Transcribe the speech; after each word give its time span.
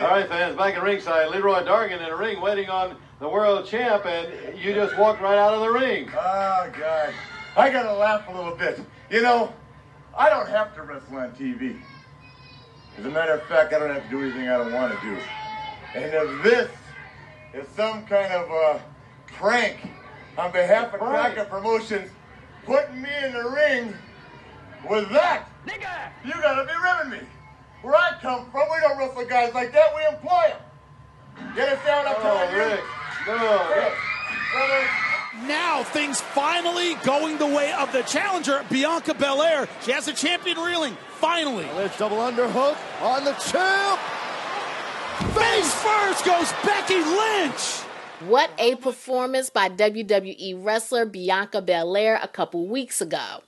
All 0.00 0.08
right, 0.08 0.28
fans, 0.28 0.54
back 0.56 0.74
in 0.74 0.82
ringside, 0.82 1.30
Leroy 1.30 1.62
Dargan 1.62 2.00
in 2.00 2.10
the 2.10 2.14
ring 2.14 2.38
waiting 2.42 2.68
on 2.68 2.96
the 3.18 3.26
world 3.26 3.64
champ, 3.66 4.04
and 4.04 4.58
you 4.58 4.74
just 4.74 4.96
walked 4.98 5.22
right 5.22 5.38
out 5.38 5.54
of 5.54 5.60
the 5.60 5.70
ring. 5.70 6.06
Oh, 6.12 6.70
God. 6.78 7.14
I 7.56 7.70
gotta 7.70 7.94
laugh 7.94 8.28
a 8.28 8.32
little 8.36 8.54
bit. 8.54 8.78
You 9.08 9.22
know, 9.22 9.54
I 10.14 10.28
don't 10.28 10.48
have 10.50 10.74
to 10.74 10.82
wrestle 10.82 11.16
on 11.16 11.30
TV. 11.32 11.80
As 12.98 13.06
a 13.06 13.08
matter 13.08 13.32
of 13.32 13.42
fact, 13.44 13.72
I 13.72 13.78
don't 13.78 13.88
have 13.88 14.02
to 14.04 14.10
do 14.10 14.22
anything 14.22 14.48
I 14.50 14.58
don't 14.58 14.74
want 14.74 14.92
to 14.92 15.00
do. 15.00 15.16
And 15.94 16.12
if 16.12 16.42
this 16.42 16.70
is 17.54 17.66
some 17.68 18.04
kind 18.04 18.30
of 18.34 18.50
a 18.50 18.82
prank 19.28 19.88
on 20.36 20.52
behalf 20.52 20.92
of 20.92 21.00
Cracker 21.00 21.46
Promotions, 21.46 22.10
putting 22.66 23.00
me 23.00 23.08
in 23.24 23.32
the 23.32 23.48
ring 23.48 23.94
with 24.90 25.08
that, 25.08 25.48
Nigga. 25.66 26.10
you 26.22 26.32
gotta 26.34 26.66
be 26.66 26.72
ribbing 26.82 27.18
me. 27.18 27.26
Where 27.82 27.94
I 27.94 28.12
come 28.20 28.50
from, 28.50 28.62
we 28.72 28.80
don't 28.80 28.98
wrestle 28.98 29.24
guys 29.26 29.54
like 29.54 29.72
that, 29.72 29.94
we 29.94 30.04
employ 30.14 30.48
them. 30.48 31.54
Get 31.54 31.72
it 31.72 31.84
down 31.86 32.06
I'm 32.06 32.14
Oh, 32.18 32.22
telling 32.22 32.52
you? 32.52 32.58
Rick. 32.58 32.80
No, 33.26 33.74
Rick. 33.74 33.92
Brother, 34.52 34.88
Now 35.46 35.82
things 35.84 36.20
finally 36.20 36.94
going 37.04 37.36
the 37.38 37.46
way 37.46 37.72
of 37.72 37.92
the 37.92 38.02
challenger, 38.02 38.64
Bianca 38.70 39.14
Belair. 39.14 39.68
She 39.82 39.92
has 39.92 40.08
a 40.08 40.12
champion 40.12 40.58
reeling. 40.58 40.96
Finally. 41.18 41.66
Let's 41.76 41.98
double 41.98 42.18
underhook 42.18 42.76
on 43.02 43.24
the 43.24 43.32
champ. 43.34 44.00
Face 45.34 45.74
first 45.74 46.24
goes 46.24 46.52
Becky 46.64 46.96
Lynch. 46.96 47.80
What 48.28 48.50
a 48.58 48.76
performance 48.76 49.50
by 49.50 49.68
WWE 49.68 50.62
wrestler 50.64 51.04
Bianca 51.04 51.60
Belair 51.60 52.18
a 52.22 52.28
couple 52.28 52.66
weeks 52.66 53.00
ago. 53.00 53.40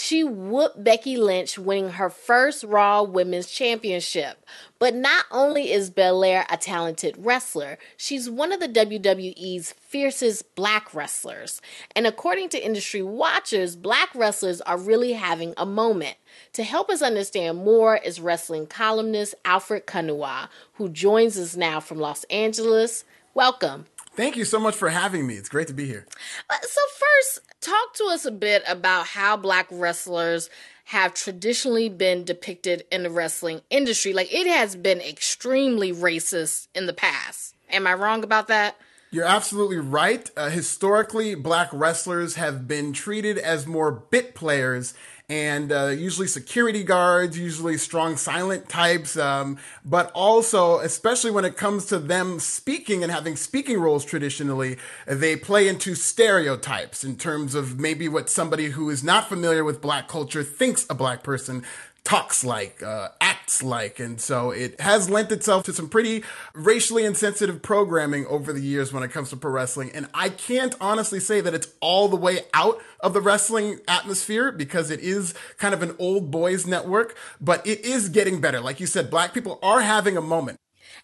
She 0.00 0.22
whooped 0.22 0.84
Becky 0.84 1.16
Lynch, 1.16 1.58
winning 1.58 1.90
her 1.90 2.08
first 2.08 2.62
Raw 2.62 3.02
Women's 3.02 3.50
Championship. 3.50 4.46
But 4.78 4.94
not 4.94 5.24
only 5.32 5.72
is 5.72 5.90
Belair 5.90 6.46
a 6.48 6.56
talented 6.56 7.16
wrestler, 7.18 7.78
she's 7.96 8.30
one 8.30 8.52
of 8.52 8.60
the 8.60 8.68
WWE's 8.68 9.72
fiercest 9.72 10.54
black 10.54 10.94
wrestlers. 10.94 11.60
And 11.96 12.06
according 12.06 12.50
to 12.50 12.64
industry 12.64 13.02
watchers, 13.02 13.74
black 13.74 14.14
wrestlers 14.14 14.60
are 14.60 14.78
really 14.78 15.14
having 15.14 15.52
a 15.56 15.66
moment. 15.66 16.14
To 16.52 16.62
help 16.62 16.90
us 16.90 17.02
understand 17.02 17.58
more 17.58 17.96
is 17.96 18.20
wrestling 18.20 18.68
columnist 18.68 19.34
Alfred 19.44 19.86
Konuwa, 19.86 20.48
who 20.74 20.90
joins 20.90 21.36
us 21.36 21.56
now 21.56 21.80
from 21.80 21.98
Los 21.98 22.22
Angeles. 22.30 23.04
Welcome. 23.34 23.86
Thank 24.18 24.36
you 24.36 24.44
so 24.44 24.58
much 24.58 24.74
for 24.74 24.88
having 24.88 25.28
me. 25.28 25.34
It's 25.34 25.48
great 25.48 25.68
to 25.68 25.72
be 25.72 25.86
here. 25.86 26.04
Uh, 26.50 26.54
So, 26.60 26.80
first, 26.98 27.38
talk 27.60 27.94
to 27.94 28.04
us 28.06 28.24
a 28.24 28.32
bit 28.32 28.64
about 28.66 29.06
how 29.06 29.36
black 29.36 29.68
wrestlers 29.70 30.50
have 30.86 31.14
traditionally 31.14 31.88
been 31.88 32.24
depicted 32.24 32.82
in 32.90 33.04
the 33.04 33.10
wrestling 33.10 33.60
industry. 33.70 34.12
Like, 34.12 34.34
it 34.34 34.48
has 34.48 34.74
been 34.74 35.00
extremely 35.00 35.92
racist 35.92 36.66
in 36.74 36.86
the 36.86 36.92
past. 36.92 37.54
Am 37.70 37.86
I 37.86 37.94
wrong 37.94 38.24
about 38.24 38.48
that? 38.48 38.74
You're 39.12 39.24
absolutely 39.24 39.78
right. 39.78 40.28
Uh, 40.36 40.50
historically, 40.50 41.36
black 41.36 41.68
wrestlers 41.72 42.34
have 42.34 42.66
been 42.66 42.92
treated 42.92 43.38
as 43.38 43.68
more 43.68 43.92
bit 43.92 44.34
players 44.34 44.94
and 45.30 45.70
uh, 45.70 45.88
usually 45.88 46.26
security 46.26 46.82
guards, 46.82 47.38
usually 47.38 47.76
strong 47.76 48.16
silent 48.16 48.66
types, 48.66 49.14
um, 49.18 49.58
but 49.84 50.10
also, 50.14 50.78
especially 50.78 51.30
when 51.30 51.44
it 51.44 51.54
comes 51.54 51.84
to 51.86 51.98
them 51.98 52.40
speaking 52.40 53.02
and 53.02 53.12
having 53.12 53.36
speaking 53.36 53.78
roles 53.78 54.06
traditionally, 54.06 54.78
they 55.06 55.36
play 55.36 55.68
into 55.68 55.94
stereotypes 55.94 57.04
in 57.04 57.16
terms 57.16 57.54
of 57.54 57.78
maybe 57.78 58.08
what 58.08 58.30
somebody 58.30 58.70
who 58.70 58.88
is 58.88 59.04
not 59.04 59.28
familiar 59.28 59.64
with 59.64 59.82
black 59.82 60.08
culture 60.08 60.42
thinks 60.42 60.86
a 60.88 60.94
black 60.94 61.22
person 61.22 61.62
talks 62.08 62.42
like, 62.42 62.82
uh, 62.82 63.10
acts 63.20 63.62
like. 63.62 64.00
And 64.00 64.18
so 64.18 64.50
it 64.50 64.80
has 64.80 65.10
lent 65.10 65.30
itself 65.30 65.64
to 65.64 65.74
some 65.74 65.90
pretty 65.90 66.24
racially 66.54 67.04
insensitive 67.04 67.60
programming 67.60 68.24
over 68.28 68.50
the 68.50 68.62
years 68.62 68.94
when 68.94 69.02
it 69.02 69.10
comes 69.10 69.28
to 69.28 69.36
pro 69.36 69.50
wrestling. 69.50 69.90
And 69.92 70.08
I 70.14 70.30
can't 70.30 70.74
honestly 70.80 71.20
say 71.20 71.42
that 71.42 71.52
it's 71.52 71.68
all 71.82 72.08
the 72.08 72.16
way 72.16 72.46
out 72.54 72.80
of 73.00 73.12
the 73.12 73.20
wrestling 73.20 73.80
atmosphere 73.86 74.50
because 74.50 74.90
it 74.90 75.00
is 75.00 75.34
kind 75.58 75.74
of 75.74 75.82
an 75.82 75.94
old 75.98 76.30
boys 76.30 76.66
network, 76.66 77.14
but 77.42 77.66
it 77.66 77.84
is 77.84 78.08
getting 78.08 78.40
better. 78.40 78.62
Like 78.62 78.80
you 78.80 78.86
said, 78.86 79.10
black 79.10 79.34
people 79.34 79.58
are 79.62 79.82
having 79.82 80.16
a 80.16 80.22
moment. 80.22 80.56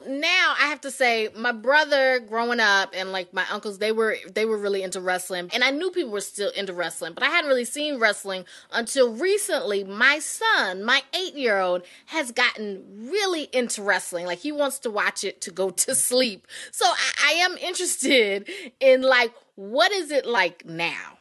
Now 0.06 0.54
i 0.60 0.66
have 0.66 0.80
to 0.80 0.90
say 0.90 1.28
my 1.36 1.52
brother 1.52 2.20
growing 2.20 2.60
up 2.60 2.92
and 2.94 3.12
like 3.12 3.32
my 3.32 3.44
uncles 3.50 3.78
they 3.78 3.92
were 3.92 4.16
they 4.32 4.44
were 4.44 4.58
really 4.58 4.82
into 4.82 5.00
wrestling. 5.00 5.50
And 5.52 5.64
i 5.64 5.70
knew 5.70 5.90
people 5.90 6.10
were 6.10 6.20
still 6.20 6.50
into 6.50 6.72
wrestling 6.72 7.12
but 7.14 7.22
i 7.22 7.28
hadn't 7.28 7.48
really 7.48 7.64
seen 7.64 7.98
wrestling 7.98 8.44
until 8.72 9.12
recently. 9.12 9.84
My 9.84 10.18
son 10.18 10.84
my 10.84 11.02
eight 11.14 11.34
year 11.34 11.60
old 11.60 11.82
has 12.06 12.32
gotten 12.32 13.10
really 13.10 13.48
into 13.52 13.82
wrestling. 13.82 14.26
Like 14.26 14.38
he 14.38 14.52
wants 14.52 14.78
to 14.80 14.90
watch 14.90 15.24
it 15.24 15.40
to 15.42 15.50
go 15.50 15.70
to 15.70 15.94
sleep. 15.94 16.46
So 16.70 16.84
i, 16.86 17.12
I 17.26 17.32
am 17.44 17.56
interested 17.58 18.48
in 18.80 19.02
like 19.02 19.32
what 19.56 19.92
is 19.92 20.10
it 20.10 20.26
like 20.26 20.64
now 20.64 21.18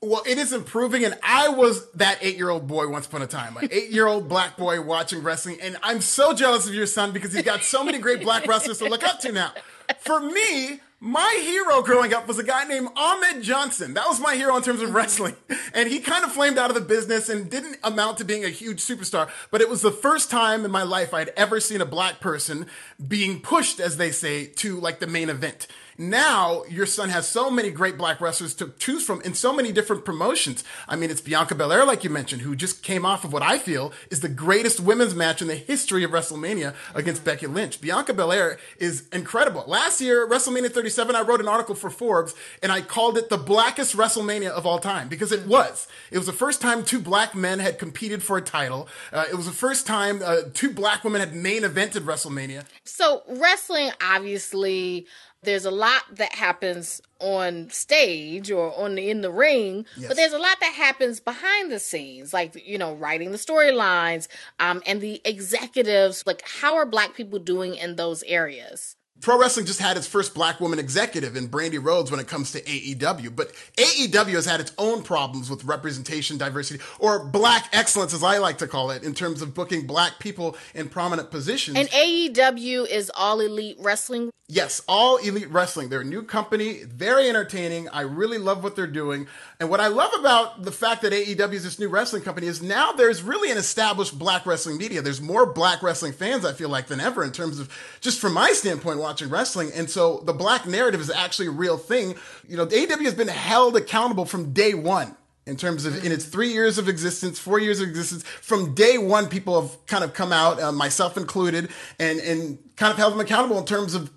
Well, 0.00 0.22
it 0.26 0.38
is 0.38 0.52
improving, 0.52 1.04
and 1.04 1.18
I 1.24 1.48
was 1.48 1.90
that 1.92 2.18
eight 2.20 2.36
year 2.36 2.50
old 2.50 2.68
boy 2.68 2.88
once 2.88 3.06
upon 3.06 3.22
a 3.22 3.26
time, 3.26 3.56
an 3.56 3.68
eight 3.72 3.90
year 3.90 4.06
old 4.06 4.28
black 4.28 4.56
boy 4.56 4.80
watching 4.80 5.22
wrestling, 5.22 5.58
and 5.60 5.76
I'm 5.82 6.00
so 6.00 6.32
jealous 6.32 6.68
of 6.68 6.74
your 6.74 6.86
son 6.86 7.12
because 7.12 7.32
he's 7.32 7.42
got 7.42 7.64
so 7.64 7.82
many 7.82 7.98
great 7.98 8.22
black 8.22 8.46
wrestlers 8.46 8.78
to 8.78 8.84
look 8.84 9.02
up 9.02 9.18
to 9.20 9.32
now. 9.32 9.52
For 10.00 10.20
me, 10.20 10.80
my 11.00 11.38
hero 11.42 11.80
growing 11.82 12.12
up 12.12 12.26
was 12.26 12.38
a 12.38 12.44
guy 12.44 12.64
named 12.64 12.88
Ahmed 12.96 13.42
Johnson. 13.42 13.94
That 13.94 14.08
was 14.08 14.18
my 14.20 14.34
hero 14.34 14.56
in 14.56 14.62
terms 14.62 14.82
of 14.82 14.92
wrestling. 14.92 15.36
And 15.72 15.88
he 15.88 16.00
kind 16.00 16.24
of 16.24 16.32
flamed 16.32 16.58
out 16.58 16.70
of 16.70 16.74
the 16.74 16.80
business 16.80 17.28
and 17.28 17.48
didn't 17.48 17.78
amount 17.84 18.18
to 18.18 18.24
being 18.24 18.44
a 18.44 18.48
huge 18.48 18.80
superstar. 18.80 19.30
But 19.52 19.60
it 19.60 19.68
was 19.68 19.82
the 19.82 19.92
first 19.92 20.28
time 20.28 20.64
in 20.64 20.72
my 20.72 20.82
life 20.82 21.14
I'd 21.14 21.28
ever 21.30 21.60
seen 21.60 21.80
a 21.80 21.86
black 21.86 22.20
person 22.20 22.66
being 23.06 23.40
pushed, 23.40 23.78
as 23.78 23.96
they 23.96 24.10
say, 24.10 24.46
to 24.46 24.80
like 24.80 24.98
the 24.98 25.06
main 25.06 25.30
event. 25.30 25.68
Now 26.00 26.62
your 26.70 26.86
son 26.86 27.08
has 27.08 27.28
so 27.28 27.50
many 27.50 27.72
great 27.72 27.98
black 27.98 28.20
wrestlers 28.20 28.54
to 28.54 28.72
choose 28.78 29.04
from 29.04 29.20
in 29.22 29.34
so 29.34 29.52
many 29.52 29.72
different 29.72 30.04
promotions. 30.04 30.62
I 30.88 30.94
mean, 30.94 31.10
it's 31.10 31.20
Bianca 31.20 31.56
Belair, 31.56 31.84
like 31.84 32.04
you 32.04 32.10
mentioned, 32.10 32.42
who 32.42 32.54
just 32.54 32.84
came 32.84 33.04
off 33.04 33.24
of 33.24 33.32
what 33.32 33.42
I 33.42 33.58
feel 33.58 33.92
is 34.08 34.20
the 34.20 34.28
greatest 34.28 34.78
women's 34.78 35.16
match 35.16 35.42
in 35.42 35.48
the 35.48 35.56
history 35.56 36.04
of 36.04 36.12
WrestleMania 36.12 36.72
against 36.94 37.24
Becky 37.24 37.48
Lynch. 37.48 37.80
Bianca 37.80 38.14
Belair 38.14 38.58
is 38.78 39.08
incredible. 39.12 39.64
Last 39.66 40.00
year, 40.00 40.24
WrestleMania 40.28 40.70
37, 40.70 41.16
I 41.16 41.22
wrote 41.22 41.40
an 41.40 41.48
article 41.48 41.74
for 41.74 41.90
Forbes 41.90 42.32
and 42.62 42.70
I 42.70 42.80
called 42.80 43.18
it 43.18 43.28
the 43.28 43.36
blackest 43.36 43.96
WrestleMania 43.96 44.50
of 44.50 44.66
all 44.66 44.78
time 44.78 45.08
because 45.08 45.32
it 45.32 45.48
was. 45.48 45.88
It 46.12 46.18
was 46.18 46.26
the 46.26 46.32
first 46.32 46.60
time 46.60 46.84
two 46.84 47.00
black 47.00 47.34
men 47.34 47.58
had 47.58 47.76
competed 47.76 48.22
for 48.22 48.38
a 48.38 48.42
title. 48.42 48.86
Uh, 49.12 49.24
it 49.28 49.34
was 49.34 49.46
the 49.46 49.52
first 49.52 49.84
time 49.84 50.20
uh, 50.24 50.42
two 50.54 50.72
black 50.72 51.02
women 51.02 51.18
had 51.20 51.34
main 51.34 51.62
evented 51.62 52.02
WrestleMania. 52.02 52.66
So 52.84 53.24
wrestling, 53.26 53.90
obviously, 54.00 55.08
there's 55.42 55.64
a 55.64 55.70
lot 55.70 56.02
that 56.16 56.34
happens 56.34 57.00
on 57.20 57.70
stage 57.70 58.50
or 58.50 58.76
on 58.76 58.96
the, 58.96 59.08
in 59.10 59.20
the 59.22 59.30
ring, 59.30 59.86
Yes. 59.96 60.08
but 60.08 60.16
there's 60.16 60.32
a 60.32 60.38
lot 60.38 60.58
that 60.60 60.74
happens 60.74 61.20
behind 61.20 61.70
the 61.70 61.78
scenes, 61.78 62.32
like 62.32 62.66
you 62.66 62.78
know, 62.78 62.94
writing 62.94 63.30
the 63.32 63.38
storylines, 63.38 64.28
um, 64.60 64.82
and 64.86 65.00
the 65.00 65.20
executives. 65.24 66.24
Like, 66.26 66.42
how 66.60 66.76
are 66.76 66.86
Black 66.86 67.14
people 67.14 67.38
doing 67.38 67.74
in 67.76 67.96
those 67.96 68.22
areas? 68.24 68.96
Pro 69.20 69.38
wrestling 69.38 69.66
just 69.66 69.80
had 69.80 69.96
its 69.96 70.06
first 70.06 70.34
black 70.34 70.60
woman 70.60 70.78
executive 70.78 71.36
in 71.36 71.48
Brandi 71.48 71.82
Rhodes 71.82 72.10
when 72.10 72.20
it 72.20 72.28
comes 72.28 72.52
to 72.52 72.62
AEW, 72.62 73.34
but 73.34 73.52
AEW 73.76 74.34
has 74.34 74.46
had 74.46 74.60
its 74.60 74.72
own 74.78 75.02
problems 75.02 75.50
with 75.50 75.64
representation, 75.64 76.38
diversity, 76.38 76.82
or 76.98 77.24
black 77.24 77.68
excellence, 77.72 78.14
as 78.14 78.22
I 78.22 78.38
like 78.38 78.58
to 78.58 78.68
call 78.68 78.90
it, 78.90 79.02
in 79.02 79.14
terms 79.14 79.42
of 79.42 79.54
booking 79.54 79.86
black 79.86 80.18
people 80.18 80.56
in 80.74 80.88
prominent 80.88 81.30
positions. 81.30 81.76
And 81.76 81.88
AEW 81.88 82.86
is 82.88 83.10
All 83.16 83.40
Elite 83.40 83.76
Wrestling. 83.80 84.30
Yes, 84.50 84.80
all 84.88 85.18
elite 85.18 85.50
wrestling. 85.50 85.90
They're 85.90 86.00
a 86.00 86.04
new 86.04 86.22
company, 86.22 86.82
very 86.84 87.28
entertaining. 87.28 87.86
I 87.90 88.00
really 88.00 88.38
love 88.38 88.64
what 88.64 88.76
they're 88.76 88.86
doing. 88.86 89.26
And 89.60 89.68
what 89.68 89.78
I 89.78 89.88
love 89.88 90.10
about 90.18 90.62
the 90.62 90.72
fact 90.72 91.02
that 91.02 91.12
AEW 91.12 91.52
is 91.52 91.64
this 91.64 91.78
new 91.78 91.90
wrestling 91.90 92.22
company 92.22 92.46
is 92.46 92.62
now 92.62 92.92
there's 92.92 93.22
really 93.22 93.50
an 93.50 93.58
established 93.58 94.18
black 94.18 94.46
wrestling 94.46 94.78
media. 94.78 95.02
There's 95.02 95.20
more 95.20 95.44
black 95.44 95.82
wrestling 95.82 96.14
fans, 96.14 96.46
I 96.46 96.54
feel 96.54 96.70
like, 96.70 96.86
than 96.86 96.98
ever 96.98 97.22
in 97.24 97.30
terms 97.30 97.60
of 97.60 97.68
just 98.00 98.20
from 98.20 98.32
my 98.32 98.52
standpoint 98.52 98.98
watching 99.08 99.30
wrestling. 99.30 99.70
And 99.74 99.88
so 99.88 100.18
the 100.26 100.34
black 100.34 100.66
narrative 100.66 101.00
is 101.00 101.10
actually 101.10 101.48
a 101.48 101.52
real 101.52 101.78
thing. 101.78 102.14
You 102.46 102.58
know, 102.58 102.66
AEW 102.66 103.04
has 103.04 103.14
been 103.14 103.28
held 103.28 103.74
accountable 103.74 104.26
from 104.26 104.52
day 104.52 104.74
one 104.74 105.16
in 105.46 105.56
terms 105.56 105.86
of 105.86 106.04
in 106.04 106.12
its 106.12 106.26
three 106.26 106.52
years 106.52 106.76
of 106.76 106.90
existence, 106.90 107.38
four 107.38 107.58
years 107.58 107.80
of 107.80 107.88
existence. 107.88 108.22
From 108.22 108.74
day 108.74 108.98
one, 108.98 109.28
people 109.28 109.62
have 109.62 109.86
kind 109.86 110.04
of 110.04 110.12
come 110.12 110.30
out, 110.30 110.60
uh, 110.60 110.72
myself 110.72 111.16
included, 111.16 111.70
and 111.98 112.20
and 112.20 112.58
kind 112.76 112.92
of 112.92 112.98
held 112.98 113.14
them 113.14 113.20
accountable 113.20 113.58
in 113.58 113.64
terms 113.64 113.94
of 113.94 114.10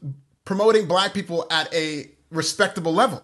promoting 0.44 0.88
black 0.88 1.14
people 1.14 1.48
at 1.50 1.74
a 1.74 2.12
respectable 2.30 2.94
level. 2.94 3.24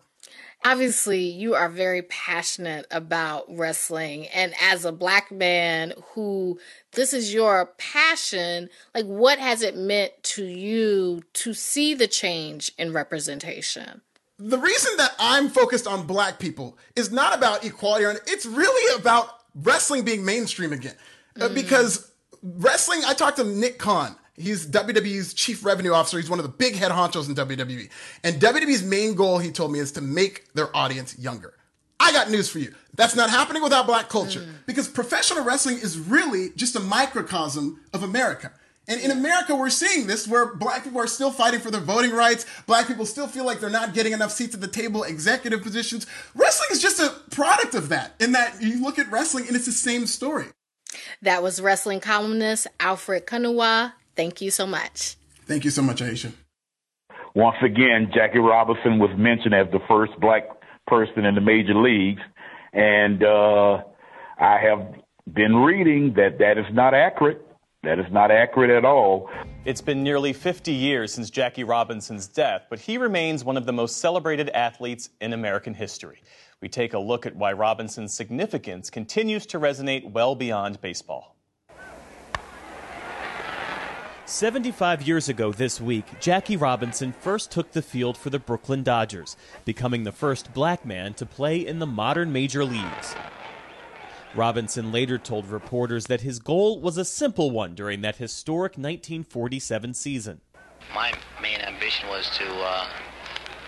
Obviously, 0.66 1.22
you 1.22 1.56
are 1.56 1.70
very 1.70 2.02
passionate 2.02 2.86
about 2.92 3.46
wrestling. 3.48 4.28
And 4.28 4.54
as 4.62 4.84
a 4.84 4.92
black 4.92 5.32
man 5.32 5.94
who 6.14 6.60
this 6.92 7.14
is 7.14 7.34
your 7.34 7.68
passion, 7.78 8.70
like 8.94 9.06
what 9.06 9.40
has 9.40 9.62
it 9.62 9.78
meant 9.78 10.12
to 10.24 10.46
you 10.46 11.24
to 11.34 11.54
see 11.54 11.94
the 11.94 12.08
change 12.08 12.72
in 12.78 12.92
representation? 12.92 14.02
The 14.40 14.58
reason 14.58 14.98
that 14.98 15.16
I'm 15.20 15.50
focused 15.50 15.88
on 15.88 16.06
black 16.06 16.38
people 16.38 16.78
is 16.96 17.12
not 17.12 17.36
about 17.36 17.64
equality, 17.64 18.06
or 18.06 18.12
it's 18.28 18.46
really 18.46 19.00
about 19.00 19.30
wrestling 19.56 20.04
being 20.04 20.24
mainstream 20.24 20.74
again. 20.74 20.96
Uh, 21.40 21.50
because 21.50 22.12
wrestling, 22.44 23.02
I 23.06 23.14
talked 23.14 23.38
to 23.38 23.44
Nick 23.44 23.80
Khan. 23.80 24.16
He's 24.38 24.68
WWE's 24.68 25.34
chief 25.34 25.66
revenue 25.66 25.94
officer. 25.94 26.18
He's 26.18 26.30
one 26.30 26.40
of 26.40 26.44
the 26.44 26.52
big 26.52 26.76
head 26.76 26.92
honchos 26.92 27.28
in 27.28 27.36
WWE. 27.36 27.90
And 28.24 28.40
WWE's 28.40 28.84
main 28.84 29.16
goal, 29.16 29.40
he 29.40 29.52
told 29.52 29.72
me, 29.72 29.80
is 29.80 29.92
to 29.94 30.02
make 30.02 30.54
their 30.54 30.76
audience 30.76 31.18
younger. 31.18 31.54
I 32.00 32.12
got 32.12 32.30
news 32.30 32.48
for 32.48 32.60
you. 32.60 32.74
That's 32.94 33.16
not 33.16 33.30
happening 33.32 33.64
without 33.64 33.88
black 33.88 34.10
culture 34.10 34.42
mm. 34.42 34.52
because 34.68 34.88
professional 34.88 35.44
wrestling 35.44 35.78
is 35.78 35.98
really 35.98 36.50
just 36.56 36.76
a 36.76 36.80
microcosm 36.80 37.82
of 37.94 38.04
America. 38.04 38.52
And 38.88 39.02
in 39.02 39.12
America, 39.12 39.54
we're 39.54 39.70
seeing 39.70 40.08
this 40.08 40.28
where 40.28 40.56
black 40.56 40.84
people 40.84 41.02
are 41.02 41.08
still 41.08 41.32
fighting 41.32 41.60
for 41.60 41.72
their 41.72 41.82
voting 41.82 42.12
rights. 42.12 42.46
Black 42.68 42.88
people 42.88 43.06
still 43.06 43.28
feel 43.28 43.46
like 43.46 43.60
they're 43.60 43.70
not 43.70 43.94
getting 43.94 44.14
enough 44.14 44.32
seats 44.32 44.56
at 44.56 44.62
the 44.62 44.68
table, 44.68 45.04
executive 45.04 45.62
positions. 45.62 46.08
Wrestling 46.36 46.70
is 46.72 46.82
just 46.82 47.00
a 47.00 47.14
product 47.32 47.76
of 47.76 47.90
that, 47.90 48.14
in 48.20 48.32
that 48.32 48.62
you 48.62 48.82
look 48.82 48.98
at 48.98 49.12
wrestling 49.12 49.48
and 49.48 49.56
it's 49.56 49.66
the 49.66 49.74
same 49.74 50.08
story. 50.08 50.46
That 51.22 51.44
was 51.44 51.62
wrestling 51.62 52.00
columnist 52.00 52.68
Alfred 52.80 53.26
Konuwa. 53.26 53.94
Thank 54.18 54.42
you 54.42 54.52
so 54.52 54.66
much. 54.66 55.16
Thank 55.46 55.64
you 55.64 55.70
so 55.70 55.84
much, 55.84 56.02
Aisha. 56.02 56.34
Once 57.36 57.58
again, 57.64 58.12
Jackie 58.14 58.40
Robinson 58.40 58.98
was 58.98 59.12
mentioned 59.16 59.54
as 59.54 59.68
the 59.72 59.80
first 59.88 60.12
black 60.20 60.44
person 60.88 61.24
in 61.24 61.36
the 61.36 61.42
major 61.42 61.76
leagues. 61.76 62.22
And 62.74 63.24
uh, 63.24 63.84
I 64.40 64.58
have 64.58 64.96
been 65.32 65.56
reading 65.58 66.16
that 66.16 66.40
that 66.40 66.58
is 66.58 66.66
not 66.74 66.96
accurate. 66.96 67.46
That 67.84 68.00
is 68.00 68.12
not 68.12 68.32
accurate 68.32 68.72
at 68.72 68.84
all. 68.84 69.30
It's 69.66 69.82
been 69.82 70.04
nearly 70.04 70.34
50 70.34 70.74
years 70.74 71.14
since 71.14 71.30
Jackie 71.30 71.64
Robinson's 71.64 72.28
death, 72.28 72.66
but 72.72 72.80
he 72.80 72.98
remains 72.98 73.44
one 73.44 73.56
of 73.56 73.68
the 73.68 73.74
most 73.74 73.98
celebrated 73.98 74.50
athletes 74.50 75.12
in 75.22 75.32
American 75.32 75.76
history. 75.76 76.24
We 76.60 76.70
take 76.70 76.94
a 76.94 77.00
look 77.00 77.28
at 77.28 77.36
why 77.36 77.54
Robinson's 77.54 78.16
significance 78.16 78.90
continues 78.90 79.46
to 79.46 79.60
resonate 79.60 80.12
well 80.12 80.34
beyond 80.34 80.82
baseball. 80.82 81.37
75 84.28 85.08
years 85.08 85.30
ago 85.30 85.54
this 85.54 85.80
week, 85.80 86.04
Jackie 86.20 86.58
Robinson 86.58 87.14
first 87.14 87.50
took 87.50 87.72
the 87.72 87.82
field 87.82 88.18
for 88.18 88.30
the 88.30 88.38
Brooklyn 88.38 88.84
Dodgers, 88.84 89.38
becoming 89.64 90.04
the 90.04 90.12
first 90.12 90.54
black 90.54 90.86
man 90.86 91.14
to 91.14 91.26
play 91.26 91.66
in 91.66 91.80
the 91.80 91.86
modern 91.86 92.34
major 92.34 92.66
leagues. 92.66 93.16
Robinson 94.36 94.92
later 94.92 95.18
told 95.18 95.48
reporters 95.48 96.08
that 96.08 96.22
his 96.22 96.40
goal 96.40 96.82
was 96.82 96.98
a 96.98 97.06
simple 97.06 97.52
one 97.52 97.74
during 97.74 98.02
that 98.02 98.18
historic 98.18 98.74
1947 98.74 99.94
season. 99.94 100.42
My 100.94 101.14
main 101.42 101.62
ambition 101.62 102.10
was 102.10 102.30
to 102.38 102.46
uh, 102.46 102.86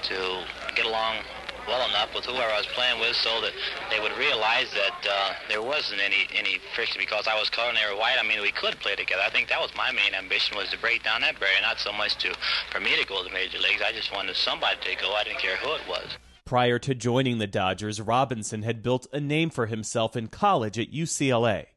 to 0.04 0.44
get 0.76 0.86
along 0.86 1.20
well 1.70 1.88
enough 1.88 2.10
with 2.14 2.26
whoever 2.26 2.52
I 2.52 2.58
was 2.58 2.68
playing 2.74 3.00
with 3.00 3.16
so 3.16 3.40
that 3.42 3.54
they 3.94 4.02
would 4.02 4.18
realize 4.18 4.68
that 4.74 4.98
uh, 5.06 5.34
there 5.48 5.62
wasn't 5.62 6.02
any 6.02 6.28
any 6.36 6.58
friction 6.76 7.00
because 7.00 7.28
I 7.28 7.38
was 7.38 7.50
color 7.50 7.70
and 7.70 7.78
they 7.78 7.86
were 7.86 7.98
white. 7.98 8.18
I 8.20 8.28
mean, 8.28 8.42
we 8.42 8.52
could 8.52 8.82
play 8.82 8.96
together. 8.96 9.22
I 9.24 9.30
think 9.30 9.48
that 9.50 9.62
was 9.62 9.72
my 9.78 9.92
main 9.92 10.18
ambition 10.18 10.58
was 10.58 10.70
to 10.70 10.78
break 10.80 11.04
down 11.04 11.22
that 11.22 11.40
barrier, 11.40 11.62
not 11.62 11.80
so 11.80 11.94
much 11.94 12.18
to 12.26 12.34
for 12.72 12.82
me 12.82 12.98
to 13.00 13.06
go 13.06 13.22
to 13.22 13.30
the 13.30 13.34
major 13.34 13.60
leagues. 13.60 13.82
I 13.86 13.94
just 13.94 14.12
wanted 14.12 14.36
somebody 14.36 14.78
to 14.82 14.96
go. 14.98 15.14
I 15.14 15.24
didn't 15.24 15.40
care 15.40 15.58
who 15.58 15.76
it 15.76 15.88
was. 15.88 16.18
Prior 16.44 16.80
to 16.80 16.96
joining 16.96 17.38
the 17.38 17.46
Dodgers, 17.46 18.02
Robinson 18.02 18.64
had 18.64 18.82
built 18.82 19.06
a 19.14 19.20
name 19.20 19.52
for 19.52 19.68
himself 19.68 20.18
in 20.18 20.28
college 20.28 20.80
at 20.80 20.92
UCLA. 20.92 21.68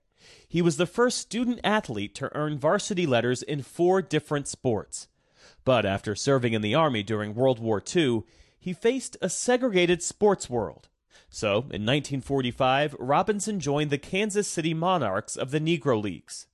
He 0.48 0.62
was 0.62 0.78
the 0.78 0.86
first 0.86 1.18
student 1.18 1.60
athlete 1.62 2.14
to 2.16 2.34
earn 2.34 2.58
varsity 2.58 3.06
letters 3.06 3.42
in 3.42 3.62
four 3.62 4.00
different 4.00 4.48
sports. 4.48 5.08
But 5.64 5.84
after 5.84 6.14
serving 6.14 6.54
in 6.54 6.62
the 6.62 6.74
Army 6.74 7.02
during 7.02 7.34
World 7.34 7.58
War 7.58 7.82
II, 7.94 8.24
he 8.62 8.72
faced 8.72 9.16
a 9.20 9.28
segregated 9.28 10.04
sports 10.04 10.48
world. 10.48 10.88
So, 11.28 11.50
in 11.50 11.84
1945, 11.84 12.94
Robinson 12.96 13.58
joined 13.58 13.90
the 13.90 13.98
Kansas 13.98 14.46
City 14.46 14.72
Monarchs 14.72 15.34
of 15.34 15.50
the 15.50 15.58
Negro 15.58 16.00
Leagues. 16.00 16.46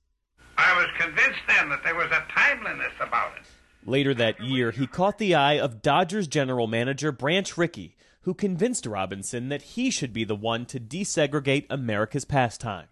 I 0.57 0.75
was 0.75 0.87
convinced 0.97 1.41
then 1.47 1.69
that 1.69 1.83
there 1.83 1.93
was 1.93 2.07
a 2.07 2.25
timeliness 2.33 2.93
about 2.99 3.33
it. 3.37 3.45
Later 3.85 4.15
that 4.15 4.41
year, 4.41 4.71
he 4.71 4.87
caught 4.87 5.19
the 5.19 5.35
eye 5.35 5.59
of 5.59 5.83
Dodgers 5.83 6.27
general 6.27 6.65
manager 6.65 7.11
Branch 7.11 7.55
Rickey, 7.55 7.95
who 8.21 8.33
convinced 8.33 8.87
Robinson 8.87 9.49
that 9.49 9.61
he 9.61 9.91
should 9.91 10.11
be 10.11 10.23
the 10.23 10.35
one 10.35 10.65
to 10.65 10.79
desegregate 10.79 11.67
America's 11.69 12.25
pastime. 12.25 12.87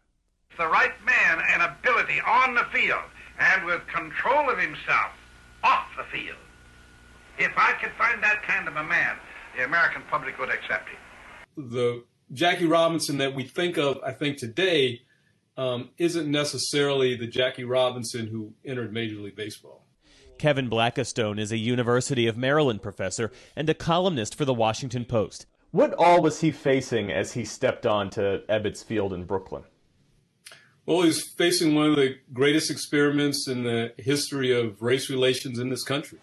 The 0.59 0.67
right 0.67 0.93
man 1.03 1.41
and 1.53 1.63
ability 1.63 2.21
on 2.21 2.53
the 2.53 2.65
field, 2.71 3.09
and 3.39 3.65
with 3.65 3.81
control 3.87 4.47
of 4.47 4.59
himself 4.59 5.13
off 5.63 5.87
the 5.97 6.03
field. 6.15 6.37
If 7.39 7.51
I 7.55 7.73
could 7.73 7.91
find 7.97 8.21
that 8.23 8.41
kind 8.43 8.67
of 8.67 8.75
a 8.75 8.83
man, 8.83 9.15
the 9.55 9.63
American 9.65 10.01
public 10.09 10.39
would 10.39 10.49
accept 10.49 10.89
him. 10.89 11.69
The 11.69 12.03
Jackie 12.31 12.65
Robinson 12.65 13.17
that 13.19 13.35
we 13.35 13.43
think 13.43 13.77
of, 13.77 13.99
I 14.03 14.11
think, 14.11 14.37
today 14.37 15.01
um, 15.55 15.89
isn't 15.97 16.29
necessarily 16.29 17.15
the 17.15 17.27
Jackie 17.27 17.63
Robinson 17.63 18.27
who 18.27 18.53
entered 18.65 18.93
Major 18.93 19.17
League 19.17 19.35
Baseball. 19.35 19.85
Kevin 20.37 20.69
Blackistone 20.69 21.39
is 21.39 21.51
a 21.51 21.57
University 21.57 22.27
of 22.27 22.37
Maryland 22.37 22.81
professor 22.81 23.31
and 23.55 23.69
a 23.69 23.73
columnist 23.73 24.35
for 24.35 24.45
the 24.45 24.53
Washington 24.53 25.03
Post. 25.05 25.47
What 25.71 25.93
all 25.95 26.21
was 26.21 26.41
he 26.41 26.51
facing 26.51 27.11
as 27.11 27.33
he 27.33 27.43
stepped 27.43 27.85
onto 27.85 28.45
Ebbets 28.47 28.83
Field 28.83 29.13
in 29.13 29.25
Brooklyn? 29.25 29.63
Well, 30.85 31.01
he's 31.01 31.33
facing 31.33 31.75
one 31.75 31.89
of 31.89 31.95
the 31.97 32.15
greatest 32.31 32.71
experiments 32.71 33.47
in 33.47 33.63
the 33.63 33.93
history 33.97 34.57
of 34.57 34.81
race 34.81 35.09
relations 35.09 35.59
in 35.59 35.69
this 35.69 35.83
country. 35.83 36.19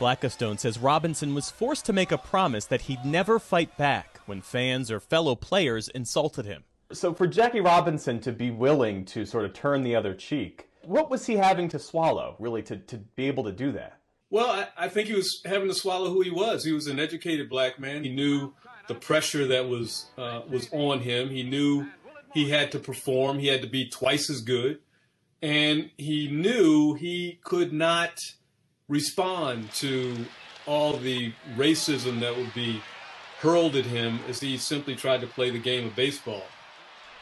Blackistone 0.00 0.58
says 0.58 0.78
Robinson 0.78 1.34
was 1.34 1.50
forced 1.50 1.84
to 1.84 1.92
make 1.92 2.10
a 2.10 2.16
promise 2.16 2.64
that 2.64 2.82
he'd 2.82 3.04
never 3.04 3.38
fight 3.38 3.76
back 3.76 4.18
when 4.24 4.40
fans 4.40 4.90
or 4.90 4.98
fellow 4.98 5.34
players 5.34 5.88
insulted 5.88 6.46
him. 6.46 6.64
So, 6.90 7.12
for 7.12 7.26
Jackie 7.26 7.60
Robinson 7.60 8.18
to 8.20 8.32
be 8.32 8.50
willing 8.50 9.04
to 9.06 9.26
sort 9.26 9.44
of 9.44 9.52
turn 9.52 9.82
the 9.82 9.94
other 9.94 10.14
cheek, 10.14 10.70
what 10.82 11.10
was 11.10 11.26
he 11.26 11.36
having 11.36 11.68
to 11.68 11.78
swallow, 11.78 12.34
really, 12.38 12.62
to, 12.62 12.78
to 12.78 12.96
be 12.96 13.26
able 13.26 13.44
to 13.44 13.52
do 13.52 13.72
that? 13.72 14.00
Well, 14.30 14.50
I, 14.50 14.68
I 14.86 14.88
think 14.88 15.08
he 15.08 15.14
was 15.14 15.42
having 15.44 15.68
to 15.68 15.74
swallow 15.74 16.10
who 16.10 16.22
he 16.22 16.30
was. 16.30 16.64
He 16.64 16.72
was 16.72 16.86
an 16.86 16.98
educated 16.98 17.50
black 17.50 17.78
man. 17.78 18.02
He 18.02 18.10
knew 18.10 18.54
the 18.88 18.94
pressure 18.94 19.46
that 19.48 19.68
was 19.68 20.06
uh, 20.16 20.40
was 20.48 20.68
on 20.72 21.00
him. 21.00 21.28
He 21.28 21.42
knew 21.42 21.86
he 22.32 22.48
had 22.48 22.72
to 22.72 22.78
perform. 22.78 23.38
He 23.38 23.48
had 23.48 23.60
to 23.60 23.68
be 23.68 23.88
twice 23.88 24.30
as 24.30 24.40
good, 24.40 24.78
and 25.42 25.90
he 25.98 26.28
knew 26.28 26.94
he 26.94 27.38
could 27.44 27.72
not 27.72 28.18
respond 28.90 29.70
to 29.70 30.26
all 30.66 30.96
the 30.98 31.32
racism 31.54 32.20
that 32.20 32.36
would 32.36 32.52
be 32.52 32.82
hurled 33.38 33.76
at 33.76 33.86
him 33.86 34.18
as 34.28 34.40
he 34.40 34.58
simply 34.58 34.94
tried 34.94 35.20
to 35.20 35.26
play 35.26 35.48
the 35.48 35.58
game 35.58 35.86
of 35.86 35.96
baseball. 35.96 36.42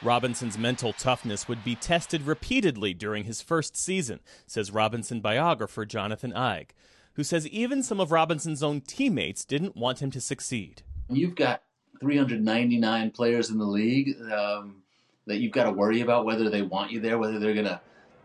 Robinson's 0.03 0.57
mental 0.57 0.93
toughness 0.93 1.47
would 1.47 1.63
be 1.63 1.75
tested 1.75 2.23
repeatedly 2.23 2.95
during 2.95 3.25
his 3.25 3.43
first 3.43 3.77
season, 3.77 4.21
says 4.47 4.71
Robinson 4.71 5.21
biographer 5.21 5.85
Jonathan 5.85 6.33
Eig, 6.33 6.69
who 7.15 7.23
says 7.23 7.47
even 7.49 7.83
some 7.83 8.01
of 8.01 8.13
Robinson's 8.13 8.63
own 8.63 8.81
teammates 8.81 9.45
didn't 9.45 9.77
want 9.77 10.01
him 10.01 10.11
to 10.13 10.21
succeed. 10.21 10.83
You've 11.11 11.35
got 11.35 11.63
399 12.01 13.11
players 13.11 13.51
in 13.51 13.59
the 13.59 13.67
league 13.67 14.17
um, 14.33 14.83
that 15.27 15.39
you've 15.39 15.53
got 15.53 15.65
to 15.65 15.73
worry 15.73 16.01
about 16.01 16.25
whether 16.25 16.49
they 16.49 16.63
want 16.63 16.93
you 16.93 17.01
there, 17.01 17.19
whether 17.19 17.39
they're 17.39 17.55
going 17.55 17.67
to 17.67 17.81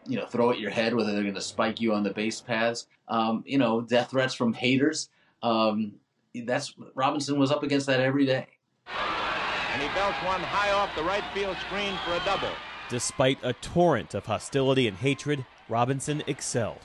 you 0.07 0.17
know 0.17 0.25
throw 0.25 0.51
at 0.51 0.59
your 0.59 0.71
head, 0.71 0.93
whether 0.93 1.11
they're 1.13 1.23
going 1.23 1.35
to 1.35 1.41
spike 1.41 1.79
you 1.81 1.93
on 1.93 2.03
the 2.03 2.13
base 2.13 2.41
paths. 2.41 2.87
Um, 3.07 3.43
you 3.45 3.57
know, 3.57 3.81
death 3.81 4.11
threats 4.11 4.33
from 4.33 4.53
haters. 4.53 5.09
Um, 5.41 5.93
that's 6.45 6.73
Robinson 6.95 7.37
was 7.37 7.51
up 7.51 7.63
against 7.63 7.87
that 7.87 7.99
every 7.99 8.25
day. 8.25 8.47
And 8.87 9.81
he 9.81 9.87
belts 9.89 10.17
one 10.23 10.41
high 10.41 10.71
off 10.71 10.95
the 10.95 11.03
right 11.03 11.23
field 11.33 11.57
screen 11.57 11.97
for 12.05 12.13
a 12.13 12.21
double. 12.25 12.51
Despite 12.89 13.39
a 13.43 13.53
torrent 13.53 14.13
of 14.13 14.25
hostility 14.25 14.87
and 14.87 14.97
hatred, 14.97 15.45
Robinson 15.67 16.21
excelled. 16.27 16.79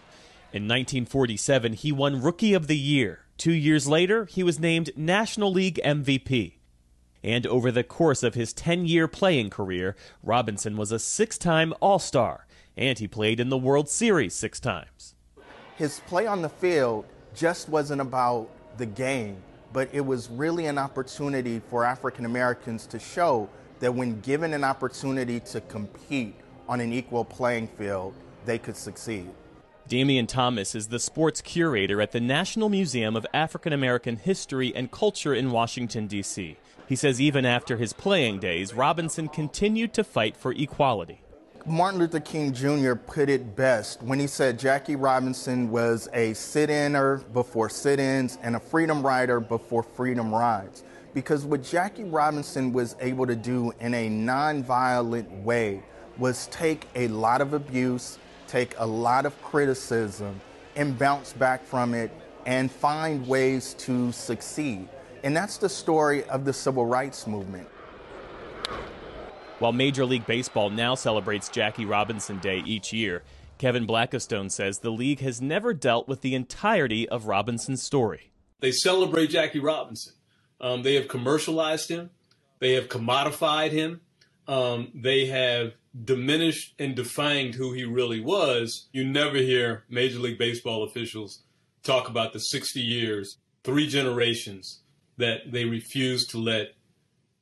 In 0.52 0.62
1947, 0.62 1.74
he 1.74 1.92
won 1.92 2.22
Rookie 2.22 2.54
of 2.54 2.66
the 2.66 2.78
Year. 2.78 3.20
Two 3.36 3.52
years 3.52 3.86
later, 3.86 4.24
he 4.24 4.42
was 4.42 4.58
named 4.58 4.90
National 4.96 5.52
League 5.52 5.78
MVP. 5.84 6.54
And 7.22 7.46
over 7.46 7.70
the 7.70 7.84
course 7.84 8.22
of 8.22 8.34
his 8.34 8.52
10 8.52 8.86
year 8.86 9.06
playing 9.06 9.50
career, 9.50 9.94
Robinson 10.22 10.76
was 10.76 10.90
a 10.92 10.98
six 10.98 11.36
time 11.36 11.74
All 11.80 11.98
Star, 11.98 12.46
and 12.78 12.98
he 12.98 13.08
played 13.08 13.40
in 13.40 13.48
the 13.48 13.58
World 13.58 13.88
Series 13.88 14.34
six 14.34 14.60
times. 14.60 15.14
His 15.76 16.00
play 16.06 16.26
on 16.26 16.42
the 16.42 16.48
field 16.48 17.04
just 17.34 17.68
wasn't 17.68 18.00
about 18.00 18.48
the 18.78 18.86
game, 18.86 19.42
but 19.72 19.88
it 19.92 20.00
was 20.00 20.30
really 20.30 20.66
an 20.66 20.78
opportunity 20.78 21.60
for 21.68 21.84
African 21.84 22.24
Americans 22.24 22.86
to 22.86 22.98
show 22.98 23.50
that 23.80 23.94
when 23.94 24.20
given 24.20 24.54
an 24.54 24.64
opportunity 24.64 25.40
to 25.40 25.60
compete 25.62 26.34
on 26.68 26.80
an 26.80 26.92
equal 26.92 27.24
playing 27.24 27.68
field, 27.68 28.14
they 28.44 28.58
could 28.58 28.76
succeed. 28.76 29.28
Damion 29.88 30.28
Thomas 30.28 30.74
is 30.74 30.88
the 30.88 30.98
sports 30.98 31.40
curator 31.40 32.00
at 32.00 32.12
the 32.12 32.20
National 32.20 32.68
Museum 32.68 33.16
of 33.16 33.26
African 33.32 33.72
American 33.72 34.16
History 34.16 34.74
and 34.76 34.90
Culture 34.90 35.34
in 35.34 35.50
Washington, 35.50 36.06
D.C. 36.06 36.56
He 36.86 36.96
says 36.96 37.20
even 37.20 37.46
after 37.46 37.76
his 37.76 37.92
playing 37.92 38.38
days, 38.38 38.74
Robinson 38.74 39.28
continued 39.28 39.94
to 39.94 40.04
fight 40.04 40.36
for 40.36 40.52
equality. 40.52 41.22
Martin 41.66 41.98
Luther 42.00 42.20
King 42.20 42.52
Jr. 42.52 42.94
put 42.94 43.28
it 43.28 43.56
best 43.56 44.02
when 44.02 44.18
he 44.18 44.26
said 44.26 44.58
Jackie 44.58 44.96
Robinson 44.96 45.70
was 45.70 46.08
a 46.12 46.32
sit 46.34 46.70
inner 46.70 47.18
before 47.18 47.68
sit 47.68 47.98
ins 47.98 48.38
and 48.42 48.56
a 48.56 48.60
freedom 48.60 49.04
rider 49.04 49.40
before 49.40 49.82
freedom 49.82 50.34
rides. 50.34 50.82
Because 51.14 51.44
what 51.44 51.62
Jackie 51.62 52.04
Robinson 52.04 52.72
was 52.72 52.96
able 53.00 53.26
to 53.26 53.36
do 53.36 53.72
in 53.80 53.92
a 53.92 54.08
non-violent 54.08 55.30
way 55.44 55.82
was 56.16 56.46
take 56.46 56.86
a 56.94 57.08
lot 57.08 57.40
of 57.40 57.52
abuse, 57.52 58.18
take 58.46 58.74
a 58.78 58.86
lot 58.86 59.26
of 59.26 59.40
criticism 59.42 60.40
and 60.76 60.98
bounce 60.98 61.32
back 61.32 61.64
from 61.64 61.92
it 61.92 62.10
and 62.46 62.70
find 62.70 63.26
ways 63.26 63.74
to 63.74 64.12
succeed. 64.12 64.88
And 65.22 65.36
that's 65.36 65.58
the 65.58 65.68
story 65.68 66.24
of 66.24 66.44
the 66.44 66.52
civil 66.52 66.86
rights 66.86 67.26
movement. 67.26 67.68
While 69.58 69.72
Major 69.72 70.04
League 70.04 70.26
Baseball 70.26 70.70
now 70.70 70.94
celebrates 70.94 71.48
Jackie 71.48 71.84
Robinson 71.84 72.38
Day 72.38 72.62
each 72.64 72.92
year, 72.92 73.24
Kevin 73.58 73.88
Blackistone 73.88 74.52
says 74.52 74.78
the 74.78 74.90
league 74.90 75.18
has 75.18 75.40
never 75.40 75.74
dealt 75.74 76.06
with 76.06 76.20
the 76.20 76.36
entirety 76.36 77.08
of 77.08 77.26
Robinson's 77.26 77.82
story. 77.82 78.30
They 78.60 78.70
celebrate 78.70 79.30
Jackie 79.30 79.58
Robinson. 79.58 80.12
Um, 80.60 80.82
they 80.82 80.94
have 80.94 81.08
commercialized 81.08 81.88
him. 81.88 82.10
They 82.60 82.74
have 82.74 82.88
commodified 82.88 83.72
him. 83.72 84.00
Um, 84.46 84.92
they 84.94 85.26
have 85.26 85.72
diminished 86.04 86.74
and 86.78 86.94
defined 86.94 87.56
who 87.56 87.72
he 87.72 87.84
really 87.84 88.20
was. 88.20 88.88
You 88.92 89.04
never 89.04 89.38
hear 89.38 89.84
Major 89.88 90.20
League 90.20 90.38
Baseball 90.38 90.84
officials 90.84 91.42
talk 91.82 92.08
about 92.08 92.32
the 92.32 92.38
60 92.38 92.80
years, 92.80 93.38
three 93.64 93.88
generations 93.88 94.82
that 95.16 95.50
they 95.50 95.64
refused 95.64 96.30
to 96.30 96.38
let 96.38 96.74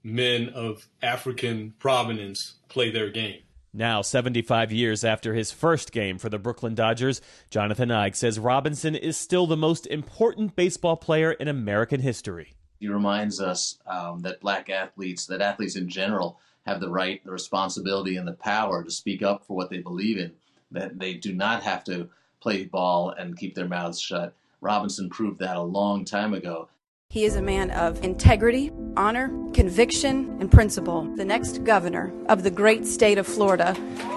men 0.07 0.49
of 0.51 0.89
African 1.03 1.75
provenance 1.81 2.55
play 2.69 2.91
their 2.91 3.11
game. 3.11 3.41
Now, 3.73 4.03
75 4.03 4.71
years 4.71 5.05
after 5.05 5.35
his 5.35 5.51
first 5.51 5.91
game 5.91 6.17
for 6.19 6.29
the 6.29 6.39
Brooklyn 6.39 6.77
Dodgers, 6.77 7.21
Jonathan 7.51 7.89
Eig 7.89 8.15
says 8.15 8.39
Robinson 8.39 8.95
is 8.95 9.19
still 9.19 9.49
the 9.49 9.57
most 9.57 9.85
important 9.87 10.55
baseball 10.55 10.97
player 10.97 11.33
in 11.33 11.49
American 11.49 12.01
history. 12.01 12.55
He 12.79 12.87
reminds 12.89 13.41
us 13.41 13.79
um, 13.87 14.21
that 14.21 14.41
black 14.41 14.71
athletes, 14.71 15.27
that 15.27 15.43
athletes 15.43 15.77
in 15.77 15.89
general, 15.89 16.39
have 16.67 16.81
the 16.81 16.89
right, 16.89 17.23
the 17.25 17.33
responsibility, 17.33 18.17
and 18.17 18.29
the 18.29 18.33
power 18.33 18.85
to 18.85 18.91
speak 18.91 19.23
up 19.23 19.45
for 19.45 19.57
what 19.57 19.71
they 19.71 19.79
believe 19.79 20.19
in, 20.19 20.33
that 20.71 20.99
they 21.01 21.15
do 21.15 21.35
not 21.35 21.65
have 21.65 21.83
to 21.85 22.09
play 22.41 22.65
ball 22.65 23.11
and 23.11 23.37
keep 23.37 23.57
their 23.57 23.69
mouths 23.69 24.01
shut. 24.01 24.35
Robinson 24.61 25.11
proved 25.11 25.41
that 25.41 25.57
a 25.57 25.63
long 25.63 26.05
time 26.05 26.33
ago. 26.33 26.69
He 27.17 27.25
is 27.25 27.37
a 27.37 27.41
man 27.41 27.71
of 27.71 28.05
integrity, 28.05 28.71
honor, 28.95 29.29
conviction, 29.55 30.37
and 30.39 30.51
principle. 30.51 31.05
The 31.17 31.25
next 31.25 31.65
governor 31.65 32.13
of 32.29 32.43
the 32.43 32.51
great 32.51 32.85
state 32.85 33.17
of 33.17 33.27
Florida, 33.27 33.75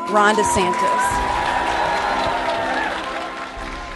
Ron 0.10 0.36
DeSantis. 0.36 1.28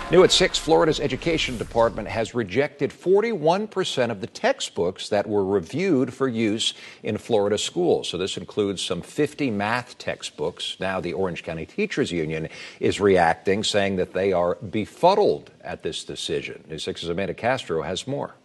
New 0.10 0.24
at 0.24 0.32
6, 0.32 0.58
Florida's 0.58 1.02
Education 1.02 1.58
Department 1.58 2.08
has 2.08 2.34
rejected 2.34 2.92
41% 2.92 4.10
of 4.10 4.22
the 4.22 4.28
textbooks 4.28 5.10
that 5.10 5.28
were 5.28 5.44
reviewed 5.44 6.14
for 6.14 6.30
use 6.30 6.74
in 7.02 7.18
Florida 7.18 7.58
schools. 7.58 8.08
So 8.08 8.18
this 8.18 8.38
includes 8.38 8.82
some 8.82 9.02
50 9.02 9.52
math 9.52 9.98
textbooks. 9.98 10.78
Now 10.80 11.02
the 11.02 11.12
Orange 11.12 11.44
County 11.44 11.66
Teachers 11.66 12.14
Union 12.14 12.48
is 12.80 13.02
reacting, 13.02 13.66
saying 13.66 13.98
that 13.98 14.14
they 14.14 14.32
are 14.32 14.56
befuddled 14.56 15.52
at 15.60 15.84
this 15.84 16.06
decision. 16.06 16.64
News 16.70 16.86
6's 16.86 17.10
Amanda 17.10 17.34
Castro 17.34 17.82
has 17.82 18.08
more. 18.08 18.36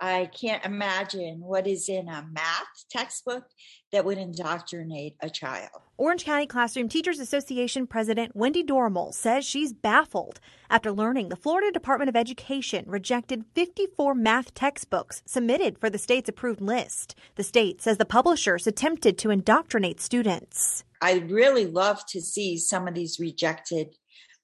I 0.00 0.26
can't 0.38 0.64
imagine 0.64 1.40
what 1.40 1.66
is 1.66 1.88
in 1.88 2.08
a 2.08 2.26
math 2.30 2.84
textbook 2.90 3.44
that 3.92 4.04
would 4.04 4.18
indoctrinate 4.18 5.16
a 5.20 5.30
child. 5.30 5.70
Orange 5.96 6.24
County 6.24 6.46
Classroom 6.46 6.88
Teachers 6.88 7.18
Association 7.18 7.86
President 7.86 8.36
Wendy 8.36 8.62
Doromal 8.62 9.14
says 9.14 9.46
she's 9.46 9.72
baffled 9.72 10.38
after 10.68 10.92
learning 10.92 11.30
the 11.30 11.36
Florida 11.36 11.70
Department 11.72 12.10
of 12.10 12.16
Education 12.16 12.84
rejected 12.86 13.46
54 13.54 14.14
math 14.14 14.52
textbooks 14.52 15.22
submitted 15.24 15.78
for 15.78 15.88
the 15.88 15.98
state's 15.98 16.28
approved 16.28 16.60
list. 16.60 17.14
The 17.36 17.44
state 17.44 17.80
says 17.80 17.96
the 17.96 18.04
publishers 18.04 18.66
attempted 18.66 19.16
to 19.18 19.30
indoctrinate 19.30 20.00
students. 20.00 20.84
I'd 21.00 21.30
really 21.30 21.66
love 21.66 22.04
to 22.08 22.20
see 22.20 22.58
some 22.58 22.86
of 22.86 22.94
these 22.94 23.18
rejected 23.18 23.94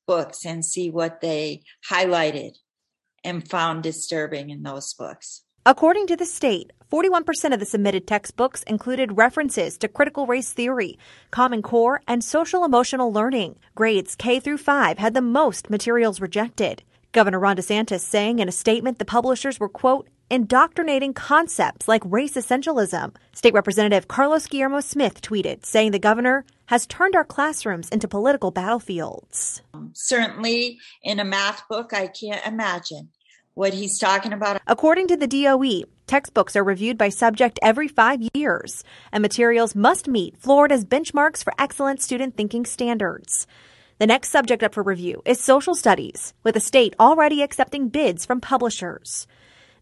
books 0.07 0.47
and 0.47 0.65
see 0.65 0.91
what 0.91 1.21
they 1.21 1.63
highlighted 1.91 2.53
and 3.25 3.49
found 3.49 3.83
disturbing 3.83 4.51
in 4.51 4.63
those 4.63 4.93
books. 4.95 5.43
According 5.65 6.09
to 6.09 6.17
the 6.17 6.27
state, 6.27 6.73
41% 6.91 7.55
of 7.55 7.61
the 7.61 7.67
submitted 7.67 8.07
textbooks 8.07 8.65
included 8.65 9.17
references 9.17 9.79
to 9.79 9.89
critical 9.89 10.27
race 10.27 10.53
theory, 10.53 10.99
Common 11.31 11.63
Core, 11.63 12.03
and 12.09 12.25
social 12.25 12.65
emotional 12.65 13.13
learning. 13.13 13.59
Grades 13.75 14.17
K 14.17 14.41
through 14.41 14.59
5 14.59 14.99
had 14.99 15.15
the 15.15 15.23
most 15.23 15.71
materials 15.71 16.21
rejected. 16.21 16.83
Governor 17.13 17.39
Ron 17.39 17.57
DeSantis 17.57 18.01
saying 18.01 18.41
in 18.41 18.49
a 18.49 18.53
statement 18.53 18.99
the 18.99 19.05
publishers 19.05 19.61
were, 19.61 19.69
quote, 19.69 20.09
indoctrinating 20.31 21.15
concepts 21.15 21.89
like 21.89 22.03
race 22.05 22.35
essentialism. 22.35 23.15
State 23.33 23.55
Representative 23.55 24.09
Carlos 24.09 24.47
Guillermo 24.47 24.81
Smith 24.81 25.21
tweeted, 25.21 25.65
saying 25.65 25.93
the 25.93 25.99
governor 25.99 26.45
has 26.67 26.87
turned 26.87 27.15
our 27.15 27.25
classrooms 27.25 27.89
into 27.91 28.09
political 28.09 28.51
battlefields. 28.51 29.63
Certainly, 29.93 30.79
in 31.03 31.21
a 31.21 31.25
math 31.25 31.69
book, 31.69 31.93
I 31.93 32.07
can't 32.07 32.47
imagine 32.47 33.11
what 33.55 33.75
he's 33.75 33.99
talking 33.99 34.33
about. 34.33 34.61
According 34.67 35.09
to 35.09 35.17
the 35.17 35.27
DOE, 35.27 35.85
textbooks 36.07 36.57
are 36.57 36.65
reviewed 36.65 36.97
by 36.97 37.11
subject 37.11 37.59
every 37.63 37.89
five 37.89 38.21
years, 38.35 38.85
and 39.13 39.21
materials 39.23 39.75
must 39.75 40.09
meet 40.09 40.39
Florida's 40.39 40.85
benchmarks 40.85 41.45
for 41.45 41.53
excellent 41.59 42.01
student 42.01 42.37
thinking 42.37 42.65
standards. 42.65 43.47
The 43.99 44.07
next 44.07 44.31
subject 44.31 44.63
up 44.63 44.75
for 44.75 44.83
review 44.83 45.23
is 45.25 45.41
social 45.41 45.75
studies, 45.75 46.35
with 46.43 46.55
the 46.55 46.61
state 46.61 46.95
already 46.99 47.43
accepting 47.43 47.89
bids 47.89 48.27
from 48.27 48.41
publishers. 48.41 49.27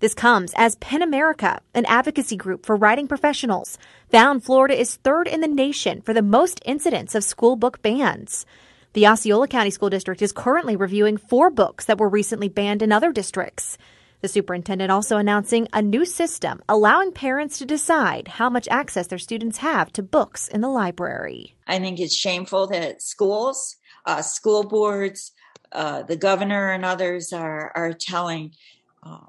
This 0.01 0.15
comes 0.15 0.55
as 0.57 0.77
PEN 0.77 1.03
America, 1.03 1.61
an 1.75 1.85
advocacy 1.85 2.35
group 2.35 2.65
for 2.65 2.75
writing 2.75 3.07
professionals, 3.07 3.77
found 4.11 4.43
Florida 4.43 4.75
is 4.81 4.97
third 4.97 5.29
in 5.29 5.43
the 5.43 5.47
nation 5.47 6.01
for 6.01 6.15
the 6.15 6.23
most 6.23 6.59
incidents 6.65 7.15
of 7.15 7.23
school 7.23 7.55
book 7.55 7.83
bans. 7.83 8.47
The 8.95 9.07
Osceola 9.07 9.47
County 9.47 9.69
School 9.69 9.91
District 9.91 10.23
is 10.23 10.33
currently 10.33 10.75
reviewing 10.75 11.19
four 11.19 11.51
books 11.51 11.85
that 11.85 11.99
were 11.99 12.09
recently 12.09 12.49
banned 12.49 12.81
in 12.81 12.93
other 12.93 13.13
districts. 13.13 13.77
The 14.23 14.29
superintendent 14.29 14.91
also 14.91 15.19
announcing 15.19 15.69
a 15.71 15.83
new 15.83 16.07
system 16.07 16.63
allowing 16.67 17.13
parents 17.13 17.59
to 17.59 17.67
decide 17.67 18.27
how 18.27 18.49
much 18.49 18.69
access 18.69 19.07
their 19.07 19.19
students 19.19 19.59
have 19.59 19.93
to 19.93 20.03
books 20.03 20.49
in 20.49 20.63
the 20.63 20.69
library. 20.69 21.57
I 21.67 21.79
think 21.79 22.01
it's 22.01 22.17
shameful 22.17 22.69
that 22.69 23.03
schools, 23.03 23.77
uh, 24.07 24.23
school 24.23 24.67
boards, 24.67 25.33
uh, 25.73 26.05
the 26.05 26.17
governor, 26.17 26.71
and 26.71 26.87
others 26.87 27.35
are 27.35 27.71
are 27.77 27.93
telling 27.93 28.55
um, 29.03 29.29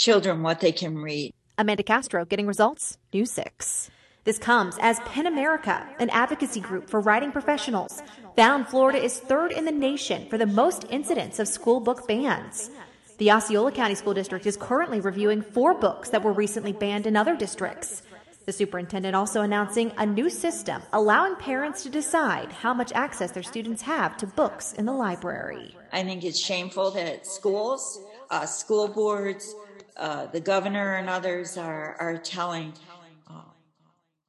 children 0.00 0.42
what 0.42 0.60
they 0.60 0.72
can 0.72 0.96
read. 0.96 1.32
Amanda 1.58 1.82
Castro 1.82 2.24
getting 2.24 2.46
results. 2.46 2.96
News 3.12 3.30
six. 3.30 3.90
This 4.24 4.38
comes 4.38 4.76
as 4.80 4.98
PEN 5.00 5.26
America, 5.26 5.86
an 5.98 6.10
advocacy 6.10 6.60
group 6.60 6.88
for 6.88 7.00
writing 7.00 7.32
professionals, 7.32 8.02
found 8.36 8.66
Florida 8.66 9.02
is 9.02 9.18
third 9.18 9.52
in 9.52 9.64
the 9.66 9.72
nation 9.72 10.28
for 10.28 10.38
the 10.38 10.46
most 10.46 10.84
incidents 10.90 11.38
of 11.38 11.48
school 11.48 11.80
book 11.80 12.08
bans. 12.08 12.70
The 13.18 13.30
Osceola 13.30 13.72
County 13.72 13.94
School 13.94 14.14
District 14.14 14.46
is 14.46 14.56
currently 14.56 15.00
reviewing 15.00 15.42
four 15.42 15.74
books 15.74 16.08
that 16.10 16.22
were 16.22 16.32
recently 16.32 16.72
banned 16.72 17.06
in 17.06 17.16
other 17.16 17.36
districts. 17.36 18.02
The 18.46 18.52
superintendent 18.52 19.14
also 19.14 19.42
announcing 19.42 19.92
a 19.98 20.06
new 20.06 20.30
system 20.30 20.82
allowing 20.94 21.36
parents 21.36 21.82
to 21.82 21.90
decide 21.90 22.52
how 22.52 22.72
much 22.72 22.92
access 22.92 23.32
their 23.32 23.42
students 23.42 23.82
have 23.82 24.16
to 24.18 24.26
books 24.26 24.72
in 24.72 24.86
the 24.86 24.92
library. 24.92 25.76
I 25.92 26.02
think 26.04 26.24
it's 26.24 26.40
shameful 26.40 26.90
that 26.92 27.26
schools, 27.26 28.00
uh, 28.30 28.46
school 28.46 28.88
boards, 28.88 29.54
uh, 29.96 30.26
the 30.26 30.40
governor, 30.40 30.94
and 30.94 31.08
others 31.08 31.56
are, 31.56 31.96
are 32.00 32.18
telling 32.18 32.72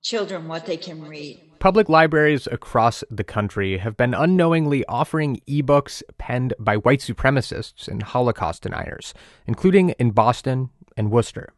children 0.01 0.48
what 0.48 0.65
they 0.65 0.77
can 0.77 1.03
read. 1.08 1.39
Public 1.60 1.88
libraries 1.88 2.48
across 2.48 3.03
the 3.12 3.24
country 3.24 3.77
have 3.77 3.96
been 3.96 4.13
unknowingly 4.13 4.84
offering 4.86 5.39
ebooks 5.48 6.01
penned 6.18 6.53
by 6.60 6.75
white 6.77 7.00
supremacists 7.00 7.88
and 7.88 8.01
Holocaust 8.01 8.63
deniers, 8.63 9.13
including 9.46 9.89
in 9.91 10.12
Boston 10.12 10.70
and 10.98 11.12
Worcester. 11.12 11.53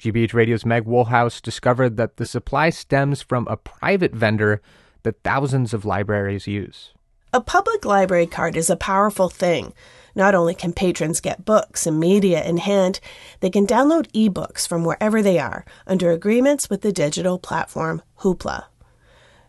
GBH 0.00 0.32
Radio's 0.32 0.64
Meg 0.64 0.84
Woolhouse 0.84 1.40
discovered 1.40 1.96
that 1.98 2.16
the 2.16 2.26
supply 2.26 2.70
stems 2.70 3.20
from 3.20 3.46
a 3.46 3.58
private 3.58 4.14
vendor 4.14 4.62
that 5.02 5.22
thousands 5.22 5.74
of 5.74 5.84
libraries 5.84 6.46
use. 6.46 6.92
A 7.32 7.40
public 7.40 7.84
library 7.84 8.26
card 8.26 8.56
is 8.56 8.70
a 8.70 8.76
powerful 8.76 9.28
thing. 9.28 9.74
Not 10.14 10.34
only 10.34 10.54
can 10.54 10.72
patrons 10.72 11.20
get 11.20 11.44
books 11.44 11.86
and 11.86 11.98
media 11.98 12.44
in 12.44 12.58
hand, 12.58 13.00
they 13.40 13.50
can 13.50 13.66
download 13.66 14.10
ebooks 14.12 14.66
from 14.66 14.84
wherever 14.84 15.22
they 15.22 15.38
are 15.38 15.64
under 15.86 16.10
agreements 16.10 16.68
with 16.68 16.82
the 16.82 16.92
digital 16.92 17.38
platform 17.38 18.02
Hoopla. 18.20 18.64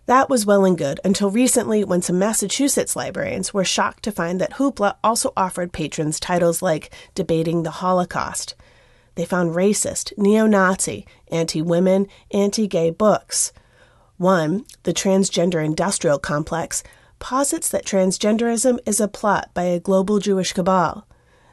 That 0.05 0.29
was 0.29 0.46
well 0.46 0.65
and 0.65 0.77
good 0.77 1.00
until 1.05 1.29
recently 1.29 1.84
when 1.84 2.01
some 2.01 2.20
Massachusetts 2.20 2.96
librarians 2.96 3.53
were 3.53 3.63
shocked 3.63 4.03
to 4.03 4.12
find 4.12 4.39
that 4.41 4.53
Hoopla 4.53 4.96
also 5.03 5.32
offered 5.38 5.72
patrons 5.72 6.20
titles 6.20 6.62
like 6.62 6.93
Debating 7.15 7.63
the 7.63 7.72
Holocaust. 7.72 8.55
They 9.15 9.25
found 9.25 9.55
racist, 9.55 10.12
neo 10.17 10.46
Nazi, 10.46 11.05
anti 11.29 11.62
women, 11.62 12.08
anti 12.32 12.67
gay 12.67 12.89
books. 12.89 13.53
One, 14.17 14.65
The 14.84 14.93
Transgender 14.93 15.63
Industrial 15.63 16.20
Complex, 16.20 16.84
posits 17.24 17.70
that 17.70 17.86
transgenderism 17.86 18.77
is 18.86 19.00
a 19.00 19.08
plot 19.08 19.50
by 19.53 19.63
a 19.63 19.80
global 19.80 20.20
Jewish 20.20 20.51
cabal. 20.51 21.08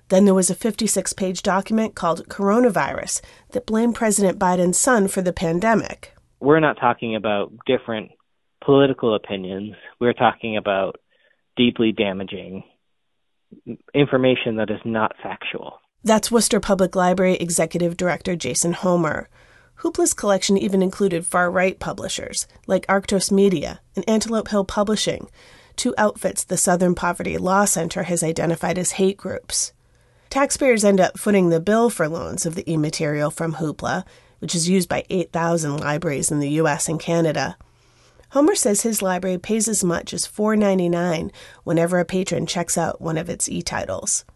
Then 0.08 0.24
there 0.24 0.34
was 0.34 0.50
a 0.50 0.54
56 0.56 1.12
page 1.12 1.42
document 1.42 1.94
called 1.94 2.28
Coronavirus 2.28 3.20
that 3.52 3.66
blamed 3.66 3.94
President 3.94 4.36
Biden's 4.36 4.76
son 4.76 5.06
for 5.06 5.22
the 5.22 5.32
pandemic. 5.32 6.12
We're 6.40 6.58
not 6.58 6.80
talking 6.80 7.14
about 7.14 7.52
different 7.66 8.10
political 8.64 9.14
opinions. 9.14 9.76
We're 10.00 10.12
talking 10.12 10.56
about 10.56 10.96
deeply 11.56 11.92
damaging 11.92 12.64
information 13.94 14.56
that 14.56 14.70
is 14.70 14.80
not 14.84 15.12
factual. 15.22 15.78
That's 16.02 16.32
Worcester 16.32 16.58
Public 16.58 16.96
Library 16.96 17.36
Executive 17.36 17.96
Director 17.96 18.34
Jason 18.34 18.72
Homer. 18.72 19.28
Hoopla's 19.76 20.14
collection 20.14 20.58
even 20.58 20.82
included 20.82 21.24
far 21.24 21.48
right 21.48 21.78
publishers 21.78 22.48
like 22.66 22.86
Arktos 22.88 23.30
Media 23.30 23.80
and 23.94 24.04
Antelope 24.08 24.48
Hill 24.48 24.64
Publishing, 24.64 25.30
two 25.80 25.94
outfits 25.96 26.44
the 26.44 26.58
Southern 26.58 26.94
Poverty 26.94 27.38
Law 27.38 27.64
Center 27.64 28.02
has 28.02 28.22
identified 28.22 28.76
as 28.76 28.92
hate 28.92 29.16
groups. 29.16 29.72
Taxpayers 30.28 30.84
end 30.84 31.00
up 31.00 31.18
footing 31.18 31.48
the 31.48 31.58
bill 31.58 31.88
for 31.88 32.06
loans 32.06 32.44
of 32.44 32.54
the 32.54 32.70
e 32.70 32.76
material 32.76 33.30
from 33.30 33.54
Hoopla, 33.54 34.04
which 34.40 34.54
is 34.54 34.68
used 34.68 34.90
by 34.90 35.06
8,000 35.08 35.78
libraries 35.78 36.30
in 36.30 36.38
the 36.38 36.50
U.S. 36.50 36.86
and 36.86 37.00
Canada. 37.00 37.56
Homer 38.32 38.54
says 38.54 38.82
his 38.82 39.00
library 39.00 39.38
pays 39.38 39.68
as 39.68 39.82
much 39.82 40.12
as 40.12 40.26
$4.99 40.26 41.32
whenever 41.64 41.98
a 41.98 42.04
patron 42.04 42.44
checks 42.44 42.76
out 42.76 43.00
one 43.00 43.16
of 43.16 43.30
its 43.30 43.48
e 43.48 43.62
titles. 43.62 44.26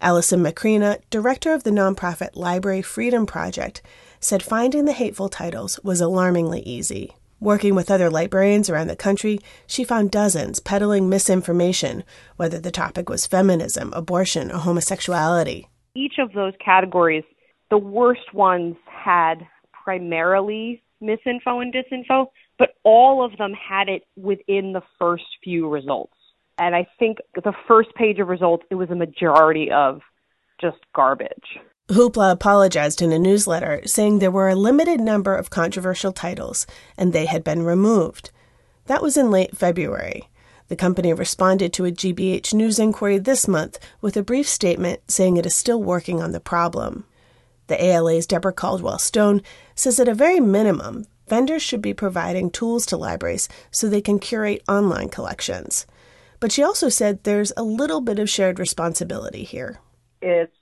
Allison 0.00 0.42
Macrina, 0.42 0.98
director 1.10 1.52
of 1.52 1.62
the 1.62 1.70
nonprofit 1.70 2.30
Library 2.36 2.80
Freedom 2.80 3.26
Project, 3.26 3.82
said 4.18 4.42
finding 4.42 4.86
the 4.86 4.94
hateful 4.94 5.28
titles 5.28 5.78
was 5.84 6.00
alarmingly 6.00 6.60
easy. 6.60 7.16
Working 7.40 7.74
with 7.74 7.90
other 7.90 8.10
librarians 8.10 8.68
around 8.68 8.88
the 8.88 8.96
country, 8.96 9.38
she 9.66 9.82
found 9.82 10.10
dozens 10.10 10.60
peddling 10.60 11.08
misinformation, 11.08 12.04
whether 12.36 12.60
the 12.60 12.70
topic 12.70 13.08
was 13.08 13.26
feminism, 13.26 13.94
abortion, 13.94 14.52
or 14.52 14.58
homosexuality. 14.58 15.66
Each 15.94 16.16
of 16.18 16.34
those 16.34 16.52
categories, 16.62 17.24
the 17.70 17.78
worst 17.78 18.34
ones 18.34 18.76
had 18.84 19.36
primarily 19.72 20.82
misinfo 21.02 21.62
and 21.62 21.72
disinfo, 21.72 22.26
but 22.58 22.74
all 22.82 23.24
of 23.24 23.38
them 23.38 23.54
had 23.54 23.88
it 23.88 24.02
within 24.16 24.74
the 24.74 24.82
first 24.98 25.24
few 25.42 25.66
results. 25.66 26.12
And 26.58 26.76
I 26.76 26.86
think 26.98 27.18
the 27.34 27.54
first 27.66 27.94
page 27.94 28.18
of 28.18 28.28
results, 28.28 28.64
it 28.70 28.74
was 28.74 28.90
a 28.90 28.94
majority 28.94 29.70
of 29.72 30.02
just 30.60 30.76
garbage. 30.94 31.58
Hoopla 31.90 32.30
apologized 32.30 33.02
in 33.02 33.10
a 33.10 33.18
newsletter, 33.18 33.82
saying 33.84 34.20
there 34.20 34.30
were 34.30 34.48
a 34.48 34.54
limited 34.54 35.00
number 35.00 35.34
of 35.34 35.50
controversial 35.50 36.12
titles 36.12 36.64
and 36.96 37.12
they 37.12 37.26
had 37.26 37.42
been 37.42 37.64
removed. 37.64 38.30
That 38.86 39.02
was 39.02 39.16
in 39.16 39.32
late 39.32 39.56
February. 39.56 40.28
The 40.68 40.76
company 40.76 41.12
responded 41.12 41.72
to 41.72 41.86
a 41.86 41.90
GBH 41.90 42.54
news 42.54 42.78
inquiry 42.78 43.18
this 43.18 43.48
month 43.48 43.80
with 44.00 44.16
a 44.16 44.22
brief 44.22 44.48
statement 44.48 45.10
saying 45.10 45.36
it 45.36 45.46
is 45.46 45.56
still 45.56 45.82
working 45.82 46.22
on 46.22 46.30
the 46.30 46.38
problem. 46.38 47.06
The 47.66 47.84
ALA's 47.84 48.24
Deborah 48.24 48.52
Caldwell 48.52 49.00
Stone 49.00 49.42
says 49.74 49.98
at 49.98 50.06
a 50.06 50.14
very 50.14 50.38
minimum, 50.38 51.06
vendors 51.26 51.62
should 51.62 51.82
be 51.82 51.92
providing 51.92 52.50
tools 52.50 52.86
to 52.86 52.96
libraries 52.96 53.48
so 53.72 53.88
they 53.88 54.00
can 54.00 54.20
curate 54.20 54.62
online 54.68 55.08
collections. 55.08 55.86
But 56.38 56.52
she 56.52 56.62
also 56.62 56.88
said 56.88 57.24
there's 57.24 57.52
a 57.56 57.64
little 57.64 58.00
bit 58.00 58.20
of 58.20 58.30
shared 58.30 58.60
responsibility 58.60 59.42
here. 59.42 59.80
It's 60.22 60.59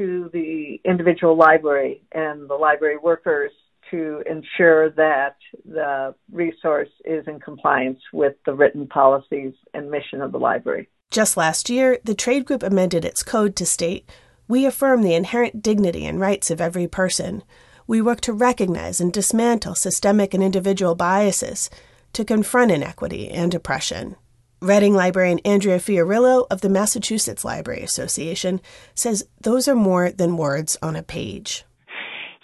to 0.00 0.30
the 0.32 0.80
individual 0.86 1.36
library 1.36 2.02
and 2.12 2.48
the 2.48 2.54
library 2.54 2.96
workers 2.96 3.52
to 3.90 4.22
ensure 4.24 4.88
that 4.90 5.36
the 5.66 6.14
resource 6.32 6.88
is 7.04 7.26
in 7.26 7.38
compliance 7.38 8.00
with 8.10 8.34
the 8.46 8.54
written 8.54 8.86
policies 8.86 9.52
and 9.74 9.90
mission 9.90 10.22
of 10.22 10.32
the 10.32 10.38
library. 10.38 10.88
Just 11.10 11.36
last 11.36 11.68
year, 11.68 11.98
the 12.02 12.14
trade 12.14 12.46
group 12.46 12.62
amended 12.62 13.04
its 13.04 13.22
code 13.22 13.54
to 13.56 13.66
state 13.66 14.08
We 14.48 14.64
affirm 14.64 15.02
the 15.02 15.14
inherent 15.14 15.62
dignity 15.62 16.06
and 16.06 16.18
rights 16.18 16.50
of 16.50 16.62
every 16.62 16.88
person 16.88 17.42
we 17.86 18.00
work 18.00 18.22
to 18.22 18.32
recognize 18.32 19.00
and 19.00 19.12
dismantle 19.12 19.74
systemic 19.74 20.32
and 20.32 20.42
individual 20.42 20.94
biases 20.94 21.68
to 22.14 22.24
confront 22.24 22.70
inequity 22.70 23.28
and 23.28 23.54
oppression. 23.54 24.16
Reading 24.62 24.92
librarian 24.92 25.38
Andrea 25.38 25.78
Fiorillo 25.78 26.46
of 26.50 26.60
the 26.60 26.68
Massachusetts 26.68 27.46
Library 27.46 27.82
Association 27.82 28.60
says 28.94 29.26
those 29.40 29.66
are 29.66 29.74
more 29.74 30.10
than 30.10 30.36
words 30.36 30.76
on 30.82 30.96
a 30.96 31.02
page. 31.02 31.64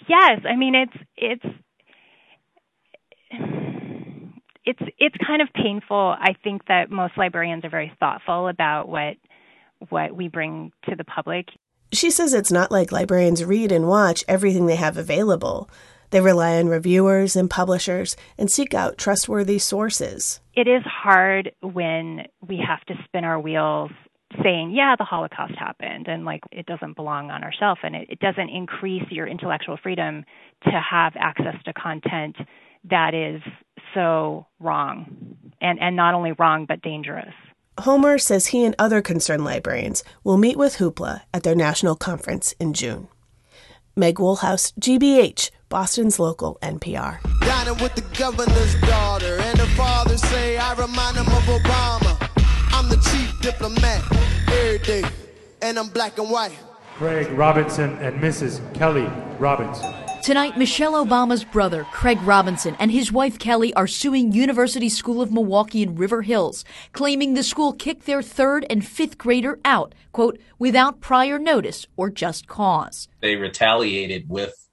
Yes, 0.09 0.41
I 0.49 0.55
mean 0.55 0.73
it's 0.73 0.97
it's 1.15 1.45
it's 4.65 4.91
it's 4.97 5.15
kind 5.25 5.43
of 5.43 5.49
painful. 5.53 6.15
I 6.19 6.33
think 6.43 6.65
that 6.67 6.89
most 6.89 7.13
librarians 7.17 7.63
are 7.63 7.69
very 7.69 7.93
thoughtful 7.99 8.47
about 8.47 8.89
what 8.89 9.17
what 9.89 10.15
we 10.15 10.27
bring 10.27 10.71
to 10.89 10.95
the 10.95 11.03
public. 11.03 11.47
She 11.91 12.09
says 12.09 12.33
it's 12.33 12.51
not 12.51 12.71
like 12.71 12.91
librarians 12.91 13.43
read 13.43 13.71
and 13.71 13.87
watch 13.87 14.23
everything 14.27 14.65
they 14.65 14.75
have 14.75 14.97
available. 14.97 15.69
They 16.09 16.21
rely 16.21 16.57
on 16.57 16.67
reviewers 16.67 17.35
and 17.35 17.49
publishers 17.49 18.15
and 18.37 18.49
seek 18.49 18.73
out 18.73 18.97
trustworthy 18.97 19.59
sources. 19.59 20.39
It 20.55 20.67
is 20.67 20.83
hard 20.83 21.51
when 21.61 22.25
we 22.47 22.63
have 22.65 22.83
to 22.85 23.03
spin 23.05 23.23
our 23.23 23.39
wheels 23.39 23.91
saying, 24.43 24.71
yeah, 24.71 24.95
the 24.97 25.05
Holocaust 25.05 25.55
happened 25.57 26.07
and 26.07 26.25
like 26.25 26.41
it 26.51 26.65
doesn't 26.65 26.95
belong 26.95 27.31
on 27.31 27.43
our 27.43 27.53
shelf 27.57 27.79
and 27.83 27.95
it, 27.95 28.07
it 28.09 28.19
doesn't 28.19 28.49
increase 28.49 29.03
your 29.09 29.27
intellectual 29.27 29.77
freedom 29.81 30.25
to 30.63 30.71
have 30.71 31.13
access 31.17 31.55
to 31.65 31.73
content 31.73 32.35
that 32.89 33.13
is 33.13 33.41
so 33.93 34.45
wrong 34.59 35.35
and, 35.61 35.79
and 35.79 35.95
not 35.95 36.13
only 36.13 36.33
wrong 36.33 36.65
but 36.67 36.81
dangerous. 36.81 37.33
Homer 37.79 38.17
says 38.17 38.47
he 38.47 38.65
and 38.65 38.75
other 38.79 39.01
concerned 39.01 39.45
librarians 39.45 40.03
will 40.23 40.37
meet 40.37 40.57
with 40.57 40.77
Hoopla 40.77 41.21
at 41.33 41.43
their 41.43 41.55
national 41.55 41.95
conference 41.95 42.53
in 42.59 42.73
June. 42.73 43.07
Meg 43.97 44.19
Woolhouse, 44.19 44.73
GBH, 44.79 45.49
Boston's 45.69 46.19
local 46.19 46.59
NPR. 46.61 47.17
Dining 47.41 47.81
with 47.81 47.95
the 47.95 48.03
governor's 48.15 48.75
daughter, 48.81 49.39
and 49.39 49.57
her 49.57 49.75
father 49.75 50.17
say, 50.17 50.55
I 50.55 50.73
remind 50.73 51.17
him 51.17 51.25
of 51.25 51.43
Obama. 51.43 52.29
I'm 52.71 52.87
the 52.89 52.97
chief 52.97 53.41
diplomat 53.41 54.03
every 54.51 54.77
day, 54.77 55.03
and 55.63 55.79
I'm 55.79 55.89
black 55.89 56.19
and 56.19 56.29
white. 56.29 56.51
Craig 56.97 57.27
Robinson 57.31 57.97
and 57.97 58.21
Mrs. 58.21 58.61
Kelly 58.75 59.09
Robinson. 59.39 60.06
Tonight, 60.27 60.57
Michelle 60.57 61.05
Obama's 61.05 61.45
brother, 61.45 61.85
Craig 61.93 62.21
Robinson, 62.21 62.75
and 62.79 62.91
his 62.91 63.13
wife 63.13 63.39
Kelly 63.39 63.73
are 63.75 63.87
suing 63.87 64.33
University 64.33 64.89
School 64.89 65.21
of 65.21 65.31
Milwaukee 65.31 65.81
in 65.81 65.95
River 65.95 66.21
Hills, 66.21 66.65
claiming 66.91 67.33
the 67.33 67.43
school 67.43 67.71
kicked 67.71 68.05
their 68.05 68.21
third 68.21 68.65
and 68.69 68.85
fifth 68.85 69.17
grader 69.17 69.57
out, 69.63 69.95
quote, 70.11 70.37
without 70.59 70.99
prior 70.99 71.39
notice 71.39 71.87
or 71.95 72.09
just 72.09 72.45
cause. 72.45 73.07
They 73.21 73.37
retaliated 73.37 74.27
with 74.27 74.67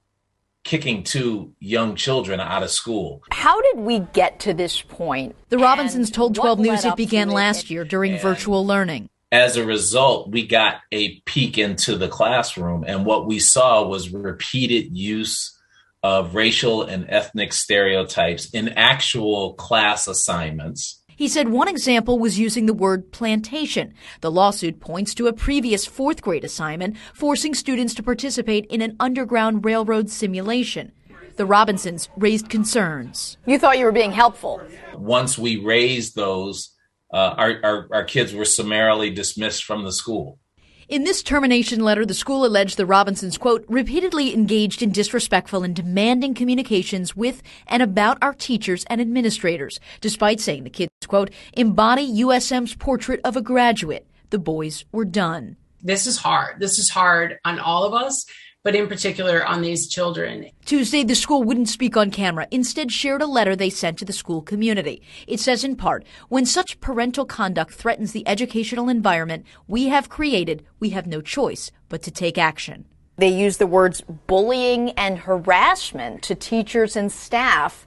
kicking 0.64 1.04
two 1.04 1.52
young 1.60 1.94
children 1.94 2.40
out 2.40 2.64
of 2.64 2.70
school. 2.72 3.22
How 3.30 3.62
did 3.62 3.78
we 3.78 4.00
get 4.00 4.40
to 4.40 4.54
this 4.54 4.82
point? 4.82 5.36
The 5.50 5.58
Robinsons 5.58 6.10
told 6.10 6.34
12 6.34 6.58
News 6.58 6.84
it 6.84 6.96
began 6.96 7.30
last 7.30 7.70
year 7.70 7.84
during 7.84 8.18
virtual 8.18 8.66
learning 8.66 9.08
as 9.34 9.56
a 9.56 9.66
result, 9.66 10.30
we 10.30 10.46
got 10.46 10.76
a 10.92 11.18
peek 11.22 11.58
into 11.58 11.96
the 11.96 12.06
classroom, 12.06 12.84
and 12.86 13.04
what 13.04 13.26
we 13.26 13.40
saw 13.40 13.84
was 13.84 14.10
repeated 14.10 14.96
use 14.96 15.58
of 16.04 16.36
racial 16.36 16.84
and 16.84 17.04
ethnic 17.08 17.52
stereotypes 17.52 18.48
in 18.50 18.68
actual 18.68 19.54
class 19.54 20.06
assignments. 20.06 21.02
He 21.16 21.26
said 21.26 21.48
one 21.48 21.66
example 21.66 22.20
was 22.20 22.38
using 22.38 22.66
the 22.66 22.72
word 22.72 23.10
plantation. 23.10 23.94
The 24.20 24.30
lawsuit 24.30 24.78
points 24.78 25.14
to 25.14 25.26
a 25.26 25.32
previous 25.32 25.84
fourth 25.84 26.22
grade 26.22 26.44
assignment 26.44 26.96
forcing 27.12 27.54
students 27.54 27.94
to 27.94 28.04
participate 28.04 28.66
in 28.66 28.82
an 28.82 28.94
Underground 29.00 29.64
Railroad 29.64 30.10
simulation. 30.10 30.92
The 31.34 31.46
Robinsons 31.46 32.08
raised 32.16 32.48
concerns. 32.48 33.36
You 33.46 33.58
thought 33.58 33.78
you 33.78 33.84
were 33.84 33.90
being 33.90 34.12
helpful. 34.12 34.62
Once 34.94 35.36
we 35.36 35.56
raised 35.56 36.14
those, 36.14 36.73
uh, 37.14 37.34
our, 37.38 37.60
our, 37.62 37.88
our 37.92 38.04
kids 38.04 38.34
were 38.34 38.44
summarily 38.44 39.08
dismissed 39.08 39.64
from 39.64 39.84
the 39.84 39.92
school. 39.92 40.40
In 40.88 41.04
this 41.04 41.22
termination 41.22 41.80
letter, 41.80 42.04
the 42.04 42.12
school 42.12 42.44
alleged 42.44 42.76
the 42.76 42.84
Robinsons, 42.84 43.38
quote, 43.38 43.64
repeatedly 43.68 44.34
engaged 44.34 44.82
in 44.82 44.90
disrespectful 44.90 45.62
and 45.62 45.74
demanding 45.74 46.34
communications 46.34 47.16
with 47.16 47.40
and 47.68 47.82
about 47.82 48.18
our 48.20 48.34
teachers 48.34 48.84
and 48.90 49.00
administrators, 49.00 49.80
despite 50.00 50.40
saying 50.40 50.64
the 50.64 50.70
kids, 50.70 50.90
quote, 51.06 51.30
embody 51.54 52.20
USM's 52.20 52.74
portrait 52.74 53.20
of 53.24 53.36
a 53.36 53.42
graduate. 53.42 54.06
The 54.30 54.38
boys 54.38 54.84
were 54.92 55.06
done. 55.06 55.56
This 55.80 56.06
is 56.06 56.18
hard. 56.18 56.60
This 56.60 56.78
is 56.78 56.90
hard 56.90 57.38
on 57.44 57.60
all 57.60 57.84
of 57.84 57.94
us 57.94 58.26
but 58.64 58.74
in 58.74 58.88
particular 58.88 59.46
on 59.46 59.60
these 59.60 59.86
children. 59.86 60.50
Tuesday, 60.64 61.04
the 61.04 61.14
school 61.14 61.44
wouldn't 61.44 61.68
speak 61.68 61.96
on 61.96 62.10
camera, 62.10 62.48
instead, 62.50 62.90
shared 62.90 63.20
a 63.20 63.26
letter 63.26 63.54
they 63.54 63.70
sent 63.70 63.98
to 63.98 64.06
the 64.06 64.12
school 64.12 64.40
community. 64.40 65.02
It 65.28 65.38
says 65.38 65.62
in 65.62 65.76
part, 65.76 66.04
when 66.30 66.46
such 66.46 66.80
parental 66.80 67.26
conduct 67.26 67.74
threatens 67.74 68.12
the 68.12 68.26
educational 68.26 68.88
environment 68.88 69.44
we 69.68 69.88
have 69.88 70.08
created, 70.08 70.64
we 70.80 70.90
have 70.90 71.06
no 71.06 71.20
choice 71.20 71.70
but 71.90 72.02
to 72.02 72.10
take 72.10 72.38
action. 72.38 72.86
They 73.16 73.28
use 73.28 73.58
the 73.58 73.66
words 73.66 74.00
bullying 74.00 74.90
and 74.92 75.18
harassment 75.18 76.22
to 76.22 76.34
teachers 76.34 76.96
and 76.96 77.12
staff. 77.12 77.86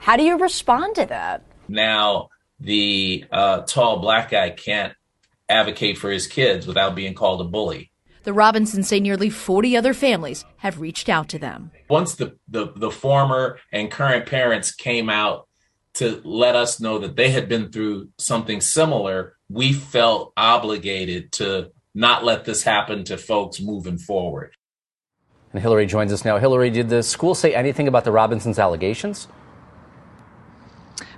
How 0.00 0.16
do 0.16 0.22
you 0.22 0.38
respond 0.38 0.96
to 0.96 1.06
that? 1.06 1.42
Now, 1.66 2.28
the 2.60 3.24
uh, 3.32 3.62
tall 3.62 4.00
black 4.00 4.30
guy 4.30 4.50
can't 4.50 4.92
advocate 5.48 5.96
for 5.96 6.10
his 6.10 6.26
kids 6.26 6.66
without 6.66 6.94
being 6.94 7.14
called 7.14 7.40
a 7.40 7.44
bully. 7.44 7.90
The 8.24 8.32
Robinsons 8.32 8.88
say 8.88 9.00
nearly 9.00 9.28
40 9.28 9.76
other 9.76 9.92
families 9.92 10.46
have 10.56 10.80
reached 10.80 11.10
out 11.10 11.28
to 11.28 11.38
them. 11.38 11.70
Once 11.88 12.14
the, 12.14 12.36
the, 12.48 12.72
the 12.74 12.90
former 12.90 13.58
and 13.70 13.90
current 13.90 14.24
parents 14.24 14.72
came 14.72 15.10
out 15.10 15.46
to 15.94 16.22
let 16.24 16.56
us 16.56 16.80
know 16.80 16.98
that 16.98 17.16
they 17.16 17.30
had 17.30 17.48
been 17.50 17.70
through 17.70 18.08
something 18.18 18.62
similar, 18.62 19.36
we 19.50 19.74
felt 19.74 20.32
obligated 20.38 21.32
to 21.32 21.70
not 21.94 22.24
let 22.24 22.46
this 22.46 22.62
happen 22.62 23.04
to 23.04 23.18
folks 23.18 23.60
moving 23.60 23.98
forward. 23.98 24.56
And 25.52 25.60
Hillary 25.60 25.86
joins 25.86 26.12
us 26.12 26.24
now. 26.24 26.38
Hillary, 26.38 26.70
did 26.70 26.88
the 26.88 27.02
school 27.02 27.34
say 27.34 27.54
anything 27.54 27.86
about 27.86 28.04
the 28.04 28.10
Robinsons' 28.10 28.58
allegations? 28.58 29.28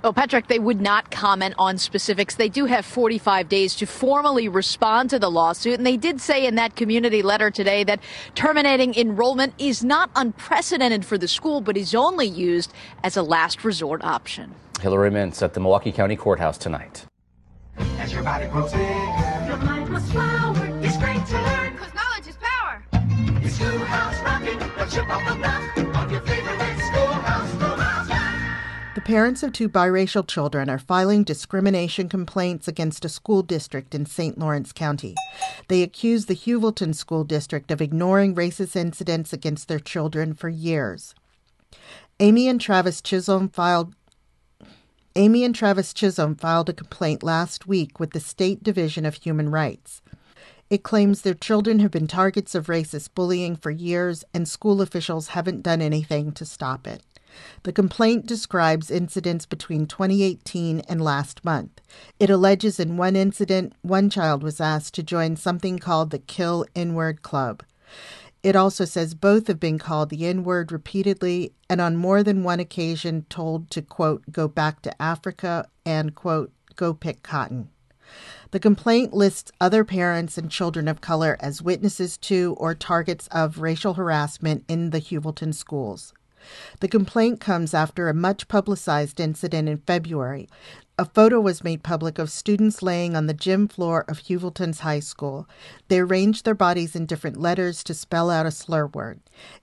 Oh, 0.03 0.13
Patrick, 0.13 0.47
they 0.47 0.59
would 0.59 0.81
not 0.81 1.11
comment 1.11 1.55
on 1.57 1.77
specifics. 1.77 2.35
They 2.35 2.49
do 2.49 2.65
have 2.65 2.85
45 2.85 3.49
days 3.49 3.75
to 3.75 3.85
formally 3.85 4.47
respond 4.47 5.09
to 5.11 5.19
the 5.19 5.29
lawsuit. 5.29 5.75
And 5.75 5.85
they 5.85 5.97
did 5.97 6.21
say 6.21 6.45
in 6.45 6.55
that 6.55 6.75
community 6.75 7.21
letter 7.21 7.51
today 7.51 7.83
that 7.83 7.99
terminating 8.35 8.95
enrollment 8.95 9.53
is 9.57 9.83
not 9.83 10.09
unprecedented 10.15 11.05
for 11.05 11.17
the 11.17 11.27
school, 11.27 11.61
but 11.61 11.77
is 11.77 11.93
only 11.93 12.27
used 12.27 12.73
as 13.03 13.17
a 13.17 13.23
last 13.23 13.63
resort 13.63 14.03
option. 14.03 14.53
Hillary 14.81 15.09
Mintz 15.09 15.41
at 15.41 15.53
the 15.53 15.59
Milwaukee 15.59 15.91
County 15.91 16.15
Courthouse 16.15 16.57
tonight. 16.57 17.05
As 17.99 18.13
your 18.13 18.23
body 18.23 18.47
grows 18.47 18.71
bigger, 18.71 18.83
your 19.47 19.57
mind 19.57 19.89
must 19.89 20.11
flower. 20.11 20.79
It's 20.81 20.97
great 20.97 21.25
to 21.25 21.41
learn, 21.41 21.73
because 21.73 21.93
knowledge 21.93 22.27
is 22.27 22.37
power. 22.37 22.83
It's 23.43 23.55
Schoolhouse 23.55 24.21
Rockin', 24.21 24.59
the 24.59 24.85
chip 24.89 25.09
off 25.09 25.27
the 25.27 25.35
block 25.35 25.76
parents 29.07 29.41
of 29.41 29.53
two 29.53 29.69
biracial 29.69 30.27
children 30.27 30.69
are 30.69 30.77
filing 30.77 31.23
discrimination 31.23 32.09
complaints 32.09 32.67
against 32.67 33.05
a 33.05 33.09
school 33.09 33.41
district 33.41 33.95
in 33.95 34.05
St. 34.05 34.37
Lawrence 34.37 34.73
County. 34.73 35.15
They 35.69 35.81
accuse 35.81 36.25
the 36.25 36.35
Heuvelton 36.35 36.93
School 36.93 37.23
District 37.23 37.71
of 37.71 37.81
ignoring 37.81 38.35
racist 38.35 38.75
incidents 38.75 39.31
against 39.31 39.69
their 39.69 39.79
children 39.79 40.33
for 40.33 40.49
years. 40.49 41.15
Amy 42.19 42.49
and 42.49 42.59
Travis 42.59 43.01
Chisholm 43.01 43.47
filed 43.47 43.95
Amy 45.15 45.45
and 45.45 45.55
Travis 45.55 45.93
Chisholm 45.93 46.35
filed 46.35 46.67
a 46.67 46.73
complaint 46.73 47.23
last 47.23 47.65
week 47.65 48.01
with 48.01 48.11
the 48.11 48.19
State 48.19 48.61
Division 48.61 49.05
of 49.05 49.15
Human 49.15 49.47
Rights. 49.47 50.01
It 50.69 50.83
claims 50.83 51.21
their 51.21 51.33
children 51.33 51.79
have 51.79 51.91
been 51.91 52.07
targets 52.07 52.53
of 52.53 52.67
racist 52.67 53.11
bullying 53.15 53.55
for 53.55 53.71
years 53.71 54.25
and 54.33 54.49
school 54.49 54.81
officials 54.81 55.29
haven't 55.29 55.63
done 55.63 55.81
anything 55.81 56.33
to 56.33 56.43
stop 56.43 56.85
it. 56.85 57.03
The 57.63 57.73
complaint 57.73 58.25
describes 58.25 58.91
incidents 58.91 59.45
between 59.45 59.85
2018 59.85 60.81
and 60.81 61.01
last 61.01 61.43
month. 61.43 61.81
It 62.19 62.29
alleges 62.29 62.79
in 62.79 62.97
one 62.97 63.15
incident, 63.15 63.73
one 63.81 64.09
child 64.09 64.43
was 64.43 64.61
asked 64.61 64.93
to 64.95 65.03
join 65.03 65.35
something 65.35 65.79
called 65.79 66.11
the 66.11 66.19
Kill 66.19 66.65
N-Word 66.75 67.21
Club. 67.21 67.63
It 68.43 68.55
also 68.55 68.85
says 68.85 69.13
both 69.13 69.47
have 69.47 69.59
been 69.59 69.79
called 69.79 70.09
the 70.09 70.25
N 70.25 70.43
word 70.43 70.71
repeatedly 70.71 71.53
and 71.69 71.81
on 71.81 71.97
more 71.97 72.23
than 72.23 72.43
one 72.43 72.59
occasion 72.59 73.25
told 73.29 73.69
to, 73.71 73.81
quote, 73.81 74.23
go 74.31 74.47
back 74.47 74.81
to 74.83 75.01
Africa 75.01 75.67
and, 75.85 76.15
quote, 76.15 76.51
go 76.75 76.93
pick 76.93 77.23
cotton. 77.23 77.69
The 78.51 78.59
complaint 78.59 79.13
lists 79.13 79.51
other 79.59 79.83
parents 79.83 80.37
and 80.37 80.49
children 80.49 80.87
of 80.87 81.01
color 81.01 81.35
as 81.41 81.61
witnesses 81.61 82.17
to 82.19 82.55
or 82.57 82.73
targets 82.73 83.27
of 83.27 83.59
racial 83.59 83.95
harassment 83.95 84.63
in 84.69 84.91
the 84.91 84.99
Heuvelton 85.01 85.53
schools. 85.53 86.13
The 86.79 86.87
complaint 86.87 87.39
comes 87.39 87.73
after 87.73 88.07
a 88.07 88.13
much 88.13 88.47
publicized 88.47 89.19
incident 89.19 89.69
in 89.69 89.77
February. 89.79 90.47
A 90.99 91.05
photo 91.05 91.39
was 91.39 91.63
made 91.63 91.83
public 91.83 92.17
of 92.17 92.31
students 92.31 92.81
laying 92.81 93.15
on 93.15 93.27
the 93.27 93.33
gym 93.33 93.67
floor 93.67 94.03
of 94.07 94.17
Heuvelton's 94.17 94.79
high 94.79 94.99
school. 94.99 95.47
They 95.89 95.99
arranged 95.99 96.43
their 96.43 96.55
bodies 96.55 96.95
in 96.95 97.05
different 97.05 97.39
letters 97.39 97.83
to 97.83 97.93
spell 97.93 98.31
out 98.31 98.47
a 98.47 98.51
slur 98.51 98.87
word. 98.87 99.19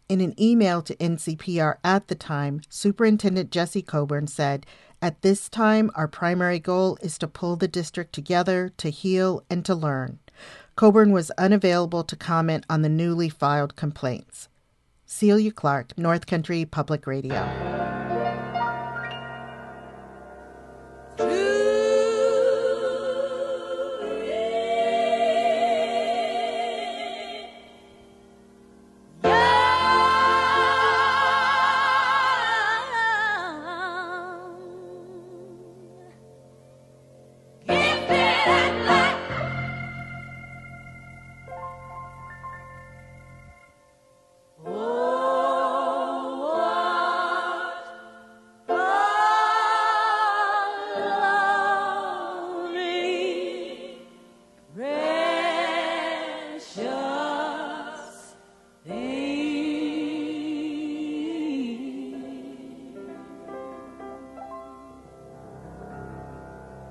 In 0.09 0.20
an 0.20 0.40
email 0.40 0.81
to 0.83 0.94
NCPR 0.94 1.79
at 1.83 2.07
the 2.07 2.14
time, 2.14 2.61
Superintendent 2.68 3.51
Jesse 3.51 3.83
Coburn 3.83 4.29
said, 4.29 4.64
At 5.03 5.23
this 5.23 5.49
time, 5.49 5.90
our 5.97 6.07
primary 6.07 6.61
goal 6.61 6.99
is 7.03 7.18
to 7.18 7.27
pull 7.27 7.57
the 7.57 7.66
district 7.66 8.12
together, 8.12 8.70
to 8.77 8.90
heal, 8.90 9.42
and 9.51 9.64
to 9.64 9.75
learn. 9.75 10.20
Coburn 10.77 11.11
was 11.11 11.33
unavailable 11.33 12.05
to 12.05 12.14
comment 12.14 12.64
on 12.70 12.83
the 12.83 12.88
newly 12.88 13.29
filed 13.29 13.75
complaints. 13.75 14.49
Celia 15.07 15.53
Clark, 15.53 15.97
North 15.99 16.27
Country 16.27 16.64
Public 16.64 17.07
Radio. 17.07 17.35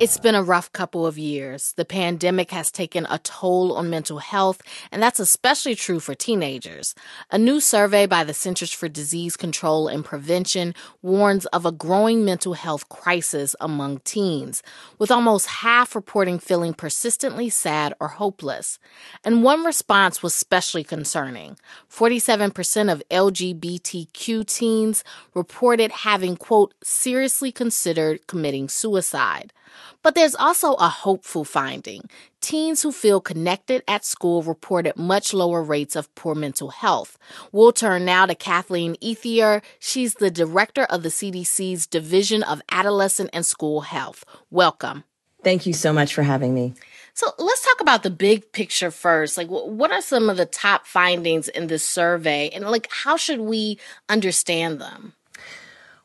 It's 0.04 0.18
been 0.18 0.36
a 0.36 0.44
rough 0.44 0.70
couple 0.74 1.08
of 1.08 1.18
years. 1.18 1.72
The 1.78 1.86
pandemic 1.86 2.52
has 2.52 2.74
taken 2.74 3.08
a 3.10 3.20
toll 3.20 3.78
on 3.78 3.90
mental 3.90 4.18
health, 4.18 4.62
and 4.92 5.02
that's 5.02 5.18
especially 5.18 5.76
true 5.76 6.02
for 6.02 6.14
teenagers. 6.14 6.94
A 7.32 7.38
new 7.38 7.62
survey 7.62 8.06
by 8.06 8.26
the 8.26 8.34
Centers 8.34 8.74
for 8.74 8.90
Disease 8.90 9.38
Control 9.38 9.88
and 9.88 10.04
Prevention 10.04 10.76
warns 11.02 11.46
of 11.46 11.66
a 11.66 11.72
growing 11.72 12.26
mental 12.26 12.54
health 12.54 12.90
crisis 12.90 13.56
among 13.62 14.00
teens, 14.00 14.62
with 15.00 15.10
almost 15.10 15.48
half 15.48 15.96
reporting 15.96 16.38
feeling 16.38 16.74
persistently 16.74 17.50
sad 17.50 17.94
or 18.02 18.10
hopeless. 18.10 18.80
And 19.24 19.42
one 19.42 19.64
response 19.64 20.22
was 20.22 20.36
especially 20.36 20.84
concerning. 20.84 21.56
47% 21.90 22.92
of 22.92 23.02
LGBTQ 23.10 24.46
teens 24.48 25.06
reported 25.34 25.94
having, 25.94 26.36
quote, 26.36 26.74
seriously 26.84 27.54
considered 27.54 28.28
committing 28.28 28.68
suicide. 28.68 29.54
But 30.02 30.16
there's 30.16 30.36
also 30.36 30.74
a 30.74 30.90
hopeful 30.90 31.44
finding. 31.46 32.10
Teens 32.42 32.82
who 32.82 32.92
feel 32.92 33.22
connected 33.22 33.84
at 33.88 34.04
school 34.04 34.44
reported 34.44 34.98
much 34.98 35.34
lower 35.34 35.64
rates 35.64 35.96
of 35.96 36.14
poor 36.16 36.36
mental 36.36 36.70
health. 36.70 37.18
We'll 37.52 37.72
turn 37.72 38.06
now 38.06 38.26
to 38.26 38.36
Kathleen 38.36 38.96
Ethier. 39.02 39.62
She's 39.80 40.16
the 40.16 40.32
director 40.32 40.84
of 40.84 41.04
the 41.04 41.10
CDC's 41.10 41.88
Division 41.88 42.44
of 42.44 42.62
Adolescent 42.70 43.30
and 43.32 43.46
School 43.46 43.82
Health. 43.82 44.26
Welcome. 44.52 45.06
Thank 45.44 45.66
you 45.66 45.74
so 45.74 45.92
much 45.92 46.14
for 46.14 46.24
having 46.24 46.54
me. 46.54 46.74
So 47.14 47.28
let's 47.38 47.64
talk 47.64 47.82
about 47.82 48.04
the 48.04 48.10
big 48.10 48.52
picture 48.54 48.90
first. 48.90 49.38
Like, 49.38 49.48
what 49.48 49.92
are 49.92 50.02
some 50.02 50.30
of 50.30 50.38
the 50.38 50.46
top 50.46 50.88
findings 50.88 51.48
in 51.48 51.68
this 51.68 51.88
survey, 51.88 52.50
and 52.50 52.66
like, 52.66 52.88
how 52.90 53.18
should 53.18 53.40
we 53.40 53.78
understand 54.10 54.82
them? 54.82 55.14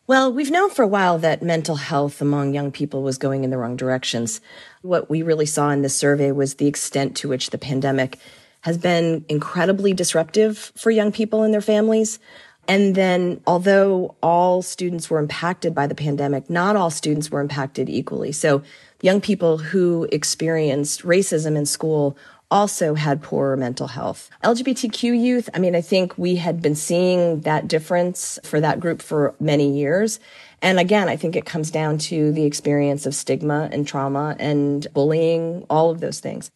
Well, 0.08 0.32
we've 0.32 0.50
known 0.50 0.70
for 0.70 0.82
a 0.82 0.88
while 0.88 1.18
that 1.18 1.42
mental 1.42 1.76
health 1.76 2.22
among 2.22 2.54
young 2.54 2.72
people 2.72 3.02
was 3.02 3.18
going 3.18 3.44
in 3.44 3.50
the 3.50 3.58
wrong 3.58 3.76
directions. 3.76 4.40
What 4.80 5.10
we 5.10 5.20
really 5.20 5.44
saw 5.44 5.68
in 5.68 5.82
this 5.82 5.94
survey 5.94 6.32
was 6.32 6.54
the 6.54 6.66
extent 6.66 7.14
to 7.18 7.28
which 7.28 7.50
the 7.50 7.58
pandemic 7.58 8.18
has 8.62 8.78
been 8.78 9.26
incredibly 9.28 9.92
disruptive 9.92 10.72
for 10.78 10.90
young 10.90 11.12
people 11.12 11.42
and 11.42 11.52
their 11.52 11.60
families. 11.60 12.18
And 12.66 12.94
then, 12.94 13.42
although 13.46 14.16
all 14.22 14.62
students 14.62 15.10
were 15.10 15.18
impacted 15.18 15.74
by 15.74 15.86
the 15.86 15.94
pandemic, 15.94 16.48
not 16.48 16.74
all 16.74 16.88
students 16.88 17.30
were 17.30 17.42
impacted 17.42 17.90
equally. 17.90 18.32
So, 18.32 18.62
young 19.02 19.20
people 19.20 19.58
who 19.58 20.08
experienced 20.10 21.02
racism 21.02 21.54
in 21.54 21.66
school 21.66 22.16
also 22.50 22.94
had 22.94 23.22
poorer 23.22 23.56
mental 23.56 23.88
health. 23.88 24.30
LGBTQ 24.42 25.20
youth, 25.20 25.50
I 25.54 25.58
mean, 25.58 25.76
I 25.76 25.80
think 25.80 26.16
we 26.16 26.36
had 26.36 26.62
been 26.62 26.74
seeing 26.74 27.40
that 27.40 27.68
difference 27.68 28.38
for 28.42 28.60
that 28.60 28.80
group 28.80 29.02
for 29.02 29.34
many 29.38 29.76
years. 29.76 30.18
And 30.62 30.80
again, 30.80 31.08
I 31.08 31.16
think 31.16 31.36
it 31.36 31.44
comes 31.44 31.70
down 31.70 31.98
to 31.98 32.32
the 32.32 32.44
experience 32.44 33.06
of 33.06 33.14
stigma 33.14 33.68
and 33.70 33.86
trauma 33.86 34.36
and 34.38 34.86
bullying, 34.92 35.66
all 35.68 35.90
of 35.90 36.00
those 36.00 36.20
things. 36.20 36.50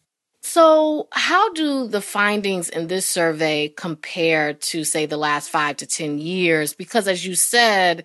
So, 0.45 1.07
how 1.13 1.53
do 1.53 1.87
the 1.87 2.01
findings 2.01 2.67
in 2.67 2.87
this 2.87 3.05
survey 3.05 3.69
compare 3.69 4.53
to, 4.53 4.83
say, 4.83 5.05
the 5.05 5.15
last 5.15 5.49
five 5.49 5.77
to 5.77 5.85
10 5.85 6.19
years? 6.19 6.73
Because, 6.73 7.07
as 7.07 7.25
you 7.25 7.33
said, 7.33 8.03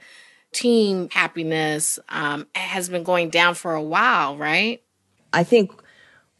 teen 0.52 1.10
happiness 1.10 1.98
um, 2.08 2.46
has 2.54 2.88
been 2.88 3.02
going 3.02 3.30
down 3.30 3.54
for 3.54 3.74
a 3.74 3.82
while, 3.82 4.36
right? 4.36 4.80
I 5.32 5.42
think 5.42 5.72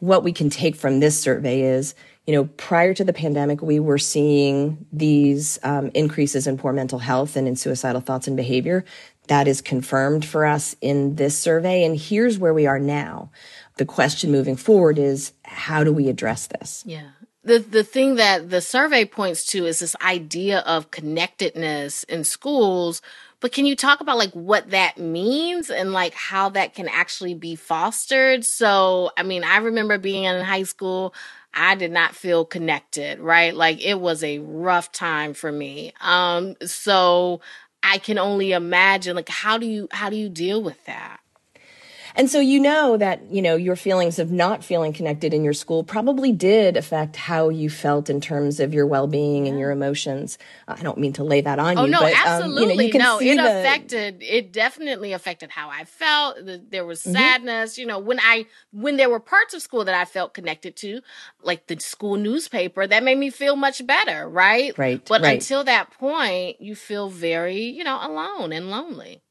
what 0.00 0.22
we 0.22 0.32
can 0.32 0.50
take 0.50 0.76
from 0.76 1.00
this 1.00 1.20
survey 1.20 1.62
is, 1.62 1.94
you 2.26 2.34
know, 2.34 2.44
prior 2.56 2.94
to 2.94 3.04
the 3.04 3.12
pandemic, 3.12 3.62
we 3.62 3.80
were 3.80 3.98
seeing 3.98 4.86
these 4.92 5.58
um, 5.62 5.90
increases 5.94 6.46
in 6.46 6.58
poor 6.58 6.72
mental 6.72 6.98
health 6.98 7.36
and 7.36 7.48
in 7.48 7.56
suicidal 7.56 8.00
thoughts 8.00 8.28
and 8.28 8.36
behavior. 8.36 8.84
That 9.28 9.48
is 9.48 9.60
confirmed 9.60 10.24
for 10.24 10.44
us 10.44 10.76
in 10.80 11.16
this 11.16 11.38
survey. 11.38 11.84
And 11.84 11.98
here's 11.98 12.38
where 12.38 12.54
we 12.54 12.66
are 12.66 12.78
now. 12.78 13.30
the 13.76 13.84
question 13.84 14.32
moving 14.32 14.56
forward 14.56 14.98
is 14.98 15.32
how 15.44 15.84
do 15.84 15.92
we 15.92 16.08
address 16.08 16.48
this? 16.48 16.82
Yeah. 16.84 17.10
The 17.44 17.60
the 17.60 17.84
thing 17.84 18.16
that 18.16 18.50
the 18.50 18.60
survey 18.60 19.04
points 19.04 19.46
to 19.46 19.64
is 19.64 19.78
this 19.78 19.96
idea 20.02 20.58
of 20.60 20.90
connectedness 20.90 22.02
in 22.04 22.24
schools. 22.24 23.00
But 23.40 23.52
can 23.52 23.66
you 23.66 23.76
talk 23.76 24.00
about 24.00 24.18
like 24.18 24.32
what 24.32 24.70
that 24.70 24.98
means 24.98 25.70
and 25.70 25.92
like 25.92 26.14
how 26.14 26.48
that 26.50 26.74
can 26.74 26.88
actually 26.88 27.34
be 27.34 27.54
fostered? 27.54 28.44
So, 28.44 29.10
I 29.16 29.22
mean, 29.22 29.44
I 29.44 29.58
remember 29.58 29.96
being 29.96 30.24
in 30.24 30.40
high 30.44 30.64
school, 30.64 31.14
I 31.54 31.76
did 31.76 31.92
not 31.92 32.14
feel 32.16 32.44
connected, 32.44 33.20
right? 33.20 33.54
Like 33.54 33.80
it 33.84 34.00
was 34.00 34.24
a 34.24 34.40
rough 34.40 34.90
time 34.92 35.34
for 35.34 35.52
me. 35.52 35.92
Um 36.00 36.56
so 36.64 37.40
I 37.82 37.98
can 37.98 38.18
only 38.18 38.52
imagine 38.52 39.14
like 39.16 39.28
how 39.28 39.56
do 39.58 39.66
you 39.66 39.88
how 39.92 40.10
do 40.10 40.16
you 40.16 40.28
deal 40.28 40.62
with 40.62 40.84
that? 40.86 41.20
And 42.18 42.28
so 42.28 42.40
you 42.40 42.58
know 42.58 42.96
that, 42.96 43.30
you 43.30 43.40
know, 43.40 43.54
your 43.54 43.76
feelings 43.76 44.18
of 44.18 44.32
not 44.32 44.64
feeling 44.64 44.92
connected 44.92 45.32
in 45.32 45.44
your 45.44 45.52
school 45.52 45.84
probably 45.84 46.32
did 46.32 46.76
affect 46.76 47.14
how 47.14 47.48
you 47.48 47.70
felt 47.70 48.10
in 48.10 48.20
terms 48.20 48.58
of 48.58 48.74
your 48.74 48.86
well-being 48.88 49.46
and 49.46 49.56
your 49.56 49.70
emotions. 49.70 50.36
I 50.66 50.82
don't 50.82 50.98
mean 50.98 51.12
to 51.12 51.22
lay 51.22 51.42
that 51.42 51.60
on 51.60 51.78
oh, 51.78 51.84
you, 51.84 51.92
no, 51.92 52.00
but 52.00 52.12
absolutely. 52.14 52.62
um, 52.64 52.68
you 52.70 52.76
know, 52.76 52.82
you 52.82 52.90
can 52.90 53.00
no, 53.02 53.18
see 53.20 53.30
it 53.30 53.36
the, 53.36 53.46
affected 53.46 54.20
it 54.20 54.52
definitely 54.52 55.12
affected 55.12 55.50
how 55.50 55.70
I 55.70 55.84
felt. 55.84 56.38
There 56.70 56.84
was 56.84 57.00
Mhm. 57.04 57.12
sadness, 57.12 57.78
you 57.78 57.86
know, 57.86 58.00
when 58.00 58.18
I 58.18 58.46
when 58.72 58.96
there 58.96 59.08
were 59.10 59.20
parts 59.20 59.54
of 59.54 59.62
school 59.62 59.84
that 59.84 59.94
I 59.94 60.04
felt 60.04 60.34
connected 60.34 60.74
to, 60.78 61.00
like 61.44 61.68
the 61.68 61.78
school 61.78 62.16
newspaper, 62.16 62.84
that 62.88 63.04
made 63.04 63.18
me 63.18 63.30
feel 63.30 63.54
much 63.54 63.86
better, 63.86 64.28
right? 64.28 64.76
Right, 64.76 65.00
But 65.08 65.22
right. 65.22 65.34
until 65.34 65.62
that 65.64 65.92
point, 65.92 66.60
you 66.60 66.74
feel 66.74 67.08
very, 67.10 67.62
you 67.62 67.84
know, 67.84 67.98
alone 68.02 68.52
and 68.52 68.70
lonely. 68.70 69.22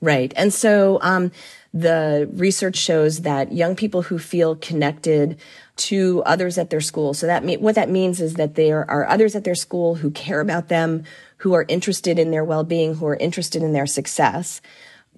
Right. 0.00 0.32
And 0.34 0.52
so 0.52 0.98
um, 1.02 1.30
the 1.74 2.28
research 2.32 2.76
shows 2.76 3.20
that 3.20 3.52
young 3.52 3.76
people 3.76 4.02
who 4.02 4.18
feel 4.18 4.56
connected 4.56 5.38
to 5.76 6.22
others 6.24 6.58
at 6.58 6.70
their 6.70 6.80
school, 6.80 7.12
so 7.14 7.26
that 7.26 7.44
me- 7.44 7.58
what 7.58 7.74
that 7.74 7.90
means 7.90 8.20
is 8.20 8.34
that 8.34 8.54
there 8.54 8.90
are 8.90 9.06
others 9.06 9.36
at 9.36 9.44
their 9.44 9.54
school 9.54 9.96
who 9.96 10.10
care 10.10 10.40
about 10.40 10.68
them, 10.68 11.04
who 11.38 11.52
are 11.52 11.66
interested 11.68 12.18
in 12.18 12.30
their 12.30 12.44
well-being, 12.44 12.94
who 12.94 13.06
are 13.06 13.16
interested 13.16 13.62
in 13.62 13.72
their 13.72 13.86
success. 13.86 14.60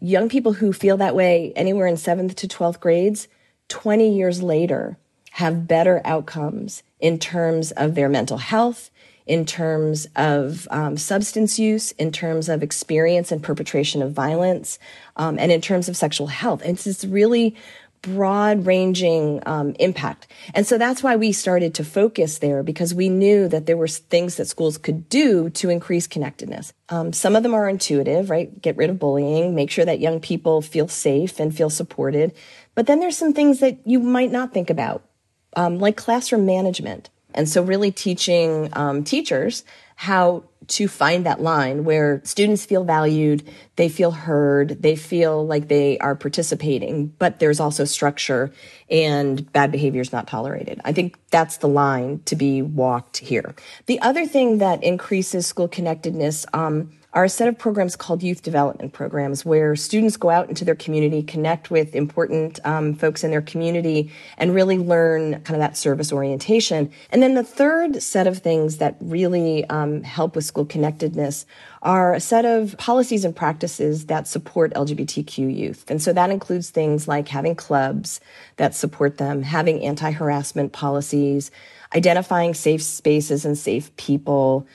Young 0.00 0.28
people 0.28 0.54
who 0.54 0.72
feel 0.72 0.96
that 0.96 1.14
way 1.14 1.52
anywhere 1.54 1.86
in 1.86 1.94
7th 1.94 2.34
to 2.34 2.48
12th 2.48 2.80
grades, 2.80 3.28
20 3.68 4.14
years 4.14 4.42
later 4.42 4.98
have 5.32 5.66
better 5.66 6.02
outcomes 6.04 6.82
in 7.00 7.18
terms 7.18 7.70
of 7.72 7.94
their 7.94 8.08
mental 8.08 8.38
health, 8.38 8.90
in 9.26 9.44
terms 9.44 10.06
of 10.16 10.66
um, 10.70 10.96
substance 10.96 11.58
use, 11.58 11.92
in 11.92 12.12
terms 12.12 12.48
of 12.48 12.62
experience 12.62 13.32
and 13.32 13.42
perpetration 13.42 14.02
of 14.02 14.12
violence, 14.12 14.78
um, 15.16 15.38
and 15.38 15.52
in 15.52 15.60
terms 15.60 15.88
of 15.88 15.96
sexual 15.96 16.26
health. 16.26 16.62
And 16.62 16.72
it's 16.72 16.84
this 16.84 17.04
really 17.04 17.56
broad 18.02 18.66
ranging 18.66 19.40
um, 19.46 19.74
impact. 19.78 20.26
And 20.54 20.66
so 20.66 20.76
that's 20.76 21.02
why 21.02 21.16
we 21.16 21.32
started 21.32 21.74
to 21.74 21.84
focus 21.84 22.38
there 22.38 22.62
because 22.64 22.92
we 22.92 23.08
knew 23.08 23.48
that 23.48 23.66
there 23.66 23.76
were 23.76 23.88
things 23.88 24.36
that 24.36 24.48
schools 24.48 24.76
could 24.76 25.08
do 25.08 25.50
to 25.50 25.70
increase 25.70 26.08
connectedness. 26.08 26.72
Um, 26.88 27.12
some 27.12 27.36
of 27.36 27.44
them 27.44 27.54
are 27.54 27.68
intuitive, 27.68 28.28
right? 28.28 28.60
Get 28.60 28.76
rid 28.76 28.90
of 28.90 28.98
bullying, 28.98 29.54
make 29.54 29.70
sure 29.70 29.84
that 29.84 30.00
young 30.00 30.20
people 30.20 30.60
feel 30.62 30.88
safe 30.88 31.38
and 31.38 31.56
feel 31.56 31.70
supported. 31.70 32.34
But 32.74 32.86
then 32.88 32.98
there's 32.98 33.16
some 33.16 33.32
things 33.32 33.60
that 33.60 33.78
you 33.86 34.00
might 34.00 34.32
not 34.32 34.52
think 34.52 34.68
about, 34.68 35.04
um, 35.56 35.78
like 35.78 35.96
classroom 35.96 36.44
management. 36.44 37.08
And 37.34 37.48
so 37.48 37.62
really 37.62 37.90
teaching 37.90 38.68
um, 38.72 39.04
teachers 39.04 39.64
how 39.96 40.44
to 40.68 40.88
find 40.88 41.26
that 41.26 41.40
line 41.40 41.84
where 41.84 42.20
students 42.24 42.64
feel 42.64 42.84
valued, 42.84 43.48
they 43.76 43.88
feel 43.88 44.10
heard, 44.10 44.82
they 44.82 44.96
feel 44.96 45.46
like 45.46 45.68
they 45.68 45.98
are 45.98 46.14
participating, 46.14 47.08
but 47.18 47.38
there's 47.40 47.60
also 47.60 47.84
structure 47.84 48.52
and 48.90 49.50
bad 49.52 49.72
behavior 49.72 50.00
is 50.00 50.12
not 50.12 50.26
tolerated. 50.26 50.80
I 50.84 50.92
think 50.92 51.18
that's 51.30 51.58
the 51.58 51.68
line 51.68 52.20
to 52.26 52.36
be 52.36 52.62
walked 52.62 53.18
here. 53.18 53.54
The 53.86 54.00
other 54.00 54.26
thing 54.26 54.58
that 54.58 54.82
increases 54.82 55.46
school 55.46 55.68
connectedness 55.68 56.46
um, 56.52 56.92
are 57.14 57.24
a 57.24 57.28
set 57.28 57.46
of 57.46 57.58
programs 57.58 57.94
called 57.94 58.22
youth 58.22 58.42
development 58.42 58.92
programs 58.92 59.44
where 59.44 59.76
students 59.76 60.16
go 60.16 60.30
out 60.30 60.48
into 60.48 60.64
their 60.64 60.74
community, 60.74 61.22
connect 61.22 61.70
with 61.70 61.94
important 61.94 62.58
um, 62.64 62.94
folks 62.94 63.22
in 63.22 63.30
their 63.30 63.42
community, 63.42 64.10
and 64.38 64.54
really 64.54 64.78
learn 64.78 65.32
kind 65.42 65.50
of 65.50 65.58
that 65.58 65.76
service 65.76 66.10
orientation. 66.10 66.90
And 67.10 67.22
then 67.22 67.34
the 67.34 67.44
third 67.44 68.02
set 68.02 68.26
of 68.26 68.38
things 68.38 68.78
that 68.78 68.96
really 69.00 69.64
um, 69.66 70.02
help 70.02 70.36
with 70.36 70.46
school 70.46 70.64
connectedness 70.64 71.44
are 71.82 72.14
a 72.14 72.20
set 72.20 72.46
of 72.46 72.76
policies 72.78 73.24
and 73.24 73.36
practices 73.36 74.06
that 74.06 74.26
support 74.26 74.72
LGBTQ 74.72 75.54
youth. 75.54 75.84
And 75.90 76.00
so 76.00 76.14
that 76.14 76.30
includes 76.30 76.70
things 76.70 77.06
like 77.06 77.28
having 77.28 77.54
clubs 77.54 78.20
that 78.56 78.74
support 78.74 79.18
them, 79.18 79.42
having 79.42 79.84
anti 79.84 80.12
harassment 80.12 80.72
policies, 80.72 81.50
identifying 81.94 82.54
safe 82.54 82.82
spaces 82.82 83.44
and 83.44 83.58
safe 83.58 83.94
people 83.96 84.66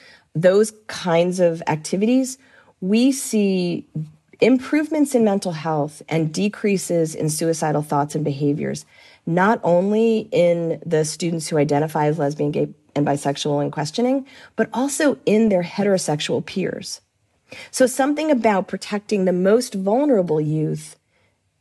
those 0.41 0.73
kinds 0.87 1.39
of 1.39 1.61
activities, 1.67 2.37
we 2.81 3.11
see 3.11 3.87
improvements 4.39 5.15
in 5.15 5.23
mental 5.23 5.51
health 5.51 6.01
and 6.07 6.33
decreases 6.33 7.15
in 7.15 7.29
suicidal 7.29 7.81
thoughts 7.81 8.13
and 8.15 8.23
behaviors, 8.23 8.85
not 9.25 9.59
only 9.63 10.29
in 10.31 10.81
the 10.85 11.03
students 11.03 11.47
who 11.47 11.57
identify 11.57 12.05
as 12.05 12.19
lesbian, 12.19 12.51
gay, 12.51 12.69
and 12.95 13.05
bisexual 13.05 13.63
in 13.63 13.71
questioning, 13.71 14.25
but 14.55 14.69
also 14.73 15.17
in 15.25 15.49
their 15.49 15.63
heterosexual 15.63 16.45
peers. 16.45 17.01
So 17.71 17.87
something 17.87 18.29
about 18.29 18.67
protecting 18.67 19.25
the 19.25 19.33
most 19.33 19.73
vulnerable 19.73 20.41
youth 20.41 20.97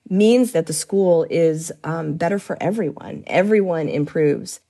means 0.08 0.52
that 0.52 0.66
the 0.66 0.72
school 0.72 1.26
is 1.30 1.72
um, 1.84 2.14
better 2.14 2.38
for 2.38 2.56
everyone. 2.60 3.24
Everyone 3.26 3.88
improves. 3.88 4.60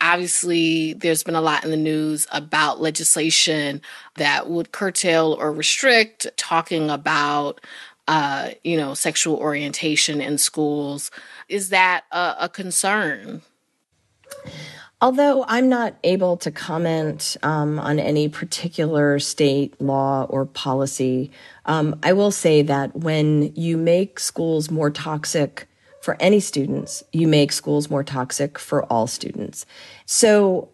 Obviously, 0.00 0.94
there's 0.94 1.22
been 1.22 1.34
a 1.34 1.40
lot 1.40 1.64
in 1.64 1.70
the 1.70 1.76
news 1.76 2.26
about 2.32 2.80
legislation 2.80 3.80
that 4.16 4.48
would 4.48 4.72
curtail 4.72 5.36
or 5.38 5.52
restrict 5.52 6.26
talking 6.36 6.90
about, 6.90 7.60
uh, 8.08 8.50
you 8.64 8.76
know, 8.76 8.94
sexual 8.94 9.36
orientation 9.36 10.20
in 10.20 10.38
schools. 10.38 11.10
Is 11.48 11.70
that 11.70 12.04
a, 12.10 12.36
a 12.40 12.48
concern? 12.48 13.42
Although 15.02 15.46
I'm 15.48 15.70
not 15.70 15.94
able 16.04 16.36
to 16.38 16.50
comment 16.50 17.36
um, 17.42 17.78
on 17.78 17.98
any 17.98 18.28
particular 18.28 19.18
state 19.18 19.80
law 19.80 20.26
or 20.28 20.44
policy, 20.44 21.30
um, 21.64 21.98
I 22.02 22.12
will 22.12 22.30
say 22.30 22.60
that 22.62 22.94
when 22.94 23.54
you 23.54 23.78
make 23.78 24.20
schools 24.20 24.70
more 24.70 24.90
toxic 24.90 25.66
for 26.00 26.16
any 26.20 26.40
students, 26.40 27.02
you 27.12 27.28
make 27.28 27.52
schools 27.52 27.90
more 27.90 28.04
toxic 28.04 28.58
for 28.58 28.84
all 28.84 29.06
students. 29.06 29.66
So 30.06 30.70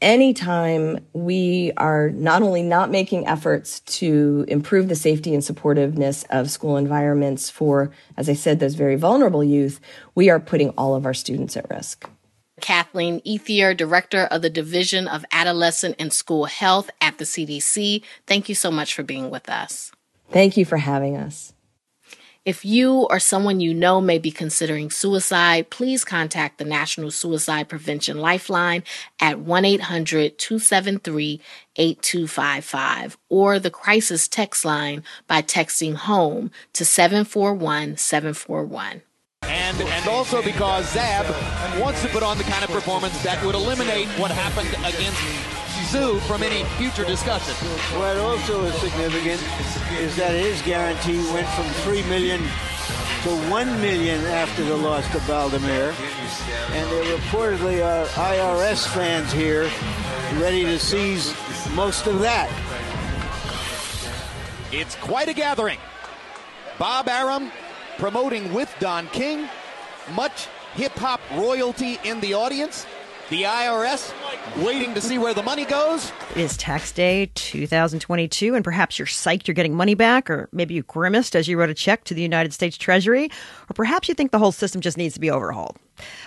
anytime 0.00 1.04
we 1.12 1.72
are 1.76 2.10
not 2.10 2.42
only 2.42 2.62
not 2.62 2.90
making 2.90 3.26
efforts 3.26 3.80
to 3.80 4.44
improve 4.48 4.88
the 4.88 4.96
safety 4.96 5.34
and 5.34 5.42
supportiveness 5.42 6.24
of 6.30 6.50
school 6.50 6.76
environments 6.76 7.50
for, 7.50 7.90
as 8.16 8.28
I 8.28 8.34
said, 8.34 8.60
those 8.60 8.74
very 8.74 8.96
vulnerable 8.96 9.44
youth, 9.44 9.80
we 10.14 10.30
are 10.30 10.40
putting 10.40 10.70
all 10.70 10.94
of 10.94 11.06
our 11.06 11.14
students 11.14 11.56
at 11.56 11.68
risk. 11.70 12.08
Kathleen 12.60 13.20
Ethier, 13.20 13.76
Director 13.76 14.24
of 14.24 14.40
the 14.40 14.50
Division 14.50 15.06
of 15.08 15.26
Adolescent 15.30 15.96
and 15.98 16.12
School 16.12 16.46
Health 16.46 16.90
at 17.02 17.18
the 17.18 17.24
CDC. 17.24 18.02
Thank 18.26 18.48
you 18.48 18.54
so 18.54 18.70
much 18.70 18.94
for 18.94 19.02
being 19.02 19.28
with 19.28 19.48
us. 19.50 19.92
Thank 20.30 20.56
you 20.56 20.64
for 20.64 20.78
having 20.78 21.16
us. 21.16 21.52
If 22.46 22.64
you 22.64 23.08
or 23.10 23.18
someone 23.18 23.58
you 23.58 23.74
know 23.74 24.00
may 24.00 24.18
be 24.18 24.30
considering 24.30 24.88
suicide, 24.88 25.68
please 25.68 26.04
contact 26.04 26.58
the 26.58 26.64
National 26.64 27.10
Suicide 27.10 27.68
Prevention 27.68 28.18
Lifeline 28.18 28.84
at 29.20 29.40
1 29.40 29.64
800 29.64 30.38
273 30.38 31.40
8255 31.74 33.18
or 33.28 33.58
the 33.58 33.68
crisis 33.68 34.28
text 34.28 34.64
line 34.64 35.02
by 35.26 35.42
texting 35.42 35.96
HOME 35.96 36.52
to 36.74 36.84
741 36.84 37.96
741. 37.96 39.02
And, 39.42 39.80
and 39.80 40.08
also 40.08 40.40
because 40.40 40.88
Zab 40.92 41.26
wants 41.80 42.00
to 42.02 42.08
put 42.10 42.22
on 42.22 42.38
the 42.38 42.44
kind 42.44 42.62
of 42.62 42.70
performance 42.70 43.20
that 43.24 43.44
would 43.44 43.56
eliminate 43.56 44.06
what 44.20 44.30
happened 44.30 44.68
against 44.86 45.55
Zoo 45.96 46.20
from 46.20 46.42
any 46.42 46.62
future 46.76 47.04
discussion. 47.04 47.54
What 47.98 48.18
also 48.18 48.64
is 48.64 48.74
significant 48.74 49.40
is 49.98 50.14
that 50.16 50.32
his 50.32 50.60
guarantee 50.62 51.16
went 51.32 51.48
from 51.48 51.64
three 51.84 52.02
million 52.04 52.40
to 53.22 53.30
one 53.50 53.80
million 53.80 54.22
after 54.26 54.62
the 54.62 54.76
loss 54.76 55.10
to 55.12 55.18
Baldomir, 55.20 55.94
and 56.72 56.90
there 56.90 57.16
reportedly 57.18 57.80
uh, 57.80 58.20
are 58.20 58.34
IRS 58.34 58.86
fans 58.88 59.32
here 59.32 59.70
ready 60.38 60.64
to 60.64 60.78
seize 60.78 61.34
most 61.74 62.06
of 62.06 62.20
that. 62.20 62.50
It's 64.72 64.96
quite 64.96 65.28
a 65.28 65.34
gathering. 65.34 65.78
Bob 66.78 67.08
Arum 67.08 67.50
promoting 67.96 68.52
with 68.52 68.74
Don 68.80 69.06
King, 69.08 69.48
much 70.14 70.48
hip 70.74 70.92
hop 70.92 71.22
royalty 71.32 71.98
in 72.04 72.20
the 72.20 72.34
audience. 72.34 72.86
The 73.28 73.42
IRS 73.42 74.14
waiting 74.64 74.94
to 74.94 75.00
see 75.00 75.18
where 75.18 75.34
the 75.34 75.42
money 75.42 75.64
goes. 75.64 76.12
It 76.30 76.36
is 76.36 76.56
tax 76.56 76.92
day 76.92 77.28
2022, 77.34 78.54
and 78.54 78.62
perhaps 78.62 79.00
you're 79.00 79.06
psyched 79.06 79.48
you're 79.48 79.54
getting 79.56 79.74
money 79.74 79.94
back, 79.94 80.30
or 80.30 80.48
maybe 80.52 80.74
you 80.74 80.84
grimaced 80.84 81.34
as 81.34 81.48
you 81.48 81.58
wrote 81.58 81.68
a 81.68 81.74
check 81.74 82.04
to 82.04 82.14
the 82.14 82.22
United 82.22 82.52
States 82.52 82.76
Treasury, 82.76 83.28
or 83.68 83.74
perhaps 83.74 84.08
you 84.08 84.14
think 84.14 84.30
the 84.30 84.38
whole 84.38 84.52
system 84.52 84.80
just 84.80 84.96
needs 84.96 85.14
to 85.14 85.20
be 85.20 85.28
overhauled. 85.28 85.76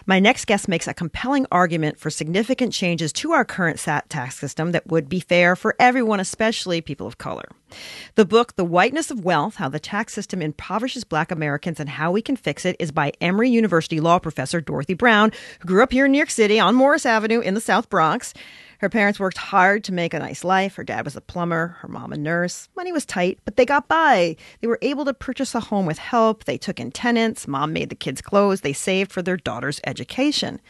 My 0.08 0.20
next 0.20 0.44
guest 0.44 0.68
makes 0.68 0.90
a 0.90 0.94
compelling 0.94 1.46
argument 1.54 1.98
for 1.98 2.10
significant 2.10 2.74
changes 2.74 3.14
to 3.14 3.32
our 3.32 3.46
current 3.46 3.80
tax 3.80 4.38
system 4.38 4.74
that 4.74 4.88
would 4.88 5.08
be 5.08 5.22
fair 5.22 5.56
for 5.56 5.78
everyone, 5.80 6.20
especially 6.20 6.82
people 6.82 7.08
of 7.08 7.18
color. 7.18 7.48
The 8.16 8.26
book, 8.26 8.56
The 8.56 8.66
Whiteness 8.66 9.12
of 9.12 9.24
Wealth 9.24 9.56
How 9.56 9.70
the 9.70 9.80
Tax 9.80 10.14
System 10.14 10.42
Impoverishes 10.42 11.04
Black 11.04 11.32
Americans 11.32 11.80
and 11.80 11.90
How 11.90 12.12
We 12.12 12.22
Can 12.22 12.36
Fix 12.36 12.66
It, 12.66 12.76
is 12.80 12.92
by 12.92 13.14
Emory 13.22 13.50
University 13.50 14.00
law 14.00 14.20
professor 14.20 14.62
Dorothy 14.62 14.94
Brown, 14.94 15.32
who 15.60 15.68
grew 15.68 15.84
up 15.84 15.92
here 15.92 16.06
in 16.06 16.12
New 16.12 16.18
York 16.18 16.30
City 16.30 16.60
on 16.60 16.76
Morris 16.76 17.06
Avenue 17.06 17.40
in 17.40 17.54
the 17.54 17.62
South 17.62 17.90
Bronx. 17.90 18.34
Her 18.80 18.90
parents 18.90 19.20
worked 19.20 19.38
hard 19.38 19.84
to 19.84 19.94
make 19.94 20.14
a 20.14 20.20
nice 20.20 20.46
life. 20.46 20.76
Her 20.76 20.86
dad 20.86 21.04
was 21.04 21.18
a 21.18 21.22
plumber, 21.22 21.76
her 21.82 21.90
mom 21.90 22.14
a 22.14 22.18
nurse. 22.18 22.70
Money 22.78 22.94
was 22.94 23.06
tight, 23.06 23.38
but 23.44 23.58
they 23.58 23.66
got 23.66 23.90
by. 23.90 24.38
They 24.62 24.68
were 24.68 24.80
able 24.82 25.04
to 25.04 25.14
purchase 25.14 25.54
a 25.54 25.60
home 25.60 25.86
with 25.86 25.98
help. 25.98 26.46
They 26.46 26.58
took 26.58 26.80
in 26.80 26.92
tenants. 26.92 27.46
Mom 27.46 27.74
made 27.74 27.90
the 27.90 27.96
kids 27.96 28.22
clothes. 28.22 28.62
They 28.62 28.72
saved 28.72 29.12
for 29.12 29.22
their 29.22 29.36
daughter's 29.36 29.82
education. 29.86 30.62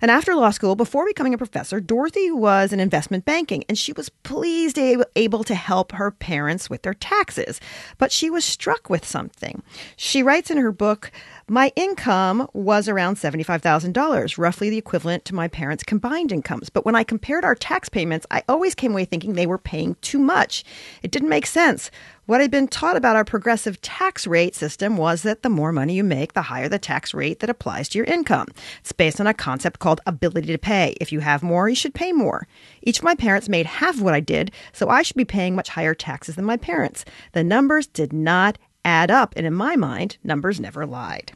And 0.00 0.10
after 0.10 0.34
law 0.34 0.50
school, 0.50 0.76
before 0.76 1.06
becoming 1.06 1.34
a 1.34 1.38
professor, 1.38 1.80
Dorothy 1.80 2.30
was 2.30 2.72
in 2.72 2.80
investment 2.80 3.24
banking 3.24 3.64
and 3.68 3.78
she 3.78 3.92
was 3.92 4.08
pleased 4.08 4.78
able 4.78 5.44
to 5.44 5.54
help 5.54 5.92
her 5.92 6.10
parents 6.10 6.68
with 6.68 6.82
their 6.82 6.94
taxes. 6.94 7.60
But 7.98 8.12
she 8.12 8.30
was 8.30 8.44
struck 8.44 8.90
with 8.90 9.06
something. 9.06 9.62
She 9.96 10.22
writes 10.22 10.50
in 10.50 10.58
her 10.58 10.72
book, 10.72 11.10
my 11.48 11.72
income 11.76 12.48
was 12.54 12.88
around 12.88 13.18
$75,000, 13.18 14.36
roughly 14.36 14.68
the 14.68 14.78
equivalent 14.78 15.24
to 15.26 15.34
my 15.34 15.46
parents' 15.46 15.84
combined 15.84 16.32
incomes. 16.32 16.70
But 16.70 16.84
when 16.84 16.96
I 16.96 17.04
compared 17.04 17.44
our 17.44 17.54
tax 17.54 17.88
payments, 17.88 18.26
I 18.32 18.42
always 18.48 18.74
came 18.74 18.90
away 18.90 19.04
thinking 19.04 19.34
they 19.34 19.46
were 19.46 19.56
paying 19.56 19.94
too 20.00 20.18
much. 20.18 20.64
It 21.04 21.12
didn't 21.12 21.28
make 21.28 21.46
sense. 21.46 21.92
What 22.24 22.40
I'd 22.40 22.50
been 22.50 22.66
taught 22.66 22.96
about 22.96 23.14
our 23.14 23.24
progressive 23.24 23.80
tax 23.80 24.26
rate 24.26 24.56
system 24.56 24.96
was 24.96 25.22
that 25.22 25.44
the 25.44 25.48
more 25.48 25.70
money 25.70 25.94
you 25.94 26.02
make, 26.02 26.32
the 26.32 26.42
higher 26.42 26.68
the 26.68 26.80
tax 26.80 27.14
rate 27.14 27.38
that 27.38 27.50
applies 27.50 27.88
to 27.90 27.98
your 27.98 28.06
income. 28.06 28.48
It's 28.80 28.90
based 28.90 29.20
on 29.20 29.28
a 29.28 29.34
concept 29.34 29.78
called 29.78 30.00
ability 30.04 30.48
to 30.48 30.58
pay. 30.58 30.96
If 31.00 31.12
you 31.12 31.20
have 31.20 31.44
more, 31.44 31.68
you 31.68 31.76
should 31.76 31.94
pay 31.94 32.10
more. 32.10 32.48
Each 32.82 32.98
of 32.98 33.04
my 33.04 33.14
parents 33.14 33.48
made 33.48 33.66
half 33.66 33.94
of 33.94 34.02
what 34.02 34.14
I 34.14 34.20
did, 34.20 34.50
so 34.72 34.88
I 34.88 35.02
should 35.02 35.16
be 35.16 35.24
paying 35.24 35.54
much 35.54 35.68
higher 35.68 35.94
taxes 35.94 36.34
than 36.34 36.44
my 36.44 36.56
parents. 36.56 37.04
The 37.30 37.44
numbers 37.44 37.86
did 37.86 38.12
not 38.12 38.58
add 38.86 39.10
up, 39.10 39.34
and 39.36 39.44
in 39.44 39.52
my 39.52 39.76
mind, 39.76 40.16
numbers 40.24 40.58
never 40.60 40.86
lied. 40.86 41.32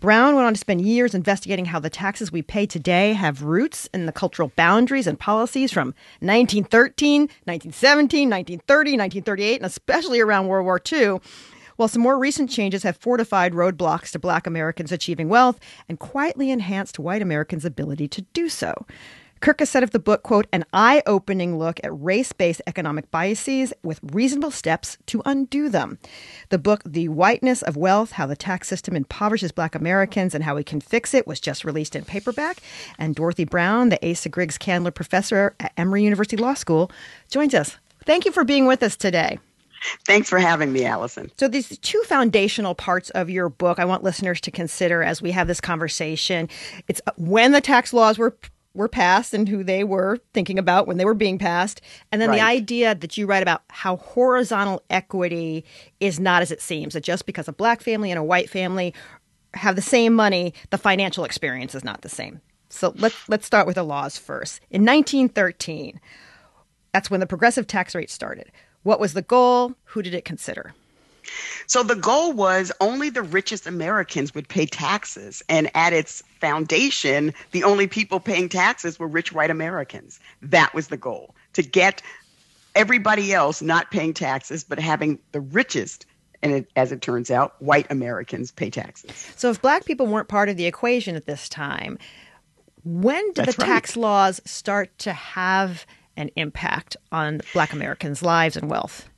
Brown 0.00 0.34
went 0.34 0.46
on 0.46 0.52
to 0.52 0.60
spend 0.60 0.82
years 0.82 1.14
investigating 1.14 1.66
how 1.66 1.78
the 1.78 1.88
taxes 1.88 2.30
we 2.30 2.42
pay 2.42 2.66
today 2.66 3.14
have 3.14 3.42
roots 3.42 3.88
in 3.94 4.04
the 4.04 4.12
cultural 4.12 4.52
boundaries 4.56 5.06
and 5.06 5.18
policies 5.18 5.72
from 5.72 5.94
1913, 6.20 7.22
1917, 7.22 8.28
1930, 8.28 8.90
1938, 8.90 9.56
and 9.56 9.64
especially 9.64 10.20
around 10.20 10.48
World 10.48 10.66
War 10.66 10.80
II. 10.92 11.20
While 11.76 11.88
some 11.88 12.02
more 12.02 12.18
recent 12.18 12.50
changes 12.50 12.82
have 12.82 12.98
fortified 12.98 13.52
roadblocks 13.52 14.10
to 14.10 14.18
black 14.18 14.46
Americans 14.46 14.92
achieving 14.92 15.28
wealth 15.28 15.58
and 15.88 15.98
quietly 15.98 16.50
enhanced 16.50 16.98
white 16.98 17.22
Americans' 17.22 17.64
ability 17.64 18.06
to 18.08 18.22
do 18.32 18.48
so. 18.48 18.84
Kirkus 19.40 19.60
has 19.60 19.70
said 19.70 19.82
of 19.82 19.90
the 19.90 19.98
book, 19.98 20.22
quote, 20.22 20.46
an 20.52 20.64
eye-opening 20.72 21.58
look 21.58 21.78
at 21.84 21.90
race-based 21.92 22.62
economic 22.66 23.10
biases 23.10 23.72
with 23.82 24.00
reasonable 24.02 24.50
steps 24.50 24.96
to 25.06 25.22
undo 25.24 25.68
them. 25.68 25.98
The 26.48 26.58
book, 26.58 26.82
The 26.84 27.08
Whiteness 27.08 27.62
of 27.62 27.76
Wealth, 27.76 28.12
How 28.12 28.26
the 28.26 28.36
Tax 28.36 28.68
System 28.68 28.96
Impoverishes 28.96 29.52
Black 29.52 29.74
Americans 29.74 30.34
and 30.34 30.44
How 30.44 30.56
We 30.56 30.64
Can 30.64 30.80
Fix 30.80 31.14
It, 31.14 31.26
was 31.26 31.40
just 31.40 31.64
released 31.64 31.94
in 31.94 32.04
paperback. 32.04 32.58
And 32.98 33.14
Dorothy 33.14 33.44
Brown, 33.44 33.90
the 33.90 34.10
Asa 34.10 34.28
Griggs 34.28 34.58
Candler 34.58 34.90
Professor 34.90 35.54
at 35.60 35.72
Emory 35.76 36.02
University 36.02 36.36
Law 36.36 36.54
School, 36.54 36.90
joins 37.30 37.54
us. 37.54 37.76
Thank 38.06 38.24
you 38.24 38.32
for 38.32 38.44
being 38.44 38.66
with 38.66 38.82
us 38.82 38.96
today. 38.96 39.38
Thanks 40.06 40.30
for 40.30 40.38
having 40.38 40.72
me, 40.72 40.84
Allison. 40.84 41.30
So, 41.38 41.46
these 41.46 41.76
two 41.78 42.02
foundational 42.06 42.74
parts 42.74 43.10
of 43.10 43.28
your 43.28 43.48
book 43.48 43.78
I 43.78 43.84
want 43.84 44.02
listeners 44.02 44.40
to 44.42 44.50
consider 44.50 45.02
as 45.02 45.20
we 45.20 45.30
have 45.32 45.46
this 45.46 45.60
conversation. 45.60 46.48
It's 46.88 47.02
uh, 47.06 47.12
when 47.16 47.52
the 47.52 47.60
tax 47.60 47.92
laws 47.92 48.16
were 48.16 48.36
were 48.74 48.88
passed 48.88 49.32
and 49.32 49.48
who 49.48 49.62
they 49.62 49.84
were 49.84 50.18
thinking 50.32 50.58
about 50.58 50.86
when 50.86 50.96
they 50.96 51.04
were 51.04 51.14
being 51.14 51.38
passed. 51.38 51.80
And 52.10 52.20
then 52.20 52.28
right. 52.28 52.36
the 52.36 52.44
idea 52.44 52.94
that 52.94 53.16
you 53.16 53.26
write 53.26 53.42
about 53.42 53.62
how 53.70 53.96
horizontal 53.96 54.82
equity 54.90 55.64
is 56.00 56.20
not 56.20 56.42
as 56.42 56.50
it 56.50 56.60
seems, 56.60 56.94
that 56.94 57.04
just 57.04 57.24
because 57.24 57.48
a 57.48 57.52
black 57.52 57.80
family 57.80 58.10
and 58.10 58.18
a 58.18 58.24
white 58.24 58.50
family 58.50 58.92
have 59.54 59.76
the 59.76 59.82
same 59.82 60.14
money, 60.14 60.52
the 60.70 60.78
financial 60.78 61.24
experience 61.24 61.74
is 61.74 61.84
not 61.84 62.02
the 62.02 62.08
same. 62.08 62.40
So 62.68 62.92
let's 62.96 63.28
let's 63.28 63.46
start 63.46 63.66
with 63.68 63.76
the 63.76 63.84
laws 63.84 64.18
first. 64.18 64.60
In 64.68 64.82
1913, 64.82 66.00
that's 66.92 67.10
when 67.10 67.20
the 67.20 67.26
progressive 67.26 67.68
tax 67.68 67.94
rate 67.94 68.10
started. 68.10 68.50
What 68.82 68.98
was 68.98 69.14
the 69.14 69.22
goal? 69.22 69.74
Who 69.84 70.02
did 70.02 70.14
it 70.14 70.24
consider? 70.24 70.74
So 71.66 71.82
the 71.82 71.96
goal 71.96 72.32
was 72.32 72.72
only 72.80 73.10
the 73.10 73.22
richest 73.22 73.66
Americans 73.66 74.34
would 74.34 74.48
pay 74.48 74.66
taxes. 74.66 75.42
And 75.48 75.70
at 75.74 75.92
its 75.92 76.22
foundation, 76.40 77.32
the 77.52 77.64
only 77.64 77.86
people 77.86 78.20
paying 78.20 78.48
taxes 78.48 78.98
were 78.98 79.08
rich 79.08 79.32
white 79.32 79.50
Americans. 79.50 80.20
That 80.42 80.74
was 80.74 80.88
the 80.88 80.96
goal 80.96 81.34
to 81.54 81.62
get 81.62 82.02
everybody 82.74 83.32
else 83.32 83.62
not 83.62 83.90
paying 83.90 84.14
taxes, 84.14 84.64
but 84.64 84.78
having 84.78 85.18
the 85.32 85.40
richest 85.40 86.06
and 86.42 86.52
it, 86.52 86.70
as 86.76 86.92
it 86.92 87.00
turns 87.00 87.30
out, 87.30 87.60
white 87.62 87.86
Americans 87.90 88.52
pay 88.52 88.68
taxes. 88.68 89.32
So 89.34 89.48
if 89.48 89.62
black 89.62 89.86
people 89.86 90.06
weren't 90.06 90.28
part 90.28 90.50
of 90.50 90.58
the 90.58 90.66
equation 90.66 91.16
at 91.16 91.24
this 91.24 91.48
time, 91.48 91.98
when 92.84 93.24
did 93.32 93.46
That's 93.46 93.56
the 93.56 93.62
right. 93.62 93.68
tax 93.68 93.96
laws 93.96 94.42
start 94.44 94.96
to 94.98 95.14
have 95.14 95.86
an 96.18 96.30
impact 96.36 96.98
on 97.10 97.40
black 97.54 97.72
Americans' 97.72 98.22
lives 98.22 98.58
and 98.58 98.70
wealth? 98.70 99.08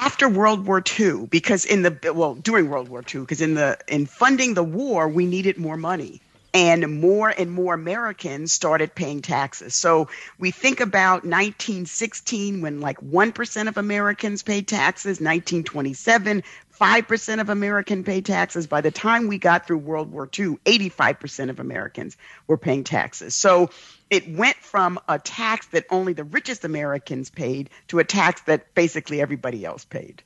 After 0.00 0.28
World 0.28 0.66
War 0.66 0.82
II, 0.98 1.26
because 1.26 1.64
in 1.64 1.82
the 1.82 2.12
well 2.14 2.34
during 2.34 2.70
World 2.70 2.88
War 2.88 3.02
II, 3.02 3.22
because 3.22 3.40
in 3.40 3.54
the 3.54 3.78
in 3.88 4.06
funding 4.06 4.54
the 4.54 4.62
war, 4.62 5.08
we 5.08 5.26
needed 5.26 5.58
more 5.58 5.76
money, 5.76 6.20
and 6.54 7.00
more 7.00 7.28
and 7.28 7.50
more 7.50 7.74
Americans 7.74 8.52
started 8.52 8.94
paying 8.94 9.22
taxes. 9.22 9.74
So 9.74 10.08
we 10.38 10.50
think 10.50 10.80
about 10.80 11.24
1916 11.24 12.60
when 12.60 12.80
like 12.80 12.98
one 13.02 13.32
percent 13.32 13.68
of 13.68 13.76
Americans 13.76 14.42
paid 14.42 14.68
taxes, 14.68 15.20
1927. 15.20 16.42
5% 16.78 17.40
of 17.40 17.48
Americans 17.48 18.04
pay 18.04 18.20
taxes. 18.20 18.66
By 18.66 18.80
the 18.80 18.90
time 18.90 19.26
we 19.26 19.38
got 19.38 19.66
through 19.66 19.78
World 19.78 20.10
War 20.12 20.28
II, 20.38 20.58
85% 20.64 21.50
of 21.50 21.60
Americans 21.60 22.16
were 22.46 22.58
paying 22.58 22.84
taxes. 22.84 23.34
So 23.34 23.70
it 24.10 24.28
went 24.36 24.56
from 24.56 24.98
a 25.08 25.18
tax 25.18 25.66
that 25.68 25.84
only 25.90 26.12
the 26.12 26.24
richest 26.24 26.64
Americans 26.64 27.30
paid 27.30 27.70
to 27.88 27.98
a 27.98 28.04
tax 28.04 28.42
that 28.42 28.74
basically 28.74 29.20
everybody 29.20 29.64
else 29.64 29.84
paid. 29.84 30.22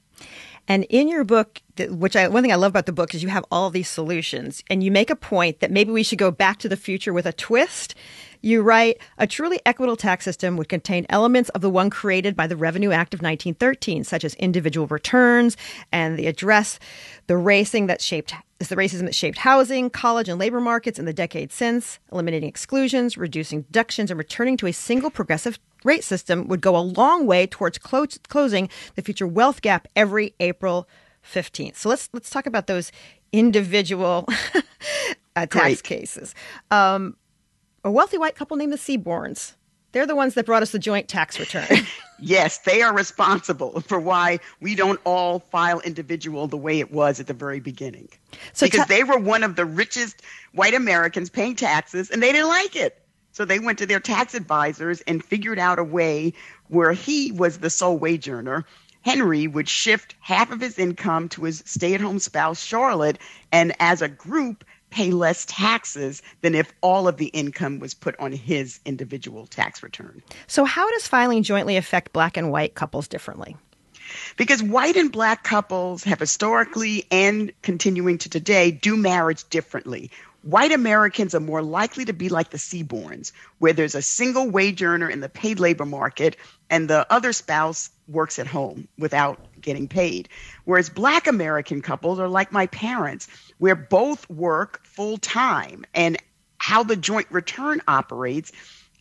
And 0.68 0.84
in 0.84 1.08
your 1.08 1.24
book, 1.24 1.60
which 1.78 2.14
I, 2.14 2.28
one 2.28 2.42
thing 2.42 2.52
I 2.52 2.56
love 2.56 2.70
about 2.70 2.86
the 2.86 2.92
book 2.92 3.14
is 3.14 3.22
you 3.22 3.28
have 3.28 3.44
all 3.50 3.70
these 3.70 3.88
solutions, 3.88 4.62
and 4.70 4.82
you 4.82 4.92
make 4.92 5.10
a 5.10 5.16
point 5.16 5.60
that 5.60 5.70
maybe 5.70 5.90
we 5.90 6.02
should 6.02 6.18
go 6.18 6.30
back 6.30 6.58
to 6.58 6.68
the 6.68 6.76
future 6.76 7.12
with 7.12 7.26
a 7.26 7.32
twist. 7.32 7.94
You 8.42 8.62
write, 8.62 9.00
a 9.18 9.26
truly 9.26 9.60
equitable 9.64 9.96
tax 9.96 10.24
system 10.24 10.56
would 10.56 10.68
contain 10.68 11.06
elements 11.08 11.48
of 11.50 11.60
the 11.60 11.70
one 11.70 11.90
created 11.90 12.34
by 12.34 12.48
the 12.48 12.56
Revenue 12.56 12.90
Act 12.90 13.14
of 13.14 13.22
1913, 13.22 14.04
such 14.04 14.24
as 14.24 14.34
individual 14.34 14.88
returns 14.88 15.56
and 15.92 16.18
the 16.18 16.26
address 16.26 16.78
the 17.28 17.36
racing 17.36 17.86
that 17.86 18.02
shaped 18.02 18.34
is 18.58 18.68
the 18.68 18.76
racism 18.76 19.04
that 19.04 19.14
shaped 19.14 19.38
housing, 19.38 19.90
college, 19.90 20.28
and 20.28 20.38
labor 20.38 20.60
markets 20.60 20.98
in 20.98 21.04
the 21.04 21.12
decades 21.12 21.54
since, 21.54 21.98
eliminating 22.12 22.48
exclusions, 22.48 23.16
reducing 23.16 23.62
deductions, 23.62 24.10
and 24.10 24.18
returning 24.18 24.56
to 24.56 24.66
a 24.66 24.72
single 24.72 25.10
progressive 25.10 25.58
rate 25.84 26.04
system 26.04 26.46
would 26.46 26.60
go 26.60 26.76
a 26.76 26.78
long 26.78 27.26
way 27.26 27.46
towards 27.46 27.78
clo- 27.78 28.06
closing 28.28 28.68
the 28.94 29.02
future 29.02 29.26
wealth 29.26 29.62
gap 29.62 29.88
every 29.96 30.34
April 30.38 30.88
15th. 31.24 31.76
So 31.76 31.88
let's 31.88 32.08
let's 32.12 32.30
talk 32.30 32.46
about 32.46 32.66
those 32.66 32.92
individual 33.32 34.28
uh, 35.36 35.46
tax 35.46 35.50
Great. 35.50 35.82
cases. 35.82 36.34
Um, 36.70 37.16
a 37.84 37.90
wealthy 37.90 38.18
white 38.18 38.34
couple 38.34 38.56
named 38.56 38.72
the 38.72 38.76
Seaborns. 38.76 39.54
They're 39.92 40.06
the 40.06 40.16
ones 40.16 40.34
that 40.34 40.46
brought 40.46 40.62
us 40.62 40.72
the 40.72 40.78
joint 40.78 41.08
tax 41.08 41.38
return. 41.38 41.66
yes, 42.18 42.58
they 42.58 42.80
are 42.82 42.94
responsible 42.94 43.80
for 43.82 44.00
why 44.00 44.38
we 44.60 44.74
don't 44.74 45.00
all 45.04 45.40
file 45.40 45.80
individual 45.80 46.46
the 46.46 46.56
way 46.56 46.80
it 46.80 46.92
was 46.92 47.20
at 47.20 47.26
the 47.26 47.34
very 47.34 47.60
beginning. 47.60 48.08
So 48.54 48.66
because 48.66 48.80
ta- 48.80 48.86
they 48.86 49.04
were 49.04 49.18
one 49.18 49.42
of 49.42 49.56
the 49.56 49.66
richest 49.66 50.22
white 50.52 50.74
Americans 50.74 51.28
paying 51.28 51.56
taxes 51.56 52.10
and 52.10 52.22
they 52.22 52.32
didn't 52.32 52.48
like 52.48 52.74
it. 52.74 52.98
So 53.32 53.44
they 53.44 53.58
went 53.58 53.78
to 53.78 53.86
their 53.86 54.00
tax 54.00 54.34
advisors 54.34 55.00
and 55.02 55.24
figured 55.24 55.58
out 55.58 55.78
a 55.78 55.84
way 55.84 56.34
where 56.68 56.92
he 56.92 57.32
was 57.32 57.58
the 57.58 57.70
sole 57.70 57.98
wage 57.98 58.28
earner. 58.28 58.64
Henry 59.02 59.46
would 59.46 59.68
shift 59.68 60.14
half 60.20 60.52
of 60.52 60.60
his 60.60 60.78
income 60.78 61.28
to 61.30 61.44
his 61.44 61.62
stay 61.66 61.94
at 61.94 62.00
home 62.00 62.18
spouse, 62.18 62.62
Charlotte, 62.62 63.18
and 63.50 63.74
as 63.80 64.00
a 64.00 64.08
group, 64.08 64.64
pay 64.92 65.10
less 65.10 65.44
taxes 65.46 66.22
than 66.42 66.54
if 66.54 66.72
all 66.82 67.08
of 67.08 67.16
the 67.16 67.26
income 67.26 67.80
was 67.80 67.94
put 67.94 68.14
on 68.20 68.30
his 68.30 68.78
individual 68.84 69.46
tax 69.46 69.82
return. 69.82 70.22
So, 70.46 70.64
how 70.64 70.88
does 70.90 71.08
filing 71.08 71.42
jointly 71.42 71.76
affect 71.76 72.12
black 72.12 72.36
and 72.36 72.52
white 72.52 72.74
couples 72.74 73.08
differently? 73.08 73.56
Because 74.36 74.62
white 74.62 74.96
and 74.96 75.10
black 75.10 75.42
couples 75.42 76.04
have 76.04 76.20
historically 76.20 77.06
and 77.10 77.52
continuing 77.62 78.18
to 78.18 78.28
today 78.28 78.70
do 78.70 78.96
marriage 78.96 79.48
differently. 79.48 80.10
White 80.42 80.72
Americans 80.72 81.34
are 81.34 81.40
more 81.40 81.62
likely 81.62 82.04
to 82.04 82.12
be 82.12 82.28
like 82.28 82.50
the 82.50 82.58
Seaborns, 82.58 83.32
where 83.58 83.72
there's 83.72 83.94
a 83.94 84.02
single 84.02 84.50
wage 84.50 84.82
earner 84.82 85.08
in 85.08 85.20
the 85.20 85.28
paid 85.28 85.60
labor 85.60 85.86
market 85.86 86.36
and 86.68 86.88
the 86.88 87.06
other 87.12 87.32
spouse 87.32 87.90
works 88.08 88.38
at 88.38 88.46
home 88.46 88.88
without 88.98 89.38
getting 89.60 89.88
paid. 89.88 90.28
Whereas 90.64 90.90
black 90.90 91.26
American 91.26 91.82
couples 91.82 92.18
are 92.18 92.28
like 92.28 92.50
my 92.52 92.66
parents, 92.66 93.28
where 93.58 93.76
both 93.76 94.28
work 94.28 94.84
full 94.84 95.18
time. 95.18 95.84
And 95.94 96.16
how 96.58 96.82
the 96.82 96.96
joint 96.96 97.26
return 97.30 97.80
operates 97.88 98.52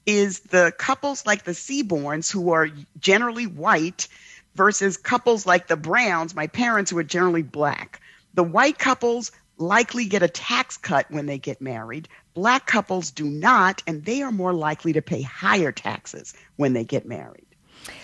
is 0.06 0.40
the 0.42 0.74
couples 0.78 1.26
like 1.26 1.44
the 1.44 1.52
Seaborns, 1.52 2.32
who 2.32 2.52
are 2.52 2.70
generally 3.00 3.48
white, 3.48 4.08
versus 4.56 4.98
couples 4.98 5.46
like 5.46 5.68
the 5.68 5.78
Browns, 5.78 6.36
my 6.36 6.48
parents, 6.48 6.92
who 6.92 6.98
are 6.98 7.04
generally 7.04 7.44
black. 7.44 8.02
The 8.34 8.44
white 8.44 8.80
couples 8.80 9.32
likely 9.62 10.06
get 10.06 10.24
a 10.24 10.28
tax 10.28 10.76
cut 10.78 11.10
when 11.10 11.28
they 11.28 11.38
get 11.38 11.62
married. 11.62 12.10
Black 12.34 12.66
couples 12.66 13.12
do 13.12 13.26
not, 13.26 13.84
and 13.88 14.04
they 14.04 14.22
are 14.22 14.32
more 14.32 14.54
likely 14.54 14.94
to 14.94 15.02
pay 15.02 15.22
higher 15.22 15.72
taxes 15.72 16.34
when 16.56 16.74
they 16.74 16.84
get 16.84 17.06
married. 17.06 17.46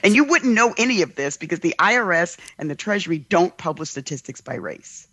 And 0.03 0.15
you 0.15 0.23
wouldn't 0.23 0.53
know 0.53 0.73
any 0.77 1.01
of 1.01 1.15
this 1.15 1.37
because 1.37 1.59
the 1.59 1.75
IRS 1.79 2.37
and 2.57 2.69
the 2.69 2.75
Treasury 2.75 3.19
don't 3.19 3.57
publish 3.57 3.89
statistics 3.89 4.41
by 4.41 4.55
race. 4.55 5.07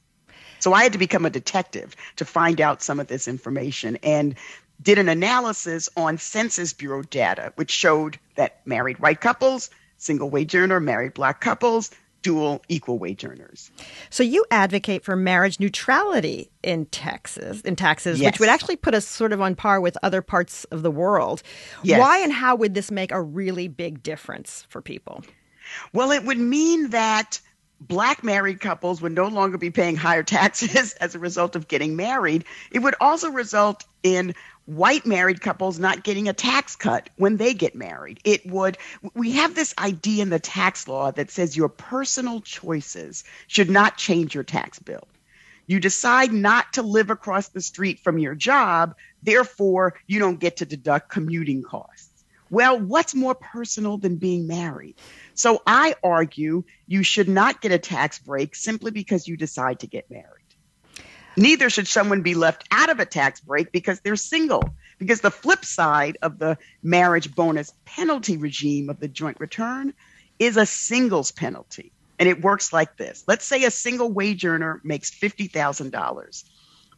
So 0.59 0.72
I 0.72 0.82
had 0.82 0.92
to 0.92 0.99
become 0.99 1.26
a 1.26 1.30
detective 1.30 1.95
to 2.16 2.24
find 2.24 2.61
out 2.61 2.82
some 2.82 3.01
of 3.01 3.07
this 3.07 3.28
information 3.28 3.99
and 4.03 4.34
did 4.80 4.99
an 4.99 5.09
analysis 5.09 5.88
on 5.97 6.18
Census 6.18 6.72
Bureau 6.72 7.03
data, 7.03 7.53
which 7.57 7.70
showed 7.70 8.18
that 8.36 8.66
married 8.66 8.99
white 8.99 9.20
couples, 9.20 9.70
single 9.99 10.30
wage 10.30 10.55
earner, 10.55 10.80
married 10.80 11.14
black 11.14 11.40
couples, 11.40 11.90
dual 12.25 12.61
equal 12.68 12.99
wage 12.99 13.25
earners. 13.25 13.70
So 14.11 14.25
you 14.25 14.45
advocate 14.51 15.05
for 15.05 15.14
marriage 15.14 15.61
neutrality 15.61 16.51
in 16.64 16.87
Texas, 16.87 17.61
in 17.61 17.77
taxes, 17.77 18.18
Yes. 18.18 18.33
which 18.33 18.41
would 18.41 18.49
actually 18.49 18.77
put 18.77 18.95
us 18.95 19.07
sort 19.07 19.33
of 19.33 19.41
on 19.41 19.55
par 19.55 19.81
with 19.81 19.97
other 20.03 20.22
parts 20.22 20.64
of 20.64 20.83
the 20.83 20.91
world. 20.91 21.43
Yes. 21.85 22.01
Why 22.01 22.18
and 22.18 22.33
how 22.33 22.57
would 22.57 22.75
this 22.75 22.91
make 22.91 23.12
a 23.12 23.22
really 23.22 23.68
big 23.68 24.03
difference 24.03 24.66
for 24.68 24.83
people? 24.83 25.22
Well, 25.93 26.11
it 26.11 26.25
would 26.25 26.39
mean 26.39 26.91
that 26.91 27.41
black 27.81 28.25
married 28.25 28.61
couples 28.61 29.03
would 29.03 29.12
no 29.12 29.27
longer 29.29 29.59
be 29.59 29.70
paying 29.70 29.95
higher 29.97 30.22
taxes 30.39 30.95
as 30.95 31.14
a 31.14 31.18
result 31.18 31.55
of 31.55 31.68
getting 31.68 31.95
married. 31.95 32.45
It 32.72 32.79
would 32.79 32.95
also 33.01 33.29
result 33.31 33.85
in 34.03 34.35
white 34.67 35.05
married 35.05 35.41
couples 35.41 35.79
not 35.79 36.05
getting 36.05 36.29
a 36.29 36.33
tax 36.33 36.77
cut 36.77 37.11
when 37.17 37.37
they 37.37 37.55
get 37.55 37.75
married. 37.75 38.21
It 38.25 38.47
would, 38.47 38.79
we 39.15 39.33
have 39.33 39.55
this 39.55 39.75
idea 39.79 40.23
in 40.23 40.31
the 40.31 40.39
tax 40.39 40.89
law 40.89 41.11
that 41.12 41.31
says 41.31 41.57
your 41.57 41.69
personal 41.69 42.41
choices 42.41 43.25
should 43.47 43.71
not 43.71 43.97
change 43.97 44.35
your 44.35 44.45
tax 44.45 44.79
bill. 44.79 45.07
You 45.67 45.81
decide 45.81 46.33
not 46.33 46.75
to 46.75 46.83
live 46.83 47.11
across 47.11 47.49
the 47.49 47.61
street 47.61 48.01
from 48.01 48.19
your 48.19 48.35
job, 48.35 48.95
therefore, 49.23 49.95
you 50.07 50.19
don't 50.19 50.41
get 50.41 50.59
to 50.59 50.67
deduct 50.67 51.11
commuting 51.11 51.62
costs. 51.62 52.25
Well, 52.51 52.79
what's 52.79 53.15
more 53.15 53.35
personal 53.35 53.97
than 53.97 54.17
being 54.17 54.47
married? 54.47 54.97
So 55.33 55.62
I 55.67 55.95
argue 56.05 56.65
you 56.87 57.03
should 57.03 57.29
not 57.29 57.62
get 57.62 57.73
a 57.73 57.79
tax 57.79 58.19
break 58.19 58.55
simply 58.55 58.91
because 58.91 59.27
you 59.27 59.37
decide 59.37 59.81
to 59.81 59.87
get 59.87 60.11
married. 60.11 60.43
Neither 61.37 61.70
should 61.70 61.89
someone 61.89 62.22
be 62.22 62.35
left 62.35 62.64
out 62.70 62.91
of 62.91 63.01
a 63.01 63.07
tax 63.07 63.41
break 63.41 63.72
because 63.72 64.01
they're 64.01 64.16
single. 64.16 64.62
Because 64.99 65.20
the 65.20 65.30
flip 65.30 65.64
side 65.64 66.16
of 66.22 66.39
the 66.39 66.57
marriage 66.82 67.35
bonus 67.35 67.72
penalty 67.85 68.37
regime 68.37 68.89
of 68.89 69.01
the 69.01 69.09
joint 69.09 69.39
return 69.41 69.93
is 70.39 70.57
a 70.57 70.66
singles 70.66 71.32
penalty. 71.32 71.93
And 72.18 72.28
it 72.28 72.43
works 72.43 72.72
like 72.72 72.97
this 72.97 73.24
let's 73.26 73.45
say 73.45 73.64
a 73.64 73.70
single 73.70 74.12
wage 74.12 74.45
earner 74.45 74.80
makes 74.85 75.11
$50,000. 75.11 76.45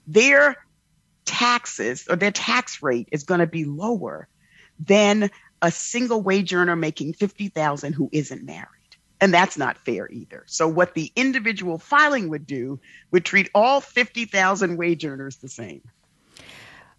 Their 0.06 0.56
taxes 1.24 2.06
or 2.08 2.16
their 2.16 2.30
tax 2.30 2.82
rate 2.82 3.08
is 3.12 3.24
going 3.24 3.40
to 3.40 3.46
be 3.46 3.64
lower 3.64 4.28
than 4.78 5.30
a 5.62 5.70
single 5.70 6.20
wage 6.20 6.52
earner 6.52 6.76
making 6.76 7.14
50,000 7.14 7.94
who 7.94 8.10
isn't 8.12 8.44
married. 8.44 8.75
And 9.20 9.32
that's 9.32 9.56
not 9.56 9.78
fair 9.78 10.08
either. 10.10 10.44
So 10.46 10.68
what 10.68 10.94
the 10.94 11.10
individual 11.16 11.78
filing 11.78 12.28
would 12.28 12.46
do 12.46 12.78
would 13.10 13.24
treat 13.24 13.50
all 13.54 13.80
50,000 13.80 14.76
wage 14.76 15.04
earners 15.04 15.36
the 15.36 15.48
same. 15.48 15.82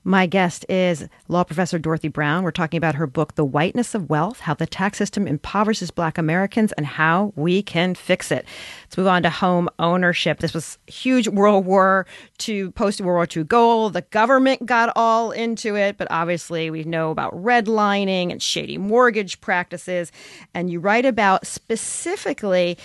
My 0.07 0.25
guest 0.25 0.65
is 0.69 1.09
law 1.27 1.43
professor 1.43 1.77
Dorothy 1.77 2.07
Brown. 2.07 2.45
We're 2.45 2.51
talking 2.51 2.77
about 2.77 2.95
her 2.95 3.07
book, 3.07 3.35
The 3.35 3.43
Whiteness 3.43 3.93
of 3.93 4.09
Wealth 4.09 4.39
How 4.39 4.53
the 4.53 4.65
Tax 4.65 4.97
System 4.97 5.27
Impoverishes 5.27 5.91
Black 5.91 6.17
Americans 6.17 6.71
and 6.71 6.85
How 6.85 7.33
We 7.35 7.61
Can 7.61 7.93
Fix 7.93 8.31
It. 8.31 8.45
Let's 8.85 8.95
move 8.95 9.07
on 9.07 9.23
to 9.23 9.29
home 9.29 9.67
ownership. 9.79 10.39
This 10.39 10.53
was 10.53 10.77
huge 10.87 11.27
World 11.27 11.65
War 11.65 12.07
II, 12.47 12.69
post 12.69 13.01
World 13.01 13.15
War 13.17 13.27
II 13.35 13.43
goal. 13.43 13.89
The 13.89 14.03
government 14.03 14.65
got 14.65 14.93
all 14.95 15.31
into 15.31 15.75
it, 15.75 15.97
but 15.97 16.07
obviously 16.09 16.69
we 16.69 16.85
know 16.85 17.11
about 17.11 17.33
redlining 17.33 18.31
and 18.31 18.41
shady 18.41 18.77
mortgage 18.77 19.41
practices. 19.41 20.13
And 20.53 20.69
you 20.69 20.79
write 20.79 21.05
about 21.05 21.45
specifically, 21.45 22.77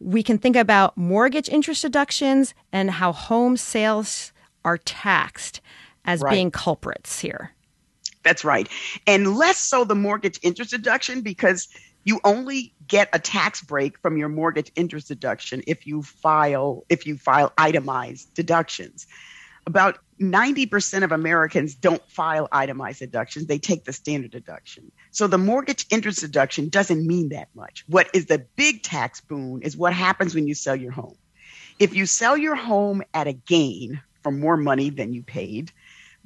we 0.00 0.24
can 0.24 0.38
think 0.38 0.56
about 0.56 0.96
mortgage 0.96 1.48
interest 1.48 1.82
deductions 1.82 2.52
and 2.72 2.90
how 2.90 3.12
home 3.12 3.56
sales 3.56 4.32
are 4.64 4.78
taxed 4.78 5.60
as 6.04 6.20
Right. 6.20 6.32
being 6.32 6.50
culprits 6.50 7.20
here. 7.20 7.52
That's 8.22 8.44
right. 8.44 8.68
And 9.06 9.36
less 9.36 9.58
so 9.58 9.84
the 9.84 9.94
mortgage 9.94 10.40
interest 10.42 10.70
deduction 10.70 11.20
because 11.20 11.68
you 12.04 12.20
only 12.24 12.74
get 12.86 13.08
a 13.12 13.18
tax 13.18 13.62
break 13.62 13.98
from 13.98 14.16
your 14.16 14.28
mortgage 14.28 14.70
interest 14.76 15.08
deduction 15.08 15.62
if 15.66 15.86
you 15.86 16.02
file 16.02 16.84
if 16.88 17.06
you 17.06 17.16
file 17.16 17.52
itemized 17.58 18.32
deductions. 18.34 19.06
About 19.66 19.98
90% 20.20 21.04
of 21.04 21.12
Americans 21.12 21.74
don't 21.74 22.02
file 22.10 22.48
itemized 22.52 22.98
deductions. 22.98 23.46
They 23.46 23.58
take 23.58 23.84
the 23.84 23.92
standard 23.94 24.30
deduction. 24.30 24.92
So 25.10 25.26
the 25.26 25.38
mortgage 25.38 25.86
interest 25.90 26.20
deduction 26.20 26.68
doesn't 26.68 27.06
mean 27.06 27.30
that 27.30 27.48
much. 27.54 27.84
What 27.88 28.08
is 28.12 28.26
the 28.26 28.44
big 28.56 28.82
tax 28.82 29.22
boon 29.22 29.62
is 29.62 29.76
what 29.76 29.94
happens 29.94 30.34
when 30.34 30.46
you 30.46 30.54
sell 30.54 30.76
your 30.76 30.92
home. 30.92 31.16
If 31.78 31.94
you 31.94 32.04
sell 32.04 32.36
your 32.36 32.54
home 32.54 33.02
at 33.14 33.26
a 33.26 33.32
gain 33.32 34.02
for 34.22 34.30
more 34.30 34.58
money 34.58 34.90
than 34.90 35.12
you 35.14 35.22
paid, 35.22 35.72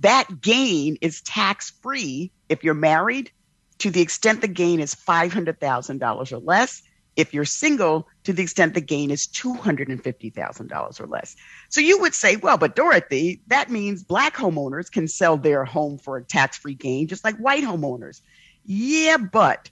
that 0.00 0.40
gain 0.40 0.96
is 1.00 1.20
tax 1.22 1.70
free 1.82 2.30
if 2.48 2.62
you're 2.62 2.74
married 2.74 3.30
to 3.78 3.90
the 3.90 4.00
extent 4.00 4.40
the 4.40 4.48
gain 4.48 4.80
is 4.80 4.94
$500,000 4.94 6.32
or 6.32 6.38
less. 6.38 6.82
If 7.16 7.34
you're 7.34 7.44
single, 7.44 8.06
to 8.24 8.32
the 8.32 8.42
extent 8.42 8.74
the 8.74 8.80
gain 8.80 9.10
is 9.10 9.26
$250,000 9.26 11.00
or 11.00 11.06
less. 11.06 11.34
So 11.68 11.80
you 11.80 12.00
would 12.00 12.14
say, 12.14 12.36
well, 12.36 12.58
but 12.58 12.76
Dorothy, 12.76 13.40
that 13.48 13.70
means 13.70 14.04
black 14.04 14.36
homeowners 14.36 14.90
can 14.90 15.08
sell 15.08 15.36
their 15.36 15.64
home 15.64 15.98
for 15.98 16.16
a 16.16 16.24
tax 16.24 16.58
free 16.58 16.74
gain, 16.74 17.08
just 17.08 17.24
like 17.24 17.36
white 17.38 17.64
homeowners. 17.64 18.20
Yeah, 18.64 19.16
but 19.16 19.68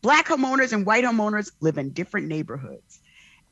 black 0.00 0.28
homeowners 0.28 0.72
and 0.72 0.86
white 0.86 1.04
homeowners 1.04 1.50
live 1.60 1.76
in 1.76 1.90
different 1.90 2.28
neighborhoods. 2.28 2.87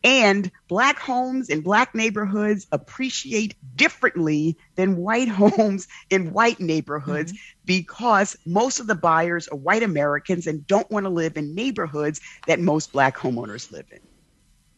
And 0.07 0.53
black 0.69 1.01
homes 1.01 1.49
in 1.49 1.63
black 1.63 1.93
neighborhoods 1.93 2.69
appreciate 2.71 3.57
differently 3.75 4.57
than 4.77 4.99
white 4.99 5.27
homes 5.43 5.89
in 6.09 6.33
white 6.33 6.61
neighborhoods 6.61 7.33
mm-hmm. 7.33 7.63
because 7.65 8.37
most 8.47 8.79
of 8.79 8.87
the 8.87 8.95
buyers 8.95 9.49
are 9.49 9.59
white 9.59 9.83
Americans 9.83 10.47
and 10.47 10.65
don't 10.65 10.89
want 10.93 11.07
to 11.07 11.11
live 11.11 11.37
in 11.37 11.57
neighborhoods 11.57 12.21
that 12.47 12.61
most 12.61 12.93
black 12.93 13.17
homeowners 13.17 13.73
live 13.73 13.87
in. 13.91 13.99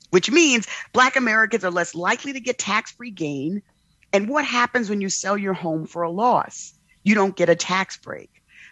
Which 0.09 0.31
means 0.31 0.67
black 0.95 1.17
Americans 1.17 1.63
are 1.63 1.71
less 1.71 1.95
likely 1.95 2.33
to 2.33 2.41
get 2.41 2.57
tax 2.57 2.93
free 2.93 3.11
gain. 3.11 3.61
And 4.15 4.31
what 4.31 4.47
happens 4.47 4.89
when 4.89 5.03
you 5.03 5.11
sell 5.11 5.37
your 5.37 5.53
home 5.53 5.87
for 5.87 6.05
a 6.05 6.11
loss? 6.11 6.73
You 7.03 7.15
don't 7.15 7.37
get 7.37 7.51
a 7.51 7.55
tax 7.55 7.99
break. 7.99 8.31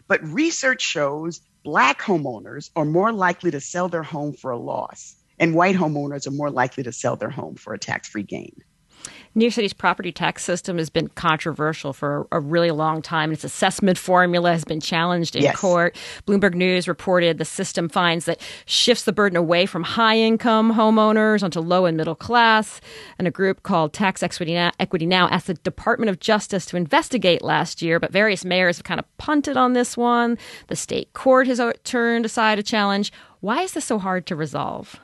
But 0.08 0.26
research 0.26 0.80
shows 0.80 1.42
black 1.64 2.00
homeowners 2.00 2.70
are 2.74 2.86
more 2.86 3.12
likely 3.12 3.50
to 3.50 3.60
sell 3.60 3.90
their 3.90 4.02
home 4.02 4.32
for 4.32 4.52
a 4.52 4.58
loss, 4.58 5.16
and 5.38 5.54
white 5.54 5.76
homeowners 5.76 6.26
are 6.26 6.30
more 6.32 6.50
likely 6.50 6.82
to 6.82 6.92
sell 6.92 7.16
their 7.16 7.30
home 7.30 7.54
for 7.54 7.74
a 7.74 7.78
tax 7.78 8.08
free 8.08 8.22
gain. 8.22 8.54
New 9.36 9.44
York 9.44 9.52
City's 9.52 9.74
property 9.74 10.10
tax 10.10 10.42
system 10.42 10.78
has 10.78 10.88
been 10.88 11.08
controversial 11.08 11.92
for 11.92 12.26
a 12.32 12.40
really 12.40 12.70
long 12.70 13.02
time. 13.02 13.30
Its 13.32 13.44
assessment 13.44 13.98
formula 13.98 14.50
has 14.50 14.64
been 14.64 14.80
challenged 14.80 15.36
in 15.36 15.42
Yes. 15.42 15.56
court. 15.56 15.94
Bloomberg 16.26 16.54
News 16.54 16.88
reported 16.88 17.36
the 17.36 17.44
system 17.44 17.88
finds 17.90 18.24
that 18.24 18.40
shifts 18.64 19.04
the 19.04 19.12
burden 19.12 19.36
away 19.36 19.66
from 19.66 19.82
high 19.82 20.16
income 20.16 20.72
homeowners 20.72 21.42
onto 21.42 21.60
low 21.60 21.84
and 21.84 21.98
middle 21.98 22.14
class. 22.14 22.80
And 23.18 23.28
a 23.28 23.30
group 23.30 23.62
called 23.62 23.92
Tax 23.92 24.22
Equity 24.22 24.54
Now, 24.54 24.72
Equity 24.80 25.04
Now 25.06 25.28
asked 25.28 25.48
the 25.48 25.54
Department 25.54 26.08
of 26.08 26.18
Justice 26.18 26.64
to 26.66 26.78
investigate 26.78 27.42
last 27.42 27.82
year, 27.82 28.00
but 28.00 28.10
various 28.10 28.44
mayors 28.44 28.78
have 28.78 28.84
kind 28.84 28.98
of 28.98 29.18
punted 29.18 29.58
on 29.58 29.74
this 29.74 29.98
one. 29.98 30.38
The 30.68 30.76
state 30.76 31.12
court 31.12 31.46
has 31.46 31.60
turned 31.84 32.24
aside 32.24 32.58
a 32.58 32.62
challenge. 32.62 33.12
Why 33.40 33.62
is 33.62 33.72
this 33.72 33.84
so 33.84 33.98
hard 33.98 34.26
to 34.26 34.34
resolve? 34.34 34.98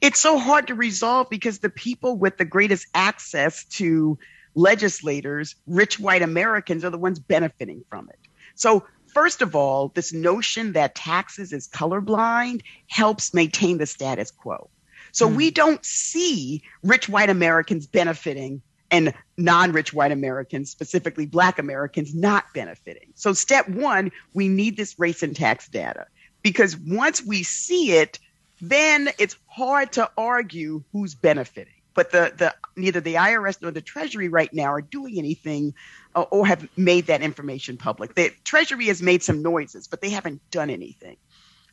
It's 0.00 0.20
so 0.20 0.38
hard 0.38 0.66
to 0.68 0.74
resolve 0.74 1.28
because 1.30 1.58
the 1.58 1.70
people 1.70 2.16
with 2.16 2.36
the 2.36 2.44
greatest 2.44 2.86
access 2.94 3.64
to 3.64 4.18
legislators, 4.54 5.54
rich 5.66 5.98
white 5.98 6.22
Americans, 6.22 6.84
are 6.84 6.90
the 6.90 6.98
ones 6.98 7.18
benefiting 7.18 7.84
from 7.88 8.08
it. 8.08 8.18
So, 8.54 8.84
first 9.06 9.42
of 9.42 9.54
all, 9.54 9.88
this 9.88 10.12
notion 10.12 10.72
that 10.72 10.94
taxes 10.94 11.52
is 11.52 11.68
colorblind 11.68 12.62
helps 12.88 13.34
maintain 13.34 13.78
the 13.78 13.86
status 13.86 14.30
quo. 14.30 14.68
So, 15.12 15.28
hmm. 15.28 15.36
we 15.36 15.50
don't 15.50 15.84
see 15.84 16.62
rich 16.82 17.08
white 17.08 17.30
Americans 17.30 17.86
benefiting 17.86 18.62
and 18.92 19.14
non-rich 19.38 19.94
white 19.94 20.12
Americans, 20.12 20.70
specifically 20.70 21.24
black 21.24 21.58
Americans, 21.58 22.14
not 22.14 22.44
benefiting. 22.54 23.08
So 23.14 23.32
step 23.32 23.66
one, 23.66 24.12
we 24.34 24.48
need 24.48 24.76
this 24.76 24.98
race 24.98 25.22
and 25.22 25.34
tax 25.34 25.66
data 25.66 26.06
because 26.42 26.76
once 26.76 27.24
we 27.24 27.42
see 27.42 27.92
it, 27.92 28.18
then 28.62 29.08
it's 29.18 29.36
hard 29.48 29.92
to 29.92 30.08
argue 30.16 30.84
who's 30.92 31.16
benefiting. 31.16 31.74
But 31.94 32.10
the, 32.12 32.32
the 32.34 32.54
neither 32.76 33.00
the 33.00 33.14
IRS 33.14 33.60
nor 33.60 33.70
the 33.70 33.82
Treasury 33.82 34.28
right 34.28 34.52
now 34.54 34.72
are 34.72 34.80
doing 34.80 35.18
anything 35.18 35.74
uh, 36.14 36.22
or 36.22 36.46
have 36.46 36.66
made 36.76 37.08
that 37.08 37.20
information 37.20 37.76
public. 37.76 38.14
The 38.14 38.32
Treasury 38.44 38.86
has 38.86 39.02
made 39.02 39.22
some 39.22 39.42
noises, 39.42 39.88
but 39.88 40.00
they 40.00 40.08
haven't 40.08 40.40
done 40.50 40.70
anything. 40.70 41.16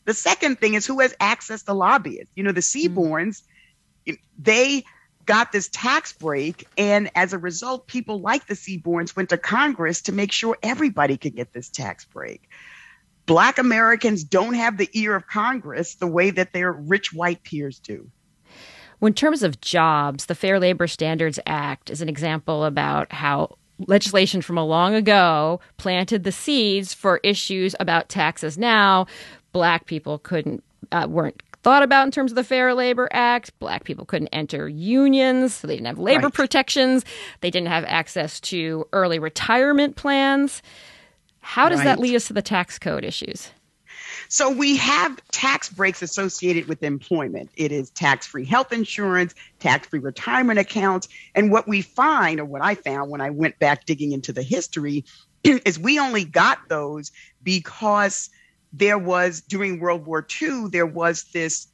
The 0.03 0.13
second 0.13 0.59
thing 0.59 0.73
is 0.73 0.85
who 0.85 0.99
has 0.99 1.15
access 1.19 1.63
to 1.63 1.73
lobbyists. 1.73 2.33
You 2.35 2.43
know, 2.43 2.51
the 2.51 2.61
Seaborns, 2.61 3.43
they 4.37 4.83
got 5.25 5.51
this 5.51 5.69
tax 5.69 6.11
break, 6.11 6.67
and 6.75 7.11
as 7.13 7.33
a 7.33 7.37
result, 7.37 7.85
people 7.85 8.19
like 8.19 8.47
the 8.47 8.55
Seaborns 8.55 9.15
went 9.15 9.29
to 9.29 9.37
Congress 9.37 10.01
to 10.03 10.11
make 10.11 10.31
sure 10.31 10.57
everybody 10.63 11.17
could 11.17 11.35
get 11.35 11.53
this 11.53 11.69
tax 11.69 12.03
break. 12.05 12.49
Black 13.29 13.59
Americans 13.59 14.23
don't 14.23 14.55
have 14.55 14.77
the 14.77 14.89
ear 14.93 15.15
of 15.15 15.27
Congress 15.27 15.93
the 15.95 16.07
way 16.07 16.31
that 16.31 16.51
their 16.51 16.71
rich 16.71 17.13
white 17.13 17.43
peers 17.43 17.77
do. 17.77 18.09
Well, 18.99 19.07
in 19.07 19.13
terms 19.13 19.43
of 19.43 19.61
jobs, 19.61 20.25
the 20.25 20.33
Fair 20.33 20.59
Labor 20.59 20.87
Standards 20.87 21.39
Act 21.45 21.91
is 21.91 22.01
an 22.01 22.09
example 22.09 22.65
about 22.65 23.13
how 23.13 23.55
legislation 23.87 24.41
from 24.41 24.57
a 24.57 24.65
long 24.65 24.95
ago 24.95 25.59
planted 25.77 26.23
the 26.23 26.31
seeds 26.31 26.95
for 26.95 27.19
issues 27.23 27.75
about 27.79 28.09
taxes 28.09 28.57
now. 28.57 29.05
Black 29.51 29.85
people 29.85 30.17
couldn't 30.17 30.63
uh, 30.91 31.05
weren't 31.07 31.43
thought 31.61 31.83
about 31.83 32.07
in 32.07 32.11
terms 32.11 32.31
of 32.31 32.35
the 32.35 32.43
Fair 32.43 32.73
Labor 32.73 33.09
Act. 33.11 33.57
Black 33.59 33.83
people 33.83 34.05
couldn't 34.05 34.29
enter 34.29 34.67
unions, 34.67 35.53
so 35.53 35.67
they 35.67 35.75
didn't 35.75 35.85
have 35.85 35.99
labor 35.99 36.23
right. 36.23 36.33
protections. 36.33 37.05
They 37.41 37.51
didn't 37.51 37.67
have 37.67 37.85
access 37.85 38.39
to 38.41 38.87
early 38.91 39.19
retirement 39.19 39.97
plans. 39.97 40.63
How 41.41 41.69
does 41.69 41.79
right. 41.79 41.85
that 41.85 41.99
lead 41.99 42.15
us 42.15 42.27
to 42.27 42.33
the 42.33 42.41
tax 42.41 42.79
code 42.79 43.03
issues? 43.03 43.51
So 44.27 44.51
we 44.51 44.77
have 44.77 45.19
tax 45.31 45.69
breaks 45.69 46.01
associated 46.01 46.67
with 46.67 46.83
employment. 46.83 47.49
It 47.55 47.71
is 47.71 47.89
tax 47.89 48.27
free 48.27 48.45
health 48.45 48.71
insurance, 48.71 49.33
tax 49.59 49.87
free 49.87 49.99
retirement 49.99 50.59
accounts. 50.59 51.07
And 51.33 51.51
what 51.51 51.67
we 51.67 51.81
find, 51.81 52.39
or 52.39 52.45
what 52.45 52.61
I 52.61 52.75
found 52.75 53.09
when 53.09 53.21
I 53.21 53.31
went 53.31 53.57
back 53.57 53.85
digging 53.85 54.11
into 54.11 54.31
the 54.31 54.43
history, 54.43 55.05
is 55.43 55.79
we 55.79 55.99
only 55.99 56.25
got 56.25 56.59
those 56.69 57.11
because 57.41 58.29
there 58.71 58.99
was, 58.99 59.41
during 59.41 59.79
World 59.79 60.05
War 60.05 60.25
II, 60.41 60.67
there 60.69 60.85
was 60.85 61.23
this 61.33 61.67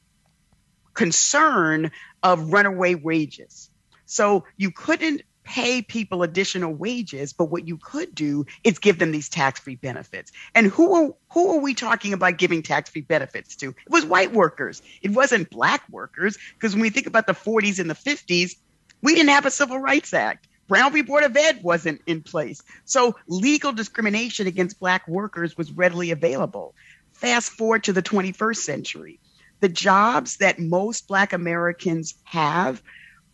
concern 0.93 1.91
of 2.23 2.53
runaway 2.53 2.95
wages. 2.95 3.69
So 4.05 4.45
you 4.55 4.71
couldn't 4.71 5.23
pay 5.45 5.81
people 5.81 6.23
additional 6.23 6.73
wages, 6.73 7.31
but 7.31 7.45
what 7.45 7.67
you 7.67 7.77
could 7.77 8.13
do 8.13 8.45
is 8.63 8.79
give 8.79 8.99
them 8.99 9.11
these 9.11 9.29
tax-free 9.29 9.75
benefits. 9.75 10.31
And 10.53 10.67
who 10.67 10.93
are, 10.93 11.13
who 11.31 11.55
are 11.55 11.61
we 11.61 11.73
talking 11.73 12.13
about 12.13 12.37
giving 12.37 12.61
tax-free 12.61 13.03
benefits 13.03 13.55
to? 13.57 13.69
It 13.69 13.89
was 13.89 14.05
white 14.05 14.33
workers. 14.33 14.81
It 15.01 15.11
wasn't 15.11 15.49
black 15.49 15.83
workers 15.89 16.37
because 16.55 16.73
when 16.73 16.81
we 16.81 16.89
think 16.89 17.07
about 17.07 17.27
the 17.27 17.33
40s 17.33 17.79
and 17.79 17.89
the 17.89 17.95
50s, 17.95 18.55
we 19.01 19.15
didn't 19.15 19.29
have 19.29 19.45
a 19.45 19.51
Civil 19.51 19.79
Rights 19.79 20.13
Act. 20.13 20.47
Brown 20.67 20.91
v. 20.91 21.03
Board 21.03 21.23
of 21.23 21.37
Ed 21.37 21.61
wasn't 21.61 22.01
in 22.07 22.23
place. 22.23 22.63
So 22.85 23.15
legal 23.27 23.71
discrimination 23.71 24.47
against 24.47 24.79
black 24.79 25.07
workers 25.07 25.55
was 25.55 25.71
readily 25.71 26.09
available. 26.09 26.73
Fast 27.13 27.51
forward 27.51 27.83
to 27.83 27.93
the 27.93 28.01
21st 28.01 28.57
century. 28.57 29.19
The 29.59 29.69
jobs 29.69 30.37
that 30.37 30.59
most 30.59 31.07
black 31.07 31.33
Americans 31.33 32.15
have 32.23 32.81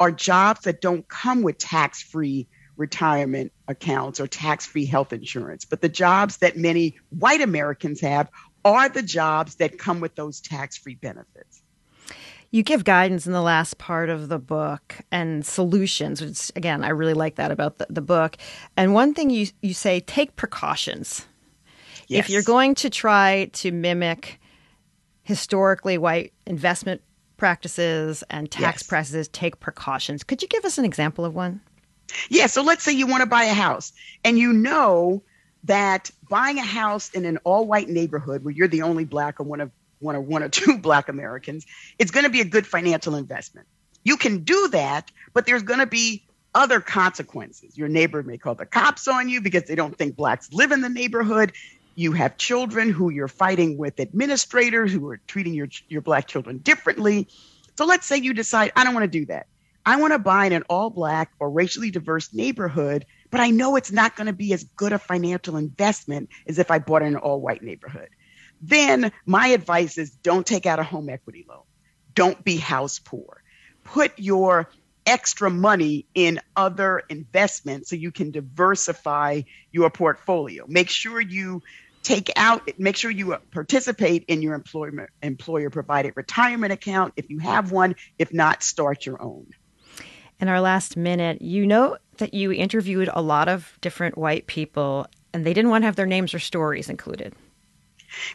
are 0.01 0.11
jobs 0.11 0.61
that 0.61 0.81
don't 0.81 1.07
come 1.09 1.43
with 1.43 1.59
tax 1.59 2.01
free 2.01 2.47
retirement 2.75 3.51
accounts 3.67 4.19
or 4.19 4.25
tax 4.25 4.65
free 4.65 4.87
health 4.87 5.13
insurance. 5.13 5.63
But 5.63 5.81
the 5.81 5.89
jobs 5.89 6.37
that 6.37 6.57
many 6.57 6.97
white 7.11 7.39
Americans 7.39 8.01
have 8.01 8.27
are 8.65 8.89
the 8.89 9.03
jobs 9.03 9.55
that 9.57 9.77
come 9.77 9.99
with 9.99 10.15
those 10.15 10.41
tax 10.41 10.75
free 10.75 10.95
benefits. 10.95 11.61
You 12.49 12.63
give 12.63 12.83
guidance 12.83 13.27
in 13.27 13.31
the 13.31 13.43
last 13.43 13.77
part 13.77 14.09
of 14.09 14.27
the 14.27 14.39
book 14.39 14.97
and 15.11 15.45
solutions, 15.45 16.19
which 16.19 16.51
again, 16.55 16.83
I 16.83 16.89
really 16.89 17.13
like 17.13 17.35
that 17.35 17.51
about 17.51 17.77
the, 17.77 17.85
the 17.87 18.01
book. 18.01 18.37
And 18.75 18.95
one 18.95 19.13
thing 19.13 19.29
you, 19.29 19.49
you 19.61 19.75
say 19.75 19.99
take 19.99 20.35
precautions. 20.35 21.27
Yes. 22.07 22.25
If 22.25 22.31
you're 22.31 22.41
going 22.41 22.73
to 22.75 22.89
try 22.89 23.51
to 23.53 23.71
mimic 23.71 24.39
historically 25.21 25.99
white 25.99 26.33
investment 26.47 27.01
practices 27.41 28.23
and 28.29 28.51
tax 28.51 28.83
yes. 28.83 28.83
practices 28.83 29.27
take 29.27 29.59
precautions. 29.59 30.23
Could 30.23 30.43
you 30.43 30.47
give 30.47 30.63
us 30.63 30.77
an 30.77 30.85
example 30.85 31.25
of 31.25 31.33
one? 31.33 31.59
Yeah, 32.29 32.45
so 32.45 32.61
let's 32.61 32.83
say 32.83 32.91
you 32.91 33.07
want 33.07 33.21
to 33.21 33.25
buy 33.25 33.45
a 33.45 33.53
house 33.55 33.93
and 34.23 34.37
you 34.37 34.53
know 34.53 35.23
that 35.63 36.11
buying 36.29 36.59
a 36.59 36.63
house 36.63 37.09
in 37.09 37.25
an 37.25 37.37
all 37.37 37.65
white 37.65 37.89
neighborhood 37.89 38.43
where 38.43 38.53
you're 38.53 38.67
the 38.67 38.83
only 38.83 39.05
black 39.05 39.39
or 39.39 39.43
one 39.43 39.59
of 39.59 39.71
one 39.97 40.15
or 40.15 40.21
one 40.21 40.43
or 40.43 40.49
two 40.59 40.77
black 40.77 41.09
Americans, 41.09 41.65
it's 41.97 42.11
going 42.11 42.25
to 42.25 42.29
be 42.29 42.41
a 42.41 42.45
good 42.45 42.67
financial 42.67 43.15
investment. 43.15 43.65
You 44.03 44.17
can 44.17 44.43
do 44.43 44.67
that, 44.73 45.09
but 45.33 45.47
there's 45.47 45.63
going 45.63 45.79
to 45.79 45.87
be 45.87 46.23
other 46.53 46.79
consequences. 46.79 47.75
Your 47.75 47.87
neighbor 47.87 48.21
may 48.21 48.37
call 48.37 48.53
the 48.53 48.67
cops 48.67 49.07
on 49.07 49.29
you 49.29 49.41
because 49.41 49.63
they 49.63 49.73
don't 49.73 49.97
think 49.97 50.15
blacks 50.15 50.53
live 50.53 50.71
in 50.71 50.81
the 50.81 50.89
neighborhood. 50.89 51.53
You 51.95 52.13
have 52.13 52.37
children 52.37 52.89
who 52.89 53.09
you're 53.09 53.27
fighting 53.27 53.77
with 53.77 53.99
administrators 53.99 54.91
who 54.91 55.07
are 55.09 55.19
treating 55.27 55.53
your, 55.53 55.67
your 55.87 56.01
black 56.01 56.27
children 56.27 56.59
differently. 56.59 57.27
So 57.77 57.85
let's 57.85 58.07
say 58.07 58.17
you 58.17 58.33
decide, 58.33 58.71
I 58.75 58.83
don't 58.83 58.93
want 58.93 59.11
to 59.11 59.19
do 59.19 59.25
that. 59.27 59.47
I 59.85 59.99
want 59.99 60.13
to 60.13 60.19
buy 60.19 60.45
in 60.45 60.53
an 60.53 60.63
all 60.69 60.89
black 60.89 61.31
or 61.39 61.49
racially 61.49 61.89
diverse 61.89 62.33
neighborhood, 62.33 63.05
but 63.31 63.39
I 63.39 63.49
know 63.49 63.75
it's 63.75 63.91
not 63.91 64.15
going 64.15 64.27
to 64.27 64.33
be 64.33 64.53
as 64.53 64.63
good 64.63 64.93
a 64.93 64.99
financial 64.99 65.57
investment 65.57 66.29
as 66.47 66.59
if 66.59 66.69
I 66.69 66.79
bought 66.79 67.01
in 67.01 67.09
an 67.09 67.15
all 67.17 67.41
white 67.41 67.63
neighborhood. 67.63 68.09
Then 68.61 69.11
my 69.25 69.47
advice 69.47 69.97
is 69.97 70.11
don't 70.11 70.45
take 70.45 70.65
out 70.67 70.79
a 70.79 70.83
home 70.83 71.09
equity 71.09 71.45
loan. 71.49 71.63
Don't 72.13 72.43
be 72.43 72.57
house 72.57 72.99
poor. 72.99 73.41
Put 73.83 74.17
your 74.19 74.69
extra 75.05 75.49
money 75.49 76.05
in 76.13 76.39
other 76.55 77.01
investments 77.09 77.89
so 77.89 77.95
you 77.95 78.11
can 78.11 78.31
diversify 78.31 79.41
your 79.71 79.89
portfolio. 79.89 80.65
Make 80.67 80.89
sure 80.89 81.19
you 81.19 81.61
take 82.03 82.31
out 82.35 82.67
make 82.79 82.95
sure 82.95 83.11
you 83.11 83.37
participate 83.51 84.25
in 84.27 84.41
your 84.41 84.55
employer 84.55 85.09
employer 85.21 85.69
provided 85.69 86.13
retirement 86.15 86.73
account 86.73 87.13
if 87.15 87.29
you 87.29 87.39
have 87.39 87.71
one. 87.71 87.95
If 88.17 88.33
not 88.33 88.63
start 88.63 89.05
your 89.05 89.21
own. 89.21 89.47
In 90.39 90.47
our 90.47 90.61
last 90.61 90.97
minute 90.97 91.41
you 91.41 91.67
know 91.67 91.97
that 92.17 92.33
you 92.33 92.51
interviewed 92.51 93.09
a 93.13 93.21
lot 93.21 93.47
of 93.47 93.77
different 93.81 94.17
white 94.17 94.47
people 94.47 95.05
and 95.33 95.45
they 95.45 95.53
didn't 95.53 95.69
want 95.69 95.83
to 95.83 95.85
have 95.85 95.95
their 95.95 96.07
names 96.07 96.33
or 96.33 96.39
stories 96.39 96.89
included 96.89 97.35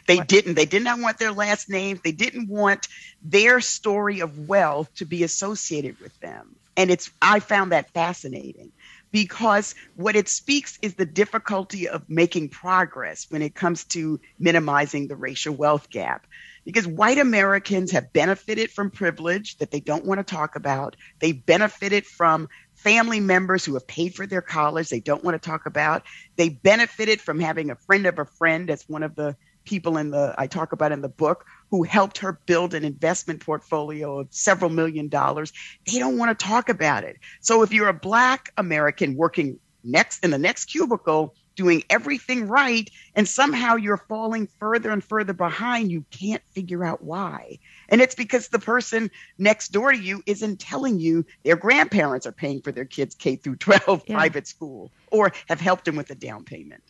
they 0.07 0.17
what? 0.17 0.27
didn't 0.27 0.55
they 0.55 0.65
did 0.65 0.83
not 0.83 0.99
want 0.99 1.17
their 1.17 1.31
last 1.31 1.69
names 1.69 1.99
they 2.03 2.11
didn't 2.11 2.47
want 2.47 2.87
their 3.21 3.59
story 3.59 4.19
of 4.19 4.47
wealth 4.47 4.93
to 4.95 5.05
be 5.05 5.23
associated 5.23 5.99
with 5.99 6.17
them 6.19 6.55
and 6.75 6.89
it's 6.89 7.09
i 7.21 7.39
found 7.39 7.71
that 7.71 7.89
fascinating 7.91 8.71
because 9.11 9.75
what 9.95 10.15
it 10.15 10.27
speaks 10.27 10.77
is 10.81 10.95
the 10.95 11.05
difficulty 11.05 11.87
of 11.87 12.09
making 12.09 12.49
progress 12.49 13.25
when 13.29 13.41
it 13.41 13.55
comes 13.55 13.83
to 13.85 14.19
minimizing 14.39 15.07
the 15.07 15.15
racial 15.15 15.55
wealth 15.55 15.89
gap. 15.89 16.27
Because 16.65 16.85
white 16.85 17.17
Americans 17.17 17.91
have 17.91 18.11
benefited 18.11 18.69
from 18.69 18.91
privilege 18.91 19.57
that 19.57 19.71
they 19.71 19.79
don't 19.79 20.05
want 20.05 20.19
to 20.19 20.35
talk 20.35 20.57
about. 20.57 20.97
They 21.19 21.31
benefited 21.31 22.05
from 22.05 22.49
family 22.75 23.21
members 23.21 23.63
who 23.63 23.73
have 23.75 23.87
paid 23.87 24.13
for 24.13 24.27
their 24.27 24.41
college 24.41 24.89
they 24.89 24.99
don't 24.99 25.23
want 25.23 25.41
to 25.41 25.49
talk 25.49 25.65
about. 25.65 26.03
They 26.35 26.49
benefited 26.49 27.21
from 27.21 27.39
having 27.39 27.71
a 27.71 27.75
friend 27.75 28.05
of 28.05 28.19
a 28.19 28.25
friend 28.25 28.69
as 28.69 28.83
one 28.87 29.03
of 29.03 29.15
the 29.15 29.37
people 29.67 29.97
in 29.97 30.11
the 30.11 30.33
I 30.37 30.47
talk 30.47 30.71
about 30.71 30.91
in 30.91 31.01
the 31.01 31.09
book 31.09 31.45
who 31.69 31.83
helped 31.83 32.17
her 32.19 32.39
build 32.45 32.73
an 32.73 32.83
investment 32.83 33.45
portfolio 33.45 34.19
of 34.19 34.27
several 34.31 34.71
million 34.71 35.09
dollars. 35.09 35.51
They 35.85 35.99
don't 35.99 36.17
want 36.17 36.37
to 36.37 36.45
talk 36.45 36.69
about 36.69 37.03
it. 37.03 37.17
So 37.41 37.61
if 37.61 37.73
you're 37.73 37.89
a 37.89 37.93
black 37.93 38.51
American 38.57 39.15
working 39.15 39.59
next 39.83 40.23
in 40.23 40.31
the 40.31 40.37
next 40.37 40.65
cubicle 40.65 41.33
doing 41.55 41.83
everything 41.89 42.47
right 42.47 42.89
and 43.15 43.27
somehow 43.27 43.75
you're 43.75 43.97
falling 43.97 44.47
further 44.59 44.91
and 44.91 45.03
further 45.03 45.33
behind 45.33 45.91
you 45.91 46.05
can't 46.11 46.43
figure 46.51 46.85
out 46.85 47.03
why 47.03 47.57
and 47.89 48.01
it's 48.01 48.13
because 48.13 48.49
the 48.49 48.59
person 48.59 49.09
next 49.37 49.69
door 49.69 49.91
to 49.91 49.97
you 49.97 50.21
isn't 50.25 50.59
telling 50.59 50.99
you 50.99 51.25
their 51.43 51.55
grandparents 51.55 52.27
are 52.27 52.31
paying 52.31 52.61
for 52.61 52.71
their 52.71 52.85
kids 52.85 53.15
k 53.15 53.35
through 53.35 53.55
12 53.55 54.03
yeah. 54.05 54.15
private 54.15 54.47
school 54.47 54.91
or 55.11 55.31
have 55.47 55.59
helped 55.59 55.85
them 55.85 55.95
with 55.95 56.09
a 56.11 56.15
down 56.15 56.43
payment 56.43 56.83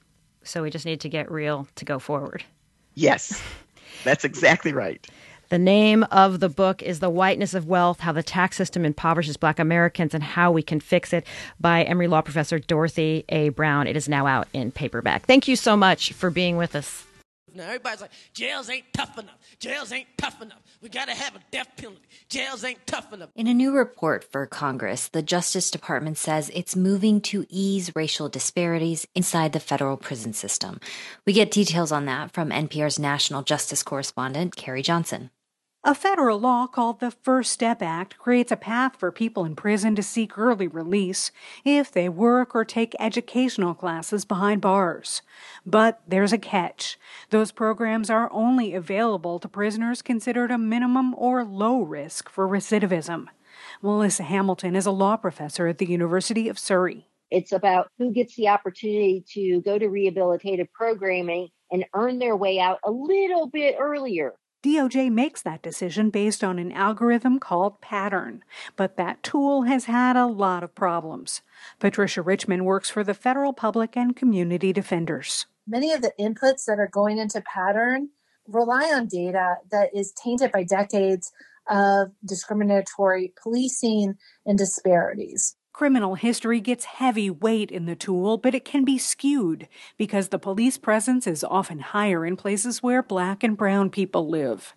so 0.44 0.64
we 0.64 0.70
just 0.70 0.86
need 0.86 1.00
to 1.00 1.10
get 1.10 1.32
real 1.32 1.68
to 1.76 1.86
go 1.86 2.00
forward 2.00 2.44
Yes, 2.98 3.42
that's 4.04 4.26
exactly 4.26 4.74
right. 4.74 5.06
The 5.50 5.60
name 5.60 6.04
of 6.06 6.40
the 6.40 6.50
book 6.50 6.82
is 6.82 7.00
The 7.00 7.12
Whiteness 7.12 7.54
of 7.54 7.68
Wealth 7.68 8.00
How 8.02 8.12
the 8.12 8.24
Tax 8.24 8.58
System 8.58 8.84
Impoverishes 8.84 9.38
Black 9.38 9.60
Americans 9.60 10.14
and 10.14 10.24
How 10.24 10.52
We 10.52 10.64
Can 10.64 10.80
Fix 10.80 11.14
It 11.14 11.26
by 11.60 11.84
Emory 11.84 12.08
Law 12.08 12.22
Professor 12.22 12.60
Dorothy 12.60 13.24
A. 13.30 13.50
Brown. 13.50 13.86
It 13.86 13.96
is 13.96 14.10
now 14.10 14.26
out 14.26 14.48
in 14.52 14.72
paperback. 14.72 15.26
Thank 15.26 15.48
you 15.48 15.56
so 15.56 15.78
much 15.78 16.12
for 16.12 16.30
being 16.30 16.58
with 16.58 16.76
us. 16.76 17.07
Now. 17.58 17.66
Everybody's 17.66 18.02
like, 18.02 18.12
jails 18.34 18.70
ain't 18.70 18.86
tough 18.94 19.18
enough. 19.18 19.38
Jails 19.60 19.92
ain't 19.92 20.08
tough 20.18 20.42
enough. 20.42 20.62
We 20.82 20.90
got 20.90 21.08
to 21.08 21.14
have 21.14 21.36
a 21.36 21.40
death 21.52 21.70
penalty. 21.76 22.02
Jails 22.30 22.64
ain't 22.64 22.86
tough 22.88 23.12
enough. 23.12 23.30
In 23.36 23.48
a 23.48 23.54
new 23.54 23.76
report 23.76 24.24
for 24.24 24.46
Congress, 24.46 25.08
the 25.10 25.22
Justice 25.22 25.70
Department 25.70 26.18
says 26.18 26.50
it's 26.54 26.76
moving 26.76 27.20
to 27.22 27.46
ease 27.50 27.96
racial 27.96 28.30
disparities 28.30 29.08
inside 29.16 29.54
the 29.54 29.60
federal 29.60 29.98
prison 29.98 30.34
system. 30.34 30.80
We 31.26 31.34
get 31.34 31.52
details 31.52 31.92
on 31.92 32.06
that 32.06 32.32
from 32.32 32.50
NPR's 32.50 33.00
national 33.00 33.44
justice 33.44 33.84
correspondent, 33.84 34.56
Carrie 34.56 34.82
Johnson. 34.82 35.32
A 35.84 35.96
federal 35.96 36.40
law 36.40 36.68
called 36.68 37.00
the 37.00 37.12
First 37.12 37.52
Step 37.52 37.82
Act 37.82 38.18
creates 38.18 38.52
a 38.52 38.58
path 38.58 38.98
for 38.98 39.12
people 39.12 39.46
in 39.46 39.56
prison 39.56 39.96
to 39.96 40.04
seek 40.04 40.38
early 40.38 40.68
release 40.68 41.32
if 41.64 41.92
they 41.92 42.10
work 42.10 42.54
or 42.56 42.66
take 42.66 42.96
educational 43.00 43.74
classes 43.74 44.26
behind 44.26 44.60
bars. 44.60 45.22
But 45.66 46.02
there's 46.06 46.34
a 46.34 46.38
catch. 46.38 47.00
Those 47.30 47.52
programs 47.52 48.10
are 48.10 48.30
only 48.34 48.74
available 48.74 49.40
to 49.40 49.48
prisoners 49.48 50.02
considered 50.02 50.52
a 50.52 50.58
minimum 50.58 51.14
or 51.16 51.46
low 51.46 51.82
risk 51.82 52.28
for 52.28 52.50
recidivism. 52.50 53.28
Melissa 53.82 54.24
Hamilton 54.24 54.76
is 54.76 54.88
a 54.88 54.92
law 54.92 55.16
professor 55.16 55.68
at 55.68 55.78
the 55.78 55.90
University 55.90 56.50
of 56.50 56.60
Surrey. 56.60 57.08
It's 57.30 57.52
about 57.52 57.90
who 57.98 58.12
gets 58.12 58.36
the 58.36 58.50
opportunity 58.50 59.24
to 59.34 59.62
go 59.62 59.78
to 59.78 59.86
rehabilitative 59.86 60.72
programming 60.74 61.50
and 61.72 61.86
earn 61.94 62.20
their 62.20 62.36
way 62.36 62.60
out 62.60 62.80
a 62.84 62.92
little 62.92 63.48
bit 63.48 63.76
earlier. 63.80 64.34
DOJ 64.64 65.12
makes 65.12 65.42
that 65.42 65.62
decision 65.62 66.10
based 66.10 66.44
on 66.44 66.58
an 66.58 66.72
algorithm 66.72 67.40
called 67.40 67.80
Pattern, 67.82 68.44
but 68.76 68.98
that 68.98 69.22
tool 69.22 69.64
has 69.64 69.86
had 69.86 70.16
a 70.16 70.26
lot 70.26 70.64
of 70.64 70.74
problems. 70.74 71.42
Patricia 71.80 72.22
Richman 72.22 72.66
works 72.66 72.90
for 72.90 73.04
the 73.04 73.14
Federal 73.14 73.54
Public 73.54 73.96
and 73.96 74.16
Community 74.16 74.74
Defenders. 74.74 75.46
Many 75.68 75.92
of 75.94 76.02
the 76.02 76.14
inputs 76.20 76.66
that 76.66 76.80
are 76.80 76.90
going 76.92 77.18
into 77.18 77.42
Pattern 77.42 78.10
rely 78.48 78.86
on 78.86 79.08
data 79.08 79.58
that 79.70 79.90
is 79.94 80.14
tainted 80.14 80.52
by 80.52 80.64
decades 80.64 81.32
of 81.70 82.12
discriminatory 82.26 83.34
policing 83.42 84.16
and 84.46 84.58
disparities. 84.58 85.57
Criminal 85.78 86.16
history 86.16 86.60
gets 86.60 86.86
heavy 86.86 87.30
weight 87.30 87.70
in 87.70 87.86
the 87.86 87.96
tool, 87.96 88.40
but 88.40 88.56
it 88.56 88.66
can 88.66 88.84
be 88.84 88.98
skewed 88.98 89.68
because 89.96 90.30
the 90.30 90.40
police 90.40 90.76
presence 90.76 91.28
is 91.28 91.44
often 91.44 91.82
higher 91.82 92.26
in 92.26 92.36
places 92.36 92.82
where 92.82 93.04
black 93.04 93.44
and 93.44 93.56
brown 93.56 93.92
people 93.92 94.28
live. 94.28 94.74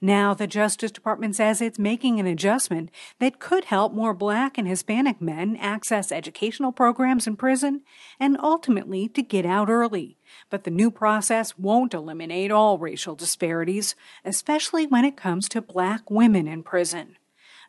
Now, 0.00 0.32
the 0.32 0.46
Justice 0.46 0.92
Department 0.92 1.34
says 1.34 1.60
it's 1.60 1.76
making 1.76 2.20
an 2.20 2.28
adjustment 2.28 2.92
that 3.18 3.40
could 3.40 3.64
help 3.64 3.92
more 3.92 4.14
black 4.14 4.56
and 4.56 4.68
Hispanic 4.68 5.20
men 5.20 5.56
access 5.56 6.12
educational 6.12 6.70
programs 6.70 7.26
in 7.26 7.34
prison 7.34 7.82
and 8.20 8.38
ultimately 8.40 9.08
to 9.08 9.22
get 9.24 9.44
out 9.44 9.68
early. 9.68 10.18
But 10.50 10.62
the 10.62 10.70
new 10.70 10.92
process 10.92 11.58
won't 11.58 11.94
eliminate 11.94 12.52
all 12.52 12.78
racial 12.78 13.16
disparities, 13.16 13.96
especially 14.24 14.86
when 14.86 15.04
it 15.04 15.16
comes 15.16 15.48
to 15.48 15.60
black 15.60 16.08
women 16.08 16.46
in 16.46 16.62
prison. 16.62 17.16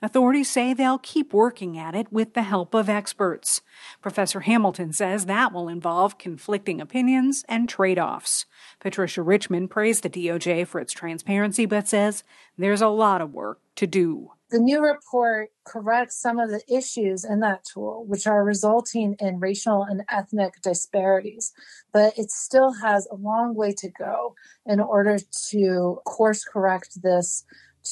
Authorities 0.06 0.51
say 0.51 0.72
they'll 0.72 0.99
keep 0.99 1.34
working 1.34 1.80
at 1.80 1.95
it 1.95 2.14
with 2.14 2.36
the 2.36 2.43
help 2.43 2.76
of 2.76 2.88
experts. 2.88 3.62
Professor 4.03 4.41
Hamilton 4.41 4.93
says 4.93 5.26
that 5.26 5.51
will 5.51 5.68
involve 5.68 6.20
conflicting 6.20 6.80
opinions 6.80 7.43
and 7.49 7.68
trade 7.68 7.97
offs. 7.97 8.45
Patricia 8.80 9.24
Richman 9.24 9.68
praised 9.68 10.03
the 10.03 10.10
DOJ 10.12 10.68
for 10.68 10.80
its 10.80 10.93
transparency, 10.93 11.66
but 11.66 11.88
says 11.88 12.24
there's 12.56 12.84
a 12.84 12.88
lot 12.88 13.20
of 13.20 13.34
work 13.34 13.62
to 13.78 13.88
do. 13.88 14.30
The 14.51 14.60
new 14.60 14.80
report 14.80 15.49
corrects 15.64 16.22
some 16.22 16.38
of 16.38 16.51
the 16.51 16.62
issues 16.72 17.26
in 17.26 17.39
that 17.39 17.66
tool, 17.66 18.06
which 18.08 18.28
are 18.28 18.43
resulting 18.43 19.16
in 19.20 19.39
racial 19.39 19.82
and 19.82 20.03
ethnic 20.08 20.62
disparities, 20.62 21.51
but 21.91 22.16
it 22.16 22.30
still 22.30 22.74
has 22.74 23.08
a 23.10 23.16
long 23.16 23.56
way 23.56 23.74
to 23.80 23.89
go 23.89 24.36
in 24.68 24.80
order 24.80 25.18
to 25.49 25.99
course 26.06 26.45
correct 26.45 27.01
this 27.01 27.43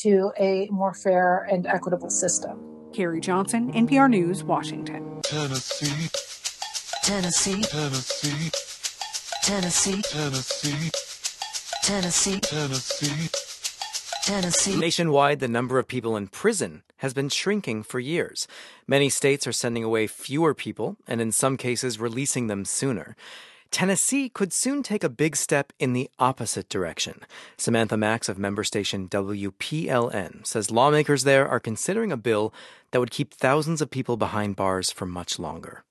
to 0.02 0.32
a 0.40 0.68
more 0.70 0.94
fair 0.94 1.48
and 1.50 1.66
equitable 1.68 2.10
system. 2.10 2.60
Carrie 2.94 3.22
Johnson, 3.22 3.72
NPR 3.74 4.10
News, 4.10 4.44
Washington. 4.44 5.22
Tennessee. 5.24 6.10
Tennessee. 7.04 7.62
Tennessee. 7.64 8.42
Tennessee. 9.44 10.02
Tennessee. 10.02 10.92
Tennessee. 11.84 12.40
Tennessee. 12.40 13.30
Tennessee. 14.24 14.80
Nationwide, 14.80 15.40
the 15.42 15.48
number 15.48 15.80
of 15.80 15.88
people 15.88 16.16
in 16.16 16.28
prison 16.28 16.84
has 16.98 17.14
been 17.14 17.28
shrinking 17.28 17.84
for 17.84 18.00
years. 18.00 18.48
Many 18.88 19.10
states 19.10 19.46
are 19.46 19.52
sending 19.52 19.84
away 19.84 20.08
fewer 20.08 20.54
people 20.54 20.96
and 21.06 21.20
in 21.20 21.34
some 21.34 21.58
cases 21.58 22.00
releasing 22.00 22.48
them 22.48 22.64
sooner. 22.64 23.18
Tennessee 23.74 24.30
could 24.30 24.54
soon 24.54 24.84
take 24.84 25.04
a 25.04 25.10
big 25.10 25.36
step 25.36 25.74
in 25.80 25.94
the 25.94 26.08
opposite 26.20 26.70
direction. 26.70 27.22
Samantha 27.58 27.98
Max 27.98 28.30
of 28.30 28.38
member 28.38 28.64
station 28.64 29.10
WPLN 29.10 30.46
says 30.46 30.70
lawmakers 30.70 31.24
there 31.24 31.48
are 31.48 31.60
considering 31.60 32.12
a 32.12 32.16
bill 32.16 32.54
that 32.92 33.00
would 33.00 33.10
keep 33.10 33.34
thousands 33.34 33.82
of 33.82 33.90
people 33.90 34.16
behind 34.16 34.56
bars 34.56 34.92
for 34.92 35.08
much 35.08 35.40
longer. 35.40 35.84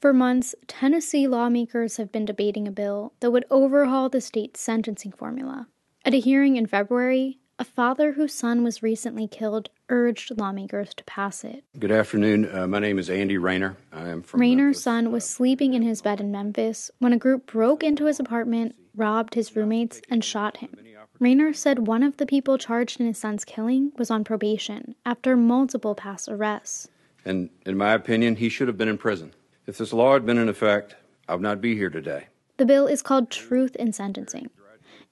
For 0.00 0.12
months, 0.12 0.56
Tennessee 0.66 1.28
lawmakers 1.28 1.98
have 1.98 2.10
been 2.10 2.24
debating 2.24 2.66
a 2.66 2.72
bill 2.72 3.12
that 3.20 3.30
would 3.30 3.44
overhaul 3.48 4.08
the 4.08 4.20
state's 4.20 4.60
sentencing 4.60 5.12
formula. 5.12 5.68
At 6.04 6.14
a 6.14 6.20
hearing 6.20 6.56
in 6.56 6.66
February, 6.66 7.38
a 7.58 7.64
father 7.64 8.12
whose 8.12 8.34
son 8.34 8.64
was 8.64 8.82
recently 8.82 9.28
killed 9.28 9.68
urged 9.88 10.32
lawmakers 10.38 10.92
to 10.94 11.04
pass 11.04 11.44
it. 11.44 11.64
Good 11.78 11.92
afternoon. 11.92 12.48
Uh, 12.52 12.66
my 12.66 12.78
name 12.78 12.98
is 12.98 13.08
Andy 13.08 13.38
Rayner. 13.38 13.76
I 13.92 14.08
am 14.08 14.22
from. 14.22 14.40
Rayner's 14.40 14.82
son 14.82 15.12
was 15.12 15.24
sleeping 15.24 15.74
in 15.74 15.82
his 15.82 16.02
bed 16.02 16.20
in 16.20 16.30
Memphis 16.32 16.90
when 16.98 17.12
a 17.12 17.18
group 17.18 17.46
broke 17.46 17.84
into 17.84 18.06
his 18.06 18.18
apartment, 18.18 18.74
robbed 18.96 19.34
his 19.34 19.54
roommates, 19.54 20.00
and 20.10 20.24
shot 20.24 20.58
him. 20.58 20.76
Rayner 21.20 21.52
said 21.52 21.86
one 21.86 22.02
of 22.02 22.16
the 22.16 22.26
people 22.26 22.58
charged 22.58 23.00
in 23.00 23.06
his 23.06 23.18
son's 23.18 23.44
killing 23.44 23.92
was 23.96 24.10
on 24.10 24.24
probation 24.24 24.96
after 25.06 25.36
multiple 25.36 25.94
past 25.94 26.28
arrests. 26.28 26.88
And 27.24 27.50
in 27.64 27.76
my 27.76 27.92
opinion, 27.92 28.36
he 28.36 28.48
should 28.48 28.68
have 28.68 28.76
been 28.76 28.88
in 28.88 28.98
prison. 28.98 29.32
If 29.66 29.78
this 29.78 29.92
law 29.92 30.14
had 30.14 30.26
been 30.26 30.38
in 30.38 30.48
effect, 30.48 30.96
I 31.28 31.34
would 31.34 31.42
not 31.42 31.60
be 31.60 31.76
here 31.76 31.88
today. 31.88 32.26
The 32.56 32.66
bill 32.66 32.86
is 32.86 33.00
called 33.00 33.30
Truth 33.30 33.76
in 33.76 33.92
Sentencing. 33.92 34.50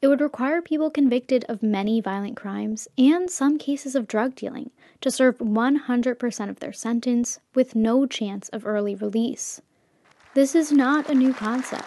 It 0.03 0.09
would 0.09 0.20
require 0.20 0.61
people 0.61 0.90
convicted 0.90 1.44
of 1.48 1.62
many 1.62 2.00
violent 2.00 2.36
crimes 2.36 2.88
and 2.98 3.30
some 3.30 3.57
cases 3.57 3.94
of 3.94 4.09
drug 4.09 4.34
dealing 4.34 4.72
to 5.00 5.12
serve 5.12 5.38
100% 5.38 6.48
of 6.48 6.59
their 6.59 6.72
sentence 6.72 7.38
with 7.55 7.76
no 7.76 8.07
chance 8.07 8.48
of 8.48 8.66
early 8.66 8.96
release. 8.96 9.62
This 10.34 10.57
is 10.57 10.72
not 10.72 11.09
a 11.09 11.14
new 11.14 11.32
concept. 11.32 11.86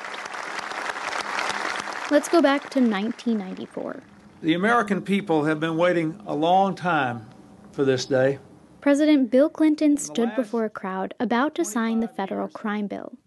Let's 2.10 2.30
go 2.30 2.42
back 2.42 2.70
to 2.70 2.80
1994. 2.80 4.02
The 4.42 4.54
American 4.54 5.02
people 5.02 5.44
have 5.44 5.60
been 5.60 5.76
waiting 5.76 6.18
a 6.26 6.36
long 6.36 6.74
time 6.74 7.28
for 7.74 7.84
this 7.84 8.06
day. 8.06 8.40
President 8.80 9.30
Bill 9.30 9.50
Clinton 9.50 9.98
stood 9.98 10.34
before 10.38 10.64
a 10.64 10.70
crowd 10.70 11.14
about 11.20 11.54
to 11.56 11.66
sign 11.66 12.00
the 12.00 12.08
federal 12.08 12.48
crime 12.48 12.88
bill. 12.88 13.18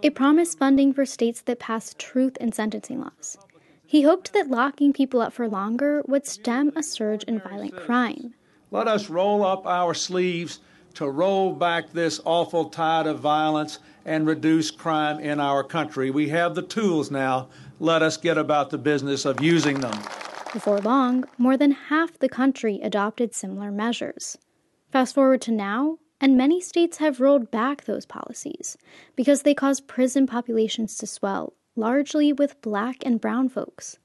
It 0.00 0.16
promised 0.16 0.58
funding 0.58 0.92
for 0.92 1.06
states 1.06 1.42
that 1.42 1.60
pass 1.60 1.94
truth 1.96 2.36
in 2.38 2.50
sentencing 2.50 3.00
laws. 3.02 3.38
He 3.92 4.00
hoped 4.00 4.32
that 4.32 4.48
locking 4.48 4.94
people 4.94 5.20
up 5.20 5.34
for 5.34 5.46
longer 5.46 6.02
would 6.08 6.26
stem 6.26 6.72
a 6.74 6.82
surge 6.82 7.24
in 7.24 7.40
violent 7.40 7.76
crime. 7.76 8.32
Let 8.70 8.88
us 8.88 9.10
roll 9.10 9.44
up 9.44 9.66
our 9.66 9.92
sleeves 9.92 10.60
to 10.94 11.10
roll 11.10 11.52
back 11.52 11.92
this 11.92 12.18
awful 12.24 12.70
tide 12.70 13.06
of 13.06 13.18
violence 13.18 13.80
and 14.06 14.26
reduce 14.26 14.70
crime 14.70 15.20
in 15.20 15.40
our 15.40 15.62
country. 15.62 16.10
We 16.10 16.30
have 16.30 16.54
the 16.54 16.62
tools 16.62 17.10
now. 17.10 17.50
Let 17.80 18.00
us 18.00 18.16
get 18.16 18.38
about 18.38 18.70
the 18.70 18.78
business 18.78 19.26
of 19.26 19.42
using 19.42 19.80
them. 19.80 20.02
Before 20.54 20.80
long, 20.80 21.26
more 21.36 21.58
than 21.58 21.72
half 21.72 22.18
the 22.18 22.30
country 22.30 22.80
adopted 22.82 23.34
similar 23.34 23.70
measures. 23.70 24.38
Fast 24.90 25.14
forward 25.14 25.42
to 25.42 25.52
now, 25.52 25.98
and 26.18 26.34
many 26.34 26.62
states 26.62 26.96
have 26.96 27.20
rolled 27.20 27.50
back 27.50 27.84
those 27.84 28.06
policies 28.06 28.78
because 29.16 29.42
they 29.42 29.52
cause 29.52 29.82
prison 29.82 30.26
populations 30.26 30.96
to 30.96 31.06
swell 31.06 31.52
largely 31.76 32.32
with 32.32 32.60
black 32.62 32.96
and 33.02 33.20
brown 33.20 33.48
folks. 33.48 33.98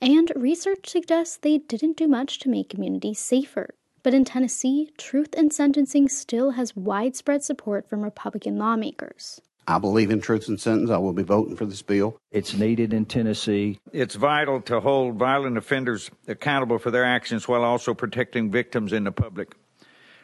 And 0.00 0.30
research 0.34 0.88
suggests 0.88 1.36
they 1.36 1.58
didn't 1.58 1.96
do 1.96 2.08
much 2.08 2.38
to 2.40 2.48
make 2.48 2.68
communities 2.68 3.18
safer. 3.18 3.74
But 4.02 4.14
in 4.14 4.24
Tennessee, 4.24 4.90
truth 4.96 5.34
in 5.34 5.50
sentencing 5.50 6.08
still 6.08 6.52
has 6.52 6.74
widespread 6.74 7.44
support 7.44 7.88
from 7.88 8.02
Republican 8.02 8.56
lawmakers. 8.56 9.40
I 9.68 9.78
believe 9.78 10.10
in 10.10 10.20
truth 10.20 10.48
in 10.48 10.58
sentence. 10.58 10.90
I 10.90 10.96
will 10.96 11.12
be 11.12 11.22
voting 11.22 11.54
for 11.54 11.66
this 11.66 11.82
bill. 11.82 12.18
It's 12.32 12.54
needed 12.54 12.92
in 12.92 13.04
Tennessee. 13.04 13.78
It's 13.92 14.14
vital 14.14 14.60
to 14.62 14.80
hold 14.80 15.16
violent 15.16 15.58
offenders 15.58 16.10
accountable 16.26 16.78
for 16.78 16.90
their 16.90 17.04
actions 17.04 17.46
while 17.46 17.62
also 17.62 17.94
protecting 17.94 18.50
victims 18.50 18.92
in 18.92 19.04
the 19.04 19.12
public, 19.12 19.54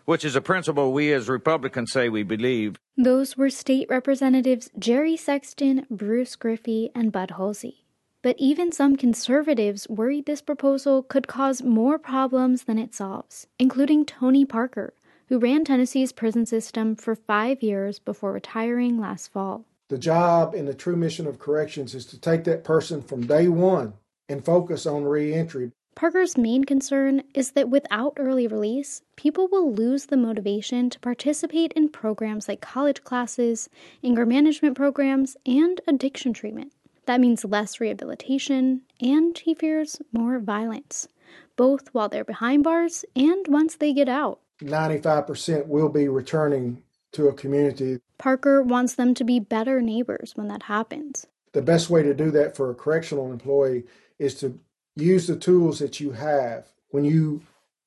which 0.07 0.25
is 0.25 0.35
a 0.35 0.41
principle 0.41 0.93
we 0.93 1.13
as 1.13 1.29
Republicans 1.29 1.93
say 1.93 2.09
we 2.09 2.23
believe. 2.23 2.77
Those 2.97 3.37
were 3.37 3.51
state 3.51 3.89
representatives 3.91 4.71
Jerry 4.79 5.17
Sexton, 5.17 5.87
Bruce 5.91 6.35
Griffey, 6.35 6.91
and 6.95 7.13
Bud 7.13 7.33
Hulsey. 7.37 7.83
But 8.23 8.37
even 8.39 8.73
some 8.73 8.97
conservatives 8.97 9.89
worried 9.89 10.27
this 10.27 10.41
proposal 10.43 11.03
could 11.03 11.29
cause 11.29 11.63
more 11.63 11.99
problems 11.99 12.65
than 12.65 12.79
it 12.79 12.95
solves, 12.95 13.47
including 13.59 14.05
Tony 14.05 14.45
Parker, 14.45 14.95
who 15.29 15.39
ran 15.39 15.65
Tennessee's 15.65 16.13
prison 16.13 16.47
system 16.47 16.97
for 16.97 17.15
five 17.15 17.63
years 17.63 17.99
before 17.99 18.33
retiring 18.33 18.99
last 18.99 19.33
fall. 19.33 19.65
The 19.89 19.99
job 19.99 20.55
and 20.55 20.67
the 20.67 20.75
true 20.75 20.97
mission 20.97 21.27
of 21.27 21.39
corrections 21.39 21.95
is 21.95 22.07
to 22.07 22.21
take 22.21 22.45
that 22.45 22.65
person 22.65 23.03
from 23.03 23.27
day 23.27 23.47
one 23.49 23.93
and 24.29 24.45
focus 24.45 24.87
on 24.87 25.05
reentry. 25.05 25.71
Parker's 25.97 26.37
main 26.37 26.65
concern 26.65 27.23
is 27.33 27.53
that 27.53 27.71
without 27.71 28.13
early 28.19 28.47
release, 28.47 29.01
people 29.17 29.49
will 29.49 29.73
lose 29.73 30.07
the 30.07 30.17
motivation 30.19 30.91
to 30.91 31.01
participate 31.01 31.73
in 31.73 31.89
programs 31.89 32.49
like 32.49 32.61
college 32.61 33.03
classes, 33.03 33.71
anger 34.05 34.27
management 34.27 34.77
programs, 34.77 35.39
and 35.47 35.81
addiction 35.89 36.35
treatment. 36.35 36.75
That 37.07 37.19
means 37.19 37.47
less 37.47 37.81
rehabilitation, 37.81 38.83
and 39.01 39.39
he 39.39 39.55
fears 39.55 40.03
more 40.13 40.39
violence, 40.39 41.09
both 41.57 41.89
while 41.95 42.11
they're 42.11 42.25
behind 42.25 42.63
bars 42.63 43.07
and 43.17 43.47
once 43.49 43.77
they 43.77 43.95
get 43.95 44.09
out. 44.09 44.41
95% 44.61 45.67
will 45.67 45.89
be 45.89 46.09
returning 46.09 46.83
to 47.13 47.29
a 47.29 47.33
community. 47.33 48.01
Parker 48.19 48.63
wants 48.63 48.97
them 48.97 49.15
to 49.15 49.25
be 49.25 49.41
better 49.41 49.81
neighbors 49.81 50.33
when 50.35 50.49
that 50.49 50.65
happens. 50.65 51.27
The 51.53 51.63
best 51.63 51.89
way 51.89 52.03
to 52.03 52.13
do 52.13 52.31
that 52.33 52.55
for 52.55 52.71
a 52.71 52.75
correctional 52.75 53.33
employee 53.33 53.85
is 54.19 54.35
to 54.37 54.59
use 54.97 55.27
the 55.27 55.37
tools 55.37 55.79
that 55.79 56.01
you 56.01 56.13
have. 56.13 56.67
When 56.91 57.05
you 57.05 57.43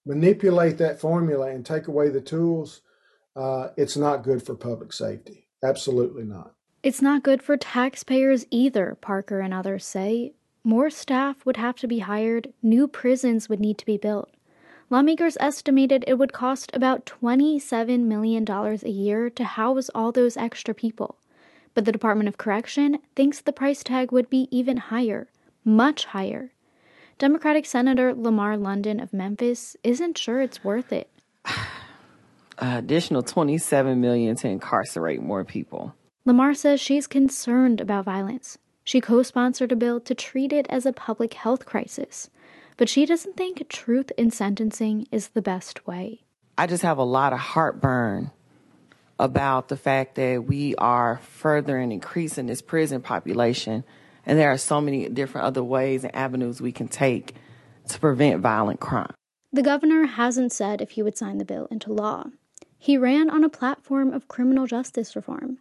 manipulate 0.05 0.77
that 0.77 0.99
formula 0.99 1.49
and 1.49 1.65
take 1.65 1.87
away 1.87 2.09
the 2.09 2.21
tools, 2.21 2.81
uh, 3.35 3.69
it's 3.77 3.97
not 3.97 4.23
good 4.23 4.43
for 4.43 4.55
public 4.55 4.93
safety. 4.93 5.47
Absolutely 5.63 6.23
not. 6.23 6.53
It's 6.81 7.01
not 7.01 7.23
good 7.23 7.43
for 7.43 7.57
taxpayers 7.57 8.45
either, 8.51 8.97
Parker 9.01 9.41
and 9.41 9.53
others 9.53 9.85
say. 9.85 10.33
More 10.63 10.89
staff 10.89 11.45
would 11.45 11.57
have 11.57 11.75
to 11.77 11.87
be 11.87 11.99
hired, 11.99 12.53
new 12.61 12.87
prisons 12.87 13.49
would 13.49 13.59
need 13.59 13.77
to 13.79 13.85
be 13.85 13.97
built. 13.97 14.29
Lawmakers 14.89 15.37
estimated 15.39 16.03
it 16.07 16.15
would 16.15 16.33
cost 16.33 16.71
about 16.73 17.05
$27 17.05 18.05
million 18.05 18.49
a 18.49 18.89
year 18.89 19.29
to 19.29 19.43
house 19.43 19.89
all 19.93 20.11
those 20.11 20.37
extra 20.37 20.73
people. 20.73 21.17
But 21.75 21.85
the 21.85 21.91
Department 21.91 22.27
of 22.27 22.37
Correction 22.37 22.99
thinks 23.15 23.39
the 23.39 23.53
price 23.53 23.83
tag 23.83 24.11
would 24.11 24.29
be 24.29 24.47
even 24.49 24.77
higher, 24.77 25.29
much 25.63 26.05
higher. 26.05 26.51
Democratic 27.19 27.65
Senator 27.65 28.15
Lamar 28.15 28.55
London 28.55 29.01
of 29.01 29.11
Memphis 29.11 29.75
isn't 29.83 30.17
sure 30.17 30.41
it's 30.41 30.63
worth 30.63 30.93
it. 30.93 31.09
additional 32.57 33.21
27 33.21 33.99
million 33.99 34.37
to 34.37 34.47
incarcerate 34.47 35.21
more 35.21 35.43
people. 35.43 35.93
Lamar 36.23 36.53
says 36.53 36.79
she's 36.79 37.07
concerned 37.07 37.81
about 37.81 38.05
violence. 38.05 38.57
She 38.85 39.01
co-sponsored 39.01 39.73
a 39.73 39.75
bill 39.75 39.99
to 39.99 40.15
treat 40.15 40.53
it 40.53 40.65
as 40.69 40.85
a 40.85 40.93
public 40.93 41.33
health 41.33 41.65
crisis, 41.65 42.29
but 42.77 42.87
she 42.87 43.05
doesn't 43.05 43.35
think 43.35 43.67
truth 43.67 44.13
in 44.17 44.31
sentencing 44.31 45.05
is 45.11 45.29
the 45.29 45.41
best 45.41 45.85
way. 45.85 46.21
I 46.57 46.67
just 46.67 46.83
have 46.83 46.99
a 46.99 47.03
lot 47.03 47.33
of 47.33 47.39
heartburn 47.39 48.31
about 49.19 49.67
the 49.67 49.75
fact 49.75 50.15
that 50.15 50.45
we 50.45 50.73
are 50.75 51.17
furthering 51.17 51.91
increasing 51.91 52.45
this 52.45 52.61
prison 52.61 53.01
population 53.01 53.83
and 54.29 54.37
there 54.37 54.51
are 54.51 54.59
so 54.59 54.79
many 54.79 55.09
different 55.09 55.47
other 55.47 55.63
ways 55.63 56.03
and 56.03 56.15
avenues 56.15 56.61
we 56.61 56.71
can 56.71 56.87
take 56.87 57.33
to 57.87 57.99
prevent 57.99 58.41
violent 58.41 58.79
crime. 58.79 59.11
The 59.51 59.63
governor 59.63 60.05
hasn't 60.05 60.51
said 60.51 60.81
if 60.81 60.91
he 60.91 61.01
would 61.01 61.17
sign 61.17 61.39
the 61.39 61.45
bill 61.45 61.67
into 61.71 61.91
law. 61.91 62.25
He 62.77 62.95
ran 62.95 63.31
on 63.31 63.43
a 63.43 63.49
platform 63.49 64.13
of 64.13 64.27
criminal 64.27 64.67
justice 64.67 65.15
reform. 65.15 65.57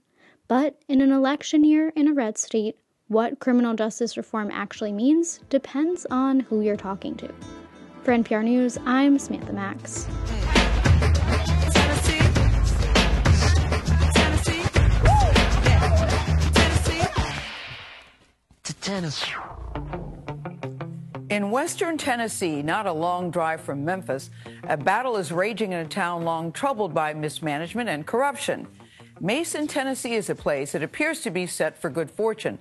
But 0.48 0.82
in 0.86 1.00
an 1.00 1.12
election 1.12 1.64
year 1.64 1.94
in 1.96 2.08
a 2.08 2.12
red 2.12 2.36
state, 2.36 2.76
what 3.06 3.40
criminal 3.40 3.72
justice 3.72 4.18
reform 4.18 4.50
actually 4.52 4.92
means 4.92 5.40
depends 5.48 6.06
on 6.10 6.40
who 6.40 6.60
you're 6.60 6.76
talking 6.76 7.14
to. 7.16 7.34
For 8.02 8.12
NPR 8.12 8.44
News, 8.44 8.76
I'm 8.84 9.18
Samantha 9.18 9.54
Max. 9.54 10.06
Tennessee. 18.88 19.34
In 21.28 21.50
western 21.50 21.98
Tennessee, 21.98 22.62
not 22.62 22.86
a 22.86 22.92
long 22.92 23.30
drive 23.30 23.60
from 23.60 23.84
Memphis, 23.84 24.30
a 24.66 24.78
battle 24.78 25.18
is 25.18 25.30
raging 25.30 25.72
in 25.72 25.80
a 25.80 25.86
town 25.86 26.22
long 26.22 26.52
troubled 26.52 26.94
by 26.94 27.12
mismanagement 27.12 27.90
and 27.90 28.06
corruption. 28.06 28.66
Mason, 29.20 29.66
Tennessee 29.66 30.14
is 30.14 30.30
a 30.30 30.34
place 30.34 30.72
that 30.72 30.82
appears 30.82 31.20
to 31.20 31.30
be 31.30 31.46
set 31.46 31.76
for 31.76 31.90
good 31.90 32.10
fortune. 32.10 32.58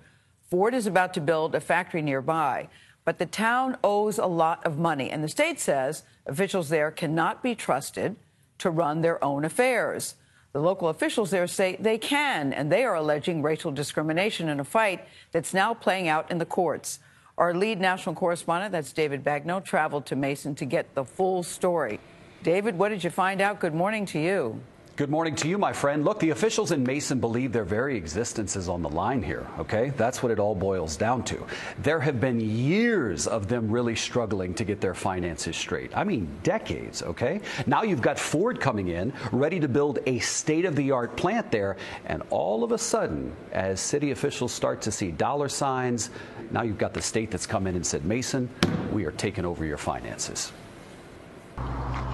Ford 0.49 0.73
is 0.73 0.85
about 0.85 1.13
to 1.13 1.21
build 1.21 1.55
a 1.55 1.61
factory 1.61 2.01
nearby, 2.01 2.67
but 3.05 3.19
the 3.19 3.25
town 3.25 3.77
owes 3.81 4.17
a 4.17 4.25
lot 4.25 4.65
of 4.65 4.77
money, 4.77 5.09
and 5.09 5.23
the 5.23 5.29
state 5.29 5.61
says 5.61 6.03
officials 6.25 6.67
there 6.67 6.91
cannot 6.91 7.41
be 7.41 7.55
trusted 7.55 8.17
to 8.57 8.69
run 8.69 8.99
their 8.99 9.23
own 9.23 9.45
affairs. 9.45 10.15
The 10.57 10.63
local 10.63 10.89
officials 10.89 11.29
there 11.29 11.45
say 11.45 11.77
they 11.79 11.99
can, 11.99 12.51
and 12.51 12.71
they 12.71 12.83
are 12.83 12.95
alleging 12.95 13.43
racial 13.43 13.69
discrimination 13.71 14.49
in 14.49 14.59
a 14.59 14.63
fight 14.63 15.05
that's 15.31 15.53
now 15.53 15.75
playing 15.75 16.07
out 16.07 16.31
in 16.31 16.39
the 16.39 16.47
courts. 16.47 16.97
Our 17.37 17.53
lead 17.53 17.79
national 17.79 18.15
correspondent, 18.15 18.71
that's 18.71 18.91
David 18.91 19.23
Begnaud, 19.23 19.65
traveled 19.65 20.07
to 20.07 20.15
Mason 20.15 20.55
to 20.55 20.65
get 20.65 20.95
the 20.95 21.05
full 21.05 21.43
story. 21.43 21.99
David, 22.41 22.75
what 22.75 22.89
did 22.89 23.03
you 23.03 23.11
find 23.11 23.39
out? 23.39 23.59
Good 23.59 23.75
morning 23.75 24.07
to 24.07 24.19
you. 24.19 24.59
Good 24.97 25.11
morning 25.11 25.35
to 25.35 25.47
you, 25.47 25.59
my 25.59 25.73
friend. 25.73 26.03
Look, 26.03 26.19
the 26.19 26.31
officials 26.31 26.71
in 26.71 26.83
Mason 26.83 27.19
believe 27.19 27.51
their 27.51 27.63
very 27.63 27.95
existence 27.95 28.55
is 28.55 28.67
on 28.67 28.81
the 28.81 28.89
line 28.89 29.21
here, 29.21 29.45
okay? 29.59 29.91
That's 29.95 30.23
what 30.23 30.31
it 30.31 30.39
all 30.39 30.55
boils 30.55 30.97
down 30.97 31.23
to. 31.25 31.45
There 31.83 31.99
have 31.99 32.19
been 32.19 32.39
years 32.39 33.27
of 33.27 33.47
them 33.47 33.69
really 33.69 33.95
struggling 33.95 34.55
to 34.55 34.63
get 34.63 34.81
their 34.81 34.95
finances 34.95 35.55
straight. 35.55 35.95
I 35.95 36.03
mean, 36.03 36.27
decades, 36.41 37.03
okay? 37.03 37.41
Now 37.67 37.83
you've 37.83 38.01
got 38.01 38.17
Ford 38.17 38.59
coming 38.59 38.87
in, 38.87 39.13
ready 39.31 39.59
to 39.59 39.67
build 39.67 39.99
a 40.07 40.17
state 40.17 40.65
of 40.65 40.75
the 40.75 40.89
art 40.89 41.15
plant 41.15 41.51
there, 41.51 41.77
and 42.07 42.23
all 42.31 42.63
of 42.63 42.71
a 42.71 42.77
sudden, 42.79 43.31
as 43.51 43.79
city 43.79 44.09
officials 44.09 44.51
start 44.51 44.81
to 44.81 44.91
see 44.91 45.11
dollar 45.11 45.47
signs, 45.47 46.09
now 46.49 46.63
you've 46.63 46.79
got 46.79 46.95
the 46.95 47.03
state 47.03 47.29
that's 47.29 47.45
come 47.45 47.67
in 47.67 47.75
and 47.75 47.85
said, 47.85 48.03
Mason, 48.03 48.49
we 48.91 49.05
are 49.05 49.11
taking 49.11 49.45
over 49.45 49.63
your 49.63 49.77
finances. 49.77 50.51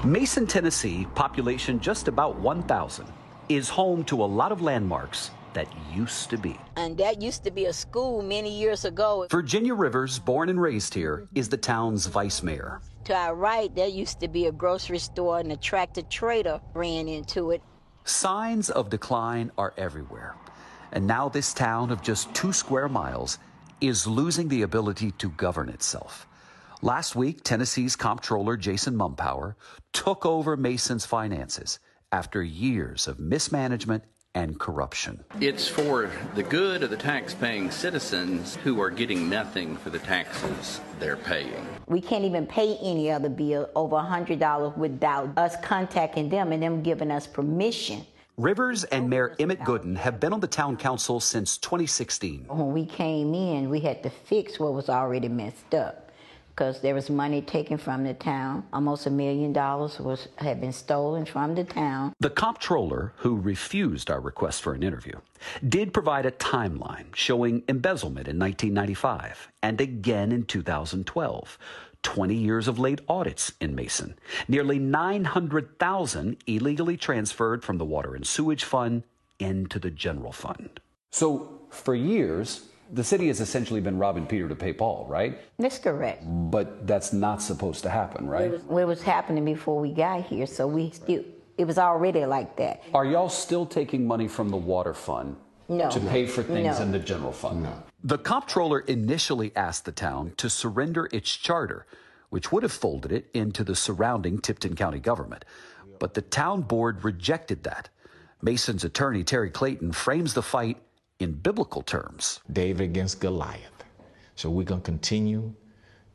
Mason, 0.03 0.45
Tennessee, 0.45 1.07
population 1.15 1.79
just 1.79 2.09
about 2.09 2.37
1,000, 2.37 3.07
is 3.47 3.69
home 3.69 4.03
to 4.03 4.21
a 4.21 4.25
lot 4.25 4.51
of 4.51 4.61
landmarks 4.61 5.31
that 5.53 5.67
used 5.95 6.29
to 6.29 6.37
be. 6.37 6.59
And 6.75 6.97
that 6.97 7.21
used 7.21 7.45
to 7.45 7.51
be 7.51 7.65
a 7.65 7.73
school 7.73 8.21
many 8.21 8.51
years 8.51 8.83
ago. 8.83 9.27
Virginia 9.31 9.73
Rivers, 9.73 10.19
born 10.19 10.49
and 10.49 10.61
raised 10.61 10.93
here, 10.93 11.29
is 11.35 11.47
the 11.47 11.55
town's 11.55 12.07
vice 12.07 12.43
mayor. 12.43 12.81
To 13.05 13.13
our 13.13 13.33
right, 13.33 13.73
there 13.73 13.87
used 13.87 14.19
to 14.19 14.27
be 14.27 14.47
a 14.47 14.51
grocery 14.51 14.99
store 14.99 15.39
and 15.39 15.53
a 15.53 15.57
tractor 15.57 16.01
trader 16.01 16.59
ran 16.73 17.07
into 17.07 17.51
it. 17.51 17.61
Signs 18.03 18.69
of 18.69 18.89
decline 18.89 19.51
are 19.57 19.73
everywhere. 19.77 20.35
And 20.91 21.07
now 21.07 21.29
this 21.29 21.53
town 21.53 21.91
of 21.91 22.01
just 22.01 22.33
two 22.33 22.51
square 22.51 22.89
miles 22.89 23.39
is 23.79 24.05
losing 24.05 24.49
the 24.49 24.63
ability 24.63 25.11
to 25.11 25.29
govern 25.29 25.69
itself. 25.69 26.27
Last 26.83 27.15
week, 27.15 27.45
Tennessee's 27.45 27.95
comptroller 27.95 28.57
Jason 28.57 28.97
Mumpower 28.97 29.55
took 29.93 30.25
over 30.25 30.57
Mason's 30.57 31.05
finances 31.05 31.79
after 32.11 32.43
years 32.43 33.07
of 33.07 33.21
mismanagement 33.21 34.03
and 34.35 34.59
corruption. 34.59 35.23
It's 35.39 35.65
for 35.65 36.11
the 36.35 36.43
good 36.43 36.83
of 36.83 36.89
the 36.89 36.97
tax-paying 36.97 37.71
citizens 37.71 38.57
who 38.65 38.81
are 38.81 38.89
getting 38.89 39.29
nothing 39.29 39.77
for 39.77 39.91
the 39.91 39.99
taxes 39.99 40.81
they're 40.99 41.15
paying. 41.15 41.65
We 41.87 42.01
can't 42.01 42.25
even 42.25 42.45
pay 42.45 42.75
any 42.81 43.09
other 43.09 43.29
bill 43.29 43.69
over 43.77 43.95
$100 43.95 44.75
without 44.75 45.37
us 45.37 45.55
contacting 45.63 46.27
them 46.27 46.51
and 46.51 46.61
them 46.61 46.83
giving 46.83 47.11
us 47.11 47.25
permission. 47.25 48.05
Rivers 48.35 48.83
and 48.83 49.09
Mayor 49.09 49.37
Emmett 49.39 49.61
Gooden 49.61 49.95
have 49.95 50.19
been 50.19 50.33
on 50.33 50.41
the 50.41 50.47
town 50.47 50.75
council 50.75 51.21
since 51.21 51.57
2016. 51.59 52.47
When 52.49 52.73
we 52.73 52.85
came 52.85 53.33
in, 53.33 53.69
we 53.69 53.79
had 53.79 54.03
to 54.03 54.09
fix 54.09 54.59
what 54.59 54.73
was 54.73 54.89
already 54.89 55.29
messed 55.29 55.73
up 55.73 56.02
because 56.55 56.81
there 56.81 56.93
was 56.93 57.09
money 57.09 57.41
taken 57.41 57.77
from 57.77 58.03
the 58.03 58.13
town. 58.13 58.63
Almost 58.71 59.07
a 59.07 59.09
million 59.09 59.53
dollars 59.53 59.99
was 59.99 60.27
had 60.37 60.61
been 60.61 60.71
stolen 60.71 61.25
from 61.25 61.55
the 61.55 61.63
town. 61.63 62.13
The 62.19 62.29
comptroller, 62.29 63.13
who 63.17 63.37
refused 63.37 64.11
our 64.11 64.21
request 64.21 64.61
for 64.61 64.73
an 64.73 64.83
interview, 64.83 65.19
did 65.67 65.93
provide 65.93 66.25
a 66.25 66.31
timeline 66.31 67.15
showing 67.15 67.63
embezzlement 67.67 68.27
in 68.27 68.37
1995 68.37 69.49
and 69.63 69.81
again 69.81 70.31
in 70.31 70.43
2012. 70.43 71.57
20 72.03 72.35
years 72.35 72.67
of 72.67 72.77
late 72.77 72.99
audits 73.07 73.53
in 73.61 73.73
Mason. 73.73 74.13
Nearly 74.49 74.77
900,000 74.77 76.35
illegally 76.45 76.97
transferred 76.97 77.63
from 77.63 77.77
the 77.77 77.85
Water 77.85 78.13
and 78.13 78.27
Sewage 78.27 78.65
Fund 78.65 79.03
into 79.39 79.79
the 79.79 79.89
general 79.89 80.33
fund. 80.33 80.81
So, 81.11 81.61
for 81.69 81.95
years, 81.95 82.65
the 82.93 83.03
city 83.03 83.27
has 83.27 83.41
essentially 83.41 83.81
been 83.81 83.97
robbing 83.97 84.27
Peter 84.27 84.47
to 84.47 84.55
pay 84.55 84.71
Paul, 84.71 85.05
right? 85.09 85.39
That's 85.57 85.79
correct. 85.79 86.23
But 86.25 86.85
that's 86.85 87.11
not 87.11 87.41
supposed 87.41 87.81
to 87.83 87.89
happen, 87.89 88.27
right? 88.27 88.45
It 88.45 88.51
was, 88.51 88.81
it 88.81 88.85
was 88.85 89.01
happening 89.01 89.43
before 89.43 89.79
we 89.79 89.91
got 89.91 90.23
here, 90.25 90.45
so 90.45 90.67
we 90.67 90.91
still, 90.91 91.23
it 91.57 91.65
was 91.65 91.79
already 91.79 92.25
like 92.25 92.55
that. 92.57 92.83
Are 92.93 93.05
y'all 93.05 93.29
still 93.29 93.65
taking 93.65 94.05
money 94.05 94.27
from 94.27 94.49
the 94.49 94.57
water 94.57 94.93
fund 94.93 95.35
no. 95.67 95.89
to 95.89 95.99
pay 95.99 96.27
for 96.27 96.43
things 96.43 96.77
No. 96.79 96.85
in 96.85 96.91
the 96.91 96.99
general 96.99 97.31
fund? 97.31 97.63
No. 97.63 97.83
The 98.03 98.19
comptroller 98.19 98.81
initially 98.81 99.51
asked 99.55 99.85
the 99.85 99.91
town 99.91 100.33
to 100.37 100.49
surrender 100.49 101.09
its 101.11 101.35
charter, 101.35 101.87
which 102.29 102.51
would 102.51 102.63
have 102.63 102.71
folded 102.71 103.11
it 103.11 103.29
into 103.33 103.63
the 103.63 103.75
surrounding 103.75 104.37
Tipton 104.39 104.75
County 104.75 104.99
government. 104.99 105.45
But 105.99 106.13
the 106.13 106.21
town 106.21 106.61
board 106.61 107.03
rejected 107.03 107.63
that. 107.63 107.89
Mason's 108.41 108.83
attorney, 108.83 109.23
Terry 109.23 109.49
Clayton, 109.49 109.93
frames 109.93 110.33
the 110.33 110.41
fight 110.43 110.77
in 111.23 111.33
biblical 111.33 111.81
terms. 111.81 112.41
David 112.51 112.83
against 112.83 113.19
Goliath. 113.19 113.83
So 114.35 114.49
we're 114.49 114.65
going 114.65 114.81
to 114.81 114.85
continue 114.85 115.53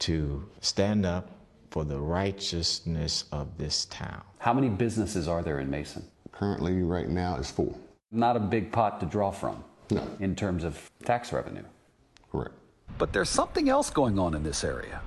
to 0.01 0.49
stand 0.61 1.05
up 1.05 1.31
for 1.71 1.85
the 1.85 1.99
righteousness 1.99 3.25
of 3.33 3.59
this 3.59 3.87
town. 3.87 4.23
How 4.39 4.53
many 4.53 4.69
businesses 4.69 5.27
are 5.27 5.43
there 5.43 5.61
in 5.61 5.69
Mason? 5.69 6.05
Currently, 6.33 6.83
right 6.83 7.09
now, 7.09 7.37
is 7.37 7.51
four. 7.51 7.75
Not 8.13 8.37
a 8.37 8.41
big 8.41 8.71
pot 8.71 9.01
to 9.01 9.07
draw 9.07 9.31
from. 9.31 9.65
No. 9.91 10.07
In 10.21 10.37
terms 10.37 10.65
of 10.65 10.91
tax 11.05 11.33
revenue. 11.33 11.65
Correct. 12.31 12.55
But 12.99 13.13
there's 13.13 13.31
something 13.31 13.69
else 13.69 13.91
going 13.91 14.19
on 14.19 14.35
in 14.35 14.43
this 14.43 14.63
area. 14.63 15.01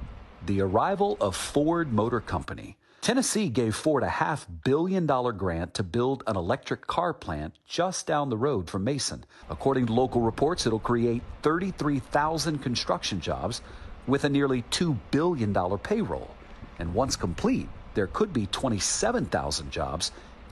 The 0.47 0.61
arrival 0.61 1.17
of 1.21 1.35
Ford 1.35 1.93
Motor 1.93 2.19
Company. 2.19 2.77
Tennessee 3.01 3.49
gave 3.49 3.75
Ford 3.75 4.03
a 4.03 4.09
half 4.09 4.45
billion 4.63 5.07
dollar 5.07 5.31
grant 5.31 5.73
to 5.73 5.81
build 5.81 6.23
an 6.27 6.37
electric 6.37 6.85
car 6.85 7.15
plant 7.15 7.55
just 7.65 8.05
down 8.05 8.29
the 8.29 8.37
road 8.37 8.69
from 8.69 8.83
Mason. 8.83 9.25
According 9.49 9.87
to 9.87 9.93
local 9.93 10.21
reports, 10.21 10.67
it'll 10.67 10.77
create 10.77 11.23
33,000 11.41 12.59
construction 12.59 13.19
jobs 13.19 13.63
with 14.05 14.23
a 14.23 14.29
nearly 14.29 14.61
$2 14.69 14.95
billion 15.09 15.51
payroll. 15.79 16.29
And 16.77 16.93
once 16.93 17.15
complete, 17.15 17.69
there 17.95 18.05
could 18.05 18.33
be 18.33 18.45
27,000 18.45 19.71
jobs, 19.71 20.11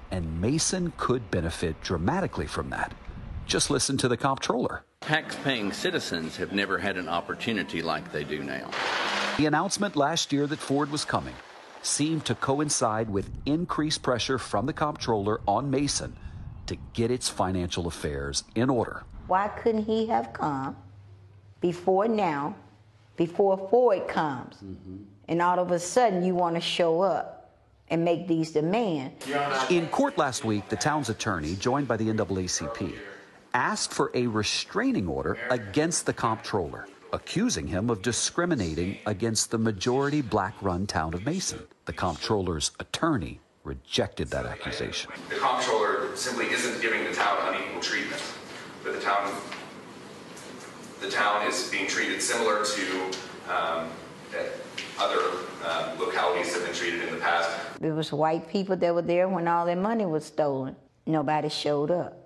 and 0.10 0.42
Mason 0.42 0.92
could 0.98 1.30
benefit 1.30 1.80
dramatically 1.82 2.48
from 2.48 2.72
that. 2.72 2.96
Just 3.46 3.70
listen 3.70 3.96
to 3.98 4.08
the 4.08 4.18
comptroller. 4.18 4.84
Tax-paying 5.02 5.72
citizens 5.72 6.36
have 6.38 6.52
never 6.52 6.80
had 6.80 6.98
an 6.98 7.10
opportunity 7.10 7.84
like 7.84 8.12
they 8.12 8.24
do 8.24 8.44
now. 8.44 8.72
The 9.38 9.46
announcement 9.46 9.96
last 9.96 10.34
year 10.34 10.48
that 10.48 10.58
Ford 10.58 10.92
was 10.92 11.06
coming 11.06 11.36
seemed 11.82 12.26
to 12.26 12.36
coincide 12.36 13.10
with 13.10 13.30
increased 13.46 14.02
pressure 14.02 14.38
from 14.38 14.66
the 14.66 14.74
comptroller 14.74 15.42
on 15.48 15.70
Mason 15.72 16.16
to 16.68 16.78
get 16.94 17.12
its 17.12 17.30
financial 17.30 17.88
affairs 17.88 18.44
in 18.56 18.70
order. 18.70 19.04
Why 19.28 19.48
couldn't 19.48 19.86
he 19.86 20.08
have 20.08 20.34
come 20.34 20.76
before 21.62 22.08
now, 22.08 22.56
before 23.16 23.58
Ford 23.70 24.08
comes? 24.08 24.56
Mm-hmm. 24.56 24.98
And 25.28 25.42
all 25.42 25.60
of 25.60 25.72
a 25.72 25.80
sudden, 25.80 26.24
you 26.24 26.36
want 26.36 26.56
to 26.56 26.62
show 26.62 27.02
up 27.02 27.52
and 27.90 28.04
make 28.04 28.28
these 28.28 28.52
demands. 28.52 29.26
In 29.70 29.88
court 29.88 30.18
last 30.18 30.44
week, 30.46 30.70
the 30.70 30.76
town's 30.76 31.10
attorney, 31.10 31.56
joined 31.56 31.88
by 31.88 31.98
the 31.98 32.08
NAACP, 32.08 32.96
asked 33.54 33.94
for 33.94 34.12
a 34.14 34.28
restraining 34.28 35.08
order 35.08 35.38
against 35.50 36.06
the 36.06 36.14
comptroller, 36.14 36.88
accusing 37.14 37.68
him 37.68 37.90
of 37.90 38.02
discriminating 38.02 38.98
against 39.06 39.52
the 39.52 39.58
majority 39.58 40.22
black 40.22 40.56
run 40.62 40.86
town 40.86 41.14
of 41.14 41.26
Mason. 41.26 41.60
The 41.86 41.94
comptroller's 41.94 42.72
attorney 42.80 43.40
rejected 43.64 44.30
that 44.30 44.46
accusation. 44.46 45.12
The 45.30 45.36
comptroller 45.36 46.16
simply 46.16 46.48
isn't 46.48 46.82
giving 46.82 47.04
the 47.04 47.14
town 47.14 47.38
unequal 47.54 47.82
treatment, 47.82 48.22
but 48.84 48.94
the 48.94 49.02
town, 49.02 49.32
the 51.02 51.10
town 51.10 51.48
is 51.48 51.70
being 51.70 51.88
treated 51.88 52.22
similar 52.22 52.64
to 52.64 53.12
um, 53.50 53.90
other 55.00 55.20
um, 55.66 56.00
localities 56.00 56.54
have 56.54 56.66
been 56.66 56.74
treated 56.74 57.08
in 57.08 57.14
the 57.14 57.22
past. 57.22 57.80
There 57.80 57.94
was 57.94 58.12
white 58.12 58.50
people 58.50 58.76
that 58.76 58.94
were 58.94 59.02
there 59.02 59.28
when 59.28 59.48
all 59.48 59.66
their 59.66 59.76
money 59.76 60.06
was 60.06 60.26
stolen. 60.26 60.76
Nobody 61.06 61.50
showed 61.50 61.92
up. 61.92 62.18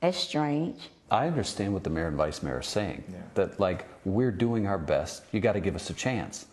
That's 0.00 0.18
strange. 0.18 0.90
I 1.10 1.26
understand 1.26 1.72
what 1.72 1.84
the 1.84 1.90
mayor 1.90 2.08
and 2.08 2.16
vice 2.16 2.42
mayor 2.42 2.58
are 2.58 2.62
saying. 2.62 3.04
That, 3.34 3.60
like, 3.60 3.86
we're 4.04 4.32
doing 4.32 4.66
our 4.66 4.78
best. 4.78 5.24
You 5.32 5.40
got 5.40 5.52
to 5.52 5.60
give 5.60 5.76
us 5.76 5.90
a 5.90 5.94
chance. 5.94 6.46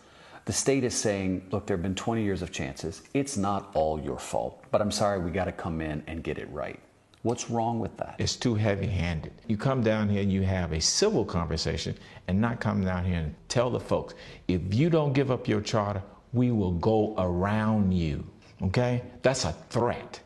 The 0.44 0.52
state 0.52 0.84
is 0.84 0.94
saying, 0.94 1.46
look, 1.50 1.66
there 1.66 1.76
have 1.76 1.82
been 1.82 1.94
20 1.94 2.22
years 2.22 2.42
of 2.42 2.52
chances. 2.52 3.02
It's 3.14 3.36
not 3.36 3.70
all 3.74 4.00
your 4.00 4.18
fault, 4.18 4.62
but 4.70 4.80
I'm 4.80 4.90
sorry, 4.90 5.18
we 5.18 5.30
got 5.30 5.46
to 5.46 5.52
come 5.52 5.80
in 5.80 6.02
and 6.06 6.22
get 6.22 6.38
it 6.38 6.48
right. 6.50 6.78
What's 7.22 7.48
wrong 7.48 7.80
with 7.80 7.96
that? 7.96 8.16
It's 8.18 8.36
too 8.36 8.54
heavy 8.54 8.86
handed. 8.86 9.32
You 9.48 9.56
come 9.56 9.82
down 9.82 10.10
here 10.10 10.20
and 10.20 10.30
you 10.30 10.42
have 10.42 10.72
a 10.72 10.80
civil 10.80 11.24
conversation 11.24 11.96
and 12.28 12.38
not 12.38 12.60
come 12.60 12.84
down 12.84 13.06
here 13.06 13.16
and 13.16 13.34
tell 13.48 13.70
the 13.70 13.80
folks, 13.80 14.14
if 14.46 14.74
you 14.74 14.90
don't 14.90 15.14
give 15.14 15.30
up 15.30 15.48
your 15.48 15.62
charter, 15.62 16.02
we 16.34 16.50
will 16.50 16.72
go 16.72 17.14
around 17.16 17.92
you. 17.92 18.26
Okay? 18.62 19.02
That's 19.22 19.46
a 19.46 19.52
threat. 19.70 20.20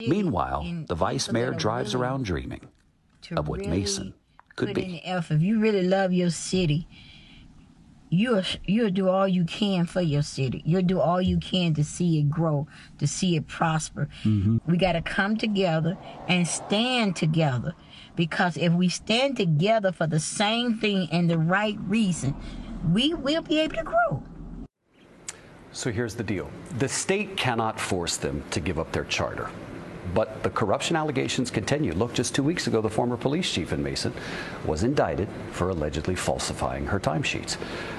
Meanwhile, 0.00 0.66
the 0.88 0.96
vice 0.96 1.30
mayor 1.30 1.52
drives 1.52 1.94
around 1.94 2.24
dreaming 2.24 2.68
of 3.38 3.48
what 3.48 3.60
Mason 3.60 4.14
could 4.56 4.68
Put 4.68 4.78
in 4.78 4.84
be. 4.84 4.92
the 4.92 5.04
effort. 5.06 5.34
If 5.34 5.42
you 5.42 5.60
really 5.60 5.86
love 5.86 6.12
your 6.12 6.30
city, 6.30 6.86
you'll 8.10 8.42
you'll 8.66 8.90
do 8.90 9.08
all 9.08 9.26
you 9.26 9.44
can 9.44 9.86
for 9.86 10.02
your 10.02 10.22
city. 10.22 10.62
You'll 10.64 10.82
do 10.82 11.00
all 11.00 11.20
you 11.20 11.38
can 11.38 11.74
to 11.74 11.84
see 11.84 12.18
it 12.18 12.28
grow, 12.28 12.66
to 12.98 13.06
see 13.06 13.36
it 13.36 13.48
prosper. 13.48 14.08
Mm-hmm. 14.24 14.58
We 14.70 14.76
got 14.76 14.92
to 14.92 15.02
come 15.02 15.36
together 15.36 15.96
and 16.28 16.46
stand 16.46 17.16
together 17.16 17.74
because 18.14 18.56
if 18.56 18.72
we 18.72 18.88
stand 18.88 19.36
together 19.36 19.92
for 19.92 20.06
the 20.06 20.20
same 20.20 20.76
thing 20.78 21.08
and 21.10 21.30
the 21.30 21.38
right 21.38 21.78
reason, 21.86 22.36
we 22.92 23.14
will 23.14 23.42
be 23.42 23.58
able 23.60 23.76
to 23.76 23.84
grow. 23.84 24.22
So 25.72 25.90
here's 25.90 26.14
the 26.14 26.22
deal 26.24 26.50
the 26.78 26.88
state 26.88 27.36
cannot 27.36 27.80
force 27.80 28.18
them 28.18 28.44
to 28.50 28.60
give 28.60 28.78
up 28.78 28.92
their 28.92 29.04
charter. 29.04 29.48
But 30.14 30.42
the 30.42 30.50
corruption 30.50 30.96
allegations 30.96 31.50
continue. 31.50 31.94
Look, 31.94 32.12
just 32.12 32.34
two 32.34 32.42
weeks 32.42 32.66
ago, 32.66 32.80
the 32.80 32.90
former 32.90 33.16
police 33.16 33.50
chief 33.50 33.72
in 33.72 33.82
Mason 33.82 34.12
was 34.66 34.82
indicted 34.82 35.28
for 35.52 35.70
allegedly 35.70 36.14
falsifying 36.14 36.84
her 36.86 37.00
timesheets. 37.00 37.56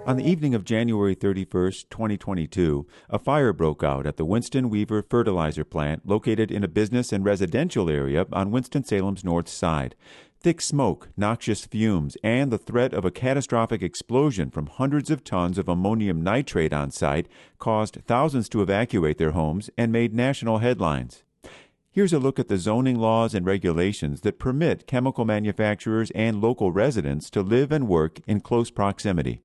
On 0.05 0.17
the 0.17 0.27
evening 0.27 0.55
of 0.55 0.63
January 0.63 1.15
31st, 1.15 1.89
2022, 1.89 2.87
a 3.09 3.19
fire 3.19 3.53
broke 3.53 3.83
out 3.83 4.07
at 4.07 4.17
the 4.17 4.25
Winston 4.25 4.69
Weaver 4.69 5.03
fertilizer 5.03 5.63
plant 5.63 6.07
located 6.07 6.51
in 6.51 6.63
a 6.63 6.67
business 6.67 7.13
and 7.13 7.23
residential 7.23 7.89
area 7.89 8.25
on 8.31 8.49
Winston-Salem's 8.49 9.23
north 9.23 9.47
side. 9.47 9.95
Thick 10.41 10.61
smoke, 10.61 11.09
noxious 11.15 11.65
fumes, 11.65 12.17
and 12.23 12.49
the 12.49 12.57
threat 12.57 12.93
of 12.93 13.05
a 13.05 13.11
catastrophic 13.11 13.83
explosion 13.83 14.49
from 14.49 14.67
hundreds 14.67 15.11
of 15.11 15.23
tons 15.23 15.57
of 15.57 15.67
ammonium 15.67 16.23
nitrate 16.23 16.73
on 16.73 16.89
site 16.89 17.27
caused 17.59 17.99
thousands 18.07 18.49
to 18.49 18.61
evacuate 18.61 19.17
their 19.17 19.31
homes 19.31 19.69
and 19.77 19.91
made 19.91 20.13
national 20.13 20.59
headlines. 20.59 21.23
Here's 21.91 22.13
a 22.13 22.19
look 22.19 22.39
at 22.39 22.47
the 22.47 22.57
zoning 22.57 22.97
laws 22.97 23.35
and 23.35 23.45
regulations 23.45 24.21
that 24.21 24.39
permit 24.39 24.87
chemical 24.87 25.25
manufacturers 25.25 26.09
and 26.11 26.41
local 26.41 26.71
residents 26.71 27.29
to 27.31 27.41
live 27.41 27.71
and 27.71 27.87
work 27.87 28.21
in 28.25 28.39
close 28.39 28.71
proximity. 28.71 29.41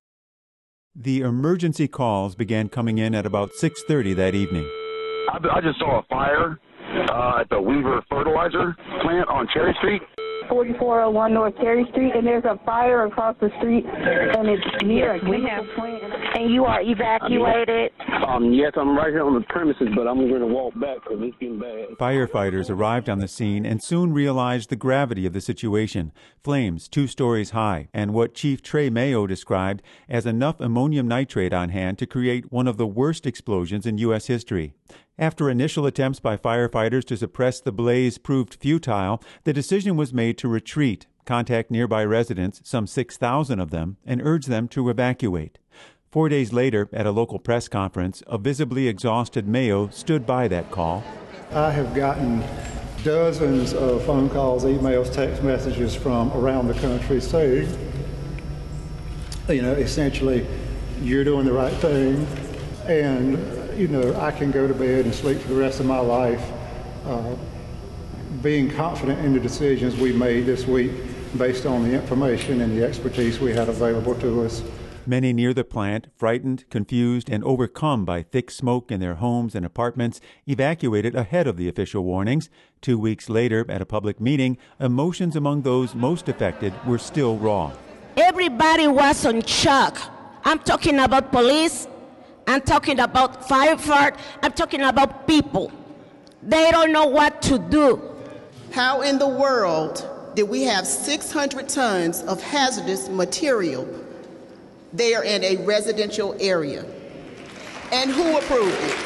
The 0.96 1.22
emergency 1.22 1.88
calls 1.88 2.36
began 2.36 2.68
coming 2.68 2.98
in 2.98 3.16
at 3.16 3.26
about 3.26 3.50
6:30 3.54 4.14
that 4.14 4.36
evening. 4.36 4.62
I, 5.28 5.38
I 5.56 5.60
just 5.60 5.80
saw 5.80 5.98
a 5.98 6.02
fire 6.04 6.60
uh, 7.10 7.40
at 7.40 7.50
the 7.50 7.60
Weaver 7.60 8.00
Fertilizer 8.08 8.76
plant 9.02 9.28
on 9.28 9.48
Cherry 9.52 9.74
Street. 9.78 10.02
4401 10.48 11.34
North 11.34 11.56
Cherry 11.56 11.86
Street, 11.90 12.12
and 12.14 12.26
there's 12.26 12.44
a 12.44 12.58
fire 12.64 13.06
across 13.06 13.36
the 13.40 13.50
street, 13.58 13.84
and 13.86 14.48
it's 14.48 14.62
near 14.84 15.14
a 15.14 15.18
we 15.28 15.42
chemical 15.42 15.48
have 15.50 15.64
plant. 15.76 16.02
and 16.36 16.52
you 16.52 16.64
are 16.64 16.80
evacuated? 16.82 17.92
Um, 18.26 18.52
yes, 18.52 18.72
I'm 18.76 18.96
right 18.96 19.10
here 19.10 19.24
on 19.24 19.34
the 19.34 19.46
premises, 19.48 19.88
but 19.94 20.06
I'm 20.06 20.28
going 20.28 20.40
to 20.40 20.46
walk 20.46 20.74
back 20.80 20.98
because 21.02 21.18
it's 21.22 21.36
getting 21.38 21.58
bad. 21.58 21.96
Firefighters 21.98 22.70
arrived 22.70 23.08
on 23.08 23.18
the 23.18 23.28
scene 23.28 23.64
and 23.66 23.82
soon 23.82 24.12
realized 24.12 24.70
the 24.70 24.76
gravity 24.76 25.26
of 25.26 25.32
the 25.32 25.40
situation. 25.40 26.12
Flames 26.42 26.88
two 26.88 27.06
stories 27.06 27.50
high, 27.50 27.88
and 27.92 28.12
what 28.12 28.34
Chief 28.34 28.62
Trey 28.62 28.90
Mayo 28.90 29.26
described 29.26 29.82
as 30.08 30.26
enough 30.26 30.60
ammonium 30.60 31.08
nitrate 31.08 31.52
on 31.52 31.70
hand 31.70 31.98
to 31.98 32.06
create 32.06 32.50
one 32.52 32.68
of 32.68 32.76
the 32.76 32.86
worst 32.86 33.26
explosions 33.26 33.86
in 33.86 33.98
U.S. 33.98 34.26
history. 34.26 34.74
After 35.18 35.48
initial 35.48 35.86
attempts 35.86 36.20
by 36.20 36.36
firefighters 36.36 37.04
to 37.04 37.16
suppress 37.16 37.60
the 37.60 37.72
blaze 37.72 38.18
proved 38.18 38.54
futile, 38.54 39.22
the 39.44 39.52
decision 39.52 39.96
was 39.96 40.12
made 40.12 40.36
to 40.38 40.48
retreat, 40.48 41.06
contact 41.24 41.70
nearby 41.70 42.04
residents, 42.04 42.60
some 42.64 42.86
6,000 42.86 43.60
of 43.60 43.70
them, 43.70 43.96
and 44.04 44.20
urge 44.22 44.46
them 44.46 44.68
to 44.68 44.90
evacuate. 44.90 45.58
Four 46.10 46.28
days 46.28 46.52
later, 46.52 46.88
at 46.92 47.06
a 47.06 47.10
local 47.10 47.38
press 47.38 47.66
conference, 47.66 48.22
a 48.26 48.38
visibly 48.38 48.86
exhausted 48.88 49.48
Mayo 49.48 49.88
stood 49.88 50.26
by 50.26 50.48
that 50.48 50.70
call. 50.70 51.02
I 51.52 51.70
have 51.70 51.94
gotten 51.94 52.44
dozens 53.02 53.74
of 53.74 54.04
phone 54.04 54.30
calls, 54.30 54.64
emails, 54.64 55.12
text 55.12 55.42
messages 55.42 55.94
from 55.94 56.32
around 56.32 56.68
the 56.68 56.74
country 56.74 57.20
saying, 57.20 57.68
you 59.48 59.62
know, 59.62 59.72
essentially, 59.72 60.46
you're 61.02 61.24
doing 61.24 61.44
the 61.44 61.52
right 61.52 61.74
thing, 61.74 62.26
and, 62.86 63.36
you 63.76 63.88
know, 63.88 64.18
I 64.20 64.30
can 64.30 64.50
go 64.50 64.66
to 64.68 64.74
bed 64.74 65.04
and 65.04 65.14
sleep 65.14 65.38
for 65.38 65.48
the 65.48 65.56
rest 65.56 65.80
of 65.80 65.86
my 65.86 65.98
life 65.98 66.42
uh, 67.04 67.34
being 68.42 68.70
confident 68.70 69.24
in 69.24 69.32
the 69.32 69.40
decisions 69.40 69.96
we 69.96 70.12
made 70.12 70.46
this 70.46 70.66
week 70.66 70.92
based 71.36 71.66
on 71.66 71.82
the 71.82 71.92
information 71.92 72.60
and 72.60 72.76
the 72.76 72.84
expertise 72.84 73.40
we 73.40 73.52
had 73.52 73.68
available 73.68 74.14
to 74.16 74.44
us. 74.44 74.62
Many 75.06 75.34
near 75.34 75.52
the 75.52 75.64
plant, 75.64 76.06
frightened, 76.16 76.64
confused, 76.70 77.28
and 77.28 77.44
overcome 77.44 78.06
by 78.06 78.22
thick 78.22 78.50
smoke 78.50 78.90
in 78.90 79.00
their 79.00 79.16
homes 79.16 79.54
and 79.54 79.66
apartments, 79.66 80.18
evacuated 80.46 81.14
ahead 81.14 81.46
of 81.46 81.58
the 81.58 81.68
official 81.68 82.04
warnings. 82.04 82.48
Two 82.80 82.98
weeks 82.98 83.28
later, 83.28 83.66
at 83.68 83.82
a 83.82 83.86
public 83.86 84.18
meeting, 84.18 84.56
emotions 84.80 85.36
among 85.36 85.62
those 85.62 85.94
most 85.94 86.28
affected 86.28 86.72
were 86.86 86.98
still 86.98 87.36
raw. 87.36 87.72
Everybody 88.16 88.86
was 88.86 89.26
on 89.26 89.42
shock. 89.42 89.98
I'm 90.46 90.58
talking 90.60 90.98
about 90.98 91.32
police, 91.32 91.86
I'm 92.46 92.60
talking 92.60 93.00
about 93.00 93.48
firefighter, 93.48 94.18
I'm 94.42 94.52
talking 94.52 94.82
about 94.82 95.26
people. 95.26 95.72
They 96.42 96.70
don't 96.70 96.92
know 96.92 97.06
what 97.06 97.40
to 97.42 97.58
do. 97.58 98.02
How 98.72 99.02
in 99.02 99.18
the 99.18 99.28
world 99.28 100.08
did 100.34 100.48
we 100.48 100.62
have 100.62 100.86
600 100.86 101.68
tons 101.68 102.22
of 102.22 102.42
hazardous 102.42 103.08
material 103.08 103.88
there 104.94 105.24
in 105.24 105.42
a 105.44 105.56
residential 105.64 106.36
area. 106.38 106.84
And 107.92 108.10
who 108.10 108.38
approved 108.38 108.78
it? 108.80 108.96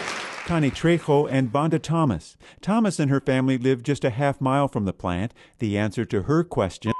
Connie 0.46 0.70
Trejo 0.70 1.28
and 1.30 1.52
Bonda 1.52 1.82
Thomas. 1.82 2.36
Thomas 2.60 2.98
and 2.98 3.10
her 3.10 3.20
family 3.20 3.58
live 3.58 3.82
just 3.82 4.04
a 4.04 4.10
half 4.10 4.40
mile 4.40 4.68
from 4.68 4.84
the 4.84 4.92
plant. 4.92 5.34
The 5.58 5.76
answer 5.76 6.04
to 6.06 6.22
her 6.22 6.44
question 6.44 6.92
We're 6.92 6.94
sorry, 6.94 6.94
the 6.94 6.97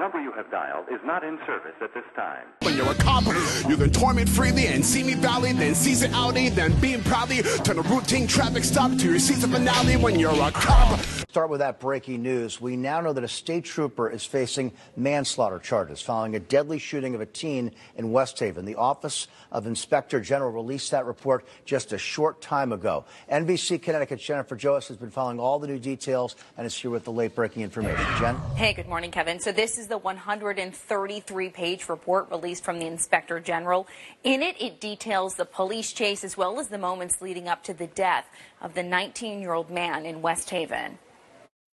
number 0.00 0.18
you 0.18 0.32
have 0.32 0.50
dialed 0.50 0.86
is 0.88 0.98
not 1.04 1.22
in 1.22 1.38
service 1.46 1.74
at 1.82 1.92
this 1.92 2.04
time. 2.16 2.46
When 2.62 2.74
you're 2.74 2.90
a 2.90 2.94
cop, 2.94 3.24
you 3.68 3.76
can 3.76 3.90
torment 3.90 4.30
freely 4.30 4.66
and 4.68 4.82
see 4.82 5.02
me 5.02 5.12
valley, 5.12 5.52
then 5.52 5.74
seize 5.74 6.02
it 6.02 6.10
Audi, 6.14 6.48
then 6.48 6.72
beam 6.80 7.04
proudly, 7.04 7.42
turn 7.64 7.78
a 7.78 7.82
routine 7.82 8.26
traffic 8.26 8.64
stop 8.64 8.96
to 8.96 9.10
your 9.10 9.18
season 9.18 9.50
finale 9.50 9.98
when 9.98 10.18
you're 10.18 10.32
a 10.32 10.50
cop. 10.52 10.98
Start 11.30 11.50
with 11.50 11.60
that 11.60 11.78
breaking 11.78 12.22
news. 12.22 12.60
We 12.60 12.76
now 12.76 13.00
know 13.00 13.12
that 13.12 13.22
a 13.22 13.28
state 13.28 13.64
trooper 13.64 14.10
is 14.10 14.24
facing 14.24 14.72
manslaughter 14.96 15.60
charges 15.60 16.00
following 16.00 16.34
a 16.34 16.40
deadly 16.40 16.78
shooting 16.78 17.14
of 17.14 17.20
a 17.20 17.26
teen 17.26 17.70
in 17.94 18.10
West 18.10 18.36
Haven. 18.40 18.64
The 18.64 18.74
Office 18.74 19.28
of 19.52 19.64
Inspector 19.66 20.18
General 20.22 20.50
released 20.50 20.90
that 20.90 21.06
report 21.06 21.46
just 21.64 21.92
a 21.92 21.98
short 21.98 22.40
time 22.40 22.72
ago. 22.72 23.04
NBC 23.30 23.80
Connecticut's 23.80 24.24
Jennifer 24.24 24.56
Joas 24.56 24.88
has 24.88 24.96
been 24.96 25.10
following 25.10 25.38
all 25.38 25.60
the 25.60 25.68
new 25.68 25.78
details 25.78 26.34
and 26.56 26.66
is 26.66 26.74
here 26.74 26.90
with 26.90 27.04
the 27.04 27.12
late 27.12 27.36
breaking 27.36 27.62
information. 27.62 28.04
Jen? 28.18 28.36
Hey, 28.56 28.72
good 28.72 28.88
morning, 28.88 29.12
Kevin. 29.12 29.38
So 29.38 29.52
this 29.52 29.78
is 29.78 29.86
the 29.90 29.98
133 29.98 31.48
page 31.50 31.88
report 31.88 32.30
released 32.30 32.64
from 32.64 32.78
the 32.78 32.86
Inspector 32.86 33.38
General. 33.40 33.86
In 34.24 34.40
it, 34.40 34.56
it 34.60 34.80
details 34.80 35.34
the 35.34 35.44
police 35.44 35.92
chase 35.92 36.24
as 36.24 36.36
well 36.36 36.60
as 36.60 36.68
the 36.68 36.78
moments 36.78 37.20
leading 37.20 37.48
up 37.48 37.62
to 37.64 37.74
the 37.74 37.88
death 37.88 38.26
of 38.62 38.74
the 38.74 38.82
19 38.82 39.40
year 39.40 39.52
old 39.52 39.68
man 39.68 40.06
in 40.06 40.22
West 40.22 40.48
Haven. 40.50 40.98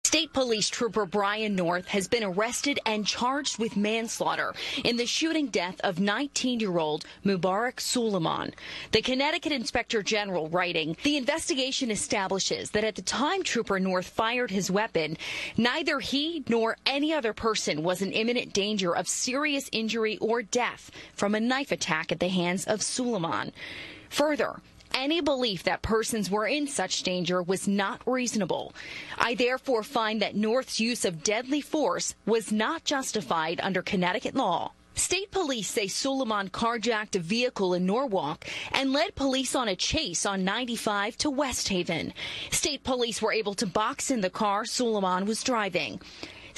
State 0.08 0.32
Police 0.32 0.70
Trooper 0.70 1.06
Brian 1.06 1.54
North 1.54 1.90
has 1.90 2.08
been 2.08 2.24
arrested 2.24 2.80
and 2.86 3.06
charged 3.06 3.60
with 3.60 3.76
manslaughter 3.76 4.54
in 4.86 4.96
the 4.96 5.06
shooting 5.06 5.48
death 5.48 5.82
of 5.84 6.00
19 6.00 6.62
year 6.62 6.78
old 6.78 7.04
Mubarak 7.26 7.76
Soulemane. 7.82 8.54
The 8.94 9.02
Connecticut 9.02 9.52
Inspector 9.52 10.02
General 10.04 10.48
writing 10.48 10.96
The 11.04 11.18
investigation 11.18 11.92
establishes 11.92 12.72
that 12.72 12.86
at 12.86 12.96
the 12.96 13.02
time 13.02 13.44
Trooper 13.44 13.82
North 13.82 14.08
fired 14.08 14.50
his 14.50 14.72
weapon, 14.72 15.18
neither 15.58 16.00
he 16.00 16.42
nor 16.48 16.78
any 16.86 17.14
other 17.14 17.34
person 17.34 17.84
was 17.84 18.02
in 18.02 18.14
imminent 18.14 18.54
danger 18.54 18.96
of 18.96 19.10
serious 19.10 19.68
injury 19.74 20.18
or 20.20 20.42
death 20.42 20.90
from 21.16 21.36
a 21.36 21.42
knife 21.42 21.74
attack 21.74 22.14
at 22.14 22.22
the 22.22 22.30
hands 22.30 22.64
of 22.64 22.80
Soulemane. 22.80 23.52
Further, 24.08 24.62
any 24.94 25.22
belief 25.22 25.64
that 25.64 25.82
persons 25.82 26.30
were 26.30 26.48
in 26.48 26.68
such 26.68 27.04
danger 27.04 27.42
was 27.42 27.68
not 27.68 28.02
reasonable. 28.06 28.74
I 29.18 29.36
therefore 29.36 29.84
find 29.84 30.22
that 30.22 30.36
North's 30.36 30.80
use 30.80 31.06
of 31.06 31.24
deadly 31.24 31.62
force 31.62 32.16
was 32.26 32.52
not 32.52 32.84
justified 32.84 33.60
under 33.62 33.82
Connecticut 33.82 34.36
law. 34.36 34.72
State 34.98 35.30
police 35.30 35.68
say 35.70 35.86
Soulemane 35.86 36.50
carjacked 36.50 37.16
a 37.16 37.20
vehicle 37.20 37.76
in 37.76 37.86
Norwalk 37.86 38.46
and 38.72 38.92
led 38.92 39.14
police 39.14 39.54
on 39.54 39.68
a 39.68 39.76
chase 39.76 40.26
on 40.26 40.44
95 40.44 41.16
to 41.18 41.30
West 41.30 41.70
Haven. 41.70 42.14
State 42.50 42.84
police 42.84 43.22
were 43.22 43.32
able 43.32 43.54
to 43.54 43.68
box 43.68 44.10
in 44.10 44.22
the 44.22 44.30
car 44.32 44.64
Soulemane 44.64 45.28
was 45.28 45.44
driving. 45.44 46.02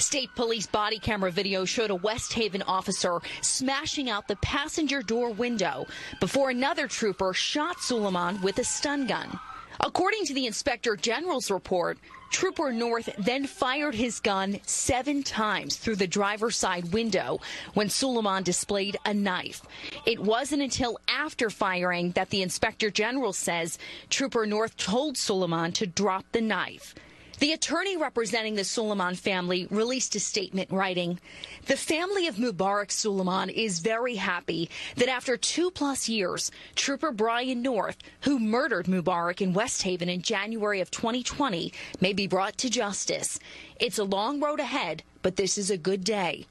State 0.00 0.34
police 0.34 0.66
body 0.66 0.98
camera 0.98 1.30
video 1.30 1.66
showed 1.66 1.90
a 1.90 1.94
West 1.94 2.32
Haven 2.32 2.62
officer 2.62 3.20
smashing 3.42 4.08
out 4.08 4.26
the 4.28 4.36
passenger 4.36 5.02
door 5.02 5.30
window 5.30 5.86
before 6.20 6.48
another 6.48 6.88
trooper 6.88 7.34
shot 7.34 7.76
Soulemane 7.76 8.42
with 8.42 8.58
a 8.58 8.64
stun 8.64 9.06
gun. 9.06 9.38
According 9.80 10.24
to 10.26 10.34
the 10.34 10.46
inspector 10.46 10.96
general's 10.96 11.50
report, 11.50 11.98
Trooper 12.30 12.72
North 12.72 13.10
then 13.18 13.46
fired 13.46 13.94
his 13.94 14.20
gun 14.20 14.58
seven 14.64 15.22
times 15.22 15.76
through 15.76 15.96
the 15.96 16.06
driver's 16.06 16.56
side 16.56 16.94
window 16.94 17.40
when 17.74 17.88
Soulemane 17.88 18.44
displayed 18.44 18.96
a 19.04 19.12
knife. 19.12 19.62
It 20.06 20.18
wasn't 20.18 20.62
until 20.62 20.98
after 21.08 21.50
firing 21.50 22.12
that 22.12 22.30
the 22.30 22.42
inspector 22.42 22.90
general 22.90 23.34
says 23.34 23.78
Trooper 24.08 24.46
North 24.46 24.76
told 24.76 25.16
Soulemane 25.16 25.74
to 25.74 25.86
drop 25.86 26.24
the 26.32 26.40
knife. 26.40 26.94
The 27.40 27.52
attorney 27.52 27.96
representing 27.96 28.54
the 28.54 28.64
Soulemane 28.64 29.16
family 29.16 29.66
released 29.70 30.14
a 30.14 30.20
statement 30.20 30.70
writing, 30.70 31.18
The 31.64 31.76
family 31.76 32.26
of 32.26 32.34
Mubarak 32.36 32.88
Soulemane 32.88 33.50
is 33.50 33.78
very 33.78 34.16
happy 34.16 34.68
that 34.96 35.08
after 35.08 35.38
two 35.38 35.70
plus 35.70 36.06
years, 36.06 36.50
Trooper 36.74 37.10
Brian 37.12 37.62
North, 37.62 37.96
who 38.20 38.38
murdered 38.38 38.88
Mubarak 38.88 39.40
in 39.40 39.54
West 39.54 39.84
Haven 39.84 40.10
in 40.10 40.20
January 40.20 40.82
of 40.82 40.90
2020, 40.90 41.72
may 41.98 42.12
be 42.12 42.26
brought 42.26 42.58
to 42.58 42.68
justice. 42.68 43.38
It's 43.80 43.98
a 43.98 44.04
long 44.04 44.38
road 44.38 44.60
ahead, 44.60 45.02
but 45.22 45.36
this 45.36 45.56
is 45.56 45.70
a 45.70 45.78
good 45.78 46.04
day. 46.04 46.44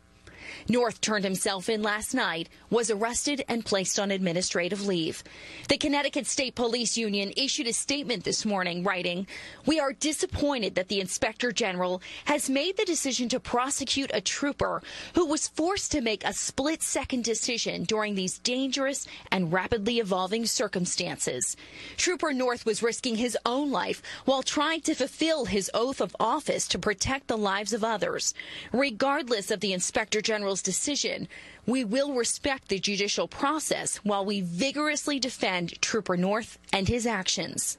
North 0.67 1.01
turned 1.01 1.23
himself 1.23 1.69
in 1.69 1.81
last 1.81 2.13
night, 2.13 2.49
was 2.69 2.91
arrested 2.91 3.43
and 3.47 3.65
placed 3.65 3.99
on 3.99 4.11
administrative 4.11 4.85
leave. 4.85 5.23
The 5.67 5.77
Connecticut 5.77 6.27
State 6.27 6.55
Police 6.55 6.97
Union 6.97 7.33
issued 7.35 7.67
a 7.67 7.73
statement 7.73 8.23
this 8.23 8.45
morning 8.45 8.83
writing, 8.83 9.27
We 9.65 9.79
are 9.79 9.93
disappointed 9.93 10.75
that 10.75 10.87
the 10.87 10.99
Inspector 10.99 11.51
General 11.53 12.01
has 12.25 12.49
made 12.49 12.77
the 12.77 12.85
decision 12.85 13.29
to 13.29 13.39
prosecute 13.39 14.11
a 14.13 14.21
trooper 14.21 14.81
who 15.15 15.25
was 15.25 15.47
forced 15.47 15.91
to 15.91 16.01
make 16.01 16.23
a 16.23 16.33
split 16.33 16.81
second 16.81 17.23
decision 17.23 17.83
during 17.83 18.15
these 18.15 18.39
dangerous 18.39 19.07
and 19.31 19.51
rapidly 19.51 19.99
evolving 19.99 20.45
circumstances. 20.45 21.55
Trooper 21.97 22.33
North 22.33 22.65
was 22.65 22.83
risking 22.83 23.15
his 23.15 23.37
own 23.45 23.71
life 23.71 24.01
while 24.25 24.43
trying 24.43 24.81
to 24.81 24.95
fulfill 24.95 25.45
his 25.45 25.69
oath 25.73 26.01
of 26.01 26.15
office 26.19 26.67
to 26.67 26.79
protect 26.79 27.27
the 27.27 27.37
lives 27.37 27.73
of 27.73 27.83
others. 27.83 28.33
Regardless 28.71 29.51
of 29.51 29.59
the 29.59 29.73
Inspector 29.73 30.21
General's 30.39 30.61
decision, 30.61 31.27
we 31.67 31.83
will 31.83 32.13
respect 32.13 32.69
the 32.69 32.79
judicial 32.79 33.27
process 33.27 33.97
while 33.97 34.23
we 34.23 34.39
vigorously 34.39 35.19
defend 35.19 35.81
Trooper 35.81 36.15
North 36.15 36.57
and 36.71 36.87
his 36.87 37.05
actions. 37.05 37.77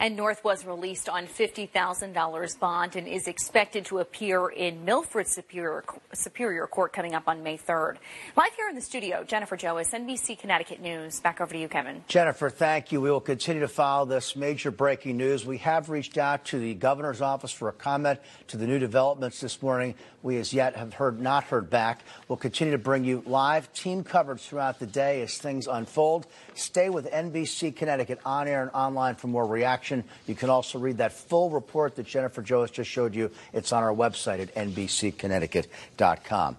And 0.00 0.16
North 0.16 0.42
was 0.44 0.66
released 0.66 1.08
on 1.08 1.26
$50,000 1.26 2.58
bond 2.58 2.96
and 2.96 3.06
is 3.06 3.28
expected 3.28 3.84
to 3.86 3.98
appear 3.98 4.48
in 4.48 4.84
Milford 4.84 5.28
Superior, 5.28 5.84
Superior 6.12 6.66
Court 6.66 6.92
coming 6.92 7.14
up 7.14 7.28
on 7.28 7.42
May 7.42 7.56
3rd. 7.56 7.96
Live 8.36 8.54
here 8.56 8.68
in 8.68 8.74
the 8.74 8.80
studio, 8.80 9.24
Jennifer 9.24 9.56
Joas, 9.56 9.90
NBC 9.90 10.38
Connecticut 10.38 10.80
News. 10.80 11.20
Back 11.20 11.40
over 11.40 11.52
to 11.52 11.58
you, 11.58 11.68
Kevin. 11.68 12.02
Jennifer, 12.08 12.50
thank 12.50 12.90
you. 12.90 13.00
We 13.00 13.10
will 13.10 13.20
continue 13.20 13.60
to 13.60 13.68
follow 13.68 14.04
this 14.04 14.34
major 14.34 14.70
breaking 14.70 15.16
news. 15.16 15.46
We 15.46 15.58
have 15.58 15.88
reached 15.88 16.18
out 16.18 16.44
to 16.46 16.58
the 16.58 16.74
governor's 16.74 17.20
office 17.20 17.52
for 17.52 17.68
a 17.68 17.72
comment 17.72 18.18
to 18.48 18.56
the 18.56 18.66
new 18.66 18.78
developments 18.78 19.40
this 19.40 19.62
morning. 19.62 19.94
We 20.22 20.38
as 20.38 20.52
yet 20.52 20.74
have 20.76 20.94
heard 20.94 21.20
not 21.20 21.44
heard 21.44 21.70
back. 21.70 22.02
We'll 22.28 22.38
continue 22.38 22.72
to 22.72 22.78
bring 22.78 23.04
you 23.04 23.22
live 23.26 23.72
team 23.72 24.02
coverage 24.02 24.40
throughout 24.40 24.78
the 24.78 24.86
day 24.86 25.22
as 25.22 25.38
things 25.38 25.66
unfold. 25.66 26.26
Stay 26.54 26.88
with 26.88 27.10
NBC 27.10 27.76
Connecticut 27.76 28.18
on 28.24 28.48
air 28.48 28.62
and 28.62 28.70
online 28.72 29.14
for 29.16 29.28
more 29.28 29.46
reaction. 29.46 29.83
You 30.26 30.34
can 30.34 30.50
also 30.50 30.78
read 30.78 30.98
that 30.98 31.12
full 31.12 31.48
report 31.50 31.96
that 31.96 32.06
Jennifer 32.06 32.42
Joas 32.42 32.70
just 32.70 32.90
showed 32.90 33.14
you. 33.14 33.30
It's 33.52 33.72
on 33.72 33.82
our 33.82 33.94
website 33.94 34.40
at 34.40 34.54
nbcconnecticut.com. 34.54 36.56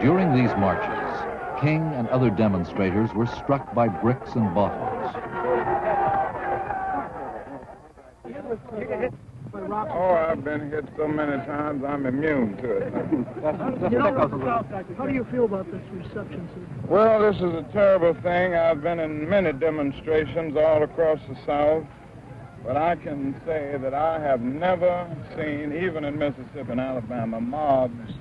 During 0.00 0.34
these 0.34 0.50
marches, 0.56 1.60
King 1.60 1.82
and 1.94 2.08
other 2.08 2.30
demonstrators 2.30 3.12
were 3.14 3.26
struck 3.26 3.74
by 3.74 3.88
bricks 3.88 4.34
and 4.34 4.54
bottles. 4.54 5.14
Oh, 9.68 10.14
I've 10.14 10.44
been 10.44 10.70
hit 10.70 10.84
so 10.96 11.08
many 11.08 11.36
times, 11.44 11.82
I'm 11.84 12.06
immune 12.06 12.56
to 12.58 12.70
it. 12.76 12.92
You 13.90 13.98
know, 13.98 14.64
how 14.96 15.06
do 15.06 15.12
you 15.12 15.24
feel 15.30 15.44
about 15.44 15.70
this 15.70 15.82
reception, 15.92 16.48
sir? 16.54 16.88
Well, 16.88 17.20
this 17.20 17.36
is 17.36 17.52
a 17.54 17.64
terrible 17.72 18.14
thing. 18.22 18.54
I've 18.54 18.82
been 18.82 18.98
in 18.98 19.28
many 19.28 19.52
demonstrations 19.52 20.56
all 20.56 20.82
across 20.82 21.20
the 21.28 21.36
South, 21.46 21.84
but 22.64 22.76
I 22.76 22.96
can 22.96 23.40
say 23.46 23.76
that 23.80 23.94
I 23.94 24.18
have 24.20 24.40
never 24.40 25.08
seen, 25.36 25.72
even 25.72 26.04
in 26.04 26.18
Mississippi 26.18 26.72
and 26.72 26.80
Alabama, 26.80 27.40
mobs 27.40 28.12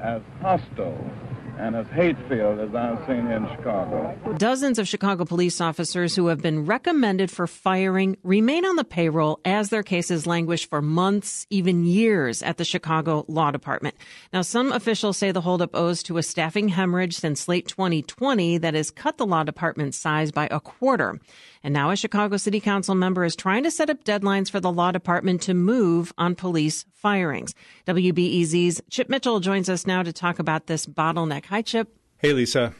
as 0.00 0.20
hostile 0.40 1.10
and 1.58 1.74
as 1.74 1.86
hate-filled 1.88 2.60
as 2.60 2.74
I've 2.74 3.06
seen 3.06 3.26
in 3.30 3.46
Chicago. 3.56 4.16
Dozens 4.36 4.78
of 4.78 4.86
Chicago 4.86 5.24
police 5.24 5.60
officers 5.60 6.14
who 6.14 6.26
have 6.26 6.42
been 6.42 6.66
recommended 6.66 7.30
for 7.30 7.46
firing 7.46 8.16
remain 8.22 8.64
on 8.64 8.76
the 8.76 8.84
payroll 8.84 9.40
as 9.44 9.70
their 9.70 9.82
cases 9.82 10.26
languish 10.26 10.68
for 10.68 10.82
months, 10.82 11.46
even 11.50 11.84
years 11.84 12.42
at 12.42 12.56
the 12.56 12.64
Chicago 12.64 13.24
Law 13.28 13.50
Department. 13.50 13.94
Now, 14.32 14.42
some 14.42 14.72
officials 14.72 15.16
say 15.16 15.32
the 15.32 15.40
holdup 15.40 15.74
owes 15.74 16.02
to 16.04 16.18
a 16.18 16.22
staffing 16.22 16.68
hemorrhage 16.68 17.16
since 17.16 17.48
late 17.48 17.68
2020 17.68 18.58
that 18.58 18.74
has 18.74 18.90
cut 18.90 19.18
the 19.18 19.26
law 19.26 19.44
department's 19.44 19.98
size 19.98 20.30
by 20.32 20.48
a 20.50 20.60
quarter. 20.60 21.18
And 21.66 21.72
now 21.72 21.90
a 21.90 21.96
Chicago 21.96 22.36
City 22.36 22.60
Council 22.60 22.94
member 22.94 23.24
is 23.24 23.34
trying 23.34 23.64
to 23.64 23.72
set 23.72 23.90
up 23.90 24.04
deadlines 24.04 24.48
for 24.48 24.60
the 24.60 24.70
law 24.70 24.92
department 24.92 25.42
to 25.42 25.52
move 25.52 26.12
on 26.16 26.36
police 26.36 26.84
firings. 26.94 27.56
WBEZ's 27.88 28.80
Chip 28.88 29.08
Mitchell 29.08 29.40
joins 29.40 29.68
us 29.68 29.84
now 29.84 30.04
to 30.04 30.12
talk 30.12 30.38
about 30.38 30.68
this 30.68 30.86
bottleneck. 30.86 31.46
Hi, 31.46 31.62
Chip. 31.62 31.88
Hey, 32.18 32.32
Lisa. 32.32 32.72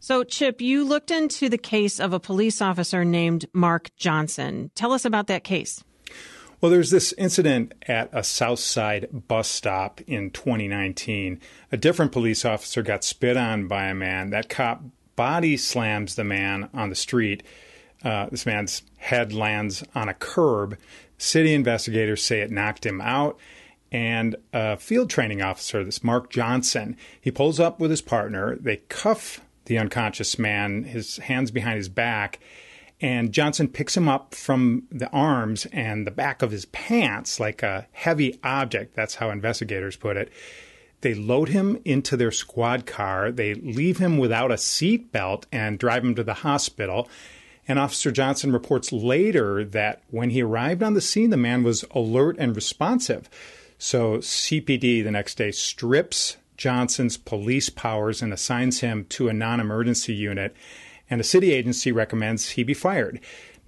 So, 0.00 0.24
Chip, 0.24 0.60
you 0.60 0.82
looked 0.82 1.12
into 1.12 1.48
the 1.48 1.56
case 1.56 2.00
of 2.00 2.12
a 2.12 2.18
police 2.18 2.60
officer 2.60 3.04
named 3.04 3.46
Mark 3.52 3.94
Johnson. 3.94 4.72
Tell 4.74 4.92
us 4.92 5.04
about 5.04 5.28
that 5.28 5.44
case. 5.44 5.84
Well, 6.60 6.72
there's 6.72 6.90
this 6.90 7.14
incident 7.16 7.74
at 7.86 8.10
a 8.12 8.24
South 8.24 8.58
Side 8.58 9.06
bus 9.28 9.46
stop 9.46 10.00
in 10.08 10.30
2019. 10.30 11.40
A 11.70 11.76
different 11.76 12.10
police 12.10 12.44
officer 12.44 12.82
got 12.82 13.04
spit 13.04 13.36
on 13.36 13.68
by 13.68 13.84
a 13.84 13.94
man. 13.94 14.30
That 14.30 14.48
cop 14.48 14.82
body 15.14 15.56
slams 15.56 16.16
the 16.16 16.24
man 16.24 16.68
on 16.74 16.88
the 16.88 16.96
street. 16.96 17.44
Uh, 18.04 18.26
this 18.30 18.46
man's 18.46 18.82
head 18.96 19.32
lands 19.32 19.84
on 19.94 20.08
a 20.08 20.14
curb. 20.14 20.78
City 21.18 21.54
investigators 21.54 22.24
say 22.24 22.40
it 22.40 22.50
knocked 22.50 22.84
him 22.84 23.00
out. 23.00 23.38
And 23.92 24.36
a 24.52 24.78
field 24.78 25.10
training 25.10 25.42
officer, 25.42 25.84
this 25.84 26.02
Mark 26.02 26.30
Johnson, 26.30 26.96
he 27.20 27.30
pulls 27.30 27.60
up 27.60 27.78
with 27.78 27.90
his 27.90 28.00
partner. 28.00 28.56
They 28.56 28.78
cuff 28.88 29.40
the 29.66 29.78
unconscious 29.78 30.38
man, 30.38 30.84
his 30.84 31.18
hands 31.18 31.50
behind 31.50 31.76
his 31.76 31.88
back. 31.90 32.40
And 33.00 33.32
Johnson 33.32 33.68
picks 33.68 33.96
him 33.96 34.08
up 34.08 34.34
from 34.34 34.84
the 34.90 35.10
arms 35.10 35.66
and 35.72 36.06
the 36.06 36.12
back 36.12 36.40
of 36.40 36.52
his 36.52 36.66
pants 36.66 37.38
like 37.38 37.62
a 37.62 37.86
heavy 37.92 38.38
object. 38.42 38.94
That's 38.94 39.16
how 39.16 39.30
investigators 39.30 39.96
put 39.96 40.16
it. 40.16 40.32
They 41.02 41.14
load 41.14 41.48
him 41.48 41.80
into 41.84 42.16
their 42.16 42.30
squad 42.30 42.86
car. 42.86 43.32
They 43.32 43.54
leave 43.54 43.98
him 43.98 44.18
without 44.18 44.52
a 44.52 44.56
seat 44.56 45.10
belt 45.10 45.46
and 45.52 45.78
drive 45.78 46.04
him 46.04 46.14
to 46.14 46.24
the 46.24 46.32
hospital. 46.32 47.08
And 47.72 47.78
Officer 47.78 48.12
Johnson 48.12 48.52
reports 48.52 48.92
later 48.92 49.64
that 49.64 50.02
when 50.10 50.28
he 50.28 50.42
arrived 50.42 50.82
on 50.82 50.92
the 50.92 51.00
scene, 51.00 51.30
the 51.30 51.38
man 51.38 51.62
was 51.62 51.86
alert 51.92 52.36
and 52.38 52.54
responsive. 52.54 53.30
So 53.78 54.18
CPD 54.18 55.02
the 55.02 55.10
next 55.10 55.38
day 55.38 55.52
strips 55.52 56.36
Johnson's 56.58 57.16
police 57.16 57.70
powers 57.70 58.20
and 58.20 58.30
assigns 58.30 58.80
him 58.80 59.06
to 59.06 59.28
a 59.28 59.32
non 59.32 59.58
emergency 59.58 60.12
unit. 60.12 60.54
And 61.08 61.18
a 61.18 61.24
city 61.24 61.50
agency 61.50 61.92
recommends 61.92 62.50
he 62.50 62.62
be 62.62 62.74
fired. 62.74 63.20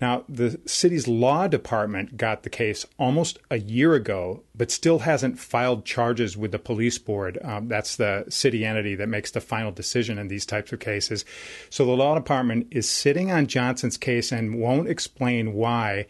Now, 0.05 0.23
the 0.29 0.61
city's 0.67 1.09
law 1.09 1.49
department 1.49 2.19
got 2.19 2.43
the 2.43 2.51
case 2.51 2.85
almost 2.99 3.39
a 3.51 3.59
year 3.59 3.95
ago, 3.95 4.43
but 4.55 4.71
still 4.71 4.99
hasn't 4.99 5.39
filed 5.39 5.87
charges 5.87 6.37
with 6.37 6.53
the 6.53 6.59
police 6.59 6.99
board. 6.99 7.39
Um, 7.43 7.69
that's 7.69 7.97
the 7.97 8.27
city 8.29 8.67
entity 8.67 8.97
that 8.97 9.09
makes 9.09 9.31
the 9.31 9.41
final 9.41 9.73
decision 9.73 10.19
in 10.19 10.29
these 10.29 10.45
types 10.45 10.75
of 10.75 10.81
cases. 10.81 11.25
So 11.71 11.87
the 11.87 11.93
law 11.93 12.15
department 12.17 12.67
is 12.71 12.87
sitting 12.87 13.31
on 13.31 13.47
Johnson's 13.47 13.97
case 13.97 14.31
and 14.31 14.61
won't 14.61 14.91
explain 14.91 15.55
why. 15.55 16.05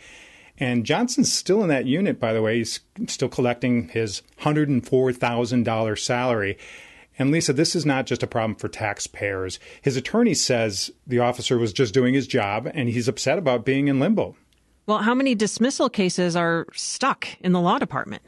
And 0.59 0.85
Johnson's 0.85 1.33
still 1.33 1.63
in 1.63 1.69
that 1.69 1.87
unit, 1.87 2.19
by 2.19 2.33
the 2.33 2.43
way. 2.43 2.57
He's 2.57 2.81
still 3.07 3.29
collecting 3.29 3.91
his 3.91 4.23
$104,000 4.41 5.99
salary. 6.01 6.59
And 7.19 7.31
Lisa, 7.31 7.53
this 7.53 7.77
is 7.77 7.87
not 7.87 8.07
just 8.07 8.23
a 8.23 8.27
problem 8.27 8.57
for 8.57 8.69
taxpayers. 8.69 9.61
His 9.83 9.97
attorney 9.97 10.35
says 10.35 10.91
the 11.07 11.21
officer 11.21 11.59
was 11.59 11.73
just 11.73 11.95
doing 11.95 12.15
his 12.15 12.27
job 12.27 12.69
and 12.73 12.89
he's 12.89 13.09
upset 13.09 13.39
about 13.39 13.65
being 13.65 13.89
in 13.89 14.01
limbo. 14.01 14.37
Well, 14.87 14.99
how 14.99 15.15
many 15.15 15.35
dismissal 15.35 15.89
cases 15.89 16.37
are 16.37 16.67
stuck 16.73 17.29
in 17.41 17.53
the 17.53 17.61
law 17.61 17.79
department? 17.79 18.23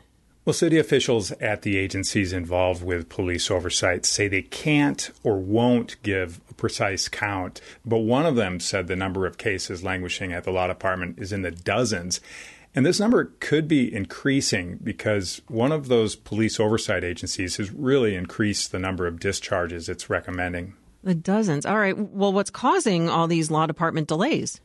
Well, 0.47 0.55
city 0.55 0.79
officials 0.79 1.33
at 1.33 1.63
the 1.63 1.77
agencies 1.77 2.33
involved 2.33 2.85
with 2.85 3.09
police 3.09 3.51
oversight 3.51 4.07
say 4.07 4.29
they 4.29 4.43
can't 4.43 5.11
or 5.25 5.39
won't 5.39 6.01
give 6.05 6.41
a 6.49 6.55
precise 6.55 7.09
count. 7.09 7.61
But 7.85 7.99
one 7.99 8.25
of 8.25 8.37
them 8.37 8.61
said 8.61 8.87
the 8.87 8.95
number 8.95 9.27
of 9.27 9.39
cases 9.39 9.83
languishing 9.83 10.33
at 10.33 10.45
the 10.45 10.53
law 10.53 10.69
department 10.69 11.19
is 11.19 11.33
in 11.33 11.43
the 11.43 11.51
dozens. 11.51 12.21
And 12.77 12.85
this 12.85 13.01
number 13.01 13.33
could 13.41 13.67
be 13.67 13.93
increasing 13.93 14.79
because 14.85 15.41
one 15.49 15.73
of 15.73 15.89
those 15.89 16.15
police 16.15 16.61
oversight 16.61 17.05
agencies 17.05 17.57
has 17.57 17.73
really 17.73 18.15
increased 18.15 18.71
the 18.71 18.79
number 18.79 19.07
of 19.07 19.19
discharges 19.19 19.89
it's 19.89 20.11
recommending. 20.11 20.75
The 21.03 21.15
dozens. 21.15 21.65
All 21.65 21.79
right. 21.79 21.97
Well, 21.97 22.35
what's 22.35 22.51
causing 22.51 23.09
all 23.09 23.29
these 23.29 23.51
law 23.51 23.65
department 23.67 24.09
delays? 24.09 24.61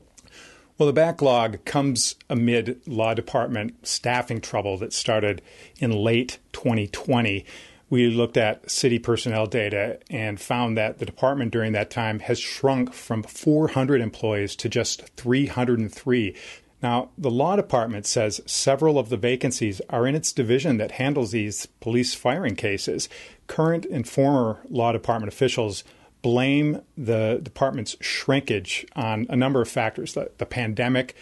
Well, 0.78 0.88
the 0.88 0.93
backlog 0.93 1.64
comes 1.64 2.16
amid 2.30 2.82
law 2.86 3.14
department 3.14 3.88
staffing 3.88 4.41
trouble 4.41 4.78
that 4.80 4.91
started 4.91 5.41
in 5.80 5.91
late 5.91 6.39
2020. 6.51 7.45
We 7.89 8.07
looked 8.07 8.36
at 8.36 8.70
city 8.70 8.99
personnel 8.99 9.45
data 9.45 9.99
and 10.09 10.39
found 10.41 10.78
that 10.78 10.97
the 10.97 11.05
department 11.05 11.51
during 11.51 11.74
that 11.74 11.91
time 11.91 12.20
has 12.20 12.39
shrunk 12.39 12.93
from 12.93 13.24
400 13.24 14.01
employees 14.01 14.55
to 14.57 14.70
just 14.70 15.07
303. 15.18 16.36
Now, 16.82 17.09
the 17.17 17.29
law 17.29 17.55
department 17.55 18.05
says 18.05 18.41
several 18.45 18.97
of 18.97 19.09
the 19.09 19.17
vacancies 19.17 19.82
are 19.89 20.07
in 20.07 20.15
its 20.15 20.34
division 20.34 20.77
that 20.77 20.93
handles 20.93 21.32
these 21.32 21.67
police 21.79 22.15
firing 22.15 22.55
cases. 22.55 23.07
Current 23.47 23.86
and 23.86 24.07
former 24.07 24.61
law 24.69 24.91
department 24.91 25.32
officials 25.32 25.84
blame 26.22 26.81
the 26.97 27.39
department's 27.41 27.95
shrinkage 27.99 28.85
on 28.95 29.27
a 29.30 29.35
number 29.35 29.61
of 29.61 29.69
factors 29.69 30.14
the, 30.14 30.31
the 30.38 30.45
pandemic, 30.45 31.15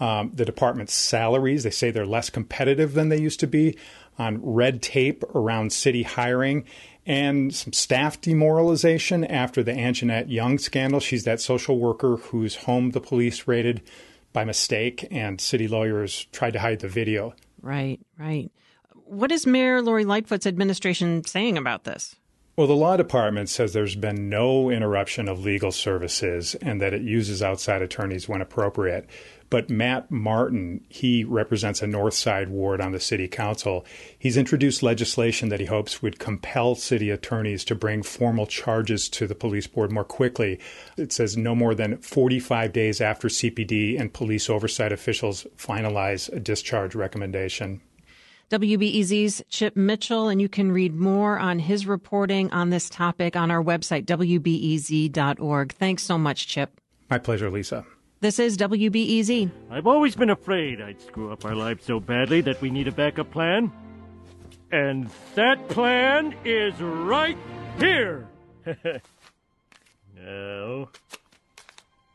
um, 0.00 0.32
the 0.34 0.44
department's 0.44 0.94
salaries. 0.94 1.62
They 1.62 1.70
say 1.70 1.90
they're 1.90 2.06
less 2.06 2.30
competitive 2.30 2.92
than 2.94 3.08
they 3.08 3.20
used 3.20 3.40
to 3.40 3.46
be, 3.46 3.76
on 4.18 4.40
red 4.42 4.82
tape 4.82 5.24
around 5.34 5.72
city 5.72 6.02
hiring, 6.02 6.64
and 7.06 7.54
some 7.54 7.72
staff 7.72 8.20
demoralization 8.20 9.24
after 9.24 9.62
the 9.62 9.72
Anjanette 9.72 10.30
Young 10.30 10.58
scandal. 10.58 11.00
She's 11.00 11.24
that 11.24 11.40
social 11.40 11.78
worker 11.78 12.16
whose 12.16 12.56
home 12.56 12.90
the 12.90 13.00
police 13.00 13.46
raided 13.46 13.82
by 14.36 14.44
mistake, 14.44 15.08
and 15.10 15.40
city 15.40 15.66
lawyers 15.66 16.26
tried 16.30 16.52
to 16.52 16.58
hide 16.58 16.80
the 16.80 16.88
video. 16.88 17.34
Right, 17.62 17.98
right. 18.18 18.50
What 19.06 19.32
is 19.32 19.46
Mayor 19.46 19.80
Lori 19.80 20.04
Lightfoot's 20.04 20.46
administration 20.46 21.24
saying 21.24 21.56
about 21.56 21.84
this? 21.84 22.16
Well, 22.54 22.66
the 22.66 22.76
law 22.76 22.98
department 22.98 23.48
says 23.48 23.72
there's 23.72 23.96
been 23.96 24.28
no 24.28 24.68
interruption 24.68 25.26
of 25.26 25.40
legal 25.40 25.72
services 25.72 26.54
and 26.56 26.82
that 26.82 26.92
it 26.92 27.00
uses 27.00 27.42
outside 27.42 27.80
attorneys 27.80 28.28
when 28.28 28.42
appropriate. 28.42 29.08
But 29.48 29.70
Matt 29.70 30.10
Martin, 30.10 30.84
he 30.88 31.22
represents 31.24 31.82
a 31.82 31.86
North 31.86 32.14
Side 32.14 32.48
ward 32.48 32.80
on 32.80 32.92
the 32.92 33.00
city 33.00 33.28
council. 33.28 33.84
He's 34.18 34.36
introduced 34.36 34.82
legislation 34.82 35.48
that 35.50 35.60
he 35.60 35.66
hopes 35.66 36.02
would 36.02 36.18
compel 36.18 36.74
city 36.74 37.10
attorneys 37.10 37.64
to 37.64 37.74
bring 37.74 38.02
formal 38.02 38.46
charges 38.46 39.08
to 39.10 39.26
the 39.26 39.34
police 39.34 39.66
board 39.66 39.92
more 39.92 40.04
quickly. 40.04 40.58
It 40.96 41.12
says 41.12 41.36
no 41.36 41.54
more 41.54 41.74
than 41.74 41.98
45 41.98 42.72
days 42.72 43.00
after 43.00 43.28
CPD 43.28 44.00
and 44.00 44.12
police 44.12 44.50
oversight 44.50 44.92
officials 44.92 45.46
finalize 45.56 46.32
a 46.32 46.40
discharge 46.40 46.94
recommendation. 46.94 47.80
WBEZ's 48.50 49.42
Chip 49.48 49.74
Mitchell, 49.74 50.28
and 50.28 50.40
you 50.40 50.48
can 50.48 50.70
read 50.70 50.94
more 50.94 51.36
on 51.36 51.58
his 51.58 51.84
reporting 51.86 52.48
on 52.52 52.70
this 52.70 52.88
topic 52.88 53.34
on 53.34 53.50
our 53.50 53.62
website, 53.62 54.04
WBEZ.org. 54.04 55.72
Thanks 55.72 56.04
so 56.04 56.16
much, 56.16 56.46
Chip. 56.46 56.80
My 57.10 57.18
pleasure, 57.18 57.50
Lisa. 57.50 57.84
This 58.18 58.38
is 58.38 58.56
WBEZ. 58.56 59.50
I've 59.70 59.86
always 59.86 60.16
been 60.16 60.30
afraid 60.30 60.80
I'd 60.80 61.02
screw 61.02 61.32
up 61.32 61.44
our 61.44 61.54
lives 61.54 61.84
so 61.84 62.00
badly 62.00 62.40
that 62.42 62.62
we 62.62 62.70
need 62.70 62.88
a 62.88 62.92
backup 62.92 63.30
plan. 63.30 63.70
And 64.72 65.10
that 65.34 65.68
plan 65.68 66.34
is 66.44 66.80
right 66.80 67.36
here. 67.78 68.26
no. 70.16 70.88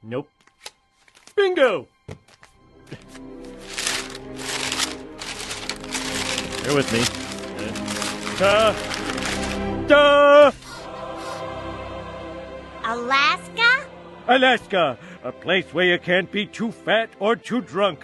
Nope. 0.01 0.27
Bingo! 1.35 1.87
Bear 6.63 6.75
with 6.75 6.91
me. 6.91 7.03
Uh, 8.43 8.73
duh! 9.87 10.51
Alaska? 12.83 13.87
Alaska, 14.27 14.97
a 15.23 15.31
place 15.31 15.73
where 15.73 15.85
you 15.85 15.99
can't 15.99 16.31
be 16.31 16.45
too 16.45 16.71
fat 16.71 17.09
or 17.19 17.35
too 17.35 17.61
drunk. 17.61 18.03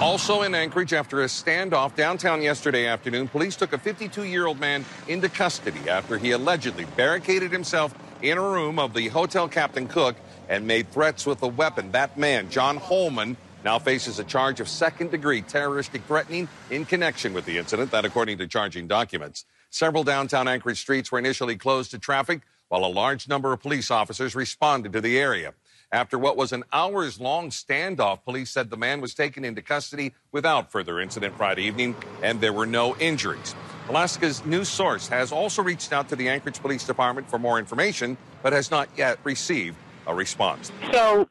Also 0.00 0.42
in 0.42 0.54
Anchorage, 0.54 0.92
after 0.92 1.22
a 1.22 1.26
standoff 1.26 1.96
downtown 1.96 2.42
yesterday 2.42 2.86
afternoon, 2.86 3.28
police 3.28 3.56
took 3.56 3.72
a 3.72 3.78
52 3.78 4.24
year 4.24 4.46
old 4.46 4.60
man 4.60 4.84
into 5.08 5.28
custody 5.28 5.88
after 5.88 6.18
he 6.18 6.32
allegedly 6.32 6.84
barricaded 6.96 7.50
himself 7.50 7.94
in 8.22 8.38
a 8.38 8.42
room 8.42 8.78
of 8.78 8.94
the 8.94 9.08
hotel 9.08 9.48
Captain 9.48 9.88
Cook 9.88 10.16
and 10.48 10.66
made 10.66 10.90
threats 10.90 11.26
with 11.26 11.42
a 11.42 11.48
weapon. 11.48 11.92
That 11.92 12.16
man, 12.16 12.50
John 12.50 12.76
Holman, 12.76 13.36
now 13.64 13.78
faces 13.78 14.18
a 14.18 14.24
charge 14.24 14.60
of 14.60 14.68
second 14.68 15.10
degree 15.10 15.42
terroristic 15.42 16.02
threatening 16.04 16.48
in 16.70 16.84
connection 16.84 17.32
with 17.32 17.46
the 17.46 17.58
incident, 17.58 17.90
that 17.90 18.04
according 18.04 18.38
to 18.38 18.46
charging 18.46 18.86
documents. 18.86 19.44
Several 19.70 20.04
downtown 20.04 20.46
Anchorage 20.46 20.80
streets 20.80 21.10
were 21.10 21.18
initially 21.18 21.56
closed 21.56 21.90
to 21.90 21.98
traffic 21.98 22.42
while 22.68 22.84
a 22.84 22.86
large 22.86 23.28
number 23.28 23.52
of 23.52 23.60
police 23.60 23.90
officers 23.90 24.34
responded 24.34 24.92
to 24.92 25.00
the 25.00 25.18
area. 25.18 25.54
After 25.92 26.18
what 26.18 26.36
was 26.36 26.52
an 26.52 26.64
hours 26.72 27.20
long 27.20 27.50
standoff, 27.50 28.24
police 28.24 28.50
said 28.50 28.70
the 28.70 28.76
man 28.76 29.00
was 29.00 29.14
taken 29.14 29.44
into 29.44 29.62
custody 29.62 30.12
without 30.32 30.72
further 30.72 30.98
incident 31.00 31.36
Friday 31.36 31.62
evening, 31.62 31.94
and 32.22 32.40
there 32.40 32.52
were 32.52 32.66
no 32.66 32.96
injuries. 32.96 33.54
Alaska's 33.88 34.44
news 34.44 34.68
source 34.68 35.06
has 35.06 35.30
also 35.30 35.62
reached 35.62 35.92
out 35.92 36.08
to 36.08 36.16
the 36.16 36.28
Anchorage 36.28 36.60
Police 36.60 36.84
Department 36.84 37.30
for 37.30 37.38
more 37.38 37.60
information, 37.60 38.16
but 38.42 38.52
has 38.52 38.68
not 38.68 38.88
yet 38.96 39.18
received 39.22 39.76
a 40.08 40.14
response. 40.14 40.72
So, 40.92 41.28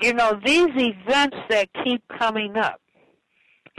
you 0.00 0.14
know, 0.14 0.40
these 0.44 0.68
events 0.76 1.36
that 1.48 1.68
keep 1.82 2.02
coming 2.18 2.56
up, 2.56 2.80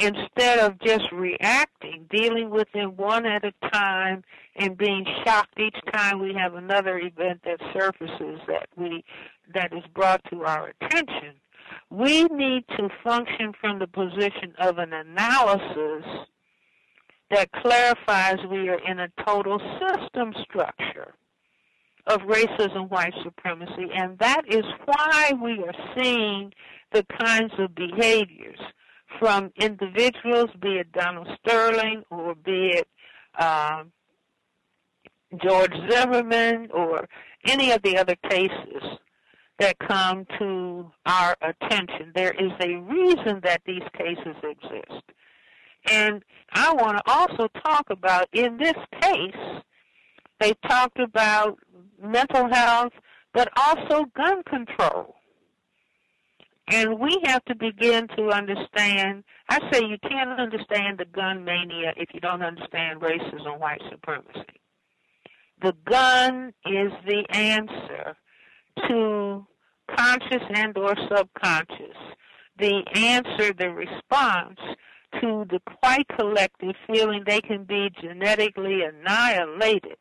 instead 0.02 0.60
of 0.60 0.80
just 0.80 1.12
reacting, 1.12 2.08
dealing 2.10 2.50
with 2.50 2.68
them 2.74 2.96
one 2.98 3.26
at 3.26 3.44
a 3.44 3.54
time 3.72 4.24
and 4.56 4.78
being 4.78 5.06
shocked 5.24 5.60
each 5.60 5.78
time 5.94 6.20
we 6.20 6.34
have 6.34 6.56
another 6.56 6.98
event 6.98 7.42
that 7.46 7.60
surfaces 7.74 8.40
that 8.48 8.68
we 8.76 9.04
that 9.54 9.74
is 9.74 9.84
brought 9.94 10.22
to 10.32 10.44
our 10.44 10.72
attention, 10.82 11.34
we 11.90 12.24
need 12.26 12.64
to 12.78 12.90
function 13.04 13.54
from 13.60 13.80
the 13.80 13.88
position 13.88 14.54
of 14.60 14.78
an 14.78 14.94
analysis 14.94 16.06
that 17.30 17.52
clarifies 17.52 18.38
we 18.50 18.70
are 18.70 18.80
in 18.90 19.00
a 19.00 19.10
total 19.26 19.60
system 19.80 20.34
structure 20.44 21.14
of 22.08 22.20
racism, 22.22 22.90
white 22.90 23.14
supremacy, 23.24 23.90
and 23.94 24.18
that 24.20 24.42
is 24.48 24.64
why 24.86 25.32
we 25.42 25.64
are 25.64 25.74
seeing 25.96 26.52
the 26.92 27.06
kinds 27.20 27.54
of 27.60 27.76
behaviors 27.76 28.60
from 29.20 29.52
individuals, 29.60 30.50
be 30.62 30.78
it 30.78 30.92
Donald 30.92 31.28
Sterling 31.40 32.04
or 32.10 32.36
be 32.36 32.74
it 32.74 32.88
um, 33.40 33.92
George 35.44 35.74
Zimmerman 35.90 36.70
or 36.74 37.08
any 37.48 37.72
of 37.72 37.82
the 37.84 37.98
other 37.98 38.16
cases 38.30 38.84
that 39.60 39.78
come 39.80 40.26
to 40.40 40.92
our 41.06 41.36
attention. 41.42 42.12
There 42.16 42.32
is 42.32 42.52
a 42.62 42.76
reason 42.78 43.42
that 43.44 43.62
these 43.66 43.84
cases 43.98 44.36
exist. 44.44 45.04
And 45.90 46.24
I 46.54 46.74
want 46.74 46.98
to 46.98 47.04
also 47.12 47.48
talk 47.64 47.90
about 47.90 48.28
in 48.34 48.58
this 48.58 48.76
case, 49.02 49.62
they 50.40 50.54
talked 50.68 51.00
about 51.00 51.60
mental 52.02 52.50
health, 52.52 52.94
but 53.34 53.50
also 53.56 54.06
gun 54.16 54.44
control. 54.44 55.16
And 56.72 57.00
we 57.00 57.22
have 57.26 57.44
to 57.46 57.56
begin 57.56 58.08
to 58.16 58.30
understand. 58.30 59.26
I 59.50 59.60
say 59.72 59.86
you 59.86 59.98
can't 60.10 60.40
understand 60.40 61.00
the 61.00 61.06
gun 61.06 61.44
mania 61.44 61.94
if 61.98 62.10
you 62.14 62.22
don't 62.22 62.42
understand 62.42 63.02
racism, 63.02 63.60
white 63.60 63.82
supremacy. 63.92 64.46
The 65.62 65.76
gun 65.86 66.54
is 66.66 66.92
the 67.06 67.26
answer 67.30 68.16
to 68.88 69.46
conscious 69.96 70.44
and 70.54 70.78
or 70.78 70.96
subconscious. 71.14 71.98
The 72.58 72.84
answer, 72.96 73.54
the 73.54 73.70
response 73.70 74.60
to 75.20 75.46
the 75.50 75.60
white 75.82 76.08
collective 76.18 76.76
feeling 76.88 77.24
they 77.26 77.42
can 77.42 77.66
be 77.66 77.90
genetically 78.02 78.84
annihilated 78.84 79.98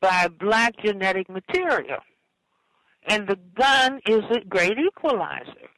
by 0.00 0.28
black 0.28 0.74
genetic 0.84 1.30
material. 1.30 2.00
And 3.08 3.28
the 3.28 3.38
gun 3.56 4.00
is 4.06 4.22
a 4.30 4.40
great 4.48 4.78
equalizer. 4.78 5.68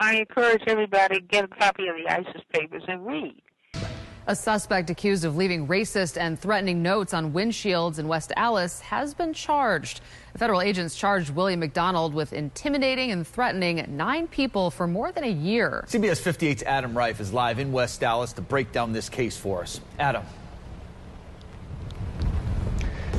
I 0.00 0.16
encourage 0.16 0.62
everybody 0.66 1.16
to 1.16 1.20
get 1.20 1.44
a 1.44 1.48
copy 1.48 1.88
of 1.88 1.96
the 1.96 2.12
ISIS 2.12 2.42
papers 2.52 2.82
and 2.86 3.04
read. 3.04 3.42
A 4.28 4.36
suspect 4.36 4.90
accused 4.90 5.24
of 5.24 5.36
leaving 5.36 5.66
racist 5.66 6.20
and 6.20 6.38
threatening 6.38 6.82
notes 6.82 7.14
on 7.14 7.32
windshields 7.32 7.98
in 7.98 8.06
West 8.06 8.30
Allis 8.36 8.78
has 8.80 9.14
been 9.14 9.32
charged. 9.32 10.02
Federal 10.36 10.60
agents 10.60 10.94
charged 10.94 11.30
William 11.30 11.60
McDonald 11.60 12.12
with 12.12 12.34
intimidating 12.34 13.10
and 13.10 13.26
threatening 13.26 13.82
nine 13.88 14.28
people 14.28 14.70
for 14.70 14.86
more 14.86 15.12
than 15.12 15.24
a 15.24 15.30
year. 15.30 15.82
CBS 15.88 16.20
58's 16.20 16.62
Adam 16.64 16.96
Reif 16.96 17.20
is 17.20 17.32
live 17.32 17.58
in 17.58 17.72
West 17.72 18.02
Allis 18.02 18.34
to 18.34 18.42
break 18.42 18.70
down 18.70 18.92
this 18.92 19.08
case 19.08 19.36
for 19.36 19.62
us. 19.62 19.80
Adam. 19.98 20.22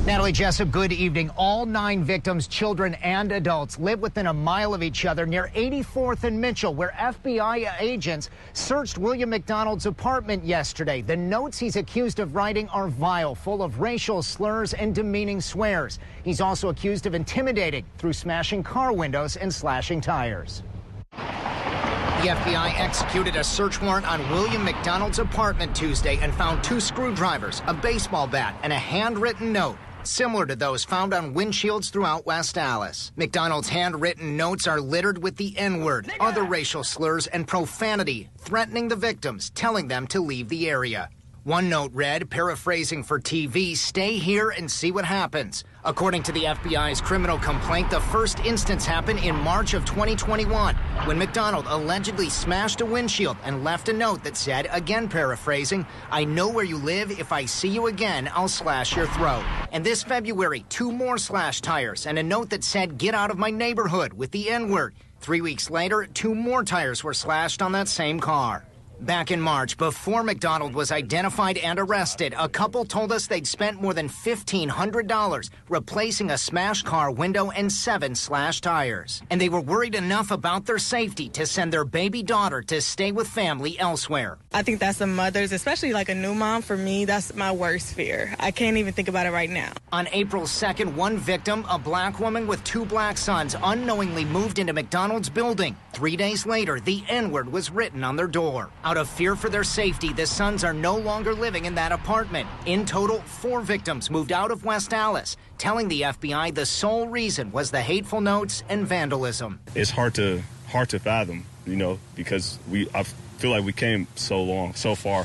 Natalie 0.09 0.31
Jessup, 0.31 0.71
good 0.71 0.91
evening. 0.91 1.29
All 1.37 1.67
nine 1.67 2.03
victims, 2.03 2.47
children 2.47 2.95
and 2.95 3.31
adults, 3.31 3.77
live 3.77 3.99
within 3.99 4.25
a 4.25 4.33
mile 4.33 4.73
of 4.73 4.81
each 4.81 5.05
other 5.05 5.27
near 5.27 5.51
84th 5.53 6.23
and 6.23 6.41
Mitchell, 6.41 6.73
where 6.73 6.95
FBI 6.97 7.79
agents 7.79 8.31
searched 8.53 8.97
William 8.97 9.29
McDonald's 9.29 9.85
apartment 9.85 10.43
yesterday. 10.43 11.03
The 11.03 11.15
notes 11.15 11.59
he's 11.59 11.75
accused 11.75 12.19
of 12.19 12.33
writing 12.33 12.67
are 12.69 12.87
vile, 12.87 13.35
full 13.35 13.61
of 13.61 13.81
racial 13.81 14.23
slurs 14.23 14.73
and 14.73 14.95
demeaning 14.95 15.39
swears. 15.39 15.99
He's 16.23 16.41
also 16.41 16.69
accused 16.69 17.05
of 17.05 17.13
intimidating 17.13 17.85
through 17.99 18.13
smashing 18.13 18.63
car 18.63 18.91
windows 18.91 19.37
and 19.37 19.53
slashing 19.53 20.01
tires. 20.01 20.63
The 21.11 22.29
FBI 22.29 22.79
executed 22.79 23.35
a 23.35 23.43
search 23.43 23.79
warrant 23.79 24.11
on 24.11 24.27
William 24.31 24.63
McDonald's 24.63 25.19
apartment 25.19 25.75
Tuesday 25.75 26.17
and 26.17 26.33
found 26.33 26.63
two 26.63 26.79
screwdrivers, 26.79 27.61
a 27.67 27.75
baseball 27.75 28.25
bat, 28.25 28.59
and 28.63 28.73
a 28.73 28.79
handwritten 28.79 29.53
note 29.53 29.77
similar 30.09 30.45
to 30.45 30.55
those 30.55 30.83
found 30.83 31.13
on 31.13 31.33
windshields 31.33 31.91
throughout 31.91 32.25
West 32.25 32.57
Allis. 32.57 33.11
McDonald's 33.15 33.69
handwritten 33.69 34.35
notes 34.35 34.67
are 34.67 34.81
littered 34.81 35.21
with 35.21 35.35
the 35.37 35.57
N 35.57 35.83
word, 35.83 36.11
other 36.19 36.43
racial 36.43 36.83
slurs, 36.83 37.27
and 37.27 37.47
profanity, 37.47 38.29
threatening 38.37 38.87
the 38.87 38.95
victims, 38.95 39.51
telling 39.51 39.87
them 39.87 40.07
to 40.07 40.19
leave 40.19 40.49
the 40.49 40.69
area. 40.69 41.09
One 41.45 41.69
note 41.69 41.93
read, 41.93 42.29
paraphrasing 42.29 43.01
for 43.01 43.17
TV, 43.17 43.75
stay 43.77 44.17
here 44.17 44.49
and 44.49 44.69
see 44.69 44.91
what 44.91 45.05
happens. 45.05 45.63
According 45.85 46.23
to 46.23 46.33
the 46.33 46.43
FBI's 46.43 46.99
criminal 46.99 47.39
complaint, 47.39 47.89
the 47.89 48.01
first 48.01 48.41
instance 48.41 48.85
happened 48.85 49.19
in 49.19 49.37
March 49.37 49.73
of 49.73 49.85
2021 49.85 50.75
when 51.05 51.17
McDonald 51.17 51.65
allegedly 51.69 52.29
smashed 52.29 52.81
a 52.81 52.85
windshield 52.85 53.37
and 53.45 53.63
left 53.63 53.87
a 53.87 53.93
note 53.93 54.21
that 54.25 54.35
said, 54.35 54.67
again 54.71 55.07
paraphrasing, 55.07 55.87
I 56.11 56.25
know 56.25 56.49
where 56.49 56.65
you 56.65 56.75
live. 56.77 57.09
If 57.09 57.31
I 57.31 57.45
see 57.45 57.69
you 57.69 57.87
again, 57.87 58.29
I'll 58.33 58.49
slash 58.49 58.97
your 58.97 59.07
throat. 59.07 59.45
And 59.71 59.81
this 59.81 60.03
February, 60.03 60.65
two 60.67 60.91
more 60.91 61.17
slash 61.17 61.61
tires 61.61 62.05
and 62.05 62.19
a 62.19 62.23
note 62.23 62.49
that 62.49 62.65
said, 62.65 62.97
get 62.97 63.15
out 63.15 63.31
of 63.31 63.37
my 63.37 63.49
neighborhood 63.49 64.11
with 64.11 64.31
the 64.31 64.49
N 64.49 64.69
word. 64.69 64.93
Three 65.21 65.39
weeks 65.39 65.69
later, 65.69 66.05
two 66.05 66.35
more 66.35 66.65
tires 66.65 67.01
were 67.01 67.13
slashed 67.13 67.61
on 67.61 67.71
that 67.71 67.87
same 67.87 68.19
car. 68.19 68.65
Back 69.01 69.31
in 69.31 69.39
March, 69.39 69.77
before 69.77 70.23
McDonald 70.23 70.73
was 70.73 70.91
identified 70.91 71.57
and 71.57 71.79
arrested, 71.79 72.33
a 72.37 72.49
couple 72.49 72.83
told 72.83 73.13
us 73.13 73.27
they'd 73.27 73.47
spent 73.47 73.81
more 73.81 73.93
than 73.93 74.09
$1,500 74.09 75.49
replacing 75.69 76.31
a 76.31 76.37
smashed 76.37 76.85
car 76.85 77.09
window 77.09 77.49
and 77.51 77.71
seven 77.71 78.13
slashed 78.13 78.65
tires. 78.65 79.21
And 79.29 79.39
they 79.39 79.47
were 79.47 79.61
worried 79.61 79.95
enough 79.95 80.31
about 80.31 80.65
their 80.65 80.79
safety 80.79 81.29
to 81.29 81.45
send 81.45 81.71
their 81.71 81.85
baby 81.85 82.23
daughter 82.23 82.61
to 82.63 82.81
stay 82.81 83.13
with 83.13 83.29
family 83.29 83.79
elsewhere. 83.79 84.37
I 84.51 84.63
think 84.63 84.81
that's 84.81 84.97
the 84.97 85.07
mothers, 85.07 85.53
especially 85.53 85.93
like 85.93 86.09
a 86.09 86.15
new 86.15 86.35
mom. 86.35 86.61
For 86.61 86.75
me, 86.75 87.05
that's 87.05 87.33
my 87.33 87.53
worst 87.53 87.93
fear. 87.93 88.35
I 88.37 88.51
can't 88.51 88.75
even 88.75 88.91
think 88.91 89.07
about 89.07 89.25
it 89.25 89.31
right 89.31 89.49
now. 89.49 89.71
On 89.93 90.09
April 90.11 90.43
2nd, 90.43 90.95
one 90.95 91.17
victim, 91.17 91.65
a 91.69 91.79
black 91.79 92.19
woman 92.19 92.47
with 92.47 92.61
two 92.65 92.83
black 92.83 93.17
sons, 93.17 93.55
unknowingly 93.63 94.25
moved 94.25 94.59
into 94.59 94.73
McDonald's 94.73 95.29
building. 95.29 95.77
Three 95.93 96.17
days 96.17 96.45
later, 96.45 96.81
the 96.81 97.01
N 97.07 97.31
word 97.31 97.49
was 97.49 97.71
written 97.71 98.03
on 98.03 98.17
their 98.17 98.27
door. 98.27 98.69
Out 98.89 98.97
of 98.97 99.07
fear 99.07 99.35
for 99.35 99.49
their 99.49 99.63
safety, 99.63 100.13
the 100.13 100.25
sons 100.25 100.63
are 100.63 100.73
no 100.73 100.97
longer 100.97 101.35
living 101.35 101.65
in 101.65 101.75
that 101.75 101.91
apartment. 101.91 102.49
In 102.65 102.87
total, 102.87 103.19
four 103.19 103.61
victims 103.61 104.09
moved 104.09 104.31
out 104.31 104.49
of 104.49 104.65
West 104.65 104.95
Allis, 104.95 105.37
telling 105.59 105.87
the 105.89 106.01
FBI 106.01 106.55
the 106.55 106.65
sole 106.65 107.07
reason 107.07 107.51
was 107.51 107.69
the 107.69 107.81
hateful 107.81 108.19
notes 108.19 108.63
and 108.67 108.87
vandalism. 108.87 109.59
It's 109.75 109.91
hard 109.91 110.15
to 110.15 110.41
hard 110.69 110.89
to 110.89 110.97
fathom, 110.97 111.45
you 111.67 111.75
know, 111.75 111.99
because 112.15 112.57
we 112.67 112.89
I 112.95 113.03
feel 113.37 113.51
like 113.51 113.63
we 113.63 113.73
came 113.73 114.07
so 114.15 114.41
long, 114.41 114.73
so 114.73 114.95
far. 114.95 115.23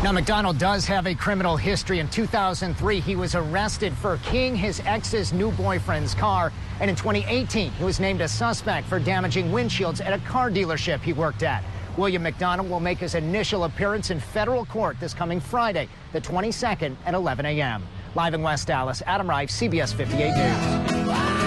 Now, 0.00 0.12
McDonald 0.12 0.58
does 0.58 0.86
have 0.86 1.08
a 1.08 1.14
criminal 1.14 1.56
history. 1.56 1.98
In 1.98 2.08
2003, 2.08 3.00
he 3.00 3.16
was 3.16 3.34
arrested 3.34 3.92
for 3.94 4.18
keying 4.18 4.54
his 4.54 4.80
ex's 4.86 5.32
new 5.32 5.50
boyfriend's 5.50 6.14
car. 6.14 6.52
And 6.80 6.88
in 6.88 6.94
2018, 6.94 7.72
he 7.72 7.84
was 7.84 7.98
named 7.98 8.20
a 8.20 8.28
suspect 8.28 8.86
for 8.86 9.00
damaging 9.00 9.50
windshields 9.50 10.00
at 10.00 10.12
a 10.12 10.18
car 10.24 10.52
dealership 10.52 11.00
he 11.00 11.12
worked 11.12 11.42
at. 11.42 11.64
William 11.96 12.22
McDonald 12.22 12.70
will 12.70 12.78
make 12.78 12.98
his 12.98 13.16
initial 13.16 13.64
appearance 13.64 14.10
in 14.10 14.20
federal 14.20 14.64
court 14.66 14.96
this 15.00 15.12
coming 15.12 15.40
Friday, 15.40 15.88
the 16.12 16.20
22nd 16.20 16.94
at 17.04 17.14
11 17.14 17.44
a.m. 17.44 17.82
Live 18.14 18.34
in 18.34 18.42
West 18.42 18.70
Allis, 18.70 19.02
Adam 19.04 19.28
Reif, 19.28 19.50
CBS 19.50 19.92
58 19.92 20.30
News. 20.30 21.37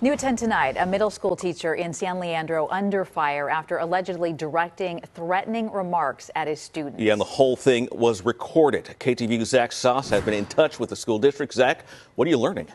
New 0.00 0.12
at 0.12 0.20
10 0.20 0.36
tonight, 0.36 0.76
a 0.78 0.86
middle 0.86 1.10
school 1.10 1.34
teacher 1.34 1.74
in 1.74 1.92
San 1.92 2.20
Leandro 2.20 2.68
under 2.68 3.04
fire 3.04 3.50
after 3.50 3.78
allegedly 3.78 4.32
directing 4.32 5.00
threatening 5.12 5.72
remarks 5.72 6.30
at 6.36 6.46
his 6.46 6.60
students. 6.60 7.00
Yeah, 7.00 7.14
and 7.14 7.20
the 7.20 7.24
whole 7.24 7.56
thing 7.56 7.88
was 7.90 8.24
recorded. 8.24 8.94
KTVU's 9.00 9.48
Zach 9.48 9.72
Sos 9.72 10.08
has 10.10 10.22
been 10.22 10.34
in 10.34 10.46
touch 10.46 10.78
with 10.78 10.90
the 10.90 10.94
school 10.94 11.18
district. 11.18 11.52
Zach, 11.52 11.84
what 12.14 12.28
are 12.28 12.30
you 12.30 12.38
learning? 12.38 12.68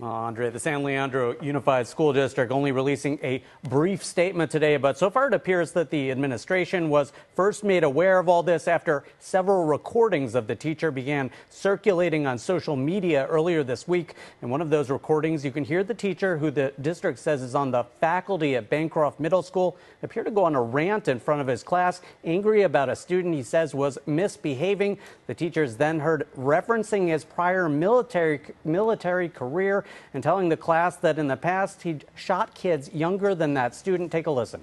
Well, 0.00 0.12
Andre, 0.12 0.50
the 0.50 0.60
San 0.60 0.84
Leandro 0.84 1.34
Unified 1.42 1.88
School 1.88 2.12
District 2.12 2.52
only 2.52 2.70
releasing 2.70 3.18
a 3.20 3.42
brief 3.64 4.04
statement 4.04 4.48
today, 4.48 4.76
but 4.76 4.96
so 4.96 5.10
far 5.10 5.26
it 5.26 5.34
appears 5.34 5.72
that 5.72 5.90
the 5.90 6.12
administration 6.12 6.88
was 6.88 7.12
first 7.34 7.64
made 7.64 7.82
aware 7.82 8.20
of 8.20 8.28
all 8.28 8.44
this 8.44 8.68
after 8.68 9.02
several 9.18 9.64
recordings 9.64 10.36
of 10.36 10.46
the 10.46 10.54
teacher 10.54 10.92
began 10.92 11.32
circulating 11.50 12.28
on 12.28 12.38
social 12.38 12.76
media 12.76 13.26
earlier 13.26 13.64
this 13.64 13.88
week. 13.88 14.14
In 14.40 14.50
one 14.50 14.60
of 14.60 14.70
those 14.70 14.88
recordings, 14.88 15.44
you 15.44 15.50
can 15.50 15.64
hear 15.64 15.82
the 15.82 15.94
teacher, 15.94 16.38
who 16.38 16.52
the 16.52 16.72
district 16.80 17.18
says 17.18 17.42
is 17.42 17.56
on 17.56 17.72
the 17.72 17.82
faculty 18.00 18.54
at 18.54 18.70
Bancroft 18.70 19.18
Middle 19.18 19.42
School, 19.42 19.76
appear 20.04 20.22
to 20.22 20.30
go 20.30 20.44
on 20.44 20.54
a 20.54 20.62
rant 20.62 21.08
in 21.08 21.18
front 21.18 21.40
of 21.40 21.48
his 21.48 21.64
class, 21.64 22.00
angry 22.22 22.62
about 22.62 22.88
a 22.88 22.94
student 22.94 23.34
he 23.34 23.42
says 23.42 23.74
was 23.74 23.98
misbehaving. 24.06 24.96
The 25.26 25.34
teacher 25.34 25.64
is 25.64 25.76
then 25.76 25.98
heard 25.98 26.28
referencing 26.38 27.08
his 27.08 27.24
prior 27.24 27.68
military 27.68 28.42
military 28.64 29.28
career 29.28 29.84
and 30.14 30.22
telling 30.22 30.48
the 30.48 30.56
class 30.56 30.96
that 30.96 31.18
in 31.18 31.28
the 31.28 31.36
past 31.36 31.82
he'd 31.82 32.04
shot 32.14 32.54
kids 32.54 32.92
younger 32.92 33.34
than 33.34 33.54
that 33.54 33.74
student. 33.74 34.10
Take 34.12 34.26
a 34.26 34.30
listen. 34.30 34.62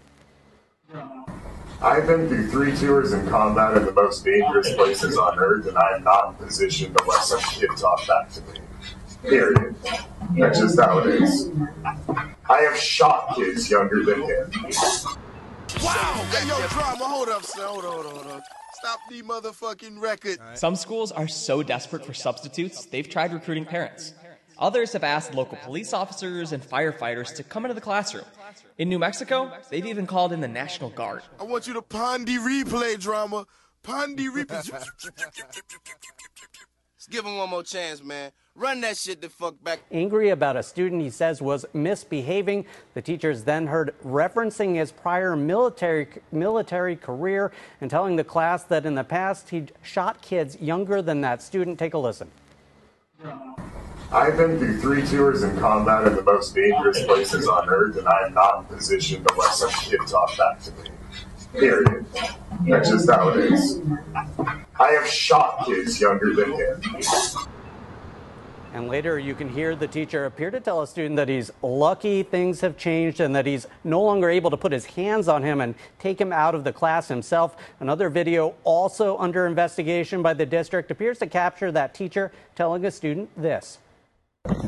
I've 1.82 2.08
been 2.08 2.28
through 2.28 2.48
three 2.48 2.76
tours 2.76 3.14
in 3.14 3.28
combat 3.28 3.76
in 3.78 3.86
the 3.86 3.92
most 3.92 4.24
dangerous 4.24 4.74
places 4.76 5.18
on 5.18 5.38
earth, 5.38 5.68
and 5.68 5.78
I 5.78 5.96
am 5.96 6.04
not 6.04 6.38
positioned 6.40 6.98
to 6.98 7.04
let 7.04 7.24
some 7.24 7.40
kid 7.40 7.70
talk 7.78 8.08
back 8.08 8.30
to 8.32 8.42
me. 8.42 8.60
Period. 9.24 9.76
That's 10.38 10.60
just 10.60 10.80
how 10.80 11.00
it 11.00 11.22
is. 11.22 11.52
I 12.50 12.62
have 12.62 12.78
shot 12.78 13.36
kids 13.36 13.70
younger 13.70 14.04
than 14.04 14.22
him. 14.22 14.52
Wow! 15.84 16.26
Hey, 16.32 16.48
yo, 16.48 16.68
drama, 16.68 17.04
hold 17.04 17.30
up, 17.30 17.44
sir. 17.44 17.66
Hold 17.66 17.86
on, 17.86 17.92
hold 17.92 18.06
on, 18.06 18.14
hold 18.16 18.28
on. 18.28 18.42
Stop 18.76 19.00
the 19.10 19.22
motherfucking 19.24 20.00
record. 20.00 20.38
Some 20.54 20.76
schools 20.76 21.12
are 21.12 21.28
so 21.28 21.64
desperate 21.64 22.06
for 22.06 22.14
substitutes, 22.14 22.86
they've 22.86 23.10
tried 23.10 23.34
recruiting 23.34 23.66
parents. 23.66 24.14
Others 24.58 24.94
have 24.94 25.04
asked 25.04 25.34
local 25.34 25.58
police 25.58 25.94
officers 25.94 26.52
and 26.52 26.64
firefighters 26.64 27.36
to 27.36 27.44
come 27.44 27.66
into 27.66 27.74
the 27.74 27.82
classroom. 27.82 28.26
In 28.78 28.90
New 28.90 29.00
Mexico, 29.00 29.52
they've 29.70 29.86
even 29.86 30.08
called 30.08 30.32
in 30.32 30.42
the 30.42 30.48
National 30.48 30.90
Guard. 30.90 31.24
I 31.40 31.44
want 31.44 31.68
you 31.68 31.74
to 31.74 31.82
pondy 31.82 32.38
replay 32.38 33.00
drama. 33.00 33.46
Pondy 33.84 34.30
replay. 34.30 34.72
Let's 37.08 37.08
give 37.10 37.26
him 37.26 37.38
one 37.38 37.50
more 37.50 37.64
chance, 37.64 38.04
man. 38.04 38.32
Run 38.56 38.80
that 38.82 38.98
shit 38.98 39.22
the 39.22 39.30
fuck 39.30 39.62
back. 39.62 39.82
Angry 39.92 40.30
about 40.30 40.56
a 40.56 40.64
student 40.64 41.02
he 41.02 41.10
says 41.10 41.42
was 41.42 41.66
misbehaving. 41.74 42.66
The 42.94 43.02
teachers 43.02 43.44
then 43.44 43.68
heard 43.68 43.94
referencing 44.04 44.76
his 44.76 44.92
prior 44.92 45.36
military 45.36 46.08
military 46.32 46.96
career 46.96 47.52
and 47.82 47.92
telling 47.92 48.16
the 48.16 48.24
class 48.24 48.64
that 48.64 48.86
in 48.86 48.96
the 48.96 49.04
past 49.04 49.50
he'd 49.50 49.74
shot 49.84 50.22
kids 50.22 50.58
younger 50.62 51.02
than 51.02 51.22
that 51.22 51.44
student. 51.44 51.78
Take 51.78 51.94
a 51.94 51.98
listen. 51.98 52.32
I've 54.12 54.38
been 54.38 54.58
through 54.60 54.80
three 54.80 55.06
tours 55.06 55.44
in 55.44 55.58
combat 55.58 56.08
in 56.08 56.16
the 56.16 56.24
most 56.24 56.56
dangerous 56.56 57.04
places 57.06 57.48
on 57.48 57.68
earth, 57.70 57.98
and 57.98 58.08
I 58.08 58.28
am 58.28 58.34
not 58.34 58.60
in 58.60 58.78
position 58.78 59.24
to 59.24 59.34
let 59.36 59.54
some 59.54 59.70
kid 59.70 60.00
talk 60.08 60.38
back 60.38 60.62
to 60.62 60.72
me. 60.72 60.90
Period. 61.54 62.06
That's 62.68 62.90
just 62.90 63.10
how 63.10 63.30
it 63.30 63.52
is. 63.52 63.82
I 64.80 64.92
have 64.92 65.08
shot 65.08 65.66
kids 65.66 66.00
younger 66.00 66.34
than 66.36 66.52
him. 66.54 66.82
And 68.74 68.90
later, 68.90 69.18
you 69.18 69.36
can 69.36 69.48
hear 69.48 69.74
the 69.74 69.88
teacher 69.88 70.26
appear 70.26 70.52
to 70.52 70.60
tell 70.60 70.82
a 70.82 70.88
student 70.88 71.16
that 71.16 71.30
he's 71.30 71.50
lucky 71.62 72.24
things 72.24 72.60
have 72.60 72.76
changed 72.78 73.22
and 73.22 73.34
that 73.34 73.46
he's 73.46 73.68
no 73.86 74.02
longer 74.02 74.30
able 74.30 74.50
to 74.50 74.58
put 74.58 74.74
his 74.74 74.86
hands 74.86 75.30
on 75.30 75.44
him 75.44 75.62
and 75.62 75.76
take 75.98 76.20
him 76.20 76.34
out 76.34 76.54
of 76.54 76.66
the 76.66 76.74
class 76.74 77.08
himself. 77.08 77.56
Another 77.80 78.10
video, 78.10 78.54
also 78.66 79.18
under 79.18 79.48
investigation 79.48 80.22
by 80.22 80.34
the 80.34 80.46
district, 80.46 80.92
appears 80.92 81.20
to 81.20 81.28
capture 81.28 81.72
that 81.72 81.94
teacher 81.94 82.34
telling 82.54 82.86
a 82.86 82.92
student 82.92 83.30
this. 83.42 83.80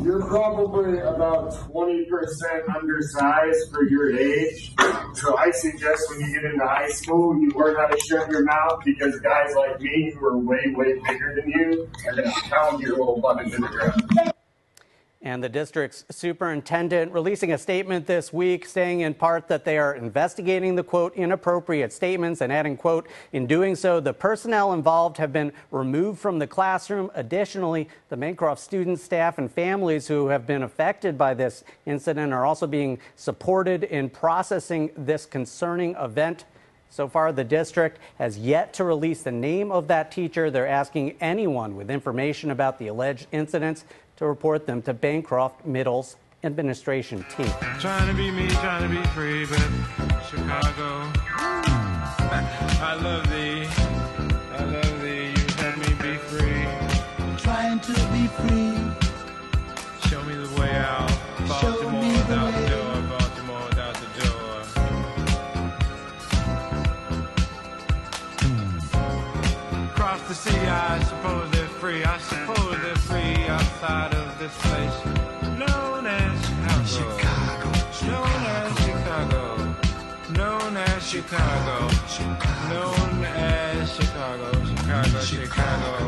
You're 0.02 0.26
probably 0.26 1.00
about 1.00 1.54
20% 1.72 2.76
undersized 2.76 3.72
for 3.72 3.84
your 3.84 4.18
age. 4.18 4.74
So 5.14 5.38
I 5.38 5.52
suggest 5.52 6.10
when 6.10 6.22
you 6.22 6.34
get 6.34 6.52
into 6.52 6.66
high 6.66 6.90
school, 6.90 7.40
you 7.40 7.52
learn 7.52 7.76
how 7.76 7.88
to 7.88 8.00
shut 8.00 8.30
your 8.30 8.44
mouth 8.44 8.82
because 8.84 9.20
guys 9.20 9.54
like 9.56 9.80
me 9.80 10.14
who 10.18 10.26
are 10.26 10.38
way, 10.38 10.74
way 10.76 11.00
bigger 11.08 11.36
than 11.36 11.50
you 11.50 11.90
are 12.08 12.16
going 12.16 12.32
to 12.32 12.42
pound 12.50 12.82
your 12.82 12.92
little 12.92 13.22
butt 13.22 13.44
into 13.44 13.58
the 13.58 13.68
ground. 13.68 14.34
And 15.28 15.44
the 15.44 15.50
district's 15.50 16.06
superintendent 16.10 17.12
releasing 17.12 17.52
a 17.52 17.58
statement 17.58 18.08
this 18.08 18.32
week 18.32 18.66
saying 18.66 19.02
in 19.02 19.14
part 19.14 19.50
that 19.50 19.66
they 19.66 19.78
are 19.78 19.94
investigating 19.94 20.76
the 20.76 20.84
quote 20.84 21.14
inappropriate 21.18 21.92
statements 21.92 22.40
and 22.40 22.50
adding 22.50 22.78
quote 22.78 23.10
in 23.34 23.46
doing 23.46 23.76
so 23.76 24.00
the 24.00 24.14
personnel 24.14 24.72
involved 24.72 25.18
have 25.18 25.34
been 25.34 25.52
removed 25.70 26.18
from 26.18 26.40
the 26.40 26.48
classroom. 26.48 27.12
Additionally, 27.14 27.90
the 28.08 28.16
Bancroft 28.16 28.62
students, 28.62 29.04
staff 29.04 29.38
and 29.38 29.52
families 29.52 30.08
who 30.08 30.28
have 30.30 30.48
been 30.48 30.64
affected 30.64 31.18
by 31.18 31.34
this 31.34 31.66
incident 31.86 32.32
are 32.32 32.46
also 32.46 32.66
being 32.66 32.98
supported 33.18 33.84
in 33.84 34.10
processing 34.10 34.92
this 34.96 35.26
concerning 35.26 35.94
event. 35.96 36.46
So 36.90 37.10
far, 37.10 37.34
the 37.34 37.44
district 37.44 38.00
has 38.18 38.38
yet 38.38 38.72
to 38.76 38.86
release 38.86 39.24
the 39.24 39.32
name 39.34 39.74
of 39.74 39.90
that 39.90 40.10
teacher. 40.10 40.50
They're 40.50 40.66
asking 40.66 41.18
anyone 41.20 41.76
with 41.76 41.92
information 41.92 42.50
about 42.50 42.80
the 42.80 42.88
alleged 42.88 43.28
incidents 43.34 43.84
to 44.18 44.28
report 44.28 44.66
them 44.66 44.82
to 44.82 44.94
Bancroft 44.94 45.66
Middle's 45.66 46.18
administration 46.44 47.24
team. 47.36 47.50
Trying 47.80 48.08
to 48.08 48.14
be 48.14 48.32
me, 48.32 48.48
trying 48.50 48.84
to 48.84 48.90
be 48.90 49.04
free, 49.10 49.46
but 49.46 49.60
Chicago. 50.30 51.12
I 52.80 53.00
love 53.02 53.30
thee. 53.30 53.68
I 54.54 54.64
love 54.66 55.02
thee. 55.02 55.30
You 55.30 55.48
let 55.64 55.78
me 55.78 55.90
be 56.02 56.18
free. 56.18 56.66
Trying 57.38 57.80
to 57.80 57.94
be 58.12 58.28
free. 58.28 58.74
Show 60.10 60.22
me 60.24 60.36
the 60.36 60.50
way 60.60 60.72
out. 60.72 61.10
Baltimore 61.48 62.02
without 62.02 62.54
the 62.54 62.68
door. 62.70 63.02
Baltimore 63.18 63.66
without 63.70 63.96
the 63.96 64.08
door. 64.20 64.64
Across 69.92 70.22
the 70.28 70.34
sea, 70.36 70.68
I 70.68 71.04
suppose 71.04 71.52
they're 71.52 71.68
free. 71.68 72.04
I 72.04 72.18
suppose 72.18 72.30
they're 72.30 72.46
free 72.46 72.47
outside 73.78 74.14
of 74.16 74.40
this 74.40 74.52
place 74.62 75.06
known 75.56 76.08
as 76.08 76.90
Chicago. 76.90 77.70
Known 78.08 78.44
as 78.58 78.80
Chicago. 78.80 79.76
Known 80.32 80.78
as 80.78 81.08
Chicago. 81.10 82.08
Known 82.70 83.24
as 83.26 83.96
Chicago. 83.96 84.52
Chicago, 84.66 85.22
Chicago. 85.22 86.06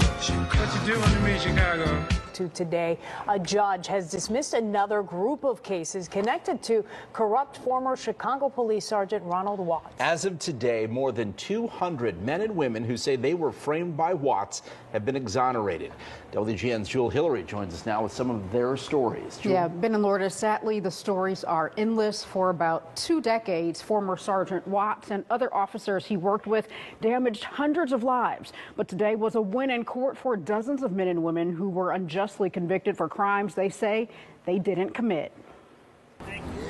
What 0.57 0.87
you 0.87 0.93
doing 0.93 1.09
to 1.09 1.19
me, 1.19 1.37
Chicago? 1.37 2.19
to 2.39 2.47
today. 2.49 2.97
A 3.27 3.37
judge 3.37 3.87
has 3.87 4.09
dismissed 4.09 4.53
another 4.53 5.03
group 5.03 5.43
of 5.43 5.61
cases 5.61 6.07
connected 6.07 6.63
to 6.63 6.85
corrupt 7.11 7.57
former 7.57 7.97
Chicago 7.97 8.47
Police 8.47 8.85
Sergeant 8.85 9.23
Ronald 9.25 9.59
Watts. 9.59 9.93
As 9.99 10.23
of 10.23 10.39
today, 10.39 10.87
more 10.87 11.11
than 11.11 11.33
200 11.33 12.21
men 12.21 12.41
and 12.41 12.55
women 12.55 12.83
who 12.83 12.95
say 12.95 13.17
they 13.17 13.33
were 13.33 13.51
framed 13.51 13.97
by 13.97 14.13
Watts 14.13 14.61
have 14.93 15.05
been 15.05 15.17
exonerated. 15.17 15.91
WGN's 16.31 16.87
Jewel 16.87 17.09
Hillery 17.09 17.41
joins 17.43 17.73
us 17.73 17.87
now 17.87 18.03
with 18.03 18.11
some 18.11 18.29
of 18.29 18.51
their 18.51 18.77
stories. 18.77 19.37
Jewel? 19.37 19.53
Yeah, 19.53 19.67
Ben 19.67 19.95
and 19.95 20.03
Lourdes, 20.03 20.35
sadly, 20.35 20.79
the 20.79 20.91
stories 20.91 21.43
are 21.43 21.71
endless. 21.75 22.23
For 22.23 22.51
about 22.51 22.95
two 22.95 23.19
decades, 23.19 23.81
former 23.81 24.15
Sergeant 24.15 24.67
Watts 24.67 25.09
and 25.09 25.25
other 25.31 25.51
officers 25.53 26.05
he 26.05 26.17
worked 26.17 26.45
with 26.45 26.67
damaged 27.01 27.43
hundreds 27.43 27.91
of 27.91 28.03
lives. 28.03 28.53
But 28.75 28.87
today 28.87 29.15
was 29.15 29.33
a 29.33 29.41
win 29.41 29.71
in 29.71 29.83
court 29.83 30.15
for 30.15 30.37
dozens 30.37 30.83
of 30.83 30.91
men 30.91 31.07
and 31.07 31.23
women 31.23 31.51
who 31.51 31.67
were 31.67 31.93
unjustly 31.93 32.51
convicted 32.51 32.95
for 32.95 33.09
crimes 33.09 33.55
they 33.55 33.69
say 33.69 34.07
they 34.45 34.59
didn't 34.59 34.91
commit. 34.91 35.31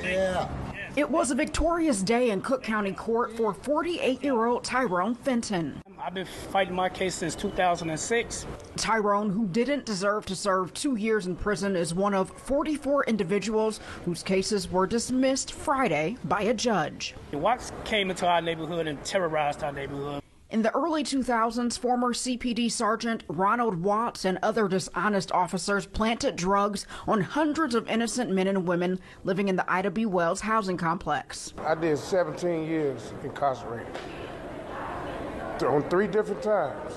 Yeah. 0.02 0.48
It 0.96 1.08
was 1.08 1.30
a 1.30 1.34
victorious 1.34 2.02
day 2.02 2.30
in 2.30 2.40
Cook 2.40 2.62
County 2.62 2.92
Court 2.92 3.36
for 3.36 3.54
48 3.54 4.22
year 4.24 4.44
old 4.44 4.64
Tyrone 4.64 5.14
Fenton. 5.14 5.80
I've 6.02 6.14
been 6.14 6.26
fighting 6.26 6.74
my 6.74 6.88
case 6.88 7.14
since 7.14 7.34
2006. 7.34 8.46
Tyrone, 8.76 9.30
who 9.30 9.46
didn't 9.46 9.84
deserve 9.84 10.24
to 10.26 10.34
serve 10.34 10.72
two 10.74 10.96
years 10.96 11.26
in 11.26 11.36
prison, 11.36 11.76
is 11.76 11.94
one 11.94 12.14
of 12.14 12.30
44 12.30 13.04
individuals 13.04 13.80
whose 14.04 14.22
cases 14.22 14.70
were 14.70 14.86
dismissed 14.86 15.52
Friday 15.52 16.16
by 16.24 16.42
a 16.42 16.54
judge. 16.54 17.14
The 17.30 17.38
Watts 17.38 17.72
came 17.84 18.10
into 18.10 18.26
our 18.26 18.40
neighborhood 18.40 18.86
and 18.86 19.02
terrorized 19.04 19.62
our 19.62 19.72
neighborhood. 19.72 20.22
In 20.50 20.62
the 20.62 20.74
early 20.74 21.04
2000s, 21.04 21.78
former 21.78 22.12
CPD 22.12 22.72
Sergeant 22.72 23.22
Ronald 23.28 23.84
Watts 23.84 24.24
and 24.24 24.36
other 24.42 24.66
dishonest 24.66 25.30
officers 25.30 25.86
planted 25.86 26.34
drugs 26.34 26.88
on 27.06 27.20
hundreds 27.20 27.76
of 27.76 27.88
innocent 27.88 28.32
men 28.32 28.48
and 28.48 28.66
women 28.66 28.98
living 29.22 29.46
in 29.46 29.54
the 29.54 29.72
Ida 29.72 29.92
B. 29.92 30.06
Wells 30.06 30.40
housing 30.40 30.76
complex. 30.76 31.54
I 31.64 31.76
did 31.76 31.96
17 31.98 32.64
years 32.64 33.12
incarcerated 33.22 33.94
on 35.62 35.88
three 35.88 36.08
different 36.08 36.42
times. 36.42 36.94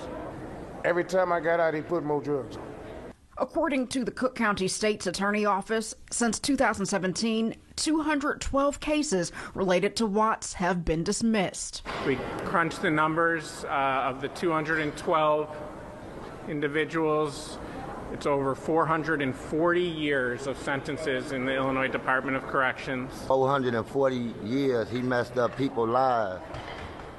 Every 0.84 1.04
time 1.04 1.32
I 1.32 1.40
got 1.40 1.60
out, 1.60 1.76
he 1.76 1.82
put 1.82 2.04
more 2.04 2.22
drugs 2.22 2.58
on. 2.58 2.64
According 3.38 3.88
to 3.88 4.04
the 4.04 4.12
Cook 4.12 4.36
County 4.36 4.68
State's 4.68 5.06
Attorney 5.06 5.46
Office, 5.46 5.94
since 6.12 6.40
2017, 6.40 7.56
212 7.76 8.80
cases 8.80 9.32
related 9.54 9.96
to 9.98 10.06
Watts 10.06 10.54
have 10.54 10.86
been 10.86 11.04
dismissed. 11.04 11.82
We 12.06 12.18
crunched 12.46 12.82
the 12.82 12.92
numbers 12.92 13.66
uh, 13.66 14.10
of 14.10 14.22
the 14.22 14.30
212 14.30 15.56
individuals. 16.48 17.58
It's 18.12 18.26
over 18.28 18.54
440 18.54 19.82
years 19.82 20.46
of 20.46 20.58
sentences 20.58 21.32
in 21.32 21.46
the 21.46 21.56
Illinois 21.56 21.88
Department 21.88 22.38
of 22.38 22.44
Corrections. 22.44 23.12
440 23.28 24.34
years 24.44 24.90
he 24.90 25.02
messed 25.02 25.38
up 25.38 25.58
people's 25.58 25.90
lives, 25.90 26.44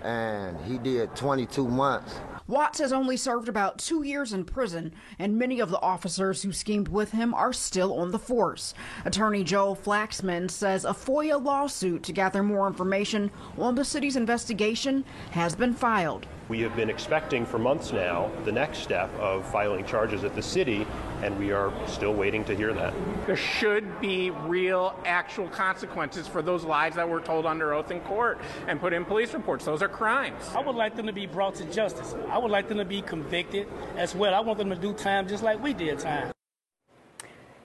and 0.02 0.56
he 0.64 0.78
did 0.78 1.14
22 1.16 1.66
months. 1.66 2.14
Watts 2.46 2.78
has 2.78 2.92
only 2.92 3.16
served 3.16 3.48
about 3.48 3.78
two 3.78 4.02
years 4.02 4.34
in 4.34 4.44
prison, 4.44 4.92
and 5.18 5.38
many 5.38 5.60
of 5.60 5.70
the 5.70 5.80
officers 5.80 6.42
who 6.42 6.52
schemed 6.52 6.88
with 6.88 7.12
him 7.12 7.32
are 7.32 7.54
still 7.54 7.98
on 7.98 8.10
the 8.10 8.18
force. 8.18 8.74
Attorney 9.06 9.42
Joel 9.42 9.74
Flaxman 9.74 10.50
says 10.50 10.84
a 10.84 10.90
FOIA 10.90 11.42
lawsuit 11.42 12.02
to 12.02 12.12
gather 12.12 12.42
more 12.42 12.66
information 12.66 13.30
on 13.56 13.76
the 13.76 13.84
city's 13.84 14.14
investigation 14.14 15.06
has 15.30 15.54
been 15.54 15.72
filed. 15.72 16.26
We 16.46 16.60
have 16.60 16.76
been 16.76 16.90
expecting 16.90 17.46
for 17.46 17.58
months 17.58 17.90
now 17.90 18.30
the 18.44 18.52
next 18.52 18.78
step 18.80 19.12
of 19.18 19.50
filing 19.50 19.86
charges 19.86 20.24
at 20.24 20.34
the 20.34 20.42
city, 20.42 20.86
and 21.22 21.38
we 21.38 21.52
are 21.52 21.72
still 21.86 22.12
waiting 22.12 22.44
to 22.44 22.54
hear 22.54 22.74
that. 22.74 22.92
There 23.26 23.34
should 23.34 23.98
be 23.98 24.30
real, 24.30 24.94
actual 25.06 25.48
consequences 25.48 26.28
for 26.28 26.42
those 26.42 26.62
lies 26.62 26.96
that 26.96 27.08
were 27.08 27.20
told 27.20 27.46
under 27.46 27.72
oath 27.72 27.90
in 27.90 28.00
court 28.00 28.38
and 28.68 28.78
put 28.78 28.92
in 28.92 29.06
police 29.06 29.32
reports. 29.32 29.64
Those 29.64 29.80
are 29.80 29.88
crimes. 29.88 30.50
I 30.54 30.60
would 30.60 30.76
like 30.76 30.96
them 30.96 31.06
to 31.06 31.14
be 31.14 31.26
brought 31.26 31.54
to 31.56 31.64
justice. 31.64 32.14
I 32.28 32.36
would 32.36 32.50
like 32.50 32.68
them 32.68 32.76
to 32.76 32.84
be 32.84 33.00
convicted 33.00 33.66
as 33.96 34.14
well. 34.14 34.34
I 34.34 34.40
want 34.40 34.58
them 34.58 34.68
to 34.68 34.76
do 34.76 34.92
time 34.92 35.26
just 35.26 35.42
like 35.42 35.62
we 35.62 35.72
did 35.72 35.98
time. 35.98 36.30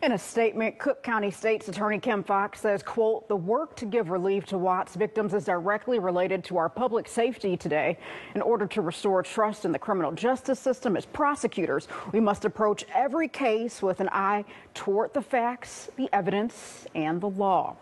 In 0.01 0.13
a 0.13 0.17
statement, 0.17 0.79
Cook 0.79 1.03
County 1.03 1.29
State's 1.29 1.67
Attorney 1.67 1.99
Kim 1.99 2.23
Foxx 2.23 2.61
says, 2.61 2.81
quote, 2.81 3.27
the 3.27 3.35
work 3.35 3.75
to 3.75 3.85
give 3.85 4.09
relief 4.09 4.45
to 4.45 4.57
Watts 4.57 4.95
victims 4.95 5.33
is 5.33 5.43
directly 5.43 5.99
related 5.99 6.41
to 6.45 6.57
our 6.57 6.69
public 6.69 7.05
safety 7.05 7.57
today. 7.57 7.97
In 8.33 8.41
order 8.41 8.65
to 8.67 8.81
restore 8.81 9.21
trust 9.21 9.65
in 9.65 9.73
the 9.73 9.79
criminal 9.79 10.13
justice 10.13 10.57
system 10.57 10.95
as 10.95 11.05
prosecutors, 11.05 11.89
we 12.13 12.21
must 12.21 12.45
approach 12.45 12.85
every 12.95 13.27
case 13.27 13.81
with 13.81 13.99
an 13.99 14.07
eye 14.13 14.45
toward 14.73 15.13
the 15.13 15.21
facts, 15.21 15.89
the 15.97 16.07
evidence, 16.13 16.87
and 16.95 17.19
the 17.19 17.29
law. 17.29 17.75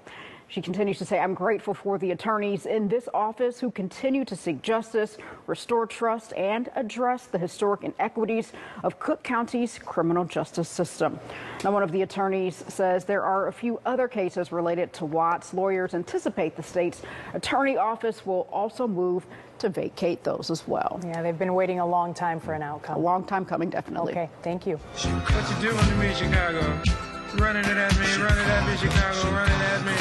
She 0.49 0.61
continues 0.61 0.97
to 0.99 1.05
say, 1.05 1.19
I'm 1.19 1.33
grateful 1.33 1.73
for 1.73 1.97
the 1.97 2.11
attorneys 2.11 2.65
in 2.65 2.87
this 2.87 3.09
office 3.13 3.59
who 3.59 3.69
continue 3.69 4.23
to 4.25 4.35
seek 4.35 4.61
justice, 4.61 5.17
restore 5.45 5.85
trust, 5.85 6.31
and 6.33 6.69
address 6.75 7.25
the 7.25 7.37
historic 7.37 7.83
inequities 7.83 8.53
of 8.83 8.97
Cook 8.97 9.23
County's 9.23 9.77
criminal 9.77 10.23
justice 10.23 10.69
system. 10.69 11.19
Now, 11.65 11.71
one 11.71 11.83
of 11.83 11.91
the 11.91 12.01
attorneys 12.01 12.63
says 12.69 13.03
there 13.03 13.23
are 13.23 13.47
a 13.47 13.53
few 13.53 13.81
other 13.85 14.07
cases 14.07 14.53
related 14.53 14.93
to 14.93 15.05
Watts. 15.05 15.53
Lawyers 15.53 15.93
anticipate 15.93 16.55
the 16.55 16.63
state's 16.63 17.01
attorney 17.33 17.75
office 17.75 18.25
will 18.25 18.47
also 18.49 18.87
move 18.87 19.25
to 19.59 19.67
vacate 19.67 20.23
those 20.23 20.49
as 20.49 20.65
well. 20.65 21.01
Yeah, 21.03 21.21
they've 21.23 21.37
been 21.37 21.55
waiting 21.55 21.79
a 21.79 21.85
long 21.85 22.13
time 22.13 22.39
for 22.39 22.53
an 22.53 22.61
outcome. 22.61 22.95
A 22.95 22.99
long 22.99 23.25
time 23.25 23.43
coming, 23.43 23.69
definitely. 23.69 24.13
Okay, 24.13 24.29
thank 24.43 24.65
you. 24.65 24.77
What 24.77 25.03
you 25.03 25.71
doing 25.71 25.85
to 25.85 25.95
me, 25.95 26.13
Chicago? 26.13 27.16
Running 27.35 27.65
it 27.65 27.77
at 27.77 27.93
me, 27.99 28.07
running 28.23 28.45
at 28.45 28.65
me, 28.65 28.77
Chicago, 28.77 29.31
running 29.31 29.53
at 29.53 29.85
me. 29.85 29.91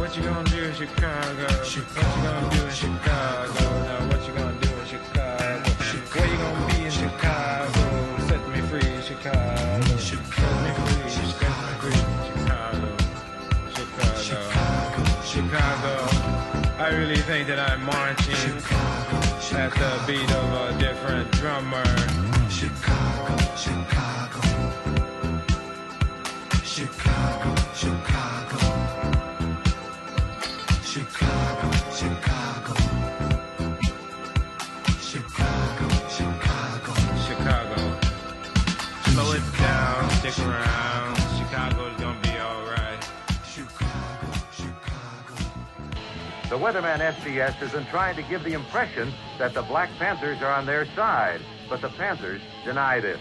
What 0.00 0.16
you 0.16 0.22
gonna 0.22 0.48
do 0.48 0.64
in 0.64 0.74
Chicago? 0.74 1.42
What 1.42 1.76
you 1.76 1.82
gonna 1.94 2.50
do 2.50 2.64
in 2.64 2.70
Chicago? 2.70 3.64
Now 3.84 4.08
what 4.08 4.26
you 4.26 4.32
gonna 4.32 4.56
do 4.60 4.70
in 4.80 4.86
Chicago? 4.86 5.70
Where 6.14 6.26
you 6.26 6.36
gonna 6.38 6.66
be 6.72 6.84
in 6.84 6.90
Chicago? 6.90 8.18
Set 8.28 8.48
me 8.48 8.60
free, 8.62 9.02
Chicago. 9.02 9.80
Set 9.98 10.20
me 10.22 10.30
free, 10.30 11.10
set 11.10 11.42
me 11.42 11.72
free, 11.80 12.00
Chicago. 12.24 12.96
Chicago. 13.74 15.04
Chicago. 15.24 15.94
I 16.78 16.88
really 16.96 17.20
think 17.22 17.48
that 17.48 17.58
I'm 17.58 17.84
marching 17.84 18.56
at 19.58 19.72
the 19.74 20.02
beat 20.06 20.30
of 20.30 20.52
a 20.52 20.78
different 20.78 21.30
drummer. 21.32 21.99
The 46.50 46.58
weatherman 46.58 46.98
SDS 46.98 47.62
isn't 47.62 47.86
trying 47.90 48.16
to 48.16 48.22
give 48.22 48.42
the 48.42 48.54
impression 48.54 49.12
that 49.38 49.54
the 49.54 49.62
Black 49.62 49.88
Panthers 50.00 50.42
are 50.42 50.50
on 50.50 50.66
their 50.66 50.84
side, 50.96 51.40
but 51.68 51.80
the 51.80 51.90
Panthers 51.90 52.42
deny 52.64 52.98
this. 52.98 53.20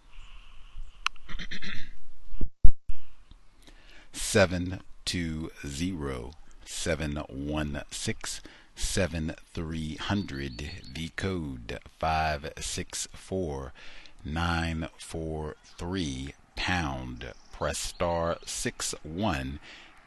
seven 4.12 4.82
two 5.06 5.50
zero 5.66 6.32
seven 6.66 7.16
one 7.30 7.84
six 7.90 8.42
seven 8.76 9.34
three 9.54 9.96
hundred. 9.96 10.70
The 10.94 11.10
code 11.16 11.80
five 11.98 12.52
six 12.60 13.08
four 13.14 13.74
nine 14.26 14.90
four 14.98 15.56
three 15.64 16.34
pound. 16.56 17.32
Press 17.54 17.78
star 17.78 18.38
six 18.46 18.94
one 19.04 19.60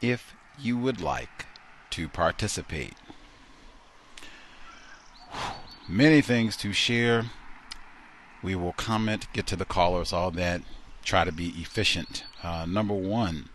if 0.02 0.34
you 0.58 0.76
would 0.76 1.00
like 1.00 1.46
to 1.90 2.08
participate. 2.08 2.94
Many 5.88 6.20
things 6.20 6.56
to 6.58 6.72
share. 6.72 7.30
We 8.42 8.54
will 8.54 8.72
comment, 8.72 9.26
get 9.32 9.46
to 9.48 9.56
the 9.56 9.64
callers, 9.64 10.12
all 10.12 10.30
that. 10.32 10.62
Try 11.04 11.24
to 11.24 11.32
be 11.32 11.48
efficient. 11.56 12.24
Uh, 12.42 12.66
number 12.66 12.94
one, 12.94 13.48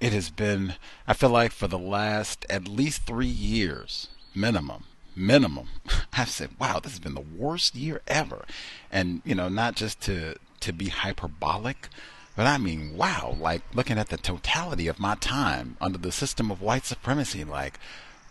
it 0.00 0.12
has 0.12 0.30
been, 0.30 0.74
I 1.06 1.14
feel 1.14 1.30
like 1.30 1.52
for 1.52 1.66
the 1.66 1.78
last 1.78 2.46
at 2.48 2.68
least 2.68 3.02
three 3.02 3.26
years, 3.26 4.08
minimum, 4.34 4.84
minimum, 5.16 5.68
I've 6.12 6.30
said, 6.30 6.50
wow, 6.58 6.80
this 6.80 6.92
has 6.92 7.00
been 7.00 7.14
the 7.14 7.20
worst 7.20 7.74
year 7.74 8.00
ever. 8.06 8.44
And, 8.90 9.22
you 9.24 9.34
know, 9.34 9.48
not 9.48 9.74
just 9.74 10.00
to, 10.02 10.36
to 10.60 10.72
be 10.72 10.88
hyperbolic, 10.88 11.88
but 12.36 12.46
I 12.46 12.58
mean, 12.58 12.96
wow, 12.96 13.36
like 13.40 13.62
looking 13.74 13.98
at 13.98 14.10
the 14.10 14.16
totality 14.16 14.86
of 14.86 15.00
my 15.00 15.16
time 15.16 15.76
under 15.80 15.98
the 15.98 16.12
system 16.12 16.52
of 16.52 16.62
white 16.62 16.84
supremacy, 16.84 17.42
like, 17.42 17.80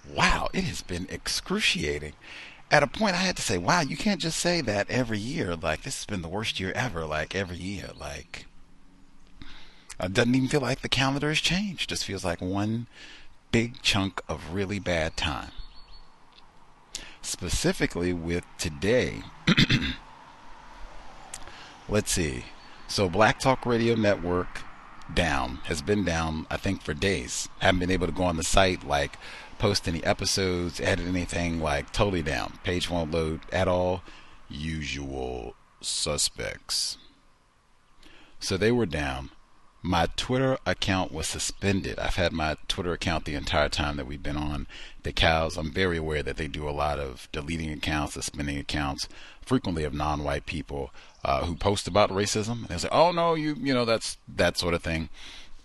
wow, 0.09 0.49
it 0.53 0.63
has 0.63 0.81
been 0.81 1.07
excruciating. 1.09 2.13
At 2.69 2.83
a 2.83 2.87
point, 2.87 3.15
I 3.15 3.19
had 3.19 3.37
to 3.37 3.41
say, 3.41 3.57
wow, 3.57 3.79
you 3.79 3.95
can't 3.95 4.19
just 4.19 4.37
say 4.39 4.59
that 4.61 4.89
every 4.89 5.19
year. 5.19 5.55
Like, 5.55 5.83
this 5.83 5.97
has 5.99 6.05
been 6.05 6.21
the 6.21 6.27
worst 6.27 6.59
year 6.59 6.73
ever, 6.75 7.05
like, 7.05 7.33
every 7.33 7.57
year. 7.57 7.91
Like, 7.97 8.45
it 9.99 10.13
doesn't 10.13 10.35
even 10.35 10.49
feel 10.49 10.61
like 10.61 10.81
the 10.81 10.89
calendar 10.89 11.29
has 11.29 11.39
changed. 11.39 11.89
Just 11.89 12.03
feels 12.03 12.25
like 12.25 12.41
one 12.41 12.87
big 13.51 13.81
chunk 13.81 14.21
of 14.27 14.53
really 14.53 14.79
bad 14.79 15.15
time. 15.15 15.51
Specifically 17.21 18.11
with 18.11 18.43
today, 18.57 19.23
let's 21.89 22.11
see. 22.11 22.45
So, 22.89 23.09
Black 23.09 23.39
Talk 23.39 23.65
Radio 23.65 23.95
Network 23.95 24.61
down 25.13 25.59
has 25.65 25.81
been 25.81 26.03
down, 26.03 26.45
I 26.49 26.57
think, 26.57 26.81
for 26.81 26.93
days. 26.93 27.47
Haven't 27.59 27.79
been 27.79 27.91
able 27.91 28.07
to 28.07 28.13
go 28.13 28.23
on 28.23 28.35
the 28.35 28.43
site, 28.43 28.85
like, 28.85 29.17
post 29.59 29.87
any 29.87 30.03
episodes, 30.03 30.79
edit 30.79 31.07
anything, 31.07 31.61
like, 31.61 31.91
totally 31.91 32.21
down. 32.21 32.59
Page 32.63 32.89
won't 32.89 33.11
load 33.11 33.41
at 33.51 33.67
all. 33.67 34.03
Usual 34.49 35.55
suspects. 35.81 36.97
So, 38.39 38.57
they 38.57 38.71
were 38.71 38.85
down 38.85 39.31
my 39.87 40.07
Twitter 40.17 40.57
account 40.65 41.13
was 41.13 41.27
suspended. 41.27 41.97
I've 41.97 42.15
had 42.15 42.33
my 42.33 42.57
Twitter 42.67 42.91
account 42.91 43.25
the 43.25 43.35
entire 43.35 43.69
time 43.69 43.95
that 43.97 44.07
we've 44.07 44.21
been 44.21 44.37
on 44.37 44.67
the 45.03 45.13
cows. 45.13 45.55
I'm 45.55 45.71
very 45.71 45.97
aware 45.97 46.23
that 46.23 46.35
they 46.35 46.47
do 46.47 46.67
a 46.67 46.71
lot 46.71 46.99
of 46.99 47.29
deleting 47.31 47.71
accounts, 47.71 48.15
suspending 48.15 48.57
accounts, 48.57 49.07
frequently 49.41 49.83
of 49.85 49.93
non-white 49.93 50.45
people 50.45 50.91
uh, 51.23 51.45
who 51.45 51.55
post 51.55 51.87
about 51.87 52.09
racism. 52.09 52.61
And 52.61 52.67
they 52.67 52.77
say, 52.77 52.89
"Oh 52.91 53.11
no, 53.11 53.35
you 53.35 53.55
you 53.59 53.73
know 53.73 53.85
that's 53.85 54.17
that 54.27 54.57
sort 54.57 54.73
of 54.73 54.83
thing." 54.83 55.09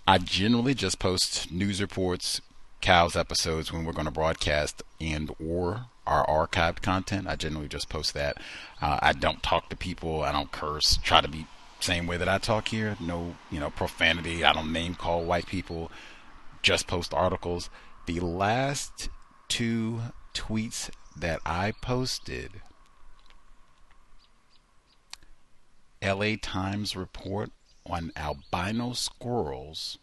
I 0.07 0.19
generally 0.19 0.75
just 0.75 0.99
post 0.99 1.51
news 1.51 1.81
reports, 1.81 2.41
cows 2.83 3.17
episodes 3.17 3.73
when 3.73 3.85
we're 3.85 3.93
going 3.93 4.05
to 4.07 4.11
broadcast 4.11 4.83
and 5.01 5.35
or 5.41 5.87
our 6.07 6.27
archived 6.27 6.83
content. 6.83 7.29
I 7.29 7.37
generally 7.37 7.69
just 7.69 7.89
post 7.89 8.13
that. 8.13 8.37
Uh, 8.83 8.99
I 9.01 9.13
don't 9.13 9.43
talk 9.43 9.71
to 9.71 9.77
people. 9.77 10.23
I 10.23 10.33
don't 10.33 10.53
curse. 10.53 10.99
Try 11.03 11.23
to 11.23 11.29
be 11.29 11.47
same 11.81 12.07
way 12.07 12.17
that 12.17 12.29
I 12.29 12.39
talk 12.39 12.69
here. 12.69 12.97
No, 13.01 13.37
you 13.51 13.59
know, 13.59 13.71
profanity. 13.71 14.45
I 14.45 14.53
don't 14.53 14.73
name 14.73 14.95
call 14.95 15.25
white 15.25 15.47
people. 15.47 15.91
Just 16.61 16.87
post 16.87 17.15
articles. 17.15 17.71
The 18.07 18.21
last 18.21 19.09
two 19.49 20.01
tweets 20.35 20.91
that 21.17 21.41
I 21.47 21.73
posted 21.81 22.51
LA 26.03 26.35
Times 26.41 26.97
report 26.97 27.51
on 27.87 28.13
albino 28.17 28.93
squirrels 28.93 29.99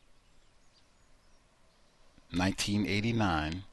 1989 2.31 3.63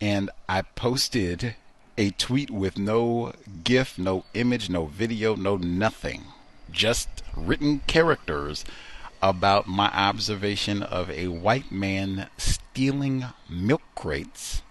and 0.00 0.30
I 0.48 0.62
posted 0.62 1.56
a 1.96 2.10
tweet 2.10 2.50
with 2.50 2.78
no 2.78 3.32
GIF, 3.64 3.98
no 3.98 4.24
image, 4.34 4.70
no 4.70 4.86
video, 4.86 5.34
no 5.34 5.56
nothing. 5.56 6.24
Just 6.70 7.08
written 7.36 7.80
characters 7.86 8.64
about 9.20 9.66
my 9.66 9.88
observation 9.88 10.82
of 10.82 11.10
a 11.10 11.26
white 11.28 11.72
man 11.72 12.28
stealing 12.36 13.24
milk 13.48 13.82
crates 13.96 14.62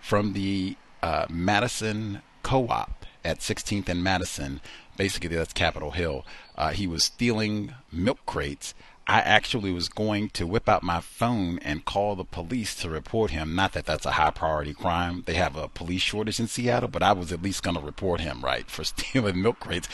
from 0.00 0.32
the 0.34 0.76
uh, 1.02 1.26
Madison 1.28 2.22
Co 2.42 2.68
op 2.68 3.04
at 3.24 3.40
16th 3.40 3.88
and 3.88 4.04
Madison. 4.04 4.60
Basically, 4.96 5.34
that's 5.34 5.52
Capitol 5.52 5.90
Hill. 5.90 6.24
Uh, 6.56 6.70
he 6.70 6.86
was 6.86 7.04
stealing 7.04 7.74
milk 7.90 8.18
crates. 8.26 8.74
I 9.06 9.20
actually 9.20 9.70
was 9.70 9.88
going 9.88 10.30
to 10.30 10.46
whip 10.46 10.68
out 10.68 10.82
my 10.82 11.00
phone 11.00 11.58
and 11.58 11.84
call 11.84 12.16
the 12.16 12.24
police 12.24 12.74
to 12.76 12.88
report 12.88 13.30
him. 13.30 13.54
Not 13.54 13.72
that 13.74 13.84
that's 13.84 14.06
a 14.06 14.12
high 14.12 14.30
priority 14.30 14.72
crime. 14.72 15.24
They 15.26 15.34
have 15.34 15.56
a 15.56 15.68
police 15.68 16.00
shortage 16.00 16.40
in 16.40 16.46
Seattle, 16.46 16.88
but 16.88 17.02
I 17.02 17.12
was 17.12 17.30
at 17.30 17.42
least 17.42 17.62
going 17.62 17.76
to 17.76 17.82
report 17.82 18.20
him, 18.20 18.40
right, 18.40 18.68
for 18.70 18.82
stealing 18.84 19.42
milk 19.42 19.60
crates. 19.60 19.88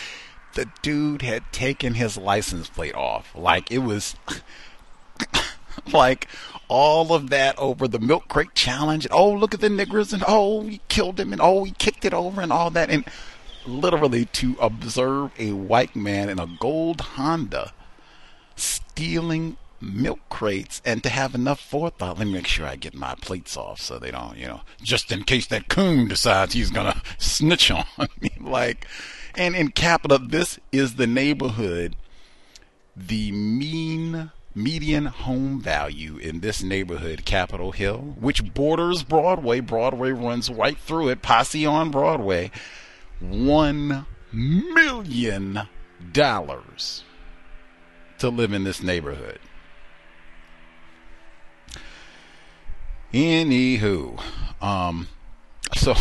The 0.55 0.71
dude 0.83 1.23
had 1.23 1.53
taken 1.53 1.95
his 1.95 2.17
license 2.17 2.69
plate 2.69 2.95
off. 2.95 3.35
Like, 3.35 3.71
it 3.73 3.79
was 3.79 4.15
like 5.93 6.29
all 6.69 7.13
of 7.13 7.31
that 7.31 7.59
over 7.59 7.89
the 7.89 7.99
milk 7.99 8.29
crate 8.29 8.55
challenge. 8.55 9.07
And, 9.07 9.15
oh, 9.15 9.33
look 9.33 9.55
at 9.55 9.61
the 9.61 9.69
niggers, 9.69 10.13
and 10.13 10.23
oh, 10.27 10.63
he 10.63 10.81
killed 10.89 11.19
him, 11.19 11.33
and 11.33 11.41
oh, 11.41 11.65
he 11.65 11.73
kicked 11.73 12.05
it 12.05 12.15
over, 12.15 12.41
and 12.41 12.53
all 12.53 12.71
that. 12.71 12.91
And 12.91 13.05
literally 13.67 14.25
to 14.27 14.57
observe 14.61 15.33
a 15.39 15.53
white 15.53 15.97
man 15.97 16.29
in 16.29 16.39
a 16.39 16.47
gold 16.61 17.01
Honda 17.01 17.73
stealing 19.01 19.57
milk 19.81 20.19
crates 20.29 20.83
and 20.85 21.03
to 21.03 21.09
have 21.09 21.35
enough 21.35 21.59
forethought. 21.59 22.19
Let 22.19 22.27
me 22.27 22.35
make 22.35 22.47
sure 22.47 22.67
I 22.67 22.77
get 22.77 22.95
my 22.95 23.15
plates 23.15 23.57
off 23.57 23.81
so 23.81 23.99
they 23.99 24.11
don't, 24.11 24.37
you 24.37 24.47
know, 24.47 24.61
just 24.83 25.11
in 25.11 25.25
case 25.25 25.47
that 25.47 25.69
coon 25.69 26.07
decides 26.07 26.53
he's 26.53 26.71
gonna 26.71 27.01
snitch 27.17 27.71
on 27.71 27.87
me. 28.21 28.31
Like, 28.39 28.87
and 29.35 29.57
in 29.57 29.71
Capitol, 29.71 30.19
this 30.19 30.59
is 30.71 30.97
the 30.97 31.07
neighborhood. 31.07 31.97
The 32.95 33.33
mean 33.33 34.33
median 34.55 35.07
home 35.07 35.63
value 35.63 36.19
in 36.19 36.41
this 36.41 36.63
neighborhood, 36.63 37.25
Capitol 37.25 37.73
Hill, 37.73 38.17
which 38.21 38.53
borders 38.53 39.03
Broadway. 39.03 39.61
Broadway 39.61 40.11
runs 40.11 40.51
right 40.51 40.77
through 40.77 41.09
it. 41.09 41.23
Posse 41.23 41.65
on 41.65 41.91
Broadway. 41.91 42.51
One 43.19 44.05
million 44.31 45.63
dollars 46.13 47.05
to 48.21 48.29
live 48.29 48.53
in 48.53 48.65
this 48.65 48.83
neighborhood. 48.83 49.39
Anywho, 53.13 54.23
um, 54.63 55.09
so, 55.75 55.95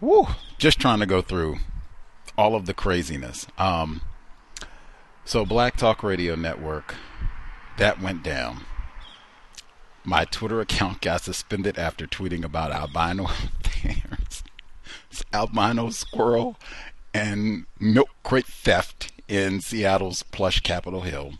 woo, 0.00 0.26
just 0.58 0.78
trying 0.78 1.00
to 1.00 1.06
go 1.06 1.22
through 1.22 1.56
all 2.36 2.54
of 2.54 2.66
the 2.66 2.74
craziness. 2.74 3.46
Um, 3.56 4.02
so 5.24 5.44
Black 5.44 5.76
Talk 5.76 6.02
Radio 6.02 6.34
Network, 6.34 6.94
that 7.78 8.00
went 8.00 8.22
down. 8.22 8.64
My 10.04 10.24
Twitter 10.24 10.60
account 10.60 11.00
got 11.00 11.22
suspended 11.22 11.78
after 11.78 12.06
tweeting 12.06 12.44
about 12.44 12.70
albino 12.70 13.28
albino 15.32 15.90
squirrel, 15.90 16.56
and 17.14 17.66
milk 17.78 18.10
crate 18.22 18.46
theft 18.46 19.10
in 19.28 19.60
Seattle's 19.60 20.22
plush 20.22 20.60
Capitol 20.60 21.02
Hill. 21.02 21.34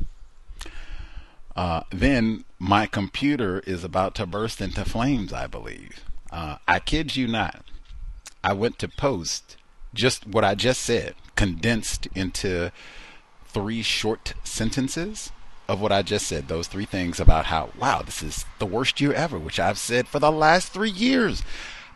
Uh, 1.56 1.82
then 1.90 2.44
my 2.58 2.86
computer 2.86 3.60
is 3.66 3.82
about 3.82 4.14
to 4.14 4.26
burst 4.26 4.60
into 4.60 4.84
flames, 4.84 5.32
I 5.32 5.46
believe. 5.46 6.04
Uh, 6.30 6.58
I 6.68 6.78
kid 6.78 7.16
you 7.16 7.26
not. 7.26 7.64
I 8.44 8.52
went 8.52 8.78
to 8.78 8.88
post 8.88 9.56
just 9.94 10.26
what 10.26 10.44
I 10.44 10.54
just 10.54 10.82
said, 10.82 11.14
condensed 11.34 12.06
into 12.14 12.70
three 13.46 13.82
short 13.82 14.34
sentences 14.44 15.32
of 15.66 15.80
what 15.80 15.92
I 15.92 16.02
just 16.02 16.26
said. 16.26 16.48
Those 16.48 16.68
three 16.68 16.84
things 16.84 17.18
about 17.18 17.46
how, 17.46 17.70
wow, 17.78 18.02
this 18.02 18.22
is 18.22 18.44
the 18.58 18.66
worst 18.66 19.00
year 19.00 19.12
ever, 19.12 19.38
which 19.38 19.58
I've 19.58 19.78
said 19.78 20.06
for 20.06 20.18
the 20.18 20.30
last 20.30 20.72
three 20.72 20.90
years. 20.90 21.42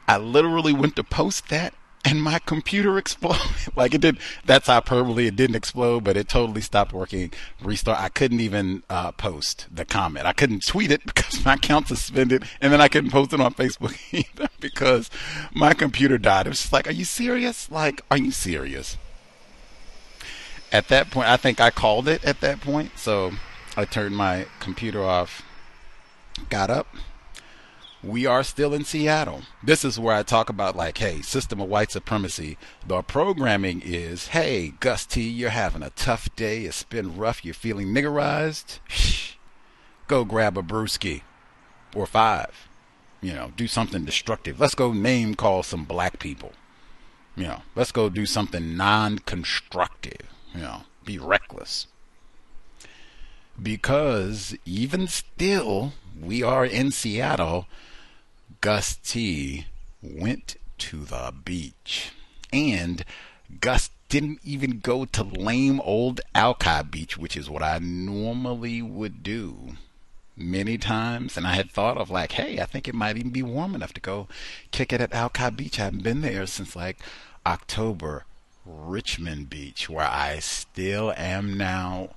I 0.08 0.16
literally 0.18 0.72
went 0.72 0.96
to 0.96 1.04
post 1.04 1.48
that 1.50 1.74
and 2.04 2.22
my 2.22 2.38
computer 2.40 2.98
exploded. 2.98 3.42
like 3.76 3.94
it 3.94 4.00
did. 4.00 4.18
That's 4.44 4.66
hyperbole. 4.66 5.26
It 5.26 5.36
didn't 5.36 5.56
explode, 5.56 6.04
but 6.04 6.16
it 6.16 6.28
totally 6.28 6.60
stopped 6.60 6.92
working. 6.92 7.32
Restart. 7.62 8.00
I 8.00 8.08
couldn't 8.08 8.40
even 8.40 8.82
uh, 8.90 9.12
post 9.12 9.66
the 9.70 9.84
comment. 9.84 10.26
I 10.26 10.32
couldn't 10.32 10.66
tweet 10.66 10.90
it 10.90 11.02
because 11.06 11.44
my 11.44 11.54
account 11.54 11.88
suspended, 11.88 12.44
and 12.60 12.72
then 12.72 12.80
I 12.80 12.88
couldn't 12.88 13.10
post 13.10 13.32
it 13.32 13.40
on 13.40 13.54
Facebook 13.54 13.96
either 14.12 14.48
because 14.60 15.10
my 15.54 15.74
computer 15.74 16.18
died. 16.18 16.46
It 16.46 16.50
was 16.50 16.60
just 16.60 16.72
like, 16.72 16.88
are 16.88 16.92
you 16.92 17.04
serious? 17.04 17.70
Like, 17.70 18.02
are 18.10 18.18
you 18.18 18.30
serious? 18.30 18.96
At 20.72 20.88
that 20.88 21.10
point, 21.10 21.28
I 21.28 21.36
think 21.36 21.60
I 21.60 21.70
called 21.70 22.08
it 22.08 22.24
at 22.24 22.40
that 22.40 22.60
point. 22.60 22.98
So 22.98 23.32
I 23.76 23.84
turned 23.84 24.16
my 24.16 24.46
computer 24.58 25.04
off, 25.04 25.42
got 26.48 26.70
up 26.70 26.86
we 28.02 28.26
are 28.26 28.42
still 28.42 28.74
in 28.74 28.84
Seattle. 28.84 29.42
This 29.62 29.84
is 29.84 29.98
where 29.98 30.14
I 30.14 30.22
talk 30.22 30.48
about 30.48 30.74
like, 30.76 30.98
hey, 30.98 31.22
system 31.22 31.60
of 31.60 31.68
white 31.68 31.92
supremacy. 31.92 32.58
The 32.86 33.02
programming 33.02 33.80
is, 33.84 34.28
hey, 34.28 34.74
Gus 34.80 35.06
T, 35.06 35.22
you're 35.22 35.50
having 35.50 35.82
a 35.82 35.90
tough 35.90 36.34
day. 36.34 36.64
It's 36.64 36.82
been 36.82 37.16
rough. 37.16 37.44
You're 37.44 37.54
feeling 37.54 37.88
niggerized. 37.88 38.80
go 40.08 40.24
grab 40.24 40.58
a 40.58 40.62
brewski 40.62 41.22
or 41.94 42.06
five. 42.06 42.68
You 43.20 43.34
know, 43.34 43.52
do 43.56 43.68
something 43.68 44.04
destructive. 44.04 44.58
Let's 44.58 44.74
go 44.74 44.92
name 44.92 45.36
call 45.36 45.62
some 45.62 45.84
black 45.84 46.18
people. 46.18 46.52
You 47.36 47.44
know, 47.44 47.62
let's 47.76 47.92
go 47.92 48.08
do 48.08 48.26
something 48.26 48.76
non-constructive. 48.76 50.28
You 50.54 50.62
know, 50.62 50.82
be 51.04 51.18
reckless. 51.18 51.86
Because 53.62 54.56
even 54.64 55.06
still, 55.06 55.92
we 56.20 56.42
are 56.42 56.64
in 56.64 56.90
Seattle 56.90 57.68
Gus 58.62 58.94
T 58.94 59.66
went 60.00 60.54
to 60.78 61.04
the 61.04 61.34
beach. 61.44 62.12
And 62.52 63.04
Gus 63.60 63.90
didn't 64.08 64.38
even 64.44 64.78
go 64.78 65.04
to 65.04 65.24
lame 65.24 65.80
old 65.80 66.20
Alki 66.32 66.82
Beach, 66.88 67.18
which 67.18 67.36
is 67.36 67.50
what 67.50 67.62
I 67.62 67.80
normally 67.80 68.80
would 68.80 69.24
do 69.24 69.76
many 70.36 70.78
times. 70.78 71.36
And 71.36 71.44
I 71.44 71.54
had 71.54 71.72
thought 71.72 71.98
of 71.98 72.08
like, 72.08 72.32
hey, 72.32 72.60
I 72.60 72.64
think 72.64 72.86
it 72.86 72.94
might 72.94 73.16
even 73.16 73.32
be 73.32 73.42
warm 73.42 73.74
enough 73.74 73.92
to 73.94 74.00
go 74.00 74.28
kick 74.70 74.92
it 74.92 75.00
at 75.00 75.12
Alki 75.12 75.50
Beach. 75.50 75.80
I 75.80 75.84
haven't 75.84 76.04
been 76.04 76.20
there 76.20 76.46
since 76.46 76.76
like 76.76 76.98
October. 77.44 78.24
Richmond 78.64 79.50
Beach, 79.50 79.90
where 79.90 80.06
I 80.06 80.38
still 80.38 81.12
am 81.16 81.58
now. 81.58 82.10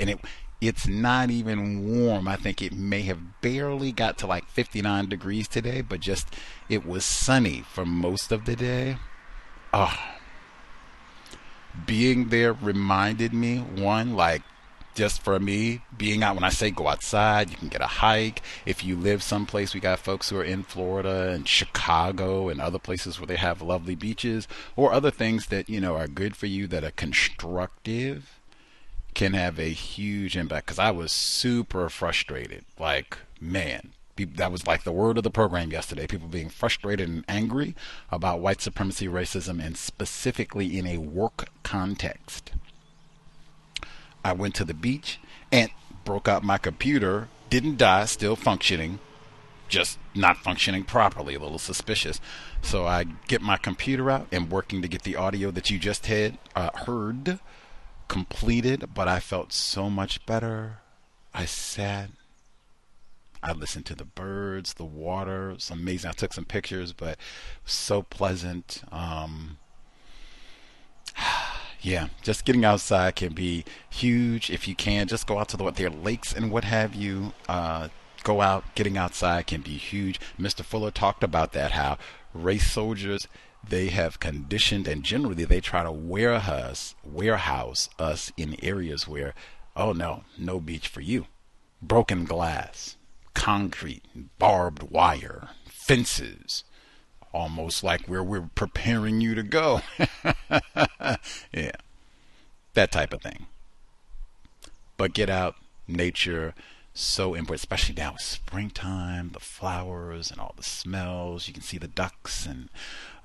And 0.00 0.10
it 0.10 0.18
it's 0.66 0.86
not 0.86 1.30
even 1.30 1.84
warm. 1.84 2.28
I 2.28 2.36
think 2.36 2.60
it 2.60 2.72
may 2.72 3.02
have 3.02 3.40
barely 3.40 3.92
got 3.92 4.18
to 4.18 4.26
like 4.26 4.46
59 4.48 5.08
degrees 5.08 5.48
today, 5.48 5.80
but 5.80 6.00
just 6.00 6.28
it 6.68 6.86
was 6.86 7.04
sunny 7.04 7.64
for 7.72 7.86
most 7.86 8.32
of 8.32 8.44
the 8.44 8.56
day. 8.56 8.98
Oh. 9.72 9.96
Being 11.86 12.30
there 12.30 12.52
reminded 12.52 13.34
me 13.34 13.58
one 13.58 14.14
like 14.14 14.42
just 14.94 15.22
for 15.22 15.38
me 15.38 15.82
being 15.96 16.22
out 16.22 16.34
when 16.34 16.44
I 16.44 16.48
say 16.48 16.70
go 16.70 16.88
outside, 16.88 17.50
you 17.50 17.56
can 17.56 17.68
get 17.68 17.82
a 17.82 17.86
hike. 17.86 18.42
If 18.64 18.82
you 18.82 18.96
live 18.96 19.22
someplace, 19.22 19.74
we 19.74 19.80
got 19.80 19.98
folks 19.98 20.30
who 20.30 20.38
are 20.38 20.44
in 20.44 20.62
Florida 20.62 21.30
and 21.32 21.46
Chicago 21.46 22.48
and 22.48 22.60
other 22.60 22.78
places 22.78 23.20
where 23.20 23.26
they 23.26 23.36
have 23.36 23.60
lovely 23.60 23.94
beaches 23.94 24.48
or 24.74 24.92
other 24.92 25.10
things 25.10 25.48
that, 25.48 25.68
you 25.68 25.80
know, 25.80 25.96
are 25.96 26.08
good 26.08 26.34
for 26.34 26.46
you 26.46 26.66
that 26.68 26.82
are 26.82 26.92
constructive 26.92 28.35
can 29.16 29.32
have 29.32 29.58
a 29.58 29.70
huge 29.70 30.36
impact 30.36 30.66
because 30.66 30.78
I 30.78 30.90
was 30.90 31.10
super 31.10 31.88
frustrated. 31.88 32.66
Like, 32.78 33.16
man, 33.40 33.92
that 34.14 34.52
was 34.52 34.66
like 34.66 34.84
the 34.84 34.92
word 34.92 35.16
of 35.16 35.24
the 35.24 35.30
program 35.30 35.72
yesterday. 35.72 36.06
People 36.06 36.28
being 36.28 36.50
frustrated 36.50 37.08
and 37.08 37.24
angry 37.26 37.74
about 38.12 38.40
white 38.40 38.60
supremacy, 38.60 39.08
racism, 39.08 39.64
and 39.64 39.74
specifically 39.74 40.78
in 40.78 40.86
a 40.86 40.98
work 40.98 41.48
context. 41.62 42.52
I 44.22 44.34
went 44.34 44.54
to 44.56 44.66
the 44.66 44.74
beach 44.74 45.18
and 45.50 45.70
broke 46.04 46.28
out 46.28 46.44
my 46.44 46.58
computer. 46.58 47.28
Didn't 47.48 47.78
die, 47.78 48.04
still 48.04 48.36
functioning, 48.36 48.98
just 49.66 49.98
not 50.14 50.36
functioning 50.36 50.84
properly, 50.84 51.36
a 51.36 51.40
little 51.40 51.58
suspicious. 51.58 52.20
So 52.60 52.84
I 52.84 53.04
get 53.28 53.40
my 53.40 53.56
computer 53.56 54.10
out 54.10 54.26
and 54.30 54.50
working 54.50 54.82
to 54.82 54.88
get 54.88 55.04
the 55.04 55.16
audio 55.16 55.50
that 55.52 55.70
you 55.70 55.78
just 55.78 56.04
had 56.04 56.36
uh, 56.54 56.68
heard 56.84 57.38
completed, 58.08 58.90
but 58.94 59.08
I 59.08 59.20
felt 59.20 59.52
so 59.52 59.90
much 59.90 60.24
better. 60.26 60.78
I 61.34 61.44
sat. 61.44 62.10
I 63.42 63.52
listened 63.52 63.86
to 63.86 63.94
the 63.94 64.04
birds, 64.04 64.74
the 64.74 64.84
water. 64.84 65.50
It's 65.50 65.70
amazing. 65.70 66.10
I 66.10 66.14
took 66.14 66.32
some 66.32 66.44
pictures, 66.44 66.92
but 66.92 67.18
so 67.64 68.02
pleasant. 68.02 68.82
Um, 68.90 69.58
yeah, 71.80 72.08
just 72.22 72.44
getting 72.44 72.64
outside 72.64 73.16
can 73.16 73.34
be 73.34 73.64
huge 73.88 74.50
if 74.50 74.66
you 74.66 74.74
can. 74.74 75.06
Just 75.06 75.26
go 75.26 75.38
out 75.38 75.48
to 75.50 75.56
the 75.56 75.64
what 75.64 75.76
there 75.76 75.90
lakes 75.90 76.32
and 76.32 76.50
what 76.50 76.64
have 76.64 76.94
you. 76.94 77.32
Uh, 77.48 77.88
go 78.24 78.40
out, 78.40 78.64
getting 78.74 78.98
outside 78.98 79.46
can 79.46 79.60
be 79.60 79.76
huge. 79.76 80.18
Mr. 80.38 80.64
Fuller 80.64 80.90
talked 80.90 81.22
about 81.22 81.52
that. 81.52 81.72
How 81.72 81.98
race 82.34 82.70
soldiers 82.70 83.28
they 83.68 83.88
have 83.88 84.20
conditioned 84.20 84.86
and 84.86 85.02
generally 85.02 85.44
they 85.44 85.60
try 85.60 85.82
to 85.82 85.92
warehouse 85.92 86.94
warehouse 87.04 87.88
us 87.98 88.32
in 88.36 88.56
areas 88.62 89.08
where 89.08 89.34
oh 89.74 89.92
no 89.92 90.24
no 90.38 90.60
beach 90.60 90.88
for 90.88 91.00
you. 91.00 91.26
Broken 91.82 92.24
glass 92.24 92.96
concrete 93.34 94.04
barbed 94.38 94.84
wire 94.84 95.50
fences 95.66 96.64
almost 97.32 97.84
like 97.84 98.06
where 98.06 98.22
we're 98.22 98.48
preparing 98.54 99.20
you 99.20 99.34
to 99.34 99.42
go. 99.42 99.82
Yeah 101.52 101.72
that 102.76 102.92
type 102.92 103.12
of 103.12 103.22
thing. 103.22 103.46
But 104.96 105.12
get 105.12 105.28
out 105.28 105.56
nature 105.88 106.54
so 106.94 107.34
important, 107.34 107.60
especially 107.60 107.96
now 107.96 108.12
with 108.12 108.22
springtime, 108.22 109.30
the 109.32 109.40
flowers 109.40 110.30
and 110.30 110.40
all 110.40 110.54
the 110.56 110.62
smells. 110.62 111.48
You 111.48 111.54
can 111.54 111.62
see 111.62 111.78
the 111.78 111.88
ducks 111.88 112.46
and 112.46 112.68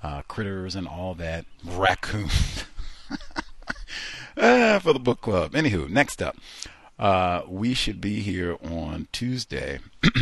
uh, 0.04 0.22
critters 0.28 0.76
and 0.76 0.88
all 0.88 1.14
that. 1.16 1.46
Raccoon. 1.64 2.30
ah, 4.38 4.80
for 4.82 4.94
the 4.94 5.00
book 5.00 5.22
club. 5.22 5.54
Anywho, 5.54 5.90
next 5.90 6.22
up, 6.22 6.38
uh, 7.00 7.42
we 7.48 7.74
should 7.74 8.02
be 8.02 8.22
here 8.22 8.58
on 8.64 9.08
Tuesday. 9.12 9.80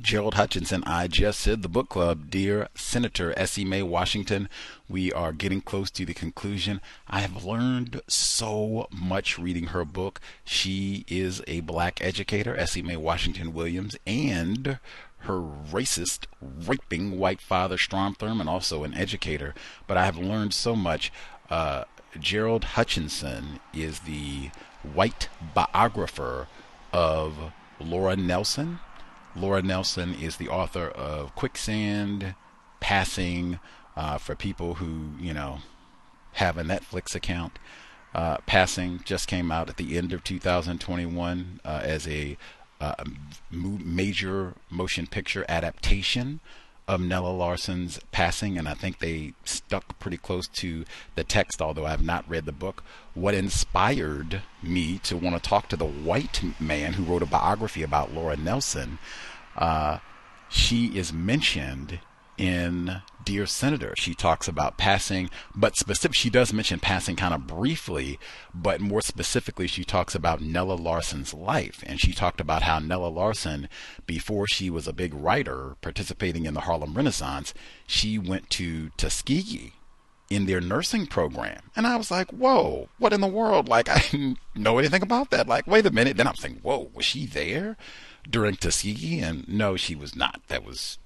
Gerald 0.00 0.34
Hutchinson, 0.34 0.82
I 0.86 1.08
just 1.08 1.40
said 1.40 1.60
the 1.60 1.68
book 1.68 1.90
club. 1.90 2.30
Dear 2.30 2.68
Senator 2.74 3.38
Essie 3.38 3.66
Mae 3.66 3.82
Washington, 3.82 4.48
we 4.88 5.12
are 5.12 5.32
getting 5.32 5.60
close 5.60 5.90
to 5.90 6.06
the 6.06 6.14
conclusion. 6.14 6.80
I 7.06 7.20
have 7.20 7.44
learned 7.44 8.00
so 8.08 8.88
much 8.90 9.38
reading 9.38 9.68
her 9.68 9.84
book. 9.84 10.18
She 10.42 11.04
is 11.06 11.42
a 11.46 11.60
black 11.60 12.00
educator, 12.00 12.56
Essie 12.56 12.80
Mae 12.80 12.96
Washington 12.96 13.52
Williams, 13.52 13.94
and 14.06 14.78
her 15.20 15.40
racist, 15.40 16.26
raping 16.40 17.18
white 17.18 17.40
father, 17.40 17.76
Strom 17.76 18.14
Thurmond, 18.14 18.46
also 18.46 18.84
an 18.84 18.94
educator. 18.94 19.54
But 19.86 19.96
I 19.96 20.04
have 20.04 20.16
learned 20.16 20.54
so 20.54 20.74
much. 20.74 21.12
Uh, 21.48 21.84
Gerald 22.18 22.64
Hutchinson 22.64 23.60
is 23.72 24.00
the 24.00 24.50
white 24.82 25.28
biographer 25.54 26.48
of 26.92 27.52
Laura 27.78 28.16
Nelson. 28.16 28.80
Laura 29.36 29.62
Nelson 29.62 30.14
is 30.14 30.36
the 30.36 30.48
author 30.48 30.88
of 30.88 31.34
Quicksand, 31.34 32.34
Passing, 32.80 33.60
uh, 33.96 34.16
for 34.16 34.34
people 34.34 34.74
who, 34.74 35.10
you 35.20 35.34
know, 35.34 35.58
have 36.32 36.56
a 36.56 36.62
Netflix 36.62 37.14
account. 37.14 37.58
Uh, 38.14 38.38
Passing 38.46 39.00
just 39.04 39.28
came 39.28 39.52
out 39.52 39.68
at 39.68 39.76
the 39.76 39.96
end 39.96 40.12
of 40.12 40.24
2021 40.24 41.60
uh, 41.64 41.80
as 41.82 42.08
a 42.08 42.36
uh, 42.80 42.94
major 43.50 44.54
motion 44.70 45.06
picture 45.06 45.44
adaptation 45.48 46.40
of 46.88 47.00
Nella 47.00 47.28
Larsen's 47.28 48.00
passing, 48.10 48.58
and 48.58 48.68
I 48.68 48.74
think 48.74 48.98
they 48.98 49.34
stuck 49.44 49.96
pretty 50.00 50.16
close 50.16 50.48
to 50.48 50.84
the 51.14 51.22
text, 51.22 51.62
although 51.62 51.86
I 51.86 51.90
have 51.90 52.04
not 52.04 52.28
read 52.28 52.46
the 52.46 52.52
book. 52.52 52.82
What 53.14 53.32
inspired 53.32 54.42
me 54.60 54.98
to 55.04 55.16
want 55.16 55.36
to 55.36 55.48
talk 55.48 55.68
to 55.68 55.76
the 55.76 55.84
white 55.84 56.42
man 56.60 56.94
who 56.94 57.04
wrote 57.04 57.22
a 57.22 57.26
biography 57.26 57.84
about 57.84 58.12
Laura 58.12 58.36
Nelson? 58.36 58.98
Uh, 59.56 59.98
she 60.48 60.86
is 60.86 61.12
mentioned 61.12 62.00
in 62.36 63.02
Dear 63.24 63.46
Senator. 63.46 63.94
She 63.96 64.14
talks 64.14 64.48
about 64.48 64.78
passing, 64.78 65.30
but 65.54 65.76
specific, 65.76 66.16
she 66.16 66.30
does 66.30 66.52
mention 66.52 66.80
passing 66.80 67.16
kind 67.16 67.34
of 67.34 67.46
briefly, 67.46 68.18
but 68.54 68.80
more 68.80 69.02
specifically, 69.02 69.66
she 69.66 69.84
talks 69.84 70.14
about 70.14 70.40
Nella 70.40 70.74
Larsen's 70.74 71.34
life. 71.34 71.82
And 71.86 72.00
she 72.00 72.12
talked 72.12 72.40
about 72.40 72.62
how 72.62 72.78
Nella 72.78 73.08
Larsen, 73.08 73.68
before 74.06 74.46
she 74.48 74.70
was 74.70 74.88
a 74.88 74.92
big 74.92 75.14
writer 75.14 75.76
participating 75.80 76.46
in 76.46 76.54
the 76.54 76.60
Harlem 76.60 76.94
Renaissance, 76.94 77.52
she 77.86 78.18
went 78.18 78.50
to 78.50 78.90
Tuskegee 78.96 79.74
in 80.30 80.46
their 80.46 80.60
nursing 80.60 81.06
program. 81.06 81.60
And 81.74 81.86
I 81.86 81.96
was 81.96 82.10
like, 82.10 82.30
whoa, 82.30 82.88
what 82.98 83.12
in 83.12 83.20
the 83.20 83.26
world? 83.26 83.68
Like, 83.68 83.88
I 83.88 83.98
didn't 83.98 84.38
know 84.54 84.78
anything 84.78 85.02
about 85.02 85.30
that. 85.30 85.48
Like, 85.48 85.66
wait 85.66 85.84
a 85.86 85.90
minute. 85.90 86.16
Then 86.16 86.28
I'm 86.28 86.34
thinking, 86.34 86.62
whoa, 86.62 86.90
was 86.94 87.04
she 87.04 87.26
there 87.26 87.76
during 88.28 88.54
Tuskegee? 88.54 89.18
And 89.18 89.46
no, 89.48 89.76
she 89.76 89.96
was 89.96 90.14
not. 90.14 90.40
That 90.46 90.64
was 90.64 90.98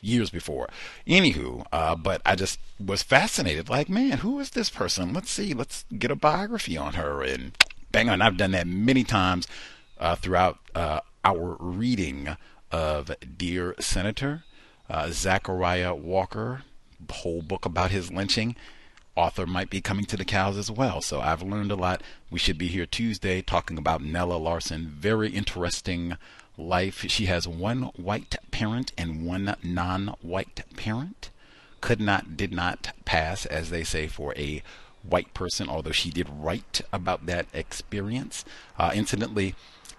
years 0.00 0.30
before. 0.30 0.68
Anywho, 1.06 1.64
uh, 1.72 1.96
but 1.96 2.22
I 2.24 2.34
just 2.34 2.58
was 2.78 3.02
fascinated. 3.02 3.68
Like, 3.68 3.88
man, 3.88 4.18
who 4.18 4.40
is 4.40 4.50
this 4.50 4.70
person? 4.70 5.12
Let's 5.12 5.30
see. 5.30 5.54
Let's 5.54 5.84
get 5.96 6.10
a 6.10 6.16
biography 6.16 6.76
on 6.76 6.94
her. 6.94 7.22
And 7.22 7.56
bang 7.92 8.08
on. 8.08 8.22
I've 8.22 8.36
done 8.36 8.52
that 8.52 8.66
many 8.66 9.04
times 9.04 9.46
uh, 9.98 10.16
throughout 10.16 10.58
uh, 10.74 11.00
our 11.24 11.56
reading 11.60 12.36
of 12.70 13.10
Dear 13.36 13.74
Senator. 13.78 14.44
Uh, 14.88 15.10
Zachariah 15.12 15.94
Walker, 15.94 16.62
whole 17.08 17.42
book 17.42 17.64
about 17.64 17.92
his 17.92 18.12
lynching. 18.12 18.56
Author 19.14 19.46
might 19.46 19.70
be 19.70 19.80
coming 19.80 20.04
to 20.06 20.16
the 20.16 20.24
COWS 20.24 20.56
as 20.56 20.70
well. 20.70 21.00
So 21.00 21.20
I've 21.20 21.42
learned 21.42 21.70
a 21.70 21.76
lot. 21.76 22.02
We 22.30 22.38
should 22.38 22.58
be 22.58 22.68
here 22.68 22.86
Tuesday 22.86 23.42
talking 23.42 23.78
about 23.78 24.02
Nella 24.02 24.34
Larsen. 24.34 24.86
Very 24.86 25.30
interesting 25.30 26.16
life. 26.60 27.04
She 27.08 27.26
has 27.26 27.48
one 27.48 27.84
white 27.96 28.36
parent 28.50 28.92
and 28.98 29.24
one 29.26 29.56
non 29.62 30.14
white 30.22 30.62
parent. 30.76 31.30
Could 31.80 32.00
not, 32.00 32.36
did 32.36 32.52
not 32.52 32.92
pass, 33.04 33.46
as 33.46 33.70
they 33.70 33.84
say, 33.84 34.06
for 34.06 34.34
a 34.36 34.62
white 35.02 35.32
person, 35.32 35.68
although 35.68 35.92
she 35.92 36.10
did 36.10 36.28
write 36.28 36.82
about 36.92 37.26
that 37.26 37.46
experience. 37.54 38.44
Uh, 38.78 38.90
incidentally, 38.94 39.54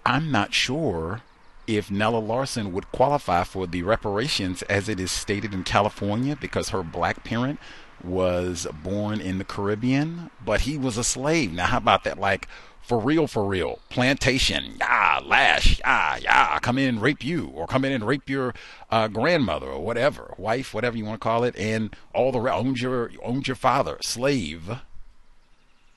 I'm 0.05 0.31
not 0.31 0.53
sure 0.53 1.21
if 1.67 1.89
Nella 1.89 2.19
Larsen 2.19 2.71
would 2.73 2.91
qualify 2.91 3.43
for 3.43 3.67
the 3.67 3.83
reparations 3.83 4.61
as 4.63 4.89
it 4.89 4.99
is 4.99 5.11
stated 5.11 5.53
in 5.53 5.63
California 5.63 6.35
because 6.39 6.69
her 6.69 6.83
black 6.83 7.23
parent 7.23 7.59
was 8.03 8.67
born 8.83 9.21
in 9.21 9.37
the 9.37 9.43
Caribbean, 9.43 10.31
but 10.43 10.61
he 10.61 10.77
was 10.77 10.97
a 10.97 11.03
slave. 11.03 11.53
Now, 11.53 11.67
how 11.67 11.77
about 11.77 12.03
that? 12.03 12.19
Like, 12.19 12.47
for 12.81 12.99
real, 12.99 13.27
for 13.27 13.45
real. 13.45 13.79
Plantation, 13.89 14.75
yeah, 14.79 15.19
lash, 15.23 15.79
yeah, 15.79 16.17
yeah, 16.17 16.59
come 16.59 16.77
in 16.77 16.89
and 16.89 17.01
rape 17.01 17.23
you, 17.23 17.51
or 17.53 17.67
come 17.67 17.85
in 17.85 17.91
and 17.91 18.05
rape 18.05 18.29
your 18.29 18.53
uh, 18.89 19.07
grandmother, 19.07 19.67
or 19.67 19.83
whatever, 19.83 20.33
wife, 20.37 20.73
whatever 20.73 20.97
you 20.97 21.05
want 21.05 21.21
to 21.21 21.23
call 21.23 21.43
it, 21.43 21.55
and 21.57 21.95
all 22.13 22.31
the 22.31 22.39
rest 22.39 22.57
owns 22.57 22.81
your 22.81 23.11
owns 23.23 23.47
your 23.47 23.55
father, 23.55 23.97
slave. 24.01 24.79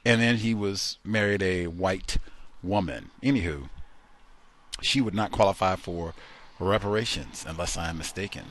And 0.05 0.21
then 0.21 0.37
he 0.37 0.55
was 0.55 0.99
married 1.03 1.43
a 1.43 1.67
white 1.67 2.19
woman. 2.63 3.11
Anywho, 3.23 3.71
she 4.83 5.01
would 5.01 5.15
not 5.15 5.33
qualify 5.33 5.77
for 5.77 6.15
reparations 6.59 7.45
unless 7.49 7.77
I 7.77 7.89
am 7.89 7.99
mistaken. 7.99 8.45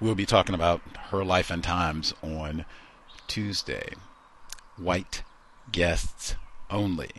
We'll 0.00 0.14
be 0.14 0.26
talking 0.26 0.54
about 0.54 0.80
her 1.10 1.24
life 1.24 1.50
and 1.50 1.62
times 1.62 2.14
on 2.22 2.64
Tuesday. 3.28 3.90
White 4.76 5.22
guests 5.72 6.36
only. 6.70 7.10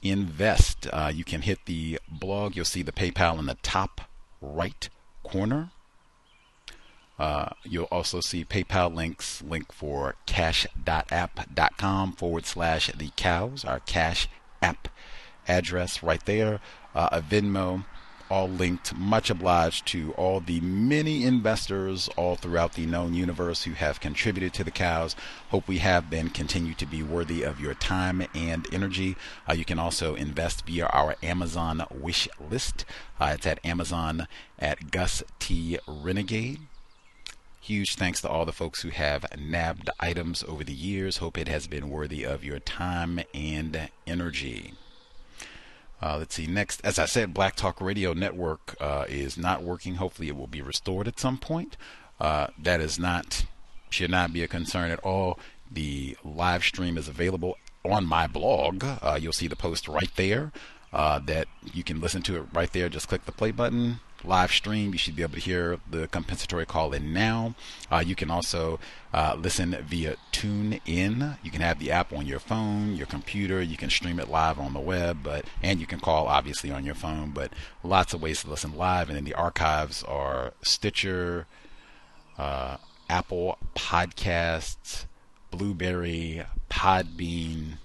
Invest. 0.00 0.86
Uh, 0.92 1.10
you 1.12 1.24
can 1.24 1.42
hit 1.42 1.58
the 1.66 1.98
blog. 2.08 2.54
You'll 2.54 2.64
see 2.64 2.82
the 2.82 2.92
PayPal 2.92 3.36
in 3.38 3.46
the 3.46 3.56
top 3.56 4.02
right 4.40 4.88
corner. 5.24 5.72
Uh, 7.18 7.50
you'll 7.64 7.84
also 7.86 8.20
see 8.20 8.44
PayPal 8.44 8.94
links, 8.94 9.42
link 9.42 9.72
for 9.72 10.14
cash.app.com 10.26 12.12
forward 12.12 12.46
slash 12.46 12.90
the 12.92 13.10
COWS, 13.16 13.64
our 13.64 13.80
cash 13.80 14.28
app 14.62 14.88
address 15.48 16.02
right 16.02 16.24
there, 16.26 16.60
uh, 16.94 17.08
a 17.10 17.20
Venmo, 17.20 17.84
all 18.30 18.48
linked. 18.48 18.94
Much 18.94 19.30
obliged 19.30 19.86
to 19.86 20.12
all 20.12 20.40
the 20.40 20.60
many 20.60 21.24
investors 21.24 22.08
all 22.16 22.36
throughout 22.36 22.74
the 22.74 22.86
known 22.86 23.14
universe 23.14 23.64
who 23.64 23.72
have 23.72 24.00
contributed 24.00 24.52
to 24.52 24.62
the 24.62 24.70
COWS. 24.70 25.16
Hope 25.48 25.66
we 25.66 25.78
have 25.78 26.10
been 26.10 26.28
continue 26.28 26.74
to 26.74 26.86
be 26.86 27.02
worthy 27.02 27.42
of 27.42 27.60
your 27.60 27.74
time 27.74 28.26
and 28.34 28.66
energy. 28.72 29.16
Uh, 29.48 29.54
you 29.54 29.64
can 29.64 29.78
also 29.78 30.14
invest 30.14 30.66
via 30.66 30.86
our 30.86 31.16
Amazon 31.22 31.84
wish 31.90 32.28
list. 32.50 32.84
Uh, 33.18 33.32
it's 33.34 33.46
at 33.46 33.64
Amazon 33.64 34.28
at 34.58 34.90
Gus 34.90 35.22
T 35.38 35.78
Renegade. 35.86 36.67
Huge 37.68 37.96
thanks 37.96 38.22
to 38.22 38.28
all 38.30 38.46
the 38.46 38.52
folks 38.52 38.80
who 38.80 38.88
have 38.88 39.26
nabbed 39.38 39.90
items 40.00 40.42
over 40.48 40.64
the 40.64 40.72
years. 40.72 41.18
Hope 41.18 41.36
it 41.36 41.48
has 41.48 41.66
been 41.66 41.90
worthy 41.90 42.24
of 42.24 42.42
your 42.42 42.60
time 42.60 43.20
and 43.34 43.90
energy. 44.06 44.72
Uh, 46.00 46.16
let's 46.16 46.34
see. 46.34 46.46
Next, 46.46 46.80
as 46.82 46.98
I 46.98 47.04
said, 47.04 47.34
Black 47.34 47.56
Talk 47.56 47.82
Radio 47.82 48.14
Network 48.14 48.74
uh, 48.80 49.04
is 49.06 49.36
not 49.36 49.62
working. 49.62 49.96
Hopefully, 49.96 50.28
it 50.28 50.36
will 50.38 50.46
be 50.46 50.62
restored 50.62 51.06
at 51.06 51.20
some 51.20 51.36
point. 51.36 51.76
Uh, 52.18 52.46
that 52.58 52.80
is 52.80 52.98
not 52.98 53.44
should 53.90 54.10
not 54.10 54.32
be 54.32 54.42
a 54.42 54.48
concern 54.48 54.90
at 54.90 55.00
all. 55.00 55.38
The 55.70 56.16
live 56.24 56.64
stream 56.64 56.96
is 56.96 57.06
available 57.06 57.58
on 57.84 58.06
my 58.06 58.26
blog. 58.26 58.82
Uh, 58.82 59.18
you'll 59.20 59.34
see 59.34 59.46
the 59.46 59.56
post 59.56 59.88
right 59.88 60.10
there. 60.16 60.52
Uh, 60.90 61.18
that 61.18 61.48
you 61.74 61.84
can 61.84 62.00
listen 62.00 62.22
to 62.22 62.36
it 62.36 62.46
right 62.50 62.72
there. 62.72 62.88
Just 62.88 63.08
click 63.08 63.26
the 63.26 63.32
play 63.32 63.50
button 63.50 64.00
live 64.24 64.52
stream. 64.52 64.92
You 64.92 64.98
should 64.98 65.16
be 65.16 65.22
able 65.22 65.34
to 65.34 65.40
hear 65.40 65.78
the 65.90 66.08
compensatory 66.08 66.66
call 66.66 66.92
in 66.92 67.12
now. 67.12 67.54
Uh, 67.90 68.02
you 68.04 68.14
can 68.14 68.30
also 68.30 68.78
uh, 69.12 69.36
listen 69.38 69.76
via 69.88 70.16
TuneIn. 70.32 71.38
You 71.42 71.50
can 71.50 71.60
have 71.60 71.78
the 71.78 71.90
app 71.90 72.12
on 72.12 72.26
your 72.26 72.38
phone, 72.38 72.94
your 72.94 73.06
computer. 73.06 73.60
You 73.62 73.76
can 73.76 73.90
stream 73.90 74.18
it 74.18 74.28
live 74.28 74.58
on 74.58 74.74
the 74.74 74.80
web, 74.80 75.18
but 75.22 75.44
and 75.62 75.80
you 75.80 75.86
can 75.86 76.00
call 76.00 76.26
obviously 76.26 76.70
on 76.70 76.84
your 76.84 76.94
phone. 76.94 77.30
But 77.30 77.52
lots 77.82 78.12
of 78.14 78.22
ways 78.22 78.42
to 78.42 78.50
listen 78.50 78.76
live. 78.76 79.08
And 79.08 79.16
then 79.16 79.24
the 79.24 79.34
archives 79.34 80.02
are 80.04 80.52
Stitcher, 80.62 81.46
uh, 82.36 82.78
Apple 83.08 83.58
Podcasts, 83.74 85.06
Blubrry, 85.50 86.44
Podbean, 86.70 87.78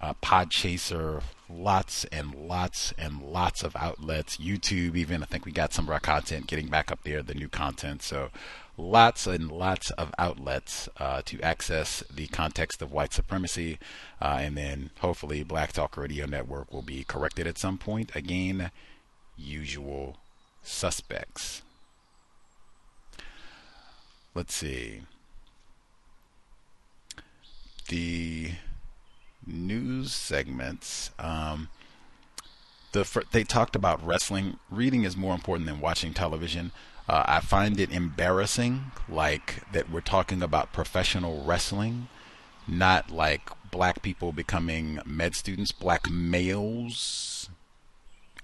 uh, 0.00 0.14
Podchaser, 0.22 1.22
lots 1.48 2.04
and 2.06 2.34
lots 2.34 2.92
and 2.96 3.22
lots 3.22 3.62
of 3.62 3.76
outlets. 3.76 4.38
YouTube, 4.38 4.96
even 4.96 5.22
I 5.22 5.26
think 5.26 5.44
we 5.44 5.52
got 5.52 5.72
some 5.72 5.86
of 5.86 5.90
our 5.90 6.00
content 6.00 6.46
getting 6.46 6.68
back 6.68 6.90
up 6.90 7.00
there, 7.04 7.22
the 7.22 7.34
new 7.34 7.48
content. 7.48 8.02
So 8.02 8.30
lots 8.76 9.26
and 9.26 9.50
lots 9.50 9.90
of 9.92 10.14
outlets 10.18 10.88
uh, 10.98 11.22
to 11.26 11.40
access 11.42 12.02
the 12.14 12.26
context 12.28 12.80
of 12.80 12.92
white 12.92 13.12
supremacy, 13.12 13.78
uh, 14.20 14.38
and 14.40 14.56
then 14.56 14.90
hopefully 15.00 15.42
Black 15.42 15.72
Talk 15.72 15.96
Radio 15.96 16.26
Network 16.26 16.72
will 16.72 16.82
be 16.82 17.04
corrected 17.04 17.46
at 17.46 17.58
some 17.58 17.78
point. 17.78 18.14
Again, 18.14 18.70
usual 19.36 20.16
suspects. 20.62 21.62
Let's 24.34 24.54
see. 24.54 25.02
The 27.88 28.52
news 29.46 30.12
segments, 30.12 31.10
um, 31.18 31.68
the 32.92 33.24
they 33.32 33.44
talked 33.44 33.76
about 33.76 34.04
wrestling. 34.04 34.58
Reading 34.70 35.04
is 35.04 35.16
more 35.16 35.34
important 35.34 35.66
than 35.66 35.80
watching 35.80 36.12
television. 36.12 36.72
Uh, 37.08 37.24
I 37.26 37.40
find 37.40 37.80
it 37.80 37.90
embarrassing, 37.90 38.92
like 39.08 39.62
that 39.72 39.90
we're 39.90 40.00
talking 40.00 40.42
about 40.42 40.72
professional 40.72 41.42
wrestling, 41.44 42.08
not 42.68 43.10
like 43.10 43.50
black 43.70 44.02
people 44.02 44.32
becoming 44.32 45.00
med 45.04 45.34
students, 45.34 45.72
black 45.72 46.10
males 46.10 47.48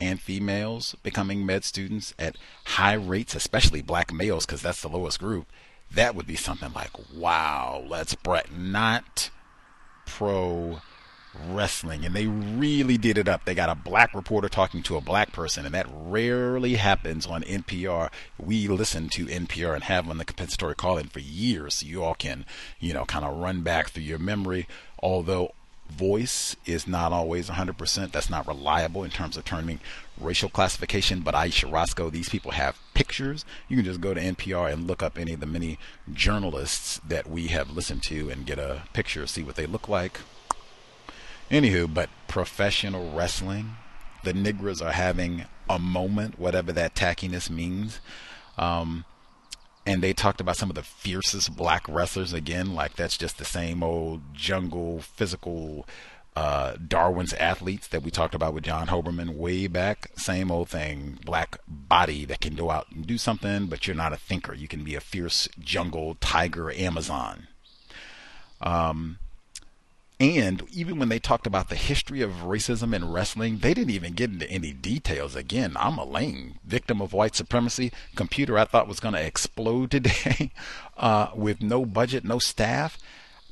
and 0.01 0.21
females 0.21 0.95
becoming 1.03 1.47
med 1.47 1.65
students 1.65 2.15
at 2.19 2.37
high 2.65 2.95
rates, 2.95 3.35
especially 3.35 3.83
black 3.83 4.13
males, 4.13 4.47
because 4.47 4.63
that's 4.63 4.83
the 4.83 4.89
lowest 4.89 5.19
group. 5.19 5.47
That 5.91 6.15
would 6.15 6.27
be 6.27 6.37
something 6.37 6.73
like, 6.73 6.91
wow, 7.15 7.85
let's 7.87 8.15
Brett, 8.15 8.53
not 8.53 9.31
pro 10.07 10.81
wrestling, 11.49 12.05
and 12.05 12.15
they 12.15 12.27
really 12.27 12.97
did 12.97 13.19
it 13.19 13.29
up. 13.29 13.45
They 13.45 13.55
got 13.55 13.69
a 13.69 13.75
black 13.75 14.15
reporter 14.15 14.49
talking 14.49 14.83
to 14.85 14.97
a 14.97 15.01
black 15.01 15.33
person, 15.33 15.67
and 15.67 15.75
that 15.75 15.87
rarely 15.91 16.77
happens 16.77 17.27
on 17.27 17.43
NPR. 17.43 18.11
We 18.39 18.69
listen 18.69 19.09
to 19.11 19.27
NPR 19.27 19.75
and 19.75 19.85
have 19.85 20.09
on 20.09 20.19
the 20.19 20.25
compensatory 20.25 20.75
call 20.75 20.99
in 20.99 21.09
for 21.09 21.21
years, 21.21 21.77
so 21.77 21.87
you 21.87 22.03
all 22.03 22.15
can, 22.15 22.47
you 22.81 22.95
know, 22.95 23.05
kind 23.05 23.25
of 23.25 23.37
run 23.37 23.63
back 23.63 23.91
through 23.91 24.05
your 24.05 24.19
memory. 24.19 24.67
Although 24.99 25.53
voice 25.91 26.57
is 26.67 26.87
not 26.87 27.13
always 27.13 27.49
100%, 27.49 28.13
that's 28.13 28.31
not 28.31 28.47
reliable 28.47 29.05
in 29.05 29.11
terms 29.11 29.37
of 29.37 29.45
turning 29.45 29.81
racial 30.21 30.49
classification. 30.49 31.21
But 31.21 31.35
Ayesha 31.35 31.67
Rascoe, 31.67 32.11
these 32.11 32.29
people 32.29 32.53
have 32.53 32.79
pictures. 32.95 33.45
You 33.69 33.77
can 33.77 33.85
just 33.85 34.01
go 34.01 34.15
to 34.15 34.21
NPR 34.21 34.73
and 34.73 34.87
look 34.87 35.03
up 35.03 35.19
any 35.19 35.33
of 35.33 35.41
the 35.41 35.47
many 35.47 35.79
journalists 36.13 37.01
that 37.07 37.29
we 37.29 37.49
have 37.49 37.71
listened 37.71 38.03
to 38.05 38.31
and 38.31 38.47
get 38.47 38.59
a 38.59 38.83
picture, 38.93 39.27
see 39.27 39.43
what 39.43 39.57
they 39.57 39.67
look 39.67 39.89
like. 39.89 40.21
Anywho, 41.51 41.93
but 41.93 42.11
professional 42.27 43.13
wrestling, 43.13 43.77
the 44.25 44.33
Negras 44.33 44.85
are 44.85 44.93
having 44.93 45.45
a 45.69 45.79
moment, 45.79 46.39
whatever 46.39 46.73
that 46.73 46.95
tackiness 46.95 47.49
means. 47.49 48.01
Um, 48.59 49.05
and 49.87 50.03
they 50.03 50.13
talked 50.13 50.41
about 50.41 50.57
some 50.57 50.69
of 50.69 50.75
the 50.75 50.83
fiercest 50.83 51.57
black 51.57 51.89
wrestlers 51.89 52.33
again, 52.33 52.75
like 52.75 52.97
that's 52.97 53.17
just 53.17 53.39
the 53.39 53.45
same 53.45 53.83
old 53.83 54.35
jungle 54.35 55.01
physical 55.01 55.87
uh, 56.35 56.77
Darwin's 56.87 57.33
athletes 57.35 57.89
that 57.89 58.03
we 58.03 58.11
talked 58.11 58.35
about 58.35 58.53
with 58.53 58.65
John 58.65 58.89
Hoberman 58.89 59.37
way 59.37 59.69
back. 59.69 60.11
Same 60.17 60.51
old 60.51 60.69
thing, 60.69 61.19
black 61.25 61.59
body 61.67 62.27
that 62.27 62.41
can 62.41 62.55
go 62.55 62.71
out 62.71 62.89
and 62.91 63.07
do 63.07 63.17
something, 63.17 63.67
but 63.67 63.87
you're 63.87 63.97
not 63.97 64.13
a 64.13 64.19
thinker. 64.19 64.53
You 64.53 64.69
can 64.69 64.85
be 64.85 64.95
a 64.95 65.01
fierce 65.01 65.49
jungle 65.59 66.17
tiger 66.21 66.71
Amazon. 66.71 67.47
Um, 68.61 69.19
and 70.19 70.63
even 70.73 70.99
when 70.99 71.11
they 71.11 71.19
talked 71.19 71.47
about 71.47 71.69
the 71.69 71.75
history 71.75 72.23
of 72.23 72.31
racism 72.31 72.95
in 72.95 73.13
wrestling, 73.13 73.59
they 73.59 73.75
didn't 73.75 73.93
even 73.93 74.15
get 74.15 74.31
into 74.31 74.51
any 74.51 74.73
details. 74.73 75.37
Again, 75.37 75.77
I'm 75.79 75.99
a 75.99 76.07
lame 76.07 76.59
victim 76.65 77.03
of 77.03 77.13
white 77.13 77.35
supremacy. 77.35 77.93
Computer 78.15 78.59
I 78.59 78.65
thought 78.65 78.89
was 78.89 79.01
going 79.01 79.15
to 79.15 79.23
explode 79.23 79.91
today 79.91 80.53
uh, 80.97 81.29
with 81.35 81.61
no 81.61 81.85
budget, 81.85 82.25
no 82.25 82.39
staff. 82.39 82.99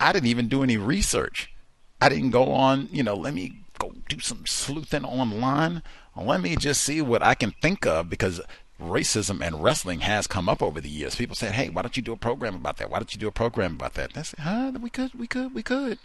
I 0.00 0.12
didn't 0.12 0.28
even 0.28 0.48
do 0.48 0.62
any 0.62 0.78
research. 0.78 1.52
I 2.00 2.08
didn't 2.08 2.30
go 2.30 2.52
on, 2.52 2.88
you 2.90 3.02
know, 3.02 3.14
let 3.14 3.34
me 3.34 3.60
go 3.78 3.92
do 4.08 4.20
some 4.20 4.46
sleuthing 4.46 5.04
online. 5.04 5.82
Let 6.16 6.40
me 6.40 6.56
just 6.56 6.82
see 6.82 7.02
what 7.02 7.22
I 7.22 7.34
can 7.34 7.52
think 7.60 7.86
of 7.86 8.08
because 8.08 8.40
racism 8.80 9.44
and 9.44 9.62
wrestling 9.62 10.00
has 10.00 10.26
come 10.26 10.48
up 10.48 10.62
over 10.62 10.80
the 10.80 10.88
years. 10.88 11.16
People 11.16 11.36
said, 11.36 11.52
"Hey, 11.52 11.68
why 11.68 11.82
don't 11.82 11.96
you 11.96 12.02
do 12.02 12.12
a 12.12 12.16
program 12.16 12.54
about 12.54 12.76
that? 12.78 12.90
Why 12.90 12.98
don't 12.98 13.12
you 13.12 13.20
do 13.20 13.28
a 13.28 13.32
program 13.32 13.74
about 13.74 13.94
that?" 13.94 14.14
Said, 14.14 14.40
"Huh? 14.40 14.72
We 14.80 14.90
could, 14.90 15.14
we 15.14 15.26
could, 15.26 15.54
we 15.54 15.62
could." 15.62 15.98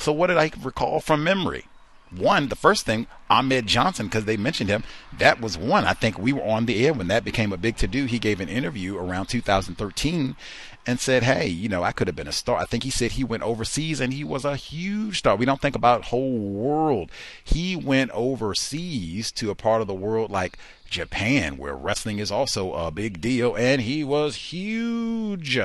So 0.00 0.12
what 0.12 0.28
did 0.28 0.38
I 0.38 0.50
recall 0.62 1.00
from 1.00 1.22
memory? 1.22 1.66
One, 2.10 2.48
the 2.48 2.56
first 2.56 2.86
thing, 2.86 3.06
Ahmed 3.28 3.66
Johnson, 3.68 4.06
because 4.06 4.24
they 4.24 4.36
mentioned 4.36 4.68
him, 4.68 4.82
that 5.16 5.40
was 5.40 5.56
one. 5.56 5.84
I 5.84 5.92
think 5.92 6.18
we 6.18 6.32
were 6.32 6.42
on 6.42 6.66
the 6.66 6.84
air 6.84 6.92
when 6.92 7.06
that 7.08 7.22
became 7.22 7.52
a 7.52 7.56
big 7.56 7.76
to 7.76 7.86
do. 7.86 8.06
He 8.06 8.18
gave 8.18 8.40
an 8.40 8.48
interview 8.48 8.96
around 8.96 9.26
2013 9.26 10.34
and 10.86 10.98
said, 10.98 11.22
Hey, 11.22 11.46
you 11.46 11.68
know, 11.68 11.84
I 11.84 11.92
could 11.92 12.08
have 12.08 12.16
been 12.16 12.26
a 12.26 12.32
star. 12.32 12.56
I 12.56 12.64
think 12.64 12.82
he 12.82 12.90
said 12.90 13.12
he 13.12 13.22
went 13.22 13.44
overseas 13.44 14.00
and 14.00 14.12
he 14.12 14.24
was 14.24 14.44
a 14.44 14.56
huge 14.56 15.18
star. 15.18 15.36
We 15.36 15.44
don't 15.44 15.60
think 15.60 15.76
about 15.76 16.06
whole 16.06 16.38
world. 16.38 17.12
He 17.44 17.76
went 17.76 18.10
overseas 18.10 19.30
to 19.32 19.50
a 19.50 19.54
part 19.54 19.82
of 19.82 19.86
the 19.86 19.94
world 19.94 20.32
like 20.32 20.58
Japan, 20.88 21.58
where 21.58 21.76
wrestling 21.76 22.18
is 22.18 22.32
also 22.32 22.72
a 22.72 22.90
big 22.90 23.20
deal, 23.20 23.54
and 23.54 23.82
he 23.82 24.02
was 24.02 24.34
huge 24.34 25.58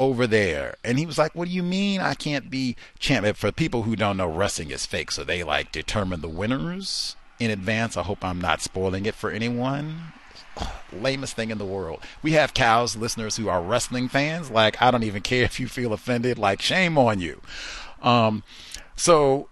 over 0.00 0.26
there. 0.26 0.76
And 0.82 0.98
he 0.98 1.06
was 1.06 1.18
like, 1.18 1.34
What 1.34 1.46
do 1.46 1.54
you 1.54 1.62
mean 1.62 2.00
I 2.00 2.14
can't 2.14 2.50
be 2.50 2.74
champion? 2.98 3.34
For 3.34 3.52
people 3.52 3.82
who 3.82 3.94
don't 3.94 4.16
know, 4.16 4.26
wrestling 4.26 4.72
is 4.72 4.86
fake. 4.86 5.12
So 5.12 5.22
they 5.22 5.44
like 5.44 5.70
determine 5.70 6.22
the 6.22 6.28
winners 6.28 7.14
in 7.38 7.50
advance. 7.50 7.96
I 7.96 8.02
hope 8.02 8.24
I'm 8.24 8.40
not 8.40 8.62
spoiling 8.62 9.06
it 9.06 9.14
for 9.14 9.30
anyone. 9.30 10.12
Lamest 10.92 11.36
thing 11.36 11.50
in 11.50 11.58
the 11.58 11.64
world. 11.64 12.00
We 12.22 12.32
have 12.32 12.54
COWS 12.54 12.96
listeners 12.96 13.36
who 13.36 13.48
are 13.48 13.62
wrestling 13.62 14.08
fans. 14.08 14.50
Like, 14.50 14.80
I 14.82 14.90
don't 14.90 15.04
even 15.04 15.22
care 15.22 15.44
if 15.44 15.60
you 15.60 15.68
feel 15.68 15.92
offended. 15.92 16.38
Like, 16.38 16.60
shame 16.60 16.98
on 16.98 17.20
you. 17.20 17.40
Um, 18.02 18.42
so 18.96 19.48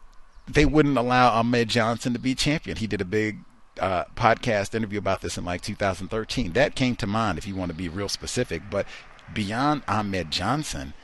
they 0.48 0.66
wouldn't 0.66 0.98
allow 0.98 1.30
Ahmed 1.30 1.68
Johnson 1.68 2.12
to 2.14 2.18
be 2.18 2.34
champion. 2.34 2.76
He 2.76 2.86
did 2.86 3.00
a 3.00 3.06
big 3.06 3.38
uh, 3.80 4.04
podcast 4.16 4.74
interview 4.74 4.98
about 4.98 5.20
this 5.20 5.38
in 5.38 5.44
like 5.44 5.62
2013. 5.62 6.52
That 6.52 6.74
came 6.74 6.96
to 6.96 7.06
mind 7.06 7.38
if 7.38 7.46
you 7.46 7.54
want 7.54 7.70
to 7.70 7.76
be 7.76 7.88
real 7.88 8.08
specific. 8.08 8.62
But 8.70 8.86
beyond 9.34 9.82
Ahmed 9.88 10.30
Johnson, 10.30 10.94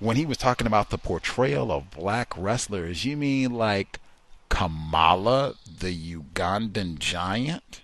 when 0.00 0.16
he 0.16 0.26
was 0.26 0.36
talking 0.36 0.66
about 0.66 0.90
the 0.90 0.98
portrayal 0.98 1.72
of 1.72 1.90
black 1.90 2.32
wrestlers, 2.36 3.04
you 3.04 3.16
mean 3.16 3.52
like 3.52 4.00
Kamala, 4.48 5.54
the 5.80 6.16
Ugandan 6.16 6.98
giant? 6.98 7.82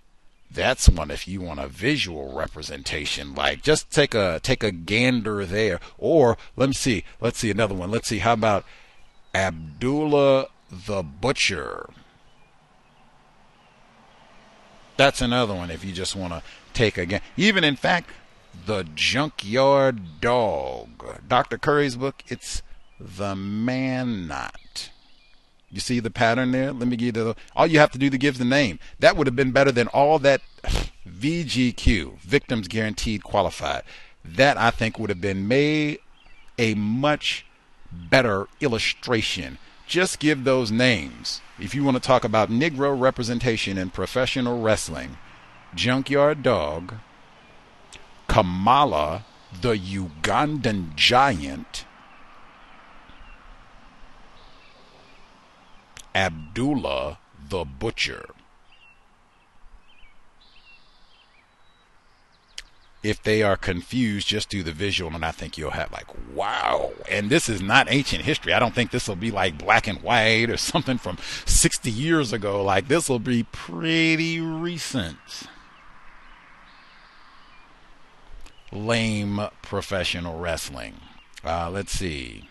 That's 0.50 0.88
one 0.88 1.10
if 1.10 1.26
you 1.26 1.40
want 1.40 1.58
a 1.58 1.66
visual 1.66 2.32
representation. 2.32 3.34
Like 3.34 3.62
just 3.62 3.90
take 3.90 4.14
a 4.14 4.38
take 4.40 4.62
a 4.62 4.70
gander 4.70 5.44
there. 5.44 5.80
Or 5.98 6.38
let 6.56 6.68
me 6.68 6.74
see. 6.74 7.04
Let's 7.20 7.38
see 7.38 7.50
another 7.50 7.74
one. 7.74 7.90
Let's 7.90 8.06
see. 8.06 8.18
How 8.18 8.34
about 8.34 8.64
Abdullah 9.34 10.46
the 10.70 11.02
Butcher? 11.02 11.90
That's 14.96 15.20
another 15.20 15.54
one 15.54 15.72
if 15.72 15.84
you 15.84 15.92
just 15.92 16.14
want 16.14 16.32
to 16.32 16.42
take 16.72 16.96
a 16.98 17.04
gander. 17.04 17.24
Even 17.36 17.64
in 17.64 17.74
fact, 17.74 18.10
the 18.66 18.84
Junkyard 18.94 20.20
Dog. 20.20 21.20
Dr. 21.28 21.58
Curry's 21.58 21.96
book, 21.96 22.22
it's 22.28 22.62
The 22.98 23.34
Man-Not. 23.34 24.90
You 25.70 25.80
see 25.80 25.98
the 25.98 26.10
pattern 26.10 26.52
there? 26.52 26.72
Let 26.72 26.86
me 26.86 26.96
give 26.96 27.06
you 27.06 27.12
the. 27.12 27.36
All 27.56 27.66
you 27.66 27.80
have 27.80 27.90
to 27.90 27.98
do 27.98 28.08
to 28.08 28.16
give 28.16 28.38
the 28.38 28.44
name. 28.44 28.78
That 29.00 29.16
would 29.16 29.26
have 29.26 29.34
been 29.34 29.50
better 29.50 29.72
than 29.72 29.88
all 29.88 30.20
that 30.20 30.40
VGQ, 31.08 32.18
Victims 32.20 32.68
Guaranteed 32.68 33.24
Qualified. 33.24 33.82
That 34.24 34.56
I 34.56 34.70
think 34.70 34.98
would 34.98 35.10
have 35.10 35.20
been 35.20 35.48
made 35.48 35.98
a 36.58 36.74
much 36.74 37.44
better 37.90 38.46
illustration. 38.60 39.58
Just 39.86 40.20
give 40.20 40.44
those 40.44 40.70
names. 40.70 41.40
If 41.58 41.74
you 41.74 41.82
want 41.82 41.96
to 41.96 42.02
talk 42.02 42.24
about 42.24 42.50
Negro 42.50 42.98
representation 42.98 43.76
in 43.76 43.90
professional 43.90 44.62
wrestling, 44.62 45.16
Junkyard 45.74 46.42
Dog, 46.42 46.94
Kamala, 48.34 49.24
the 49.60 49.78
Ugandan 49.78 50.96
giant, 50.96 51.84
Abdullah 56.16 57.18
the 57.48 57.64
butcher. 57.64 58.30
If 63.04 63.22
they 63.22 63.44
are 63.44 63.56
confused, 63.56 64.26
just 64.26 64.48
do 64.48 64.64
the 64.64 64.72
visual, 64.72 65.14
and 65.14 65.24
I 65.24 65.30
think 65.30 65.56
you'll 65.56 65.70
have 65.70 65.92
like, 65.92 66.08
wow. 66.34 66.90
And 67.08 67.30
this 67.30 67.48
is 67.48 67.62
not 67.62 67.86
ancient 67.88 68.24
history. 68.24 68.52
I 68.52 68.58
don't 68.58 68.74
think 68.74 68.90
this 68.90 69.06
will 69.06 69.14
be 69.14 69.30
like 69.30 69.56
black 69.56 69.86
and 69.86 70.02
white 70.02 70.50
or 70.50 70.56
something 70.72 70.98
from 70.98 71.18
60 71.46 71.88
years 71.88 72.32
ago. 72.32 72.64
Like, 72.64 72.88
this 72.88 73.08
will 73.08 73.20
be 73.20 73.44
pretty 73.44 74.40
recent. 74.40 75.18
Lame 78.74 79.40
professional 79.62 80.38
wrestling. 80.38 80.94
Uh, 81.44 81.70
let's 81.70 81.92
see. 81.92 82.48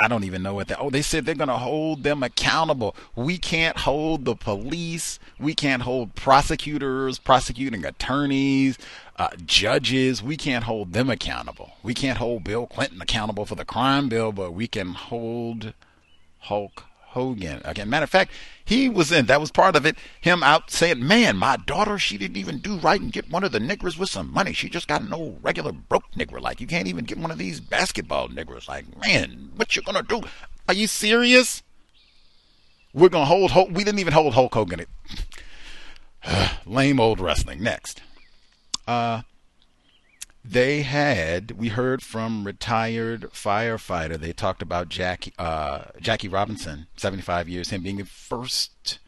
I 0.00 0.06
don't 0.06 0.22
even 0.22 0.44
know 0.44 0.54
what 0.54 0.68
that. 0.68 0.78
Oh, 0.80 0.90
they 0.90 1.02
said 1.02 1.24
they're 1.24 1.34
going 1.34 1.48
to 1.48 1.56
hold 1.56 2.04
them 2.04 2.22
accountable. 2.22 2.94
We 3.16 3.36
can't 3.36 3.78
hold 3.78 4.24
the 4.24 4.36
police. 4.36 5.18
We 5.40 5.54
can't 5.54 5.82
hold 5.82 6.14
prosecutors, 6.14 7.18
prosecuting 7.18 7.84
attorneys, 7.84 8.78
uh, 9.16 9.30
judges. 9.44 10.22
We 10.22 10.36
can't 10.36 10.64
hold 10.64 10.92
them 10.92 11.10
accountable. 11.10 11.72
We 11.82 11.94
can't 11.94 12.18
hold 12.18 12.44
Bill 12.44 12.66
Clinton 12.66 13.02
accountable 13.02 13.44
for 13.44 13.56
the 13.56 13.64
crime 13.64 14.08
bill, 14.08 14.30
but 14.30 14.52
we 14.52 14.68
can 14.68 14.92
hold 14.92 15.74
Hulk 16.40 16.84
Hogan. 17.10 17.60
Again, 17.64 17.88
matter 17.88 18.04
of 18.04 18.10
fact, 18.10 18.32
he 18.64 18.88
was 18.88 19.10
in. 19.10 19.26
That 19.26 19.40
was 19.40 19.50
part 19.50 19.76
of 19.76 19.86
it. 19.86 19.96
Him 20.20 20.42
out 20.42 20.70
saying, 20.70 21.06
"Man, 21.06 21.36
my 21.36 21.56
daughter, 21.56 21.98
she 21.98 22.18
didn't 22.18 22.36
even 22.36 22.58
do 22.58 22.78
right 22.78 23.00
and 23.00 23.12
get 23.12 23.30
one 23.30 23.44
of 23.44 23.52
the 23.52 23.58
niggers 23.58 23.98
with 23.98 24.10
some 24.10 24.32
money. 24.32 24.52
She 24.52 24.68
just 24.68 24.88
got 24.88 25.02
an 25.02 25.12
old 25.12 25.38
regular 25.42 25.72
broke 25.72 26.10
nigger. 26.12 26.40
Like 26.40 26.60
you 26.60 26.66
can't 26.66 26.88
even 26.88 27.04
get 27.04 27.18
one 27.18 27.30
of 27.30 27.38
these 27.38 27.60
basketball 27.60 28.28
niggers. 28.28 28.68
Like, 28.68 28.84
man, 29.00 29.50
what 29.56 29.74
you 29.74 29.82
gonna 29.82 30.02
do? 30.02 30.22
Are 30.68 30.74
you 30.74 30.86
serious? 30.86 31.62
We're 32.92 33.08
gonna 33.08 33.24
hold 33.24 33.52
Hulk. 33.52 33.70
We 33.70 33.84
didn't 33.84 34.00
even 34.00 34.12
hold 34.12 34.34
Hulk 34.34 34.54
Hogan. 34.54 34.80
It 34.80 34.88
lame 36.66 37.00
old 37.00 37.20
wrestling. 37.20 37.62
Next, 37.62 38.02
uh, 38.86 39.22
they 40.50 40.82
had 40.82 41.52
we 41.52 41.68
heard 41.68 42.02
from 42.02 42.44
retired 42.44 43.22
firefighter. 43.32 44.18
They 44.18 44.32
talked 44.32 44.62
about 44.62 44.88
jackie 44.88 45.34
uh, 45.38 45.84
jackie 46.00 46.28
robinson 46.28 46.86
75 46.96 47.48
years 47.48 47.70
him 47.70 47.82
being 47.82 47.96
the 47.96 48.04
first 48.04 48.98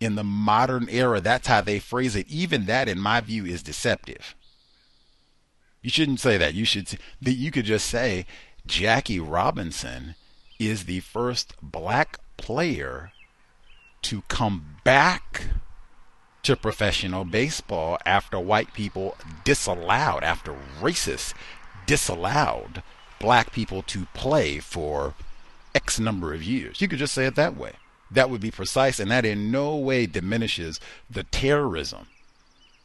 in 0.00 0.14
the 0.14 0.24
modern 0.24 0.88
era. 0.90 1.20
That's 1.20 1.46
how 1.46 1.62
they 1.62 1.78
phrase 1.78 2.14
it. 2.14 2.28
Even 2.28 2.66
that 2.66 2.88
in 2.88 2.98
my 3.00 3.20
view 3.20 3.46
is 3.46 3.62
deceptive. 3.62 4.34
You 5.80 5.90
shouldn't 5.90 6.20
say 6.20 6.36
that. 6.36 6.54
You 6.54 6.64
should 6.64 6.98
That 7.22 7.32
you 7.32 7.50
could 7.50 7.64
just 7.64 7.86
say 7.86 8.26
jackie 8.66 9.20
robinson 9.20 10.14
is 10.58 10.84
the 10.84 11.00
first 11.00 11.54
black 11.62 12.18
player 12.36 13.12
to 14.02 14.22
come 14.28 14.76
back 14.84 15.46
to 16.44 16.56
professional 16.56 17.24
baseball 17.24 17.98
after 18.06 18.38
white 18.38 18.72
people 18.72 19.16
disallowed, 19.44 20.22
after 20.22 20.54
racists 20.80 21.34
disallowed 21.86 22.82
black 23.18 23.52
people 23.52 23.82
to 23.82 24.06
play 24.14 24.58
for 24.58 25.14
X 25.74 25.98
number 25.98 26.32
of 26.34 26.42
years. 26.42 26.80
You 26.80 26.88
could 26.88 26.98
just 26.98 27.14
say 27.14 27.26
it 27.26 27.34
that 27.34 27.56
way. 27.56 27.72
That 28.10 28.30
would 28.30 28.40
be 28.40 28.50
precise, 28.50 29.00
and 29.00 29.10
that 29.10 29.24
in 29.24 29.50
no 29.50 29.76
way 29.76 30.06
diminishes 30.06 30.78
the 31.10 31.24
terrorism 31.24 32.06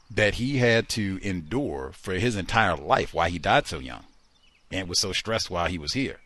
that 0.10 0.36
he 0.36 0.58
had 0.58 0.90
to 0.90 1.20
endure 1.22 1.92
for 1.94 2.14
his 2.14 2.36
entire 2.36 2.76
life 2.76 3.14
why 3.14 3.30
he 3.30 3.38
died 3.38 3.68
so 3.68 3.80
young 3.80 4.06
and 4.72 4.88
was 4.90 5.00
so 5.00 5.14
stressed 5.14 5.52
while 5.52 5.68
he 5.68 5.78
was 5.78 5.94
here. 5.94 6.18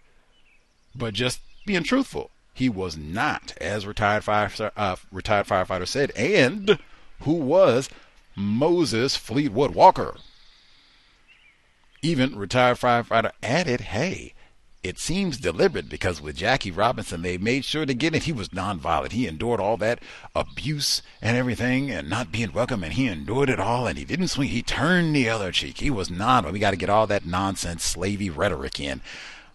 But 0.96 1.14
just 1.14 1.42
being 1.66 1.84
truthful, 1.84 2.30
he 2.54 2.70
was 2.70 2.96
not, 2.96 3.54
as 3.60 3.86
retired 3.86 4.24
fire, 4.24 4.52
uh, 4.78 4.96
retired 5.12 5.48
firefighter 5.48 5.88
said, 5.88 6.12
and 6.12 6.78
who 7.24 7.34
was 7.34 7.90
Moses 8.36 9.16
Fleetwood 9.16 9.76
Walker. 9.76 10.18
Even 12.02 12.38
retired 12.38 12.78
firefighter 12.78 13.32
added, 13.42 13.82
hey, 13.82 14.34
it 14.84 15.00
seems 15.00 15.38
deliberate 15.38 15.88
because 15.88 16.22
with 16.22 16.36
Jackie 16.36 16.72
Robinson, 16.72 17.22
they 17.22 17.38
made 17.38 17.64
sure 17.64 17.86
to 17.86 17.94
get 17.94 18.14
it. 18.14 18.24
He 18.24 18.34
was 18.34 18.50
nonviolent. 18.50 19.14
He 19.14 19.28
endured 19.28 19.62
all 19.62 19.78
that 19.78 20.00
abuse 20.36 21.02
and 21.22 21.38
everything 21.38 21.90
and 21.90 22.10
not 22.10 22.34
being 22.34 22.52
welcome, 22.52 22.84
and 22.84 22.92
he 22.92 23.08
endured 23.08 23.50
it 23.50 23.62
all, 23.62 23.88
and 23.88 23.98
he 23.98 24.04
didn't 24.04 24.28
swing. 24.28 24.50
He 24.50 24.62
turned 24.62 25.16
the 25.16 25.30
other 25.30 25.54
cheek. 25.54 25.78
He 25.78 25.90
was 25.90 26.10
non. 26.10 26.52
We 26.52 26.60
got 26.60 26.72
to 26.72 26.78
get 26.78 26.90
all 26.90 27.08
that 27.08 27.26
nonsense, 27.26 27.86
slavey 27.86 28.30
rhetoric 28.30 28.78
in. 28.82 29.00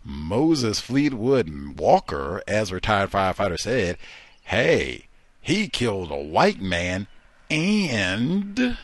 Moses 0.02 0.80
Fleetwood 0.80 1.78
Walker, 1.78 2.42
as 2.48 2.72
retired 2.72 3.10
firefighter 3.10 3.58
said, 3.58 3.98
hey, 4.44 5.08
he 5.42 5.68
killed 5.68 6.10
a 6.10 6.16
white 6.16 6.62
man 6.62 7.06
and 7.50 8.78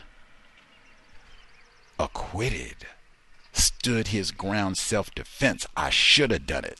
acquitted 1.99 2.87
stood 3.53 4.07
his 4.09 4.31
ground 4.31 4.77
self 4.77 5.13
defense. 5.13 5.67
I 5.77 5.89
should 5.89 6.31
have 6.31 6.45
done 6.45 6.65
it. 6.65 6.79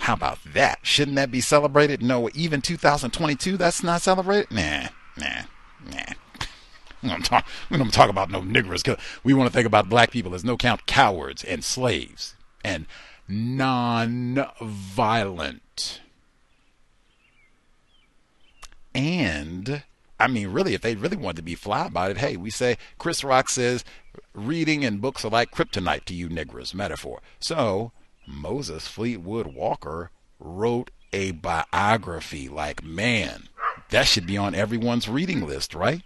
How 0.00 0.14
about 0.14 0.38
that? 0.54 0.80
Shouldn't 0.82 1.16
that 1.16 1.30
be 1.30 1.40
celebrated? 1.40 2.02
No, 2.02 2.30
even 2.34 2.62
2022, 2.62 3.56
that's 3.56 3.82
not 3.82 4.02
celebrated? 4.02 4.50
Nah, 4.50 4.88
nah, 5.18 5.42
nah. 5.90 6.14
We 7.02 7.08
don't 7.08 7.24
talk, 7.24 7.46
we 7.70 7.78
don't 7.78 7.92
talk 7.92 8.10
about 8.10 8.30
no 8.30 8.40
niggers 8.40 8.98
we 9.24 9.32
want 9.32 9.48
to 9.48 9.52
think 9.52 9.66
about 9.66 9.88
black 9.88 10.10
people 10.10 10.34
as 10.34 10.44
no 10.44 10.56
count 10.56 10.86
cowards 10.86 11.42
and 11.44 11.64
slaves 11.64 12.34
and 12.62 12.86
non-violent. 13.26 14.50
And 18.94 19.82
I 20.20 20.28
mean, 20.28 20.48
really, 20.48 20.74
if 20.74 20.82
they 20.82 20.94
really 20.94 21.16
wanted 21.16 21.36
to 21.36 21.42
be 21.42 21.54
fly 21.54 21.86
about 21.86 22.10
it, 22.10 22.18
hey, 22.18 22.36
we 22.36 22.50
say 22.50 22.76
Chris 22.98 23.24
Rock 23.24 23.48
says 23.48 23.84
reading 24.34 24.84
and 24.84 25.00
books 25.00 25.24
are 25.24 25.30
like 25.30 25.50
kryptonite 25.50 26.04
to 26.04 26.14
you 26.14 26.28
niggers, 26.28 26.74
metaphor. 26.74 27.20
So 27.40 27.92
Moses 28.26 28.86
Fleetwood 28.86 29.48
Walker 29.48 30.10
wrote 30.38 30.90
a 31.12 31.32
biography. 31.32 32.48
Like, 32.48 32.84
man, 32.84 33.48
that 33.90 34.06
should 34.06 34.26
be 34.26 34.36
on 34.36 34.54
everyone's 34.54 35.08
reading 35.08 35.46
list, 35.46 35.74
right? 35.74 36.02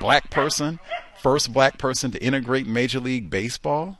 Black 0.00 0.30
person, 0.30 0.80
first 1.20 1.52
black 1.52 1.78
person 1.78 2.10
to 2.12 2.22
integrate 2.22 2.66
Major 2.66 3.00
League 3.00 3.30
Baseball. 3.30 3.98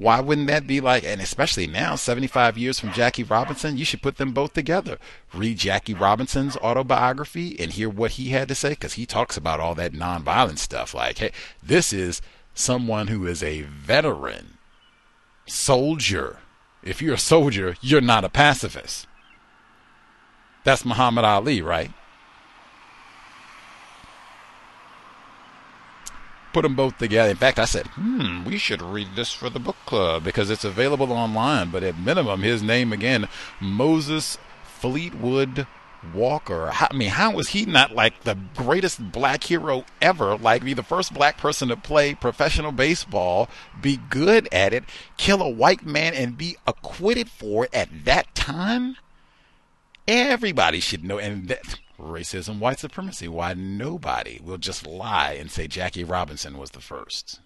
Why 0.00 0.18
wouldn't 0.20 0.46
that 0.46 0.66
be 0.66 0.80
like, 0.80 1.04
and 1.04 1.20
especially 1.20 1.66
now, 1.66 1.94
75 1.94 2.56
years 2.56 2.80
from 2.80 2.90
Jackie 2.90 3.22
Robinson, 3.22 3.76
you 3.76 3.84
should 3.84 4.00
put 4.00 4.16
them 4.16 4.32
both 4.32 4.54
together. 4.54 4.96
Read 5.34 5.58
Jackie 5.58 5.92
Robinson's 5.92 6.56
autobiography 6.56 7.54
and 7.60 7.70
hear 7.70 7.90
what 7.90 8.12
he 8.12 8.30
had 8.30 8.48
to 8.48 8.54
say, 8.54 8.70
because 8.70 8.94
he 8.94 9.04
talks 9.04 9.36
about 9.36 9.60
all 9.60 9.74
that 9.74 9.92
nonviolent 9.92 10.56
stuff. 10.56 10.94
Like, 10.94 11.18
hey, 11.18 11.32
this 11.62 11.92
is 11.92 12.22
someone 12.54 13.08
who 13.08 13.26
is 13.26 13.42
a 13.42 13.60
veteran, 13.60 14.56
soldier. 15.46 16.38
If 16.82 17.02
you're 17.02 17.16
a 17.16 17.18
soldier, 17.18 17.76
you're 17.82 18.00
not 18.00 18.24
a 18.24 18.30
pacifist. 18.30 19.06
That's 20.64 20.86
Muhammad 20.86 21.26
Ali, 21.26 21.60
right? 21.60 21.90
Put 26.52 26.62
them 26.62 26.74
both 26.74 26.98
together. 26.98 27.30
In 27.30 27.36
fact, 27.36 27.58
I 27.58 27.64
said, 27.64 27.86
hmm, 27.88 28.44
we 28.44 28.58
should 28.58 28.82
read 28.82 29.08
this 29.16 29.32
for 29.32 29.50
the 29.50 29.60
book 29.60 29.76
club 29.86 30.24
because 30.24 30.50
it's 30.50 30.64
available 30.64 31.12
online. 31.12 31.70
But 31.70 31.82
at 31.82 31.98
minimum, 31.98 32.42
his 32.42 32.62
name 32.62 32.92
again, 32.92 33.28
Moses 33.60 34.38
Fleetwood 34.64 35.66
Walker. 36.14 36.70
I 36.72 36.94
mean, 36.94 37.10
how 37.10 37.32
was 37.32 37.48
he 37.48 37.66
not 37.66 37.94
like 37.94 38.22
the 38.22 38.38
greatest 38.56 39.12
black 39.12 39.44
hero 39.44 39.84
ever? 40.00 40.36
Like, 40.36 40.64
be 40.64 40.74
the 40.74 40.82
first 40.82 41.12
black 41.12 41.36
person 41.36 41.68
to 41.68 41.76
play 41.76 42.14
professional 42.14 42.72
baseball, 42.72 43.48
be 43.80 43.98
good 44.08 44.48
at 44.50 44.72
it, 44.72 44.84
kill 45.16 45.42
a 45.42 45.48
white 45.48 45.84
man, 45.84 46.14
and 46.14 46.38
be 46.38 46.56
acquitted 46.66 47.28
for 47.28 47.64
it 47.64 47.74
at 47.74 48.04
that 48.04 48.34
time? 48.34 48.96
Everybody 50.08 50.80
should 50.80 51.04
know. 51.04 51.18
And 51.18 51.48
that 51.48 51.78
racism, 52.00 52.58
white 52.58 52.78
supremacy. 52.78 53.28
Why 53.28 53.54
nobody 53.54 54.40
will 54.42 54.58
just 54.58 54.86
lie 54.86 55.32
and 55.32 55.50
say 55.50 55.66
Jackie 55.66 56.04
Robinson 56.04 56.58
was 56.58 56.70
the 56.70 56.80
first. 56.80 57.40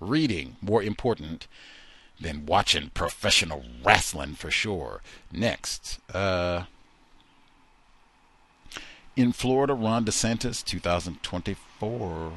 Reading, 0.00 0.56
more 0.60 0.82
important 0.82 1.46
than 2.20 2.46
watching 2.46 2.90
professional 2.90 3.64
wrestling 3.84 4.34
for 4.34 4.50
sure. 4.50 5.00
Next, 5.32 5.98
uh, 6.14 6.64
in 9.16 9.32
Florida, 9.32 9.74
Ron 9.74 10.04
DeSantis, 10.04 10.64
2024. 10.64 12.32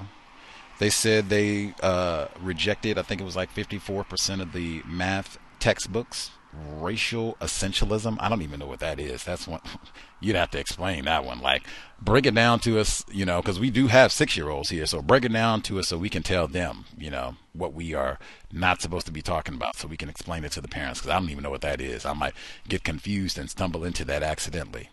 They 0.77 0.89
said 0.89 1.30
they 1.30 1.73
uh, 1.81 2.27
rejected, 2.39 2.97
I 2.97 3.02
think 3.02 3.22
it 3.22 3.23
was 3.23 3.35
like 3.35 3.53
54% 3.53 4.41
of 4.41 4.52
the 4.52 4.81
math 4.85 5.38
textbooks 5.60 6.31
racial 6.80 7.36
essentialism. 7.41 8.18
I 8.19 8.30
don't 8.30 8.41
even 8.41 8.60
know 8.60 8.68
what 8.68 8.80
that 8.80 8.99
is. 8.99 9.23
That's 9.23 9.48
one 9.48 9.61
you'd 10.19 10.36
have 10.36 10.52
to 10.52 10.60
explain 10.60 11.06
that 11.06 11.26
one. 11.26 11.40
Like 11.40 11.64
break 12.02 12.26
it 12.26 12.36
down 12.36 12.60
to 12.61 12.80
us, 12.80 13.06
you 13.11 13.26
know, 13.26 13.41
because 13.41 13.60
we 13.60 13.69
do 13.69 13.88
have 13.88 14.11
six 14.11 14.36
year 14.36 14.49
olds 14.49 14.69
here. 14.69 14.86
So 14.86 15.02
break 15.02 15.26
it 15.26 15.34
down 15.34 15.61
to 15.64 15.80
us 15.80 15.88
so 15.88 15.98
we 15.98 16.10
can 16.10 16.23
tell 16.23 16.48
them, 16.48 16.86
you 16.98 17.10
know, 17.10 17.36
what 17.53 17.73
we 17.73 17.94
are 17.94 18.19
not 18.52 18.82
supposed 18.82 19.06
to 19.06 19.11
be 19.11 19.22
talking 19.22 19.56
about, 19.56 19.76
so 19.76 19.88
we 19.88 19.98
can 19.98 20.10
explain 20.10 20.44
it 20.44 20.52
to 20.53 20.61
the 20.61 20.68
parents. 20.68 20.99
Because 21.02 21.15
I 21.15 21.19
don't 21.19 21.30
even 21.30 21.44
know 21.44 21.49
what 21.49 21.61
that 21.61 21.82
is. 21.82 22.06
I 22.06 22.14
might 22.14 22.34
get 22.68 22.84
confused 22.84 23.38
and 23.38 23.49
stumble 23.49 23.84
into 23.84 24.06
that 24.06 24.23
accidentally. 24.23 24.90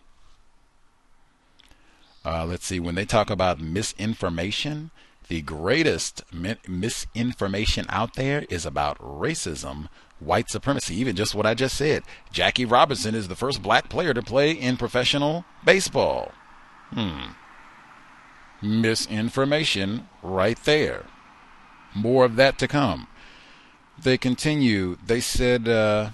Uh, 2.25 2.45
let's 2.45 2.65
see. 2.65 2.79
When 2.79 2.95
they 2.95 3.05
talk 3.05 3.29
about 3.29 3.59
misinformation, 3.59 4.91
the 5.27 5.41
greatest 5.41 6.23
misinformation 6.67 7.85
out 7.89 8.13
there 8.15 8.45
is 8.49 8.65
about 8.65 8.97
racism 8.99 9.89
white 10.19 10.49
supremacy. 10.49 10.95
Even 10.95 11.15
just 11.15 11.35
what 11.35 11.45
I 11.45 11.53
just 11.53 11.75
said. 11.75 12.03
Jackie 12.31 12.65
Robinson 12.65 13.15
is 13.15 13.27
the 13.27 13.35
first 13.35 13.61
black 13.61 13.89
player 13.89 14.13
to 14.13 14.21
play 14.21 14.51
in 14.51 14.77
professional 14.77 15.45
baseball. 15.65 16.31
Hmm. 16.91 17.31
Misinformation 18.61 20.07
right 20.21 20.57
there. 20.63 21.05
More 21.95 22.25
of 22.25 22.35
that 22.37 22.57
to 22.59 22.67
come. 22.67 23.07
They 24.01 24.17
continue. 24.17 24.97
They 25.05 25.19
said, 25.19 25.67
uh, 25.67 26.11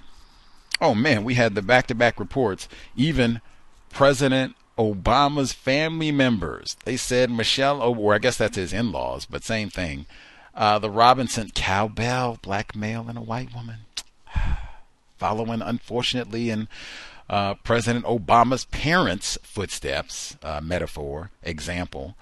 oh 0.82 0.94
man, 0.94 1.24
we 1.24 1.36
had 1.36 1.56
the 1.56 1.62
back 1.62 1.88
to 1.88 1.96
back 1.96 2.20
reports. 2.20 2.68
Even 2.96 3.42
President 3.90 4.56
Obama's 4.78 5.54
family 5.54 6.12
members. 6.12 6.78
They 6.86 6.98
said 6.98 7.30
Michelle, 7.30 7.82
or 7.82 8.14
I 8.14 8.20
guess 8.20 8.38
that's 8.38 8.56
his 8.56 8.74
in 8.74 8.92
laws, 8.92 9.26
but 9.26 9.44
same 9.44 9.70
thing. 9.70 10.06
Uh, 10.56 10.80
the 10.80 10.90
Robinson 10.90 11.52
cowbell, 11.54 12.40
black 12.42 12.76
male 12.76 13.06
and 13.08 13.18
a 13.18 13.22
white 13.22 13.54
woman 13.54 13.80
following, 15.18 15.62
unfortunately, 15.62 16.50
in 16.50 16.68
uh, 17.30 17.54
President 17.56 18.06
Obama's 18.06 18.66
parents' 18.66 19.38
footsteps, 19.44 20.36
uh, 20.42 20.60
metaphor, 20.64 21.30
example. 21.44 22.16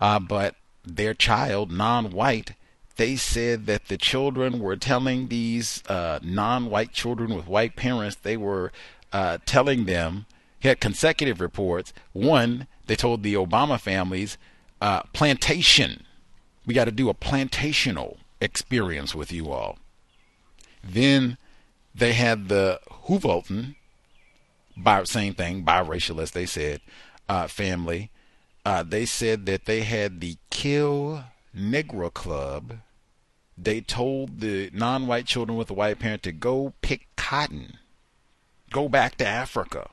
Uh, 0.00 0.18
but 0.18 0.54
their 0.84 1.12
child, 1.12 1.70
non 1.70 2.10
white, 2.10 2.54
they 2.96 3.16
said 3.16 3.66
that 3.66 3.88
the 3.88 3.98
children 3.98 4.60
were 4.60 4.76
telling 4.76 5.28
these 5.28 5.82
uh, 5.88 6.18
non 6.22 6.70
white 6.70 6.92
children 6.92 7.34
with 7.34 7.46
white 7.46 7.76
parents, 7.76 8.16
they 8.16 8.36
were 8.36 8.72
uh, 9.12 9.38
telling 9.44 9.84
them, 9.84 10.26
he 10.58 10.68
had 10.68 10.80
consecutive 10.80 11.40
reports. 11.40 11.92
One, 12.12 12.66
they 12.86 12.96
told 12.96 13.22
the 13.22 13.34
Obama 13.34 13.80
families, 13.80 14.36
uh, 14.80 15.02
plantation. 15.12 16.04
We 16.66 16.74
got 16.74 16.84
to 16.84 16.92
do 16.92 17.08
a 17.08 17.14
plantational 17.14 18.18
experience 18.40 19.14
with 19.14 19.32
you 19.32 19.50
all. 19.50 19.78
Then 20.82 21.38
they 21.94 22.12
had 22.12 22.48
the 22.48 22.80
Hoovelton, 23.06 23.76
by 24.76 25.04
same 25.04 25.34
thing, 25.34 25.64
biracial 25.64 26.22
as 26.22 26.30
they 26.30 26.46
said, 26.46 26.80
uh, 27.28 27.46
family. 27.46 28.10
Uh, 28.64 28.82
they 28.82 29.06
said 29.06 29.46
that 29.46 29.64
they 29.64 29.82
had 29.82 30.20
the 30.20 30.36
Kill 30.50 31.24
Negro 31.56 32.12
Club 32.12 32.78
they 33.62 33.80
told 33.80 34.40
the 34.40 34.70
non-white 34.72 35.26
children 35.26 35.58
with 35.58 35.70
a 35.70 35.74
white 35.74 35.98
parent 35.98 36.22
to 36.22 36.32
go 36.32 36.72
pick 36.80 37.08
cotton, 37.16 37.78
go 38.70 38.88
back 38.88 39.16
to 39.16 39.26
Africa. 39.26 39.88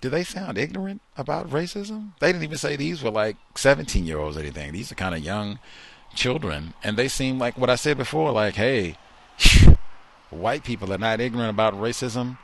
Do 0.00 0.08
they 0.08 0.24
sound 0.24 0.56
ignorant 0.56 1.02
about 1.18 1.50
racism? 1.50 2.12
They 2.18 2.28
didn't 2.32 2.44
even 2.44 2.56
say 2.56 2.76
these 2.76 3.02
were 3.02 3.10
like 3.10 3.36
17 3.54 4.06
year 4.06 4.18
olds 4.18 4.38
or 4.38 4.40
anything. 4.40 4.72
These 4.72 4.90
are 4.90 4.94
kind 4.94 5.14
of 5.14 5.20
young 5.20 5.58
children, 6.14 6.72
and 6.82 6.96
they 6.96 7.08
seem 7.08 7.38
like 7.38 7.58
what 7.58 7.68
I 7.68 7.74
said 7.74 7.98
before. 7.98 8.32
Like, 8.32 8.54
hey, 8.54 8.96
white 10.30 10.64
people 10.64 10.92
are 10.92 10.98
not 10.98 11.20
ignorant 11.20 11.50
about 11.50 11.74
racism. 11.74 12.38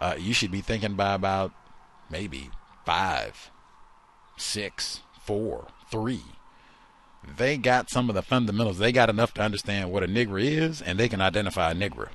Uh, 0.00 0.14
you 0.18 0.32
should 0.32 0.50
be 0.50 0.60
thinking 0.60 0.94
by 0.94 1.14
about 1.14 1.52
maybe 2.10 2.50
five, 2.84 3.50
six, 4.36 5.00
four, 5.24 5.68
three 5.90 6.22
they 7.36 7.56
got 7.56 7.90
some 7.90 8.08
of 8.08 8.14
the 8.14 8.22
fundamentals. 8.22 8.78
They 8.78 8.92
got 8.92 9.10
enough 9.10 9.34
to 9.34 9.42
understand 9.42 9.90
what 9.90 10.02
a 10.02 10.06
nigger 10.06 10.42
is, 10.42 10.80
and 10.80 10.98
they 10.98 11.08
can 11.08 11.20
identify 11.20 11.72
a 11.72 11.74
nigger. 11.74 12.08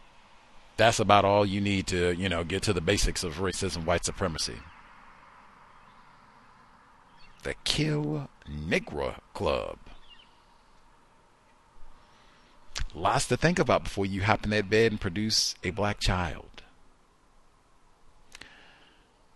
That's 0.78 1.00
about 1.00 1.26
all 1.26 1.46
you 1.46 1.62
need 1.62 1.88
to, 1.88 2.14
you 2.14 2.30
know, 2.30 2.44
get 2.44 2.64
to 2.64 2.74
the 2.74 2.82
basics 2.82 3.24
of 3.24 3.36
racism, 3.36 3.86
white 3.86 4.06
supremacy. 4.06 4.56
The 7.44 7.56
Kill 7.64 8.30
Negro 8.50 9.20
Club. 9.34 9.78
Lots 12.96 13.28
to 13.28 13.38
think 13.38 13.58
about 13.58 13.84
before 13.84 14.06
you 14.06 14.24
hop 14.24 14.44
in 14.44 14.52
that 14.52 14.70
bed 14.70 14.92
and 14.92 15.02
produce 15.02 15.56
a 15.64 15.72
black 15.72 16.00
child. 16.00 16.62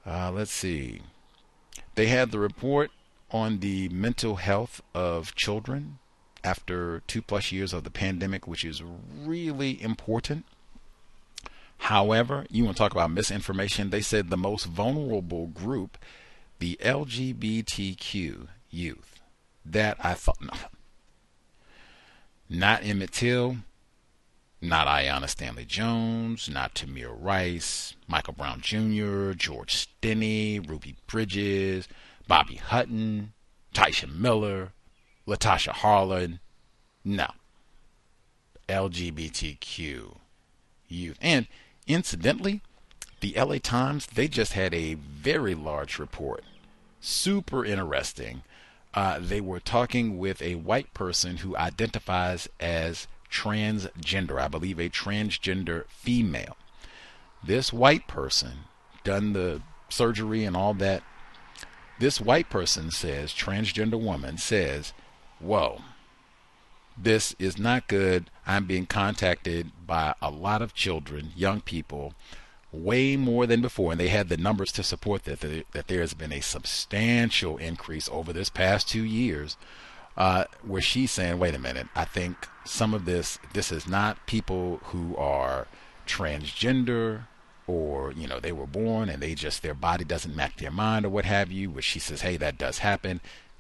Uh, 0.06 0.32
let's 0.32 0.52
see. 0.52 1.02
They 1.96 2.08
had 2.08 2.32
the 2.32 2.40
report 2.40 2.92
on 3.32 3.60
the 3.60 3.90
mental 3.90 4.36
health 4.36 4.82
of 4.94 5.36
children 5.36 5.98
after 6.44 7.02
two 7.08 7.22
plus 7.22 7.52
years 7.52 7.74
of 7.74 7.84
the 7.84 7.90
pandemic, 7.90 8.48
which 8.48 8.64
is 8.64 8.84
really 8.84 9.82
important. 9.82 10.46
However, 11.80 12.46
you 12.50 12.64
want 12.64 12.78
to 12.78 12.82
talk 12.82 12.92
about 12.92 13.12
misinformation? 13.12 13.90
They 13.90 14.02
said 14.02 14.30
the 14.30 14.38
most 14.38 14.66
vulnerable 14.66 15.48
group, 15.48 15.98
the 16.60 16.78
LGBTQ 16.82 18.48
youth. 18.70 19.20
That 19.66 19.98
I 20.04 20.14
thought, 20.14 20.42
no. 20.42 20.54
Not 22.50 22.84
Emmett 22.84 23.12
Till, 23.12 23.58
not 24.62 24.88
Aiyana 24.88 25.28
Stanley 25.28 25.66
Jones, 25.66 26.50
not 26.50 26.74
Tamir 26.74 27.16
Rice, 27.18 27.96
Michael 28.08 28.34
Brown 28.34 28.62
Jr., 28.62 29.34
George 29.34 29.88
Stinney, 30.02 30.68
Ruby 30.68 30.96
Bridges, 31.08 31.88
Bobby 32.28 32.56
Hutton, 32.56 33.34
Tyisha 33.74 34.14
Miller, 34.14 34.72
Latasha 35.28 35.74
Harlins. 35.74 36.40
No. 37.04 37.28
LGBTQ 38.68 40.18
youth. 40.88 41.18
And 41.22 41.48
incidentally, 41.86 42.62
the 43.20 43.34
LA 43.38 43.58
Times, 43.58 44.08
they 44.08 44.28
just 44.28 44.54
had 44.54 44.74
a 44.74 44.96
very 44.96 45.56
large 45.56 46.00
report. 46.00 46.44
Super 47.00 47.64
interesting. 47.64 48.44
Uh, 48.94 49.20
they 49.20 49.42
were 49.42 49.60
talking 49.60 50.18
with 50.18 50.42
a 50.42 50.56
white 50.56 50.94
person 50.94 51.38
who 51.38 51.56
identifies 51.56 52.50
as 52.60 53.08
transgender, 53.32 54.40
I 54.40 54.48
believe 54.48 54.80
a 54.80 54.90
transgender 54.90 55.86
female. 55.90 56.58
This 57.44 57.72
white 57.72 58.08
person 58.08 58.66
done 59.04 59.34
the 59.34 59.62
surgery 59.90 60.44
and 60.44 60.56
all 60.56 60.74
that 60.76 61.04
this 62.00 62.22
white 62.22 62.50
person 62.50 62.92
says, 62.92 63.34
transgender 63.34 64.00
woman 64.00 64.38
says, 64.38 64.94
Whoa, 65.40 65.82
this 66.98 67.36
is 67.40 67.58
not 67.58 67.88
good. 67.88 68.30
I'm 68.46 68.66
being 68.66 68.86
contacted 68.86 69.72
by 69.86 70.16
a 70.22 70.30
lot 70.30 70.62
of 70.62 70.74
children, 70.74 71.32
young 71.36 71.62
people, 71.62 72.14
way 72.84 73.16
more 73.16 73.46
than 73.46 73.62
before. 73.62 73.92
And 73.92 74.00
they 74.00 74.08
had 74.10 74.30
the 74.30 74.38
numbers 74.38 74.72
to 74.74 74.84
support 74.84 75.24
that, 75.24 75.40
that 75.40 75.88
there 75.88 76.02
has 76.02 76.14
been 76.14 76.32
a 76.32 76.42
substantial 76.42 77.58
increase 77.58 78.10
over 78.12 78.34
this 78.34 78.50
past 78.50 78.90
two 78.90 79.04
years. 79.04 79.58
Uh, 80.16 80.46
where 80.64 80.82
she's 80.82 81.12
saying, 81.12 81.38
wait 81.38 81.54
a 81.54 81.60
minute, 81.60 81.86
I 81.96 82.04
think 82.04 82.48
some 82.66 82.96
of 82.96 83.06
this, 83.06 83.38
this 83.54 83.72
is 83.72 83.88
not 83.88 84.26
people 84.26 84.80
who 84.86 85.16
are 85.16 85.68
transgender 86.08 87.26
or 87.68 88.14
you 88.14 88.28
know 88.28 88.40
they 88.40 88.52
were 88.52 88.66
born 88.66 89.10
and 89.10 89.22
they 89.22 89.36
just 89.36 89.62
their 89.62 89.74
body 89.74 90.04
doesn't 90.04 90.36
match 90.36 90.56
their 90.58 90.72
mind 90.72 91.06
or 91.06 91.10
what 91.10 91.26
have 91.26 91.52
you 91.52 91.70
which 91.70 91.86
she 91.86 92.00
says 92.00 92.22
hey 92.22 92.38
that 92.38 92.58
does 92.58 92.80
happen 92.80 93.20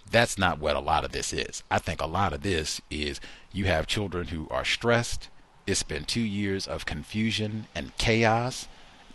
that's 0.10 0.38
not 0.38 0.60
what 0.60 0.76
a 0.76 0.80
lot 0.80 1.04
of 1.04 1.12
this 1.12 1.34
is 1.34 1.62
i 1.70 1.78
think 1.78 2.02
a 2.02 2.08
lot 2.08 2.34
of 2.34 2.42
this 2.42 2.82
is 2.90 3.20
you 3.52 3.66
have 3.66 3.86
children 3.86 4.28
who 4.28 4.48
are 4.50 4.66
stressed 4.66 5.28
it's 5.68 5.84
been 5.84 6.06
two 6.06 6.22
years 6.22 6.66
of 6.66 6.86
confusion 6.86 7.68
and 7.76 7.96
chaos 7.98 8.68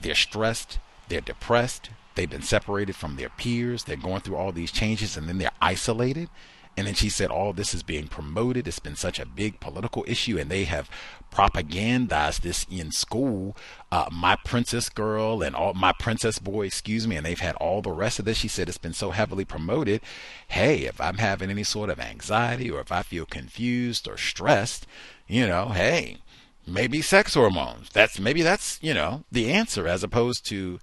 they're 0.02 0.14
stressed 0.14 0.78
they're 1.08 1.20
depressed 1.20 1.90
they've 2.14 2.30
been 2.30 2.42
separated 2.42 2.94
from 2.94 3.16
their 3.16 3.30
peers 3.30 3.84
they're 3.84 3.96
going 3.96 4.20
through 4.20 4.36
all 4.36 4.52
these 4.52 4.72
changes 4.72 5.16
and 5.16 5.28
then 5.28 5.38
they're 5.38 5.50
isolated 5.60 6.28
and 6.76 6.86
then 6.86 6.94
she 6.94 7.10
said, 7.10 7.30
all 7.30 7.52
this 7.52 7.74
is 7.74 7.82
being 7.82 8.08
promoted. 8.08 8.66
It's 8.66 8.78
been 8.78 8.96
such 8.96 9.18
a 9.18 9.26
big 9.26 9.60
political 9.60 10.04
issue, 10.08 10.38
and 10.38 10.50
they 10.50 10.64
have 10.64 10.88
propagandized 11.30 12.40
this 12.40 12.66
in 12.70 12.92
school. 12.92 13.54
Uh, 13.90 14.08
my 14.10 14.36
princess 14.36 14.88
girl 14.88 15.42
and 15.42 15.54
all 15.54 15.74
my 15.74 15.92
princess 15.92 16.38
boy, 16.38 16.66
excuse 16.66 17.06
me, 17.06 17.16
and 17.16 17.26
they've 17.26 17.38
had 17.38 17.56
all 17.56 17.82
the 17.82 17.90
rest 17.90 18.18
of 18.18 18.24
this. 18.24 18.38
She 18.38 18.48
said 18.48 18.68
it's 18.68 18.78
been 18.78 18.94
so 18.94 19.10
heavily 19.10 19.44
promoted. 19.44 20.00
Hey, 20.48 20.84
if 20.84 20.98
I'm 20.98 21.18
having 21.18 21.50
any 21.50 21.64
sort 21.64 21.90
of 21.90 22.00
anxiety 22.00 22.70
or 22.70 22.80
if 22.80 22.90
I 22.90 23.02
feel 23.02 23.26
confused 23.26 24.08
or 24.08 24.16
stressed, 24.16 24.86
you 25.26 25.46
know, 25.46 25.68
hey, 25.68 26.18
maybe 26.66 27.02
sex 27.02 27.34
hormones. 27.34 27.90
That's 27.90 28.18
maybe 28.18 28.42
that's 28.42 28.78
you 28.82 28.94
know 28.94 29.24
the 29.30 29.50
answer 29.52 29.86
as 29.86 30.02
opposed 30.02 30.46
to 30.46 30.78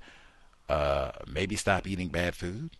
uh, 0.67 1.11
maybe 1.27 1.55
stop 1.55 1.87
eating 1.87 2.09
bad 2.09 2.35
food, 2.35 2.71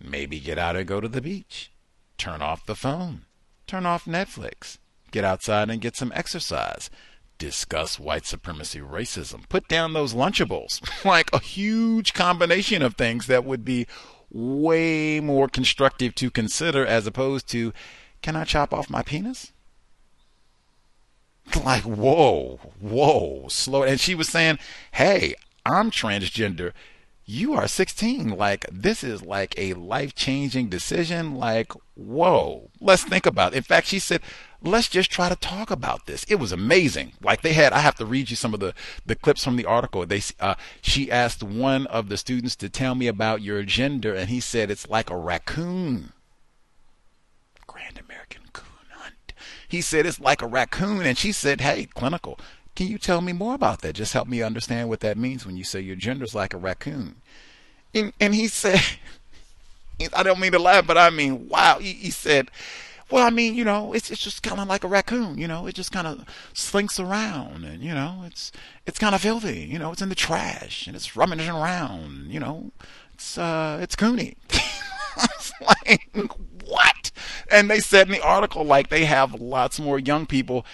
maybe 0.00 0.40
get 0.40 0.58
out 0.58 0.76
and 0.76 0.86
go 0.86 1.00
to 1.00 1.08
the 1.08 1.22
beach 1.22 1.70
Turn 2.18 2.40
off 2.40 2.66
the 2.66 2.74
phone. 2.74 3.26
Turn 3.66 3.86
off 3.86 4.06
Netflix. 4.06 4.78
Get 5.10 5.24
outside 5.24 5.70
and 5.70 5.80
get 5.80 5.96
some 5.96 6.12
exercise. 6.14 6.90
Discuss 7.38 8.00
white 8.00 8.24
supremacy 8.24 8.80
racism. 8.80 9.48
Put 9.48 9.68
down 9.68 9.92
those 9.92 10.14
Lunchables. 10.14 10.80
like 11.04 11.30
a 11.32 11.40
huge 11.40 12.14
combination 12.14 12.82
of 12.82 12.94
things 12.94 13.26
that 13.26 13.44
would 13.44 13.64
be 13.64 13.86
way 14.30 15.20
more 15.20 15.48
constructive 15.48 16.14
to 16.16 16.30
consider 16.30 16.86
as 16.86 17.06
opposed 17.06 17.48
to, 17.50 17.72
can 18.22 18.34
I 18.34 18.44
chop 18.44 18.72
off 18.72 18.90
my 18.90 19.02
penis? 19.02 19.52
Like, 21.64 21.82
whoa, 21.82 22.60
whoa, 22.80 23.46
slow. 23.48 23.82
And 23.82 23.98
she 23.98 24.14
was 24.14 24.28
saying, 24.28 24.58
hey, 24.92 25.34
I'm 25.64 25.90
transgender 25.90 26.72
you 27.26 27.54
are 27.54 27.66
16. 27.66 28.30
Like, 28.30 28.66
this 28.70 29.02
is 29.02 29.20
like 29.22 29.52
a 29.58 29.74
life 29.74 30.14
changing 30.14 30.68
decision. 30.68 31.34
Like, 31.34 31.72
whoa, 31.94 32.70
let's 32.80 33.02
think 33.02 33.26
about 33.26 33.52
it. 33.52 33.56
In 33.56 33.62
fact, 33.64 33.88
she 33.88 33.98
said, 33.98 34.22
let's 34.62 34.88
just 34.88 35.10
try 35.10 35.28
to 35.28 35.34
talk 35.34 35.72
about 35.72 36.06
this. 36.06 36.24
It 36.28 36.36
was 36.36 36.52
amazing. 36.52 37.12
Like, 37.20 37.42
they 37.42 37.52
had, 37.52 37.72
I 37.72 37.80
have 37.80 37.96
to 37.96 38.06
read 38.06 38.30
you 38.30 38.36
some 38.36 38.54
of 38.54 38.60
the, 38.60 38.74
the 39.04 39.16
clips 39.16 39.42
from 39.42 39.56
the 39.56 39.64
article. 39.64 40.06
They, 40.06 40.22
uh, 40.38 40.54
she 40.80 41.10
asked 41.10 41.42
one 41.42 41.88
of 41.88 42.08
the 42.08 42.16
students 42.16 42.54
to 42.56 42.68
tell 42.68 42.94
me 42.94 43.08
about 43.08 43.42
your 43.42 43.64
gender, 43.64 44.14
and 44.14 44.30
he 44.30 44.38
said, 44.38 44.70
it's 44.70 44.88
like 44.88 45.10
a 45.10 45.16
raccoon. 45.16 46.12
Grand 47.66 47.98
American. 47.98 48.35
He 49.68 49.80
said, 49.80 50.06
it's 50.06 50.20
like 50.20 50.42
a 50.42 50.46
raccoon. 50.46 51.02
And 51.06 51.18
she 51.18 51.32
said, 51.32 51.60
hey, 51.60 51.86
clinical. 51.94 52.38
Can 52.74 52.88
you 52.88 52.98
tell 52.98 53.20
me 53.20 53.32
more 53.32 53.54
about 53.54 53.80
that? 53.80 53.94
Just 53.94 54.12
help 54.12 54.28
me 54.28 54.42
understand 54.42 54.88
what 54.88 55.00
that 55.00 55.16
means 55.16 55.46
when 55.46 55.56
you 55.56 55.64
say 55.64 55.80
your 55.80 55.96
gender's 55.96 56.34
like 56.34 56.52
a 56.52 56.58
raccoon. 56.58 57.16
And, 57.94 58.12
and 58.20 58.34
he 58.34 58.48
said, 58.48 58.80
I 60.14 60.22
don't 60.22 60.40
mean 60.40 60.52
to 60.52 60.58
laugh, 60.58 60.86
but 60.86 60.98
I 60.98 61.10
mean, 61.10 61.48
wow. 61.48 61.78
He, 61.78 61.92
he 61.94 62.10
said, 62.10 62.50
well, 63.10 63.24
I 63.24 63.30
mean, 63.30 63.54
you 63.54 63.64
know, 63.64 63.92
it's 63.92 64.10
it's 64.10 64.20
just 64.20 64.42
kind 64.42 64.60
of 64.60 64.66
like 64.66 64.82
a 64.82 64.88
raccoon, 64.88 65.38
you 65.38 65.46
know, 65.46 65.66
it 65.66 65.76
just 65.76 65.92
kind 65.92 66.08
of 66.08 66.24
slinks 66.52 66.98
around, 66.98 67.64
and 67.64 67.80
you 67.80 67.94
know, 67.94 68.24
it's 68.26 68.50
it's 68.84 68.98
kind 68.98 69.14
of 69.14 69.20
filthy, 69.20 69.60
you 69.60 69.78
know, 69.78 69.92
it's 69.92 70.02
in 70.02 70.08
the 70.08 70.16
trash 70.16 70.86
and 70.86 70.96
it's 70.96 71.14
rummaging 71.16 71.48
around, 71.48 72.26
you 72.32 72.40
know, 72.40 72.72
it's 73.14 73.38
uh, 73.38 73.78
it's 73.80 73.94
coony. 73.94 74.34
like 75.60 76.08
what? 76.66 77.10
And 77.50 77.70
they 77.70 77.80
said 77.80 78.08
in 78.08 78.12
the 78.12 78.22
article 78.22 78.64
like 78.64 78.88
they 78.88 79.04
have 79.04 79.40
lots 79.40 79.78
more 79.78 79.98
young 79.98 80.26
people 80.26 80.64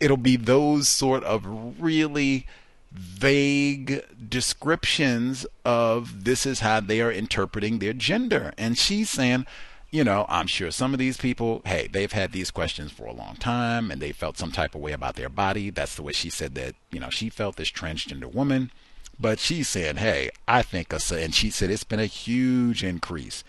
it'll 0.00 0.16
be 0.16 0.36
those 0.36 0.88
sort 0.88 1.24
of 1.24 1.46
really 1.80 2.46
vague 2.92 4.02
descriptions 4.28 5.46
of 5.64 6.24
this 6.24 6.46
is 6.46 6.60
how 6.60 6.80
they 6.80 7.00
are 7.00 7.12
interpreting 7.12 7.78
their 7.78 7.92
gender. 7.92 8.52
And 8.56 8.78
she's 8.78 9.10
saying, 9.10 9.46
you 9.90 10.02
know, 10.02 10.26
I'm 10.28 10.46
sure 10.46 10.70
some 10.70 10.92
of 10.92 10.98
these 10.98 11.16
people, 11.16 11.62
hey, 11.64 11.88
they've 11.90 12.12
had 12.12 12.32
these 12.32 12.50
questions 12.50 12.92
for 12.92 13.04
a 13.04 13.12
long 13.12 13.36
time 13.36 13.90
and 13.90 14.00
they 14.00 14.12
felt 14.12 14.38
some 14.38 14.52
type 14.52 14.74
of 14.74 14.80
way 14.80 14.92
about 14.92 15.16
their 15.16 15.28
body. 15.28 15.70
That's 15.70 15.94
the 15.94 16.02
way 16.02 16.12
she 16.12 16.30
said 16.30 16.54
that, 16.54 16.74
you 16.90 17.00
know, 17.00 17.10
she 17.10 17.28
felt 17.28 17.56
this 17.56 17.70
transgender 17.70 18.32
woman. 18.32 18.70
But 19.18 19.38
she 19.38 19.62
said, 19.62 19.98
hey, 19.98 20.30
I 20.46 20.60
think, 20.60 20.92
and 20.92 21.34
she 21.34 21.50
said 21.50 21.70
it's 21.70 21.84
been 21.84 22.00
a 22.00 22.06
huge 22.06 22.84
increase 22.84 23.44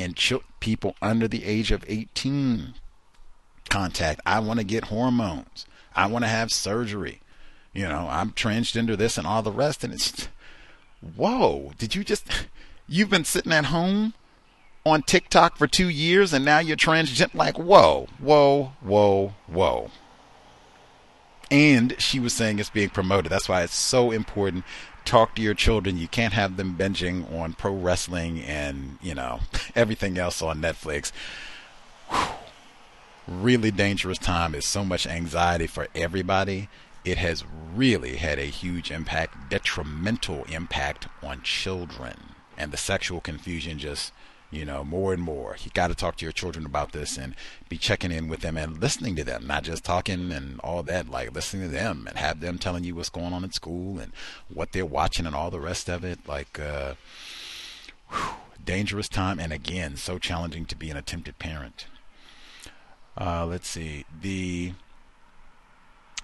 in 0.00 0.14
ch- 0.14 0.34
people 0.60 0.96
under 1.00 1.28
the 1.28 1.44
age 1.44 1.70
of 1.70 1.84
18 1.88 2.74
contact. 3.68 4.20
I 4.26 4.40
want 4.40 4.60
to 4.60 4.64
get 4.64 4.84
hormones. 4.84 5.66
I 5.94 6.06
want 6.06 6.24
to 6.24 6.28
have 6.28 6.52
surgery. 6.52 7.20
You 7.72 7.88
know, 7.88 8.08
I'm 8.10 8.32
transgender 8.32 8.96
this 8.96 9.16
and 9.16 9.26
all 9.26 9.42
the 9.42 9.52
rest. 9.52 9.84
And 9.84 9.92
it's, 9.92 10.28
whoa, 11.16 11.72
did 11.78 11.94
you 11.94 12.04
just, 12.04 12.26
you've 12.88 13.10
been 13.10 13.24
sitting 13.24 13.52
at 13.52 13.66
home 13.66 14.14
on 14.84 15.02
TikTok 15.02 15.56
for 15.56 15.66
two 15.66 15.88
years 15.88 16.32
and 16.32 16.44
now 16.44 16.58
you're 16.58 16.76
transgender? 16.76 17.34
Like, 17.34 17.58
whoa, 17.58 18.08
whoa, 18.18 18.72
whoa, 18.80 19.34
whoa. 19.46 19.90
And 21.50 21.96
she 21.98 22.20
was 22.20 22.32
saying 22.32 22.60
it's 22.60 22.70
being 22.70 22.90
promoted. 22.90 23.32
That's 23.32 23.48
why 23.48 23.62
it's 23.62 23.74
so 23.74 24.12
important. 24.12 24.64
Talk 25.04 25.34
to 25.34 25.42
your 25.42 25.54
children. 25.54 25.98
You 25.98 26.08
can't 26.08 26.34
have 26.34 26.56
them 26.56 26.76
binging 26.76 27.32
on 27.36 27.54
pro 27.54 27.74
wrestling 27.74 28.40
and, 28.42 28.98
you 29.02 29.14
know, 29.14 29.40
everything 29.74 30.18
else 30.18 30.40
on 30.42 30.60
Netflix. 30.60 31.10
Whew. 32.10 32.36
Really 33.26 33.70
dangerous 33.70 34.18
time. 34.18 34.54
It's 34.54 34.66
so 34.66 34.84
much 34.84 35.06
anxiety 35.06 35.66
for 35.66 35.88
everybody. 35.94 36.68
It 37.04 37.18
has 37.18 37.44
really 37.74 38.16
had 38.16 38.38
a 38.38 38.44
huge 38.44 38.90
impact, 38.90 39.50
detrimental 39.50 40.44
impact 40.44 41.08
on 41.22 41.42
children. 41.42 42.34
And 42.58 42.72
the 42.72 42.76
sexual 42.76 43.20
confusion 43.20 43.78
just 43.78 44.12
you 44.50 44.64
know, 44.64 44.84
more 44.84 45.12
and 45.12 45.22
more. 45.22 45.56
You 45.62 45.70
got 45.74 45.88
to 45.88 45.94
talk 45.94 46.16
to 46.16 46.24
your 46.24 46.32
children 46.32 46.66
about 46.66 46.92
this 46.92 47.16
and 47.16 47.34
be 47.68 47.78
checking 47.78 48.10
in 48.10 48.28
with 48.28 48.40
them 48.40 48.56
and 48.56 48.80
listening 48.80 49.16
to 49.16 49.24
them, 49.24 49.46
not 49.46 49.62
just 49.62 49.84
talking 49.84 50.32
and 50.32 50.60
all 50.60 50.82
that, 50.82 51.08
like 51.08 51.32
listening 51.34 51.68
to 51.68 51.74
them 51.74 52.06
and 52.08 52.18
have 52.18 52.40
them 52.40 52.58
telling 52.58 52.84
you 52.84 52.94
what's 52.94 53.08
going 53.08 53.32
on 53.32 53.44
at 53.44 53.54
school 53.54 53.98
and 53.98 54.12
what 54.52 54.72
they're 54.72 54.84
watching 54.84 55.26
and 55.26 55.36
all 55.36 55.50
the 55.50 55.60
rest 55.60 55.88
of 55.88 56.04
it. 56.04 56.26
Like, 56.26 56.58
uh, 56.58 56.94
whew, 58.10 58.34
dangerous 58.64 59.08
time. 59.08 59.38
And 59.38 59.52
again, 59.52 59.96
so 59.96 60.18
challenging 60.18 60.66
to 60.66 60.76
be 60.76 60.90
an 60.90 60.96
attempted 60.96 61.38
parent. 61.38 61.86
Uh, 63.16 63.46
let's 63.46 63.68
see. 63.68 64.04
The 64.20 64.72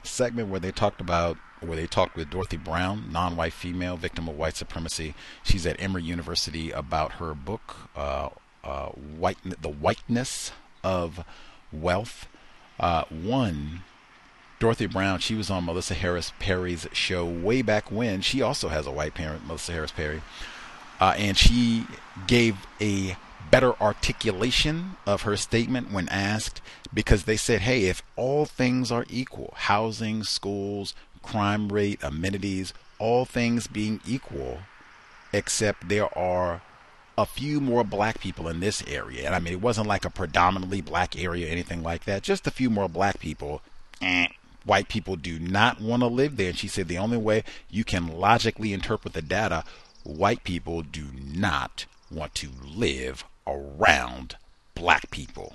segment 0.06 0.48
where 0.48 0.60
they 0.60 0.72
talked 0.72 1.00
about 1.00 1.36
where 1.60 1.76
they 1.76 1.86
talked 1.86 2.16
with 2.16 2.30
Dorothy 2.30 2.56
Brown, 2.56 3.10
non-white 3.10 3.52
female 3.52 3.96
victim 3.96 4.28
of 4.28 4.36
white 4.36 4.56
supremacy. 4.56 5.14
She's 5.42 5.66
at 5.66 5.80
Emory 5.80 6.02
University 6.02 6.70
about 6.70 7.12
her 7.12 7.34
book, 7.34 7.76
uh, 7.96 8.28
uh, 8.62 8.88
"White: 8.88 9.38
The 9.44 9.70
Whiteness 9.70 10.52
of 10.84 11.24
Wealth." 11.72 12.28
Uh, 12.78 13.04
one, 13.04 13.82
Dorothy 14.58 14.86
Brown. 14.86 15.18
She 15.18 15.34
was 15.34 15.50
on 15.50 15.64
Melissa 15.64 15.94
Harris 15.94 16.32
Perry's 16.38 16.86
show 16.92 17.24
way 17.24 17.62
back 17.62 17.90
when. 17.90 18.20
She 18.20 18.42
also 18.42 18.68
has 18.68 18.86
a 18.86 18.90
white 18.90 19.14
parent, 19.14 19.46
Melissa 19.46 19.72
Harris 19.72 19.92
Perry, 19.92 20.20
uh, 21.00 21.14
and 21.16 21.36
she 21.36 21.86
gave 22.26 22.56
a 22.80 23.16
better 23.50 23.80
articulation 23.80 24.96
of 25.06 25.22
her 25.22 25.36
statement 25.36 25.92
when 25.92 26.08
asked 26.08 26.60
because 26.92 27.24
they 27.24 27.36
said, 27.36 27.60
hey, 27.60 27.84
if 27.84 28.02
all 28.16 28.44
things 28.44 28.90
are 28.90 29.06
equal, 29.08 29.52
housing, 29.56 30.24
schools, 30.24 30.94
crime 31.22 31.68
rate, 31.68 32.00
amenities, 32.02 32.72
all 32.98 33.24
things 33.24 33.66
being 33.66 34.00
equal, 34.06 34.60
except 35.32 35.88
there 35.88 36.16
are 36.16 36.62
a 37.18 37.26
few 37.26 37.60
more 37.60 37.84
black 37.84 38.20
people 38.20 38.48
in 38.48 38.60
this 38.60 38.82
area. 38.86 39.26
And 39.26 39.34
I 39.34 39.38
mean, 39.38 39.54
it 39.54 39.60
wasn't 39.60 39.88
like 39.88 40.04
a 40.04 40.10
predominantly 40.10 40.80
black 40.80 41.18
area 41.18 41.46
or 41.46 41.50
anything 41.50 41.82
like 41.82 42.04
that, 42.04 42.22
just 42.22 42.46
a 42.46 42.50
few 42.50 42.70
more 42.70 42.88
black 42.88 43.18
people. 43.18 43.62
Eh, 44.02 44.28
white 44.64 44.88
people 44.88 45.16
do 45.16 45.38
not 45.38 45.80
want 45.80 46.02
to 46.02 46.08
live 46.08 46.36
there. 46.36 46.48
And 46.48 46.58
she 46.58 46.68
said 46.68 46.88
the 46.88 46.98
only 46.98 47.16
way 47.16 47.44
you 47.70 47.84
can 47.84 48.08
logically 48.08 48.72
interpret 48.72 49.14
the 49.14 49.22
data, 49.22 49.64
white 50.02 50.44
people 50.44 50.82
do 50.82 51.06
not 51.14 51.86
want 52.10 52.34
to 52.36 52.48
live 52.74 53.24
around 53.46 54.36
black 54.74 55.10
people. 55.10 55.54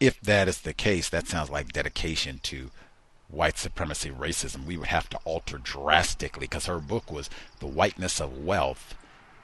if 0.00 0.20
that 0.20 0.48
is 0.48 0.60
the 0.60 0.74
case, 0.74 1.08
that 1.08 1.26
sounds 1.26 1.50
like 1.50 1.72
dedication 1.72 2.40
to 2.44 2.70
white 3.28 3.58
supremacy 3.58 4.10
racism. 4.10 4.66
We 4.66 4.76
would 4.76 4.88
have 4.88 5.08
to 5.10 5.18
alter 5.24 5.58
drastically 5.58 6.46
because 6.46 6.66
her 6.66 6.78
book 6.78 7.10
was 7.10 7.30
The 7.60 7.66
Whiteness 7.66 8.20
of 8.20 8.44
Wealth 8.44 8.94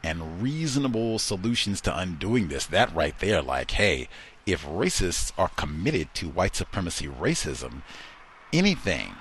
and 0.05 0.43
reasonable 0.43 1.19
solutions 1.19 1.81
to 1.83 1.97
undoing 1.97 2.49
this. 2.49 2.67
That 2.67 2.95
right 2.95 3.19
there, 3.19 3.41
like, 3.41 3.73
hey, 3.73 4.09
if 4.45 4.67
racists 4.67 5.33
are 5.39 5.49
committed 5.51 6.13
to 6.15 6.29
white 6.29 6.57
supremacy 6.57 7.07
racism, 7.07 7.83
anything 8.53 9.15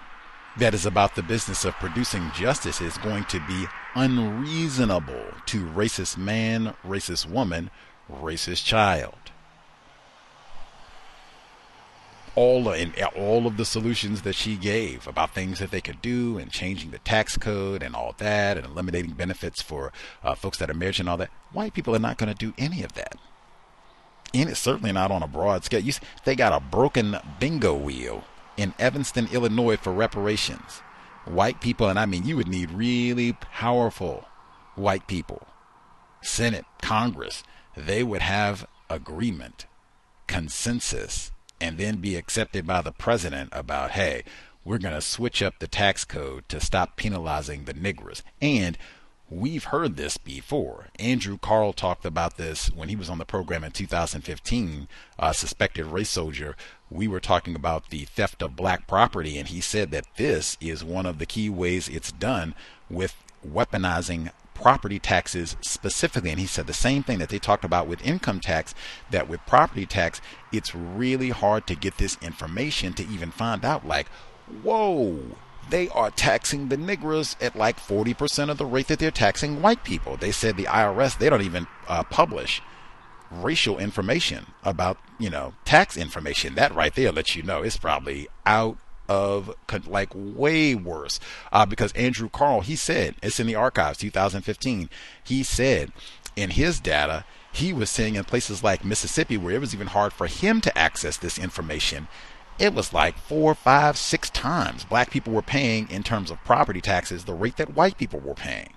that 0.58 0.74
is 0.74 0.86
about 0.86 1.16
the 1.16 1.24
business 1.24 1.64
of 1.64 1.74
producing 1.76 2.30
justice 2.36 2.82
is 2.82 2.98
going 2.98 3.24
to 3.26 3.40
be 3.48 3.68
unreasonable 3.96 5.26
to 5.48 5.66
racist 5.66 6.18
man, 6.18 6.76
racist 6.86 7.30
woman, 7.30 7.70
racist 8.10 8.66
child. 8.66 9.16
all 12.36 12.72
in 12.72 12.94
all 13.16 13.46
of 13.46 13.58
the 13.58 13.66
solutions 13.66 14.22
that 14.22 14.36
she 14.36 14.56
gave 14.56 15.06
about 15.08 15.34
things 15.34 15.60
that 15.60 15.72
they 15.72 15.82
could 15.82 16.02
do 16.02 16.38
and 16.38 16.52
changing 16.52 16.92
the 16.92 17.00
tax 17.00 17.38
code 17.38 17.84
and 17.84 17.96
all 17.96 18.16
that 18.18 18.58
and 18.58 18.66
eliminating 18.66 19.12
benefits 19.12 19.62
for 19.62 19.92
uh, 20.24 20.34
folks 20.34 20.58
that 20.58 20.70
are 20.70 20.74
married 20.74 21.00
and 21.00 21.10
all 21.10 21.18
that. 21.18 21.30
White 21.52 21.74
people 21.74 21.96
are 21.96 22.00
not 22.00 22.18
going 22.18 22.34
to 22.34 22.38
do 22.38 22.54
any 22.58 22.84
of 22.84 22.94
that. 22.94 23.16
And 24.34 24.50
it's 24.50 24.60
certainly 24.60 24.94
not 24.94 25.12
on 25.12 25.24
a 25.24 25.28
broad 25.28 25.66
scale. 25.66 25.82
You, 25.82 25.92
they 26.24 26.36
got 26.36 26.54
a 26.54 26.62
broken 26.62 27.18
bingo 27.40 27.76
wheel 27.76 28.24
in 28.56 28.74
Evanston, 28.80 29.28
Illinois 29.32 29.76
for 29.76 29.92
reparations. 29.92 30.82
White 31.26 31.62
people, 31.62 31.88
and 31.88 32.00
I 32.00 32.06
mean, 32.06 32.26
you 32.26 32.36
would 32.38 32.48
need 32.48 32.72
really 32.72 33.34
powerful 33.34 34.26
white 34.76 35.08
people, 35.08 35.48
Senate, 36.22 36.66
Congress, 36.82 37.44
they 37.76 38.04
would 38.04 38.22
have 38.22 38.66
agreement, 38.90 39.66
consensus 40.28 41.32
and 41.62 41.78
then 41.78 41.98
be 41.98 42.16
accepted 42.16 42.66
by 42.66 42.82
the 42.82 42.92
president 42.92 43.50
about, 43.52 43.92
hey, 43.92 44.24
we're 44.66 44.80
going 44.80 44.96
to 44.96 45.02
switch 45.02 45.42
up 45.42 45.60
the 45.60 45.68
tax 45.68 46.04
code 46.04 46.48
to 46.50 46.60
stop 46.60 46.98
penalizing 46.98 47.66
the 47.66 47.74
niggers. 47.74 48.24
And 48.42 48.78
we've 49.30 49.66
heard 49.66 49.96
this 49.96 50.18
before. 50.18 50.88
Andrew 51.00 51.38
Kahrl 51.38 51.76
talked 51.76 52.06
about 52.06 52.38
this 52.38 52.72
when 52.72 52.90
he 52.90 52.96
was 52.96 53.10
on 53.10 53.20
the 53.20 53.26
program 53.26 53.64
in 53.64 53.72
2015, 53.72 54.88
a 55.20 55.34
suspected 55.34 55.86
race 55.86 56.10
soldier. 56.10 56.56
We 56.92 57.08
were 57.08 57.22
talking 57.22 57.56
about 57.56 57.90
the 57.90 58.04
theft 58.04 58.42
of 58.42 58.58
black 58.58 58.86
property, 58.86 59.38
and 59.38 59.48
he 59.48 59.62
said 59.62 59.92
that 59.92 60.06
this 60.18 60.58
is 60.60 60.84
one 60.84 61.06
of 61.06 61.20
the 61.20 61.26
key 61.26 61.50
ways 61.50 61.88
it's 61.88 62.12
done 62.12 62.54
with 62.90 63.16
weaponizing 63.48 64.32
property 64.54 65.00
taxes 65.00 65.56
specifically. 65.62 66.32
And 66.32 66.40
he 66.40 66.46
said 66.46 66.68
the 66.68 66.74
same 66.74 67.02
thing 67.02 67.20
that 67.20 67.30
they 67.30 67.40
talked 67.40 67.64
about 67.64 67.88
with 67.88 68.06
income 68.06 68.42
tax, 68.42 68.76
that 69.10 69.30
with 69.30 69.40
property 69.48 69.86
tax, 69.86 70.20
it's 70.52 70.76
really 70.76 71.30
hard 71.30 71.66
to 71.68 71.76
get 71.76 71.98
this 71.98 72.18
information 72.22 72.92
to 72.94 73.08
even 73.08 73.32
find 73.32 73.64
out, 73.64 73.88
like, 73.88 74.10
whoa, 74.62 75.38
they 75.70 75.88
are 75.90 76.12
taxing 76.12 76.68
the 76.68 76.76
niggers 76.76 77.38
at 77.42 77.56
like 77.56 77.80
40% 77.80 78.50
of 78.50 78.58
the 78.58 78.66
rate 78.66 78.88
that 78.88 79.00
they're 79.00 79.12
taxing 79.12 79.62
white 79.62 79.86
people. 79.86 80.18
They 80.18 80.34
said 80.34 80.58
the 80.58 80.66
IRS, 80.66 81.18
they 81.18 81.30
don't 81.30 81.42
even 81.42 81.68
uh, 81.88 82.04
publish 82.04 82.62
racial 83.32 83.80
information 83.80 84.48
about, 84.64 84.98
you 85.20 85.30
know, 85.30 85.54
tax 85.66 85.98
information. 85.98 86.56
That 86.56 86.76
right 86.76 86.94
there 86.94 87.12
lets 87.12 87.36
you 87.36 87.44
know 87.44 87.62
it's 87.62 87.78
probably 87.78 88.28
out 88.46 88.78
of 89.10 89.54
like 89.88 90.10
way 90.14 90.74
worse. 90.76 91.20
Uh, 91.52 91.66
because 91.66 91.92
Andrew 91.94 92.30
Kahrl 92.30 92.64
he 92.64 92.76
said 92.76 93.16
it's 93.22 93.40
in 93.40 93.48
the 93.48 93.56
archives 93.56 93.98
2015 94.00 94.90
he 95.24 95.44
said 95.44 95.92
in 96.36 96.52
his 96.52 96.80
data 96.80 97.26
he 97.52 97.74
was 97.74 97.90
seeing 97.90 98.16
in 98.16 98.24
places 98.24 98.64
like 98.64 98.86
Mississippi 98.86 99.38
where 99.38 99.54
it 99.54 99.60
was 99.60 99.74
even 99.74 99.88
hard 99.88 100.14
for 100.14 100.28
him 100.28 100.62
to 100.62 100.78
access 100.78 101.18
this 101.18 101.38
information 101.38 102.08
it 102.58 102.74
was 102.74 102.94
like 102.94 103.18
four 103.18 103.54
five 103.54 103.98
six 103.98 104.30
times 104.30 104.86
black 104.86 105.12
people 105.12 105.34
were 105.34 105.42
paying 105.42 105.90
in 105.90 106.04
terms 106.04 106.32
of 106.32 106.42
property 106.46 106.80
taxes 106.80 107.26
the 107.26 107.34
rate 107.34 107.58
that 107.58 107.76
white 107.76 107.98
people 107.98 108.20
were 108.22 108.34
paying 108.34 108.74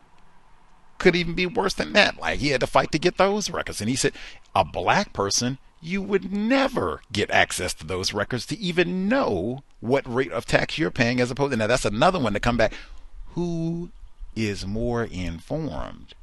could 0.98 1.16
even 1.16 1.34
be 1.34 1.46
worse 1.46 1.74
than 1.74 1.92
that. 1.92 2.18
Like 2.18 2.40
he 2.40 2.48
had 2.48 2.60
to 2.60 2.66
fight 2.66 2.92
to 2.92 2.98
get 2.98 3.16
those 3.16 3.50
records. 3.50 3.80
And 3.80 3.90
he 3.90 3.96
said 3.96 4.12
a 4.54 4.64
black 4.64 5.12
person 5.12 5.58
you 5.84 6.00
would 6.00 6.32
never 6.32 7.02
get 7.12 7.30
access 7.30 7.74
to 7.74 7.86
those 7.86 8.14
records 8.14 8.46
to 8.46 8.58
even 8.58 9.06
know 9.06 9.62
what 9.80 10.10
rate 10.12 10.32
of 10.32 10.46
tax 10.46 10.78
you're 10.78 10.90
paying 10.90 11.20
as 11.20 11.30
opposed 11.30 11.50
to 11.50 11.58
now 11.58 11.66
that's 11.66 11.84
another 11.84 12.18
one 12.18 12.32
to 12.32 12.40
come 12.40 12.56
back. 12.56 12.72
Who 13.34 13.90
is 14.34 14.66
more 14.66 15.04
informed 15.04 16.14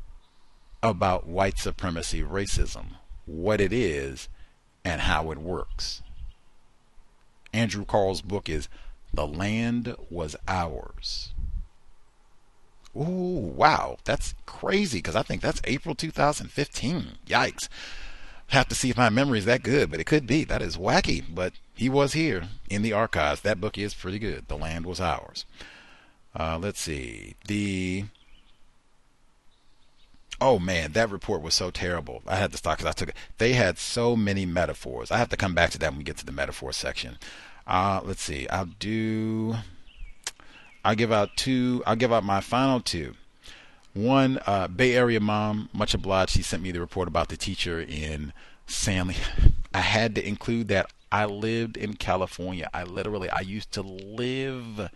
about 0.81 1.27
white 1.27 1.59
supremacy 1.59 2.23
racism 2.23 2.95
what 3.27 3.61
it 3.61 3.71
is 3.71 4.29
and 4.83 5.01
how 5.01 5.29
it 5.29 5.37
works? 5.37 6.01
Andrew 7.53 7.85
Kahrl's 7.85 8.21
book 8.21 8.49
is 8.49 8.67
the 9.13 9.27
land 9.27 9.95
was 10.09 10.35
ours 10.47 11.33
Ooh, 12.95 13.53
wow, 13.55 13.97
that's 14.03 14.35
crazy 14.45 14.99
because 14.99 15.15
I 15.15 15.23
think 15.23 15.41
that's 15.41 15.61
April 15.63 15.95
2015. 15.95 17.17
Yikes 17.25 17.69
have 18.47 18.67
to 18.67 18.75
see 18.75 18.89
if 18.89 18.97
my 18.97 19.09
memory 19.09 19.39
is 19.39 19.45
that 19.45 19.63
good, 19.63 19.89
but 19.89 19.99
it 19.99 20.05
could 20.05 20.27
be. 20.27 20.43
That 20.43 20.61
is 20.61 20.75
wacky, 20.75 21.23
but 21.27 21.53
he 21.73 21.87
was 21.87 22.13
here 22.13 22.49
in 22.69 22.81
the 22.81 22.93
archives. 22.93 23.41
That 23.41 23.61
book 23.61 23.77
is 23.77 23.93
pretty 23.93 24.19
good. 24.19 24.47
The 24.47 24.57
Land 24.57 24.85
Was 24.85 24.99
Ours. 24.99 25.45
Uh, 26.37 26.57
let's 26.61 26.79
see. 26.79 27.35
The 27.47 28.05
Oh 30.43 30.57
man, 30.57 30.93
that 30.93 31.11
report 31.11 31.43
was 31.43 31.53
so 31.53 31.69
terrible. 31.69 32.23
I 32.25 32.35
had 32.35 32.51
to 32.51 32.57
stop 32.57 32.77
because 32.77 32.89
I 32.89 32.93
took 32.93 33.09
it. 33.09 33.15
They 33.37 33.53
had 33.53 33.77
so 33.77 34.15
many 34.15 34.45
metaphors. 34.45 35.11
I 35.11 35.17
have 35.17 35.29
to 35.29 35.37
come 35.37 35.53
back 35.53 35.69
to 35.71 35.77
that 35.77 35.91
when 35.91 35.99
we 35.99 36.03
get 36.03 36.17
to 36.17 36.25
the 36.25 36.31
metaphor 36.31 36.73
section. 36.73 37.19
Uh, 37.67 38.01
let's 38.03 38.23
see. 38.23 38.49
I'll 38.49 38.65
do. 38.65 39.55
I'll 40.83 40.95
give 40.95 41.11
out 41.11 41.35
two. 41.35 41.83
I'll 41.85 41.95
give 41.95 42.11
out 42.11 42.23
my 42.23 42.41
final 42.41 42.79
two. 42.79 43.13
One, 43.93 44.39
uh, 44.45 44.67
Bay 44.67 44.95
Area 44.95 45.19
mom, 45.19 45.69
much 45.73 45.93
obliged. 45.93 46.31
She 46.31 46.41
sent 46.41 46.63
me 46.63 46.71
the 46.71 46.79
report 46.79 47.07
about 47.07 47.29
the 47.29 47.37
teacher 47.37 47.79
in 47.79 48.33
San. 48.65 49.07
Leandro. 49.07 49.51
I 49.73 49.81
had 49.81 50.15
to 50.15 50.27
include 50.27 50.67
that. 50.69 50.91
I 51.11 51.25
lived 51.25 51.77
in 51.77 51.95
California. 51.95 52.69
I 52.73 52.83
literally, 52.83 53.29
I 53.29 53.41
used 53.41 53.71
to 53.73 53.81
live 53.81 54.89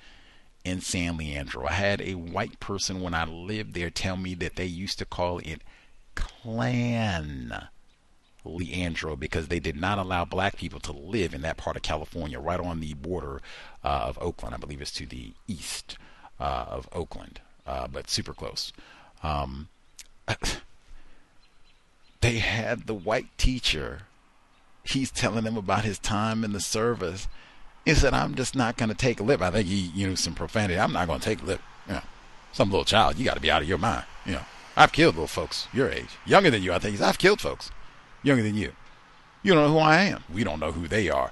in 0.64 0.82
San 0.82 1.18
Leandro. 1.18 1.68
I 1.68 1.74
had 1.74 2.02
a 2.02 2.16
white 2.16 2.60
person 2.60 3.02
when 3.02 3.14
I 3.14 3.26
lived 3.26 3.74
there 3.74 3.90
tell 3.90 4.18
me 4.18 4.34
that 4.36 4.56
they 4.56 4.66
used 4.66 4.98
to 4.99 5.06
call 5.06 5.40
it 5.40 5.62
Clan 6.16 7.68
Leandro 8.50 9.16
because 9.16 9.48
they 9.48 9.60
did 9.60 9.76
not 9.76 9.98
allow 9.98 10.26
black 10.26 10.58
people 10.58 10.80
to 10.82 10.92
live 10.92 11.34
in 11.34 11.42
that 11.42 11.58
part 11.58 11.76
of 11.76 11.82
California, 11.82 12.40
right 12.40 12.60
on 12.60 12.80
the 12.80 12.94
border 12.94 13.42
uh, 13.84 14.06
of 14.08 14.18
Oakland. 14.22 14.56
I 14.56 14.58
believe 14.58 14.82
it's 14.82 14.92
to 14.92 15.06
the 15.06 15.34
east 15.48 15.98
uh, 16.40 16.66
of 16.68 16.88
Oakland, 16.92 17.42
uh, 17.66 17.88
but 17.88 18.10
super 18.10 18.34
close. 18.34 18.72
Um, 19.24 19.70
they 22.22 22.38
had 22.38 22.88
the 22.88 22.94
white 22.94 23.36
teacher. 23.38 24.04
He's 24.84 25.12
telling 25.12 25.44
them 25.44 25.58
about 25.58 25.84
his 25.84 25.98
time 26.00 26.44
in 26.44 26.54
the 26.54 26.60
service 26.60 27.28
he 27.86 27.94
said, 27.94 28.16
I'm 28.16 28.34
just 28.34 28.56
not 28.56 28.78
going 28.78 28.90
to 28.90 28.96
take 28.96 29.20
a 29.20 29.24
lip. 29.24 29.42
I 29.42 29.52
think 29.52 29.68
he 29.68 29.76
used 29.76 30.24
some 30.24 30.34
profanity. 30.34 30.80
I'm 30.80 30.92
not 30.92 31.08
going 31.08 31.20
to 31.20 31.26
take 31.26 31.44
a 31.44 31.46
lip. 31.46 31.62
You 31.88 31.94
know, 31.94 32.02
some 32.52 32.72
little 32.72 32.84
child, 32.84 33.18
you 33.18 33.26
got 33.26 33.36
to 33.36 33.40
be 33.40 33.52
out 33.52 33.62
of 33.62 33.70
your 33.70 33.78
mind. 33.78 34.06
You 34.26 34.34
know, 34.34 34.42
I've 34.76 34.92
killed 34.92 35.16
little 35.16 35.28
folks 35.28 35.68
your 35.72 35.92
age, 35.92 36.10
younger 36.26 36.50
than 36.50 36.64
you. 36.64 36.74
I 36.74 36.80
think 36.80 37.00
I've 37.00 37.20
killed 37.20 37.40
folks 37.40 37.70
younger 38.26 38.44
than 38.44 38.56
you. 38.56 38.74
You 39.44 39.54
don't 39.54 39.64
know 39.64 39.74
who 39.74 39.80
I 39.80 40.02
am. 40.02 40.24
We 40.34 40.44
don't 40.44 40.60
know 40.60 40.72
who 40.72 40.88
they 40.88 41.10
are. 41.10 41.32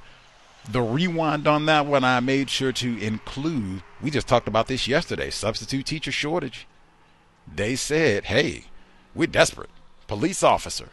The 0.70 0.82
rewind 0.82 1.48
on 1.48 1.65
that 1.65 1.86
one, 1.86 2.03
I 2.03 2.20
made 2.20 2.49
sure 2.49 2.72
to 2.72 2.98
include. 2.98 3.84
We 4.02 4.11
just 4.11 4.28
talked 4.28 4.48
about 4.48 4.68
this 4.68 4.88
yesterday. 4.88 5.30
Substitute 5.30 5.86
teacher 5.86 6.11
shortage. 6.11 6.68
They 7.53 7.76
said, 7.76 8.26
"Hey, 8.26 8.65
we're 9.14 9.28
desperate. 9.28 9.70
Police 10.07 10.44
officer, 10.44 10.90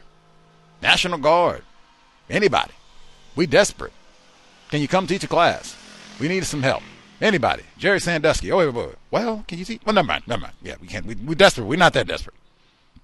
National 0.83 1.19
Guard, 1.19 1.63
anybody. 2.29 2.73
We 3.37 3.47
desperate. 3.47 3.93
Can 4.71 4.81
you 4.81 4.89
come 4.89 5.07
teach 5.07 5.25
a 5.25 5.29
class? 5.29 5.77
We 6.19 6.29
need 6.29 6.45
some 6.45 6.63
help. 6.63 6.83
Anybody? 7.21 7.65
Jerry 7.77 8.01
Sandusky. 8.01 8.51
Oh, 8.51 8.59
wait, 8.59 8.69
wait, 8.69 8.87
wait. 8.87 8.97
Well, 9.11 9.45
can 9.47 9.59
you 9.59 9.65
see? 9.65 9.81
Well, 9.85 9.95
never 9.95 10.07
mind. 10.07 10.25
Never 10.27 10.43
mind. 10.43 10.55
Yeah, 10.63 10.77
we 10.81 10.87
can't. 10.87 11.05
We, 11.05 11.15
we're 11.17 11.35
desperate. 11.35 11.67
We're 11.67 11.79
not 11.79 11.93
that 11.93 12.07
desperate. 12.07 12.37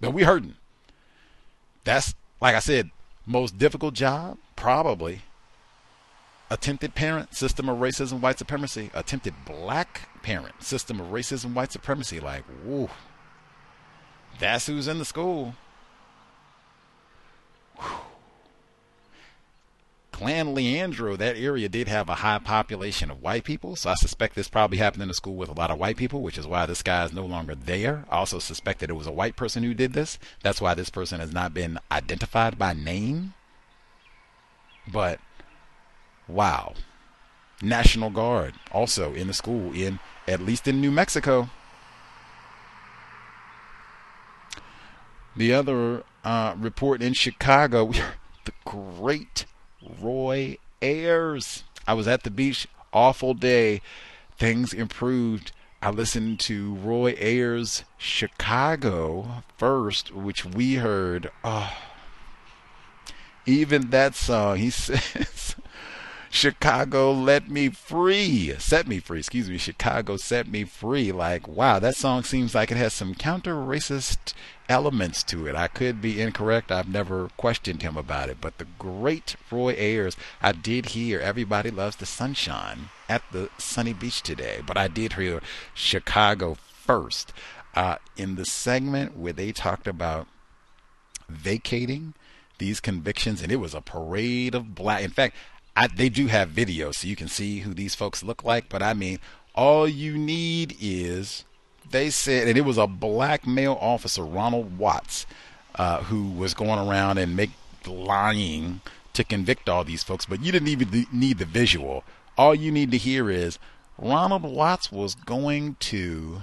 But 0.01 0.13
we're 0.13 0.27
hurting. 0.27 0.55
That's, 1.85 2.15
like 2.41 2.55
I 2.55 2.61
said, 2.61 2.91
most 3.25 3.59
difficult 3.59 3.95
job? 3.95 4.39
Probably. 4.55 5.23
Attempted 6.49 6.95
parent, 6.95 7.35
system 7.35 7.69
of 7.69 7.79
racism, 7.79 8.21
white 8.21 8.39
supremacy. 8.39 8.91
Attempted 8.95 9.35
black 9.45 10.09
parent, 10.23 10.63
system 10.63 11.01
of 11.01 11.09
racism, 11.09 11.55
white 11.55 11.73
supremacy. 11.73 12.21
Like, 12.21 12.45
woo. 12.65 12.89
That's 14.39 14.67
who's 14.67 14.87
in 14.87 14.99
the 14.99 15.05
school. 15.05 15.55
Whew. 17.79 18.16
Clan 20.17 20.55
Leandro, 20.55 21.15
that 21.15 21.37
area 21.37 21.69
did 21.69 21.89
have 21.89 22.09
a 22.09 22.15
high 22.15 22.39
population 22.39 23.11
of 23.11 23.21
white 23.21 23.45
people, 23.45 23.77
so 23.77 23.91
I 23.91 23.95
suspect 23.97 24.35
this 24.35 24.49
probably 24.49 24.79
happened 24.79 25.03
in 25.03 25.11
a 25.11 25.15
school 25.15 25.37
with 25.37 25.51
a 25.51 25.53
lot 25.53 25.71
of 25.71 25.79
white 25.79 25.99
people, 25.99 26.23
which 26.23 26.39
is 26.39 26.47
why 26.47 26.65
this 26.65 26.83
guy 26.83 27.05
is 27.05 27.13
no 27.13 27.27
longer 27.27 27.55
there. 27.55 28.07
I 28.09 28.17
also 28.17 28.39
suspect 28.39 28.81
that 28.81 28.89
it 28.89 28.95
was 28.95 29.07
a 29.07 29.13
white 29.13 29.37
person 29.37 29.63
who 29.63 29.75
did 29.75 29.93
this. 29.93 30.19
That's 30.43 30.59
why 30.59 30.73
this 30.73 30.89
person 30.89 31.21
has 31.21 31.35
not 31.35 31.53
been 31.53 31.79
identified 31.93 32.59
by 32.59 32.73
name. 32.73 33.35
But 34.91 35.21
wow. 36.27 36.73
National 37.61 38.09
Guard 38.09 38.55
also 38.73 39.13
in 39.13 39.27
the 39.27 39.35
school 39.35 39.75
in 39.75 39.99
at 40.27 40.41
least 40.41 40.67
in 40.67 40.81
New 40.81 40.91
Mexico. 40.91 41.51
The 45.37 45.53
other 45.53 46.05
uh, 46.25 46.55
report 46.57 47.03
in 47.03 47.13
Chicago, 47.13 47.93
the 48.47 48.53
great 48.65 49.45
Roy 50.01 50.59
Ayers. 50.83 51.65
I 51.87 51.95
was 51.95 52.09
at 52.09 52.23
the 52.23 52.31
beach, 52.31 52.67
awful 52.93 53.35
day. 53.35 53.81
Things 54.39 54.73
improved. 54.73 55.53
I 55.81 55.91
listened 55.91 56.41
to 56.41 56.75
Roy 56.75 57.15
Ayers' 57.19 57.85
Chicago 57.97 59.45
first, 59.57 60.15
which 60.15 60.45
we 60.45 60.77
heard. 60.77 61.31
Oh, 61.45 61.73
even 63.47 63.91
that 63.91 64.15
song, 64.15 64.57
he 64.57 64.71
says, 64.71 65.57
Chicago 66.37 67.13
let 67.13 67.49
me 67.49 67.71
free. 67.71 68.55
Set 68.59 68.87
me 68.87 68.99
free, 68.99 69.21
excuse 69.21 69.49
me. 69.49 69.57
Chicago 69.57 70.19
set 70.19 70.47
me 70.47 70.65
free. 70.65 71.11
Like, 71.11 71.49
wow, 71.49 71.79
that 71.79 71.97
song 71.97 72.25
seems 72.25 72.55
like 72.55 72.71
it 72.71 72.77
has 72.77 72.93
some 72.93 73.15
counter 73.15 73.55
racist 73.55 74.35
elements 74.69 75.23
to 75.23 75.47
it. 75.47 75.55
I 75.57 75.67
could 75.67 76.03
be 76.03 76.21
incorrect. 76.21 76.71
I've 76.71 76.91
never 76.91 77.31
questioned 77.39 77.81
him 77.81 77.97
about 77.97 78.29
it. 78.29 78.37
But 78.39 78.59
the 78.59 78.67
great 78.79 79.37
Roy 79.51 79.77
Ayers, 79.79 80.15
I 80.43 80.53
did 80.53 80.91
hear 80.91 81.21
Everybody 81.21 81.71
Loves 81.71 81.97
the 81.97 82.05
Sunshine 82.05 82.91
at 83.09 83.23
the 83.33 83.49
sunny 83.57 83.95
beach 83.95 84.21
today. 84.21 84.61
But 84.65 84.77
I 84.77 84.89
did 84.89 85.15
hear 85.15 85.41
Chicago 85.73 86.59
first 86.61 87.33
uh, 87.75 87.97
in 88.19 88.35
the 88.35 88.45
segment 88.45 89.17
where 89.17 89.33
they 89.33 89.53
talked 89.53 89.87
about 89.87 90.27
vacating 91.31 92.13
these 92.59 92.81
convictions, 92.81 93.43
and 93.43 93.51
it 93.51 93.57
was 93.57 93.75
a 93.75 93.81
parade 93.81 94.55
of 94.55 94.75
black. 94.75 95.03
In 95.03 95.11
fact, 95.11 95.35
I, 95.77 95.89
they 95.89 96.09
do 96.09 96.27
have 96.27 96.49
video, 96.49 96.91
so 96.91 97.07
you 97.07 97.17
can 97.17 97.29
see 97.29 97.61
who 97.61 97.75
these 97.75 97.95
folks 97.95 98.23
look 98.23 98.43
like. 98.43 98.69
But 98.69 98.83
I 98.83 98.95
mean, 98.95 99.19
all 99.55 99.87
you 99.87 100.17
need 100.17 100.77
is 100.81 101.45
they 101.91 102.11
said, 102.11 102.49
and 102.49 102.57
it 102.57 102.63
was 102.63 102.79
a 102.79 102.87
black 102.87 103.47
male 103.47 103.79
officer, 103.81 104.25
Ronald 104.25 104.79
Watts, 104.79 105.27
uh, 105.75 106.03
who 106.05 106.31
was 106.31 106.55
going 106.55 106.79
around 106.79 107.19
and 107.19 107.37
make 107.37 107.51
lying 107.87 108.81
to 109.13 109.23
convict 109.23 109.69
all 109.69 109.85
these 109.85 110.03
folks. 110.03 110.27
But 110.27 110.43
you 110.43 110.51
didn't 110.51 110.69
even 110.69 111.07
need 111.13 111.39
the 111.39 111.45
visual. 111.45 112.05
All 112.37 112.55
you 112.55 112.73
need 112.73 112.91
to 112.91 112.99
hear 112.99 113.31
is 113.31 113.59
Ronald 113.99 114.43
Watts 114.43 114.91
was 114.91 115.15
going 115.15 115.77
to 115.81 116.43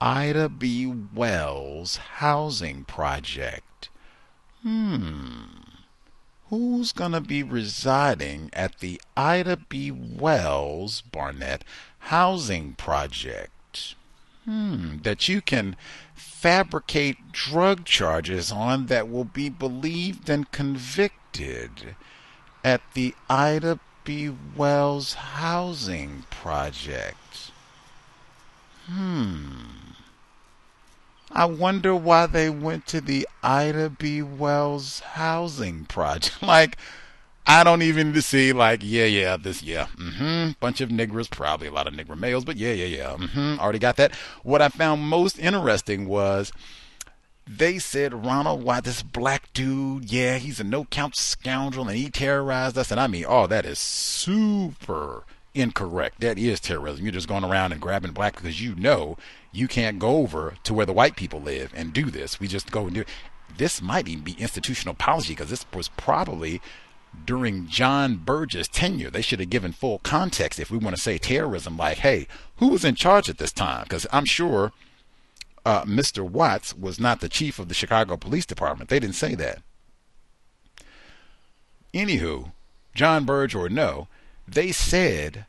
Ida 0.00 0.48
B. 0.48 0.86
Wells 0.86 1.96
housing 1.96 2.84
project. 2.84 3.88
Hmm. 4.62 5.55
Who's 6.48 6.92
going 6.92 7.12
to 7.12 7.20
be 7.20 7.42
residing 7.42 8.50
at 8.52 8.78
the 8.78 9.00
Ida 9.16 9.56
B. 9.68 9.90
Wells 9.90 11.00
Barnett 11.00 11.64
housing 11.98 12.74
project? 12.74 13.96
Hmm, 14.44 14.98
that 14.98 15.28
you 15.28 15.40
can 15.40 15.74
fabricate 16.14 17.32
drug 17.32 17.84
charges 17.84 18.52
on 18.52 18.86
that 18.86 19.08
will 19.08 19.24
be 19.24 19.48
believed 19.48 20.28
and 20.30 20.48
convicted 20.52 21.96
at 22.62 22.80
the 22.94 23.16
Ida 23.28 23.80
B. 24.04 24.30
Wells 24.56 25.14
housing 25.14 26.26
project. 26.30 27.50
Hmm. 28.86 29.85
I 31.36 31.44
wonder 31.44 31.94
why 31.94 32.24
they 32.24 32.48
went 32.48 32.86
to 32.86 33.02
the 33.02 33.28
Ida 33.42 33.90
B. 33.90 34.22
Wells 34.22 35.00
housing 35.00 35.84
project. 35.84 36.42
like, 36.42 36.78
I 37.46 37.62
don't 37.62 37.82
even 37.82 38.18
see 38.22 38.54
like, 38.54 38.80
yeah, 38.82 39.04
yeah, 39.04 39.36
this, 39.36 39.62
yeah, 39.62 39.88
mm-hmm, 39.98 40.52
bunch 40.60 40.80
of 40.80 40.88
niggers, 40.88 41.30
probably 41.30 41.66
a 41.66 41.72
lot 41.72 41.86
of 41.86 41.92
nigger 41.92 42.18
males, 42.18 42.46
but 42.46 42.56
yeah, 42.56 42.72
yeah, 42.72 42.86
yeah, 42.86 43.16
mm-hmm, 43.18 43.60
already 43.60 43.78
got 43.78 43.96
that. 43.96 44.14
What 44.44 44.62
I 44.62 44.70
found 44.70 45.02
most 45.02 45.38
interesting 45.38 46.08
was 46.08 46.52
they 47.46 47.78
said 47.78 48.24
Ronald 48.24 48.64
White, 48.64 48.84
this 48.84 49.02
black 49.02 49.52
dude, 49.52 50.10
yeah, 50.10 50.38
he's 50.38 50.58
a 50.58 50.64
no-count 50.64 51.16
scoundrel 51.16 51.86
and 51.86 51.98
he 51.98 52.08
terrorized 52.08 52.78
us, 52.78 52.90
and 52.90 52.98
I 52.98 53.08
mean, 53.08 53.26
oh, 53.28 53.46
that 53.46 53.66
is 53.66 53.78
super 53.78 55.24
incorrect. 55.54 56.20
That 56.20 56.38
is 56.38 56.60
terrorism. 56.60 57.04
You're 57.04 57.12
just 57.12 57.28
going 57.28 57.44
around 57.44 57.72
and 57.72 57.80
grabbing 57.80 58.12
black 58.12 58.36
because 58.36 58.62
you 58.62 58.74
know 58.74 59.18
you 59.56 59.68
can't 59.68 59.98
go 59.98 60.16
over 60.18 60.54
to 60.64 60.74
where 60.74 60.86
the 60.86 60.92
white 60.92 61.16
people 61.16 61.40
live 61.40 61.72
and 61.74 61.92
do 61.92 62.10
this. 62.10 62.38
We 62.38 62.48
just 62.48 62.70
go 62.70 62.86
and 62.86 62.94
do. 62.94 63.04
This 63.56 63.80
might 63.80 64.08
even 64.08 64.24
be 64.24 64.32
institutional 64.32 64.94
policy 64.94 65.32
because 65.32 65.50
this 65.50 65.64
was 65.72 65.88
probably 65.88 66.60
during 67.24 67.66
John 67.66 68.16
Burge's 68.16 68.68
tenure. 68.68 69.10
They 69.10 69.22
should 69.22 69.40
have 69.40 69.50
given 69.50 69.72
full 69.72 70.00
context 70.00 70.60
if 70.60 70.70
we 70.70 70.78
want 70.78 70.94
to 70.94 71.02
say 71.02 71.16
terrorism, 71.16 71.76
like, 71.76 71.98
hey, 71.98 72.26
who 72.56 72.68
was 72.68 72.84
in 72.84 72.94
charge 72.94 73.30
at 73.30 73.38
this 73.38 73.52
time? 73.52 73.84
Because 73.84 74.06
I'm 74.12 74.26
sure 74.26 74.72
uh, 75.64 75.84
Mr. 75.84 76.28
Watts 76.28 76.76
was 76.76 77.00
not 77.00 77.20
the 77.20 77.28
chief 77.28 77.58
of 77.58 77.68
the 77.68 77.74
Chicago 77.74 78.16
Police 78.16 78.46
Department. 78.46 78.90
They 78.90 79.00
didn't 79.00 79.16
say 79.16 79.34
that. 79.36 79.62
Anywho, 81.94 82.52
John 82.94 83.24
Burge 83.24 83.54
or 83.54 83.68
no, 83.68 84.08
they 84.46 84.70
said 84.70 85.46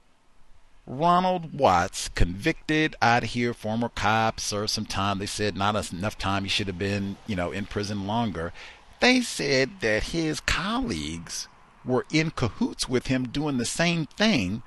Ronald 0.88 1.54
Watts, 1.54 2.08
convicted 2.08 2.96
out 3.02 3.24
here, 3.24 3.54
former 3.54 3.90
cop, 3.90 4.40
served 4.40 4.70
some 4.70 4.86
time. 4.86 5.20
They 5.20 5.26
said 5.26 5.58
not 5.58 5.92
enough 5.92 6.18
time. 6.18 6.44
He 6.44 6.50
should 6.50 6.68
have 6.68 6.80
been, 6.80 7.18
you 7.28 7.36
know, 7.36 7.52
in 7.52 7.66
prison 7.66 8.08
longer. 8.08 8.54
They 9.02 9.20
said 9.20 9.82
that 9.82 10.04
his 10.04 10.40
colleagues 10.40 11.50
were 11.84 12.06
in 12.10 12.32
cahoots 12.32 12.88
with 12.88 13.08
him 13.08 13.28
doing 13.28 13.58
the 13.58 13.66
same 13.66 14.06
thing. 14.06 14.64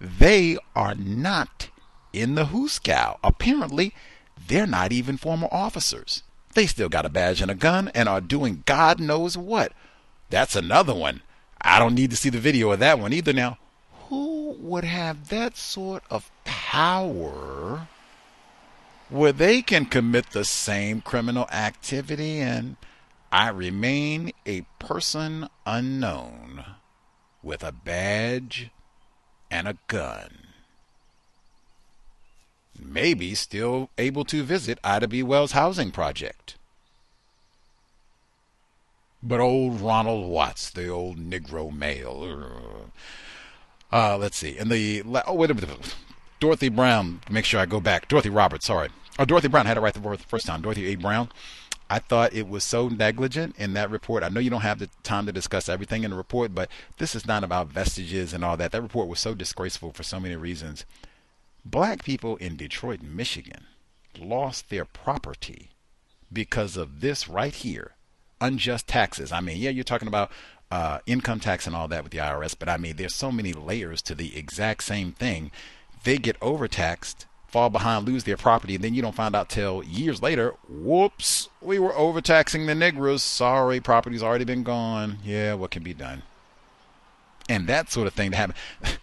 They 0.00 0.58
are 0.76 0.94
not 0.94 1.70
in 2.12 2.36
the 2.36 2.46
Hooskow. 2.46 3.18
Apparently, 3.24 3.94
they're 4.46 4.68
not 4.68 4.92
even 4.92 5.16
former 5.16 5.48
officers. 5.50 6.22
They 6.54 6.66
still 6.66 6.88
got 6.88 7.06
a 7.06 7.08
badge 7.08 7.42
and 7.42 7.50
a 7.50 7.56
gun 7.56 7.90
and 7.96 8.08
are 8.08 8.20
doing 8.20 8.62
God 8.64 9.00
knows 9.00 9.36
what. 9.36 9.72
That's 10.30 10.54
another 10.54 10.94
one. 10.94 11.22
I 11.60 11.80
don't 11.80 11.94
need 11.94 12.10
to 12.10 12.16
see 12.16 12.28
the 12.30 12.38
video 12.38 12.70
of 12.70 12.78
that 12.78 13.00
one 13.00 13.12
either 13.12 13.32
now 13.32 13.58
would 14.60 14.84
have 14.84 15.28
that 15.28 15.56
sort 15.56 16.02
of 16.10 16.30
power 16.44 17.88
where 19.08 19.32
they 19.32 19.62
can 19.62 19.84
commit 19.86 20.30
the 20.30 20.44
same 20.44 21.00
criminal 21.00 21.46
activity 21.50 22.40
and 22.40 22.76
I 23.30 23.48
remain 23.48 24.32
a 24.46 24.62
person 24.78 25.48
unknown 25.66 26.64
with 27.42 27.62
a 27.62 27.72
badge 27.72 28.70
and 29.50 29.68
a 29.68 29.76
gun. 29.88 30.38
Maybe 32.78 33.34
still 33.34 33.90
able 33.98 34.24
to 34.26 34.42
visit 34.42 34.78
Ida 34.82 35.08
B. 35.08 35.22
Wells' 35.22 35.52
housing 35.52 35.90
project. 35.90 36.56
But 39.22 39.40
old 39.40 39.80
Ronald 39.80 40.28
Watts, 40.28 40.70
the 40.70 40.88
old 40.88 41.18
Negro 41.18 41.72
male, 41.74 42.90
uh, 43.94 44.18
let's 44.18 44.36
see. 44.36 44.58
And 44.58 44.70
the 44.70 45.02
oh 45.26 45.34
wait 45.34 45.50
a 45.50 45.54
minute, 45.54 45.94
Dorothy 46.40 46.68
Brown. 46.68 47.20
Make 47.30 47.44
sure 47.44 47.60
I 47.60 47.66
go 47.66 47.80
back. 47.80 48.08
Dorothy 48.08 48.28
Roberts. 48.28 48.66
Sorry. 48.66 48.88
Oh, 49.18 49.24
Dorothy 49.24 49.46
Brown 49.48 49.66
had 49.66 49.76
it 49.76 49.80
right 49.80 49.94
the 49.94 50.18
first 50.26 50.46
time. 50.46 50.62
Dorothy 50.62 50.92
A. 50.92 50.96
Brown. 50.96 51.30
I 51.88 52.00
thought 52.00 52.34
it 52.34 52.48
was 52.48 52.64
so 52.64 52.88
negligent 52.88 53.54
in 53.56 53.74
that 53.74 53.90
report. 53.90 54.24
I 54.24 54.28
know 54.28 54.40
you 54.40 54.50
don't 54.50 54.62
have 54.62 54.80
the 54.80 54.88
time 55.04 55.26
to 55.26 55.32
discuss 55.32 55.68
everything 55.68 56.02
in 56.02 56.10
the 56.10 56.16
report, 56.16 56.54
but 56.54 56.68
this 56.98 57.14
is 57.14 57.26
not 57.26 57.44
about 57.44 57.68
vestiges 57.68 58.32
and 58.32 58.44
all 58.44 58.56
that. 58.56 58.72
That 58.72 58.82
report 58.82 59.06
was 59.06 59.20
so 59.20 59.34
disgraceful 59.34 59.92
for 59.92 60.02
so 60.02 60.18
many 60.18 60.34
reasons. 60.34 60.84
Black 61.64 62.02
people 62.02 62.36
in 62.36 62.56
Detroit, 62.56 63.02
Michigan 63.02 63.66
lost 64.18 64.70
their 64.70 64.84
property 64.84 65.70
because 66.32 66.76
of 66.76 67.00
this 67.00 67.28
right 67.28 67.54
here 67.54 67.92
unjust 68.40 68.86
taxes. 68.86 69.32
I 69.32 69.40
mean, 69.40 69.56
yeah, 69.56 69.70
you're 69.70 69.84
talking 69.84 70.08
about 70.08 70.30
uh, 70.70 70.98
income 71.06 71.40
tax 71.40 71.66
and 71.66 71.76
all 71.76 71.88
that 71.88 72.02
with 72.02 72.12
the 72.12 72.18
IRS, 72.18 72.54
but 72.58 72.68
I 72.68 72.76
mean, 72.76 72.96
there's 72.96 73.14
so 73.14 73.30
many 73.30 73.52
layers 73.52 74.02
to 74.02 74.14
the 74.14 74.36
exact 74.36 74.82
same 74.84 75.12
thing. 75.12 75.50
They 76.04 76.18
get 76.18 76.36
overtaxed, 76.42 77.26
fall 77.46 77.70
behind, 77.70 78.06
lose 78.06 78.24
their 78.24 78.36
property, 78.36 78.74
and 78.74 78.84
then 78.84 78.94
you 78.94 79.02
don't 79.02 79.14
find 79.14 79.34
out 79.36 79.48
till 79.48 79.82
years 79.84 80.20
later. 80.20 80.54
Whoops, 80.68 81.48
we 81.60 81.78
were 81.78 81.96
overtaxing 81.96 82.66
the 82.66 82.74
Negroes. 82.74 83.22
Sorry, 83.22 83.80
property's 83.80 84.22
already 84.22 84.44
been 84.44 84.62
gone. 84.62 85.18
Yeah, 85.24 85.54
what 85.54 85.70
can 85.70 85.82
be 85.82 85.94
done? 85.94 86.22
And 87.48 87.66
that 87.66 87.90
sort 87.90 88.06
of 88.06 88.14
thing 88.14 88.32
to 88.32 88.36
happen. 88.36 88.56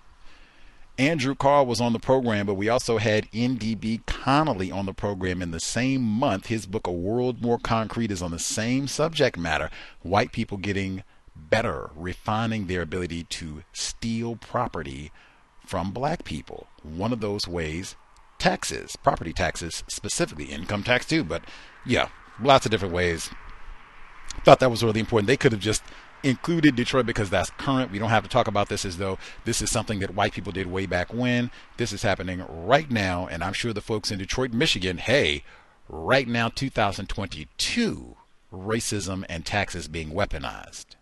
Andrew 0.97 1.33
Kahrl 1.33 1.65
was 1.65 1.81
on 1.81 1.93
the 1.93 1.99
program, 1.99 2.45
but 2.45 2.55
we 2.55 2.69
also 2.69 2.97
had 2.97 3.31
NDB 3.31 4.05
Connolly 4.05 4.71
on 4.71 4.85
the 4.85 4.93
program 4.93 5.41
in 5.41 5.51
the 5.51 5.59
same 5.59 6.03
month. 6.03 6.47
His 6.47 6.65
book, 6.65 6.85
A 6.85 6.91
World 6.91 7.41
More 7.41 7.57
Concrete, 7.57 8.11
is 8.11 8.21
on 8.21 8.29
the 8.31 8.37
same 8.37 8.87
subject 8.87 9.37
matter 9.37 9.71
white 10.01 10.31
people 10.31 10.57
getting 10.57 11.03
better, 11.51 11.91
refining 11.95 12.65
their 12.65 12.81
ability 12.81 13.25
to 13.25 13.63
steal 13.73 14.35
property 14.35 15.11
from 15.63 15.91
black 15.91 16.23
people. 16.23 16.65
One 16.81 17.13
of 17.13 17.19
those 17.19 17.47
ways, 17.47 17.95
taxes, 18.39 18.95
property 18.95 19.33
taxes, 19.33 19.83
specifically 19.87 20.45
income 20.45 20.81
tax 20.81 21.05
too, 21.05 21.23
but 21.23 21.43
yeah, 21.85 22.09
lots 22.41 22.65
of 22.65 22.71
different 22.71 22.95
ways. 22.95 23.29
Thought 24.43 24.59
that 24.61 24.71
was 24.71 24.83
really 24.83 24.99
important. 25.01 25.27
They 25.27 25.37
could 25.37 25.51
have 25.51 25.61
just 25.61 25.83
included 26.23 26.75
Detroit 26.75 27.05
because 27.05 27.29
that's 27.29 27.49
current. 27.51 27.91
We 27.91 27.99
don't 27.99 28.09
have 28.09 28.23
to 28.23 28.29
talk 28.29 28.47
about 28.47 28.69
this 28.69 28.85
as 28.85 28.97
though 28.97 29.17
this 29.45 29.61
is 29.61 29.69
something 29.69 29.99
that 29.99 30.15
white 30.15 30.33
people 30.33 30.51
did 30.51 30.67
way 30.67 30.85
back 30.85 31.13
when. 31.13 31.51
This 31.77 31.91
is 31.91 32.01
happening 32.01 32.43
right 32.47 32.89
now, 32.89 33.27
and 33.27 33.43
I'm 33.43 33.53
sure 33.53 33.73
the 33.73 33.81
folks 33.81 34.09
in 34.09 34.19
Detroit, 34.19 34.53
Michigan, 34.53 34.97
hey, 34.97 35.43
right 35.89 36.27
now, 36.27 36.49
2022, 36.49 38.15
racism 38.53 39.25
and 39.29 39.45
taxes 39.45 39.87
being 39.87 40.11
weaponized. 40.11 40.95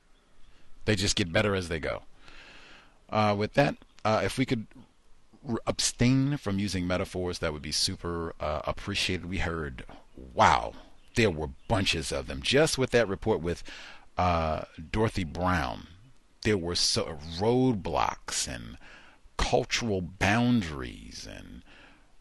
They 0.90 0.96
just 0.96 1.16
get 1.16 1.32
better 1.32 1.54
as 1.54 1.70
they 1.70 1.80
go. 1.80 2.02
Uh, 3.12 3.36
with 3.38 3.54
that, 3.54 3.76
uh, 4.04 4.22
if 4.24 4.40
we 4.40 4.46
could 4.48 4.66
abstain 5.68 6.36
from 6.38 6.58
using 6.58 6.88
metaphors, 6.88 7.38
that 7.38 7.54
would 7.54 7.62
be 7.62 7.72
super 7.72 8.34
uh, 8.40 8.62
appreciated. 8.66 9.30
We 9.30 9.38
heard, 9.38 9.86
wow, 10.34 10.74
there 11.14 11.30
were 11.30 11.50
bunches 11.68 12.12
of 12.12 12.26
them. 12.26 12.42
Just 12.42 12.80
with 12.80 12.90
that 12.90 13.08
report 13.08 13.40
with 13.40 13.64
uh, 14.18 14.62
Dorothy 14.92 15.26
Brown, 15.26 15.90
there 16.42 16.58
were 16.58 16.74
so 16.74 17.20
roadblocks 17.38 18.48
and 18.48 18.80
cultural 19.38 20.02
boundaries 20.02 21.30
and 21.32 21.62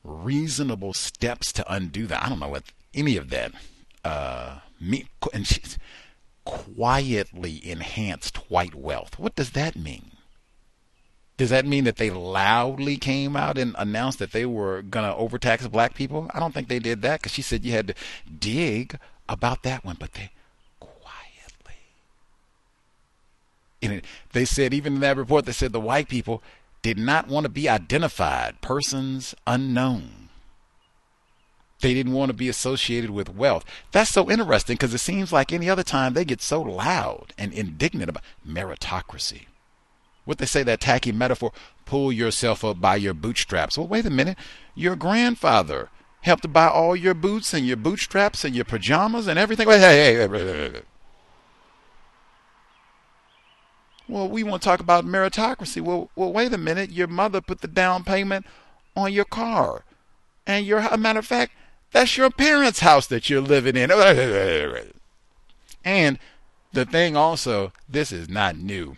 reasonable 0.04 0.92
steps 0.92 1.54
to 1.54 1.72
undo 1.72 2.06
that. 2.06 2.22
I 2.22 2.28
don't 2.28 2.40
know 2.40 2.48
what 2.48 2.64
any 2.92 3.16
of 3.16 3.30
that 3.30 3.52
uh, 4.04 4.58
me 4.78 5.06
and 5.32 5.46
she, 5.46 5.62
quietly 6.48 7.60
enhanced 7.62 8.50
white 8.50 8.74
wealth. 8.74 9.18
What 9.18 9.34
does 9.34 9.50
that 9.50 9.76
mean? 9.76 10.12
Does 11.36 11.50
that 11.50 11.66
mean 11.66 11.84
that 11.84 11.96
they 11.96 12.10
loudly 12.10 12.96
came 12.96 13.36
out 13.36 13.58
and 13.58 13.76
announced 13.78 14.18
that 14.18 14.32
they 14.32 14.46
were 14.46 14.82
going 14.82 15.06
to 15.06 15.14
overtax 15.14 15.68
black 15.68 15.94
people? 15.94 16.30
I 16.32 16.40
don't 16.40 16.52
think 16.52 16.68
they 16.68 16.78
did 16.78 17.02
that 17.02 17.20
because 17.20 17.32
she 17.32 17.42
said 17.42 17.64
you 17.64 17.72
had 17.72 17.88
to 17.88 17.94
dig 18.38 18.98
about 19.28 19.62
that 19.62 19.84
one, 19.84 19.96
but 20.00 20.14
they 20.14 20.30
quietly. 20.80 21.74
And 23.82 24.02
they 24.32 24.44
said, 24.44 24.72
even 24.72 24.94
in 24.94 25.00
that 25.00 25.16
report, 25.16 25.44
they 25.44 25.52
said 25.52 25.72
the 25.72 25.80
white 25.80 26.08
people 26.08 26.42
did 26.82 26.98
not 26.98 27.28
want 27.28 27.44
to 27.44 27.50
be 27.50 27.68
identified, 27.68 28.60
persons 28.60 29.34
unknown. 29.46 30.27
They 31.80 31.94
didn't 31.94 32.12
want 32.12 32.30
to 32.30 32.34
be 32.34 32.48
associated 32.48 33.10
with 33.10 33.34
wealth. 33.34 33.64
That's 33.92 34.10
so 34.10 34.30
interesting 34.30 34.74
because 34.74 34.92
it 34.92 34.98
seems 34.98 35.32
like 35.32 35.52
any 35.52 35.70
other 35.70 35.84
time 35.84 36.14
they 36.14 36.24
get 36.24 36.42
so 36.42 36.60
loud 36.60 37.32
and 37.38 37.52
indignant 37.52 38.10
about 38.10 38.24
meritocracy. 38.46 39.42
What 40.24 40.38
they 40.38 40.46
say, 40.46 40.62
that 40.64 40.80
tacky 40.80 41.12
metaphor, 41.12 41.52
pull 41.86 42.12
yourself 42.12 42.64
up 42.64 42.80
by 42.80 42.96
your 42.96 43.14
bootstraps. 43.14 43.78
Well, 43.78 43.86
wait 43.86 44.06
a 44.06 44.10
minute. 44.10 44.36
Your 44.74 44.96
grandfather 44.96 45.88
helped 46.22 46.42
to 46.42 46.48
buy 46.48 46.68
all 46.68 46.96
your 46.96 47.14
boots 47.14 47.54
and 47.54 47.66
your 47.66 47.76
bootstraps 47.76 48.44
and 48.44 48.54
your 48.54 48.64
pajamas 48.64 49.26
and 49.26 49.38
everything. 49.38 49.68
Wait, 49.68 49.78
hey, 49.78 50.16
hey, 50.16 50.28
hey, 50.28 50.82
Well, 54.08 54.28
we 54.28 54.42
want 54.42 54.62
to 54.62 54.68
talk 54.68 54.80
about 54.80 55.04
meritocracy. 55.04 55.80
Well, 55.80 56.10
well, 56.16 56.32
wait 56.32 56.52
a 56.52 56.58
minute. 56.58 56.90
Your 56.90 57.06
mother 57.06 57.40
put 57.40 57.60
the 57.60 57.68
down 57.68 58.04
payment 58.04 58.46
on 58.96 59.12
your 59.12 59.24
car. 59.24 59.84
And 60.46 60.66
your, 60.66 60.80
a 60.80 60.96
matter 60.96 61.18
of 61.18 61.26
fact, 61.26 61.52
that's 61.92 62.16
your 62.16 62.30
parents' 62.30 62.80
house 62.80 63.06
that 63.06 63.30
you're 63.30 63.40
living 63.40 63.76
in. 63.76 63.90
And 65.84 66.18
the 66.72 66.84
thing 66.84 67.16
also, 67.16 67.72
this 67.88 68.12
is 68.12 68.28
not 68.28 68.56
new. 68.56 68.96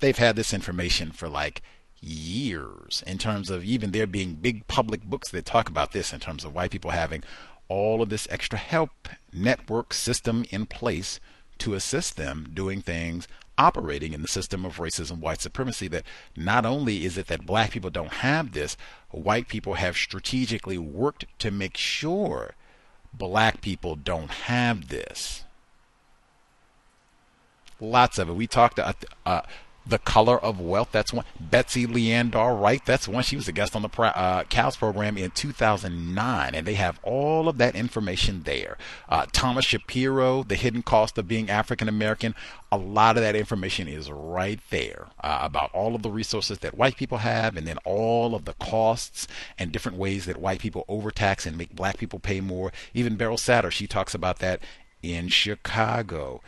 They've 0.00 0.16
had 0.16 0.36
this 0.36 0.52
information 0.54 1.12
for 1.12 1.28
like 1.28 1.62
years 2.00 3.04
in 3.06 3.18
terms 3.18 3.50
of 3.50 3.64
even 3.64 3.92
there 3.92 4.06
being 4.06 4.34
big 4.34 4.66
public 4.66 5.04
books 5.04 5.30
that 5.30 5.44
talk 5.44 5.68
about 5.68 5.92
this 5.92 6.12
in 6.12 6.18
terms 6.20 6.44
of 6.44 6.54
white 6.54 6.70
people 6.70 6.90
having 6.90 7.22
all 7.68 8.02
of 8.02 8.08
this 8.08 8.26
extra 8.30 8.58
help 8.58 9.08
network 9.32 9.94
system 9.94 10.44
in 10.50 10.66
place 10.66 11.20
to 11.58 11.74
assist 11.74 12.16
them 12.16 12.50
doing 12.52 12.82
things 12.82 13.28
operating 13.58 14.12
in 14.12 14.22
the 14.22 14.28
system 14.28 14.64
of 14.64 14.78
racism, 14.78 15.18
white 15.18 15.40
supremacy. 15.40 15.88
That 15.88 16.04
not 16.36 16.64
only 16.64 17.04
is 17.04 17.18
it 17.18 17.26
that 17.28 17.46
black 17.46 17.70
people 17.70 17.90
don't 17.90 18.14
have 18.14 18.52
this, 18.52 18.76
white 19.10 19.48
people 19.48 19.74
have 19.74 19.96
strategically 19.96 20.78
worked 20.78 21.26
to 21.38 21.50
make 21.50 21.76
sure 21.76 22.54
black 23.12 23.60
people 23.60 23.96
don't 23.96 24.30
have 24.30 24.88
this. 24.88 25.44
Lots 27.80 28.18
of 28.18 28.28
it. 28.28 28.34
We 28.34 28.46
talked 28.46 28.78
uh, 28.78 28.92
uh, 29.26 29.42
the 29.86 29.98
Color 29.98 30.38
of 30.38 30.60
Wealth. 30.60 30.90
That's 30.92 31.12
one. 31.12 31.24
Betsy 31.40 31.86
Leondar 31.86 32.60
Wright. 32.60 32.84
That's 32.84 33.08
one. 33.08 33.22
She 33.22 33.36
was 33.36 33.48
a 33.48 33.52
guest 33.52 33.74
on 33.74 33.82
the 33.82 33.88
uh, 34.00 34.44
COWS 34.44 34.76
program 34.76 35.16
in 35.18 35.30
2009, 35.30 36.54
and 36.54 36.66
they 36.66 36.74
have 36.74 37.00
all 37.02 37.48
of 37.48 37.58
that 37.58 37.74
information 37.74 38.42
there. 38.44 38.78
Uh, 39.08 39.26
Thomas 39.32 39.64
Shapiro, 39.64 40.42
The 40.42 40.54
Hidden 40.54 40.82
Cost 40.82 41.18
of 41.18 41.28
Being 41.28 41.50
African 41.50 41.88
American. 41.88 42.34
A 42.70 42.76
lot 42.78 43.16
of 43.16 43.22
that 43.22 43.36
information 43.36 43.86
is 43.88 44.10
right 44.10 44.60
there 44.70 45.08
uh, 45.22 45.40
about 45.42 45.70
all 45.74 45.94
of 45.94 46.02
the 46.02 46.10
resources 46.10 46.58
that 46.60 46.78
white 46.78 46.96
people 46.96 47.18
have, 47.18 47.56
and 47.56 47.66
then 47.66 47.78
all 47.84 48.34
of 48.34 48.44
the 48.44 48.54
costs 48.54 49.26
and 49.58 49.72
different 49.72 49.98
ways 49.98 50.24
that 50.26 50.38
white 50.38 50.60
people 50.60 50.84
overtax 50.88 51.44
and 51.44 51.58
make 51.58 51.74
black 51.74 51.98
people 51.98 52.18
pay 52.18 52.40
more. 52.40 52.72
Even 52.94 53.16
Beryl 53.16 53.36
Satter, 53.36 53.70
she 53.70 53.86
talks 53.86 54.14
about 54.14 54.38
that 54.38 54.60
in 55.02 55.28
Chicago 55.28 56.40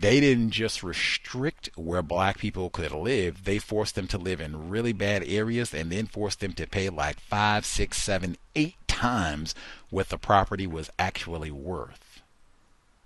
they 0.00 0.20
didn't 0.20 0.50
just 0.50 0.82
restrict 0.82 1.70
where 1.76 2.02
black 2.02 2.38
people 2.38 2.70
could 2.70 2.92
live, 2.92 3.44
they 3.44 3.58
forced 3.58 3.94
them 3.94 4.06
to 4.08 4.18
live 4.18 4.40
in 4.40 4.68
really 4.68 4.92
bad 4.92 5.22
areas 5.26 5.72
and 5.72 5.90
then 5.90 6.06
forced 6.06 6.40
them 6.40 6.52
to 6.54 6.66
pay 6.66 6.88
like 6.88 7.20
five, 7.20 7.64
six, 7.64 7.98
seven, 7.98 8.36
eight 8.54 8.76
times 8.88 9.54
what 9.90 10.08
the 10.08 10.18
property 10.18 10.66
was 10.66 10.90
actually 10.98 11.50
worth. 11.50 12.22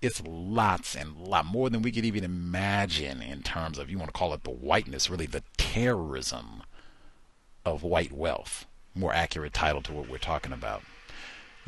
It's 0.01 0.23
lots 0.25 0.95
and 0.95 1.17
lot 1.17 1.45
more 1.45 1.69
than 1.71 1.83
we 1.83 1.91
could 1.91 2.05
even 2.05 2.25
imagine 2.25 3.21
in 3.21 3.43
terms 3.43 3.79
of, 3.79 3.91
you 3.91 3.99
want 3.99 4.09
to 4.09 4.19
call 4.19 4.33
it 4.33 4.45
the 4.45 4.51
whiteness, 4.51 5.11
really 5.11 5.27
the 5.27 5.43
terrorism 5.57 6.63
of 7.65 7.83
white 7.83 8.13
wealth. 8.13 8.67
More 8.95 9.13
accurate 9.13 9.55
title 9.55 9.83
to 9.83 9.93
what 9.93 10.09
we're 10.09 10.19
talking 10.19 10.53
about. 10.53 10.83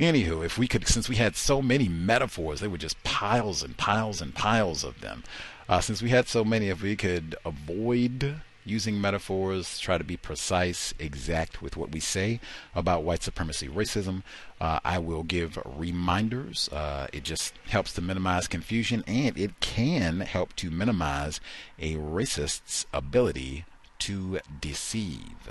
Anywho, 0.01 0.43
if 0.43 0.57
we 0.57 0.67
could, 0.67 0.89
since 0.89 1.11
we 1.11 1.17
had 1.17 1.37
so 1.37 1.61
many 1.61 1.87
metaphors, 1.87 2.61
they 2.61 2.69
were 2.69 2.79
just 2.79 3.03
piles 3.05 3.63
and 3.63 3.77
piles 3.77 4.23
and 4.23 4.35
piles 4.35 4.83
of 4.83 5.03
them. 5.03 5.23
Uh, 5.69 5.79
since 5.83 6.01
we 6.01 6.09
had 6.09 6.27
so 6.27 6.43
many, 6.43 6.71
if 6.71 6.83
we 6.83 6.97
could 6.97 7.37
avoid 7.45 8.41
using 8.65 8.99
metaphors, 8.99 9.79
try 9.79 9.99
to 9.99 10.05
be 10.05 10.17
precise, 10.17 10.95
exact 10.99 11.61
with 11.61 11.77
what 11.77 11.93
we 11.93 12.01
say 12.01 12.41
about 12.75 13.03
white 13.03 13.23
supremacy, 13.23 13.69
racism, 13.69 14.23
uh, 14.59 14.81
I 14.87 14.99
will 14.99 15.23
give 15.23 15.59
reminders. 15.67 16.71
Uh, 16.71 17.07
it 17.13 17.23
just 17.23 17.53
helps 17.69 17.93
to 17.93 18.01
minimize 18.01 18.49
confusion 18.49 19.05
and 19.07 19.37
it 19.37 19.61
can 19.61 20.21
help 20.21 20.57
to 20.57 20.71
minimize 20.71 21.41
a 21.79 21.97
racist's 21.97 22.87
ability 22.95 23.67
to 23.99 24.41
deceive. 24.63 25.51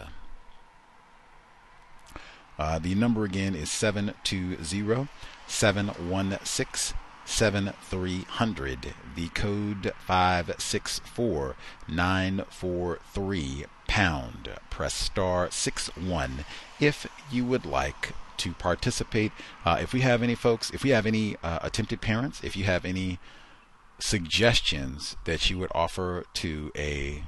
Uh, 2.60 2.77
the 2.77 2.94
number 2.94 3.23
again 3.23 3.56
is 3.56 3.72
720 3.72 5.07
716 5.48 6.98
7300. 7.26 8.94
The 9.15 9.30
code 9.30 9.94
564 9.99 11.56
943 11.88 13.65
pound. 13.88 14.49
Press 14.69 14.94
star 14.94 15.49
61 15.49 16.45
if 16.80 17.07
you 17.31 17.45
would 17.45 17.65
like 17.65 18.14
to 18.38 18.52
participate. 18.53 19.31
Uh, 19.64 19.77
if 19.81 19.94
we 19.94 20.02
have 20.02 20.22
any 20.22 20.36
folks, 20.36 20.69
if 20.72 20.84
we 20.84 20.90
have 20.90 21.06
any 21.06 21.38
uh, 21.44 21.60
attempted 21.61 22.02
parents, 22.02 22.44
if 22.44 22.57
you 22.57 22.65
have 22.65 22.84
any 22.84 23.19
suggestions 23.99 25.15
that 25.26 25.49
you 25.49 25.57
would 25.60 25.72
offer 25.73 26.26
to 26.34 26.72
a 26.76 27.23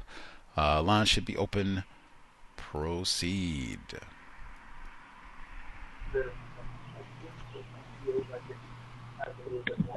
Uh, 0.60 0.84
line 0.84 1.06
should 1.06 1.24
be 1.24 1.38
open. 1.38 1.86
Proceed. 2.58 3.80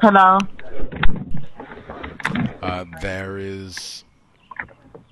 Hello. 0.01 0.39
Uh, 2.63 2.85
there 3.01 3.39
is 3.39 4.05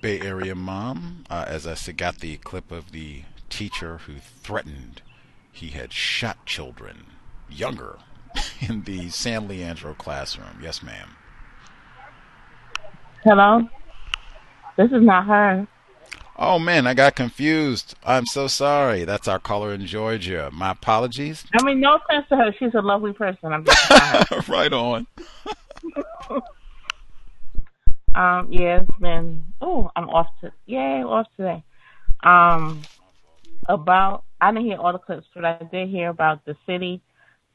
Bay 0.00 0.20
Area 0.20 0.54
mom. 0.54 1.24
Uh, 1.28 1.44
as 1.48 1.66
I 1.66 1.74
said, 1.74 1.96
got 1.96 2.20
the 2.20 2.36
clip 2.36 2.70
of 2.70 2.92
the 2.92 3.24
teacher 3.48 3.98
who 3.98 4.18
threatened 4.18 5.02
he 5.50 5.70
had 5.70 5.92
shot 5.92 6.46
children 6.46 7.06
younger 7.48 7.98
in 8.60 8.84
the 8.84 9.08
San 9.08 9.48
Leandro 9.48 9.94
classroom. 9.94 10.60
Yes, 10.62 10.80
ma'am. 10.80 11.08
Hello. 13.24 13.68
This 14.76 14.90
is 14.92 15.02
not 15.02 15.26
her. 15.26 15.66
Oh 16.42 16.58
man, 16.58 16.86
I 16.86 16.94
got 16.94 17.16
confused. 17.16 17.94
I'm 18.02 18.24
so 18.24 18.46
sorry. 18.46 19.04
That's 19.04 19.28
our 19.28 19.38
caller 19.38 19.74
in 19.74 19.84
Georgia. 19.84 20.48
My 20.52 20.70
apologies. 20.70 21.44
I 21.52 21.62
mean, 21.62 21.80
no 21.80 21.96
offense 21.96 22.26
to 22.30 22.36
her. 22.36 22.54
She's 22.58 22.74
a 22.74 22.80
lovely 22.80 23.12
person. 23.12 23.52
I'm 23.52 23.66
just 23.66 24.48
right 24.48 24.72
on. 24.72 25.06
um, 28.14 28.50
yeah, 28.50 28.80
it's 28.80 28.98
been. 28.98 29.44
Oh, 29.60 29.90
I'm 29.94 30.08
off 30.08 30.28
to. 30.40 30.50
Yay, 30.64 31.02
off 31.04 31.26
today. 31.36 31.62
Um, 32.22 32.80
about 33.68 34.24
I 34.40 34.50
didn't 34.52 34.64
hear 34.64 34.78
all 34.78 34.92
the 34.92 34.98
clips, 34.98 35.26
but 35.34 35.44
I 35.44 35.58
did 35.70 35.90
hear 35.90 36.08
about 36.08 36.46
the 36.46 36.56
city. 36.66 37.02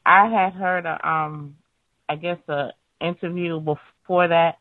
I 0.04 0.28
had 0.28 0.52
heard 0.52 0.86
a 0.86 1.08
um, 1.08 1.56
I 2.08 2.14
guess 2.14 2.38
a 2.48 2.70
interview 3.00 3.58
before 3.58 4.28
that 4.28 4.58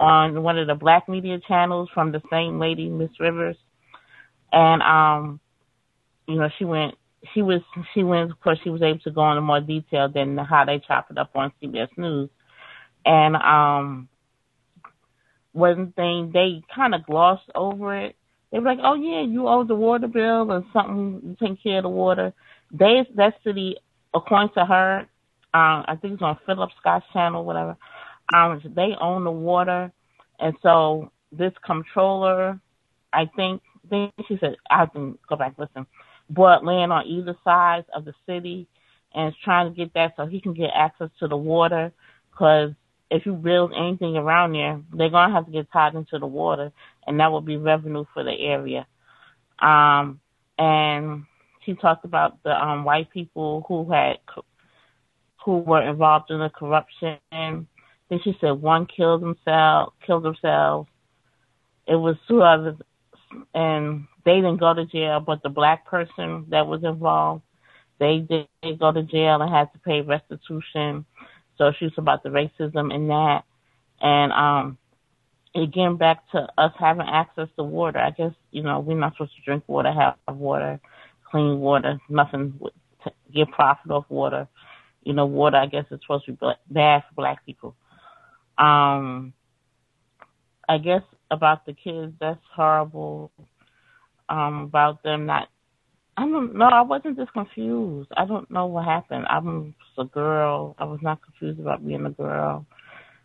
on 0.00 0.42
one 0.42 0.58
of 0.58 0.66
the 0.66 0.74
black 0.74 1.08
media 1.08 1.38
channels 1.46 1.88
from 1.94 2.10
the 2.10 2.22
same 2.30 2.58
lady, 2.58 2.88
Miss 2.88 3.10
Rivers. 3.20 3.56
And 4.50 4.82
um, 4.82 5.40
you 6.26 6.36
know, 6.36 6.48
she 6.58 6.64
went 6.64 6.94
she 7.34 7.42
was 7.42 7.60
she 7.94 8.02
went 8.02 8.30
of 8.30 8.40
course 8.40 8.58
she 8.64 8.70
was 8.70 8.82
able 8.82 8.98
to 9.00 9.10
go 9.10 9.28
into 9.30 9.42
more 9.42 9.60
detail 9.60 10.08
than 10.08 10.38
how 10.38 10.64
they 10.64 10.80
chop 10.86 11.10
it 11.10 11.18
up 11.18 11.30
on 11.34 11.52
CBS 11.62 11.88
News. 11.96 12.30
And 13.04 13.36
um 13.36 14.08
one 15.52 15.92
thing 15.96 16.30
they 16.32 16.62
kind 16.74 16.94
of 16.94 17.04
glossed 17.04 17.50
over 17.54 17.96
it. 17.96 18.16
They 18.50 18.58
were 18.58 18.64
like, 18.64 18.78
"Oh 18.82 18.94
yeah, 18.94 19.22
you 19.22 19.48
owe 19.48 19.64
the 19.64 19.74
water 19.74 20.08
bill 20.08 20.50
or 20.50 20.64
something. 20.72 21.20
You 21.24 21.48
take 21.48 21.62
care 21.62 21.78
of 21.78 21.84
the 21.84 21.88
water." 21.88 22.32
They 22.72 23.06
that 23.16 23.34
city, 23.44 23.76
according 24.14 24.54
to 24.54 24.64
her, 24.64 25.00
um, 25.52 25.84
I 25.86 25.96
think 26.00 26.14
it's 26.14 26.22
on 26.22 26.38
Philip 26.46 26.70
Scott's 26.80 27.06
channel, 27.12 27.44
whatever. 27.44 27.76
Um, 28.32 28.60
they 28.76 28.94
own 29.00 29.24
the 29.24 29.30
water, 29.30 29.92
and 30.38 30.54
so 30.62 31.10
this 31.32 31.52
controller, 31.64 32.60
I 33.12 33.28
think, 33.36 33.62
think 33.88 34.12
she 34.28 34.38
said, 34.40 34.56
I 34.70 34.86
can 34.86 35.18
go 35.28 35.36
back 35.36 35.54
listen, 35.58 35.86
but 36.28 36.64
land 36.64 36.92
on 36.92 37.06
either 37.06 37.36
side 37.44 37.84
of 37.94 38.04
the 38.04 38.14
city, 38.26 38.68
and 39.14 39.28
is 39.28 39.34
trying 39.42 39.68
to 39.68 39.76
get 39.76 39.92
that 39.94 40.14
so 40.16 40.26
he 40.26 40.40
can 40.40 40.54
get 40.54 40.70
access 40.74 41.10
to 41.18 41.26
the 41.26 41.36
water, 41.36 41.92
because 42.30 42.72
if 43.10 43.26
you 43.26 43.32
build 43.32 43.72
anything 43.76 44.16
around 44.16 44.52
there, 44.52 44.80
they're 44.92 45.10
gonna 45.10 45.32
have 45.32 45.46
to 45.46 45.52
get 45.52 45.72
tied 45.72 45.94
into 45.96 46.18
the 46.18 46.26
water, 46.26 46.70
and 47.06 47.18
that 47.18 47.32
will 47.32 47.40
be 47.40 47.56
revenue 47.56 48.04
for 48.14 48.22
the 48.22 48.32
area. 48.32 48.86
Um, 49.58 50.20
and 50.58 51.24
she 51.64 51.74
talked 51.74 52.04
about 52.04 52.42
the 52.42 52.50
um, 52.50 52.84
white 52.84 53.10
people 53.10 53.64
who 53.66 53.90
had 53.90 54.18
who 55.44 55.58
were 55.58 55.82
involved 55.82 56.30
in 56.30 56.38
the 56.38 56.50
corruption 56.50 57.18
then 58.10 58.20
she 58.22 58.36
said 58.40 58.50
one 58.50 58.86
killed 58.86 59.22
themselves, 59.22 59.92
killed 60.04 60.24
themselves. 60.24 60.88
It 61.86 61.94
was 61.94 62.16
two 62.28 62.42
others, 62.42 62.76
and 63.54 64.06
they 64.24 64.36
didn't 64.36 64.58
go 64.58 64.74
to 64.74 64.84
jail, 64.84 65.20
but 65.20 65.42
the 65.42 65.48
black 65.48 65.86
person 65.86 66.46
that 66.50 66.66
was 66.66 66.84
involved, 66.84 67.42
they 67.98 68.18
did 68.18 68.78
go 68.78 68.92
to 68.92 69.02
jail 69.02 69.40
and 69.40 69.50
had 69.50 69.72
to 69.72 69.78
pay 69.78 70.02
restitution. 70.02 71.06
So 71.56 71.72
she 71.78 71.86
was 71.86 71.94
about 71.96 72.22
the 72.22 72.30
racism 72.30 72.94
in 72.94 73.08
that, 73.08 73.44
and 74.00 74.32
um, 74.32 74.78
again 75.54 75.96
back 75.96 76.28
to 76.32 76.48
us 76.58 76.72
having 76.78 77.06
access 77.06 77.48
to 77.56 77.62
water. 77.64 77.98
I 77.98 78.10
guess 78.10 78.32
you 78.50 78.62
know 78.62 78.80
we're 78.80 78.98
not 78.98 79.12
supposed 79.12 79.36
to 79.36 79.42
drink 79.42 79.64
water, 79.66 79.92
have 79.92 80.16
water, 80.36 80.80
clean 81.30 81.60
water, 81.60 82.00
nothing 82.08 82.58
to 83.04 83.12
get 83.32 83.50
profit 83.50 83.90
off 83.90 84.06
water. 84.08 84.48
You 85.02 85.12
know, 85.14 85.26
water 85.26 85.56
I 85.56 85.66
guess 85.66 85.86
is 85.90 86.00
supposed 86.02 86.26
to 86.26 86.32
be 86.32 86.46
bad 86.70 87.04
for 87.08 87.14
black 87.14 87.44
people. 87.46 87.74
Um, 88.60 89.32
I 90.68 90.78
guess 90.78 91.02
about 91.30 91.66
the 91.66 91.72
kids, 91.72 92.12
that's 92.20 92.38
horrible. 92.54 93.32
Um, 94.28 94.62
about 94.64 95.02
them 95.02 95.26
not. 95.26 95.48
I 96.16 96.22
don't 96.22 96.54
know. 96.54 96.66
I 96.66 96.82
wasn't 96.82 97.16
just 97.16 97.32
confused. 97.32 98.10
I 98.16 98.26
don't 98.26 98.50
know 98.50 98.66
what 98.66 98.84
happened. 98.84 99.26
I'm 99.28 99.74
a 99.98 100.04
girl. 100.04 100.76
I 100.78 100.84
was 100.84 101.00
not 101.02 101.22
confused 101.22 101.58
about 101.58 101.84
being 101.84 102.04
a 102.04 102.10
girl. 102.10 102.66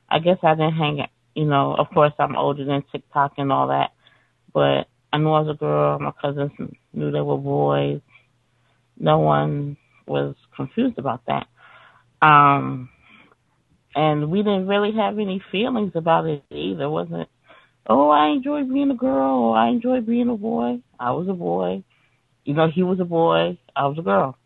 I 0.10 0.20
guess 0.20 0.38
I 0.44 0.56
didn't 0.56 0.76
hang 0.76 1.02
out. 1.02 1.10
you 1.36 1.46
know, 1.46 1.76
of 1.76 1.88
course, 1.94 2.14
I'm 2.18 2.36
older 2.36 2.64
than 2.64 2.84
TikTok 2.92 3.34
and 3.38 3.52
all 3.52 3.68
that, 3.68 3.92
but 4.54 4.88
I 5.12 5.18
knew 5.18 5.32
I 5.32 5.42
was 5.42 5.56
a 5.56 5.60
girl. 5.60 6.00
My 6.00 6.12
cousins 6.22 6.52
knew 6.94 7.12
they 7.12 7.22
were 7.22 7.38
boys. 7.38 8.02
No 8.98 9.20
one 9.20 9.78
was 10.08 10.36
confused 10.56 10.98
about 10.98 11.22
that. 11.28 11.48
Um, 12.22 12.90
and 13.96 14.30
we 14.30 14.40
didn't 14.40 14.68
really 14.68 14.92
have 14.98 15.18
any 15.18 15.42
feelings 15.52 15.94
about 15.96 16.26
it 16.26 16.44
either. 16.52 16.84
It 16.84 16.90
wasn't, 16.90 17.30
oh, 17.88 18.10
I 18.10 18.28
enjoy 18.28 18.64
being 18.64 18.92
a 18.92 18.96
girl 18.96 19.40
or 19.40 19.58
I 19.58 19.70
enjoy 19.70 20.02
being 20.02 20.30
a 20.30 20.36
boy. 20.36 20.82
I 21.00 21.12
was 21.12 21.28
a 21.30 21.34
boy. 21.34 21.84
You 22.44 22.54
know, 22.54 22.70
he 22.70 22.84
was 22.84 23.00
a 23.00 23.06
boy. 23.06 23.58
I 23.74 23.88
was 23.88 23.98
a 23.98 24.02
girl. 24.02 24.38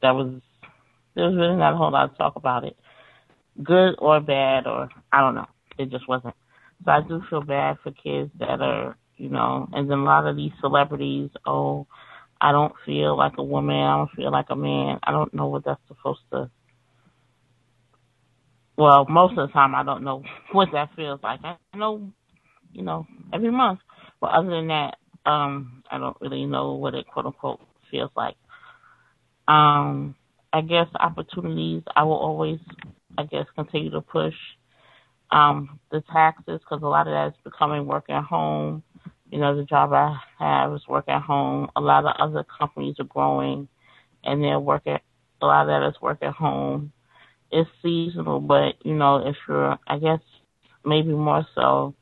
That 0.00 0.12
was, 0.12 0.40
there 1.14 1.26
was 1.26 1.36
really 1.36 1.56
not 1.56 1.74
a 1.74 1.76
whole 1.76 1.92
lot 1.92 2.12
to 2.12 2.18
talk 2.18 2.36
about 2.36 2.64
it. 2.64 2.76
Good 3.62 3.96
or 3.98 4.20
bad 4.20 4.66
or, 4.66 4.88
I 5.12 5.20
don't 5.20 5.34
know. 5.34 5.48
It 5.78 5.90
just 5.90 6.08
wasn't. 6.08 6.34
So 6.84 6.90
I 6.90 7.00
do 7.06 7.22
feel 7.28 7.42
bad 7.42 7.76
for 7.82 7.92
kids 7.92 8.30
that 8.38 8.60
are, 8.60 8.96
you 9.16 9.28
know, 9.28 9.68
and 9.72 9.88
then 9.88 9.98
a 9.98 10.04
lot 10.04 10.26
of 10.26 10.36
these 10.36 10.50
celebrities, 10.60 11.30
oh, 11.46 11.86
I 12.40 12.52
don't 12.52 12.74
feel 12.86 13.16
like 13.16 13.34
a 13.36 13.44
woman. 13.44 13.76
I 13.76 13.96
don't 13.98 14.10
feel 14.12 14.32
like 14.32 14.46
a 14.48 14.56
man. 14.56 14.98
I 15.02 15.12
don't 15.12 15.32
know 15.34 15.48
what 15.48 15.64
that's 15.64 15.80
supposed 15.88 16.20
to 16.32 16.50
well, 18.76 19.06
most 19.08 19.38
of 19.38 19.48
the 19.48 19.52
time 19.52 19.74
I 19.74 19.84
don't 19.84 20.04
know 20.04 20.22
what 20.52 20.68
that 20.72 20.90
feels 20.96 21.20
like. 21.22 21.40
I 21.44 21.56
know, 21.76 22.10
you 22.72 22.82
know, 22.82 23.06
every 23.32 23.50
month. 23.50 23.80
But 24.20 24.30
other 24.30 24.50
than 24.50 24.68
that, 24.68 24.96
um, 25.26 25.82
I 25.90 25.98
don't 25.98 26.16
really 26.20 26.46
know 26.46 26.74
what 26.74 26.94
it 26.94 27.06
quote 27.06 27.26
unquote 27.26 27.60
feels 27.90 28.10
like. 28.16 28.36
Um, 29.46 30.14
I 30.52 30.62
guess 30.62 30.86
opportunities, 30.98 31.82
I 31.94 32.04
will 32.04 32.16
always, 32.16 32.58
I 33.18 33.24
guess, 33.24 33.46
continue 33.54 33.90
to 33.90 34.00
push 34.00 34.34
um, 35.30 35.80
the 35.90 36.02
taxes 36.12 36.60
because 36.60 36.82
a 36.82 36.86
lot 36.86 37.06
of 37.06 37.12
that 37.12 37.28
is 37.28 37.44
becoming 37.44 37.86
work 37.86 38.06
at 38.08 38.24
home. 38.24 38.82
You 39.30 39.40
know, 39.40 39.56
the 39.56 39.64
job 39.64 39.92
I 39.92 40.16
have 40.38 40.72
is 40.74 40.86
work 40.88 41.06
at 41.08 41.22
home. 41.22 41.68
A 41.76 41.80
lot 41.80 42.04
of 42.04 42.14
other 42.18 42.44
companies 42.58 42.96
are 43.00 43.04
growing 43.04 43.68
and 44.24 44.42
they're 44.42 44.60
working, 44.60 44.98
a 45.42 45.46
lot 45.46 45.62
of 45.62 45.68
that 45.68 45.88
is 45.88 46.00
work 46.00 46.18
at 46.22 46.34
home 46.34 46.92
it's 47.54 47.70
seasonal, 47.82 48.40
but 48.40 48.74
you 48.84 48.94
know, 48.94 49.26
if 49.28 49.36
you're, 49.48 49.78
I 49.86 49.98
guess, 49.98 50.18
maybe 50.84 51.10
more 51.10 51.46
so, 51.54 51.94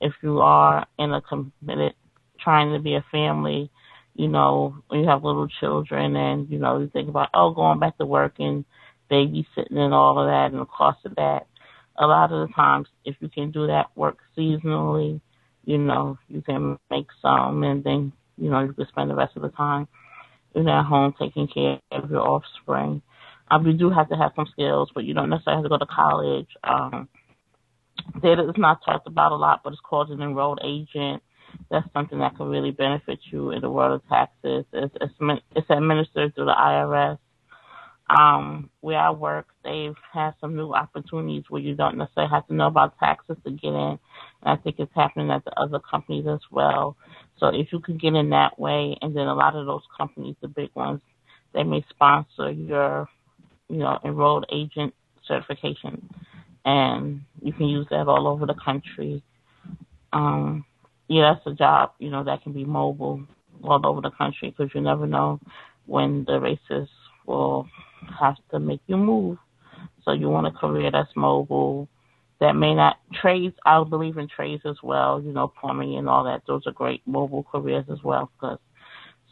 if 0.00 0.14
you 0.22 0.40
are 0.40 0.86
in 0.98 1.12
a 1.12 1.20
committed, 1.20 1.94
trying 2.40 2.72
to 2.72 2.80
be 2.80 2.94
a 2.94 3.04
family, 3.12 3.70
you 4.14 4.28
know, 4.28 4.76
when 4.88 5.00
you 5.00 5.08
have 5.08 5.22
little 5.22 5.48
children 5.60 6.16
and 6.16 6.50
you 6.50 6.58
know, 6.58 6.78
you 6.78 6.88
think 6.88 7.10
about 7.10 7.28
oh, 7.34 7.52
going 7.52 7.78
back 7.78 7.98
to 7.98 8.06
work 8.06 8.36
and 8.38 8.64
babysitting 9.10 9.76
and 9.76 9.92
all 9.92 10.18
of 10.18 10.28
that 10.28 10.50
and 10.52 10.60
the 10.60 10.64
cost 10.64 11.04
of 11.04 11.14
that. 11.16 11.46
A 11.98 12.06
lot 12.06 12.32
of 12.32 12.48
the 12.48 12.54
times, 12.54 12.88
if 13.04 13.16
you 13.20 13.28
can 13.28 13.50
do 13.50 13.66
that 13.66 13.86
work 13.96 14.18
seasonally, 14.36 15.20
you 15.66 15.76
know, 15.78 16.18
you 16.28 16.40
can 16.40 16.78
make 16.90 17.06
some, 17.20 17.62
and 17.64 17.84
then 17.84 18.12
you 18.38 18.50
know, 18.50 18.60
you 18.60 18.72
can 18.72 18.86
spend 18.88 19.10
the 19.10 19.14
rest 19.14 19.36
of 19.36 19.42
the 19.42 19.50
time 19.50 19.88
in 20.54 20.66
at 20.68 20.86
home 20.86 21.14
taking 21.18 21.48
care 21.48 21.78
of 21.92 22.10
your 22.10 22.26
offspring. 22.26 23.02
Um, 23.50 23.66
you 23.66 23.74
do 23.74 23.90
have 23.90 24.08
to 24.08 24.16
have 24.16 24.32
some 24.34 24.46
skills, 24.50 24.90
but 24.94 25.04
you 25.04 25.14
don't 25.14 25.30
necessarily 25.30 25.62
have 25.62 25.64
to 25.64 25.68
go 25.68 25.78
to 25.78 25.86
college. 25.86 26.48
Um, 26.64 27.08
data 28.22 28.48
is 28.48 28.56
not 28.56 28.84
talked 28.84 29.06
about 29.06 29.32
a 29.32 29.36
lot, 29.36 29.60
but 29.62 29.72
it's 29.72 29.82
called 29.82 30.10
an 30.10 30.20
enrolled 30.20 30.60
agent. 30.64 31.22
That's 31.70 31.86
something 31.92 32.18
that 32.18 32.36
can 32.36 32.48
really 32.48 32.72
benefit 32.72 33.20
you 33.30 33.50
in 33.50 33.62
the 33.62 33.70
world 33.70 34.00
of 34.00 34.08
taxes. 34.08 34.64
It's, 34.72 34.94
it's, 35.00 35.14
it's 35.54 35.70
administered 35.70 36.34
through 36.34 36.46
the 36.46 36.54
IRS. 36.58 37.18
Um, 38.08 38.70
where 38.80 39.00
I 39.00 39.10
work, 39.10 39.46
they've 39.64 39.96
had 40.12 40.34
some 40.40 40.54
new 40.54 40.72
opportunities 40.72 41.42
where 41.48 41.60
you 41.60 41.74
don't 41.74 41.98
necessarily 41.98 42.30
have 42.30 42.46
to 42.46 42.54
know 42.54 42.68
about 42.68 42.96
taxes 43.00 43.36
to 43.44 43.50
get 43.50 43.70
in. 43.70 43.74
And 43.74 43.98
I 44.44 44.56
think 44.56 44.76
it's 44.78 44.92
happening 44.94 45.30
at 45.32 45.44
the 45.44 45.58
other 45.58 45.80
companies 45.80 46.24
as 46.28 46.38
well. 46.52 46.96
So 47.38 47.48
if 47.48 47.72
you 47.72 47.80
can 47.80 47.98
get 47.98 48.14
in 48.14 48.30
that 48.30 48.60
way, 48.60 48.96
and 49.02 49.16
then 49.16 49.26
a 49.26 49.34
lot 49.34 49.56
of 49.56 49.66
those 49.66 49.82
companies, 49.96 50.36
the 50.40 50.46
big 50.46 50.70
ones, 50.74 51.00
they 51.52 51.64
may 51.64 51.84
sponsor 51.90 52.52
your 52.52 53.08
you 53.68 53.78
know, 53.78 53.98
enrolled 54.04 54.46
agent 54.52 54.94
certification, 55.26 56.08
and 56.64 57.20
you 57.42 57.52
can 57.52 57.66
use 57.66 57.86
that 57.90 58.08
all 58.08 58.26
over 58.26 58.46
the 58.46 58.54
country. 58.54 59.22
Um, 60.12 60.64
yeah, 61.08 61.34
that's 61.34 61.46
a 61.46 61.56
job, 61.56 61.92
you 61.98 62.10
know, 62.10 62.24
that 62.24 62.42
can 62.42 62.52
be 62.52 62.64
mobile 62.64 63.22
all 63.62 63.84
over 63.86 64.00
the 64.00 64.10
country 64.10 64.50
because 64.50 64.72
you 64.74 64.80
never 64.80 65.06
know 65.06 65.40
when 65.86 66.24
the 66.26 66.38
races 66.40 66.88
will 67.26 67.66
have 68.18 68.36
to 68.50 68.58
make 68.58 68.80
you 68.86 68.96
move. 68.96 69.38
So 70.04 70.12
you 70.12 70.28
want 70.28 70.46
a 70.46 70.52
career 70.52 70.90
that's 70.90 71.10
mobile, 71.16 71.88
that 72.40 72.52
may 72.54 72.74
not 72.74 72.96
trades. 73.20 73.56
I 73.64 73.82
believe 73.82 74.18
in 74.18 74.28
trades 74.28 74.62
as 74.64 74.76
well. 74.82 75.20
You 75.20 75.32
know, 75.32 75.52
plumbing 75.60 75.96
and 75.96 76.08
all 76.08 76.24
that. 76.24 76.42
Those 76.46 76.66
are 76.66 76.72
great 76.72 77.02
mobile 77.06 77.44
careers 77.50 77.86
as 77.90 78.02
well 78.04 78.30
because 78.36 78.58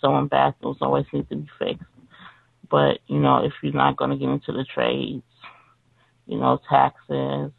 someone 0.01 0.27
bathrooms 0.28 0.78
always 0.81 1.06
need 1.12 1.28
to 1.28 1.36
be 1.36 1.48
fixed. 1.59 1.85
But, 2.70 2.99
you 3.07 3.19
know, 3.20 3.45
if 3.45 3.53
you're 3.62 3.73
not 3.73 3.97
going 3.97 4.11
to 4.11 4.16
get 4.16 4.28
into 4.28 4.53
the 4.53 4.65
trades, 4.74 5.23
you 6.27 6.39
know, 6.39 6.59
taxes, 6.69 7.53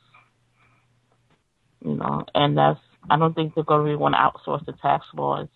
you 1.83 1.95
know, 1.95 2.25
and 2.33 2.57
that's, 2.57 2.79
I 3.09 3.17
don't 3.17 3.33
think 3.33 3.53
they're 3.53 3.63
going 3.63 3.81
to 3.81 3.83
really 3.85 3.97
want 3.97 4.15
to 4.15 4.19
outsource 4.19 4.65
the 4.65 4.73
tax 4.73 5.05
laws 5.13 5.47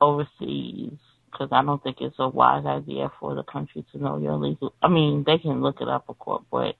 overseas 0.00 0.98
because 1.30 1.48
I 1.52 1.62
don't 1.62 1.82
think 1.82 1.98
it's 2.00 2.16
a 2.18 2.28
wise 2.28 2.64
idea 2.64 3.10
for 3.20 3.34
the 3.34 3.42
country 3.42 3.84
to 3.92 3.98
know 3.98 4.18
your 4.18 4.36
legal. 4.36 4.74
I 4.82 4.88
mean, 4.88 5.24
they 5.26 5.38
can 5.38 5.60
look 5.60 5.80
it 5.80 5.88
up, 5.88 6.06
of 6.08 6.18
course, 6.18 6.44
but 6.50 6.74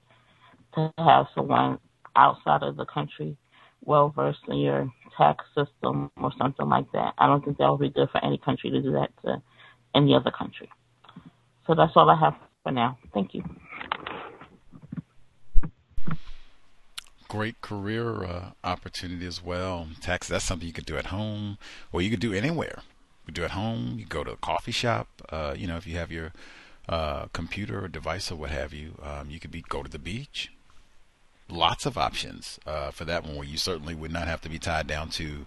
to 0.75 0.91
have 0.97 1.27
someone 1.35 1.79
outside 2.15 2.63
of 2.63 2.75
the 2.75 2.85
country 2.85 3.37
well 3.83 4.09
versed 4.09 4.39
in 4.47 4.57
your 4.57 4.91
tax 5.17 5.45
system 5.55 6.11
or 6.17 6.31
something 6.37 6.67
like 6.67 6.91
that, 6.93 7.13
I 7.17 7.27
don't 7.27 7.43
think 7.45 7.57
that 7.57 7.69
would 7.69 7.81
be 7.81 7.89
good 7.89 8.09
for 8.11 8.23
any 8.23 8.37
country 8.37 8.71
to 8.71 8.81
do 8.81 8.93
that 8.93 9.09
to 9.23 9.41
any 9.95 10.15
other 10.15 10.31
country. 10.31 10.69
So 11.69 11.75
that's 11.75 11.95
all 11.95 12.09
I 12.09 12.15
have 12.15 12.33
for 12.63 12.71
now. 12.71 12.97
Thank 13.13 13.35
you. 13.35 13.43
Great 17.27 17.61
career 17.61 18.23
uh, 18.23 18.51
opportunity 18.63 19.27
as 19.27 19.43
well. 19.43 19.87
Tax, 20.01 20.27
that's 20.27 20.43
something 20.43 20.65
you 20.65 20.73
could 20.73 20.87
do 20.87 20.97
at 20.97 21.07
home 21.07 21.59
or 21.91 22.01
you 22.01 22.09
could 22.09 22.19
do 22.19 22.33
anywhere. 22.33 22.79
You 22.79 23.25
could 23.27 23.35
do 23.35 23.43
at 23.43 23.51
home, 23.51 23.97
you 23.99 24.05
go 24.05 24.23
to 24.23 24.31
a 24.31 24.37
coffee 24.37 24.71
shop, 24.71 25.09
uh, 25.29 25.53
you 25.55 25.67
know, 25.67 25.77
if 25.77 25.85
you 25.85 25.95
have 25.95 26.11
your 26.11 26.33
uh, 26.89 27.25
computer 27.33 27.85
or 27.85 27.87
device 27.87 28.31
or 28.31 28.35
what 28.37 28.49
have 28.49 28.73
you, 28.73 28.95
um, 29.03 29.29
you 29.29 29.39
could 29.39 29.51
be 29.51 29.61
go 29.61 29.83
to 29.83 29.91
the 29.91 29.99
beach. 29.99 30.51
Lots 31.47 31.85
of 31.85 31.99
options 31.99 32.59
uh, 32.65 32.89
for 32.89 33.05
that 33.05 33.23
one 33.23 33.35
where 33.35 33.45
you 33.45 33.57
certainly 33.57 33.93
would 33.93 34.11
not 34.11 34.27
have 34.27 34.41
to 34.41 34.49
be 34.49 34.57
tied 34.57 34.87
down 34.87 35.11
to 35.11 35.45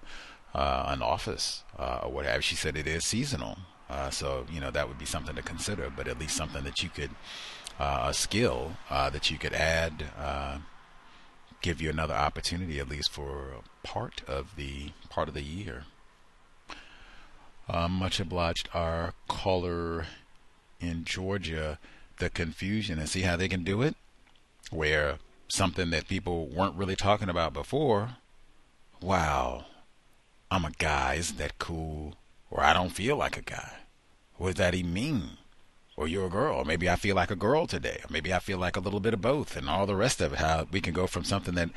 uh, 0.54 0.84
an 0.86 1.02
office 1.02 1.64
uh, 1.76 2.02
or 2.04 2.12
what 2.12 2.26
have 2.26 2.36
you. 2.36 2.42
She 2.42 2.54
said 2.54 2.76
it 2.76 2.86
is 2.86 3.04
seasonal. 3.04 3.58
Uh, 3.93 4.09
so 4.09 4.47
you 4.51 4.59
know 4.59 4.70
that 4.70 4.89
would 4.89 4.98
be 4.98 5.05
something 5.05 5.36
to 5.36 5.43
consider, 5.43 5.93
but 5.94 6.09
at 6.09 6.19
least 6.19 6.35
something 6.35 6.64
that 6.64 6.82
you 6.82 6.89
could 6.89 7.10
uh, 7.78 8.06
a 8.09 8.14
skill 8.14 8.73
uh, 8.89 9.10
that 9.10 9.31
you 9.31 9.36
could 9.36 9.52
add, 9.52 10.05
uh, 10.19 10.59
give 11.60 11.82
you 11.82 11.90
another 11.90 12.14
opportunity 12.14 12.78
at 12.78 12.89
least 12.89 13.10
for 13.10 13.56
part 13.82 14.22
of 14.27 14.56
the 14.56 14.93
part 15.11 15.29
of 15.29 15.35
the 15.35 15.43
year. 15.43 15.85
Uh, 17.69 17.88
much 17.88 18.19
obliged, 18.19 18.69
our 18.72 19.12
caller 19.29 20.06
in 20.80 21.04
Georgia. 21.04 21.79
The 22.19 22.30
confusion 22.30 23.01
and 23.01 23.09
see 23.09 23.22
how 23.22 23.37
they 23.37 23.48
can 23.48 23.64
do 23.64 23.82
it, 23.82 23.96
where 24.71 25.19
something 25.48 25.90
that 25.90 26.06
people 26.06 26.46
weren't 26.46 26.77
really 26.77 26.95
talking 26.95 27.29
about 27.29 27.53
before. 27.53 28.16
Wow, 29.01 29.64
I'm 30.48 30.64
a 30.64 30.71
guy. 30.71 31.14
Isn't 31.14 31.38
that 31.38 31.59
cool? 31.59 32.14
Or 32.48 32.62
I 32.62 32.74
don't 32.74 32.90
feel 32.90 33.16
like 33.16 33.37
a 33.37 33.43
guy. 33.43 33.81
What 34.36 34.48
does 34.48 34.56
that 34.56 34.74
even 34.74 34.93
mean? 34.93 35.22
Or 35.96 36.09
you're 36.09 36.27
a 36.27 36.30
girl. 36.30 36.64
Maybe 36.64 36.88
I 36.88 36.96
feel 36.96 37.14
like 37.14 37.30
a 37.30 37.36
girl 37.36 37.66
today. 37.66 38.01
Or 38.02 38.11
maybe 38.11 38.32
I 38.32 38.38
feel 38.38 38.59
like 38.59 38.77
a 38.77 38.80
little 38.80 39.01
bit 39.01 39.14
of 39.14 39.20
both 39.20 39.56
and 39.56 39.69
all 39.69 39.86
the 39.86 39.94
rest 39.94 40.20
of 40.20 40.32
it. 40.32 40.38
How 40.38 40.66
we 40.70 40.80
can 40.80 40.94
go 40.94 41.06
from 41.06 41.24
something 41.24 41.54
that 41.54 41.70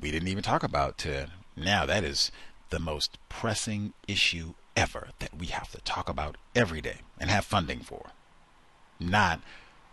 we 0.00 0.10
didn't 0.10 0.28
even 0.28 0.42
talk 0.42 0.62
about 0.62 0.96
to 0.98 1.28
now 1.56 1.84
that 1.86 2.04
is 2.04 2.32
the 2.70 2.78
most 2.78 3.18
pressing 3.28 3.92
issue 4.08 4.54
ever 4.74 5.08
that 5.18 5.36
we 5.38 5.46
have 5.46 5.70
to 5.70 5.80
talk 5.82 6.08
about 6.08 6.36
every 6.54 6.80
day 6.80 6.98
and 7.20 7.30
have 7.30 7.44
funding 7.44 7.80
for. 7.80 8.10
Not 8.98 9.40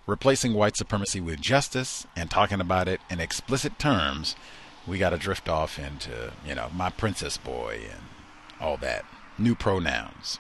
replacing 0.08 0.54
white 0.54 0.78
supremacy 0.78 1.20
with 1.20 1.42
justice 1.42 2.08
and 2.16 2.32
talking 2.32 2.62
about 2.62 2.88
it 2.88 3.02
in 3.10 3.20
explicit 3.20 3.78
terms. 3.78 4.36
We 4.88 4.98
got 4.98 5.10
to 5.10 5.18
drift 5.18 5.50
off 5.50 5.78
into, 5.78 6.32
you 6.46 6.56
know, 6.56 6.70
my 6.74 6.90
princess 6.90 7.38
boy 7.38 7.82
and 7.92 8.02
all 8.60 8.78
that. 8.78 9.06
New 9.38 9.56
pronouns. 9.56 10.40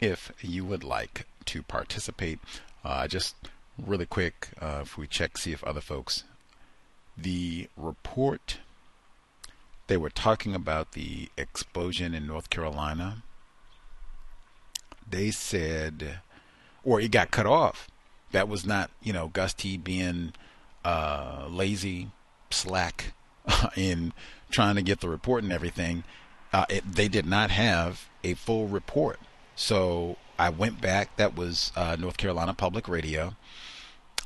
if 0.00 0.32
you 0.40 0.64
would 0.64 0.84
like 0.84 1.26
to 1.46 1.62
participate. 1.62 2.38
Uh, 2.84 3.06
just 3.06 3.36
really 3.78 4.06
quick, 4.06 4.48
uh, 4.60 4.80
if 4.82 4.98
we 4.98 5.06
check, 5.06 5.38
see 5.38 5.52
if 5.52 5.62
other 5.64 5.80
folks, 5.80 6.24
the 7.16 7.68
report, 7.76 8.58
they 9.86 9.96
were 9.96 10.10
talking 10.10 10.54
about 10.54 10.92
the 10.92 11.30
explosion 11.36 12.14
in 12.14 12.26
North 12.26 12.50
Carolina. 12.50 13.22
They 15.12 15.30
said, 15.30 16.20
or 16.82 17.00
it 17.00 17.10
got 17.12 17.30
cut 17.30 17.46
off. 17.46 17.88
That 18.32 18.48
was 18.48 18.64
not, 18.64 18.90
you 19.02 19.12
know, 19.12 19.28
Gus 19.28 19.52
T 19.52 19.76
being 19.76 20.32
uh, 20.84 21.46
lazy, 21.50 22.10
slack 22.50 23.12
in 23.76 24.12
trying 24.50 24.76
to 24.76 24.82
get 24.82 25.00
the 25.00 25.08
report 25.08 25.44
and 25.44 25.52
everything. 25.52 26.04
Uh, 26.52 26.64
it, 26.68 26.94
they 26.94 27.08
did 27.08 27.26
not 27.26 27.50
have 27.50 28.08
a 28.24 28.34
full 28.34 28.68
report. 28.68 29.20
So 29.54 30.16
I 30.38 30.48
went 30.48 30.80
back. 30.80 31.16
That 31.16 31.36
was 31.36 31.72
uh, 31.76 31.96
North 31.98 32.16
Carolina 32.16 32.54
Public 32.54 32.88
Radio. 32.88 33.36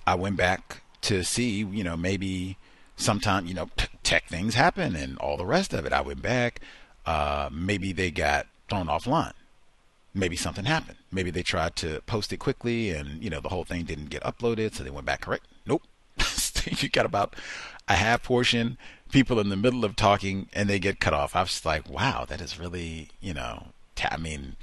I 0.07 0.15
went 0.15 0.37
back 0.37 0.83
to 1.03 1.25
see, 1.25 1.65
you 1.65 1.83
know, 1.83 1.97
maybe 1.97 2.59
sometime, 2.97 3.47
you 3.47 3.55
know, 3.55 3.71
t- 3.77 3.89
tech 4.05 4.29
things 4.29 4.55
happen 4.55 4.95
and 4.95 5.19
all 5.19 5.37
the 5.37 5.47
rest 5.47 5.73
of 5.73 5.85
it. 5.85 5.93
I 5.93 6.01
went 6.01 6.23
back. 6.23 6.61
Uh, 7.05 7.49
maybe 7.53 7.93
they 7.93 8.13
got 8.13 8.47
thrown 8.69 8.87
offline. 8.87 9.33
Maybe 10.17 10.37
something 10.37 10.65
happened. 10.65 10.99
Maybe 11.13 11.31
they 11.31 11.43
tried 11.43 11.77
to 11.77 12.01
post 12.07 12.33
it 12.33 12.39
quickly 12.39 12.91
and, 12.91 13.23
you 13.23 13.31
know, 13.31 13.41
the 13.41 13.51
whole 13.51 13.65
thing 13.65 13.85
didn't 13.85 14.11
get 14.11 14.23
uploaded. 14.23 14.75
So 14.75 14.83
they 14.83 14.91
went 14.91 15.07
back 15.07 15.21
correct. 15.21 15.47
Nope. 15.67 15.83
you 16.67 16.89
got 16.89 17.07
about 17.07 17.37
a 17.87 17.95
half 17.95 18.23
portion 18.23 18.79
people 19.11 19.39
in 19.39 19.51
the 19.51 19.57
middle 19.57 19.85
of 19.85 19.95
talking 19.95 20.49
and 20.53 20.69
they 20.69 20.79
get 20.79 21.01
cut 21.01 21.13
off. 21.13 21.37
I 21.37 21.43
was 21.43 21.65
like, 21.65 21.89
wow, 21.89 22.25
that 22.27 22.41
is 22.41 22.59
really, 22.59 23.11
you 23.21 23.35
know, 23.35 23.69
t- 23.95 24.09
I 24.11 24.17
mean, 24.17 24.57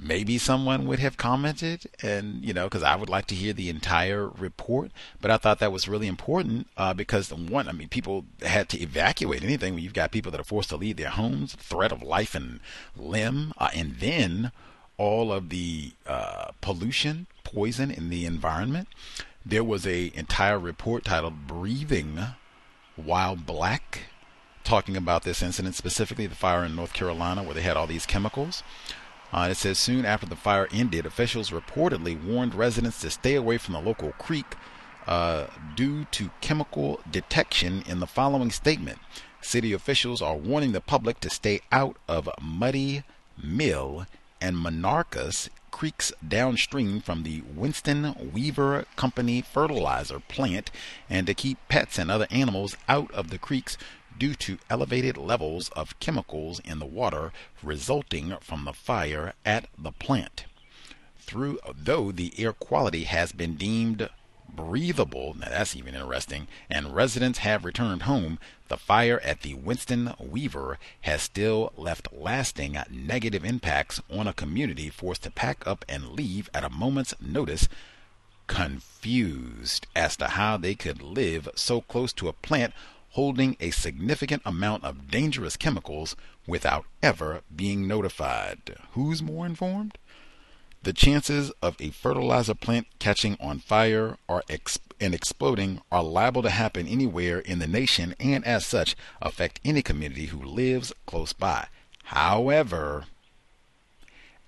maybe 0.00 0.38
someone 0.38 0.86
would 0.86 0.98
have 1.00 1.16
commented 1.16 1.86
and 2.02 2.44
you 2.44 2.54
know 2.54 2.64
because 2.64 2.82
i 2.82 2.94
would 2.94 3.08
like 3.08 3.26
to 3.26 3.34
hear 3.34 3.52
the 3.52 3.68
entire 3.68 4.28
report 4.28 4.92
but 5.20 5.30
i 5.30 5.36
thought 5.36 5.58
that 5.58 5.72
was 5.72 5.88
really 5.88 6.06
important 6.06 6.68
uh, 6.76 6.94
because 6.94 7.28
the 7.28 7.34
one 7.34 7.68
i 7.68 7.72
mean 7.72 7.88
people 7.88 8.24
had 8.42 8.68
to 8.68 8.80
evacuate 8.80 9.42
anything 9.42 9.74
when 9.74 9.82
you've 9.82 9.92
got 9.92 10.12
people 10.12 10.30
that 10.30 10.40
are 10.40 10.44
forced 10.44 10.68
to 10.68 10.76
leave 10.76 10.96
their 10.96 11.10
homes 11.10 11.54
threat 11.54 11.90
of 11.90 12.02
life 12.02 12.34
and 12.34 12.60
limb 12.96 13.52
uh, 13.58 13.70
and 13.74 13.96
then 13.96 14.52
all 14.98 15.32
of 15.32 15.48
the 15.48 15.92
uh, 16.06 16.50
pollution 16.60 17.26
poison 17.44 17.90
in 17.90 18.10
the 18.10 18.26
environment 18.26 18.88
there 19.46 19.64
was 19.64 19.86
a 19.86 20.12
entire 20.14 20.58
report 20.58 21.04
titled 21.04 21.46
breathing 21.46 22.18
while 22.96 23.34
black 23.34 24.00
talking 24.64 24.96
about 24.96 25.22
this 25.22 25.42
incident 25.42 25.74
specifically 25.74 26.26
the 26.26 26.34
fire 26.34 26.64
in 26.64 26.76
north 26.76 26.92
carolina 26.92 27.42
where 27.42 27.54
they 27.54 27.62
had 27.62 27.76
all 27.76 27.86
these 27.86 28.04
chemicals 28.04 28.62
uh, 29.32 29.48
it 29.50 29.56
says 29.56 29.78
soon 29.78 30.06
after 30.06 30.26
the 30.26 30.36
fire 30.36 30.68
ended, 30.72 31.04
officials 31.04 31.50
reportedly 31.50 32.22
warned 32.22 32.54
residents 32.54 33.00
to 33.02 33.10
stay 33.10 33.34
away 33.34 33.58
from 33.58 33.74
the 33.74 33.80
local 33.80 34.12
creek 34.12 34.56
uh, 35.06 35.46
due 35.74 36.04
to 36.06 36.30
chemical 36.40 37.00
detection 37.10 37.82
in 37.86 38.00
the 38.00 38.06
following 38.06 38.50
statement. 38.50 38.98
City 39.40 39.72
officials 39.72 40.22
are 40.22 40.36
warning 40.36 40.72
the 40.72 40.80
public 40.80 41.20
to 41.20 41.30
stay 41.30 41.60
out 41.70 41.96
of 42.08 42.28
Muddy 42.40 43.04
Mill 43.42 44.06
and 44.40 44.56
Monarcas 44.56 45.48
creeks 45.70 46.12
downstream 46.26 47.00
from 47.00 47.22
the 47.22 47.42
Winston 47.54 48.32
Weaver 48.32 48.86
Company 48.96 49.42
fertilizer 49.42 50.20
plant 50.20 50.70
and 51.08 51.26
to 51.26 51.34
keep 51.34 51.58
pets 51.68 51.98
and 51.98 52.10
other 52.10 52.26
animals 52.30 52.76
out 52.88 53.10
of 53.12 53.30
the 53.30 53.38
creeks 53.38 53.78
due 54.18 54.34
to 54.34 54.58
elevated 54.68 55.16
levels 55.16 55.68
of 55.70 55.98
chemicals 56.00 56.60
in 56.64 56.78
the 56.78 56.86
water 56.86 57.32
resulting 57.62 58.36
from 58.40 58.64
the 58.64 58.72
fire 58.72 59.34
at 59.44 59.68
the 59.78 59.92
plant. 59.92 60.46
Through, 61.18 61.60
though 61.76 62.10
the 62.10 62.32
air 62.38 62.52
quality 62.52 63.04
has 63.04 63.32
been 63.32 63.54
deemed 63.54 64.08
breathable, 64.58 65.36
now 65.38 65.48
that's 65.50 65.76
even 65.76 65.94
interesting, 65.94 66.48
and 66.68 66.92
residents 66.92 67.38
have 67.38 67.64
returned 67.64 68.02
home, 68.02 68.40
the 68.66 68.76
fire 68.76 69.20
at 69.20 69.42
the 69.42 69.54
Winston 69.54 70.12
Weaver 70.18 70.78
has 71.02 71.22
still 71.22 71.72
left 71.76 72.12
lasting 72.12 72.76
negative 72.90 73.44
impacts 73.44 74.02
on 74.10 74.26
a 74.26 74.32
community 74.32 74.90
forced 74.90 75.22
to 75.22 75.30
pack 75.30 75.64
up 75.64 75.84
and 75.88 76.10
leave 76.10 76.50
at 76.52 76.64
a 76.64 76.68
moment's 76.68 77.14
notice, 77.20 77.68
confused 78.48 79.86
as 79.94 80.16
to 80.16 80.26
how 80.26 80.56
they 80.56 80.74
could 80.74 81.00
live 81.00 81.48
so 81.54 81.80
close 81.80 82.12
to 82.14 82.28
a 82.28 82.32
plant 82.32 82.74
holding 83.10 83.56
a 83.60 83.70
significant 83.70 84.42
amount 84.44 84.82
of 84.82 85.08
dangerous 85.08 85.56
chemicals 85.56 86.16
without 86.46 86.84
ever 87.00 87.42
being 87.54 87.86
notified. 87.86 88.76
Who's 88.92 89.22
more 89.22 89.46
informed? 89.46 89.98
The 90.82 90.92
chances 90.92 91.50
of 91.60 91.76
a 91.80 91.90
fertilizer 91.90 92.54
plant 92.54 92.86
catching 92.98 93.36
on 93.40 93.58
fire 93.58 94.16
or 94.28 94.42
ex- 94.48 94.78
and 95.00 95.14
exploding 95.14 95.80
are 95.90 96.02
liable 96.02 96.42
to 96.42 96.50
happen 96.50 96.86
anywhere 96.86 97.40
in 97.40 97.58
the 97.58 97.66
nation 97.66 98.14
and, 98.20 98.44
as 98.44 98.64
such, 98.64 98.96
affect 99.20 99.60
any 99.64 99.82
community 99.82 100.26
who 100.26 100.42
lives 100.42 100.92
close 101.06 101.32
by. 101.32 101.66
However, 102.04 103.06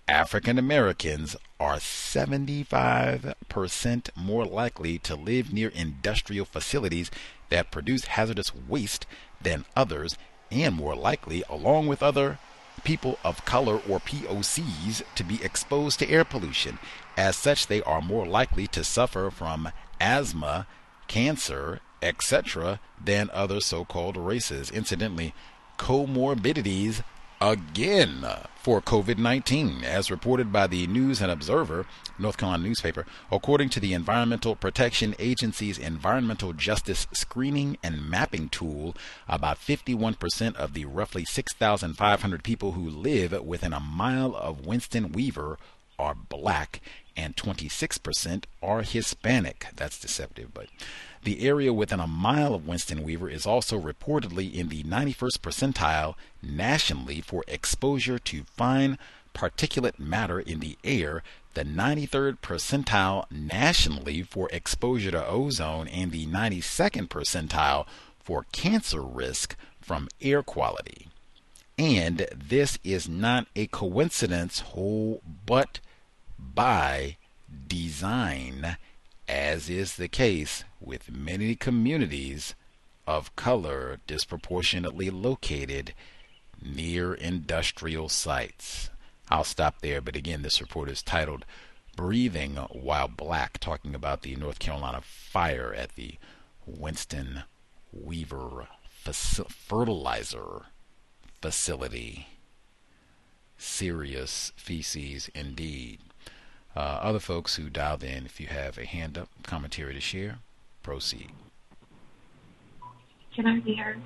African 0.09 0.59
Americans 0.59 1.37
are 1.59 1.77
75% 1.77 4.11
more 4.17 4.45
likely 4.45 4.99
to 4.99 5.15
live 5.15 5.53
near 5.53 5.69
industrial 5.69 6.47
facilities 6.47 7.11
that 7.49 7.71
produce 7.71 8.07
hazardous 8.07 8.55
waste 8.55 9.07
than 9.41 9.65
others, 9.77 10.17
and 10.51 10.75
more 10.75 10.97
likely, 10.97 11.45
along 11.49 11.87
with 11.87 12.03
other 12.03 12.39
people 12.81 13.19
of 13.25 13.45
color 13.45 13.81
or 13.89 14.01
POCs, 14.01 15.03
to 15.15 15.25
be 15.25 15.43
exposed 15.43 15.99
to 15.99 16.09
air 16.09 16.25
pollution. 16.25 16.79
As 17.17 17.37
such, 17.37 17.67
they 17.67 17.83
are 17.83 18.01
more 18.01 18.27
likely 18.27 18.67
to 18.69 18.85
suffer 18.85 19.31
from 19.31 19.71
asthma, 20.01 20.67
cancer, 21.07 21.81
etc., 22.03 22.81
than 23.03 23.31
other 23.33 23.61
so 23.61 23.85
called 23.85 24.17
races. 24.17 24.71
Incidentally, 24.71 25.35
comorbidities 25.79 27.03
again 27.41 28.27
for 28.57 28.83
COVID 28.83 29.17
19, 29.17 29.83
as 29.85 30.11
reported 30.11 30.53
by 30.53 30.67
the 30.67 30.87
News 30.87 31.23
and 31.23 31.31
Observer, 31.31 31.87
North 32.19 32.37
Carolina 32.37 32.63
newspaper. 32.65 33.07
According 33.33 33.71
to 33.71 33.81
the 33.81 33.95
Environmental 33.95 34.55
Protection 34.55 35.15
Agency's 35.19 35.79
Environmental 35.79 36.53
Justice 36.53 37.07
Screening 37.13 37.79
and 37.83 38.09
Mapping 38.09 38.51
Tool, 38.51 38.95
about 39.27 39.59
51% 39.59 40.55
of 40.57 40.75
the 40.75 40.85
roughly 40.85 41.25
6,500 41.25 42.45
people 42.45 42.73
who 42.73 42.91
live 42.91 43.33
within 43.45 43.73
a 43.73 43.81
mile 43.81 44.37
of 44.37 44.67
Winston 44.67 45.13
Weaver 45.13 45.57
are 45.99 46.15
black 46.15 46.81
and 47.17 47.37
26% 47.37 48.45
are 48.63 48.83
Hispanic. 48.83 49.67
That's 49.77 49.99
deceptive, 49.99 50.53
but 50.53 50.67
the 51.23 51.47
area 51.47 51.73
within 51.73 52.01
a 52.01 52.07
mile 52.07 52.55
of 52.55 52.67
Winston 52.67 53.03
Weaver 53.03 53.29
is 53.29 53.47
also 53.47 53.79
reportedly 53.79 54.53
in 54.53 54.69
the 54.69 54.83
91st 54.85 55.39
percentile 55.41 56.15
nationally 56.43 57.21
for 57.21 57.45
exposure 57.47 58.19
to 58.19 58.45
fine 58.57 58.99
particulate 59.35 59.99
matter 59.99 60.41
in 60.41 60.61
the 60.61 60.79
air, 60.83 61.23
the 61.55 61.65
93rd 61.65 62.39
percentile 62.39 63.31
nationally 63.31 64.23
for 64.23 64.49
exposure 64.53 65.11
to 65.11 65.27
ozone, 65.27 65.89
and 65.89 66.11
the 66.11 66.27
92nd 66.27 67.09
percentile 67.09 67.87
for 68.19 68.47
cancer 68.53 69.03
risk 69.03 69.57
from 69.81 70.09
air 70.21 70.43
quality. 70.43 71.09
And 71.79 72.27
this 72.35 72.79
is 72.85 73.09
not 73.09 73.47
a 73.57 73.67
coincidence, 73.67 74.61
whole, 74.61 75.23
but 75.47 75.81
by 76.39 77.17
design, 77.69 78.77
as 79.31 79.71
is 79.71 79.95
the 79.95 80.09
case 80.09 80.65
with 80.81 81.09
many 81.09 81.55
communities 81.55 82.57
of 83.07 83.35
color 83.37 84.01
disproportionately 84.09 85.09
located 85.09 85.95
near 86.61 87.15
industrial 87.15 88.09
sites. 88.09 88.91
I'll 89.29 89.45
stop 89.45 89.83
there, 89.83 90.01
but 90.01 90.17
again, 90.17 90.43
this 90.43 90.61
report 90.61 90.91
is 90.91 91.01
titled 91.01 91.45
Breathing 91.95 92.57
While 92.57 93.07
Black, 93.07 93.59
talking 93.59 93.95
about 93.95 94.23
the 94.23 94.35
North 94.35 94.59
Carolina 94.59 95.01
fire 95.01 95.73
at 95.73 95.95
the 95.95 96.15
Winston 96.67 97.45
Weaver 97.93 98.67
fertilizer 98.89 100.63
facility. 101.41 102.27
Serious 103.57 104.53
feces 104.57 105.31
indeed. 105.37 106.01
Uh, 106.81 106.99
other 107.03 107.19
folks 107.19 107.57
who 107.57 107.69
dialed 107.69 108.03
in, 108.03 108.25
if 108.25 108.41
you 108.41 108.47
have 108.47 108.79
a 108.79 108.87
hand 108.87 109.19
up, 109.19 109.29
commentary 109.43 109.93
to 109.93 110.01
share, 110.01 110.39
proceed. 110.83 111.31
Can 113.37 113.47
I 113.47 113.61
be 113.61 113.75
heard? 113.75 114.01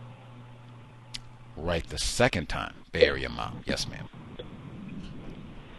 Right 1.57 1.89
the 1.89 1.99
second 1.99 2.49
time. 2.49 2.75
Bay 2.91 3.05
Area 3.05 3.29
Mom. 3.29 3.63
Yes, 3.65 3.87
ma'am. 3.89 4.09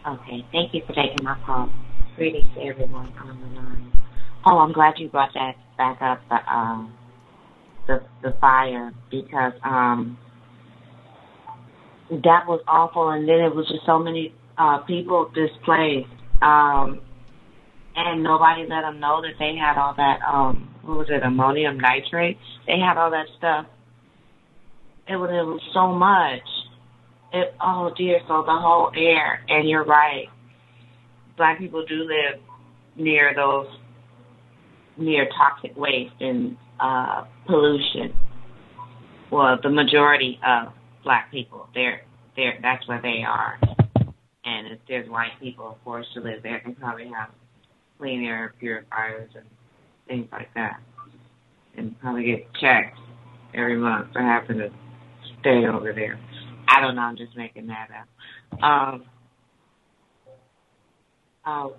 Okay. 0.08 0.46
Thank 0.54 0.74
you 0.74 0.84
for 0.88 0.94
taking 0.94 1.22
my 1.22 1.38
call. 1.46 1.70
Greetings 2.16 2.46
to 2.56 2.62
everyone 2.62 3.12
on 3.20 3.42
the 3.42 3.60
line. 3.60 3.92
Oh, 4.46 4.60
I'm 4.60 4.72
glad 4.72 4.94
you 4.98 5.10
brought 5.10 5.34
that 5.34 5.58
back 5.78 6.02
up, 6.02 6.22
the, 6.30 6.36
uh, 6.36 6.86
the, 7.88 8.04
the 8.24 8.38
fire, 8.40 8.94
because 9.12 9.52
um, 9.66 10.18
that 12.10 12.48
was 12.48 12.62
awful, 12.70 13.10
and 13.10 13.28
then 13.28 13.42
it 13.42 13.54
was 13.54 13.68
just 13.68 13.86
so 13.86 14.00
many 14.00 14.34
uh, 14.58 14.78
people 14.78 15.30
displaced. 15.36 16.08
Um, 16.46 17.02
and 17.96 18.24
nobody 18.24 18.62
let 18.68 18.82
them 18.82 19.00
know 19.00 19.22
that 19.22 19.34
they 19.40 19.56
had 19.56 19.78
all 19.78 19.94
that 19.96 20.20
um 20.22 20.70
what 20.84 20.98
was 21.00 21.08
it 21.10 21.24
ammonium 21.24 21.80
nitrate? 21.80 22.38
They 22.68 22.78
had 22.78 22.98
all 22.98 23.10
that 23.10 23.26
stuff. 23.38 23.66
It 25.08 25.16
was 25.16 25.30
it 25.32 25.46
was 25.46 25.62
so 25.74 25.92
much. 25.92 26.48
It 27.34 27.56
oh 27.62 27.92
dear 27.98 28.20
so 28.28 28.44
the 28.46 28.54
whole 28.54 28.92
air. 28.96 29.44
And 29.50 29.68
you're 29.68 29.86
right. 29.86 30.28
Black 31.38 31.58
people 31.58 31.84
do 31.86 32.04
live 32.04 32.40
near 32.96 33.34
those 33.36 33.68
near 34.98 35.28
toxic 35.38 35.76
waste 35.76 36.14
and 36.20 36.58
uh 36.80 37.24
pollution. 37.48 38.14
Well 39.32 39.58
the 39.62 39.70
majority 39.70 40.40
of 40.46 40.74
black 41.04 41.32
people 41.32 41.68
they're 41.74 42.02
they're 42.36 42.60
that's 42.62 42.88
where 42.88 43.02
they 43.02 43.24
are 43.28 43.58
and 44.46 44.68
if 44.68 44.80
there's 44.88 45.10
white 45.10 45.32
people 45.42 45.70
of 45.70 45.84
course 45.84 46.06
to 46.14 46.22
live 46.22 46.44
there 46.44 46.62
they 46.66 46.72
probably 46.74 47.08
have 47.08 47.30
clean 47.98 48.24
air 48.24 48.54
purifiers 48.60 49.30
and 49.36 49.46
things 50.08 50.28
like 50.32 50.54
that. 50.56 50.80
And 51.78 52.00
probably 52.00 52.24
get 52.26 52.54
checked 52.54 52.98
every 53.54 53.78
month 53.78 54.14
for 54.14 54.22
having 54.22 54.58
to 54.60 54.70
stay 55.40 55.66
over 55.66 55.94
there. 55.94 56.20
I 56.68 56.82
don't 56.82 56.96
know, 56.96 57.02
I'm 57.02 57.18
just 57.18 57.36
making 57.36 57.68
that 57.68 57.90
up. 57.92 58.64
Um, 58.64 59.04
oh, 61.46 61.76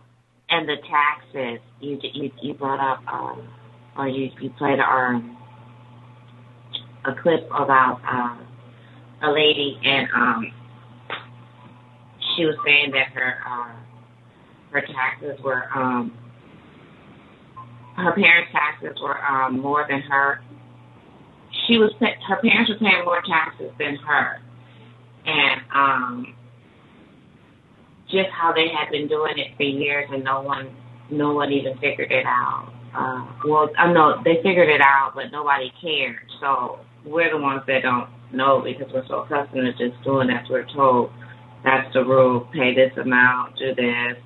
and 0.49 0.69
the 0.69 0.77
taxes, 0.89 1.61
you 1.81 1.99
you, 2.03 2.31
you 2.41 2.55
brought 2.55 2.81
up, 2.81 3.03
um, 3.13 3.49
or 3.97 4.09
you, 4.09 4.31
you 4.41 4.51
played 4.51 4.79
um, 4.79 5.37
a 7.05 7.15
clip 7.21 7.47
about 7.47 8.01
um, 8.09 8.47
a 9.23 9.31
lady, 9.33 9.79
and 9.83 10.09
um, 10.15 10.53
she 12.37 12.45
was 12.45 12.57
saying 12.65 12.93
that 12.93 13.09
her 13.15 13.39
uh, 13.47 13.75
her 14.73 14.83
taxes 14.83 15.39
were 15.43 15.65
um 15.75 16.13
her 17.97 18.13
parents' 18.13 18.53
taxes 18.53 18.97
were 19.03 19.19
um 19.25 19.61
more 19.61 19.87
than 19.89 20.03
her. 20.03 20.41
She 21.67 21.79
was 21.79 21.93
her 22.01 22.37
parents 22.43 22.71
were 22.71 22.79
paying 22.79 23.05
more 23.05 23.23
taxes 23.27 23.73
than 23.79 23.97
her, 23.97 24.41
and 25.27 25.61
um 25.75 26.35
just 28.11 28.29
how 28.31 28.53
they 28.53 28.69
had 28.69 28.91
been 28.91 29.09
doing 29.09 29.35
it 29.39 29.57
for 29.57 29.65
years 29.65 30.09
and 30.13 30.25
no 30.25 30.43
one 30.43 30.71
no 31.11 31.33
one 31.35 31.53
even 31.53 31.75
figured 31.79 32.13
it 32.13 32.27
out. 32.27 32.73
Uh, 32.97 33.27
well, 33.47 33.69
I 33.79 33.93
know 33.93 34.21
they 34.25 34.37
figured 34.43 34.69
it 34.69 34.81
out, 34.81 35.13
but 35.15 35.27
nobody 35.31 35.73
cared. 35.81 36.17
So 36.41 36.81
we're 37.05 37.31
the 37.31 37.39
ones 37.39 37.63
that 37.67 37.83
don't 37.83 38.09
know 38.33 38.63
because 38.65 38.93
we're 38.93 39.07
so 39.07 39.21
accustomed 39.21 39.67
to 39.67 39.73
just 39.91 40.03
doing 40.03 40.31
as 40.31 40.49
we're 40.49 40.67
told. 40.75 41.11
That's 41.67 41.93
the 41.93 42.05
rule. 42.05 42.49
Pay 42.55 42.77
this 42.77 42.97
amount, 42.97 43.59
do 43.59 43.75
this, 43.75 44.17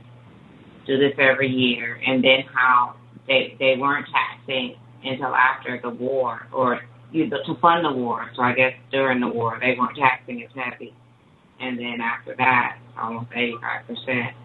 do 0.86 0.98
this 0.98 1.14
every 1.18 1.48
year, 1.48 1.98
and 2.06 2.22
then 2.22 2.44
how 2.54 2.96
they 3.26 3.56
they 3.58 3.76
weren't 3.78 4.06
taxing 4.12 4.76
until 5.02 5.34
after 5.34 5.80
the 5.82 5.88
war 5.88 6.46
or 6.52 6.80
know, 7.14 7.38
to 7.46 7.60
fund 7.62 7.82
the 7.86 7.92
war. 7.92 8.30
So 8.36 8.42
I 8.42 8.52
guess 8.52 8.74
during 8.92 9.20
the 9.20 9.28
war 9.28 9.58
they 9.58 9.74
weren't 9.78 9.96
taxing 9.96 10.42
as 10.42 10.50
heavy, 10.54 10.92
and 11.58 11.78
then 11.78 12.02
after 12.02 12.34
that, 12.36 12.78
almost 13.00 13.28
eighty 13.34 13.56
five 13.58 13.86
percent 13.86 14.36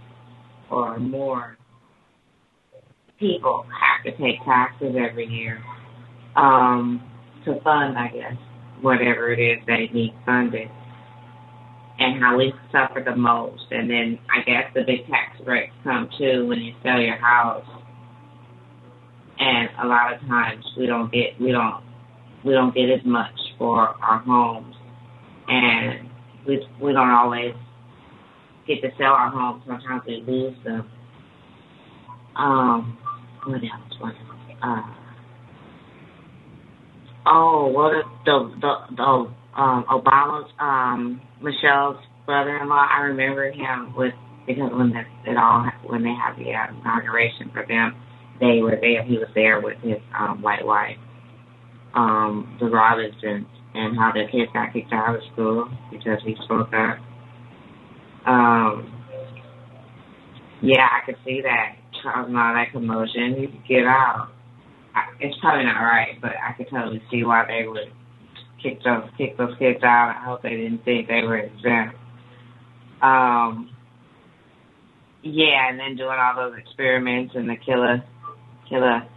or 0.72 0.98
more 0.98 1.58
people 3.20 3.66
have 3.70 4.06
to 4.06 4.24
take 4.24 4.42
taxes 4.46 4.96
every 4.98 5.28
year 5.28 5.62
um, 6.38 7.04
to 7.44 7.60
fund, 7.62 7.98
I 7.98 8.08
guess, 8.08 8.36
whatever 8.82 9.34
it 9.34 9.40
is 9.40 9.60
they 9.68 9.90
need 9.94 10.14
funded 10.26 10.70
and 12.00 12.22
how 12.22 12.38
we 12.38 12.54
suffer 12.72 13.02
the 13.04 13.16
most. 13.16 13.64
And 13.72 13.90
then 13.90 14.20
I 14.30 14.44
guess 14.44 14.72
the 14.74 14.82
big 14.82 15.08
tax 15.08 15.40
breaks 15.44 15.74
come 15.84 16.10
too 16.18 16.48
when 16.48 16.60
you 16.60 16.74
sell 16.84 17.00
your 17.00 17.18
house. 17.18 17.66
And 19.38 19.70
a 19.84 19.88
lot 19.88 20.14
of 20.14 20.22
times 20.28 20.64
we 20.78 20.86
don't 20.86 21.12
get 21.12 21.40
we 21.40 21.52
don't 21.52 21.84
we 22.44 22.54
don't 22.54 22.74
get 22.74 22.90
as 22.90 23.06
much 23.06 23.34
for 23.58 23.90
our 24.02 24.20
homes, 24.20 24.76
and 25.48 26.10
we 26.48 26.66
we 26.82 26.94
don't 26.94 27.10
always 27.10 27.54
get 28.68 28.82
to 28.82 28.90
sell 28.98 29.12
our 29.12 29.30
homes. 29.30 29.64
Sometimes 29.68 30.04
we 30.08 30.24
lose 30.26 30.56
them. 30.64 30.90
Um, 32.36 32.98
what 33.46 33.56
else? 33.56 34.00
What 34.00 34.14
else? 34.16 34.58
Uh, 34.64 34.82
oh, 37.26 37.68
what 37.68 38.06
the 38.26 38.54
the 38.62 38.96
the 38.96 39.32
um, 39.56 39.86
Obama's 39.90 40.52
um, 40.60 41.22
Michelle's 41.42 41.98
brother-in-law. 42.26 42.88
I 42.92 43.02
remember 43.02 43.52
him 43.52 43.94
with 43.96 44.14
because 44.46 44.72
when 44.74 44.92
the, 44.92 45.32
it 45.32 45.38
all 45.38 45.66
when 45.88 46.04
they 46.04 46.14
had 46.14 46.36
the 46.38 46.54
uh, 46.54 46.80
inauguration 46.80 47.50
for 47.54 47.66
them, 47.68 47.96
they 48.40 48.62
were 48.62 48.78
there. 48.80 49.04
He 49.04 49.18
was 49.18 49.30
there 49.34 49.62
with 49.62 49.78
his 49.82 49.98
um, 50.18 50.42
white 50.42 50.66
wife, 50.66 50.98
um, 51.96 52.58
the 52.60 52.68
Robinsons, 52.68 53.48
and 53.74 53.98
how 53.98 54.12
their 54.14 54.30
kids 54.30 54.52
got 54.54 54.74
kicked 54.74 54.94
out 54.94 55.16
of 55.16 55.22
school 55.34 55.70
because 55.92 56.20
he 56.26 56.36
spoke 56.44 56.70
up. 56.74 56.98
Um, 58.28 58.92
yeah, 60.62 60.88
I 60.92 61.06
could 61.06 61.18
see 61.26 61.42
that 61.42 61.76
causing 62.04 62.36
all 62.36 62.54
that 62.54 62.72
commotion. 62.72 63.36
He 63.40 63.48
could 63.48 63.68
get 63.68 63.86
out. 63.86 64.30
It's 65.20 65.36
probably 65.42 65.66
not 65.66 65.80
right, 65.82 66.20
but 66.22 66.32
I 66.32 66.54
could 66.54 66.70
totally 66.70 67.02
see 67.12 67.24
why 67.24 67.46
they 67.48 67.68
would 67.68 67.92
kick 68.66 68.84
those 68.84 69.10
kick 69.18 69.38
those 69.38 69.56
kids 69.60 69.84
out. 69.84 70.16
I 70.18 70.26
hope 70.26 70.42
they 70.42 70.50
didn't 70.50 70.84
think 70.84 71.08
they 71.08 71.22
were 71.22 71.38
exempt. 71.38 71.96
Um, 73.02 73.70
yeah, 75.22 75.70
and 75.70 75.80
then 75.80 75.96
doing 75.96 76.18
all 76.20 76.36
those 76.36 76.58
experiments 76.58 77.34
in 77.36 77.48
the 77.48 77.56
killer, 77.56 78.04
killer, 78.68 79.08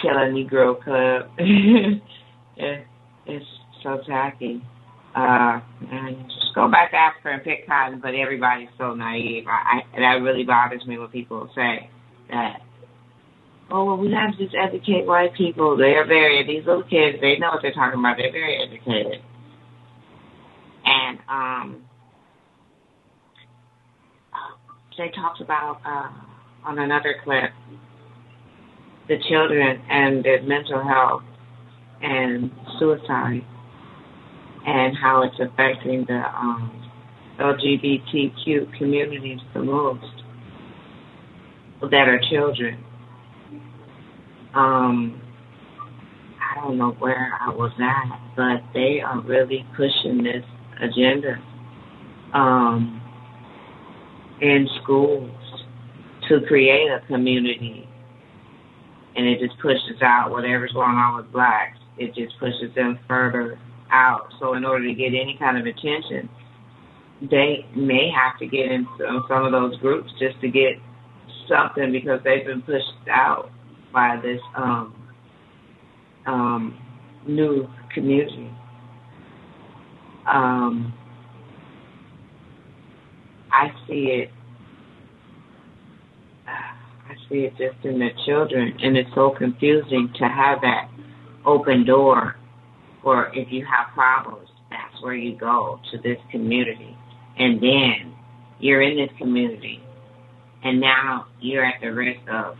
killer 0.00 0.32
Negro 0.32 0.82
club. 0.82 1.30
it, 2.56 2.86
it's 3.26 3.46
so 3.82 4.00
tacky. 4.06 4.62
Uh, 5.14 5.60
and 5.90 6.24
just 6.24 6.54
go 6.54 6.70
back 6.70 6.90
to 6.90 6.96
Africa 6.96 7.28
and 7.32 7.44
pick 7.44 7.66
cotton, 7.66 8.00
but 8.00 8.14
everybody's 8.14 8.68
so 8.78 8.94
naive. 8.94 9.44
I, 9.46 9.82
I 9.94 10.00
that 10.00 10.22
really 10.22 10.44
bothers 10.44 10.86
me 10.86 10.98
when 10.98 11.08
people 11.08 11.50
say 11.54 11.90
that 12.30 12.62
oh, 13.72 13.84
well, 13.86 13.96
we 13.96 14.12
have 14.12 14.36
to 14.36 14.46
educate 14.56 15.06
white 15.06 15.34
people. 15.34 15.76
They're 15.76 16.06
very, 16.06 16.46
these 16.46 16.66
little 16.66 16.82
kids, 16.82 17.18
they 17.20 17.38
know 17.38 17.48
what 17.48 17.62
they're 17.62 17.72
talking 17.72 17.98
about. 17.98 18.18
They're 18.18 18.30
very 18.30 18.58
educated. 18.62 19.22
And 20.84 21.18
um, 21.28 21.84
they 24.98 25.10
talked 25.10 25.40
about, 25.40 25.80
uh, 25.86 26.68
on 26.68 26.78
another 26.78 27.16
clip, 27.24 27.50
the 29.08 29.16
children 29.28 29.82
and 29.90 30.22
their 30.22 30.42
mental 30.42 30.82
health 30.82 31.22
and 32.02 32.50
suicide 32.78 33.42
and 34.64 34.96
how 34.96 35.22
it's 35.24 35.34
affecting 35.40 36.04
the 36.06 36.22
um, 36.36 36.90
LGBTQ 37.40 38.78
communities 38.78 39.40
the 39.54 39.60
most 39.60 40.04
that 41.80 42.08
are 42.08 42.20
children 42.30 42.84
um, 44.54 45.20
I 46.40 46.60
don't 46.60 46.76
know 46.76 46.92
where 46.98 47.38
I 47.40 47.48
was 47.50 47.72
at, 47.80 48.20
but 48.36 48.62
they 48.74 49.00
are 49.00 49.20
really 49.20 49.64
pushing 49.76 50.22
this 50.22 50.44
agenda 50.80 51.42
um, 52.34 53.00
in 54.40 54.68
schools 54.82 55.30
to 56.28 56.40
create 56.46 56.88
a 56.88 57.00
community. 57.06 57.88
And 59.14 59.26
it 59.26 59.40
just 59.40 59.58
pushes 59.60 60.00
out 60.02 60.30
whatever's 60.30 60.72
going 60.72 60.96
on 60.96 61.16
with 61.16 61.32
blacks. 61.32 61.78
It 61.98 62.14
just 62.14 62.38
pushes 62.38 62.74
them 62.74 62.98
further 63.06 63.58
out. 63.90 64.28
So 64.40 64.54
in 64.54 64.64
order 64.64 64.86
to 64.86 64.94
get 64.94 65.08
any 65.08 65.36
kind 65.38 65.58
of 65.58 65.66
attention, 65.66 66.28
they 67.30 67.66
may 67.76 68.10
have 68.10 68.38
to 68.40 68.46
get 68.46 68.70
into 68.70 69.22
some 69.28 69.44
of 69.44 69.52
those 69.52 69.76
groups 69.78 70.10
just 70.18 70.40
to 70.40 70.48
get 70.48 70.74
something 71.48 71.92
because 71.92 72.20
they've 72.24 72.44
been 72.44 72.62
pushed 72.62 73.08
out 73.10 73.50
by 73.92 74.18
this 74.22 74.40
um, 74.56 74.94
um, 76.26 76.78
new 77.26 77.68
community. 77.94 78.50
Um, 80.26 80.92
I 83.50 83.68
see 83.86 84.22
it. 84.22 84.30
I 86.46 87.14
see 87.28 87.40
it 87.40 87.52
just 87.58 87.84
in 87.84 87.98
the 87.98 88.10
children, 88.24 88.74
and 88.82 88.96
it's 88.96 89.10
so 89.14 89.34
confusing 89.36 90.12
to 90.18 90.24
have 90.24 90.60
that 90.62 90.88
open 91.44 91.84
door. 91.84 92.36
Or 93.04 93.30
if 93.34 93.48
you 93.50 93.66
have 93.66 93.92
problems, 93.94 94.48
that's 94.70 95.02
where 95.02 95.14
you 95.14 95.36
go 95.36 95.80
to 95.90 95.98
this 95.98 96.18
community, 96.30 96.96
and 97.36 97.60
then 97.60 98.14
you're 98.60 98.80
in 98.80 98.96
this 98.96 99.10
community, 99.18 99.82
and 100.62 100.80
now 100.80 101.26
you're 101.40 101.64
at 101.64 101.80
the 101.80 101.92
risk 101.92 102.20
of 102.30 102.56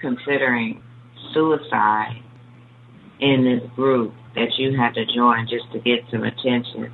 considering 0.00 0.82
suicide 1.32 2.22
in 3.20 3.44
this 3.44 3.70
group 3.74 4.12
that 4.34 4.48
you 4.58 4.76
had 4.76 4.94
to 4.94 5.04
join 5.06 5.46
just 5.48 5.70
to 5.72 5.78
get 5.80 6.00
some 6.10 6.22
attention 6.22 6.92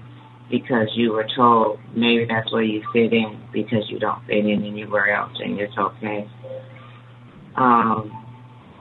because 0.50 0.88
you 0.94 1.12
were 1.12 1.26
told 1.34 1.78
maybe 1.94 2.26
that's 2.28 2.52
where 2.52 2.62
you 2.62 2.82
fit 2.92 3.12
in 3.12 3.40
because 3.52 3.84
you 3.88 3.98
don't 3.98 4.24
fit 4.26 4.44
in 4.44 4.64
anywhere 4.64 5.14
else 5.14 5.32
and 5.42 5.58
it's 5.58 5.76
okay. 5.76 6.28
Um, 7.56 8.10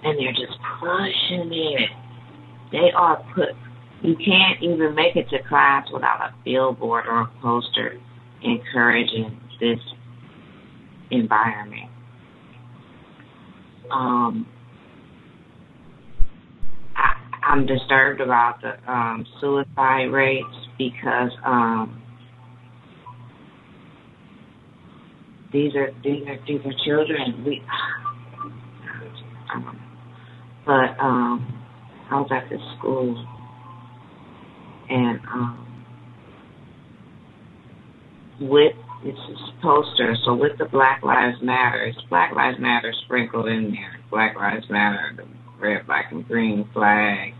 and 0.03 0.19
they're 0.19 0.33
just 0.33 0.57
pushing 0.79 1.51
it. 1.51 1.89
They 2.71 2.91
are 2.95 3.23
put. 3.35 3.49
You 4.01 4.15
can't 4.15 4.61
even 4.63 4.95
make 4.95 5.15
it 5.15 5.29
to 5.29 5.43
class 5.47 5.87
without 5.93 6.21
a 6.21 6.33
billboard 6.43 7.05
or 7.05 7.21
a 7.21 7.31
poster 7.41 7.99
encouraging 8.41 9.39
this 9.59 9.79
environment. 11.11 11.90
Um, 13.91 14.47
I, 16.95 17.13
I'm 17.43 17.65
disturbed 17.65 18.21
about 18.21 18.61
the 18.61 18.91
um, 18.91 19.25
suicide 19.39 20.05
rates 20.11 20.47
because 20.77 21.31
um, 21.45 22.01
these 25.51 25.75
are 25.75 25.91
these 26.03 26.23
are 26.27 26.39
these 26.47 26.61
are 26.65 26.85
children. 26.85 27.43
We, 27.45 27.61
um, 29.53 29.79
but 30.65 30.97
um, 31.03 31.63
I 32.09 32.15
was 32.19 32.29
at 32.31 32.49
this 32.49 32.61
school 32.77 33.27
and 34.89 35.19
um, 35.33 35.85
with 38.39 38.73
it's 39.03 39.19
a 39.19 39.61
poster. 39.61 40.15
So 40.25 40.35
with 40.35 40.57
the 40.57 40.65
Black 40.65 41.03
Lives 41.03 41.37
Matter, 41.41 41.83
it's 41.83 42.01
Black 42.09 42.35
Lives 42.35 42.59
Matter 42.59 42.93
sprinkled 43.05 43.47
in 43.47 43.71
there. 43.71 43.99
Black 44.09 44.35
Lives 44.35 44.69
Matter, 44.69 45.13
the 45.15 45.23
red, 45.59 45.85
black, 45.87 46.11
and 46.11 46.27
green 46.27 46.67
flag. 46.73 47.33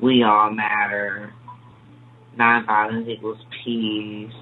We 0.00 0.22
all 0.22 0.50
matter. 0.50 1.32
Nonviolence 2.38 3.08
equals 3.08 3.38
peace. 3.64 4.32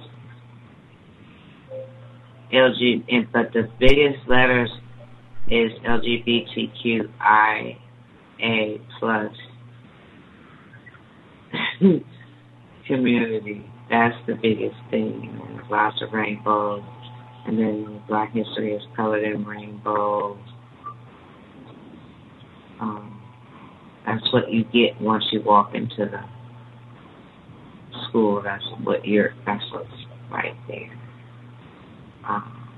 LG, 2.52 3.31
but 3.33 3.52
the 3.52 3.68
biggest 3.78 4.28
letters 4.28 4.70
is 5.49 5.73
LGBTQIA 5.86 7.78
plus 8.99 9.33
community. 12.86 13.65
That's 13.94 14.16
the 14.26 14.34
biggest 14.34 14.74
thing. 14.90 15.31
And 15.31 15.56
there's 15.56 15.70
lots 15.70 16.02
of 16.02 16.12
rainbows. 16.12 16.82
And 17.47 17.56
then 17.56 18.02
Black 18.08 18.32
history 18.32 18.74
is 18.74 18.82
colored 18.97 19.23
in 19.23 19.44
rainbows. 19.44 20.39
Um, 22.81 23.23
that's 24.05 24.32
what 24.32 24.50
you 24.50 24.64
get 24.64 25.00
once 25.00 25.24
you 25.31 25.42
walk 25.42 25.74
into 25.74 26.10
the 26.10 26.20
school. 28.08 28.42
That's 28.42 28.64
what 28.82 29.06
you're. 29.06 29.32
That's 29.47 29.62
what's 29.73 29.89
right 30.28 30.56
there. 30.66 30.98
Um, 32.28 32.68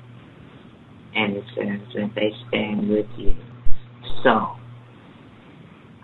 and 1.14 1.34
it 1.34 1.44
says 1.54 1.80
that 1.94 2.10
they 2.14 2.30
stand 2.48 2.90
with 2.90 3.06
you. 3.16 3.34
So, 4.22 4.50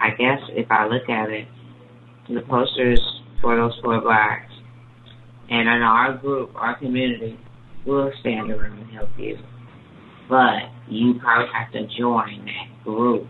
I 0.00 0.10
guess 0.18 0.40
if 0.50 0.70
I 0.70 0.86
look 0.86 1.10
at 1.10 1.28
it, 1.28 1.48
the 2.30 2.40
posters 2.48 3.00
for 3.42 3.56
those 3.56 3.78
four 3.82 4.00
blacks 4.00 4.51
and 5.50 5.68
in 5.68 5.82
our 5.82 6.16
group, 6.16 6.52
our 6.54 6.78
community, 6.78 7.38
will 7.86 8.10
stand 8.20 8.50
around 8.50 8.78
and 8.78 8.90
help 8.90 9.10
you. 9.18 9.36
But 10.28 10.70
you 10.88 11.14
probably 11.20 11.48
have 11.52 11.72
to 11.72 11.86
join 11.98 12.46
that 12.46 12.84
group 12.84 13.26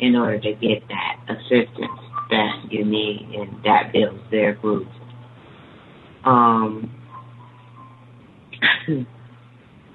in 0.00 0.14
order 0.14 0.38
to 0.38 0.52
get 0.52 0.86
that 0.88 1.16
assistance 1.28 2.00
that 2.30 2.68
you 2.70 2.84
need, 2.84 3.28
and 3.34 3.62
that 3.64 3.92
builds 3.92 4.22
their 4.30 4.54
group. 4.54 4.86
Um, 6.24 6.94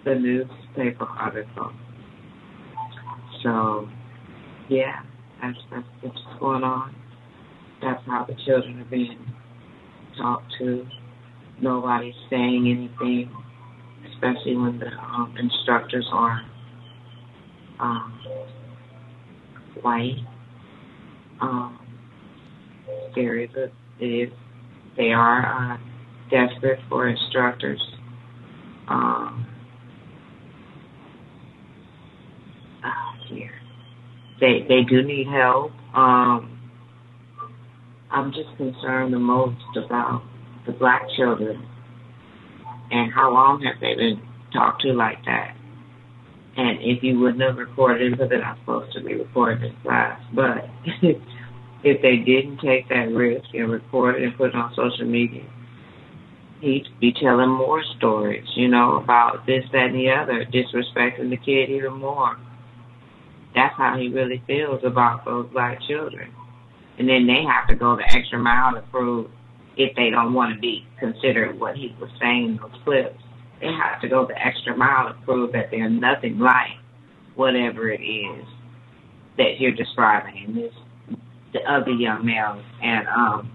the 0.03 0.15
newspaper 0.15 1.05
article. 1.05 1.71
So, 3.41 3.87
yeah, 4.69 5.01
that's, 5.41 5.57
that's 5.71 5.87
what's 6.01 6.39
going 6.39 6.63
on. 6.63 6.95
That's 7.81 8.01
how 8.05 8.25
the 8.25 8.35
children 8.45 8.79
are 8.79 8.85
being 8.85 9.33
talked 10.17 10.53
to 10.59 10.85
nobody's 11.63 12.13
saying 12.29 12.67
anything, 12.67 13.31
especially 14.13 14.55
when 14.55 14.77
the 14.79 14.87
um, 14.87 15.33
instructors 15.39 16.07
are 16.11 16.41
um, 17.79 18.19
white. 19.81 20.17
Um, 21.41 21.79
scary, 23.11 23.49
but 23.53 23.71
it 23.99 24.05
is. 24.05 24.29
They 24.97 25.11
are 25.11 25.73
uh, 25.73 25.77
desperate 26.29 26.79
for 26.89 27.07
instructors. 27.07 27.81
Um, 28.87 29.47
uh, 32.83 33.25
here, 33.29 33.51
they 34.39 34.65
they 34.67 34.83
do 34.83 35.03
need 35.03 35.27
help. 35.27 35.71
Um, 35.95 36.59
I'm 38.11 38.31
just 38.31 38.55
concerned 38.57 39.13
the 39.13 39.19
most 39.19 39.55
about 39.75 40.21
the 40.65 40.71
black 40.71 41.03
children 41.15 41.67
and 42.91 43.11
how 43.11 43.33
long 43.33 43.61
have 43.63 43.79
they 43.81 43.95
been 43.95 44.21
talked 44.53 44.81
to 44.83 44.93
like 44.93 45.23
that? 45.25 45.55
And 46.55 46.77
if 46.81 47.01
you 47.01 47.19
wouldn't 47.19 47.41
have 47.41 47.57
recorded 47.57 48.05
it, 48.05 48.11
because 48.11 48.29
they're 48.29 48.39
not 48.39 48.59
supposed 48.59 48.93
to 48.93 49.01
be 49.01 49.15
recorded 49.15 49.63
in 49.63 49.75
class, 49.81 50.21
but 50.33 50.69
if 51.83 52.01
they 52.01 52.17
didn't 52.17 52.59
take 52.59 52.87
that 52.89 53.09
risk 53.09 53.47
and 53.53 53.71
record 53.71 54.21
it 54.21 54.23
and 54.23 54.37
put 54.37 54.49
it 54.49 54.55
on 54.55 54.71
social 54.75 55.05
media, 55.05 55.43
he'd 56.61 56.87
be 57.01 57.11
telling 57.11 57.49
more 57.49 57.83
stories, 57.97 58.45
you 58.55 58.67
know, 58.67 58.97
about 58.97 59.45
this, 59.47 59.65
that, 59.71 59.87
and 59.87 59.95
the 59.95 60.11
other, 60.11 60.45
disrespecting 60.45 61.31
the 61.31 61.37
kid 61.37 61.69
even 61.69 61.93
more. 61.93 62.37
That's 63.55 63.75
how 63.75 63.97
he 63.97 64.09
really 64.09 64.41
feels 64.45 64.83
about 64.83 65.25
those 65.25 65.49
black 65.51 65.79
children. 65.87 66.31
And 66.99 67.09
then 67.09 67.25
they 67.25 67.43
have 67.43 67.67
to 67.69 67.75
go 67.75 67.95
the 67.95 68.03
extra 68.03 68.37
mile 68.37 68.75
to 68.75 68.81
prove 68.91 69.29
if 69.77 69.95
they 69.95 70.09
don't 70.09 70.33
want 70.33 70.53
to 70.53 70.59
be 70.59 70.85
considered 70.99 71.59
what 71.59 71.75
he 71.75 71.95
was 71.99 72.09
saying 72.21 72.45
in 72.45 72.57
those 72.57 72.81
clips. 72.83 73.21
They 73.59 73.67
have 73.67 74.01
to 74.01 74.09
go 74.09 74.27
the 74.27 74.35
extra 74.37 74.75
mile 74.75 75.09
to 75.13 75.19
prove 75.25 75.53
that 75.53 75.71
they're 75.71 75.89
nothing 75.89 76.39
like 76.39 76.77
whatever 77.35 77.89
it 77.89 78.01
is 78.01 78.45
that 79.37 79.59
you're 79.59 79.71
describing. 79.71 80.43
And 80.45 80.57
this, 80.57 80.73
the 81.53 81.59
other 81.61 81.91
young 81.91 82.25
males, 82.25 82.63
and 82.81 83.07
um, 83.07 83.51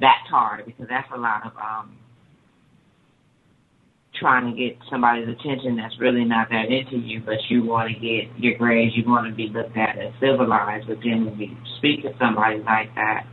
that's 0.00 0.28
hard 0.30 0.64
because 0.66 0.86
that's 0.88 1.08
a 1.14 1.18
lot 1.18 1.46
of 1.46 1.52
um, 1.56 1.96
trying 4.18 4.52
to 4.52 4.58
get 4.58 4.78
somebody's 4.90 5.28
attention 5.28 5.76
that's 5.76 5.98
really 6.00 6.24
not 6.24 6.48
that 6.50 6.66
into 6.70 6.96
you, 6.96 7.20
but 7.24 7.36
you 7.48 7.64
want 7.64 7.92
to 7.92 7.94
get 7.94 8.38
your 8.38 8.56
grades, 8.58 8.96
you 8.96 9.04
want 9.06 9.28
to 9.28 9.34
be 9.34 9.48
looked 9.48 9.76
at 9.76 9.98
as 9.98 10.12
civilized. 10.20 10.86
But 10.88 10.98
then 11.04 11.26
when 11.26 11.38
you 11.38 11.56
speak 11.78 12.02
to 12.02 12.12
somebody 12.18 12.58
like 12.58 12.94
that, 12.94 13.26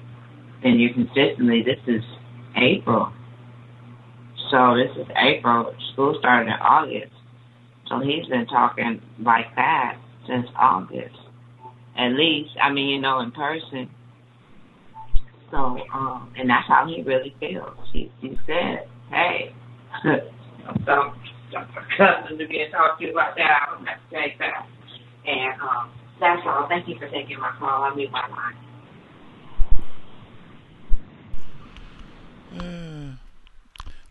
and 0.65 0.81
you 0.81 0.89
consistently, 0.93 1.63
this 1.63 1.79
is 1.87 2.01
April. 2.57 3.13
So 4.49 4.75
this 4.75 4.89
is 4.97 5.07
April. 5.15 5.73
School 5.93 6.15
started 6.19 6.47
in 6.47 6.53
August. 6.59 7.13
So 7.87 7.99
he's 7.99 8.25
been 8.25 8.47
talking 8.47 8.99
like 9.21 9.45
that 9.55 9.97
since 10.27 10.47
August. 10.59 11.15
At 11.97 12.13
least, 12.13 12.49
I 12.61 12.71
mean, 12.71 12.89
you 12.89 12.99
know, 12.99 13.19
in 13.19 13.31
person. 13.31 13.89
So, 15.51 15.77
um, 15.93 16.33
and 16.35 16.49
that's 16.49 16.67
how 16.67 16.87
he 16.87 17.03
really 17.03 17.35
feels. 17.39 17.77
He, 17.93 18.11
he 18.19 18.35
said, 18.47 18.89
hey, 19.11 19.53
some 20.85 21.13
cousins 21.95 22.41
are 22.41 22.47
being 22.47 22.71
talked 22.71 23.01
to 23.01 23.11
about 23.11 23.35
that. 23.37 23.61
I 23.61 23.75
don't 23.75 23.85
have 23.85 23.99
to 24.09 24.15
take 24.15 24.39
that. 24.39 24.65
And 25.27 25.61
um, 25.61 25.91
that's 26.19 26.41
all. 26.47 26.65
Thank 26.67 26.87
you 26.87 26.95
for 26.97 27.07
taking 27.09 27.39
my 27.39 27.51
call. 27.59 27.83
I'll 27.83 27.95
mute 27.95 28.11
my 28.11 28.27
line. 28.29 28.64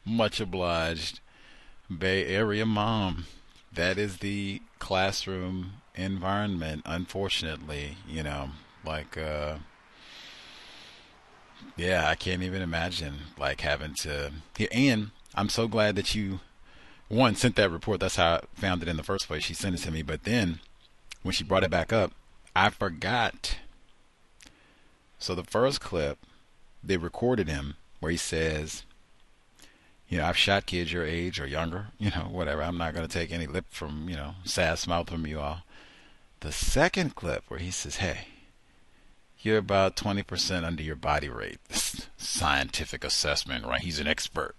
Much 0.04 0.40
obliged. 0.40 1.20
Bay 1.96 2.26
Area 2.26 2.66
mom. 2.66 3.26
That 3.72 3.98
is 3.98 4.18
the 4.18 4.62
classroom 4.78 5.74
environment, 5.94 6.82
unfortunately, 6.84 7.96
you 8.08 8.22
know, 8.22 8.50
like 8.84 9.16
uh 9.16 9.56
yeah, 11.76 12.08
I 12.08 12.14
can't 12.14 12.42
even 12.42 12.62
imagine 12.62 13.14
like 13.38 13.62
having 13.62 13.94
to 13.94 14.32
and 14.72 15.10
I'm 15.34 15.48
so 15.48 15.66
glad 15.66 15.96
that 15.96 16.14
you 16.14 16.40
one 17.08 17.34
sent 17.34 17.56
that 17.56 17.70
report. 17.70 18.00
That's 18.00 18.16
how 18.16 18.34
I 18.34 18.40
found 18.60 18.82
it 18.82 18.88
in 18.88 18.96
the 18.96 19.02
first 19.02 19.26
place. 19.26 19.42
She 19.42 19.54
sent 19.54 19.74
it 19.74 19.82
to 19.82 19.90
me, 19.90 20.02
but 20.02 20.24
then 20.24 20.60
when 21.22 21.32
she 21.32 21.44
brought 21.44 21.64
it 21.64 21.70
back 21.70 21.92
up, 21.92 22.12
I 22.54 22.70
forgot. 22.70 23.56
So 25.18 25.34
the 25.34 25.44
first 25.44 25.80
clip, 25.80 26.18
they 26.82 26.96
recorded 26.96 27.48
him 27.48 27.76
where 28.04 28.10
he 28.10 28.18
says, 28.18 28.82
you 30.10 30.18
know, 30.18 30.26
I've 30.26 30.36
shot 30.36 30.66
kids 30.66 30.92
your 30.92 31.06
age 31.06 31.40
or 31.40 31.46
younger, 31.46 31.86
you 31.98 32.10
know, 32.10 32.28
whatever. 32.30 32.62
I'm 32.62 32.76
not 32.76 32.92
going 32.92 33.06
to 33.08 33.12
take 33.12 33.32
any 33.32 33.46
lip 33.46 33.64
from, 33.70 34.10
you 34.10 34.14
know, 34.14 34.34
sass 34.44 34.86
mouth 34.86 35.08
from 35.08 35.26
you 35.26 35.40
all. 35.40 35.62
The 36.40 36.52
second 36.52 37.14
clip 37.14 37.44
where 37.48 37.60
he 37.60 37.70
says, 37.70 37.96
hey, 37.96 38.26
you're 39.40 39.56
about 39.56 39.96
20% 39.96 40.64
under 40.64 40.82
your 40.82 40.96
body 40.96 41.30
weight. 41.30 41.60
Scientific 42.18 43.04
assessment, 43.04 43.64
right? 43.64 43.80
He's 43.80 43.98
an 43.98 44.06
expert. 44.06 44.54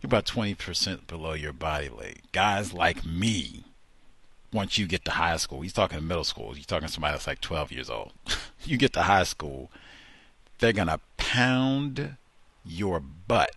You're 0.00 0.08
about 0.08 0.24
20% 0.24 1.06
below 1.06 1.34
your 1.34 1.52
body 1.52 1.90
weight. 1.90 2.32
Guys 2.32 2.72
like 2.72 3.04
me, 3.04 3.64
once 4.54 4.78
you 4.78 4.86
get 4.86 5.04
to 5.04 5.10
high 5.10 5.36
school, 5.36 5.60
he's 5.60 5.74
talking 5.74 5.98
to 5.98 6.02
middle 6.02 6.24
school, 6.24 6.54
he's 6.54 6.64
talking 6.64 6.88
to 6.88 6.94
somebody 6.94 7.12
that's 7.12 7.26
like 7.26 7.42
12 7.42 7.72
years 7.72 7.90
old. 7.90 8.12
you 8.64 8.78
get 8.78 8.94
to 8.94 9.02
high 9.02 9.24
school, 9.24 9.70
they're 10.60 10.72
going 10.72 10.88
to 10.88 11.00
pound 11.18 12.16
your 12.66 13.00
butt. 13.00 13.50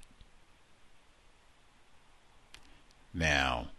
Now, 3.14 3.70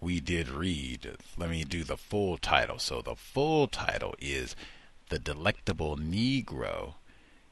we 0.00 0.20
did 0.20 0.48
read, 0.48 1.16
let 1.36 1.50
me 1.50 1.64
do 1.64 1.82
the 1.82 1.96
full 1.96 2.36
title. 2.36 2.78
So 2.78 3.00
the 3.00 3.14
full 3.14 3.66
title 3.68 4.14
is 4.20 4.54
The 5.08 5.18
Delectable 5.18 5.96
Negro 5.96 6.94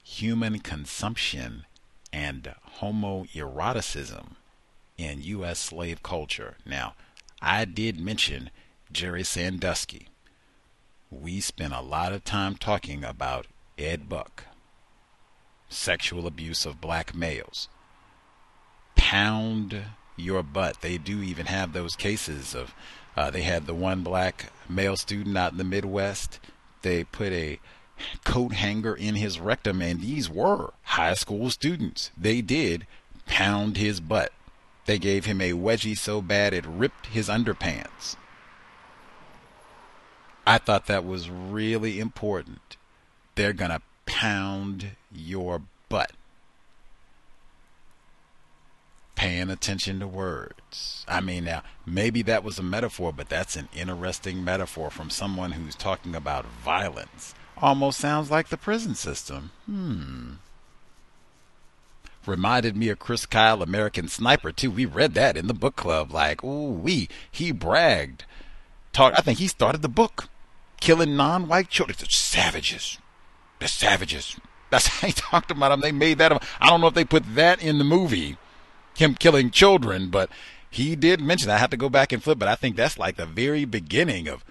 Human 0.04 0.58
Consumption 0.58 1.64
and 2.12 2.54
Homoeroticism 2.80 4.32
in 4.98 5.22
U.S. 5.22 5.58
Slave 5.58 6.02
Culture. 6.02 6.56
Now, 6.66 6.94
I 7.40 7.64
did 7.64 7.98
mention 7.98 8.50
Jerry 8.92 9.24
Sandusky. 9.24 10.08
We 11.10 11.40
spent 11.40 11.72
a 11.72 11.80
lot 11.80 12.12
of 12.12 12.24
time 12.24 12.56
talking 12.56 13.02
about 13.02 13.46
Ed 13.78 14.08
Buck, 14.08 14.44
sexual 15.72 16.26
abuse 16.26 16.64
of 16.66 16.80
black 16.80 17.14
males, 17.14 17.68
pound 18.96 19.82
your 20.16 20.42
butt. 20.42 20.80
They 20.80 20.98
do 20.98 21.22
even 21.22 21.46
have 21.46 21.72
those 21.72 21.96
cases 21.96 22.54
of, 22.54 22.74
uh, 23.16 23.30
they 23.30 23.42
had 23.42 23.66
the 23.66 23.74
one 23.74 24.02
black 24.02 24.52
male 24.68 24.96
student 24.96 25.36
out 25.36 25.52
in 25.52 25.58
the 25.58 25.64
Midwest. 25.64 26.38
They 26.82 27.04
put 27.04 27.32
a 27.32 27.58
coat 28.24 28.54
hanger 28.54 28.94
in 28.94 29.14
his 29.14 29.38
rectum, 29.38 29.80
and 29.82 30.00
these 30.00 30.28
were 30.28 30.72
high 30.82 31.14
school 31.14 31.50
students. 31.50 32.10
They 32.16 32.40
did 32.40 32.86
pound 33.26 33.76
his 33.76 34.00
butt. 34.00 34.32
They 34.86 34.98
gave 34.98 35.26
him 35.26 35.40
a 35.40 35.52
wedgie 35.52 35.96
so 35.96 36.20
bad 36.20 36.52
it 36.52 36.66
ripped 36.66 37.06
his 37.06 37.28
underpants. 37.28 38.16
I 40.44 40.58
thought 40.58 40.86
that 40.86 41.04
was 41.04 41.30
really 41.30 42.00
important. 42.00 42.76
They're 43.36 43.52
going 43.52 43.70
to 43.70 43.82
pound 44.06 44.96
your 45.14 45.62
butt. 45.88 46.12
Paying 49.14 49.50
attention 49.50 50.00
to 50.00 50.08
words. 50.08 51.04
I 51.06 51.20
mean, 51.20 51.44
now, 51.44 51.62
maybe 51.86 52.22
that 52.22 52.42
was 52.42 52.58
a 52.58 52.62
metaphor, 52.62 53.12
but 53.12 53.28
that's 53.28 53.56
an 53.56 53.68
interesting 53.74 54.42
metaphor 54.42 54.90
from 54.90 55.10
someone 55.10 55.52
who's 55.52 55.74
talking 55.74 56.14
about 56.14 56.46
violence. 56.46 57.34
Almost 57.58 58.00
sounds 58.00 58.30
like 58.30 58.48
the 58.48 58.56
prison 58.56 58.94
system. 58.94 59.52
Hmm. 59.66 60.32
Reminded 62.26 62.76
me 62.76 62.88
of 62.88 62.98
Chris 62.98 63.26
Kyle, 63.26 63.62
American 63.62 64.08
Sniper, 64.08 64.52
too. 64.52 64.70
We 64.70 64.86
read 64.86 65.14
that 65.14 65.36
in 65.36 65.46
the 65.46 65.54
book 65.54 65.76
club. 65.76 66.12
Like, 66.12 66.42
ooh, 66.42 66.70
we. 66.70 67.08
He 67.30 67.52
bragged. 67.52 68.24
Talk, 68.92 69.14
I 69.16 69.22
think 69.22 69.38
he 69.38 69.46
started 69.48 69.82
the 69.82 69.88
book 69.88 70.28
killing 70.82 71.16
non-white 71.16 71.68
children. 71.68 71.96
They're 71.98 72.08
savages. 72.08 72.98
They're 73.58 73.68
savages. 73.68 74.36
That's 74.72 74.86
how 74.86 75.06
he 75.06 75.12
talked 75.16 75.50
about 75.50 75.68
them. 75.68 75.82
They 75.82 75.92
made 75.92 76.16
that. 76.18 76.32
I 76.60 76.66
don't 76.66 76.80
know 76.80 76.86
if 76.86 76.94
they 76.94 77.04
put 77.04 77.34
that 77.34 77.62
in 77.62 77.76
the 77.76 77.84
movie, 77.84 78.38
him 78.96 79.14
killing 79.14 79.50
children, 79.50 80.08
but 80.08 80.30
he 80.70 80.96
did 80.96 81.20
mention. 81.20 81.50
I 81.50 81.58
have 81.58 81.70
to 81.70 81.76
go 81.76 81.90
back 81.90 82.10
and 82.10 82.22
flip, 82.22 82.38
but 82.38 82.48
I 82.48 82.54
think 82.54 82.74
that's 82.74 82.98
like 82.98 83.16
the 83.16 83.26
very 83.26 83.66
beginning 83.66 84.28
of 84.28 84.44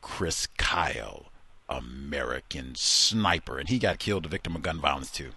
Chris 0.00 0.46
Kyle, 0.56 1.26
American 1.68 2.76
Sniper, 2.76 3.58
and 3.58 3.68
he 3.68 3.80
got 3.80 3.98
killed, 3.98 4.26
a 4.26 4.28
victim 4.28 4.54
of 4.54 4.62
gun 4.62 4.80
violence 4.80 5.10
too. 5.10 5.32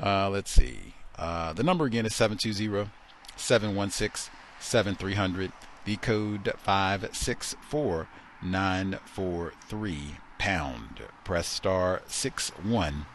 Uh, 0.00 0.30
let's 0.30 0.52
see. 0.52 0.94
Uh, 1.18 1.52
the 1.52 1.64
number 1.64 1.84
again 1.84 2.06
is 2.06 2.14
720 2.14 2.88
716 3.36 4.32
7300. 4.60 5.52
The 5.84 5.96
code 5.96 6.52
564 6.58 8.08
943 8.40 9.98
pound. 10.38 11.02
Press 11.24 11.48
star 11.48 12.02
6 12.06 12.50
1 12.50 13.06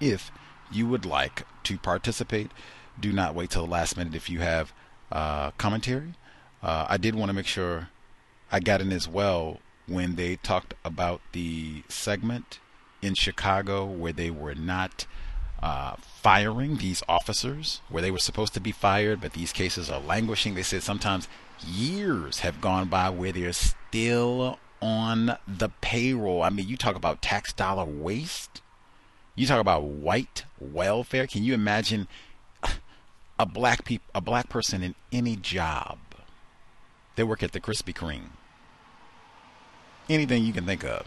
if 0.00 0.30
you 0.70 0.86
would 0.86 1.04
like 1.04 1.46
to 1.64 1.78
participate. 1.78 2.50
Do 2.98 3.12
not 3.12 3.34
wait 3.34 3.50
till 3.50 3.64
the 3.64 3.70
last 3.70 3.96
minute 3.96 4.14
if 4.14 4.28
you 4.28 4.40
have 4.40 4.72
uh, 5.10 5.50
commentary. 5.52 6.14
Uh, 6.62 6.86
I 6.88 6.96
did 6.96 7.14
want 7.14 7.30
to 7.30 7.34
make 7.34 7.46
sure 7.46 7.88
I 8.52 8.60
got 8.60 8.80
in 8.80 8.92
as 8.92 9.08
well 9.08 9.60
when 9.86 10.16
they 10.16 10.36
talked 10.36 10.74
about 10.84 11.20
the 11.32 11.82
segment 11.88 12.60
in 13.02 13.14
Chicago 13.14 13.86
where 13.86 14.12
they 14.12 14.30
were 14.30 14.54
not 14.54 15.06
uh, 15.62 15.96
firing 15.96 16.76
these 16.76 17.02
officers, 17.08 17.80
where 17.88 18.02
they 18.02 18.10
were 18.10 18.18
supposed 18.18 18.54
to 18.54 18.60
be 18.60 18.72
fired, 18.72 19.20
but 19.20 19.32
these 19.32 19.52
cases 19.52 19.90
are 19.90 20.00
languishing. 20.00 20.54
They 20.54 20.62
said 20.62 20.82
sometimes 20.82 21.28
years 21.66 22.40
have 22.40 22.60
gone 22.60 22.88
by 22.88 23.10
where 23.10 23.32
they're 23.32 23.52
still 23.52 24.58
on 24.80 25.36
the 25.46 25.68
payroll. 25.80 26.42
I 26.42 26.50
mean, 26.50 26.68
you 26.68 26.76
talk 26.76 26.96
about 26.96 27.20
tax 27.20 27.52
dollar 27.52 27.84
waste. 27.84 28.62
You 29.40 29.46
talk 29.46 29.58
about 29.58 29.84
white 29.84 30.44
welfare. 30.60 31.26
Can 31.26 31.44
you 31.44 31.54
imagine 31.54 32.08
a 33.38 33.46
black 33.46 33.86
peop- 33.86 34.02
a 34.14 34.20
black 34.20 34.50
person 34.50 34.82
in 34.82 34.94
any 35.10 35.34
job? 35.34 35.96
They 37.16 37.22
work 37.24 37.42
at 37.42 37.52
the 37.52 37.60
Krispy 37.60 37.94
Kreme. 37.94 38.32
Anything 40.10 40.44
you 40.44 40.52
can 40.52 40.66
think 40.66 40.84
of. 40.84 41.06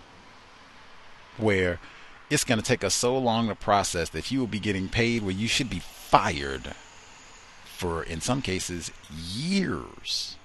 Where 1.37 1.79
it's 2.31 2.43
going 2.43 2.57
to 2.57 2.65
take 2.65 2.83
us 2.83 2.95
so 2.95 3.15
long 3.15 3.49
to 3.49 3.55
process 3.55 4.09
that 4.09 4.31
you 4.31 4.39
will 4.39 4.47
be 4.47 4.59
getting 4.59 4.89
paid 4.89 5.21
where 5.21 5.29
you 5.29 5.47
should 5.47 5.69
be 5.69 5.77
fired 5.77 6.73
for, 7.65 8.01
in 8.01 8.19
some 8.19 8.41
cases, 8.41 8.89
years. 9.11 10.37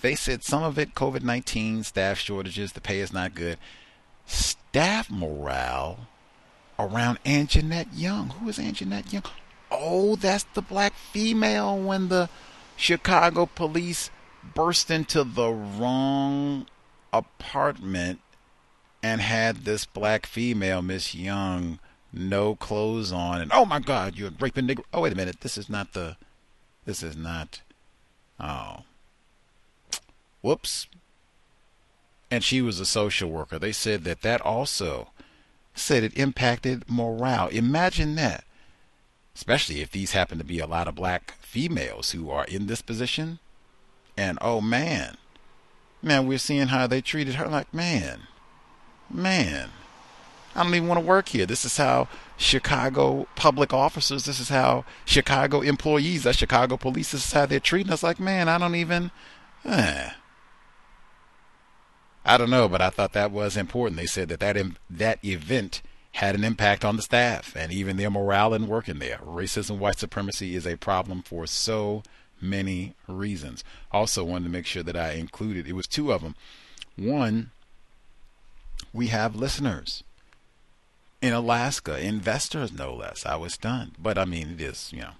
They 0.00 0.16
said 0.16 0.42
some 0.42 0.64
of 0.64 0.76
it 0.76 0.96
COVID 0.96 1.22
19, 1.22 1.84
staff 1.84 2.18
shortages, 2.18 2.72
the 2.72 2.80
pay 2.80 2.98
is 2.98 3.12
not 3.12 3.36
good. 3.36 3.58
Staff 4.26 5.08
morale 5.08 6.08
around 6.78 7.22
Anjanette 7.24 7.88
Young. 7.94 8.30
Who 8.30 8.48
is 8.48 8.58
Anjanette 8.58 9.12
Young? 9.12 9.24
Oh, 9.70 10.16
that's 10.16 10.44
the 10.54 10.62
black 10.62 10.94
female 10.94 11.78
when 11.78 12.08
the 12.08 12.28
Chicago 12.76 13.46
police 13.46 14.10
burst 14.54 14.90
into 14.90 15.24
the 15.24 15.50
wrong 15.50 16.66
apartment 17.12 18.20
and 19.02 19.20
had 19.20 19.64
this 19.64 19.84
black 19.84 20.26
female, 20.26 20.82
Miss 20.82 21.14
Young, 21.14 21.78
no 22.12 22.54
clothes 22.54 23.12
on, 23.12 23.40
and 23.40 23.50
oh 23.52 23.64
my 23.64 23.80
God, 23.80 24.16
you're 24.16 24.30
raping 24.38 24.66
nigger. 24.66 24.84
Oh 24.92 25.02
wait 25.02 25.12
a 25.12 25.16
minute, 25.16 25.40
this 25.40 25.58
is 25.58 25.68
not 25.68 25.92
the, 25.92 26.16
this 26.84 27.02
is 27.02 27.16
not. 27.16 27.60
Oh, 28.38 28.84
Whoops. 30.46 30.86
And 32.30 32.44
she 32.44 32.62
was 32.62 32.78
a 32.78 32.86
social 32.86 33.28
worker. 33.28 33.58
They 33.58 33.72
said 33.72 34.04
that 34.04 34.22
that 34.22 34.40
also 34.40 35.08
said 35.76 36.02
it 36.02 36.16
impacted 36.16 36.88
morale. 36.88 37.48
Imagine 37.48 38.16
that. 38.16 38.44
Especially 39.34 39.80
if 39.80 39.90
these 39.90 40.12
happen 40.12 40.38
to 40.38 40.44
be 40.44 40.58
a 40.58 40.66
lot 40.66 40.88
of 40.88 40.94
black 40.94 41.34
females 41.40 42.12
who 42.12 42.30
are 42.30 42.46
in 42.46 42.66
this 42.66 42.82
position. 42.82 43.38
And 44.16 44.38
oh 44.40 44.60
man, 44.60 45.18
man, 46.02 46.26
we're 46.26 46.38
seeing 46.38 46.68
how 46.68 46.86
they 46.86 47.00
treated 47.00 47.34
her. 47.34 47.46
Like, 47.46 47.72
man, 47.72 48.22
man, 49.10 49.70
I 50.54 50.62
don't 50.62 50.74
even 50.74 50.88
want 50.88 51.00
to 51.00 51.06
work 51.06 51.28
here. 51.28 51.44
This 51.44 51.66
is 51.66 51.76
how 51.76 52.08
Chicago 52.38 53.26
public 53.36 53.74
officers, 53.74 54.24
this 54.24 54.40
is 54.40 54.48
how 54.48 54.86
Chicago 55.04 55.60
employees, 55.60 56.22
that 56.22 56.36
Chicago 56.36 56.78
police, 56.78 57.12
this 57.12 57.26
is 57.26 57.32
how 57.32 57.44
they're 57.44 57.60
treating 57.60 57.92
us. 57.92 58.02
Like, 58.02 58.18
man, 58.18 58.48
I 58.48 58.56
don't 58.56 58.74
even. 58.74 59.10
Eh. 59.66 60.10
I 62.26 62.36
don't 62.36 62.50
know, 62.50 62.68
but 62.68 62.82
I 62.82 62.90
thought 62.90 63.12
that 63.12 63.30
was 63.30 63.56
important. 63.56 63.98
They 63.98 64.06
said 64.06 64.28
that 64.30 64.40
that, 64.40 64.56
that 64.90 65.24
event 65.24 65.80
had 66.12 66.34
an 66.34 66.42
impact 66.42 66.84
on 66.84 66.96
the 66.96 67.02
staff 67.02 67.54
and 67.54 67.70
even 67.70 67.96
their 67.96 68.10
morale 68.10 68.52
in 68.52 68.66
working 68.66 68.98
there. 68.98 69.18
Racism, 69.18 69.78
white 69.78 69.98
supremacy 69.98 70.56
is 70.56 70.66
a 70.66 70.76
problem 70.76 71.22
for 71.22 71.46
so 71.46 72.02
many 72.40 72.94
reasons. 73.06 73.62
Also, 73.92 74.24
wanted 74.24 74.44
to 74.44 74.50
make 74.50 74.66
sure 74.66 74.82
that 74.82 74.96
I 74.96 75.12
included, 75.12 75.68
it 75.68 75.74
was 75.74 75.86
two 75.86 76.12
of 76.12 76.22
them. 76.22 76.34
One, 76.96 77.52
we 78.92 79.06
have 79.06 79.36
listeners 79.36 80.02
in 81.22 81.32
Alaska, 81.32 82.00
investors 82.00 82.72
no 82.72 82.92
less. 82.92 83.24
I 83.24 83.36
was 83.36 83.54
stunned. 83.54 83.92
But 83.98 84.18
I 84.18 84.24
mean, 84.24 84.50
it 84.50 84.60
is, 84.60 84.90
you 84.92 85.02
know, 85.02 85.12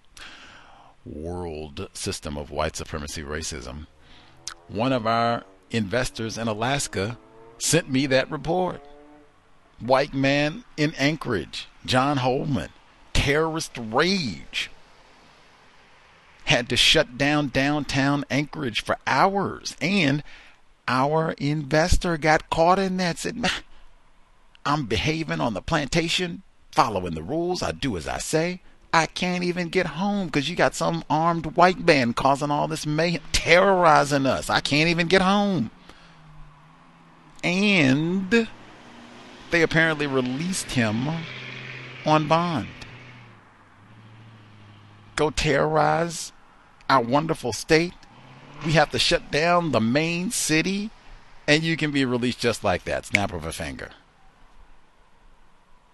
world 1.05 1.89
system 1.93 2.37
of 2.37 2.51
white 2.51 2.75
supremacy 2.75 3.23
racism. 3.23 3.87
One 4.67 4.93
of 4.93 5.07
our 5.07 5.45
investors 5.71 6.39
in 6.39 6.49
Alaska 6.49 7.19
sent 7.59 7.91
me 7.91 8.07
that 8.07 8.31
report. 8.31 8.83
White 9.79 10.15
man 10.15 10.65
in 10.77 10.95
Anchorage, 10.95 11.69
John 11.85 12.19
Holman, 12.19 12.71
terrorist 13.13 13.73
rage. 13.77 14.71
Had 16.45 16.69
to 16.69 16.77
shut 16.77 17.19
down 17.19 17.49
downtown 17.49 18.25
Anchorage 18.31 18.83
for 18.83 18.97
hours. 19.07 19.77
And 19.81 20.23
our 20.87 21.33
investor 21.33 22.17
got 22.17 22.49
caught 22.51 22.79
in 22.79 22.97
that. 22.99 23.19
Said, 23.19 23.45
I'm 24.65 24.87
behaving 24.87 25.41
on 25.41 25.55
the 25.55 25.63
plantation, 25.63 26.43
following 26.71 27.15
the 27.15 27.23
rules. 27.23 27.63
I 27.63 27.73
do 27.73 27.97
as 27.97 28.07
I 28.07 28.19
say. 28.19 28.63
I 28.97 29.05
can't 29.05 29.45
even 29.45 29.69
get 29.69 29.85
home 29.87 30.27
because 30.27 30.49
you 30.49 30.57
got 30.57 30.75
some 30.75 31.05
armed 31.11 31.55
white 31.55 31.81
man 31.81 32.15
causing 32.15 32.51
all 32.51 32.67
this 32.67 32.87
mayhem, 32.87 33.21
terrorizing 33.31 34.25
us. 34.25 34.49
I 34.49 34.61
can't 34.61 34.89
even 34.89 35.07
get 35.07 35.21
home. 35.21 35.71
And 37.45 38.49
they 39.51 39.61
apparently 39.61 40.07
released 40.07 40.73
him 40.73 41.09
on 42.07 42.27
bond. 42.27 42.69
Go 45.15 45.29
terrorize 45.29 46.33
our 46.89 47.03
wonderful 47.03 47.53
state. 47.53 47.93
We 48.65 48.73
have 48.73 48.91
to 48.93 48.99
shut 48.99 49.31
down 49.31 49.73
the 49.73 49.81
main 49.81 50.31
city, 50.31 50.91
and 51.47 51.63
you 51.63 51.77
can 51.77 51.91
be 51.91 52.07
released 52.07 52.39
just 52.39 52.65
like 52.65 52.85
that, 52.85 53.05
snap 53.05 53.35
of 53.35 53.45
a 53.45 53.53
finger. 53.53 53.91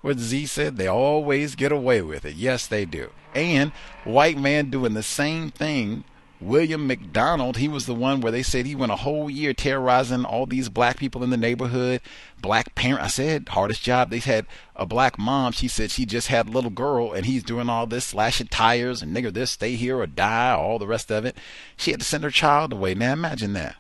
What 0.03 0.19
Z 0.19 0.47
said, 0.47 0.77
they 0.77 0.89
always 0.89 1.55
get 1.55 1.73
away 1.73 2.03
with 2.03 2.25
it. 2.25 2.35
Yes, 2.35 2.67
they 2.67 2.85
do. 2.85 3.11
And 3.35 3.71
white 4.05 4.37
man 4.37 4.69
doing 4.69 4.95
the 4.95 5.03
same 5.03 5.51
thing. 5.51 6.05
William 6.41 6.89
McDonald, 6.89 7.57
he 7.57 7.69
was 7.69 7.87
the 7.87 7.95
one 7.95 8.21
where 8.21 8.33
they 8.33 8.43
said 8.43 8.67
he 8.67 8.75
went 8.75 8.91
a 8.91 8.97
whole 8.97 9.31
year 9.31 9.55
terrorizing 9.55 10.25
all 10.25 10.45
these 10.45 10.69
black 10.69 10.97
people 10.97 11.23
in 11.23 11.31
the 11.31 11.37
neighborhood. 11.37 12.01
Black 12.41 12.75
parent, 12.75 13.01
I 13.01 13.07
said, 13.07 13.51
hardest 13.51 13.81
job. 13.81 14.11
They 14.11 14.19
had 14.19 14.47
a 14.75 14.85
black 14.85 15.21
mom. 15.21 15.53
She 15.53 15.69
said 15.69 15.93
she 15.93 16.05
just 16.05 16.27
had 16.27 16.49
a 16.49 16.51
little 16.51 16.71
girl, 16.71 17.13
and 17.13 17.25
he's 17.25 17.45
doing 17.45 17.69
all 17.69 17.87
this, 17.87 18.07
slashing 18.07 18.49
tires 18.49 19.03
and 19.03 19.17
nigger 19.17 19.33
this, 19.33 19.53
stay 19.53 19.77
here 19.77 19.99
or 19.99 20.09
die, 20.09 20.51
all 20.51 20.81
the 20.81 20.87
rest 20.87 21.13
of 21.13 21.25
it. 21.25 21.37
She 21.77 21.93
had 21.93 22.01
to 22.01 22.07
send 22.07 22.25
her 22.25 22.31
child 22.31 22.73
away. 22.73 22.95
Now 22.95 23.13
imagine 23.13 23.53
that. 23.53 23.77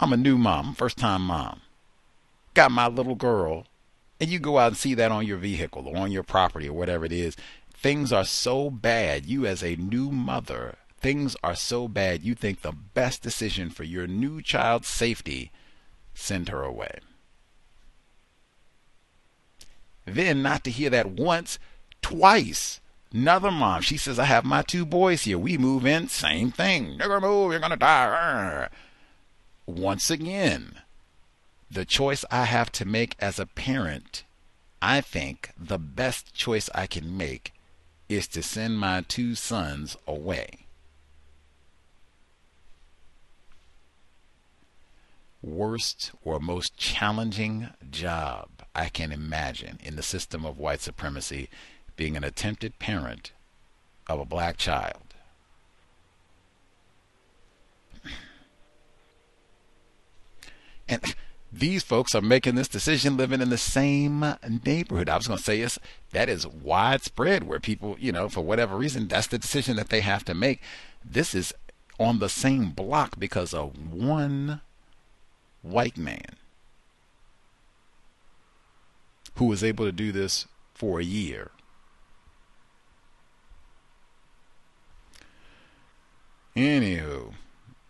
I'm 0.00 0.12
a 0.12 0.16
new 0.16 0.36
mom, 0.36 0.74
first 0.74 0.98
time 0.98 1.22
mom. 1.22 1.60
Got 2.54 2.72
my 2.72 2.88
little 2.88 3.14
girl 3.14 3.66
and 4.22 4.30
you 4.30 4.38
go 4.38 4.56
out 4.56 4.68
and 4.68 4.76
see 4.76 4.94
that 4.94 5.10
on 5.10 5.26
your 5.26 5.36
vehicle 5.36 5.88
or 5.88 5.96
on 5.96 6.12
your 6.12 6.22
property 6.22 6.68
or 6.68 6.74
whatever 6.74 7.04
it 7.04 7.10
is, 7.10 7.36
things 7.74 8.12
are 8.12 8.24
so 8.24 8.70
bad. 8.70 9.26
You, 9.26 9.46
as 9.46 9.64
a 9.64 9.74
new 9.74 10.12
mother, 10.12 10.76
things 11.00 11.34
are 11.42 11.56
so 11.56 11.88
bad. 11.88 12.22
You 12.22 12.36
think 12.36 12.62
the 12.62 12.70
best 12.70 13.20
decision 13.20 13.68
for 13.68 13.82
your 13.82 14.06
new 14.06 14.40
child's 14.40 14.86
safety, 14.86 15.50
send 16.14 16.50
her 16.50 16.62
away. 16.62 17.00
Then, 20.04 20.40
not 20.40 20.62
to 20.64 20.70
hear 20.70 20.90
that 20.90 21.10
once, 21.10 21.58
twice. 22.00 22.80
Another 23.12 23.50
mom, 23.50 23.82
she 23.82 23.96
says, 23.96 24.20
I 24.20 24.26
have 24.26 24.44
my 24.44 24.62
two 24.62 24.86
boys 24.86 25.22
here. 25.22 25.36
We 25.36 25.58
move 25.58 25.84
in, 25.84 26.06
same 26.06 26.52
thing. 26.52 26.96
Never 26.96 27.20
move, 27.20 27.50
you're 27.50 27.58
going 27.58 27.70
to 27.70 27.76
die. 27.76 28.68
Once 29.66 30.12
again, 30.12 30.76
the 31.72 31.84
choice 31.86 32.24
I 32.30 32.44
have 32.44 32.70
to 32.72 32.84
make 32.84 33.16
as 33.18 33.38
a 33.38 33.46
parent, 33.46 34.24
I 34.82 35.00
think 35.00 35.52
the 35.58 35.78
best 35.78 36.34
choice 36.34 36.68
I 36.74 36.86
can 36.86 37.16
make 37.16 37.54
is 38.08 38.26
to 38.28 38.42
send 38.42 38.78
my 38.78 39.00
two 39.08 39.34
sons 39.34 39.96
away. 40.06 40.66
Worst 45.40 46.12
or 46.22 46.38
most 46.38 46.76
challenging 46.76 47.70
job 47.90 48.48
I 48.74 48.90
can 48.90 49.10
imagine 49.10 49.78
in 49.82 49.96
the 49.96 50.02
system 50.02 50.44
of 50.44 50.58
white 50.58 50.82
supremacy 50.82 51.48
being 51.96 52.16
an 52.16 52.24
attempted 52.24 52.78
parent 52.78 53.32
of 54.08 54.20
a 54.20 54.26
black 54.26 54.58
child. 54.58 55.14
And 60.88 61.14
these 61.52 61.82
folks 61.82 62.14
are 62.14 62.22
making 62.22 62.54
this 62.54 62.68
decision 62.68 63.16
living 63.16 63.42
in 63.42 63.50
the 63.50 63.58
same 63.58 64.24
neighborhood. 64.64 65.10
I 65.10 65.16
was 65.16 65.26
going 65.26 65.36
to 65.38 65.44
say 65.44 65.60
it's, 65.60 65.78
that 66.12 66.28
is 66.30 66.46
widespread 66.46 67.44
where 67.44 67.60
people, 67.60 67.96
you 68.00 68.10
know, 68.10 68.28
for 68.30 68.40
whatever 68.40 68.76
reason, 68.76 69.06
that's 69.06 69.26
the 69.26 69.38
decision 69.38 69.76
that 69.76 69.90
they 69.90 70.00
have 70.00 70.24
to 70.24 70.34
make. 70.34 70.62
This 71.04 71.34
is 71.34 71.52
on 72.00 72.20
the 72.20 72.30
same 72.30 72.70
block 72.70 73.18
because 73.18 73.52
of 73.52 73.92
one 73.92 74.62
white 75.60 75.98
man 75.98 76.36
who 79.36 79.44
was 79.44 79.62
able 79.62 79.84
to 79.84 79.92
do 79.92 80.10
this 80.10 80.46
for 80.74 81.00
a 81.00 81.04
year. 81.04 81.50
Anywho, 86.56 87.32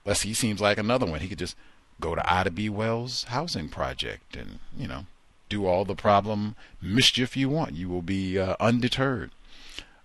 let's 0.05 0.21
see, 0.21 0.29
he 0.29 0.35
seems 0.35 0.61
like 0.61 0.79
another 0.79 1.07
one. 1.07 1.21
He 1.21 1.29
could 1.29 1.39
just 1.39 1.57
go 2.03 2.15
to 2.15 2.33
Ida 2.33 2.51
B. 2.51 2.69
Wells 2.69 3.25
housing 3.25 3.71
project 3.71 4.37
and, 4.37 4.59
you 4.77 4.87
know, 4.87 5.07
do 5.49 5.65
all 5.65 5.87
the 5.87 5.95
problem 5.95 6.55
mischief 6.83 7.35
you 7.37 7.49
want. 7.49 7.75
You 7.75 7.89
will 7.89 8.03
be 8.03 8.39
uh, 8.39 8.57
undeterred. 8.61 9.31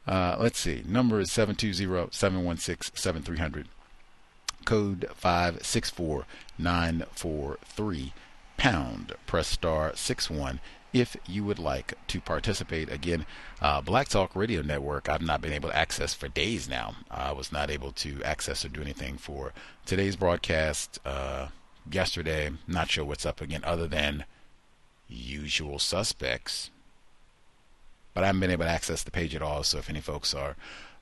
Uh, 0.08 0.38
let's 0.40 0.60
see. 0.60 0.84
Number 0.88 1.20
is 1.20 1.30
720-716-7300. 1.32 3.66
Code 4.64 5.10
564943. 5.16 8.14
Pound. 8.58 9.14
Press 9.26 9.48
star 9.48 9.96
61 9.96 10.60
if 10.94 11.18
you 11.28 11.44
would 11.44 11.60
like 11.60 11.94
to 12.08 12.22
participate. 12.22 12.92
Again, 12.92 13.26
uh, 13.62 13.82
Black 13.82 14.10
Talk 14.10 14.36
Radio 14.36 14.62
Network, 14.62 15.10
I've 15.10 15.22
not 15.22 15.42
been 15.42 15.54
able 15.54 15.70
to 15.70 15.76
access 15.76 16.14
for 16.14 16.28
days 16.28 16.70
now. 16.70 16.96
I 17.10 17.32
was 17.34 17.52
not 17.52 17.70
able 17.70 17.92
to 17.94 18.22
access 18.24 18.66
or 18.66 18.70
do 18.70 18.82
anything 18.82 19.18
for 19.18 19.54
today's 19.86 20.16
broadcast. 20.16 21.00
Uh, 21.06 21.48
yesterday. 21.94 22.52
Not 22.68 22.90
sure 22.92 23.06
what's 23.06 23.26
up 23.26 23.42
again, 23.42 23.62
other 23.64 23.88
than 23.88 24.26
usual 25.08 25.80
suspects. 25.80 26.70
But 28.14 28.24
I 28.24 28.28
haven't 28.28 28.42
been 28.42 28.52
able 28.52 28.66
to 28.66 28.72
access 28.72 29.04
the 29.04 29.12
page 29.12 29.36
at 29.36 29.42
all. 29.42 29.64
So 29.64 29.78
if 29.78 29.90
any 29.90 30.02
folks 30.02 30.34
are 30.34 30.56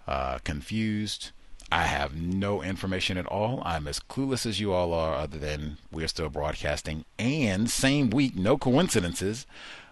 uh, 0.08 0.40
confused, 0.44 1.32
I 1.72 1.84
have 1.84 2.16
no 2.16 2.62
information 2.62 3.18
at 3.18 3.26
all. 3.26 3.62
I'm 3.66 3.88
as 3.88 4.00
clueless 4.00 4.46
as 4.46 4.60
you 4.60 4.74
all 4.74 4.94
are, 4.94 5.16
other 5.16 5.38
than 5.38 5.78
we're 5.92 6.08
still 6.08 6.30
broadcasting. 6.30 7.06
And 7.18 7.70
same 7.70 8.10
week, 8.10 8.36
no 8.36 8.58
coincidences, 8.58 9.48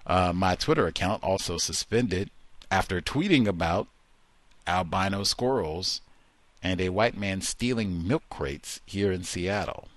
uh, 0.05 0.33
my 0.33 0.55
Twitter 0.55 0.85
account 0.85 1.23
also 1.23 1.57
suspended 1.57 2.29
after 2.69 3.01
tweeting 3.01 3.47
about 3.47 3.87
albino 4.67 5.23
squirrels 5.23 6.01
and 6.61 6.79
a 6.79 6.89
white 6.89 7.17
man 7.17 7.41
stealing 7.41 8.07
milk 8.07 8.23
crates 8.29 8.79
here 8.85 9.11
in 9.11 9.23
Seattle. 9.23 9.87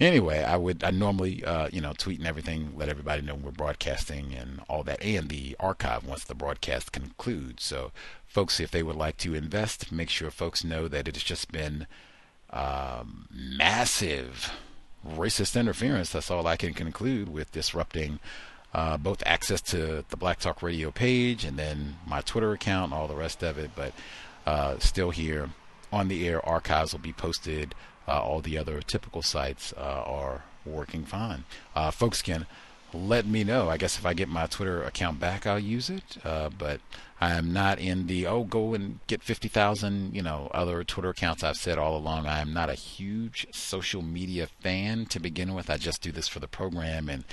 Anyway, 0.00 0.44
I 0.44 0.56
would 0.56 0.84
I 0.84 0.90
normally 0.90 1.44
uh, 1.44 1.68
you 1.72 1.80
know 1.80 1.92
tweet 1.96 2.18
and 2.18 2.28
everything, 2.28 2.72
let 2.76 2.88
everybody 2.88 3.22
know 3.22 3.34
we're 3.34 3.50
broadcasting 3.50 4.32
and 4.32 4.60
all 4.68 4.84
that, 4.84 5.02
and 5.02 5.28
the 5.28 5.56
archive 5.58 6.06
once 6.06 6.24
the 6.24 6.34
broadcast 6.34 6.92
concludes. 6.92 7.64
So, 7.64 7.90
folks, 8.24 8.60
if 8.60 8.70
they 8.70 8.82
would 8.82 8.96
like 8.96 9.16
to 9.18 9.34
invest, 9.34 9.90
make 9.90 10.08
sure 10.08 10.30
folks 10.30 10.62
know 10.62 10.86
that 10.86 11.08
it 11.08 11.16
has 11.16 11.24
just 11.24 11.50
been 11.50 11.88
um, 12.50 13.26
massive 13.30 14.52
racist 15.06 15.58
interference. 15.58 16.10
That's 16.10 16.30
all 16.30 16.46
I 16.46 16.56
can 16.56 16.74
conclude 16.74 17.28
with 17.28 17.50
disrupting 17.50 18.20
uh, 18.72 18.98
both 18.98 19.22
access 19.26 19.60
to 19.62 20.04
the 20.08 20.16
Black 20.16 20.38
Talk 20.38 20.62
Radio 20.62 20.90
page 20.90 21.44
and 21.44 21.58
then 21.58 21.96
my 22.06 22.20
Twitter 22.20 22.52
account, 22.52 22.92
all 22.92 23.08
the 23.08 23.16
rest 23.16 23.42
of 23.42 23.58
it. 23.58 23.70
But 23.74 23.92
uh, 24.46 24.78
still 24.78 25.10
here 25.10 25.50
on 25.92 26.08
the 26.08 26.26
air. 26.28 26.46
Archives 26.46 26.92
will 26.92 27.00
be 27.00 27.12
posted 27.12 27.74
all 28.16 28.40
the 28.40 28.58
other 28.58 28.80
typical 28.80 29.22
sites 29.22 29.72
uh, 29.76 30.02
are 30.06 30.44
working 30.64 31.04
fine. 31.04 31.44
Uh, 31.74 31.90
folks 31.90 32.22
can 32.22 32.46
let 32.92 33.26
me 33.26 33.44
know. 33.44 33.68
I 33.68 33.76
guess 33.76 33.98
if 33.98 34.06
I 34.06 34.14
get 34.14 34.28
my 34.28 34.46
Twitter 34.46 34.82
account 34.82 35.20
back, 35.20 35.46
I'll 35.46 35.58
use 35.58 35.90
it. 35.90 36.18
Uh, 36.24 36.48
but 36.48 36.80
I 37.20 37.34
am 37.34 37.52
not 37.52 37.78
in 37.80 38.06
the 38.06 38.26
oh 38.26 38.44
go 38.44 38.74
and 38.74 39.00
get 39.08 39.22
fifty 39.22 39.48
thousand 39.48 40.14
you 40.14 40.22
know 40.22 40.50
other 40.54 40.84
Twitter 40.84 41.10
accounts. 41.10 41.42
I've 41.42 41.56
said 41.56 41.76
all 41.76 41.96
along 41.96 42.26
I 42.26 42.40
am 42.40 42.52
not 42.52 42.70
a 42.70 42.74
huge 42.74 43.46
social 43.50 44.02
media 44.02 44.46
fan 44.60 45.06
to 45.06 45.18
begin 45.20 45.54
with. 45.54 45.68
I 45.68 45.76
just 45.76 46.00
do 46.00 46.12
this 46.12 46.28
for 46.28 46.38
the 46.38 46.46
program, 46.46 47.08
and 47.08 47.24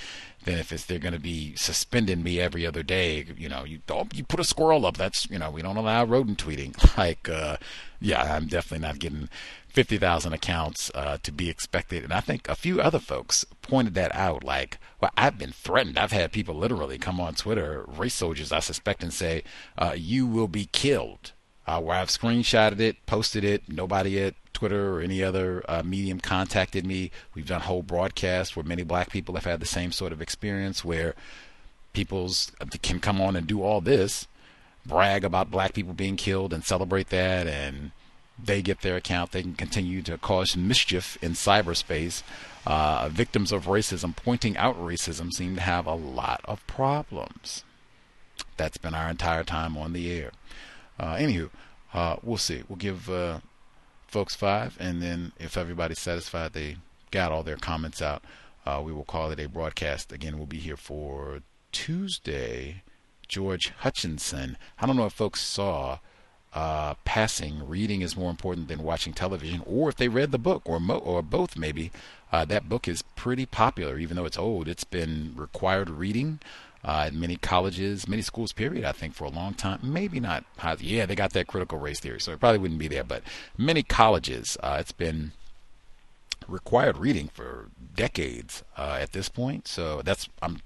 then 0.44 0.58
if 0.58 0.72
it's 0.72 0.84
they're 0.84 0.98
going 0.98 1.14
to 1.14 1.20
be 1.20 1.54
suspending 1.56 2.22
me 2.22 2.40
every 2.40 2.66
other 2.66 2.82
day, 2.82 3.26
you 3.38 3.48
know, 3.48 3.64
you 3.64 3.80
oh, 3.88 4.08
you 4.12 4.24
put 4.24 4.40
a 4.40 4.44
squirrel 4.44 4.84
up. 4.86 4.96
That's 4.96 5.30
you 5.30 5.38
know 5.38 5.50
we 5.50 5.62
don't 5.62 5.76
allow 5.76 6.04
rodent 6.04 6.44
tweeting. 6.44 6.74
Like 6.96 7.28
uh, 7.28 7.58
yeah, 8.00 8.34
I'm 8.34 8.46
definitely 8.46 8.86
not 8.86 8.98
getting 8.98 9.28
50,000 9.76 10.32
accounts 10.32 10.90
uh, 10.94 11.18
to 11.22 11.30
be 11.30 11.50
expected. 11.50 12.02
And 12.02 12.10
I 12.10 12.20
think 12.20 12.48
a 12.48 12.54
few 12.54 12.80
other 12.80 12.98
folks 12.98 13.44
pointed 13.60 13.92
that 13.92 14.14
out. 14.14 14.42
Like, 14.42 14.78
well, 15.02 15.10
I've 15.18 15.36
been 15.36 15.52
threatened. 15.52 15.98
I've 15.98 16.12
had 16.12 16.32
people 16.32 16.54
literally 16.54 16.96
come 16.96 17.20
on 17.20 17.34
Twitter, 17.34 17.84
race 17.86 18.14
soldiers, 18.14 18.52
I 18.52 18.60
suspect, 18.60 19.02
and 19.02 19.12
say, 19.12 19.44
uh, 19.76 19.92
you 19.94 20.26
will 20.26 20.48
be 20.48 20.70
killed. 20.72 21.32
Uh, 21.66 21.82
where 21.82 21.98
I've 21.98 22.08
screenshotted 22.08 22.80
it, 22.80 23.04
posted 23.04 23.44
it. 23.44 23.68
Nobody 23.68 24.18
at 24.22 24.34
Twitter 24.54 24.94
or 24.94 25.00
any 25.02 25.22
other 25.22 25.62
uh, 25.68 25.82
medium 25.84 26.20
contacted 26.20 26.86
me. 26.86 27.10
We've 27.34 27.46
done 27.46 27.60
whole 27.60 27.82
broadcasts 27.82 28.56
where 28.56 28.64
many 28.64 28.82
black 28.82 29.10
people 29.10 29.34
have 29.34 29.44
had 29.44 29.60
the 29.60 29.66
same 29.66 29.92
sort 29.92 30.12
of 30.12 30.22
experience 30.22 30.86
where 30.86 31.14
people's 31.92 32.50
uh, 32.62 32.66
can 32.80 32.98
come 32.98 33.20
on 33.20 33.36
and 33.36 33.46
do 33.46 33.62
all 33.62 33.82
this, 33.82 34.26
brag 34.86 35.22
about 35.22 35.50
black 35.50 35.74
people 35.74 35.92
being 35.92 36.16
killed 36.16 36.54
and 36.54 36.64
celebrate 36.64 37.10
that 37.10 37.46
and 37.46 37.90
they 38.42 38.62
get 38.62 38.82
their 38.82 38.96
account, 38.96 39.32
they 39.32 39.42
can 39.42 39.54
continue 39.54 40.02
to 40.02 40.18
cause 40.18 40.56
mischief 40.56 41.16
in 41.22 41.32
cyberspace. 41.32 42.22
Uh, 42.66 43.08
victims 43.08 43.52
of 43.52 43.66
racism 43.66 44.14
pointing 44.14 44.56
out 44.56 44.76
racism 44.76 45.32
seem 45.32 45.54
to 45.54 45.60
have 45.60 45.86
a 45.86 45.94
lot 45.94 46.40
of 46.44 46.66
problems. 46.66 47.64
That's 48.56 48.76
been 48.76 48.94
our 48.94 49.08
entire 49.08 49.44
time 49.44 49.76
on 49.76 49.92
the 49.92 50.10
air. 50.10 50.32
Uh, 50.98 51.14
anywho, 51.14 51.50
uh, 51.94 52.16
we'll 52.22 52.36
see. 52.36 52.62
We'll 52.68 52.76
give 52.76 53.08
uh, 53.08 53.40
folks 54.08 54.34
five, 54.34 54.76
and 54.80 55.00
then 55.00 55.32
if 55.38 55.56
everybody's 55.56 56.00
satisfied, 56.00 56.52
they 56.52 56.78
got 57.10 57.30
all 57.30 57.42
their 57.42 57.56
comments 57.56 58.02
out. 58.02 58.24
Uh, 58.64 58.82
we 58.84 58.92
will 58.92 59.04
call 59.04 59.30
it 59.30 59.38
a 59.38 59.48
broadcast. 59.48 60.12
Again, 60.12 60.36
we'll 60.36 60.46
be 60.46 60.58
here 60.58 60.76
for 60.76 61.40
Tuesday. 61.70 62.82
George 63.28 63.72
Hutchinson. 63.78 64.56
I 64.78 64.86
don't 64.86 64.96
know 64.96 65.06
if 65.06 65.12
folks 65.12 65.42
saw 65.42 65.98
uh, 66.56 66.94
passing. 67.04 67.68
Reading 67.68 68.00
is 68.00 68.16
more 68.16 68.30
important 68.30 68.68
than 68.68 68.82
watching 68.82 69.12
television, 69.12 69.62
or 69.66 69.90
if 69.90 69.96
they 69.96 70.08
read 70.08 70.32
the 70.32 70.38
book, 70.38 70.62
or 70.64 70.80
mo- 70.80 70.96
or 70.96 71.20
both 71.22 71.54
maybe. 71.56 71.92
Uh, 72.32 72.44
that 72.46 72.68
book 72.68 72.88
is 72.88 73.02
pretty 73.14 73.46
popular, 73.46 73.98
even 73.98 74.16
though 74.16 74.24
it's 74.24 74.38
old. 74.38 74.66
It's 74.66 74.82
been 74.82 75.34
required 75.36 75.90
reading 75.90 76.40
uh, 76.82 77.04
at 77.06 77.14
many 77.14 77.36
colleges, 77.36 78.08
many 78.08 78.22
schools. 78.22 78.52
Period. 78.52 78.86
I 78.86 78.92
think 78.92 79.14
for 79.14 79.24
a 79.24 79.30
long 79.30 79.52
time. 79.52 79.80
Maybe 79.82 80.18
not. 80.18 80.44
Yeah, 80.80 81.04
they 81.04 81.14
got 81.14 81.34
that 81.34 81.46
critical 81.46 81.78
race 81.78 82.00
theory, 82.00 82.20
so 82.20 82.32
it 82.32 82.40
probably 82.40 82.58
wouldn't 82.58 82.80
be 82.80 82.88
there. 82.88 83.04
But 83.04 83.22
many 83.58 83.82
colleges, 83.82 84.56
uh, 84.62 84.78
it's 84.80 84.92
been 84.92 85.32
required 86.48 86.96
reading 86.96 87.28
for 87.28 87.68
decades 87.94 88.64
uh, 88.78 88.98
at 88.98 89.12
this 89.12 89.28
point. 89.28 89.68
So 89.68 90.00
that's 90.02 90.28
I'm 90.40 90.62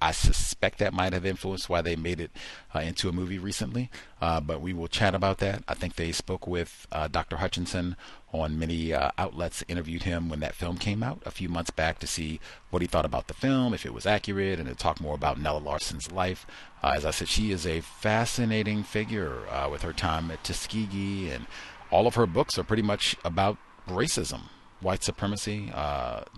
I 0.00 0.12
suspect 0.12 0.78
that 0.78 0.92
might 0.92 1.12
have 1.12 1.24
influenced 1.24 1.68
why 1.68 1.80
they 1.80 1.96
made 1.96 2.20
it 2.20 2.30
uh, 2.74 2.80
into 2.80 3.08
a 3.08 3.12
movie 3.12 3.38
recently. 3.38 3.90
Uh, 4.20 4.40
but 4.40 4.60
we 4.60 4.72
will 4.72 4.88
chat 4.88 5.14
about 5.14 5.38
that. 5.38 5.62
I 5.68 5.74
think 5.74 5.96
they 5.96 6.12
spoke 6.12 6.46
with 6.46 6.86
uh, 6.92 7.08
Dr. 7.08 7.36
Hutchinson 7.36 7.96
on 8.32 8.58
many 8.58 8.92
uh, 8.92 9.10
outlets, 9.16 9.64
interviewed 9.68 10.02
him 10.02 10.28
when 10.28 10.40
that 10.40 10.54
film 10.54 10.76
came 10.76 11.02
out 11.02 11.22
a 11.24 11.30
few 11.30 11.48
months 11.48 11.70
back 11.70 11.98
to 12.00 12.06
see 12.06 12.40
what 12.70 12.82
he 12.82 12.88
thought 12.88 13.06
about 13.06 13.28
the 13.28 13.34
film, 13.34 13.72
if 13.72 13.86
it 13.86 13.94
was 13.94 14.06
accurate, 14.06 14.58
and 14.58 14.68
to 14.68 14.74
talk 14.74 15.00
more 15.00 15.14
about 15.14 15.40
Nella 15.40 15.58
Larsen's 15.58 16.12
life. 16.12 16.46
Uh, 16.82 16.92
as 16.94 17.06
I 17.06 17.10
said, 17.10 17.28
she 17.28 17.50
is 17.50 17.66
a 17.66 17.80
fascinating 17.80 18.82
figure 18.82 19.48
uh, 19.48 19.68
with 19.70 19.82
her 19.82 19.92
time 19.92 20.30
at 20.30 20.44
Tuskegee, 20.44 21.30
and 21.30 21.46
all 21.90 22.06
of 22.06 22.16
her 22.16 22.26
books 22.26 22.58
are 22.58 22.64
pretty 22.64 22.82
much 22.82 23.16
about 23.24 23.56
racism 23.88 24.42
white 24.80 25.02
supremacy, 25.02 25.72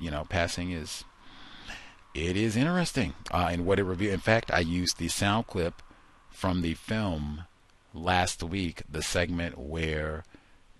you 0.00 0.10
know, 0.12 0.24
passing 0.28 0.70
is 0.70 1.04
it 2.26 2.36
is 2.36 2.56
interesting 2.56 3.14
uh, 3.30 3.50
in 3.52 3.64
what 3.64 3.78
it 3.78 3.84
reveals. 3.84 4.14
In 4.14 4.20
fact, 4.20 4.50
I 4.50 4.60
used 4.60 4.98
the 4.98 5.08
sound 5.08 5.46
clip 5.46 5.82
from 6.30 6.62
the 6.62 6.74
film 6.74 7.44
last 7.94 8.42
week, 8.42 8.82
the 8.90 9.02
segment 9.02 9.58
where 9.58 10.24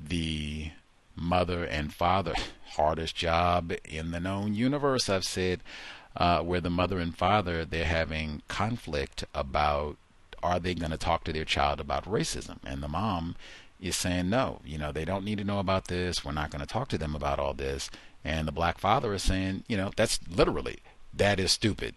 the 0.00 0.70
mother 1.16 1.64
and 1.64 1.92
father, 1.92 2.34
hardest 2.70 3.16
job 3.16 3.72
in 3.84 4.10
the 4.10 4.20
known 4.20 4.54
universe, 4.54 5.08
I've 5.08 5.24
said, 5.24 5.60
uh, 6.16 6.40
where 6.40 6.60
the 6.60 6.70
mother 6.70 6.98
and 6.98 7.16
father 7.16 7.64
they're 7.64 7.84
having 7.84 8.42
conflict 8.48 9.24
about 9.34 9.96
are 10.42 10.60
they 10.60 10.74
going 10.74 10.92
to 10.92 10.98
talk 10.98 11.24
to 11.24 11.32
their 11.32 11.44
child 11.44 11.80
about 11.80 12.04
racism, 12.04 12.58
and 12.64 12.82
the 12.82 12.88
mom 12.88 13.34
is 13.80 13.96
saying 13.96 14.30
no. 14.30 14.60
You 14.64 14.78
know, 14.78 14.92
they 14.92 15.04
don't 15.04 15.24
need 15.24 15.38
to 15.38 15.44
know 15.44 15.58
about 15.58 15.88
this. 15.88 16.24
We're 16.24 16.32
not 16.32 16.50
going 16.50 16.60
to 16.60 16.66
talk 16.66 16.88
to 16.88 16.98
them 16.98 17.14
about 17.14 17.38
all 17.38 17.54
this. 17.54 17.90
And 18.24 18.46
the 18.46 18.52
black 18.52 18.78
father 18.78 19.14
is 19.14 19.22
saying, 19.22 19.64
you 19.68 19.76
know, 19.76 19.90
that's 19.96 20.20
literally 20.28 20.78
that 21.14 21.40
is 21.40 21.52
stupid. 21.52 21.94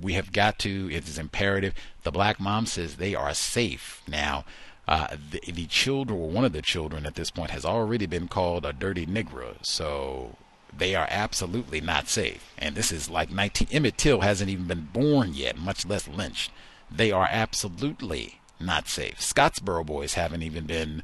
We 0.00 0.14
have 0.14 0.32
got 0.32 0.58
to. 0.60 0.90
It 0.90 1.08
is 1.08 1.18
imperative. 1.18 1.74
The 2.02 2.10
black 2.10 2.40
mom 2.40 2.66
says 2.66 2.96
they 2.96 3.14
are 3.14 3.32
safe 3.34 4.02
now. 4.08 4.44
Uh, 4.86 5.16
the, 5.30 5.40
the 5.50 5.66
children, 5.66 6.18
or 6.18 6.28
one 6.28 6.44
of 6.44 6.52
the 6.52 6.60
children 6.60 7.06
at 7.06 7.14
this 7.14 7.30
point, 7.30 7.50
has 7.50 7.64
already 7.64 8.06
been 8.06 8.28
called 8.28 8.66
a 8.66 8.72
dirty 8.72 9.06
Negro. 9.06 9.54
So 9.62 10.36
they 10.76 10.94
are 10.94 11.06
absolutely 11.08 11.80
not 11.80 12.08
safe. 12.08 12.52
And 12.58 12.74
this 12.74 12.92
is 12.92 13.08
like 13.08 13.30
19. 13.30 13.68
Emmett 13.70 13.96
Till 13.96 14.20
hasn't 14.20 14.50
even 14.50 14.66
been 14.66 14.88
born 14.92 15.32
yet, 15.32 15.56
much 15.56 15.86
less 15.86 16.08
lynched. 16.08 16.50
They 16.90 17.10
are 17.12 17.28
absolutely 17.30 18.40
not 18.60 18.88
safe. 18.88 19.18
Scottsboro 19.20 19.86
boys 19.86 20.14
haven't 20.14 20.42
even 20.42 20.66
been 20.66 21.02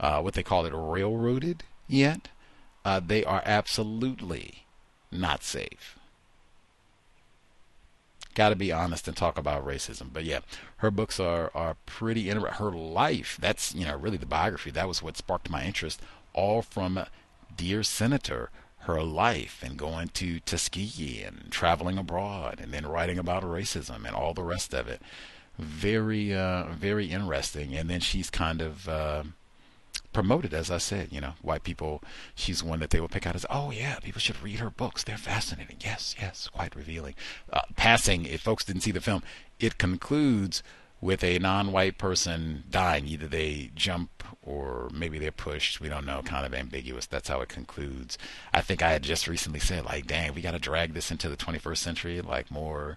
uh, 0.00 0.20
what 0.20 0.34
they 0.34 0.42
call 0.42 0.66
it 0.66 0.72
railroaded 0.74 1.62
yet. 1.88 2.28
Uh, 2.84 3.00
they 3.00 3.24
are 3.24 3.42
absolutely 3.46 4.66
not 5.10 5.42
safe. 5.42 5.96
Got 8.34 8.50
to 8.50 8.56
be 8.56 8.72
honest 8.72 9.06
and 9.08 9.16
talk 9.16 9.38
about 9.38 9.66
racism. 9.66 10.12
But 10.12 10.24
yeah, 10.24 10.40
her 10.78 10.90
books 10.90 11.20
are 11.20 11.50
are 11.54 11.76
pretty 11.86 12.28
interesting. 12.28 12.64
Her 12.64 12.72
life, 12.72 13.38
that's 13.40 13.74
you 13.74 13.84
know 13.84 13.96
really 13.96 14.16
the 14.16 14.26
biography. 14.26 14.70
That 14.70 14.88
was 14.88 15.02
what 15.02 15.16
sparked 15.16 15.50
my 15.50 15.64
interest. 15.64 16.00
All 16.32 16.62
from 16.62 17.06
Dear 17.56 17.82
Senator, 17.82 18.50
her 18.80 19.02
life 19.02 19.62
and 19.64 19.78
going 19.78 20.08
to 20.08 20.40
Tuskegee 20.40 21.22
and 21.22 21.46
traveling 21.50 21.96
abroad 21.96 22.58
and 22.60 22.72
then 22.72 22.86
writing 22.86 23.18
about 23.18 23.44
racism 23.44 24.04
and 24.04 24.16
all 24.16 24.34
the 24.34 24.42
rest 24.42 24.74
of 24.74 24.88
it 24.88 25.00
very 25.58 26.34
uh, 26.34 26.64
very 26.72 27.06
interesting. 27.06 27.74
And 27.74 27.88
then 27.88 28.00
she's 28.00 28.30
kind 28.30 28.60
of 28.60 28.88
uh, 28.88 29.24
promoted, 30.14 30.54
as 30.54 30.70
I 30.70 30.78
said. 30.78 31.08
You 31.12 31.20
know, 31.20 31.34
white 31.42 31.62
people. 31.64 32.02
She's 32.34 32.64
one 32.64 32.80
that 32.80 32.88
they 32.88 33.00
will 33.00 33.08
pick 33.08 33.26
out 33.26 33.34
as, 33.34 33.44
oh 33.50 33.70
yeah, 33.70 33.98
people 34.00 34.20
should 34.20 34.42
read 34.42 34.60
her 34.60 34.70
books. 34.70 35.04
They're 35.04 35.18
fascinating. 35.18 35.76
Yes, 35.80 36.14
yes, 36.18 36.48
quite 36.48 36.74
revealing. 36.74 37.14
Uh, 37.52 37.60
passing. 37.76 38.24
If 38.24 38.40
folks 38.40 38.64
didn't 38.64 38.82
see 38.82 38.92
the 38.92 39.02
film, 39.02 39.22
it 39.60 39.76
concludes 39.76 40.62
with 41.02 41.22
a 41.22 41.38
non-white 41.38 41.98
person 41.98 42.64
dying. 42.70 43.06
Either 43.06 43.26
they 43.26 43.70
jump 43.74 44.24
or 44.42 44.88
maybe 44.92 45.18
they're 45.18 45.30
pushed. 45.30 45.80
We 45.80 45.90
don't 45.90 46.06
know. 46.06 46.22
Kind 46.22 46.46
of 46.46 46.54
ambiguous. 46.54 47.04
That's 47.04 47.28
how 47.28 47.42
it 47.42 47.50
concludes. 47.50 48.16
I 48.54 48.62
think 48.62 48.82
I 48.82 48.92
had 48.92 49.02
just 49.02 49.28
recently 49.28 49.60
said, 49.60 49.84
like, 49.84 50.06
dang, 50.06 50.32
we 50.34 50.40
got 50.40 50.52
to 50.52 50.58
drag 50.58 50.94
this 50.94 51.10
into 51.10 51.28
the 51.28 51.36
21st 51.36 51.76
century, 51.76 52.20
like 52.22 52.50
more 52.50 52.96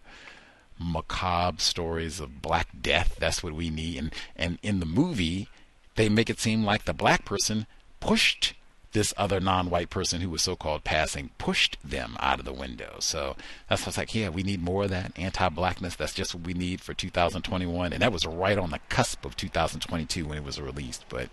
macabre 0.79 1.59
stories 1.59 2.19
of 2.19 2.41
black 2.41 2.69
death. 2.79 3.17
That's 3.19 3.43
what 3.43 3.53
we 3.53 3.69
need. 3.69 3.97
And 3.97 4.13
and 4.35 4.59
in 4.61 4.79
the 4.79 4.85
movie, 4.85 5.49
they 5.97 6.07
make 6.07 6.29
it 6.29 6.39
seem 6.39 6.63
like 6.63 6.85
the 6.85 6.93
black 6.93 7.25
person 7.25 7.67
pushed 7.99 8.53
this 8.93 9.13
other 9.17 9.39
non-white 9.39 9.89
person 9.89 10.21
who 10.21 10.29
was 10.29 10.41
so-called 10.41 10.83
passing 10.83 11.29
pushed 11.37 11.77
them 11.83 12.15
out 12.19 12.39
of 12.39 12.45
the 12.45 12.53
window. 12.53 12.95
So 12.99 13.35
that's 13.67 13.85
what's 13.85 13.97
like, 13.97 14.15
yeah, 14.15 14.29
we 14.29 14.43
need 14.43 14.61
more 14.61 14.85
of 14.85 14.89
that 14.91 15.11
anti-blackness. 15.17 15.95
That's 15.95 16.13
just 16.13 16.33
what 16.33 16.45
we 16.45 16.53
need 16.53 16.81
for 16.81 16.93
2021, 16.93 17.91
and 17.91 18.01
that 18.01 18.13
was 18.13 18.25
right 18.25 18.57
on 18.57 18.69
the 18.69 18.79
cusp 18.89 19.25
of 19.25 19.35
2022 19.35 20.25
when 20.25 20.37
it 20.37 20.43
was 20.43 20.61
released. 20.61 21.05
But 21.09 21.29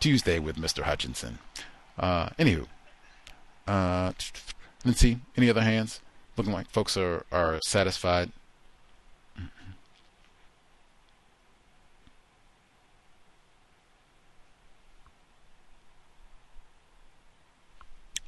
Tuesday 0.00 0.38
with 0.38 0.56
Mr. 0.56 0.82
Hutchinson. 0.82 1.38
Uh, 1.98 2.30
anywho, 2.38 2.66
uh, 3.66 4.12
let's 4.84 5.00
see. 5.00 5.18
Any 5.36 5.48
other 5.48 5.62
hands? 5.62 6.00
Looking 6.36 6.52
like 6.52 6.70
folks 6.70 6.96
are 6.96 7.24
are 7.30 7.60
satisfied. 7.62 8.32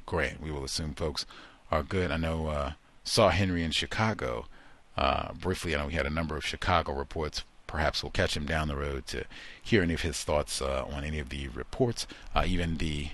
Great. 0.05 0.39
We 0.41 0.51
will 0.51 0.63
assume 0.63 0.93
folks 0.93 1.25
are 1.71 1.83
good. 1.83 2.11
I 2.11 2.17
know 2.17 2.47
uh, 2.47 2.73
saw 3.03 3.29
Henry 3.29 3.63
in 3.63 3.71
Chicago 3.71 4.45
uh, 4.97 5.33
briefly. 5.33 5.75
I 5.75 5.79
know 5.79 5.87
we 5.87 5.93
had 5.93 6.05
a 6.05 6.11
number 6.11 6.35
of 6.35 6.45
Chicago 6.45 6.93
reports. 6.93 7.43
Perhaps 7.67 8.03
we'll 8.03 8.11
catch 8.11 8.37
him 8.37 8.45
down 8.45 8.67
the 8.67 8.75
road 8.75 9.07
to 9.07 9.25
hear 9.61 9.81
any 9.81 9.93
of 9.93 10.01
his 10.01 10.23
thoughts 10.23 10.61
uh, 10.61 10.85
on 10.91 11.03
any 11.03 11.19
of 11.19 11.29
the 11.29 11.47
reports, 11.49 12.05
uh, 12.35 12.43
even 12.45 12.77
the 12.77 13.09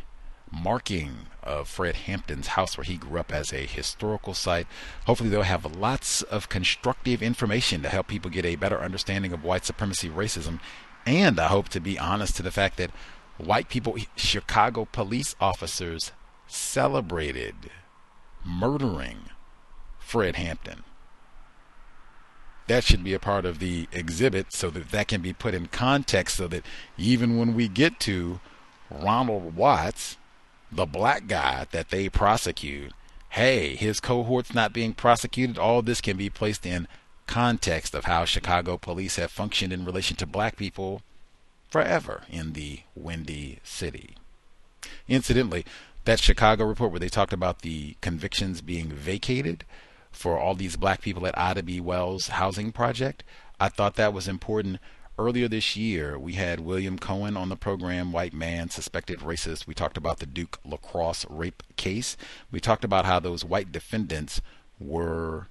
marking 0.51 1.27
of 1.43 1.67
Fred 1.67 1.95
Hampton's 1.95 2.47
house 2.47 2.77
where 2.77 2.83
he 2.83 2.97
grew 2.97 3.19
up 3.19 3.31
as 3.31 3.53
a 3.53 3.65
historical 3.65 4.33
site. 4.33 4.67
Hopefully, 5.05 5.29
they'll 5.29 5.43
have 5.43 5.77
lots 5.77 6.21
of 6.23 6.49
constructive 6.49 7.21
information 7.21 7.81
to 7.83 7.89
help 7.89 8.07
people 8.07 8.31
get 8.31 8.45
a 8.45 8.55
better 8.55 8.79
understanding 8.79 9.31
of 9.31 9.43
white 9.43 9.65
supremacy, 9.65 10.09
racism, 10.09 10.59
and 11.05 11.39
I 11.39 11.47
hope 11.47 11.69
to 11.69 11.79
be 11.79 11.97
honest 11.97 12.35
to 12.37 12.43
the 12.43 12.51
fact 12.51 12.77
that 12.77 12.91
white 13.37 13.69
people, 13.69 13.97
Chicago 14.15 14.85
police 14.91 15.35
officers, 15.39 16.11
celebrated 16.49 17.55
murdering 18.45 19.29
Fred 19.99 20.35
Hampton. 20.35 20.83
That 22.67 22.83
should 22.83 23.03
be 23.03 23.13
a 23.13 23.19
part 23.19 23.45
of 23.45 23.59
the 23.59 23.87
exhibit 23.91 24.53
so 24.53 24.69
that 24.69 24.91
that 24.91 25.07
can 25.07 25.21
be 25.21 25.33
put 25.33 25.53
in 25.53 25.67
context 25.67 26.37
so 26.37 26.47
that 26.47 26.65
even 26.97 27.37
when 27.37 27.55
we 27.55 27.67
get 27.67 27.99
to 28.01 28.39
Ronald 28.91 29.55
Watts, 29.55 30.17
the 30.71 30.85
black 30.85 31.27
guy 31.27 31.65
that 31.71 31.89
they 31.89 32.09
prosecute, 32.09 32.93
hey, 33.29 33.75
his 33.75 33.99
cohort's 33.99 34.53
not 34.53 34.73
being 34.73 34.93
prosecuted, 34.93 35.57
all 35.57 35.81
this 35.81 36.01
can 36.01 36.17
be 36.17 36.29
placed 36.29 36.65
in 36.65 36.87
context 37.25 37.93
of 37.93 38.05
how 38.05 38.25
Chicago 38.25 38.77
police 38.77 39.15
have 39.15 39.31
functioned 39.31 39.71
in 39.71 39.85
relation 39.85 40.15
to 40.17 40.25
black 40.25 40.55
people 40.55 41.01
forever 41.69 42.23
in 42.29 42.53
the 42.53 42.81
Windy 42.95 43.59
City. 43.63 44.15
Incidentally, 45.07 45.65
that 46.05 46.19
Chicago 46.19 46.65
report 46.65 46.91
where 46.91 46.99
they 46.99 47.09
talked 47.09 47.33
about 47.33 47.61
the 47.61 47.95
convictions 48.01 48.61
being 48.61 48.89
vacated 48.89 49.65
for 50.11 50.39
all 50.39 50.55
these 50.55 50.75
black 50.75 51.01
people 51.01 51.27
at 51.27 51.37
Ida 51.37 51.63
B. 51.63 51.79
Wells 51.79 52.29
housing 52.29 52.71
project. 52.71 53.23
I 53.59 53.69
thought 53.69 53.95
that 53.95 54.13
was 54.13 54.27
important 54.27 54.79
earlier 55.19 55.49
this 55.49 55.75
year, 55.75 56.17
we 56.17 56.33
had 56.33 56.61
William 56.61 56.97
Cohan 56.97 57.35
on 57.35 57.49
the 57.49 57.57
program, 57.57 58.11
white 58.13 58.33
man, 58.33 58.69
suspected 58.69 59.19
racist. 59.19 59.67
We 59.67 59.73
talked 59.73 59.97
about 59.97 60.19
the 60.19 60.25
Duke 60.25 60.57
lacrosse 60.63 61.25
rape 61.29 61.61
case. 61.75 62.15
We 62.51 62.59
talked 62.59 62.85
about 62.85 63.05
how 63.05 63.19
those 63.19 63.43
white 63.43 63.71
defendants 63.71 64.41
were 64.79 65.47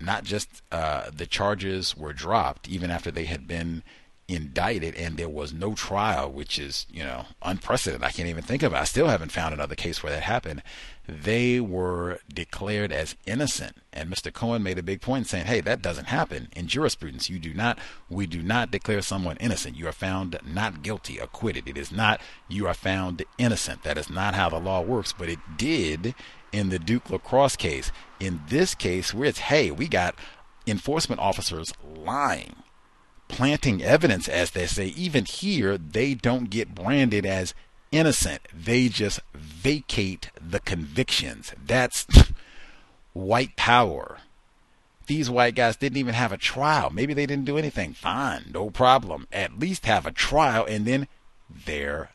not 0.00 0.24
just 0.24 0.62
uh, 0.70 1.10
the 1.14 1.26
charges 1.26 1.96
were 1.96 2.12
dropped, 2.12 2.68
even 2.68 2.90
after 2.90 3.10
they 3.10 3.24
had 3.24 3.48
been 3.48 3.82
indicted 4.26 4.94
and 4.94 5.16
there 5.16 5.28
was 5.28 5.52
no 5.52 5.74
trial, 5.74 6.30
which 6.30 6.58
is, 6.58 6.86
you 6.90 7.02
know, 7.02 7.26
unprecedented. 7.42 8.06
I 8.06 8.10
can't 8.10 8.28
even 8.28 8.42
think 8.42 8.62
of 8.62 8.72
it. 8.72 8.76
I 8.76 8.84
still 8.84 9.08
haven't 9.08 9.32
found 9.32 9.52
another 9.52 9.74
case 9.74 10.02
where 10.02 10.12
that 10.12 10.22
happened. 10.22 10.62
They 11.06 11.60
were 11.60 12.20
declared 12.32 12.90
as 12.90 13.16
innocent. 13.26 13.76
And 13.92 14.10
Mr. 14.10 14.32
Cohan 14.32 14.62
made 14.62 14.78
a 14.78 14.82
big 14.82 15.02
point 15.02 15.26
saying, 15.26 15.44
hey, 15.44 15.60
that 15.60 15.82
doesn't 15.82 16.06
happen 16.06 16.48
in 16.56 16.66
jurisprudence. 16.66 17.28
You 17.28 17.38
do 17.38 17.52
not, 17.52 17.78
we 18.08 18.26
do 18.26 18.42
not 18.42 18.70
declare 18.70 19.02
someone 19.02 19.36
innocent. 19.36 19.76
You 19.76 19.88
are 19.88 19.92
found 19.92 20.38
not 20.46 20.82
guilty, 20.82 21.18
acquitted. 21.18 21.68
It 21.68 21.76
is 21.76 21.92
not, 21.92 22.20
you 22.48 22.66
are 22.66 22.74
found 22.74 23.24
innocent. 23.36 23.82
That 23.82 23.98
is 23.98 24.08
not 24.08 24.34
how 24.34 24.48
the 24.48 24.58
law 24.58 24.80
works, 24.80 25.12
but 25.12 25.28
it 25.28 25.40
did 25.58 26.14
in 26.50 26.70
the 26.70 26.78
Duke 26.78 27.10
lacrosse 27.10 27.56
case. 27.56 27.92
In 28.18 28.40
this 28.48 28.74
case, 28.74 29.12
where 29.12 29.28
it's, 29.28 29.40
hey, 29.40 29.70
we 29.70 29.86
got 29.86 30.14
enforcement 30.66 31.20
officers 31.20 31.74
lying 31.84 32.56
planting 33.28 33.82
evidence, 33.82 34.28
as 34.28 34.50
they 34.50 34.66
say, 34.66 34.86
even 34.86 35.24
here, 35.24 35.78
they 35.78 36.14
don't 36.14 36.50
get 36.50 36.74
branded 36.74 37.26
as 37.26 37.54
innocent. 37.90 38.42
They 38.52 38.88
just 38.88 39.20
vacate 39.34 40.30
the 40.40 40.60
convictions. 40.60 41.52
That's 41.64 42.06
white 43.12 43.56
power. 43.56 44.18
These 45.06 45.28
white 45.28 45.54
guys 45.54 45.76
didn't 45.76 45.98
even 45.98 46.14
have 46.14 46.32
a 46.32 46.38
trial. 46.38 46.90
Maybe 46.90 47.12
they 47.14 47.26
didn't 47.26 47.44
do 47.44 47.58
anything. 47.58 47.92
Fine, 47.92 48.50
no 48.52 48.70
problem. 48.70 49.26
At 49.32 49.58
least 49.58 49.86
have 49.86 50.06
a 50.06 50.12
trial 50.12 50.64
and 50.64 50.86
then 50.86 51.08
they're 51.66 52.10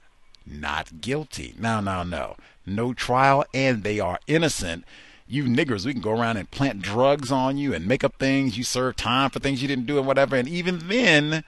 not 0.46 1.02
guilty. 1.02 1.54
No, 1.60 1.80
no, 1.82 2.04
no. 2.04 2.36
No 2.66 2.94
trial 2.94 3.46
and 3.54 3.84
they 3.84 4.00
are 4.00 4.20
innocent 4.26 4.86
you 5.30 5.44
niggers, 5.44 5.86
we 5.86 5.94
can 5.94 6.02
go 6.02 6.12
around 6.12 6.38
and 6.38 6.50
plant 6.50 6.82
drugs 6.82 7.32
on 7.32 7.56
you 7.56 7.74
and 7.74 7.86
make 7.86 8.04
up 8.04 8.16
things. 8.16 8.58
You 8.58 8.64
serve 8.64 8.96
time 8.96 9.30
for 9.30 9.40
things 9.40 9.62
you 9.62 9.68
didn't 9.68 9.86
do 9.86 10.00
and 10.00 10.08
whatever. 10.08 10.36
And 10.36 10.50
even 10.50 10.88
then, 10.88 11.44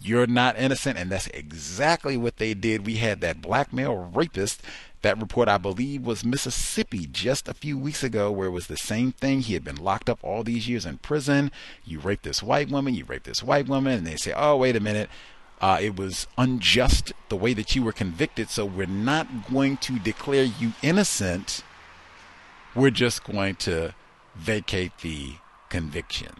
you're 0.00 0.26
not 0.26 0.58
innocent. 0.58 0.98
And 0.98 1.10
that's 1.10 1.28
exactly 1.28 2.16
what 2.16 2.38
they 2.38 2.52
did. 2.52 2.84
We 2.84 2.96
had 2.96 3.20
that 3.20 3.40
black 3.40 3.72
male 3.72 3.94
rapist. 3.94 4.60
That 5.02 5.20
report, 5.20 5.48
I 5.48 5.56
believe, 5.56 6.04
was 6.04 6.24
Mississippi 6.24 7.06
just 7.06 7.48
a 7.48 7.54
few 7.54 7.78
weeks 7.78 8.02
ago, 8.02 8.32
where 8.32 8.48
it 8.48 8.52
was 8.52 8.66
the 8.66 8.76
same 8.76 9.12
thing. 9.12 9.40
He 9.40 9.54
had 9.54 9.62
been 9.62 9.76
locked 9.76 10.10
up 10.10 10.18
all 10.22 10.42
these 10.42 10.68
years 10.68 10.84
in 10.84 10.98
prison. 10.98 11.52
You 11.84 12.00
raped 12.00 12.24
this 12.24 12.42
white 12.42 12.70
woman, 12.70 12.94
you 12.94 13.04
raped 13.04 13.26
this 13.26 13.42
white 13.42 13.68
woman, 13.68 13.98
and 13.98 14.06
they 14.06 14.16
say, 14.16 14.32
oh, 14.34 14.56
wait 14.56 14.74
a 14.74 14.80
minute. 14.80 15.08
Uh, 15.60 15.78
it 15.80 15.96
was 15.96 16.26
unjust 16.36 17.12
the 17.28 17.36
way 17.36 17.54
that 17.54 17.76
you 17.76 17.84
were 17.84 17.92
convicted, 17.92 18.50
so 18.50 18.66
we're 18.66 18.86
not 18.86 19.48
going 19.48 19.76
to 19.76 20.00
declare 20.00 20.42
you 20.42 20.72
innocent 20.82 21.62
we're 22.76 22.90
just 22.90 23.24
going 23.24 23.56
to 23.56 23.94
vacate 24.36 24.98
the 24.98 25.32
conviction. 25.70 26.34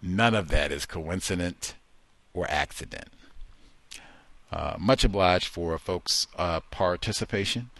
None 0.00 0.34
of 0.34 0.48
that 0.48 0.72
is 0.72 0.86
coincident 0.86 1.74
or 2.32 2.46
accident. 2.48 3.08
Uh, 4.50 4.76
much 4.78 5.04
obliged 5.04 5.46
for 5.46 5.78
folks' 5.78 6.26
uh, 6.36 6.60
participation. 6.70 7.70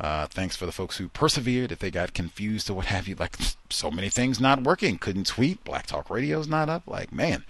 Uh, 0.00 0.26
thanks 0.26 0.56
for 0.56 0.66
the 0.66 0.72
folks 0.72 0.96
who 0.96 1.08
persevered. 1.08 1.70
If 1.70 1.78
they 1.78 1.90
got 1.90 2.14
confused 2.14 2.70
or 2.70 2.74
what 2.74 2.86
have 2.86 3.06
you, 3.06 3.14
like 3.14 3.36
so 3.70 3.90
many 3.90 4.08
things 4.08 4.40
not 4.40 4.62
working, 4.62 4.98
couldn't 4.98 5.26
tweet, 5.26 5.62
Black 5.64 5.86
Talk 5.86 6.10
Radio's 6.10 6.48
not 6.48 6.68
up. 6.68 6.84
Like, 6.86 7.12
man, 7.12 7.44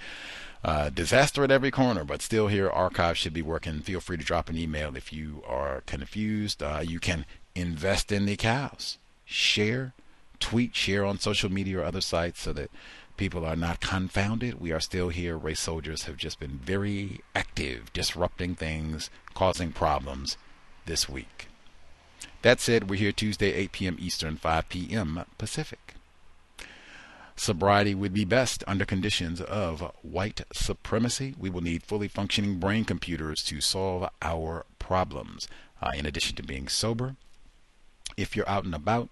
uh, 0.64 0.90
disaster 0.90 1.42
at 1.42 1.50
every 1.50 1.70
corner, 1.70 2.04
but 2.04 2.22
still 2.22 2.46
here. 2.46 2.70
Archive 2.70 3.18
should 3.18 3.32
be 3.32 3.42
working. 3.42 3.80
Feel 3.80 4.00
free 4.00 4.16
to 4.16 4.24
drop 4.24 4.48
an 4.48 4.56
email 4.56 4.96
if 4.96 5.12
you 5.12 5.42
are 5.46 5.82
confused. 5.86 6.62
Uh, 6.62 6.82
you 6.84 7.00
can 7.00 7.26
invest 7.54 8.12
in 8.12 8.26
the 8.26 8.36
COWS. 8.36 8.98
Share, 9.24 9.92
tweet, 10.38 10.76
share 10.76 11.04
on 11.04 11.18
social 11.18 11.50
media 11.50 11.80
or 11.80 11.84
other 11.84 12.00
sites 12.00 12.40
so 12.40 12.52
that 12.52 12.70
people 13.16 13.44
are 13.44 13.56
not 13.56 13.80
confounded. 13.80 14.60
We 14.60 14.72
are 14.72 14.80
still 14.80 15.08
here. 15.08 15.36
Race 15.36 15.60
soldiers 15.60 16.04
have 16.04 16.16
just 16.16 16.38
been 16.38 16.60
very 16.62 17.20
active, 17.34 17.92
disrupting 17.92 18.54
things, 18.54 19.10
causing 19.34 19.72
problems 19.72 20.36
this 20.86 21.08
week. 21.08 21.48
That 22.42 22.60
said, 22.60 22.90
we're 22.90 22.96
here 22.96 23.12
Tuesday, 23.12 23.52
8 23.52 23.72
p.m. 23.72 23.96
Eastern, 24.00 24.36
5 24.36 24.68
p.m. 24.68 25.24
Pacific. 25.38 25.94
Sobriety 27.36 27.94
would 27.94 28.12
be 28.12 28.24
best 28.24 28.62
under 28.66 28.84
conditions 28.84 29.40
of 29.40 29.92
white 30.02 30.42
supremacy. 30.52 31.34
We 31.38 31.50
will 31.50 31.62
need 31.62 31.82
fully 31.82 32.08
functioning 32.08 32.58
brain 32.58 32.84
computers 32.84 33.42
to 33.44 33.60
solve 33.60 34.08
our 34.20 34.66
problems. 34.78 35.48
Uh, 35.80 35.90
in 35.94 36.06
addition 36.06 36.36
to 36.36 36.42
being 36.42 36.68
sober, 36.68 37.16
if 38.16 38.36
you're 38.36 38.48
out 38.48 38.64
and 38.64 38.74
about, 38.74 39.08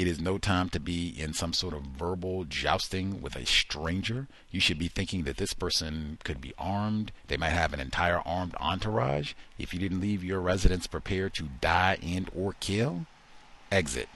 it 0.00 0.06
is 0.06 0.18
no 0.18 0.38
time 0.38 0.70
to 0.70 0.80
be 0.80 1.08
in 1.08 1.34
some 1.34 1.52
sort 1.52 1.74
of 1.74 1.82
verbal 1.82 2.44
jousting 2.44 3.20
with 3.20 3.36
a 3.36 3.44
stranger. 3.44 4.28
You 4.50 4.58
should 4.58 4.78
be 4.78 4.88
thinking 4.88 5.24
that 5.24 5.36
this 5.36 5.52
person 5.52 6.16
could 6.24 6.40
be 6.40 6.54
armed. 6.56 7.12
They 7.26 7.36
might 7.36 7.50
have 7.50 7.74
an 7.74 7.80
entire 7.80 8.22
armed 8.24 8.54
entourage. 8.60 9.34
If 9.58 9.74
you 9.74 9.80
didn't 9.80 10.00
leave 10.00 10.24
your 10.24 10.40
residence 10.40 10.86
prepared 10.86 11.34
to 11.34 11.48
die 11.60 11.98
and 12.02 12.30
or 12.34 12.54
kill, 12.60 13.04
exit. 13.70 14.08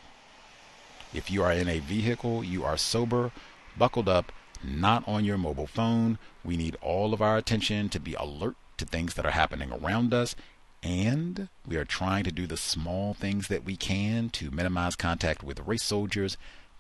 If 1.15 1.31
you 1.31 1.45
are 1.45 1.53
in 1.53 1.69
a 1.69 1.79
vehicle, 1.79 2.43
you 2.43 2.65
are 2.65 2.77
sober, 2.77 3.31
buckled 3.79 4.09
up, 4.09 4.33
not 4.65 5.07
on 5.07 5.25
your 5.25 5.39
mobile 5.39 5.69
phone. 5.69 6.19
We 6.45 6.57
need 6.57 6.77
all 6.83 7.15
of 7.15 7.23
our 7.23 7.37
attention 7.37 7.89
to 7.91 8.01
be 8.01 8.15
alert 8.15 8.57
to 8.79 8.85
things 8.85 9.15
that 9.15 9.25
are 9.25 9.31
happening 9.31 9.71
around 9.71 10.13
us. 10.13 10.35
And 10.83 11.49
we 11.67 11.77
are 11.77 11.85
trying 11.85 12.25
to 12.25 12.33
do 12.33 12.47
the 12.47 12.57
small 12.57 13.15
things 13.15 13.49
that 13.49 13.65
we 13.65 13.77
can 13.77 14.29
to 14.31 14.51
minimize 14.51 14.97
contact 14.97 15.43
with 15.43 15.61
race 15.61 15.85
soldiers, 15.85 16.37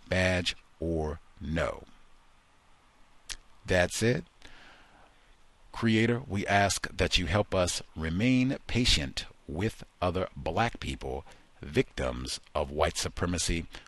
badge 0.09 0.57
or 0.81 1.21
no. 1.41 1.85
That's 3.65 4.03
it. 4.03 4.25
Creator, 5.73 6.23
we 6.29 6.47
ask 6.47 6.89
that 6.95 7.19
you 7.19 7.27
help 7.27 7.55
us 7.55 7.83
remain 7.97 8.59
patient 8.67 9.27
with 9.49 9.85
other 10.03 10.29
black 10.37 10.81
people, 10.81 11.25
victims 11.63 12.41
of 12.55 12.71
white 12.71 12.99
supremacy 12.99 13.67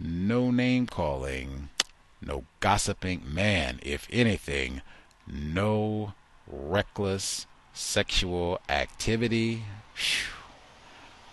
no 0.00 0.50
name 0.50 0.86
calling, 0.86 1.68
no 2.20 2.44
gossiping. 2.60 3.22
Man, 3.26 3.80
if 3.82 4.06
anything, 4.10 4.82
no 5.26 6.14
reckless 6.46 7.46
sexual 7.72 8.60
activity. 8.68 9.64
Whew. 9.96 10.34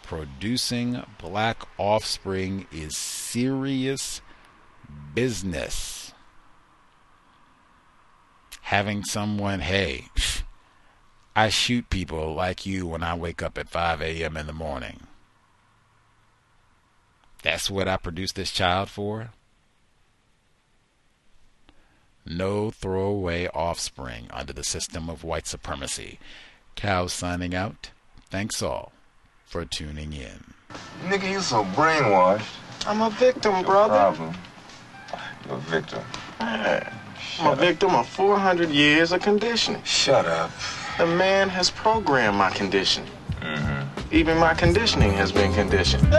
Producing 0.03 1.03
black 1.19 1.63
offspring 1.77 2.67
is 2.71 2.95
serious 2.95 4.21
business. 5.15 6.13
Having 8.61 9.03
someone, 9.05 9.61
hey, 9.61 10.09
I 11.35 11.49
shoot 11.49 11.89
people 11.89 12.33
like 12.33 12.65
you 12.65 12.87
when 12.87 13.03
I 13.03 13.15
wake 13.15 13.41
up 13.41 13.57
at 13.57 13.69
5 13.69 14.01
a.m. 14.01 14.37
in 14.37 14.47
the 14.47 14.53
morning. 14.53 15.07
That's 17.45 17.69
what 17.69 17.87
I 17.87 17.97
produced 17.97 18.33
this 18.33 18.49
child 18.49 18.89
for? 18.89 19.29
No 22.25 22.71
throwaway 22.71 23.47
offspring 23.49 24.29
under 24.33 24.51
the 24.51 24.63
system 24.63 25.11
of 25.11 25.23
white 25.23 25.45
supremacy. 25.45 26.17
Cow 26.75 27.05
signing 27.05 27.53
out. 27.53 27.91
Thanks 28.31 28.63
all 28.63 28.93
for 29.45 29.63
tuning 29.63 30.11
in. 30.11 30.55
Nigga, 31.03 31.29
you 31.29 31.39
so 31.39 31.65
brainwashed. 31.65 32.47
I'm 32.87 33.03
a 33.03 33.11
victim, 33.11 33.63
brother. 33.63 33.93
Problem. 33.93 34.35
You're 35.45 35.57
a 35.57 35.59
victim. 35.59 36.03
Man, 36.39 36.91
I'm 37.39 37.53
a 37.53 37.55
victim 37.55 37.91
of 37.91 38.07
400 38.07 38.71
years 38.71 39.11
of 39.11 39.21
conditioning. 39.21 39.83
Shut 39.83 40.25
up. 40.25 40.49
The 40.97 41.05
man 41.05 41.49
has 41.49 41.69
programmed 41.69 42.37
my 42.37 42.49
conditioning. 42.49 43.11
Mm-hmm. 43.41 44.15
Even 44.15 44.39
my 44.39 44.55
conditioning 44.55 45.13
has 45.13 45.31
been 45.31 45.53
conditioned. 45.53 46.11